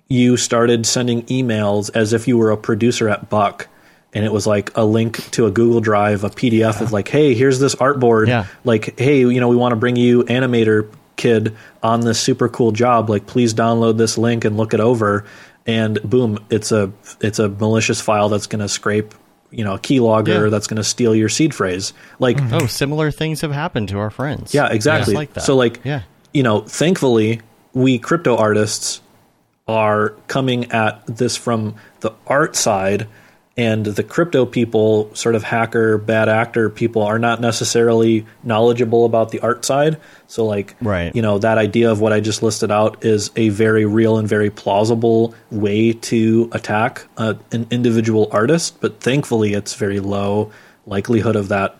you 0.08 0.36
started 0.36 0.86
sending 0.86 1.22
emails 1.24 1.90
as 1.94 2.12
if 2.12 2.26
you 2.28 2.38
were 2.38 2.50
a 2.50 2.56
producer 2.56 3.08
at 3.08 3.28
Buck. 3.28 3.68
And 4.14 4.24
it 4.26 4.32
was 4.32 4.46
like 4.46 4.76
a 4.76 4.84
link 4.84 5.30
to 5.32 5.46
a 5.46 5.50
Google 5.50 5.80
Drive, 5.80 6.22
a 6.22 6.28
PDF 6.28 6.82
of 6.82 6.92
like, 6.92 7.08
hey, 7.08 7.32
here's 7.34 7.58
this 7.58 7.74
artboard. 7.76 8.28
Yeah. 8.28 8.46
Like, 8.62 8.98
hey, 8.98 9.20
you 9.20 9.40
know, 9.40 9.48
we 9.48 9.56
want 9.56 9.72
to 9.72 9.76
bring 9.76 9.96
you 9.96 10.22
animator 10.24 10.92
kid 11.16 11.56
on 11.82 12.00
this 12.00 12.20
super 12.20 12.48
cool 12.48 12.72
job. 12.72 13.08
Like, 13.08 13.26
please 13.26 13.54
download 13.54 13.96
this 13.96 14.18
link 14.18 14.44
and 14.44 14.56
look 14.58 14.74
it 14.74 14.80
over. 14.80 15.24
And 15.66 16.02
boom, 16.02 16.44
it's 16.50 16.72
a 16.72 16.92
it's 17.20 17.38
a 17.38 17.48
malicious 17.48 18.00
file 18.02 18.28
that's 18.28 18.46
going 18.46 18.60
to 18.60 18.68
scrape, 18.68 19.14
you 19.50 19.64
know, 19.64 19.74
a 19.74 19.78
keylogger 19.78 20.44
Yeah. 20.44 20.50
that's 20.50 20.66
going 20.66 20.76
to 20.78 20.84
steal 20.84 21.14
your 21.14 21.30
seed 21.30 21.54
phrase. 21.54 21.94
Like, 22.18 22.36
mm-hmm. 22.36 22.54
Oh, 22.54 22.66
similar 22.66 23.10
things 23.10 23.40
have 23.40 23.52
happened 23.52 23.88
to 23.90 23.98
our 23.98 24.10
friends. 24.10 24.52
yeah, 24.52 24.68
exactly. 24.70 25.14
Like. 25.14 25.40
So 25.40 25.56
like, 25.56 25.80
yeah. 25.84 26.02
you 26.34 26.42
know, 26.42 26.60
thankfully, 26.60 27.40
we 27.72 27.98
crypto 27.98 28.36
artists 28.36 29.00
are 29.68 30.10
coming 30.28 30.70
at 30.72 31.04
this 31.06 31.36
from 31.36 31.74
the 32.00 32.12
art 32.26 32.56
side, 32.56 33.06
and 33.56 33.84
the 33.84 34.02
crypto 34.02 34.46
people, 34.46 35.14
sort 35.14 35.34
of 35.34 35.42
hacker, 35.42 35.98
bad 35.98 36.28
actor 36.28 36.70
people, 36.70 37.02
are 37.02 37.18
not 37.18 37.40
necessarily 37.40 38.24
knowledgeable 38.42 39.04
about 39.04 39.30
the 39.30 39.40
art 39.40 39.64
side. 39.64 39.98
So 40.26 40.46
like, 40.46 40.74
Right. 40.80 41.14
you 41.14 41.20
know, 41.20 41.38
that 41.38 41.58
idea 41.58 41.90
of 41.90 42.00
what 42.00 42.14
I 42.14 42.20
just 42.20 42.42
listed 42.42 42.70
out 42.70 43.04
is 43.04 43.30
a 43.36 43.50
very 43.50 43.84
real 43.84 44.16
and 44.16 44.26
very 44.26 44.48
plausible 44.48 45.34
way 45.50 45.92
to 45.92 46.48
attack 46.52 47.06
uh, 47.18 47.34
an 47.52 47.66
individual 47.70 48.28
artist, 48.32 48.80
but 48.80 49.00
thankfully, 49.00 49.52
it's 49.52 49.74
very 49.74 50.00
low 50.00 50.50
likelihood 50.86 51.36
of 51.36 51.48
that 51.48 51.76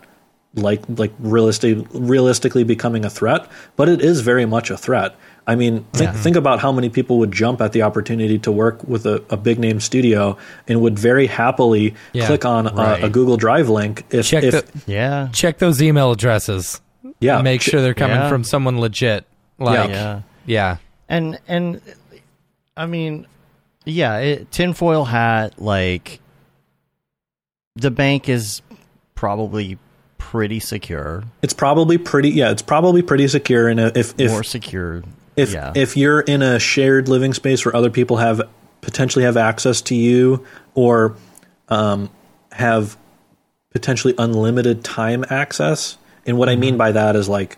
like 0.55 0.83
like 0.87 1.11
realistic, 1.19 1.79
realistically 1.91 2.63
becoming 2.63 3.03
a 3.05 3.09
threat, 3.09 3.47
but 3.75 3.89
it 3.89 4.01
is 4.01 4.21
very 4.21 4.45
much 4.45 4.69
a 4.69 4.77
threat. 4.77 5.15
I 5.45 5.55
mean, 5.55 5.85
think, 5.93 6.15
think 6.15 6.35
about 6.37 6.59
how 6.61 6.71
many 6.71 6.87
people 6.89 7.17
would 7.19 7.31
jump 7.33 7.59
at 7.59 7.73
the 7.73 7.81
opportunity 7.81 8.39
to 8.39 8.51
work 8.51 8.81
with 8.87 9.05
a, 9.05 9.21
a 9.29 9.35
big 9.35 9.59
name 9.59 9.79
studio 9.81 10.37
and 10.69 10.79
would 10.81 10.97
very 10.97 11.27
happily 11.27 11.95
Yeah, 12.13 12.27
click 12.27 12.45
on 12.45 12.65
right. 12.73 13.03
a, 13.03 13.07
a 13.07 13.09
Google 13.09 13.35
Drive 13.35 13.67
link 13.67 14.05
if, 14.09 14.25
Check 14.27 14.43
if 14.45 14.71
the 14.71 14.91
Yeah. 14.91 15.27
check 15.33 15.57
those 15.57 15.81
email 15.81 16.11
addresses. 16.11 16.79
yeah 17.19 17.41
Make 17.41 17.61
sure 17.61 17.81
they're 17.81 17.93
coming 17.93 18.15
Yeah. 18.17 18.29
from 18.29 18.43
someone 18.45 18.79
legit. 18.79 19.25
Like 19.59 19.89
Yeah. 19.89 20.21
yeah. 20.45 20.77
And 21.09 21.37
and 21.47 21.81
I 22.77 22.85
mean, 22.85 23.27
yeah, 23.85 24.19
it, 24.19 24.51
tinfoil 24.51 25.03
hat. 25.03 25.61
Like 25.61 26.21
the 27.75 27.91
bank 27.91 28.29
is 28.29 28.61
probably 29.15 29.77
pretty 30.17 30.59
secure, 30.61 31.23
it's 31.41 31.53
probably 31.53 31.97
pretty 31.97 32.29
yeah 32.29 32.49
it's 32.51 32.61
probably 32.61 33.01
pretty 33.01 33.27
secure 33.27 33.67
and 33.67 33.79
if 33.79 34.13
if 34.17 34.31
more 34.31 34.41
secure. 34.43 35.03
If 35.35 35.53
yeah. 35.53 35.71
if 35.75 35.97
you're 35.97 36.21
in 36.21 36.41
a 36.41 36.59
shared 36.59 37.07
living 37.07 37.33
space 37.33 37.65
where 37.65 37.75
other 37.75 37.89
people 37.89 38.17
have 38.17 38.41
potentially 38.81 39.25
have 39.25 39.37
access 39.37 39.81
to 39.81 39.95
you 39.95 40.45
or 40.75 41.15
um, 41.69 42.09
have 42.51 42.97
potentially 43.71 44.13
unlimited 44.17 44.83
time 44.83 45.25
access 45.29 45.97
and 46.25 46.37
what 46.37 46.47
i 46.47 46.55
mean 46.55 46.77
by 46.77 46.91
that 46.91 47.15
is 47.15 47.27
like 47.27 47.57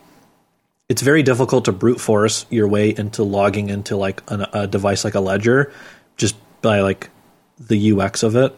it's 0.88 1.02
very 1.02 1.24
difficult 1.24 1.66
to 1.66 1.74
brute 1.74 2.00
force 2.00 2.46
your 2.50 2.68
way 2.68 2.94
into 2.96 3.24
logging 3.24 3.70
into 3.70 3.98
like 3.98 4.24
an, 4.32 4.46
a 4.54 4.66
device 4.66 5.04
like 5.04 5.16
a 5.16 5.20
ledger 5.20 5.74
just 6.16 6.38
by 6.62 6.80
like 6.80 7.10
the 7.60 7.92
ux 7.92 8.24
of 8.24 8.36
it 8.36 8.58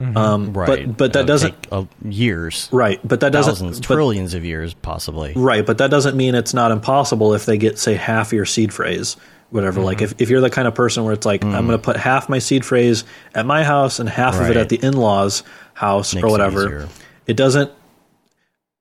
um, 0.00 0.52
right, 0.52 0.86
but 0.86 0.96
but 0.96 1.12
that 1.14 1.26
doesn't 1.26 1.54
uh, 1.72 1.84
years, 2.04 2.68
right 2.72 3.00
but 3.06 3.20
that 3.20 3.30
doesn't 3.32 3.54
thousands, 3.54 3.80
but- 3.80 3.94
trillions 3.94 4.34
of 4.34 4.44
years, 4.44 4.74
possibly. 4.74 5.32
Right, 5.34 5.64
but 5.64 5.78
that 5.78 5.90
doesn't 5.90 6.16
mean 6.16 6.34
it's 6.34 6.52
not 6.54 6.70
impossible 6.72 7.32
if 7.34 7.46
they 7.46 7.56
get, 7.58 7.78
say, 7.78 7.94
half 7.94 8.32
your 8.32 8.44
seed 8.44 8.72
phrase, 8.72 9.16
whatever. 9.50 9.80
Like 9.80 9.98
Mm-hmm. 9.98 10.04
if, 10.16 10.22
if 10.22 10.30
you're 10.30 10.40
the 10.40 10.50
kind 10.50 10.66
of 10.68 10.74
person 10.74 11.04
where 11.04 11.12
it's 11.14 11.24
like, 11.24 11.44
I'm 11.44 11.66
going 11.66 11.78
to 11.78 11.78
put 11.78 11.96
half 11.96 12.28
my 12.28 12.38
seed 12.40 12.64
phrase 12.64 13.04
at 13.34 13.46
my 13.46 13.62
house 13.64 13.98
and 14.00 14.08
half 14.08 14.34
of 14.34 14.50
it 14.50 14.56
at 14.56 14.68
the 14.68 14.76
in 14.84 14.94
law's 14.96 15.42
house 15.74 16.12
Makes 16.14 16.24
or 16.24 16.30
whatever, 16.30 16.60
easier. 16.66 16.88
it 17.26 17.36
doesn't, 17.36 17.70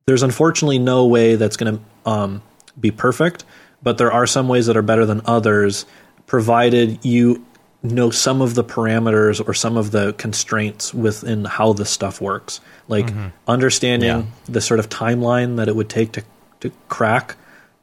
there's 0.08 0.24
unfortunately 0.24 0.80
no 0.80 1.06
way 1.06 1.35
that's 1.35 1.58
going 1.58 1.77
to 1.77 2.09
um, 2.09 2.42
be 2.80 2.92
perfect, 2.92 3.45
but 3.83 3.98
there 3.98 4.11
are 4.11 4.25
some 4.25 4.48
ways 4.48 4.66
that 4.66 4.75
are 4.75 4.82
better 4.82 5.06
than 5.06 5.22
others, 5.25 5.85
provided 6.25 7.03
you 7.06 7.45
know 7.84 8.10
some 8.10 8.42
of 8.42 8.56
the 8.56 8.64
parameters 8.64 9.45
or 9.45 9.53
some 9.53 9.76
of 9.76 9.92
the 9.92 10.14
constraints 10.14 10.94
within 10.94 11.45
how 11.45 11.74
this 11.74 11.90
stuff 11.90 12.22
works. 12.22 12.62
Like 12.88 13.08
mm-hmm. 13.08 13.28
understanding 13.48 14.10
Yeah. 14.10 14.24
the 14.45 14.62
sort 14.62 14.80
of 14.80 14.90
timeline 14.90 15.58
that 15.58 15.68
it 15.68 15.76
would 15.76 15.90
take 15.90 16.14
to, 16.14 16.24
to 16.62 16.72
crack 16.88 17.36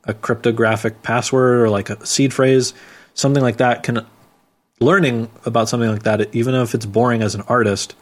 a 0.04 0.14
cryptographic 0.14 1.02
password 1.02 1.60
or 1.60 1.68
like 1.68 1.90
a 1.90 2.04
seed 2.06 2.32
phrase, 2.32 2.72
something 3.14 3.42
like 3.42 3.58
that 3.58 3.82
can 3.82 4.06
learning 4.80 5.30
about 5.44 5.68
something 5.68 5.90
like 5.90 6.04
that, 6.04 6.34
even 6.34 6.54
if 6.54 6.74
it's 6.74 6.86
boring 6.86 7.22
as 7.22 7.34
an 7.34 7.42
artist, 7.42 7.94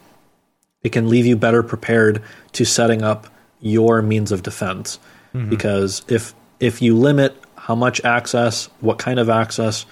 it 0.83 0.91
can 0.91 1.09
leave 1.09 1.27
you 1.27 1.37
better 1.37 1.63
prepared 1.63 2.23
to 2.53 2.65
setting 2.65 3.03
up 3.03 3.27
your 3.61 4.01
means 4.01 4.31
of 4.31 4.45
defense. 4.45 5.01
Mm-hmm. 5.35 5.51
Because 5.51 6.03
if 6.09 6.35
if 6.61 6.81
you 6.81 6.97
limit 6.97 7.37
how 7.57 7.75
much 7.75 8.01
access, 8.05 8.67
what 8.81 8.99
kind 8.99 9.19
of 9.19 9.29
access, 9.29 9.85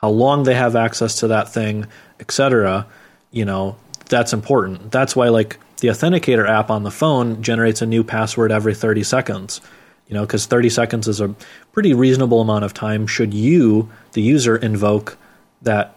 how 0.00 0.08
long 0.10 0.44
they 0.44 0.54
have 0.54 0.76
access 0.76 1.16
to 1.20 1.28
that 1.28 1.52
thing, 1.52 1.86
etc., 2.20 2.86
you 3.30 3.44
know, 3.44 3.76
that's 4.08 4.32
important. 4.32 4.90
That's 4.90 5.14
why 5.14 5.28
like 5.28 5.58
the 5.80 5.88
authenticator 5.88 6.48
app 6.48 6.70
on 6.70 6.82
the 6.82 6.90
phone 6.90 7.42
generates 7.42 7.82
a 7.82 7.86
new 7.86 8.02
password 8.02 8.50
every 8.50 8.74
30 8.74 9.02
seconds. 9.04 9.60
You 10.06 10.14
know, 10.14 10.22
because 10.22 10.46
30 10.46 10.70
seconds 10.70 11.06
is 11.06 11.20
a 11.20 11.34
pretty 11.72 11.92
reasonable 11.92 12.40
amount 12.40 12.64
of 12.64 12.72
time 12.72 13.06
should 13.06 13.34
you, 13.34 13.90
the 14.12 14.22
user, 14.22 14.56
invoke 14.56 15.18
that 15.62 15.94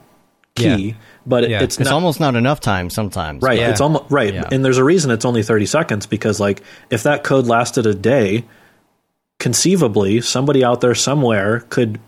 key. 0.55 0.87
Yeah. 0.87 0.93
But 1.25 1.49
Yeah. 1.49 1.61
it's 1.63 1.77
It's 1.79 1.85
not 1.85 1.93
almost 1.93 2.19
not 2.19 2.35
enough 2.35 2.59
time 2.59 2.89
sometimes. 2.89 3.41
right. 3.41 3.57
Yeah. 3.57 3.69
It's 3.69 3.79
almost 3.79 4.03
right, 4.09 4.33
and 4.51 4.65
there's 4.65 4.77
a 4.77 4.83
reason 4.83 5.11
it's 5.11 5.23
only 5.23 5.43
30 5.43 5.65
seconds 5.65 6.05
because 6.07 6.41
like 6.41 6.61
if 6.89 7.03
that 7.03 7.23
code 7.23 7.47
lasted 7.47 7.85
a 7.85 7.93
day, 7.93 8.43
conceivably 9.39 10.19
somebody 10.21 10.63
out 10.63 10.81
there 10.81 10.95
somewhere 10.95 11.61
could 11.69 11.99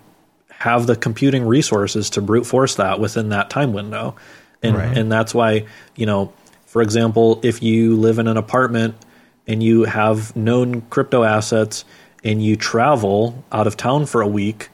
have 0.63 0.87
the 0.87 0.95
computing 0.95 1.45
resources 1.45 2.09
to 2.11 2.21
brute 2.21 2.45
force 2.45 2.75
that 2.75 2.99
within 2.99 3.29
that 3.29 3.49
time 3.49 3.73
window. 3.73 4.15
And 4.61 4.75
and 4.97 5.11
that's 5.11 5.33
why, 5.35 5.65
you 5.95 6.05
know, 6.05 6.31
for 6.65 6.81
example, 6.81 7.39
if 7.43 7.61
you 7.61 7.97
live 7.97 8.17
in 8.17 8.27
an 8.27 8.37
apartment 8.37 8.95
and 9.45 9.61
you 9.61 9.83
have 9.83 10.33
known 10.35 10.81
crypto 10.89 11.23
assets 11.23 11.83
and 12.23 12.41
you 12.41 12.55
travel 12.55 13.43
out 13.51 13.67
of 13.67 13.75
town 13.75 14.05
for 14.05 14.21
a 14.21 14.27
week, 14.27 14.69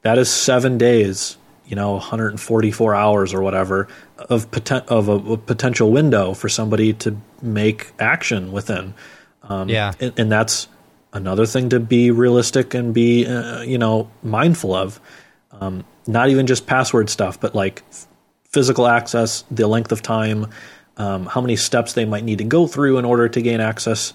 that 0.00 0.16
is 0.16 0.30
7 0.30 0.78
days, 0.78 1.36
you 1.66 1.76
know, 1.76 1.92
144 1.92 2.94
hours 2.94 3.34
or 3.34 3.42
whatever 3.42 3.86
of 4.30 4.50
poten- 4.50 4.86
of 4.88 5.08
a, 5.10 5.32
a 5.32 5.36
potential 5.36 5.92
window 5.92 6.32
for 6.32 6.48
somebody 6.48 6.94
to 6.94 7.16
make 7.42 7.92
action 7.98 8.50
within. 8.50 8.94
Um, 9.42 9.68
Yeah. 9.68 9.92
and, 10.00 10.12
and 10.18 10.32
that's 10.32 10.68
another 11.12 11.44
thing 11.46 11.68
to 11.68 11.78
be 11.80 12.10
realistic 12.10 12.72
and 12.74 12.94
be 12.94 13.26
uh, 13.26 13.60
you 13.60 13.76
know 13.78 14.08
mindful 14.22 14.74
of 14.74 14.98
um, 15.60 15.84
not 16.06 16.28
even 16.28 16.46
just 16.46 16.66
password 16.66 17.08
stuff 17.10 17.40
but 17.40 17.54
like 17.54 17.82
physical 18.50 18.86
access 18.86 19.44
the 19.50 19.66
length 19.66 19.92
of 19.92 20.02
time 20.02 20.46
um, 20.96 21.26
how 21.26 21.40
many 21.40 21.56
steps 21.56 21.92
they 21.94 22.04
might 22.04 22.22
need 22.24 22.38
to 22.38 22.44
go 22.44 22.66
through 22.66 22.98
in 22.98 23.04
order 23.04 23.28
to 23.28 23.42
gain 23.42 23.60
access 23.60 24.12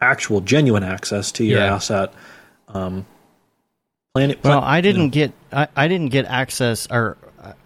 actual 0.00 0.40
genuine 0.40 0.82
access 0.84 1.32
to 1.32 1.44
your 1.44 1.60
Yeah. 1.60 1.74
asset 1.74 2.12
um, 2.68 3.04
Well, 4.44 4.62
I 4.62 4.80
didn't 4.80 5.10
get 5.10 5.32
I, 5.52 5.68
I 5.74 5.88
didn't 5.88 6.10
get 6.10 6.24
access 6.26 6.86
or 6.90 7.16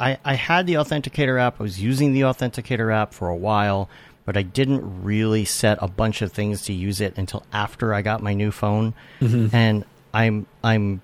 I, 0.00 0.18
I 0.24 0.34
had 0.34 0.66
the 0.66 0.74
authenticator 0.74 1.40
app. 1.40 1.60
I 1.60 1.62
was 1.62 1.80
using 1.80 2.12
the 2.12 2.22
authenticator 2.22 2.92
app 2.92 3.12
for 3.14 3.28
a 3.28 3.36
while, 3.36 3.88
but 4.24 4.36
I 4.36 4.42
didn't 4.42 5.04
really 5.04 5.44
set 5.44 5.78
a 5.80 5.86
bunch 5.88 6.20
of 6.20 6.32
things 6.32 6.62
to 6.62 6.72
use 6.72 7.00
it 7.00 7.16
until 7.16 7.44
after 7.52 7.94
I 7.94 8.02
got 8.02 8.22
my 8.22 8.34
new 8.34 8.50
phone. 8.50 8.94
And 9.20 9.84
I'm 10.12 10.46
I'm 10.64 11.00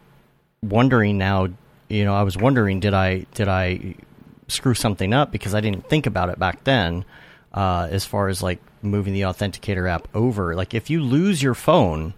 wondering 0.63 1.19
now, 1.19 1.49
you 1.89 2.05
know, 2.05 2.15
I 2.15 2.23
was 2.23 2.37
wondering 2.37 2.81
did 2.81 2.95
I 2.95 3.27
did 3.35 3.49
I 3.49 3.95
screw 4.49 4.75
something 4.75 5.13
up 5.15 5.33
because 5.33 5.55
I 5.55 5.61
didn't 5.61 5.89
think 5.89 6.07
about 6.07 6.29
it 6.29 6.39
back 6.39 6.65
then 6.65 7.05
uh, 7.53 7.89
as 7.91 8.05
far 8.05 8.29
as 8.29 8.43
like 8.43 8.59
moving 8.83 9.13
the 9.15 9.23
authenticator 9.23 9.89
app 9.89 10.09
over. 10.15 10.55
Like 10.55 10.75
if 10.75 10.91
you 10.91 11.03
lose 11.03 11.43
your 11.43 11.55
phone, 11.55 12.13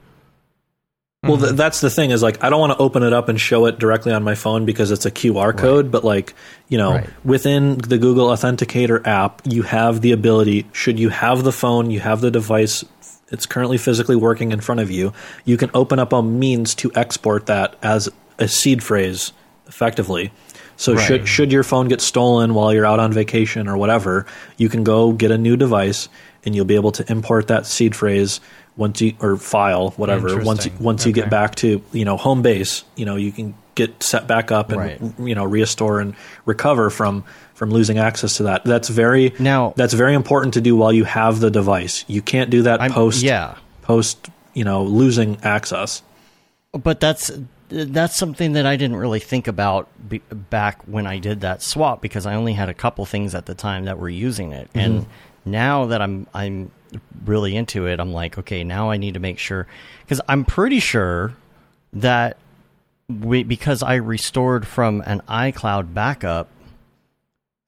Well, 1.22 1.38
th- 1.38 1.52
that's 1.52 1.80
the 1.80 1.90
thing 1.90 2.10
is 2.10 2.22
like 2.22 2.42
I 2.42 2.50
don't 2.50 2.60
want 2.60 2.72
to 2.72 2.78
open 2.78 3.02
it 3.02 3.12
up 3.12 3.28
and 3.28 3.40
show 3.40 3.66
it 3.66 3.78
directly 3.78 4.12
on 4.12 4.22
my 4.22 4.34
phone 4.34 4.64
because 4.64 4.90
it's 4.90 5.06
a 5.06 5.10
QR 5.10 5.56
code, 5.56 5.90
but 5.90 6.04
like, 6.04 6.34
you 6.68 6.78
know, 6.78 6.92
Right. 6.92 7.10
within 7.24 7.78
the 7.78 7.98
Google 7.98 8.28
Authenticator 8.28 9.04
app, 9.06 9.42
you 9.44 9.62
have 9.62 10.00
the 10.00 10.12
ability, 10.12 10.66
should 10.72 10.98
you 10.98 11.08
have 11.10 11.42
the 11.44 11.52
phone, 11.52 11.90
you 11.90 12.00
have 12.00 12.20
the 12.20 12.30
device, 12.30 12.84
it's 13.30 13.46
currently 13.46 13.78
physically 13.78 14.16
working 14.16 14.52
in 14.52 14.60
front 14.60 14.80
of 14.80 14.90
you, 14.90 15.12
you 15.44 15.56
can 15.56 15.70
open 15.74 15.98
up 15.98 16.12
a 16.12 16.22
means 16.22 16.74
to 16.76 16.92
export 16.94 17.46
that 17.46 17.74
as 17.82 18.08
a 18.38 18.46
seed 18.48 18.82
phrase 18.82 19.32
effectively. 19.68 20.32
So 20.76 20.92
Right. 20.94 21.06
should 21.06 21.28
should 21.28 21.52
your 21.52 21.62
phone 21.62 21.88
get 21.88 22.00
stolen 22.00 22.54
while 22.54 22.72
you're 22.72 22.84
out 22.86 23.00
on 23.00 23.12
vacation 23.12 23.66
or 23.68 23.76
whatever, 23.76 24.26
you 24.58 24.68
can 24.68 24.84
go 24.84 25.12
get 25.12 25.30
a 25.30 25.38
new 25.38 25.56
device 25.56 26.08
and 26.44 26.54
you'll 26.54 26.64
be 26.66 26.74
able 26.74 26.92
to 26.92 27.10
import 27.10 27.48
that 27.48 27.66
seed 27.66 27.94
phrase 27.96 28.40
once 28.76 29.00
you 29.00 29.14
or 29.20 29.36
file 29.38 29.94
whatever 29.96 30.36
once 30.44 30.68
once 30.78 31.06
you 31.06 31.12
get 31.12 31.30
back 31.30 31.54
to 31.54 31.80
you 31.92 32.04
know 32.04 32.18
home 32.18 32.42
base 32.42 32.84
you 32.94 33.06
know 33.06 33.16
you 33.16 33.32
can 33.32 33.54
get 33.74 34.02
set 34.02 34.26
back 34.26 34.52
up 34.52 34.70
and 34.70 34.78
Right. 34.78 35.00
you 35.18 35.34
know 35.34 35.44
restore 35.44 35.98
and 35.98 36.14
recover 36.44 36.90
from 36.90 37.24
from 37.54 37.70
losing 37.70 37.96
access 37.96 38.36
to 38.36 38.42
that 38.44 38.64
that's 38.64 38.90
very 38.90 39.32
Now- 39.38 39.72
that's 39.76 39.94
very 39.94 40.12
important 40.12 40.52
to 40.54 40.60
do 40.60 40.76
while 40.76 40.92
you 40.92 41.04
have 41.04 41.40
the 41.40 41.50
device 41.50 42.04
you 42.06 42.20
can't 42.20 42.50
do 42.50 42.62
that 42.62 42.82
I'm- 42.82 42.92
post 42.92 43.22
yeah. 43.22 43.54
post 43.80 44.28
you 44.52 44.62
know 44.64 44.82
losing 44.84 45.38
access 45.42 46.02
But 46.72 47.00
that's 47.00 47.30
that's 47.68 48.16
something 48.16 48.52
that 48.52 48.66
I 48.66 48.76
didn't 48.76 48.96
really 48.96 49.20
think 49.20 49.48
about 49.48 49.88
be, 50.08 50.18
back 50.30 50.82
when 50.86 51.06
I 51.06 51.18
did 51.18 51.40
that 51.40 51.62
swap 51.62 52.00
because 52.00 52.26
I 52.26 52.34
only 52.34 52.52
had 52.52 52.68
a 52.68 52.74
couple 52.74 53.04
things 53.06 53.34
at 53.34 53.46
the 53.46 53.54
time 53.54 53.84
that 53.84 53.98
were 53.98 54.08
using 54.08 54.52
it, 54.52 54.68
mm-hmm. 54.68 54.78
and 54.78 55.06
now 55.44 55.86
that 55.86 56.00
I'm 56.00 56.26
I'm 56.34 56.70
really 57.24 57.56
into 57.56 57.86
it, 57.86 58.00
I'm 58.00 58.12
like, 58.12 58.38
okay, 58.38 58.64
now 58.64 58.90
I 58.90 58.96
need 58.96 59.14
to 59.14 59.20
make 59.20 59.38
sure 59.38 59.66
because 60.02 60.20
I'm 60.28 60.44
pretty 60.44 60.80
sure 60.80 61.34
that 61.92 62.36
we 63.08 63.42
because 63.42 63.82
I 63.82 63.96
restored 63.96 64.66
from 64.66 65.02
an 65.06 65.22
iCloud 65.28 65.94
backup, 65.94 66.48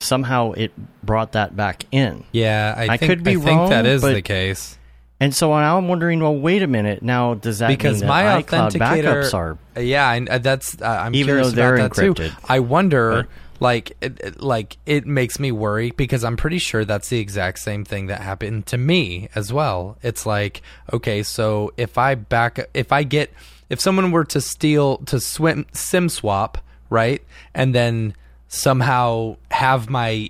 somehow 0.00 0.52
it 0.52 0.72
brought 1.02 1.32
that 1.32 1.56
back 1.56 1.84
in. 1.90 2.24
Yeah, 2.32 2.74
I, 2.76 2.84
I 2.84 2.96
think, 2.96 3.10
could 3.10 3.24
be 3.24 3.32
I 3.32 3.34
think 3.34 3.70
that 3.70 3.84
wrong, 3.84 3.86
is 3.86 4.02
the 4.02 4.22
case. 4.22 4.77
And 5.20 5.34
so 5.34 5.50
now 5.50 5.76
I'm 5.78 5.88
wondering, 5.88 6.20
well, 6.20 6.36
wait 6.36 6.62
a 6.62 6.68
minute. 6.68 7.02
Now, 7.02 7.34
does 7.34 7.58
that 7.58 7.68
because 7.68 8.00
mean 8.02 8.08
that 8.08 8.24
my 8.36 8.42
iCloud 8.42 8.70
backups 8.78 9.34
are 9.34 9.58
yeah 9.80 10.06
I, 10.08 10.20
uh, 10.30 10.38
that's 10.38 10.80
uh, 10.80 10.86
i'm 10.86 11.14
Even 11.14 11.26
curious 11.26 11.48
though 11.48 11.54
they're 11.56 11.74
about 11.76 11.94
that 11.94 12.02
encrypted. 12.02 12.30
too 12.30 12.36
i 12.48 12.58
wonder 12.60 13.10
Right. 13.10 13.26
like 13.60 13.92
it, 14.00 14.18
it- 14.20 14.40
like 14.40 14.76
it 14.86 15.06
makes 15.06 15.38
me 15.38 15.52
worry 15.52 15.92
because 15.92 16.24
i'm 16.24 16.36
pretty 16.36 16.58
sure 16.58 16.84
that's 16.84 17.08
the 17.10 17.18
exact 17.20 17.60
same 17.60 17.84
thing 17.84 18.06
that 18.06 18.20
happened 18.20 18.66
to 18.66 18.76
me 18.78 19.28
as 19.36 19.52
well 19.52 19.96
it's 20.02 20.26
like 20.26 20.62
okay 20.92 21.22
so 21.22 21.72
if 21.76 21.96
i 21.96 22.16
back 22.16 22.58
if 22.74 22.90
i 22.90 23.04
get 23.04 23.32
if 23.70 23.80
someone 23.80 24.10
were 24.10 24.24
to 24.24 24.40
steal 24.40 24.98
to 24.98 25.20
swim 25.20 25.64
sim 25.72 26.08
swap 26.08 26.58
right 26.90 27.22
and 27.54 27.72
then 27.74 28.14
somehow 28.48 29.36
have 29.52 29.88
my 29.88 30.28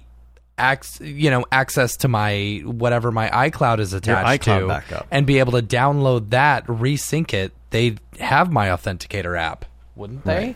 ac- 0.58 1.04
you 1.04 1.30
know 1.30 1.44
access 1.52 1.96
to 1.98 2.08
my 2.08 2.62
whatever 2.64 3.10
my 3.12 3.28
iCloud 3.50 3.78
is 3.80 3.92
attached 3.92 4.42
iCloud 4.42 4.60
to 4.60 4.66
backup. 4.68 5.06
and 5.10 5.26
be 5.26 5.38
able 5.38 5.52
to 5.52 5.62
download 5.62 6.30
that, 6.30 6.66
resync 6.66 7.32
it, 7.32 7.52
they'd 7.70 8.00
have 8.20 8.50
my 8.52 8.68
authenticator 8.68 9.38
app, 9.38 9.64
wouldn't 9.96 10.24
they? 10.24 10.54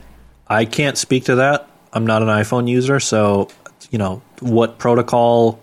i 0.49 0.65
can't 0.65 0.99
speak 0.99 1.25
to 1.25 1.37
that 1.37 1.71
i'm 1.93 2.05
not 2.05 2.21
an 2.21 2.29
iphone 2.29 2.69
user 2.69 2.99
so 3.01 3.49
you 3.91 3.99
know 3.99 4.21
what 4.41 4.77
protocol 4.77 5.59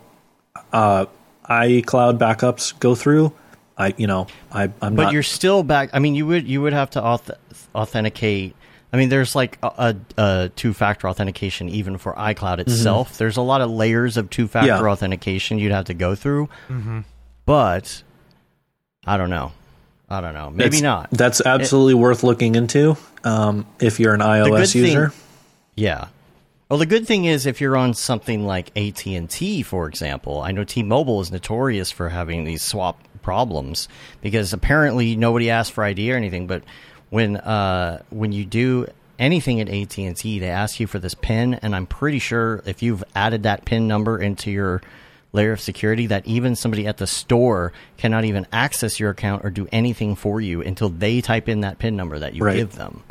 uh 0.74 1.06
icloud 1.48 2.18
backups 2.18 2.78
go 2.80 2.96
through 2.96 3.32
i 3.78 3.94
you 3.98 4.08
know 4.08 4.26
i 4.52 4.64
i'm 4.82 4.96
but 4.96 5.04
not 5.04 5.14
you're 5.14 5.22
still 5.22 5.64
back. 5.64 5.90
I 5.94 6.00
mean, 6.00 6.16
you 6.16 6.26
would 6.28 6.48
you 6.48 6.62
would 6.62 6.74
have 6.74 6.90
to 6.92 7.02
auth- 7.02 7.36
authenticate. 7.76 8.56
I 8.92 8.98
mean, 8.98 9.10
there's 9.10 9.36
like 9.36 9.60
a, 9.62 9.96
a, 10.18 10.22
a 10.22 10.50
two-factor 10.56 11.08
authentication 11.08 11.70
even 11.70 11.98
for 12.00 12.14
iCloud 12.14 12.58
itself. 12.60 13.18
There's 13.20 13.38
a 13.38 13.42
lot 13.42 13.62
of 13.62 13.70
layers 13.70 14.18
of 14.18 14.30
two-factor 14.30 14.72
Mm-hmm. 14.72 14.84
Yeah. 14.86 14.92
authentication 14.92 15.60
you'd 15.60 15.72
have 15.72 15.86
to 15.86 15.94
go 15.94 16.16
through. 16.16 16.50
But 17.46 18.04
I 19.06 19.18
don't 19.18 19.30
know. 19.30 19.52
I 20.10 20.22
don't 20.22 20.34
know. 20.34 20.50
Maybe 20.50 20.78
It's- 20.78 20.82
not. 20.82 21.10
That's 21.12 21.42
absolutely 21.46 21.94
worth 21.94 22.24
looking 22.24 22.56
into 22.56 22.98
um, 23.24 23.66
if 23.80 24.00
you're 24.00 24.14
an 24.14 24.22
iOS 24.22 24.58
good 24.58 24.68
thing- 24.70 24.84
user. 24.86 25.14
Yeah. 25.76 26.08
Well, 26.70 26.78
the 26.80 26.86
good 26.86 27.08
thing 27.08 27.26
is 27.26 27.46
if 27.48 27.62
you're 27.62 27.76
on 27.78 27.96
something 27.96 28.46
like 28.46 28.76
AT 28.78 29.06
and 29.08 29.28
T, 29.30 29.64
for 29.64 29.88
example, 29.88 30.42
I 30.42 30.52
know 30.52 30.64
T-Mobile 30.64 31.20
is 31.22 31.32
notorious 31.32 31.92
for 31.92 32.10
having 32.10 32.44
these 32.44 32.62
swap 32.62 33.00
problems 33.24 33.88
because 34.22 34.54
apparently 34.54 35.16
nobody 35.16 35.50
asked 35.50 35.72
for 35.72 35.84
ID 35.84 36.12
or 36.14 36.16
anything. 36.16 36.46
But 36.46 36.64
when 37.10 37.38
uh, 37.38 38.02
when 38.10 38.32
you 38.32 38.46
do 38.46 38.88
anything 39.18 39.60
at 39.60 39.70
AT 39.70 39.98
and 39.98 40.16
T, 40.16 40.40
they 40.40 40.50
ask 40.50 40.80
you 40.80 40.88
for 40.88 41.00
this 41.00 41.14
PIN, 41.16 41.56
and 41.56 41.76
I'm 41.76 41.86
pretty 41.88 42.20
sure 42.20 42.62
if 42.66 42.82
you've 42.82 43.04
added 43.16 43.44
that 43.44 43.66
PIN 43.66 43.88
number 43.88 44.18
into 44.20 44.52
your 44.52 44.82
layer 45.32 45.52
of 45.52 45.62
security, 45.62 46.08
that 46.08 46.26
even 46.26 46.56
somebody 46.56 46.88
at 46.88 46.98
the 46.98 47.06
store 47.06 47.72
cannot 47.98 48.26
even 48.26 48.48
access 48.52 49.00
your 49.00 49.12
account 49.12 49.46
or 49.46 49.50
do 49.52 49.68
anything 49.72 50.16
for 50.16 50.42
you 50.42 50.62
until 50.62 50.90
they 50.90 51.22
type 51.22 51.48
in 51.50 51.62
that 51.62 51.78
PIN 51.80 51.96
number 51.96 52.18
that 52.20 52.34
you 52.34 52.44
Right. 52.44 52.56
give 52.56 52.76
them. 52.76 53.04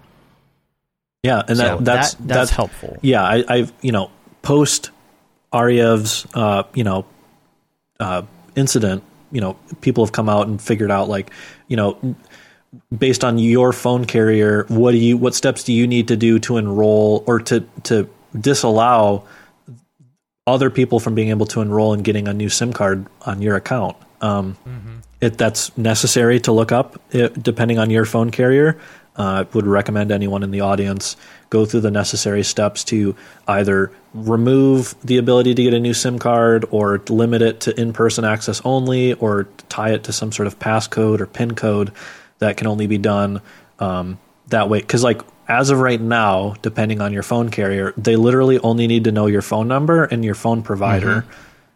Yeah, 1.22 1.42
and 1.46 1.56
So 1.56 1.62
that, 1.76 1.84
that's 1.84 2.14
that- 2.14 2.26
that's 2.28 2.50
helpful. 2.50 2.96
Yeah, 3.02 3.22
I, 3.22 3.44
I've 3.48 3.72
you 3.82 3.92
know 3.92 4.10
post 4.42 4.90
Aryev's 5.52 6.26
uh, 6.34 6.62
you 6.74 6.84
know 6.84 7.04
uh, 8.00 8.22
incident, 8.56 9.02
you 9.32 9.40
know 9.40 9.54
people 9.80 10.04
have 10.04 10.12
come 10.12 10.28
out 10.28 10.46
and 10.48 10.60
figured 10.62 10.90
out 10.90 11.08
like 11.08 11.30
you 11.66 11.76
know 11.76 12.16
based 12.96 13.24
on 13.24 13.38
your 13.38 13.72
phone 13.72 14.04
carrier, 14.04 14.64
what 14.68 14.92
do 14.92 14.98
you 14.98 15.16
what 15.16 15.34
steps 15.34 15.64
do 15.64 15.72
you 15.72 15.86
need 15.86 16.08
to 16.08 16.16
do 16.16 16.38
to 16.40 16.56
enroll 16.56 17.24
or 17.26 17.40
to 17.40 17.60
to 17.84 18.08
disallow 18.38 19.24
other 20.46 20.70
people 20.70 21.00
from 21.00 21.14
being 21.14 21.28
able 21.28 21.46
to 21.46 21.60
enroll 21.60 21.92
and 21.92 22.04
getting 22.04 22.28
a 22.28 22.32
new 22.32 22.48
SIM 22.48 22.72
card 22.72 23.06
on 23.22 23.42
your 23.42 23.56
account? 23.56 23.96
Um, 24.20 24.56
it, 25.20 25.38
that's 25.38 25.76
necessary 25.76 26.40
to 26.40 26.52
look 26.52 26.72
up 26.72 27.00
it, 27.10 27.42
depending 27.42 27.78
on 27.78 27.90
your 27.90 28.04
phone 28.04 28.30
carrier. 28.30 28.78
Uh, 29.16 29.44
I 29.44 29.54
would 29.54 29.66
recommend 29.66 30.12
anyone 30.12 30.44
in 30.44 30.52
the 30.52 30.60
audience 30.60 31.16
go 31.50 31.64
through 31.64 31.80
the 31.80 31.90
necessary 31.90 32.44
steps 32.44 32.84
to 32.84 33.16
either 33.48 33.90
remove 34.14 34.94
the 35.02 35.18
ability 35.18 35.54
to 35.54 35.62
get 35.62 35.74
a 35.74 35.80
new 35.80 35.94
SIM 35.94 36.20
card 36.20 36.64
or 36.70 37.02
limit 37.08 37.42
it 37.42 37.60
to 37.62 37.80
in 37.80 37.92
person 37.92 38.24
access 38.24 38.60
only 38.64 39.14
or 39.14 39.48
tie 39.68 39.90
it 39.90 40.04
to 40.04 40.12
some 40.12 40.30
sort 40.30 40.46
of 40.46 40.58
passcode 40.60 41.20
or 41.20 41.26
PIN 41.26 41.54
code 41.54 41.92
that 42.38 42.56
can 42.56 42.66
only 42.66 42.86
be 42.86 42.98
done 42.98 43.40
Um, 43.80 44.18
that 44.48 44.68
way, 44.68 44.80
because 44.80 45.04
like 45.04 45.20
as 45.46 45.70
of 45.70 45.78
right 45.78 46.00
now, 46.00 46.54
depending 46.62 47.00
on 47.00 47.12
your 47.12 47.22
phone 47.22 47.48
carrier, 47.50 47.92
they 47.96 48.16
literally 48.16 48.58
only 48.60 48.86
need 48.86 49.04
to 49.04 49.12
know 49.12 49.26
your 49.26 49.42
phone 49.42 49.68
number 49.68 50.04
and 50.04 50.24
your 50.24 50.34
phone 50.34 50.62
provider. 50.62 51.22
Mm-hmm. 51.22 51.30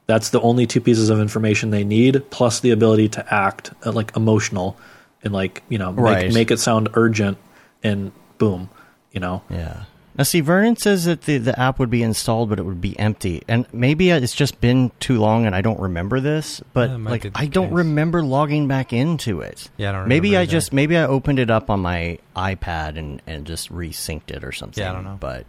That's 0.07 0.31
the 0.31 0.41
only 0.41 0.67
two 0.67 0.81
pieces 0.81 1.11
of 1.11 1.21
information 1.21 1.71
they 1.71 1.85
need, 1.85 2.29
plus 2.31 2.61
the 2.61 2.71
ability 2.71 3.09
to 3.11 3.35
act 3.35 3.73
uh, 3.87 3.93
like 3.93 4.15
emotional 4.17 4.77
and 5.23 5.33
like 5.33 5.63
you 5.69 5.79
know 5.79 5.93
Right. 5.93 6.27
make, 6.27 6.35
make 6.35 6.51
it 6.51 6.59
sound 6.59 6.89
urgent 6.95 7.39
and 7.85 8.11
boom, 8.39 8.69
you 9.13 9.21
know. 9.21 9.43
Yeah. 9.49 9.85
Now, 10.17 10.25
see, 10.25 10.41
Vernon 10.41 10.77
says 10.77 11.07
that 11.07 11.23
the, 11.23 11.39
the 11.39 11.59
app 11.59 11.79
would 11.79 11.89
be 11.89 12.03
installed, 12.03 12.51
but 12.51 12.59
it 12.59 12.65
would 12.65 12.81
be 12.83 12.99
empty. 12.99 13.43
And 13.49 13.67
maybe 13.73 14.13
uh, 14.13 14.17
it's 14.21 14.35
just 14.35 14.61
been 14.61 14.91
too 15.01 15.19
long 15.19 15.47
and 15.47 15.55
I 15.57 15.63
don't 15.63 15.81
remember 15.81 16.21
this, 16.21 16.61
but 16.75 16.91
might 16.99 17.11
like 17.25 17.31
I 17.35 17.47
don't 17.47 17.69
case. 17.69 17.77
remember 17.77 18.23
logging 18.23 18.69
back 18.69 18.93
into 18.93 19.41
it. 19.41 19.71
Yeah, 19.79 19.89
I 19.89 19.93
don't 19.93 20.09
Maybe 20.09 20.37
I 20.37 20.43
either. 20.43 20.51
just 20.51 20.73
maybe 20.73 20.99
I 20.99 21.05
opened 21.05 21.39
it 21.39 21.49
up 21.51 21.71
on 21.71 21.81
my 21.81 22.19
iPad 22.37 22.99
and 22.99 23.23
and 23.27 23.47
just 23.47 23.73
resynced 23.73 24.31
it 24.31 24.45
or 24.45 24.53
something. 24.53 24.83
Yeah, 24.83 24.91
I 24.91 24.95
don't 24.95 25.05
know. 25.05 25.17
But 25.19 25.47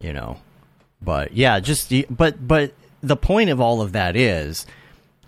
you 0.00 0.12
know, 0.12 0.38
but 1.00 1.32
yeah, 1.32 1.60
just 1.60 1.92
but 2.10 2.46
but 2.46 2.72
the 3.00 3.16
point 3.16 3.50
of 3.50 3.60
all 3.60 3.80
of 3.80 3.92
that 3.92 4.16
is 4.16 4.66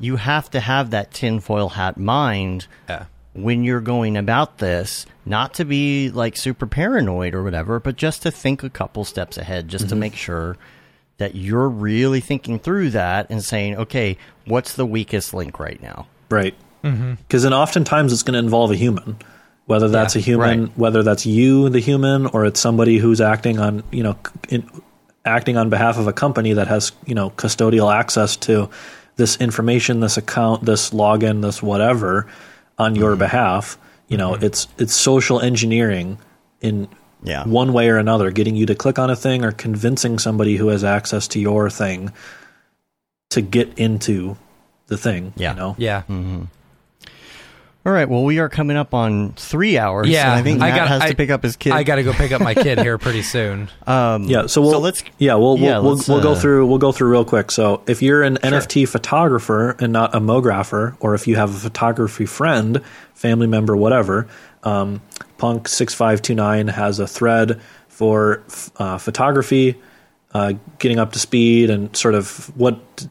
you 0.01 0.17
have 0.17 0.51
to 0.51 0.61
have 0.61 0.91
that 0.91 1.13
tinfoil 1.13 1.69
hat 1.69 1.97
mind 1.99 2.67
Yeah. 2.89 3.05
When 3.37 3.65
you're 3.65 3.81
going 3.81 4.17
about 4.17 4.59
this, 4.59 5.07
not 5.25 5.55
to 5.55 5.65
be 5.65 6.11
like 6.11 6.37
super 6.37 6.67
paranoid 6.67 7.35
or 7.35 7.43
whatever, 7.43 7.79
but 7.81 7.97
just 7.97 8.23
to 8.23 8.31
think 8.31 8.63
a 8.63 8.71
couple 8.71 9.05
steps 9.05 9.37
ahead, 9.37 9.69
just 9.69 9.89
to 9.89 9.95
mm-hmm. 9.95 10.01
make 10.01 10.15
sure 10.15 10.57
that 11.19 11.35
you're 11.35 11.69
really 11.69 12.21
thinking 12.21 12.59
through 12.59 12.91
that 12.91 13.31
and 13.31 13.43
saying, 13.43 13.77
okay, 13.77 14.19
what's 14.47 14.75
the 14.75 14.87
weakest 14.87 15.33
link 15.33 15.59
right 15.59 15.81
now? 15.83 16.07
Right. 16.31 16.55
Mm-hmm. 16.85 17.15
Because 17.15 17.43
then 17.43 17.55
oftentimes 17.55 18.13
it's 18.13 18.23
going 18.23 18.35
to 18.35 18.39
involve 18.39 18.71
a 18.71 18.77
human, 18.77 19.17
whether 19.67 19.89
that's 19.89 20.15
Yeah, 20.15 20.21
a 20.21 20.25
human, 20.25 20.61
right. 20.67 20.79
whether 20.79 21.03
that's 21.03 21.27
you, 21.27 21.69
the 21.69 21.81
human, 21.81 22.27
or 22.27 22.45
it's 22.45 22.61
somebody 22.61 22.99
who's 22.99 23.21
acting 23.21 23.59
on, 23.59 23.83
you 23.91 24.03
know, 24.03 24.17
in, 24.49 24.69
acting 25.25 25.57
on 25.57 25.71
behalf 25.71 25.99
of 25.99 26.07
a 26.07 26.13
company 26.13 26.53
that 26.53 26.69
has, 26.69 26.93
you 27.07 27.15
know, 27.15 27.31
custodial 27.31 27.93
access 27.93 28.37
to 28.37 28.71
this 29.17 29.37
information, 29.39 30.01
this 30.01 30.17
account, 30.17 30.65
this 30.65 30.91
login, 30.91 31.43
this 31.43 31.63
whatever 31.63 32.27
on 32.79 32.95
your 32.95 33.13
mm-hmm. 33.13 33.21
behalf. 33.21 33.79
You 34.09 34.17
know, 34.17 34.33
mm-hmm. 34.33 34.45
it's 34.45 34.69
it's 34.79 34.95
social 34.95 35.41
engineering 35.41 36.19
in 36.61 36.89
Yeah. 37.23 37.45
one 37.45 37.73
way 37.73 37.89
or 37.89 37.99
another, 37.99 38.31
getting 38.31 38.57
you 38.57 38.67
to 38.67 38.75
click 38.75 38.99
on 38.99 39.11
a 39.11 39.17
thing 39.17 39.45
or 39.45 39.53
convincing 39.53 40.19
somebody 40.19 40.57
who 40.57 40.69
has 40.69 40.85
access 40.85 41.27
to 41.29 41.41
your 41.41 41.71
thing 41.71 42.13
to 43.31 43.41
get 43.41 43.77
into 43.79 44.37
the 44.87 44.97
thing. 44.97 45.33
Yeah. 45.37 45.53
You 45.53 45.57
know? 45.57 45.75
Yeah. 45.79 46.03
Mm-hmm. 46.03 46.45
All 47.87 47.93
right, 47.93 48.09
well, 48.09 48.25
we 48.25 48.41
are 48.41 48.49
coming 48.49 48.77
up 48.77 48.95
on 48.95 49.33
three 49.35 49.79
hours. 49.79 50.09
Yeah, 50.09 50.23
and 50.33 50.33
I 50.33 50.43
think 50.43 50.59
Matt 50.59 50.75
got- 50.75 50.89
has 50.89 51.03
I- 51.03 51.11
to 51.11 51.15
pick 51.15 51.31
up 51.31 51.45
his 51.45 51.55
kid. 51.55 51.73
I 51.73 51.85
got 51.85 51.95
to 51.97 52.03
go 52.03 52.13
pick 52.13 52.33
up 52.33 52.41
my 52.41 52.53
kid 52.53 52.81
here 52.81 52.99
pretty 53.07 53.23
soon. 53.23 53.69
um, 53.87 54.25
Yeah, 54.25 54.47
so 54.47 54.61
we'll 54.61 54.81
let's 54.81 55.05
yeah 55.19 55.37
we'll 55.37 55.57
yeah, 55.57 55.79
we'll, 55.79 55.95
let's, 55.95 56.09
we'll, 56.09 56.17
we'll 56.17 56.25
go 56.25 56.33
uh, 56.33 56.41
through 56.41 56.67
we'll 56.67 56.79
go 56.79 56.91
through 56.91 57.13
real 57.13 57.25
quick. 57.25 57.53
So 57.53 57.83
if 57.87 58.03
you're 58.03 58.25
an 58.25 58.39
NFT 58.39 58.89
photographer 58.89 59.77
and 59.79 59.93
not 59.93 60.17
a 60.17 60.19
mographer, 60.19 60.97
or 60.99 61.15
if 61.15 61.29
you 61.29 61.37
have 61.37 61.51
a 61.51 61.59
photography 61.59 62.27
friend, 62.27 62.83
family 63.15 63.47
member, 63.47 63.77
whatever, 63.77 64.27
um, 64.65 65.01
Punk 65.39 65.69
six 65.69 65.95
five 65.95 66.21
two 66.21 66.35
nine 66.35 66.67
has 66.67 66.99
a 66.99 67.07
thread 67.07 67.61
for 67.87 68.43
uh, 68.79 68.99
photography, 68.99 69.81
uh, 70.35 70.55
getting 70.81 70.99
up 70.99 71.13
to 71.13 71.21
speed, 71.21 71.71
and 71.71 71.97
sort 71.97 72.17
of 72.17 72.51
what 72.59 73.07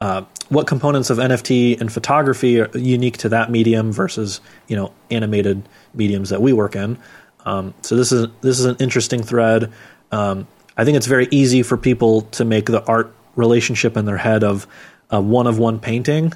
uh, 0.00 0.22
what 0.48 0.66
components 0.66 1.10
of 1.10 1.18
NFT 1.18 1.80
and 1.80 1.92
photography 1.92 2.60
are 2.60 2.70
unique 2.76 3.16
to 3.18 3.28
that 3.30 3.50
medium 3.50 3.92
versus 3.92 4.40
you 4.68 4.76
know 4.76 4.92
animated 5.10 5.68
mediums 5.94 6.30
that 6.30 6.42
we 6.42 6.52
work 6.52 6.76
in. 6.76 6.98
Um, 7.44 7.74
so 7.82 7.96
this 7.96 8.12
is 8.12 8.26
this 8.42 8.58
is 8.58 8.66
an 8.66 8.76
interesting 8.78 9.22
thread. 9.22 9.72
Um, 10.12 10.46
I 10.76 10.84
think 10.84 10.96
it's 10.96 11.06
very 11.06 11.28
easy 11.30 11.62
for 11.62 11.76
people 11.76 12.22
to 12.22 12.44
make 12.44 12.66
the 12.66 12.84
art 12.84 13.14
relationship 13.36 13.96
in 13.96 14.04
their 14.04 14.16
head 14.18 14.44
of 14.44 14.66
a 15.10 15.20
one 15.20 15.46
of 15.46 15.58
one 15.58 15.78
painting. 15.78 16.32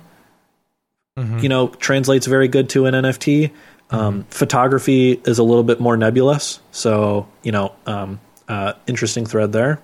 You 1.43 1.49
know, 1.49 1.69
translates 1.69 2.27
very 2.27 2.49
good 2.49 2.71
to 2.71 2.87
an 2.87 2.95
NFT. 2.95 3.51
Um, 3.91 4.25
Photography 4.31 5.21
is 5.25 5.39
a 5.39 5.43
little 5.43 5.65
bit 5.65 5.81
more 5.81 5.97
nebulous, 5.97 6.61
so 6.71 7.29
you 7.43 7.53
know, 7.53 7.75
um, 7.85 8.21
uh, 8.49 8.75
interesting 8.87 9.27
thread 9.27 9.53
there. 9.53 9.81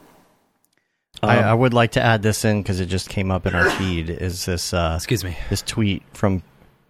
I, 1.26 1.38
I 1.50 1.54
would 1.54 1.74
like 1.74 1.92
to 1.92 2.02
add 2.02 2.22
this 2.22 2.44
in 2.44 2.62
because 2.62 2.80
it 2.80 2.86
just 2.86 3.08
came 3.08 3.30
up 3.30 3.46
in 3.46 3.54
our 3.54 3.68
feed. 3.70 4.10
Is 4.10 4.44
this 4.46 4.72
uh, 4.74 4.94
Excuse 4.96 5.24
me. 5.24 5.36
this 5.50 5.62
tweet 5.62 6.02
from 6.12 6.42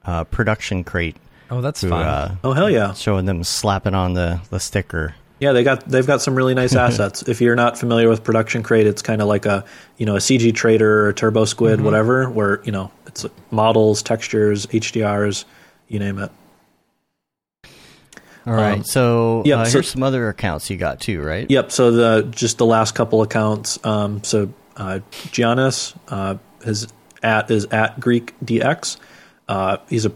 uh, 0.05 0.25
Production 0.25 0.85
Crate 0.85 1.17
Oh, 1.51 1.61
that's 1.61 1.81
who 1.81 1.89
fun. 1.91 2.03
uh, 2.03 2.37
Oh 2.45 2.53
hell 2.53 2.69
yeah! 2.71 2.93
showing 2.95 3.25
them 3.27 3.45
slapping 3.45 3.95
on 3.95 4.15
the 4.15 4.41
the 4.51 4.59
sticker. 4.61 5.15
Yeah, 5.39 5.53
they 5.53 5.63
got 5.65 5.87
they've 5.89 6.07
got 6.07 6.21
some 6.23 6.35
really 6.35 6.55
nice 6.55 6.75
assets. 6.87 7.23
If 7.29 7.41
you're 7.41 7.55
not 7.57 7.79
familiar 7.79 8.09
with 8.09 8.25
Production 8.25 8.63
Crate, 8.63 8.87
it's 8.87 9.03
kind 9.03 9.21
of 9.23 9.29
like 9.29 9.47
a 9.47 9.65
you 9.99 10.07
know 10.07 10.17
a 10.17 10.19
CGTrader 10.19 10.81
or 10.81 11.13
TurboSquid, 11.13 11.81
whatever, 11.83 12.29
where 12.31 12.63
you 12.65 12.73
know 12.73 12.91
it's 13.07 13.27
models, 13.51 14.03
textures, 14.03 14.67
HDRs, 14.67 15.45
you 15.89 15.99
name 15.99 16.19
it. 16.19 16.31
All 18.47 18.55
right, 18.55 18.75
Um, 18.79 18.85
so 18.85 19.43
yeah, 19.45 19.61
uh, 19.61 19.65
so- 19.65 19.73
here's 19.73 19.91
some 19.91 20.03
other 20.03 20.29
accounts 20.29 20.71
you 20.71 20.77
got 20.77 21.01
too, 21.01 21.21
right? 21.21 21.51
Yep. 21.51 21.73
So 21.73 21.91
the 21.91 22.29
just 22.31 22.59
the 22.59 22.67
last 22.67 22.95
couple 22.95 23.23
accounts. 23.23 23.79
Um, 23.85 24.23
so 24.23 24.53
uh, 24.77 25.01
Giannis, 25.33 25.97
uh, 26.09 26.37
his 26.65 26.87
at 27.23 27.51
is 27.51 27.65
at 27.67 27.99
Greek 27.99 28.35
DX. 28.45 28.99
Uh, 29.49 29.79
he's 29.89 30.05
a 30.07 30.13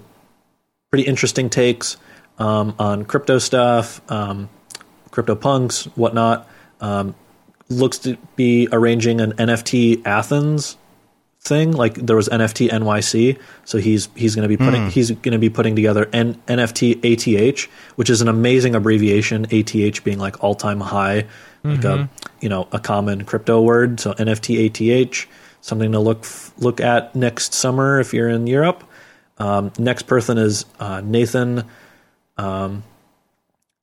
pretty 0.90 1.08
interesting 1.08 1.50
takes 1.50 1.96
um, 2.38 2.74
on 2.78 3.04
crypto 3.04 3.38
stuff, 3.38 4.00
um, 4.10 4.48
crypto 5.10 5.34
punks, 5.34 5.84
whatnot. 5.96 6.48
Um, 6.80 7.14
looks 7.68 7.98
to 7.98 8.16
be 8.36 8.68
arranging 8.72 9.20
an 9.20 9.32
NFT 9.32 10.04
Athens 10.06 10.76
thing. 11.42 11.72
Like 11.72 11.94
there 11.94 12.16
was 12.16 12.28
NFT 12.28 12.70
NYC, 12.70 13.38
so 13.64 13.78
he's 13.78 14.08
he's 14.14 14.34
going 14.34 14.48
to 14.48 14.48
be 14.48 14.56
putting 14.56 14.90
he's 14.90 15.10
going 15.10 15.32
to 15.32 15.38
be 15.38 15.50
putting 15.50 15.74
together 15.74 16.08
N- 16.12 16.40
NFT 16.46 17.04
ATH, 17.04 17.70
which 17.96 18.10
is 18.10 18.20
an 18.20 18.28
amazing 18.28 18.74
abbreviation. 18.74 19.46
ATH 19.50 20.04
being 20.04 20.18
like 20.18 20.42
all 20.42 20.54
time 20.54 20.80
high, 20.80 21.26
like 21.64 21.84
a 21.84 22.08
you 22.40 22.48
know 22.48 22.68
a 22.72 22.78
common 22.78 23.24
crypto 23.24 23.60
word. 23.60 24.00
So 24.00 24.12
NFT 24.14 24.66
ATH, 24.66 25.26
something 25.60 25.92
to 25.92 26.00
look 26.00 26.20
f- 26.20 26.52
look 26.58 26.80
at 26.80 27.14
next 27.14 27.54
summer 27.54 28.00
if 28.00 28.12
you're 28.14 28.28
in 28.28 28.46
Europe. 28.46 28.84
Um, 29.38 29.72
next 29.78 30.02
person 30.02 30.36
is 30.36 30.66
uh, 30.78 31.00
Nathan, 31.00 31.64
um, 32.36 32.82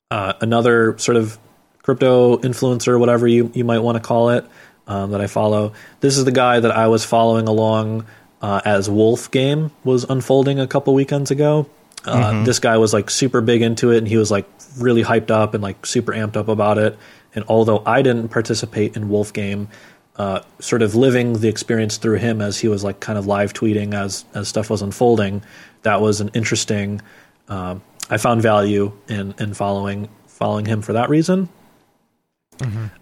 uh, 0.08 0.34
another 0.40 0.96
sort 0.98 1.16
of 1.16 1.36
crypto 1.82 2.36
influencer, 2.36 3.00
whatever 3.00 3.26
you, 3.26 3.50
you 3.54 3.64
might 3.64 3.78
want 3.78 3.96
to 3.96 4.00
call 4.00 4.28
it, 4.28 4.44
um, 4.88 5.12
that 5.12 5.20
I 5.20 5.26
follow. 5.28 5.72
This 6.00 6.18
is 6.18 6.24
the 6.24 6.32
guy 6.32 6.58
that 6.58 6.72
I 6.72 6.88
was 6.88 7.04
following 7.04 7.46
along 7.46 8.06
uh, 8.42 8.60
as 8.64 8.90
Wolf 8.90 9.30
Game 9.30 9.70
was 9.84 10.04
unfolding 10.04 10.58
a 10.58 10.66
couple 10.66 10.94
weekends 10.94 11.30
ago. 11.30 11.68
Uh, 12.04 12.44
This 12.44 12.58
guy 12.58 12.78
was 12.78 12.92
like 12.92 13.10
super 13.10 13.40
big 13.40 13.62
into 13.62 13.90
it, 13.92 13.98
and 13.98 14.08
he 14.08 14.16
was 14.16 14.30
like 14.30 14.46
really 14.78 15.02
hyped 15.02 15.30
up 15.30 15.54
and 15.54 15.62
like 15.62 15.84
super 15.84 16.12
amped 16.12 16.36
up 16.36 16.48
about 16.48 16.78
it. 16.78 16.98
And 17.34 17.44
although 17.48 17.82
I 17.84 18.02
didn't 18.02 18.28
participate 18.30 18.96
in 18.96 19.08
Wolf 19.08 19.32
Game, 19.32 19.68
uh, 20.16 20.40
sort 20.58 20.82
of 20.82 20.94
living 20.94 21.34
the 21.34 21.48
experience 21.48 21.96
through 21.96 22.16
him 22.16 22.40
as 22.40 22.58
he 22.58 22.68
was 22.68 22.82
like 22.82 22.98
kind 23.00 23.18
of 23.18 23.26
live 23.26 23.52
tweeting 23.52 23.94
as 23.94 24.24
as 24.34 24.48
stuff 24.48 24.70
was 24.70 24.82
unfolding. 24.82 25.42
That 25.82 26.00
was 26.00 26.20
an 26.20 26.30
interesting. 26.34 27.00
Um, 27.48 27.82
I 28.10 28.16
found 28.16 28.42
value 28.42 28.92
in 29.08 29.34
in 29.38 29.54
following 29.54 30.08
following 30.26 30.64
him 30.66 30.82
for 30.82 30.94
that 30.94 31.08
reason. 31.10 31.48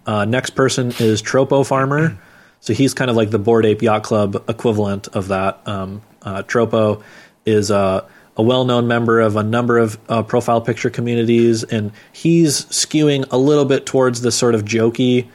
Uh, 0.05 0.25
next 0.25 0.51
person 0.51 0.93
is 0.99 1.21
Tropo 1.21 1.65
Farmer. 1.65 2.17
So 2.59 2.73
he's 2.73 2.93
kind 2.93 3.09
of 3.09 3.15
like 3.15 3.29
the 3.29 3.39
Bored 3.39 3.65
Ape 3.65 3.81
Yacht 3.81 4.03
Club 4.03 4.43
equivalent 4.49 5.07
of 5.09 5.27
that. 5.29 5.65
Um, 5.67 6.01
uh, 6.21 6.43
Tropo 6.43 7.03
is 7.45 7.69
a, 7.71 8.05
a 8.35 8.41
well 8.43 8.65
known 8.65 8.87
member 8.87 9.19
of 9.19 9.35
a 9.35 9.43
number 9.43 9.77
of 9.77 9.97
uh, 10.09 10.23
profile 10.23 10.59
picture 10.61 10.89
communities, 10.89 11.63
and 11.63 11.91
he's 12.11 12.65
skewing 12.65 13.25
a 13.31 13.37
little 13.37 13.65
bit 13.65 13.85
towards 13.85 14.21
the 14.21 14.31
sort 14.31 14.55
of 14.55 14.63
jokey 14.65 15.27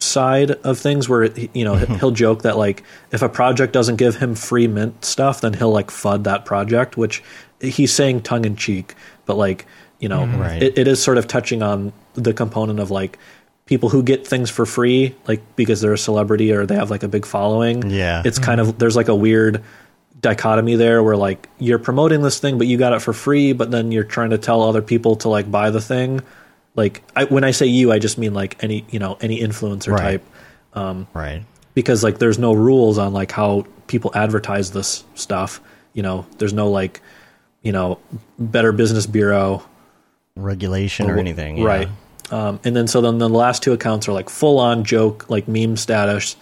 side 0.00 0.50
of 0.50 0.78
things 0.78 1.08
where 1.08 1.24
you 1.54 1.64
know 1.64 1.76
he'll 1.76 2.10
joke 2.10 2.42
that 2.42 2.58
like 2.58 2.82
if 3.10 3.22
a 3.22 3.28
project 3.28 3.72
doesn't 3.72 3.96
give 3.96 4.16
him 4.16 4.34
free 4.34 4.66
mint 4.66 5.02
stuff 5.02 5.40
then 5.40 5.54
he'll 5.54 5.70
like 5.70 5.86
fud 5.86 6.24
that 6.24 6.44
project 6.44 6.98
which 6.98 7.22
he's 7.60 7.90
saying 7.90 8.20
tongue 8.20 8.44
in 8.44 8.54
cheek 8.54 8.94
but 9.24 9.36
like 9.36 9.64
you 10.00 10.08
know 10.08 10.26
Right. 10.26 10.62
it, 10.62 10.76
it 10.76 10.88
is 10.88 11.02
sort 11.02 11.16
of 11.16 11.26
touching 11.26 11.62
on 11.62 11.92
the 12.14 12.34
component 12.34 12.80
of 12.80 12.90
like 12.90 13.18
people 13.66 13.88
who 13.88 14.02
get 14.02 14.26
things 14.26 14.50
for 14.50 14.66
free 14.66 15.14
like 15.26 15.40
because 15.56 15.80
they're 15.80 15.92
a 15.94 15.98
celebrity 15.98 16.52
or 16.52 16.66
they 16.66 16.74
have 16.74 16.90
like 16.90 17.02
a 17.02 17.08
big 17.08 17.24
following 17.24 17.88
Yeah. 17.90 18.22
it's 18.24 18.38
kind 18.38 18.60
of 18.60 18.68
mm-hmm. 18.68 18.78
there's 18.78 18.96
like 18.96 19.08
a 19.08 19.14
weird 19.14 19.62
dichotomy 20.20 20.76
there 20.76 21.02
where 21.02 21.16
like 21.16 21.48
you're 21.58 21.78
promoting 21.78 22.22
this 22.22 22.38
thing 22.40 22.58
but 22.58 22.66
you 22.66 22.76
got 22.78 22.92
it 22.92 23.00
for 23.00 23.12
free 23.12 23.52
but 23.52 23.70
then 23.70 23.92
you're 23.92 24.04
trying 24.04 24.30
to 24.30 24.38
tell 24.38 24.62
other 24.62 24.82
people 24.82 25.16
to 25.16 25.28
like 25.28 25.50
buy 25.50 25.70
the 25.70 25.80
thing 25.80 26.20
like 26.76 27.02
I, 27.14 27.24
when 27.24 27.44
i 27.44 27.50
say 27.52 27.66
you 27.66 27.92
i 27.92 27.98
just 27.98 28.16
mean 28.18 28.32
like 28.34 28.62
any 28.62 28.84
you 28.90 28.98
know 28.98 29.16
any 29.20 29.40
influencer 29.40 29.92
Right. 29.92 30.00
type 30.02 30.24
um, 30.74 31.06
Right. 31.14 31.42
because 31.74 32.02
like 32.02 32.18
there's 32.18 32.38
no 32.38 32.52
rules 32.52 32.98
on 32.98 33.12
like 33.12 33.32
how 33.32 33.66
people 33.86 34.10
advertise 34.14 34.72
this 34.72 35.04
stuff 35.14 35.60
you 35.92 36.02
know 36.02 36.26
there's 36.38 36.52
no 36.54 36.70
like 36.70 37.00
you 37.62 37.72
know 37.72 37.98
better 38.38 38.72
business 38.72 39.06
bureau 39.06 39.62
regulation 40.36 41.10
or 41.10 41.18
anything. 41.18 41.56
yeah. 41.58 41.64
Um, 42.34 42.58
and 42.64 42.74
then 42.74 42.88
so 42.88 43.00
then 43.00 43.18
the 43.18 43.28
last 43.28 43.62
two 43.62 43.72
accounts 43.72 44.08
are 44.08 44.12
like 44.12 44.28
full 44.28 44.58
on 44.58 44.82
joke, 44.82 45.30
like 45.30 45.46
meme 45.46 45.76
status. 45.76 46.34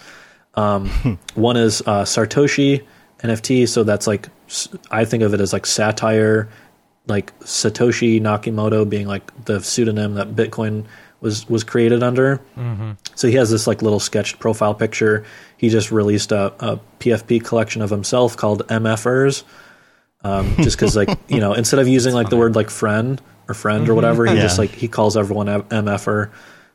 Um, 0.54 0.88
one 1.34 1.58
is 1.58 1.82
uh, 1.82 2.04
Sartoshi 2.04 2.82
NFT, 3.18 3.68
so 3.68 3.84
that's 3.84 4.06
like 4.06 4.30
I 4.90 5.04
think 5.04 5.22
of 5.22 5.34
it 5.34 5.40
as 5.40 5.52
like 5.52 5.66
satire, 5.66 6.48
like 7.08 7.38
Satoshi 7.40 8.22
Nakamoto 8.22 8.88
being 8.88 9.06
like 9.06 9.44
the 9.44 9.60
pseudonym 9.60 10.14
that 10.14 10.34
Bitcoin 10.34 10.86
was 11.20 11.46
was 11.50 11.62
created 11.62 12.02
under. 12.02 12.40
So 13.14 13.28
he 13.28 13.34
has 13.34 13.50
this 13.50 13.66
like 13.66 13.82
little 13.82 14.00
sketched 14.00 14.38
profile 14.38 14.74
picture. 14.74 15.26
He 15.58 15.68
just 15.68 15.92
released 15.92 16.32
a, 16.32 16.54
a 16.58 16.80
PFP 17.00 17.44
collection 17.44 17.82
of 17.82 17.90
himself 17.90 18.34
called 18.34 18.66
MFers. 18.68 19.44
Um, 20.24 20.54
just 20.56 20.78
because 20.78 20.96
like 20.96 21.18
you 21.28 21.40
know 21.40 21.52
instead 21.52 21.80
of 21.80 21.86
using 21.86 22.14
like 22.14 22.30
the 22.30 22.38
word 22.38 22.56
like 22.56 22.70
friend 22.70 23.20
or 23.48 23.54
friend 23.54 23.88
or 23.88 23.94
whatever, 23.94 24.26
he 24.26 24.34
Yeah. 24.36 24.42
just 24.42 24.58
like 24.58 24.70
he 24.70 24.88
calls 24.88 25.16
everyone 25.16 25.46
MFer, 25.46 26.30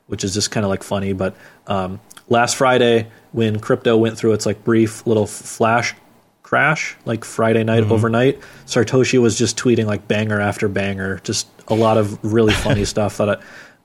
which 0.07 0.23
is 0.23 0.33
just 0.33 0.51
kind 0.51 0.65
of 0.65 0.69
like 0.69 0.83
funny. 0.83 1.13
But 1.13 1.35
um, 1.67 1.99
last 2.29 2.55
Friday 2.55 3.07
when 3.31 3.59
crypto 3.59 3.97
went 3.97 4.17
through 4.17 4.33
its 4.33 4.45
like 4.45 4.63
brief 4.63 5.05
little 5.07 5.27
flash 5.27 5.95
crash, 6.43 6.95
like 7.05 7.25
Friday 7.25 7.63
night 7.63 7.83
overnight, 7.83 8.39
Sartoshi 8.65 9.19
was 9.21 9.37
just 9.37 9.57
tweeting 9.57 9.85
like 9.85 10.07
banger 10.07 10.39
after 10.39 10.67
banger, 10.69 11.19
just 11.23 11.47
a 11.67 11.73
lot 11.75 11.97
of 11.97 12.17
really 12.23 12.53
funny 12.53 12.85
stuff 12.93 13.17
that 13.17 13.29
I, 13.29 13.33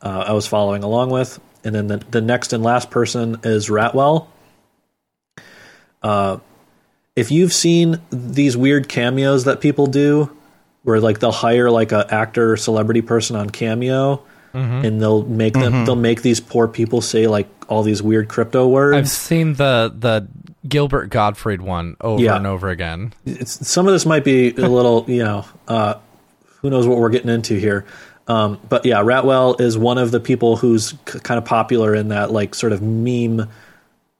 uh, 0.01 0.25
I 0.27 0.31
was 0.33 0.47
following 0.47 0.83
along 0.83 1.09
with. 1.09 1.39
And 1.65 1.73
then 1.75 1.87
the, 1.87 1.97
the 1.97 2.21
next 2.21 2.51
and 2.53 2.63
last 2.63 2.89
person 2.89 3.37
is 3.43 3.67
Ratwell. 3.69 4.27
Uh, 6.01 6.37
if 7.15 7.31
you've 7.31 7.53
seen 7.53 7.99
these 8.11 8.57
weird 8.57 8.89
cameos 8.89 9.43
that 9.45 9.61
people 9.61 9.85
do, 9.87 10.35
where 10.83 10.99
like 10.99 11.19
they'll 11.19 11.31
hire 11.31 11.69
like 11.71 11.91
a 11.91 12.05
actor 12.13 12.53
or 12.53 12.57
celebrity 12.57 13.01
person 13.01 13.35
on 13.35 13.49
Cameo, 13.49 14.23
and 14.53 15.01
they'll 15.01 15.23
make 15.23 15.53
them 15.53 15.85
they'll 15.85 15.95
make 15.95 16.21
these 16.21 16.39
poor 16.39 16.67
people 16.67 17.01
say 17.01 17.25
like 17.27 17.47
all 17.69 17.81
these 17.83 18.03
weird 18.03 18.29
crypto 18.29 18.67
words. 18.67 18.95
I've 18.97 19.09
seen 19.09 19.53
the 19.53 19.93
the 19.97 20.27
Gilbert 20.67 21.09
Gottfried 21.09 21.61
one 21.61 21.97
over 22.01 22.21
Yeah. 22.21 22.35
and 22.37 22.45
over 22.47 22.69
again. 22.69 23.13
it's 23.25 23.67
some 23.67 23.87
of 23.87 23.93
this 23.93 24.05
might 24.05 24.23
be 24.23 24.49
a 24.51 24.67
little, 24.69 25.03
you 25.07 25.23
know, 25.23 25.45
uh, 25.67 25.95
who 26.61 26.69
knows 26.69 26.87
what 26.87 26.97
we're 26.99 27.09
getting 27.09 27.29
into 27.31 27.55
here. 27.55 27.85
Um, 28.27 28.59
but 28.69 28.85
yeah, 28.85 28.99
Ratwell 28.99 29.59
is 29.59 29.77
one 29.77 29.97
of 29.97 30.11
the 30.11 30.19
people 30.21 30.55
who's 30.55 30.91
c- 31.07 31.19
kind 31.19 31.37
of 31.37 31.43
popular 31.43 31.93
in 31.93 32.07
that 32.09 32.31
like 32.31 32.55
sort 32.55 32.71
of 32.71 32.81
meme, 32.81 33.49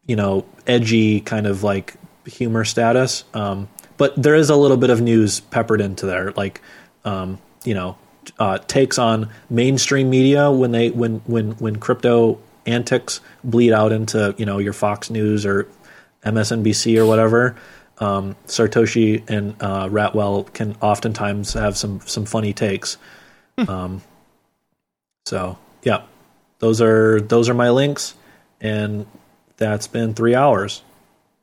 you 0.05 0.15
know, 0.17 0.45
edgy 0.67 1.21
kind 1.21 1.47
of 1.47 1.63
like 1.63 1.93
humor 2.25 2.65
status. 2.65 3.23
Um, 3.33 3.69
but 3.97 4.13
there 4.21 4.35
is 4.35 4.49
a 4.49 4.55
little 4.55 4.77
bit 4.77 4.89
of 4.89 5.01
news 5.01 5.39
peppered 5.39 5.81
into 5.81 6.05
there, 6.05 6.31
like, 6.33 6.61
um, 7.05 7.39
you 7.63 7.73
know, 7.73 7.97
uh, 8.39 8.57
takes 8.57 8.97
on 8.97 9.29
mainstream 9.49 10.09
media 10.09 10.49
when 10.51 10.71
they 10.71 10.89
when 10.89 11.19
when 11.25 11.51
when 11.53 11.75
crypto 11.75 12.39
antics 12.65 13.19
bleed 13.43 13.73
out 13.73 13.91
into 13.91 14.33
you 14.37 14.45
know 14.45 14.59
your 14.59 14.73
Fox 14.73 15.09
News 15.09 15.45
or 15.45 15.67
MSNBC 16.25 16.97
or 16.97 17.05
whatever. 17.05 17.55
Um, 17.99 18.35
Sartoshi 18.47 19.29
and 19.29 19.55
uh, 19.59 19.87
Ratwell 19.87 20.51
can 20.53 20.75
oftentimes 20.81 21.53
have 21.53 21.77
some 21.77 21.99
some 22.01 22.25
funny 22.25 22.53
takes. 22.53 22.97
Um, 23.67 24.01
so 25.25 25.57
yeah, 25.83 26.03
those 26.59 26.81
are 26.81 27.21
those 27.21 27.49
are 27.49 27.53
my 27.53 27.69
links, 27.69 28.15
and 28.61 29.05
that's 29.57 29.87
been 29.87 30.13
three 30.13 30.35
hours. 30.35 30.81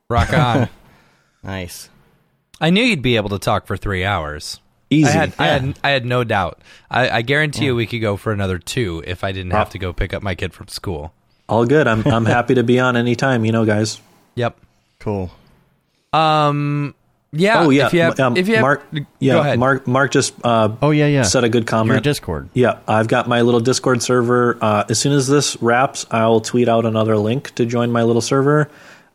Rock 0.09 0.33
on. 0.33 0.69
Nice. 1.43 1.89
I 2.61 2.71
knew 2.71 2.83
you'd 2.83 3.03
be 3.03 3.17
able 3.17 3.31
to 3.31 3.39
talk 3.39 3.67
for 3.67 3.77
three 3.77 4.05
hours. 4.05 4.61
Easy. 4.91 5.09
I 5.09 5.13
had, 5.13 5.33
I 5.39 5.47
had 5.47 5.79
I 5.85 5.91
had 5.91 6.05
no 6.05 6.25
doubt. 6.25 6.61
I, 6.91 7.09
I 7.09 7.23
guarantee 7.23 7.67
you 7.67 7.77
we 7.77 7.87
could 7.87 8.01
go 8.01 8.17
for 8.17 8.33
another 8.33 8.59
two 8.59 9.03
if 9.07 9.23
I 9.23 9.31
didn't 9.33 9.53
have 9.53 9.71
to 9.71 9.79
go 9.79 9.93
pick 9.93 10.13
up 10.13 10.23
my 10.23 10.35
kid 10.35 10.53
from 10.53 10.67
school. 10.69 11.13
All 11.49 11.65
good. 11.65 11.87
I'm 11.87 12.05
I'm 12.07 12.25
happy 12.37 12.55
to 12.57 12.63
be 12.65 12.81
on 12.81 12.97
anytime. 12.97 13.45
You 13.45 13.53
know, 13.53 13.65
guys. 13.65 14.01
Yep. 14.35 14.59
Cool. 14.99 15.31
Um. 16.13 16.95
Yeah. 17.33 17.61
Oh 17.63 17.71
yeah, 17.71 17.87
If 17.87 17.93
you 17.95 18.01
have, 18.01 18.19
um, 18.19 18.37
if 18.37 18.49
you 18.49 18.55
have, 18.57 18.63
Mark. 18.63 18.93
go 18.93 19.07
Yeah, 19.21 19.39
ahead. 19.39 19.59
Mark. 19.61 19.87
Mark 19.87 20.11
just 20.11 20.35
uh, 20.43 20.71
Oh 20.83 20.91
yeah, 20.91 21.07
yeah. 21.07 21.23
said 21.23 21.45
a 21.45 21.49
good 21.49 21.65
comment. 21.65 21.95
Your 21.95 22.01
Discord. 22.01 22.49
Yeah, 22.55 22.81
I've 22.89 23.07
got 23.07 23.29
my 23.29 23.43
little 23.43 23.61
Discord 23.61 24.03
server. 24.03 24.59
Uh, 24.61 24.83
as 24.89 24.99
soon 24.99 25.13
as 25.13 25.29
this 25.29 25.57
wraps, 25.63 26.07
I'll 26.11 26.41
tweet 26.41 26.69
out 26.69 26.85
another 26.85 27.17
link 27.17 27.55
to 27.55 27.65
join 27.67 27.93
my 27.93 28.03
little 28.03 28.21
server. 28.23 28.69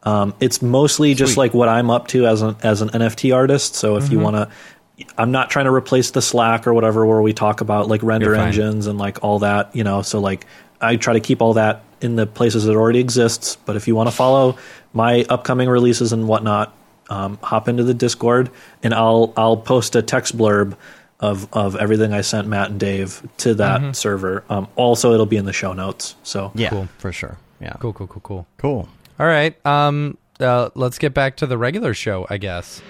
Um, 0.06 0.34
it's 0.40 0.62
mostly 0.62 1.14
just 1.16 1.36
like 1.38 1.54
what 1.54 1.68
I'm 1.68 1.90
up 1.90 2.08
to 2.10 2.28
as 2.28 2.42
an 2.42 2.56
as 2.64 2.82
an 2.82 2.90
NFT 2.90 3.36
artist. 3.36 3.76
So 3.76 3.98
if 3.98 4.12
you 4.12 4.20
want 4.20 4.36
to, 4.36 5.06
I'm 5.18 5.32
not 5.32 5.50
trying 5.50 5.66
to 5.66 5.74
replace 5.74 6.12
the 6.12 6.22
Slack 6.22 6.68
or 6.68 6.74
whatever 6.74 7.06
where 7.06 7.22
we 7.22 7.34
talk 7.34 7.62
about 7.62 7.88
like 7.88 8.04
render 8.04 8.34
engines 8.48 8.88
and 8.88 9.00
like 9.00 9.24
all 9.24 9.40
that. 9.40 9.76
You 9.76 9.84
know, 9.84 10.02
so 10.04 10.20
like 10.20 10.46
I 10.80 10.96
try 10.98 11.14
to 11.14 11.20
keep 11.20 11.42
all 11.42 11.54
that 11.56 11.82
in 12.02 12.16
the 12.18 12.28
places 12.28 12.66
that 12.66 12.76
already 12.76 13.00
exists. 13.00 13.56
But 13.66 13.76
if 13.78 13.88
you 13.88 13.96
want 13.96 14.08
to 14.10 14.16
follow 14.16 14.58
my 14.94 15.26
upcoming 15.28 15.70
releases 15.70 16.14
and 16.14 16.28
whatnot, 16.28 16.72
um, 17.10 17.38
hop 17.42 17.68
into 17.68 17.84
the 17.84 17.94
Discord 17.96 18.52
and 18.84 18.94
I'll 18.94 19.34
I'll 19.36 19.58
post 19.58 19.96
a 19.96 20.04
text 20.04 20.38
blurb 20.38 20.78
of 21.20 21.52
of 21.52 21.76
everything 21.78 22.14
I 22.14 22.22
sent 22.22 22.48
Matt 22.48 22.70
and 22.70 22.80
Dave 22.80 23.28
to 23.38 23.56
that 23.56 23.96
server. 23.96 24.44
Um, 24.50 24.68
also, 24.76 25.14
it'll 25.14 25.26
be 25.26 25.38
in 25.38 25.46
the 25.46 25.54
show 25.54 25.74
notes. 25.74 26.16
So 26.22 26.52
Yeah, 26.54 26.70
Cool. 26.70 26.90
for 27.00 27.12
sure. 27.12 27.38
Yeah. 27.60 27.74
Cool. 27.80 27.94
Cool. 27.94 28.06
Cool. 28.08 28.22
Cool. 28.22 28.48
Cool. 28.58 28.90
All 29.20 29.26
right. 29.28 29.56
Um. 29.66 30.18
Uh, 30.38 30.70
let's 30.76 30.98
get 30.98 31.14
back 31.14 31.38
to 31.38 31.46
the 31.48 31.58
regular 31.58 31.94
show, 31.94 32.28
I 32.30 32.36
guess. 32.38 32.82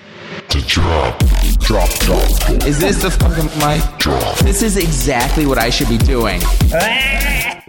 Is 2.66 2.80
this 2.80 3.02
the 3.04 3.12
fucking 3.12 3.45
mic 3.60 4.00
drop? 4.00 4.38
This 4.40 4.64
is 4.64 4.78
exactly 4.78 5.45
what 5.45 5.60
I 5.60 5.70
should 5.70 5.90
be 5.90 6.00
doing. 6.00 6.42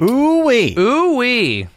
Ooh 0.01 0.44
wee. 0.47 0.75
Ooh 0.78 1.17
wee. 1.17 1.68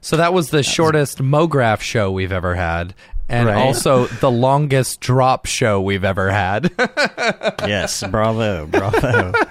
So 0.00 0.16
that 0.16 0.32
was 0.32 0.50
the 0.50 0.64
shortest 0.64 1.18
MoGraph 1.18 1.80
show 1.80 2.10
we've 2.10 2.32
ever 2.32 2.56
had, 2.56 2.94
and 3.28 3.46
Right. 3.48 3.56
also 3.56 4.06
the 4.06 4.30
longest 4.30 5.00
drop 5.00 5.46
show 5.46 5.80
we've 5.80 6.04
ever 6.04 6.30
had. 6.30 6.72
yes, 7.60 8.02
bravo, 8.02 8.66
bravo. 8.66 9.32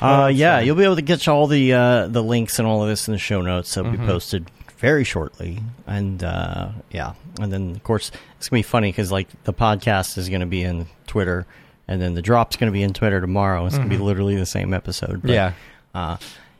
Uh, 0.00 0.26
yeah, 0.26 0.58
you'll 0.58 0.74
be 0.74 0.82
able 0.82 0.96
to 0.96 1.02
get 1.02 1.28
all 1.28 1.46
the 1.46 1.72
uh, 1.72 2.08
the 2.08 2.20
links 2.24 2.58
and 2.58 2.66
all 2.66 2.82
of 2.82 2.88
this 2.88 3.06
in 3.06 3.12
the 3.12 3.18
show 3.18 3.40
notes 3.40 3.72
that 3.74 3.84
will 3.84 3.92
be 3.92 3.98
posted 3.98 4.50
very 4.82 5.04
shortly, 5.04 5.60
and 5.86 6.22
uh, 6.24 6.68
yeah, 6.90 7.14
and 7.40 7.52
then 7.52 7.70
of 7.70 7.84
course 7.84 8.10
it's 8.36 8.48
gonna 8.48 8.58
be 8.58 8.62
funny 8.64 8.90
because 8.90 9.12
like 9.12 9.28
the 9.44 9.54
podcast 9.54 10.18
is 10.18 10.28
gonna 10.28 10.44
be 10.44 10.62
in 10.62 10.86
Twitter, 11.06 11.46
and 11.86 12.02
then 12.02 12.14
the 12.14 12.20
drop's 12.20 12.56
gonna 12.56 12.72
be 12.72 12.82
in 12.82 12.92
Twitter 12.92 13.20
tomorrow. 13.20 13.64
It's 13.64 13.78
gonna 13.78 13.88
be 13.88 13.96
literally 13.96 14.34
the 14.34 14.44
same 14.44 14.74
episode. 14.74 15.22
But, 15.22 15.30
Yeah. 15.30 15.52
Uh, 15.94 16.16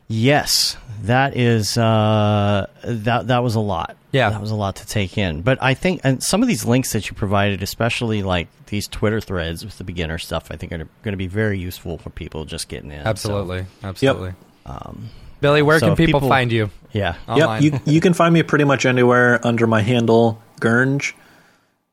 yes, 0.07 0.77
that 1.03 1.35
is 1.35 1.77
uh, 1.77 2.67
that 2.85 3.27
that 3.27 3.43
was 3.43 3.55
a 3.55 3.59
lot. 3.59 3.97
Yeah. 4.13 4.29
that 4.29 4.39
was 4.39 4.51
a 4.51 4.55
lot 4.55 4.77
to 4.77 4.87
take 4.87 5.17
in. 5.17 5.41
But 5.41 5.57
I 5.61 5.73
think 5.73 5.99
and 6.05 6.23
some 6.23 6.41
of 6.41 6.47
these 6.47 6.63
links 6.65 6.93
that 6.93 7.09
you 7.09 7.15
provided, 7.15 7.61
especially 7.61 8.23
like 8.23 8.47
these 8.67 8.87
Twitter 8.87 9.19
threads 9.19 9.65
with 9.65 9.77
the 9.77 9.83
beginner 9.83 10.17
stuff, 10.17 10.47
I 10.49 10.55
think 10.55 10.71
are 10.71 10.77
going 10.77 11.11
to 11.11 11.17
be 11.17 11.27
very 11.27 11.59
useful 11.59 11.97
for 11.97 12.09
people 12.09 12.45
just 12.45 12.69
getting 12.69 12.91
in. 12.91 13.03
So, 13.03 13.09
Absolutely. 13.09 13.65
Absolutely. 13.83 14.33
um, 14.65 15.09
Billy, 15.43 15.61
where 15.61 15.77
So 15.79 15.87
can 15.87 15.95
people, 15.95 16.19
people- 16.21 16.29
find 16.29 16.51
you? 16.51 16.71
yeah. 16.91 17.15
Online. 17.27 17.61
Yep, 17.61 17.81
you 17.85 17.93
you 17.93 18.01
can 18.01 18.13
find 18.13 18.33
me 18.33 18.41
pretty 18.41 18.65
much 18.65 18.85
anywhere 18.87 19.39
under 19.45 19.67
my 19.67 19.81
handle 19.81 20.41
Gurnge, 20.59 21.13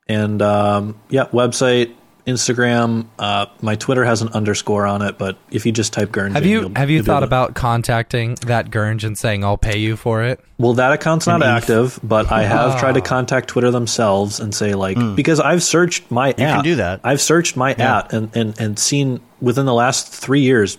and 0.07 0.41
um, 0.41 0.95
yeah, 1.09 1.25
website, 1.25 1.91
Instagram. 2.27 3.05
Uh, 3.19 3.47
my 3.61 3.75
Twitter 3.75 4.05
has 4.05 4.21
an 4.21 4.29
underscore 4.29 4.85
on 4.87 5.01
it, 5.01 5.17
but 5.17 5.37
if 5.51 5.65
you 5.65 5.71
just 5.71 5.91
type 5.93 6.11
Gurnge, 6.11 6.33
Have 6.33 6.43
in, 6.43 6.49
you 6.49 6.59
you'll- 6.61 6.71
have 6.75 6.89
you 6.89 7.03
thought 7.03 7.23
about 7.23 7.55
contacting 7.55 8.35
that 8.45 8.71
Gurnge 8.71 9.03
and 9.03 9.17
saying 9.17 9.43
I'll 9.43 9.57
pay 9.57 9.77
you 9.79 9.95
for 9.97 10.23
it? 10.23 10.39
Well, 10.57 10.73
that 10.75 10.93
account's 10.93 11.25
not 11.27 11.41
An 11.41 11.49
ETH. 11.49 11.63
active, 11.63 11.99
but 12.03 12.31
I 12.31 12.43
have 12.43 12.79
tried 12.79 12.93
to 12.93 12.99
Oh. 12.99 13.03
contact 13.03 13.47
Twitter 13.49 13.71
themselves 13.71 14.39
and 14.39 14.53
say 14.53 14.75
like 14.75 14.97
because 15.15 15.39
I've 15.39 15.63
searched 15.63 16.09
my. 16.11 16.27
You 16.29 16.45
at. 16.45 16.55
can 16.55 16.63
do 16.63 16.75
that. 16.75 16.99
I've 17.03 17.21
searched 17.21 17.57
my 17.57 17.75
Yeah. 17.77 17.97
at 17.99 18.13
and, 18.13 18.29
and 18.35 18.59
and 18.59 18.79
seen 18.79 19.19
within 19.41 19.65
the 19.65 19.73
last 19.73 20.07
three 20.07 20.41
years 20.41 20.77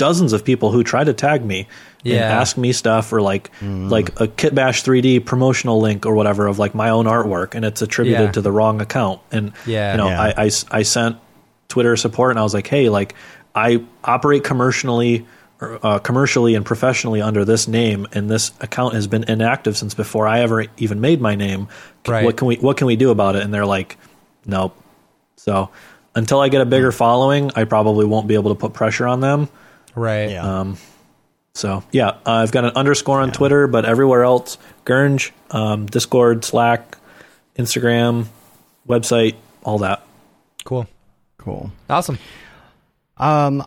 dozens 0.00 0.32
of 0.32 0.44
people 0.44 0.72
who 0.72 0.82
try 0.82 1.04
to 1.04 1.12
tag 1.12 1.44
me 1.44 1.68
and 2.04 2.14
ask 2.14 2.56
me 2.56 2.72
stuff 2.72 3.12
or 3.12 3.20
like 3.20 3.50
Hmm. 3.60 3.88
like 3.88 4.08
a 4.20 4.26
Kitbash 4.26 4.82
3D 4.82 5.24
promotional 5.24 5.80
link 5.80 6.06
or 6.06 6.14
whatever 6.14 6.46
of 6.46 6.58
like 6.58 6.74
my 6.74 6.88
own 6.90 7.04
artwork 7.06 7.54
and 7.54 7.64
it's 7.64 7.82
attributed 7.82 8.26
Yeah. 8.28 8.32
to 8.32 8.40
the 8.40 8.50
wrong 8.50 8.80
account 8.80 9.20
and 9.30 9.52
Yeah. 9.66 9.92
you 9.92 9.98
know 9.98 10.08
Yeah. 10.08 10.20
I, 10.22 10.34
I 10.36 10.46
s- 10.46 10.64
I 10.70 10.82
sent 10.82 11.16
Twitter 11.68 11.96
support 11.96 12.30
and 12.30 12.38
I 12.38 12.42
was 12.42 12.54
like 12.54 12.66
hey 12.66 12.88
like 12.88 13.14
I 13.54 13.82
operate 14.02 14.42
commercially 14.44 15.26
uh, 15.60 15.98
commercially 15.98 16.54
and 16.54 16.64
professionally 16.64 17.20
under 17.20 17.44
this 17.44 17.68
name 17.68 18.06
and 18.14 18.30
this 18.30 18.50
account 18.62 18.94
has 18.94 19.06
been 19.06 19.24
inactive 19.28 19.76
since 19.76 19.92
before 19.92 20.26
I 20.26 20.40
ever 20.40 20.64
even 20.78 21.02
made 21.02 21.20
my 21.20 21.34
name 21.34 21.68
Right. 22.08 22.24
what 22.24 22.36
can 22.38 22.46
we 22.48 22.56
what 22.56 22.78
can 22.78 22.86
we 22.86 22.96
do 22.96 23.10
about 23.10 23.36
it 23.36 23.42
and 23.42 23.52
they're 23.52 23.66
like 23.66 23.98
nope 24.46 24.74
so 25.36 25.68
until 26.14 26.40
I 26.40 26.48
get 26.48 26.62
a 26.62 26.64
Hmm. 26.64 26.70
bigger 26.70 26.92
following 26.92 27.50
I 27.54 27.64
probably 27.64 28.06
won't 28.06 28.26
be 28.26 28.34
able 28.40 28.54
to 28.54 28.58
put 28.58 28.72
pressure 28.72 29.06
on 29.06 29.20
them 29.20 29.48
Right. 30.00 30.30
Yeah. 30.30 30.74
so 31.54 31.84
yeah, 31.92 32.08
uh, 32.08 32.32
I've 32.32 32.52
got 32.52 32.64
an 32.64 32.72
underscore 32.74 33.20
on 33.20 33.32
Twitter, 33.32 33.66
but 33.66 33.84
everywhere 33.84 34.24
else, 34.24 34.56
Gurnge, 34.86 35.30
um, 35.50 35.84
Discord, 35.86 36.42
Slack, 36.42 36.96
Instagram, 37.58 38.26
website, 38.88 39.34
all 39.62 39.78
that. 39.78 40.02
Cool. 40.64 40.86
cool. 41.36 41.70
Awesome. 41.90 42.18
Um, 43.18 43.66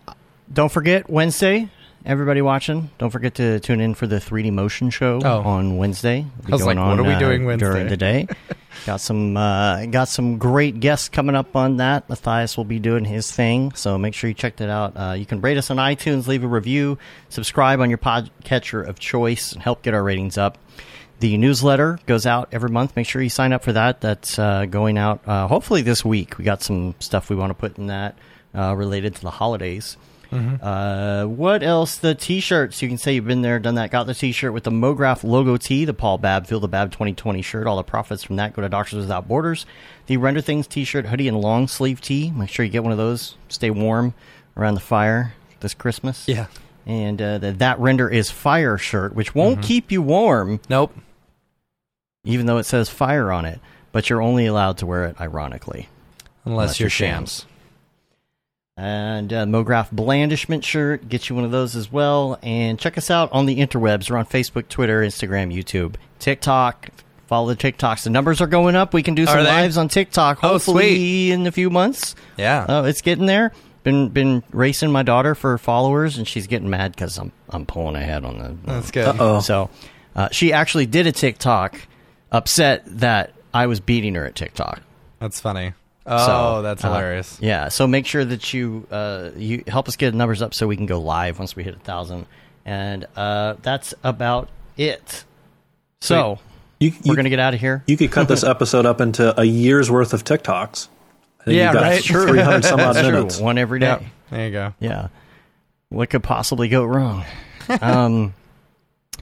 don't 0.52 0.72
forget 0.72 1.08
Wednesday. 1.08 1.70
Everybody 2.06 2.42
watching, 2.42 2.90
don't 2.98 3.12
forget 3.12 3.36
to 3.36 3.62
tune 3.62 3.80
in 3.80 3.94
for 3.94 4.08
the 4.08 4.18
3D 4.18 4.52
motion 4.52 4.90
show 4.90 5.22
Oh. 5.24 5.42
on 5.42 5.78
Wednesday. 5.78 6.26
I 6.48 6.52
was 6.52 6.66
like, 6.66 6.78
what 6.78 7.00
are 7.00 7.04
we 7.04 7.14
uh, 7.14 7.20
doing 7.20 7.46
Wednesday? 7.46 7.66
during 7.66 7.88
the 7.88 7.96
day? 7.96 8.28
got 8.86 8.98
some 9.00 9.38
uh, 9.38 9.86
got 9.86 10.10
some 10.10 10.38
great 10.38 10.82
guests 10.82 11.08
coming 11.08 11.34
up 11.34 11.56
on 11.56 11.78
that. 11.78 12.10
Matthias 12.10 12.58
will 12.58 12.66
be 12.66 12.78
doing 12.80 13.06
his 13.06 13.32
thing, 13.32 13.72
so 13.76 13.98
make 13.98 14.14
sure 14.16 14.28
you 14.28 14.34
check 14.34 14.58
that 14.58 14.70
out. 14.70 14.98
Uh, 14.98 15.14
you 15.14 15.26
can 15.26 15.40
rate 15.40 15.58
us 15.58 15.72
on 15.72 15.78
iTunes, 15.78 16.28
leave 16.28 16.44
a 16.44 16.48
review, 16.48 16.98
subscribe 17.30 17.80
on 17.80 17.90
your 17.90 18.00
podcatcher 18.00 18.86
of 18.86 19.00
choice, 19.00 19.54
and 19.54 19.62
help 19.62 19.82
get 19.82 19.94
our 19.94 20.04
ratings 20.04 20.38
up. 20.38 20.58
The 21.22 21.38
newsletter 21.38 22.00
goes 22.06 22.26
out 22.26 22.50
every 22.52 22.70
month. 22.70 22.98
Make 22.98 23.08
sure 23.08 23.22
you 23.22 23.30
sign 23.30 23.54
up 23.54 23.64
for 23.64 23.72
that. 23.72 24.02
That's 24.02 24.38
uh, 24.38 24.66
going 24.66 24.98
out 24.98 25.22
uh, 25.26 25.48
hopefully 25.48 25.84
this 25.84 26.04
week. 26.04 26.38
We 26.38 26.44
got 26.44 26.62
some 26.62 26.96
stuff 27.00 27.30
we 27.30 27.38
want 27.38 27.52
to 27.52 27.54
put 27.54 27.78
in 27.78 27.88
that 27.88 28.18
uh, 28.54 28.76
related 28.76 29.16
to 29.16 29.22
the 29.22 29.30
holidays. 29.32 29.96
Uh, 30.34 31.26
what 31.26 31.64
else? 31.64 31.98
The 31.98 32.16
T-shirts. 32.16 32.82
You 32.82 32.88
can 32.88 32.98
say 32.98 33.14
you've 33.16 33.26
been 33.28 33.42
there, 33.42 33.60
done 33.60 33.76
that. 33.76 33.92
Got 33.92 34.08
the 34.08 34.14
T-shirt 34.16 34.52
with 34.54 34.64
the 34.64 34.72
MoGraph 34.72 35.24
logo 35.24 35.58
tee, 35.58 35.86
the 35.86 35.94
Paul 35.94 36.18
Babb 36.18 36.48
Feel 36.48 36.60
the 36.60 36.68
Babb 36.68 36.92
2020 36.92 37.42
shirt. 37.42 37.68
All 37.68 37.78
the 37.78 37.84
profits 37.84 38.24
from 38.24 38.36
that 38.38 38.54
go 38.54 38.62
to 38.62 38.70
Doctors 38.70 39.00
Without 39.00 39.28
Borders. 39.28 39.66
The 40.08 40.18
Render 40.18 40.42
Things 40.42 40.68
T-shirt, 40.68 41.06
hoodie, 41.06 41.28
and 41.28 41.40
long 41.40 41.68
sleeve 41.68 42.02
tee. 42.02 42.32
Make 42.32 42.50
sure 42.50 42.66
you 42.66 42.72
get 42.72 42.84
one 42.84 42.92
of 42.92 42.98
those. 42.98 43.36
Stay 43.50 43.70
warm 43.70 44.14
around 44.58 44.74
the 44.76 44.80
fire 44.82 45.34
this 45.60 45.74
Christmas. 45.74 46.28
Yeah. 46.28 46.48
And 46.86 47.22
uh, 47.22 47.38
the 47.38 47.52
That 47.54 47.80
Render 47.80 48.10
is 48.10 48.30
Fire 48.30 48.78
shirt, 48.78 49.16
which 49.16 49.34
won't 49.34 49.62
keep 49.62 49.92
you 49.92 50.02
warm, 50.02 50.60
Nope. 50.70 50.94
even 52.26 52.46
though 52.46 52.58
it 52.58 52.66
says 52.66 52.90
fire 52.90 53.32
on 53.32 53.46
it. 53.46 53.60
But 53.94 54.10
you're 54.10 54.22
only 54.22 54.46
allowed 54.48 54.80
to 54.80 54.86
wear 54.86 55.06
it, 55.06 55.22
ironically. 55.22 55.88
Unless, 56.46 56.64
Unless 56.64 56.80
you're 56.80 56.86
you're 56.86 56.90
shams. 56.90 57.46
And 58.76 59.32
uh, 59.32 59.46
MoGraph 59.46 59.92
Blandishment 59.92 60.66
shirt, 60.66 61.08
get 61.08 61.30
you 61.30 61.36
one 61.36 61.46
of 61.46 61.52
those 61.52 61.76
as 61.76 61.92
well. 61.92 62.40
And 62.42 62.80
check 62.80 62.98
us 62.98 63.12
out 63.12 63.32
on 63.32 63.46
the 63.46 63.60
interwebs. 63.60 64.10
We're 64.10 64.18
on 64.18 64.26
Facebook, 64.26 64.68
Twitter, 64.68 65.02
Instagram, 65.02 65.54
YouTube, 65.56 65.96
TikTok. 66.20 66.90
Follow 67.28 67.54
the 67.54 67.56
TikToks. 67.56 68.04
The 68.04 68.10
numbers 68.10 68.42
are 68.42 68.48
going 68.48 68.76
up. 68.76 68.94
We 68.94 69.04
can 69.04 69.14
do 69.16 69.26
some 69.26 69.38
Are 69.40 69.44
they? 69.44 69.50
lives 69.50 69.78
on 69.78 69.90
TikTok. 69.90 70.40
Oh, 70.44 70.50
Hopefully 70.50 71.32
in 71.32 71.46
a 71.46 71.52
few 71.52 71.70
months. 71.70 72.16
Yeah. 72.38 72.66
Oh, 72.68 72.84
it's 72.86 73.02
getting 73.02 73.28
there. 73.28 73.52
Been 73.84 74.10
been 74.10 74.44
racing 74.52 74.92
my 74.92 75.04
daughter 75.04 75.36
for 75.36 75.58
followers, 75.58 76.18
and 76.18 76.28
she's 76.28 76.48
getting 76.48 76.70
mad 76.70 76.94
because 76.94 77.18
I'm 77.18 77.32
I'm 77.50 77.66
pulling 77.66 77.96
ahead 77.96 78.24
on 78.24 78.38
the. 78.38 78.58
That's 78.72 78.92
good. 78.92 79.08
Uh-oh. 79.08 79.42
So, 79.42 79.70
uh, 80.16 80.30
she 80.32 80.54
actually 80.54 80.86
did 80.86 81.06
a 81.06 81.12
TikTok, 81.12 81.80
upset 82.32 82.84
that 83.00 83.34
I 83.54 83.68
was 83.68 83.82
beating 83.82 84.16
her 84.16 84.26
at 84.26 84.36
TikTok. 84.36 84.82
That's 85.20 85.40
funny. 85.42 85.74
Oh, 86.06 86.26
So, 86.58 86.62
that's 86.64 86.84
uh, 86.84 86.90
hilarious. 86.90 87.38
yeah, 87.42 87.70
so 87.70 87.88
make 87.88 88.06
sure 88.06 88.26
that 88.26 88.54
you 88.54 88.86
uh, 88.92 89.30
you 89.38 89.64
help 89.68 89.88
us 89.88 89.96
get 89.96 90.12
the 90.12 90.18
numbers 90.18 90.42
up 90.42 90.54
so 90.54 90.68
we 90.68 90.76
can 90.76 90.86
go 90.86 91.00
live 91.00 91.40
once 91.40 91.56
we 91.56 91.64
hit 91.64 91.76
a 91.76 91.80
thousand, 91.80 92.26
and 92.66 93.06
uh, 93.16 93.56
that's 93.62 93.94
about 94.04 94.50
it. 94.78 95.24
So 96.02 96.40
You, 96.80 96.92
we're 97.06 97.12
you, 97.12 97.16
gonna 97.16 97.30
get 97.30 97.40
out 97.40 97.54
of 97.54 97.60
here. 97.62 97.84
you 97.88 97.96
could 97.96 98.12
cut 98.12 98.28
this 98.28 98.44
episode 98.56 98.86
up 98.86 99.00
into 99.00 99.40
a 99.40 99.46
year's 99.46 99.90
worth 99.90 100.14
of 100.14 100.24
TikToks. 100.26 100.90
I 101.40 101.44
think 101.46 101.56
Yeah, 101.58 101.68
you 101.70 101.74
got 101.74 101.82
right. 101.84 102.04
True. 102.04 102.28
300 102.28 102.64
some 102.66 102.80
odd 102.82 102.96
That's 102.96 103.08
true. 103.08 103.18
minutes. 103.18 103.40
One 103.40 103.58
every 103.58 103.80
day. 103.80 103.86
Yep. 103.88 104.04
There 104.32 104.46
you 104.46 104.52
go. 104.52 104.74
Yeah. 104.80 105.08
What 105.90 106.10
could 106.10 106.24
possibly 106.24 106.68
go 106.68 106.84
wrong? 106.84 107.24
um, 107.82 108.34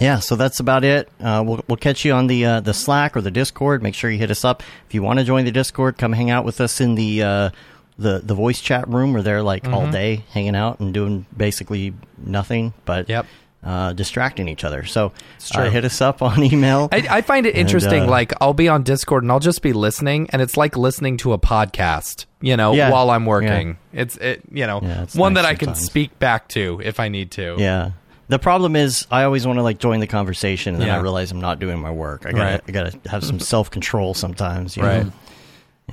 yeah, 0.01 0.19
so 0.19 0.35
that's 0.35 0.59
about 0.59 0.83
it. 0.83 1.07
Uh, 1.19 1.43
we'll 1.45 1.63
we'll 1.67 1.77
catch 1.77 2.03
you 2.03 2.13
on 2.13 2.27
the 2.27 2.45
uh, 2.45 2.59
the 2.59 2.73
Slack 2.73 3.15
or 3.15 3.21
the 3.21 3.31
Discord. 3.31 3.81
Make 3.83 3.95
sure 3.95 4.09
you 4.09 4.17
hit 4.17 4.31
us 4.31 4.43
up 4.43 4.63
if 4.88 4.93
you 4.93 5.01
want 5.03 5.19
to 5.19 5.25
join 5.25 5.45
the 5.45 5.51
Discord. 5.51 5.97
Come 5.97 6.11
hang 6.13 6.30
out 6.30 6.43
with 6.45 6.59
us 6.59 6.81
in 6.81 6.95
the 6.95 7.23
uh, 7.23 7.49
the 7.97 8.19
the 8.19 8.33
voice 8.33 8.59
chat 8.59 8.88
room. 8.88 9.13
We're 9.13 9.21
there 9.21 9.43
like 9.43 9.67
all 9.67 9.89
day, 9.89 10.23
hanging 10.31 10.55
out 10.55 10.80
and 10.80 10.93
doing 10.93 11.25
basically 11.35 11.93
nothing 12.17 12.73
but 12.85 13.07
Yep. 13.09 13.25
uh, 13.63 13.93
distracting 13.93 14.47
each 14.47 14.63
other. 14.63 14.85
So 14.85 15.11
uh, 15.53 15.69
hit 15.69 15.85
us 15.85 16.01
up 16.01 16.21
on 16.23 16.43
email. 16.51 16.89
I, 16.91 17.05
I 17.09 17.21
find 17.21 17.45
it 17.45 17.55
interesting. 17.55 18.03
uh, 18.03 18.07
like 18.07 18.33
I'll 18.41 18.53
be 18.55 18.67
on 18.69 18.81
Discord 18.83 19.23
and 19.23 19.31
I'll 19.31 19.39
just 19.39 19.61
be 19.61 19.71
listening, 19.73 20.27
and 20.31 20.41
it's 20.41 20.57
like 20.57 20.75
listening 20.75 21.17
to 21.17 21.33
a 21.33 21.38
podcast. 21.38 22.25
You 22.43 22.57
know, 22.57 22.73
Yeah. 22.73 22.89
while 22.89 23.11
I'm 23.11 23.27
working. 23.27 23.77
It's 23.93 24.17
it. 24.17 24.41
You 24.51 24.65
know, 24.65 24.80
Yeah, 24.81 25.05
one 25.13 25.33
nice 25.33 25.43
that 25.43 25.47
I 25.47 25.53
can 25.53 25.75
speak 25.75 26.17
back 26.17 26.47
to 26.49 26.81
if 26.83 26.99
I 26.99 27.07
need 27.07 27.30
to. 27.31 27.55
Yeah. 27.59 27.91
The 28.32 28.40
problem 28.40 28.76
is, 28.77 29.06
I 29.11 29.24
always 29.24 29.45
want 29.45 29.58
to 29.60 29.64
like 29.64 29.77
join 29.77 30.00
the 30.00 30.08
conversation, 30.08 30.74
and 30.76 30.82
then 30.82 30.88
Yeah. 30.88 30.98
I 30.98 31.01
realize 31.01 31.32
I'm 31.32 31.42
not 31.42 31.60
doing 31.60 31.80
my 31.80 31.92
work. 31.92 32.26
I 32.26 32.32
gotta, 32.32 32.43
Right. 32.43 32.61
I 32.68 32.72
gotta 32.72 32.98
have 33.10 33.24
some 33.26 33.40
self 33.42 33.69
control 33.69 34.14
sometimes. 34.14 34.77
You 34.77 34.84
Right. 34.84 35.06
Know? 35.06 35.11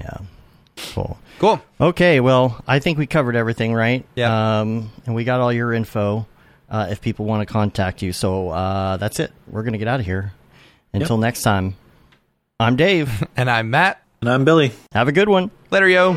Yeah. 0.00 0.16
Cool. 0.94 1.18
Cool. 1.40 1.60
Okay. 1.80 2.20
Well, 2.20 2.62
I 2.66 2.78
think 2.78 2.96
we 2.96 3.06
covered 3.06 3.34
everything, 3.34 3.74
right? 3.74 4.04
Yeah. 4.14 4.60
Um, 4.60 4.92
and 5.04 5.14
we 5.16 5.24
got 5.24 5.40
all 5.40 5.52
your 5.52 5.72
info. 5.72 6.26
Uh, 6.70 6.86
if 6.90 7.00
people 7.00 7.24
want 7.26 7.46
to 7.46 7.52
contact 7.52 8.02
you, 8.02 8.12
so 8.12 8.50
uh, 8.50 8.96
that's 8.98 9.18
it. 9.18 9.32
We're 9.50 9.64
gonna 9.64 9.78
get 9.78 9.88
out 9.88 9.98
of 9.98 10.06
here. 10.06 10.32
Until 10.92 11.18
next 11.18 11.42
time, 11.42 11.74
I'm 12.60 12.76
Dave. 12.76 13.26
And 13.36 13.50
I'm 13.50 13.70
Matt. 13.70 14.00
And 14.20 14.30
I'm 14.30 14.44
Billy. 14.44 14.70
have 14.92 15.08
a 15.08 15.12
good 15.12 15.28
one. 15.28 15.50
Later, 15.72 15.88
yo. 15.88 16.16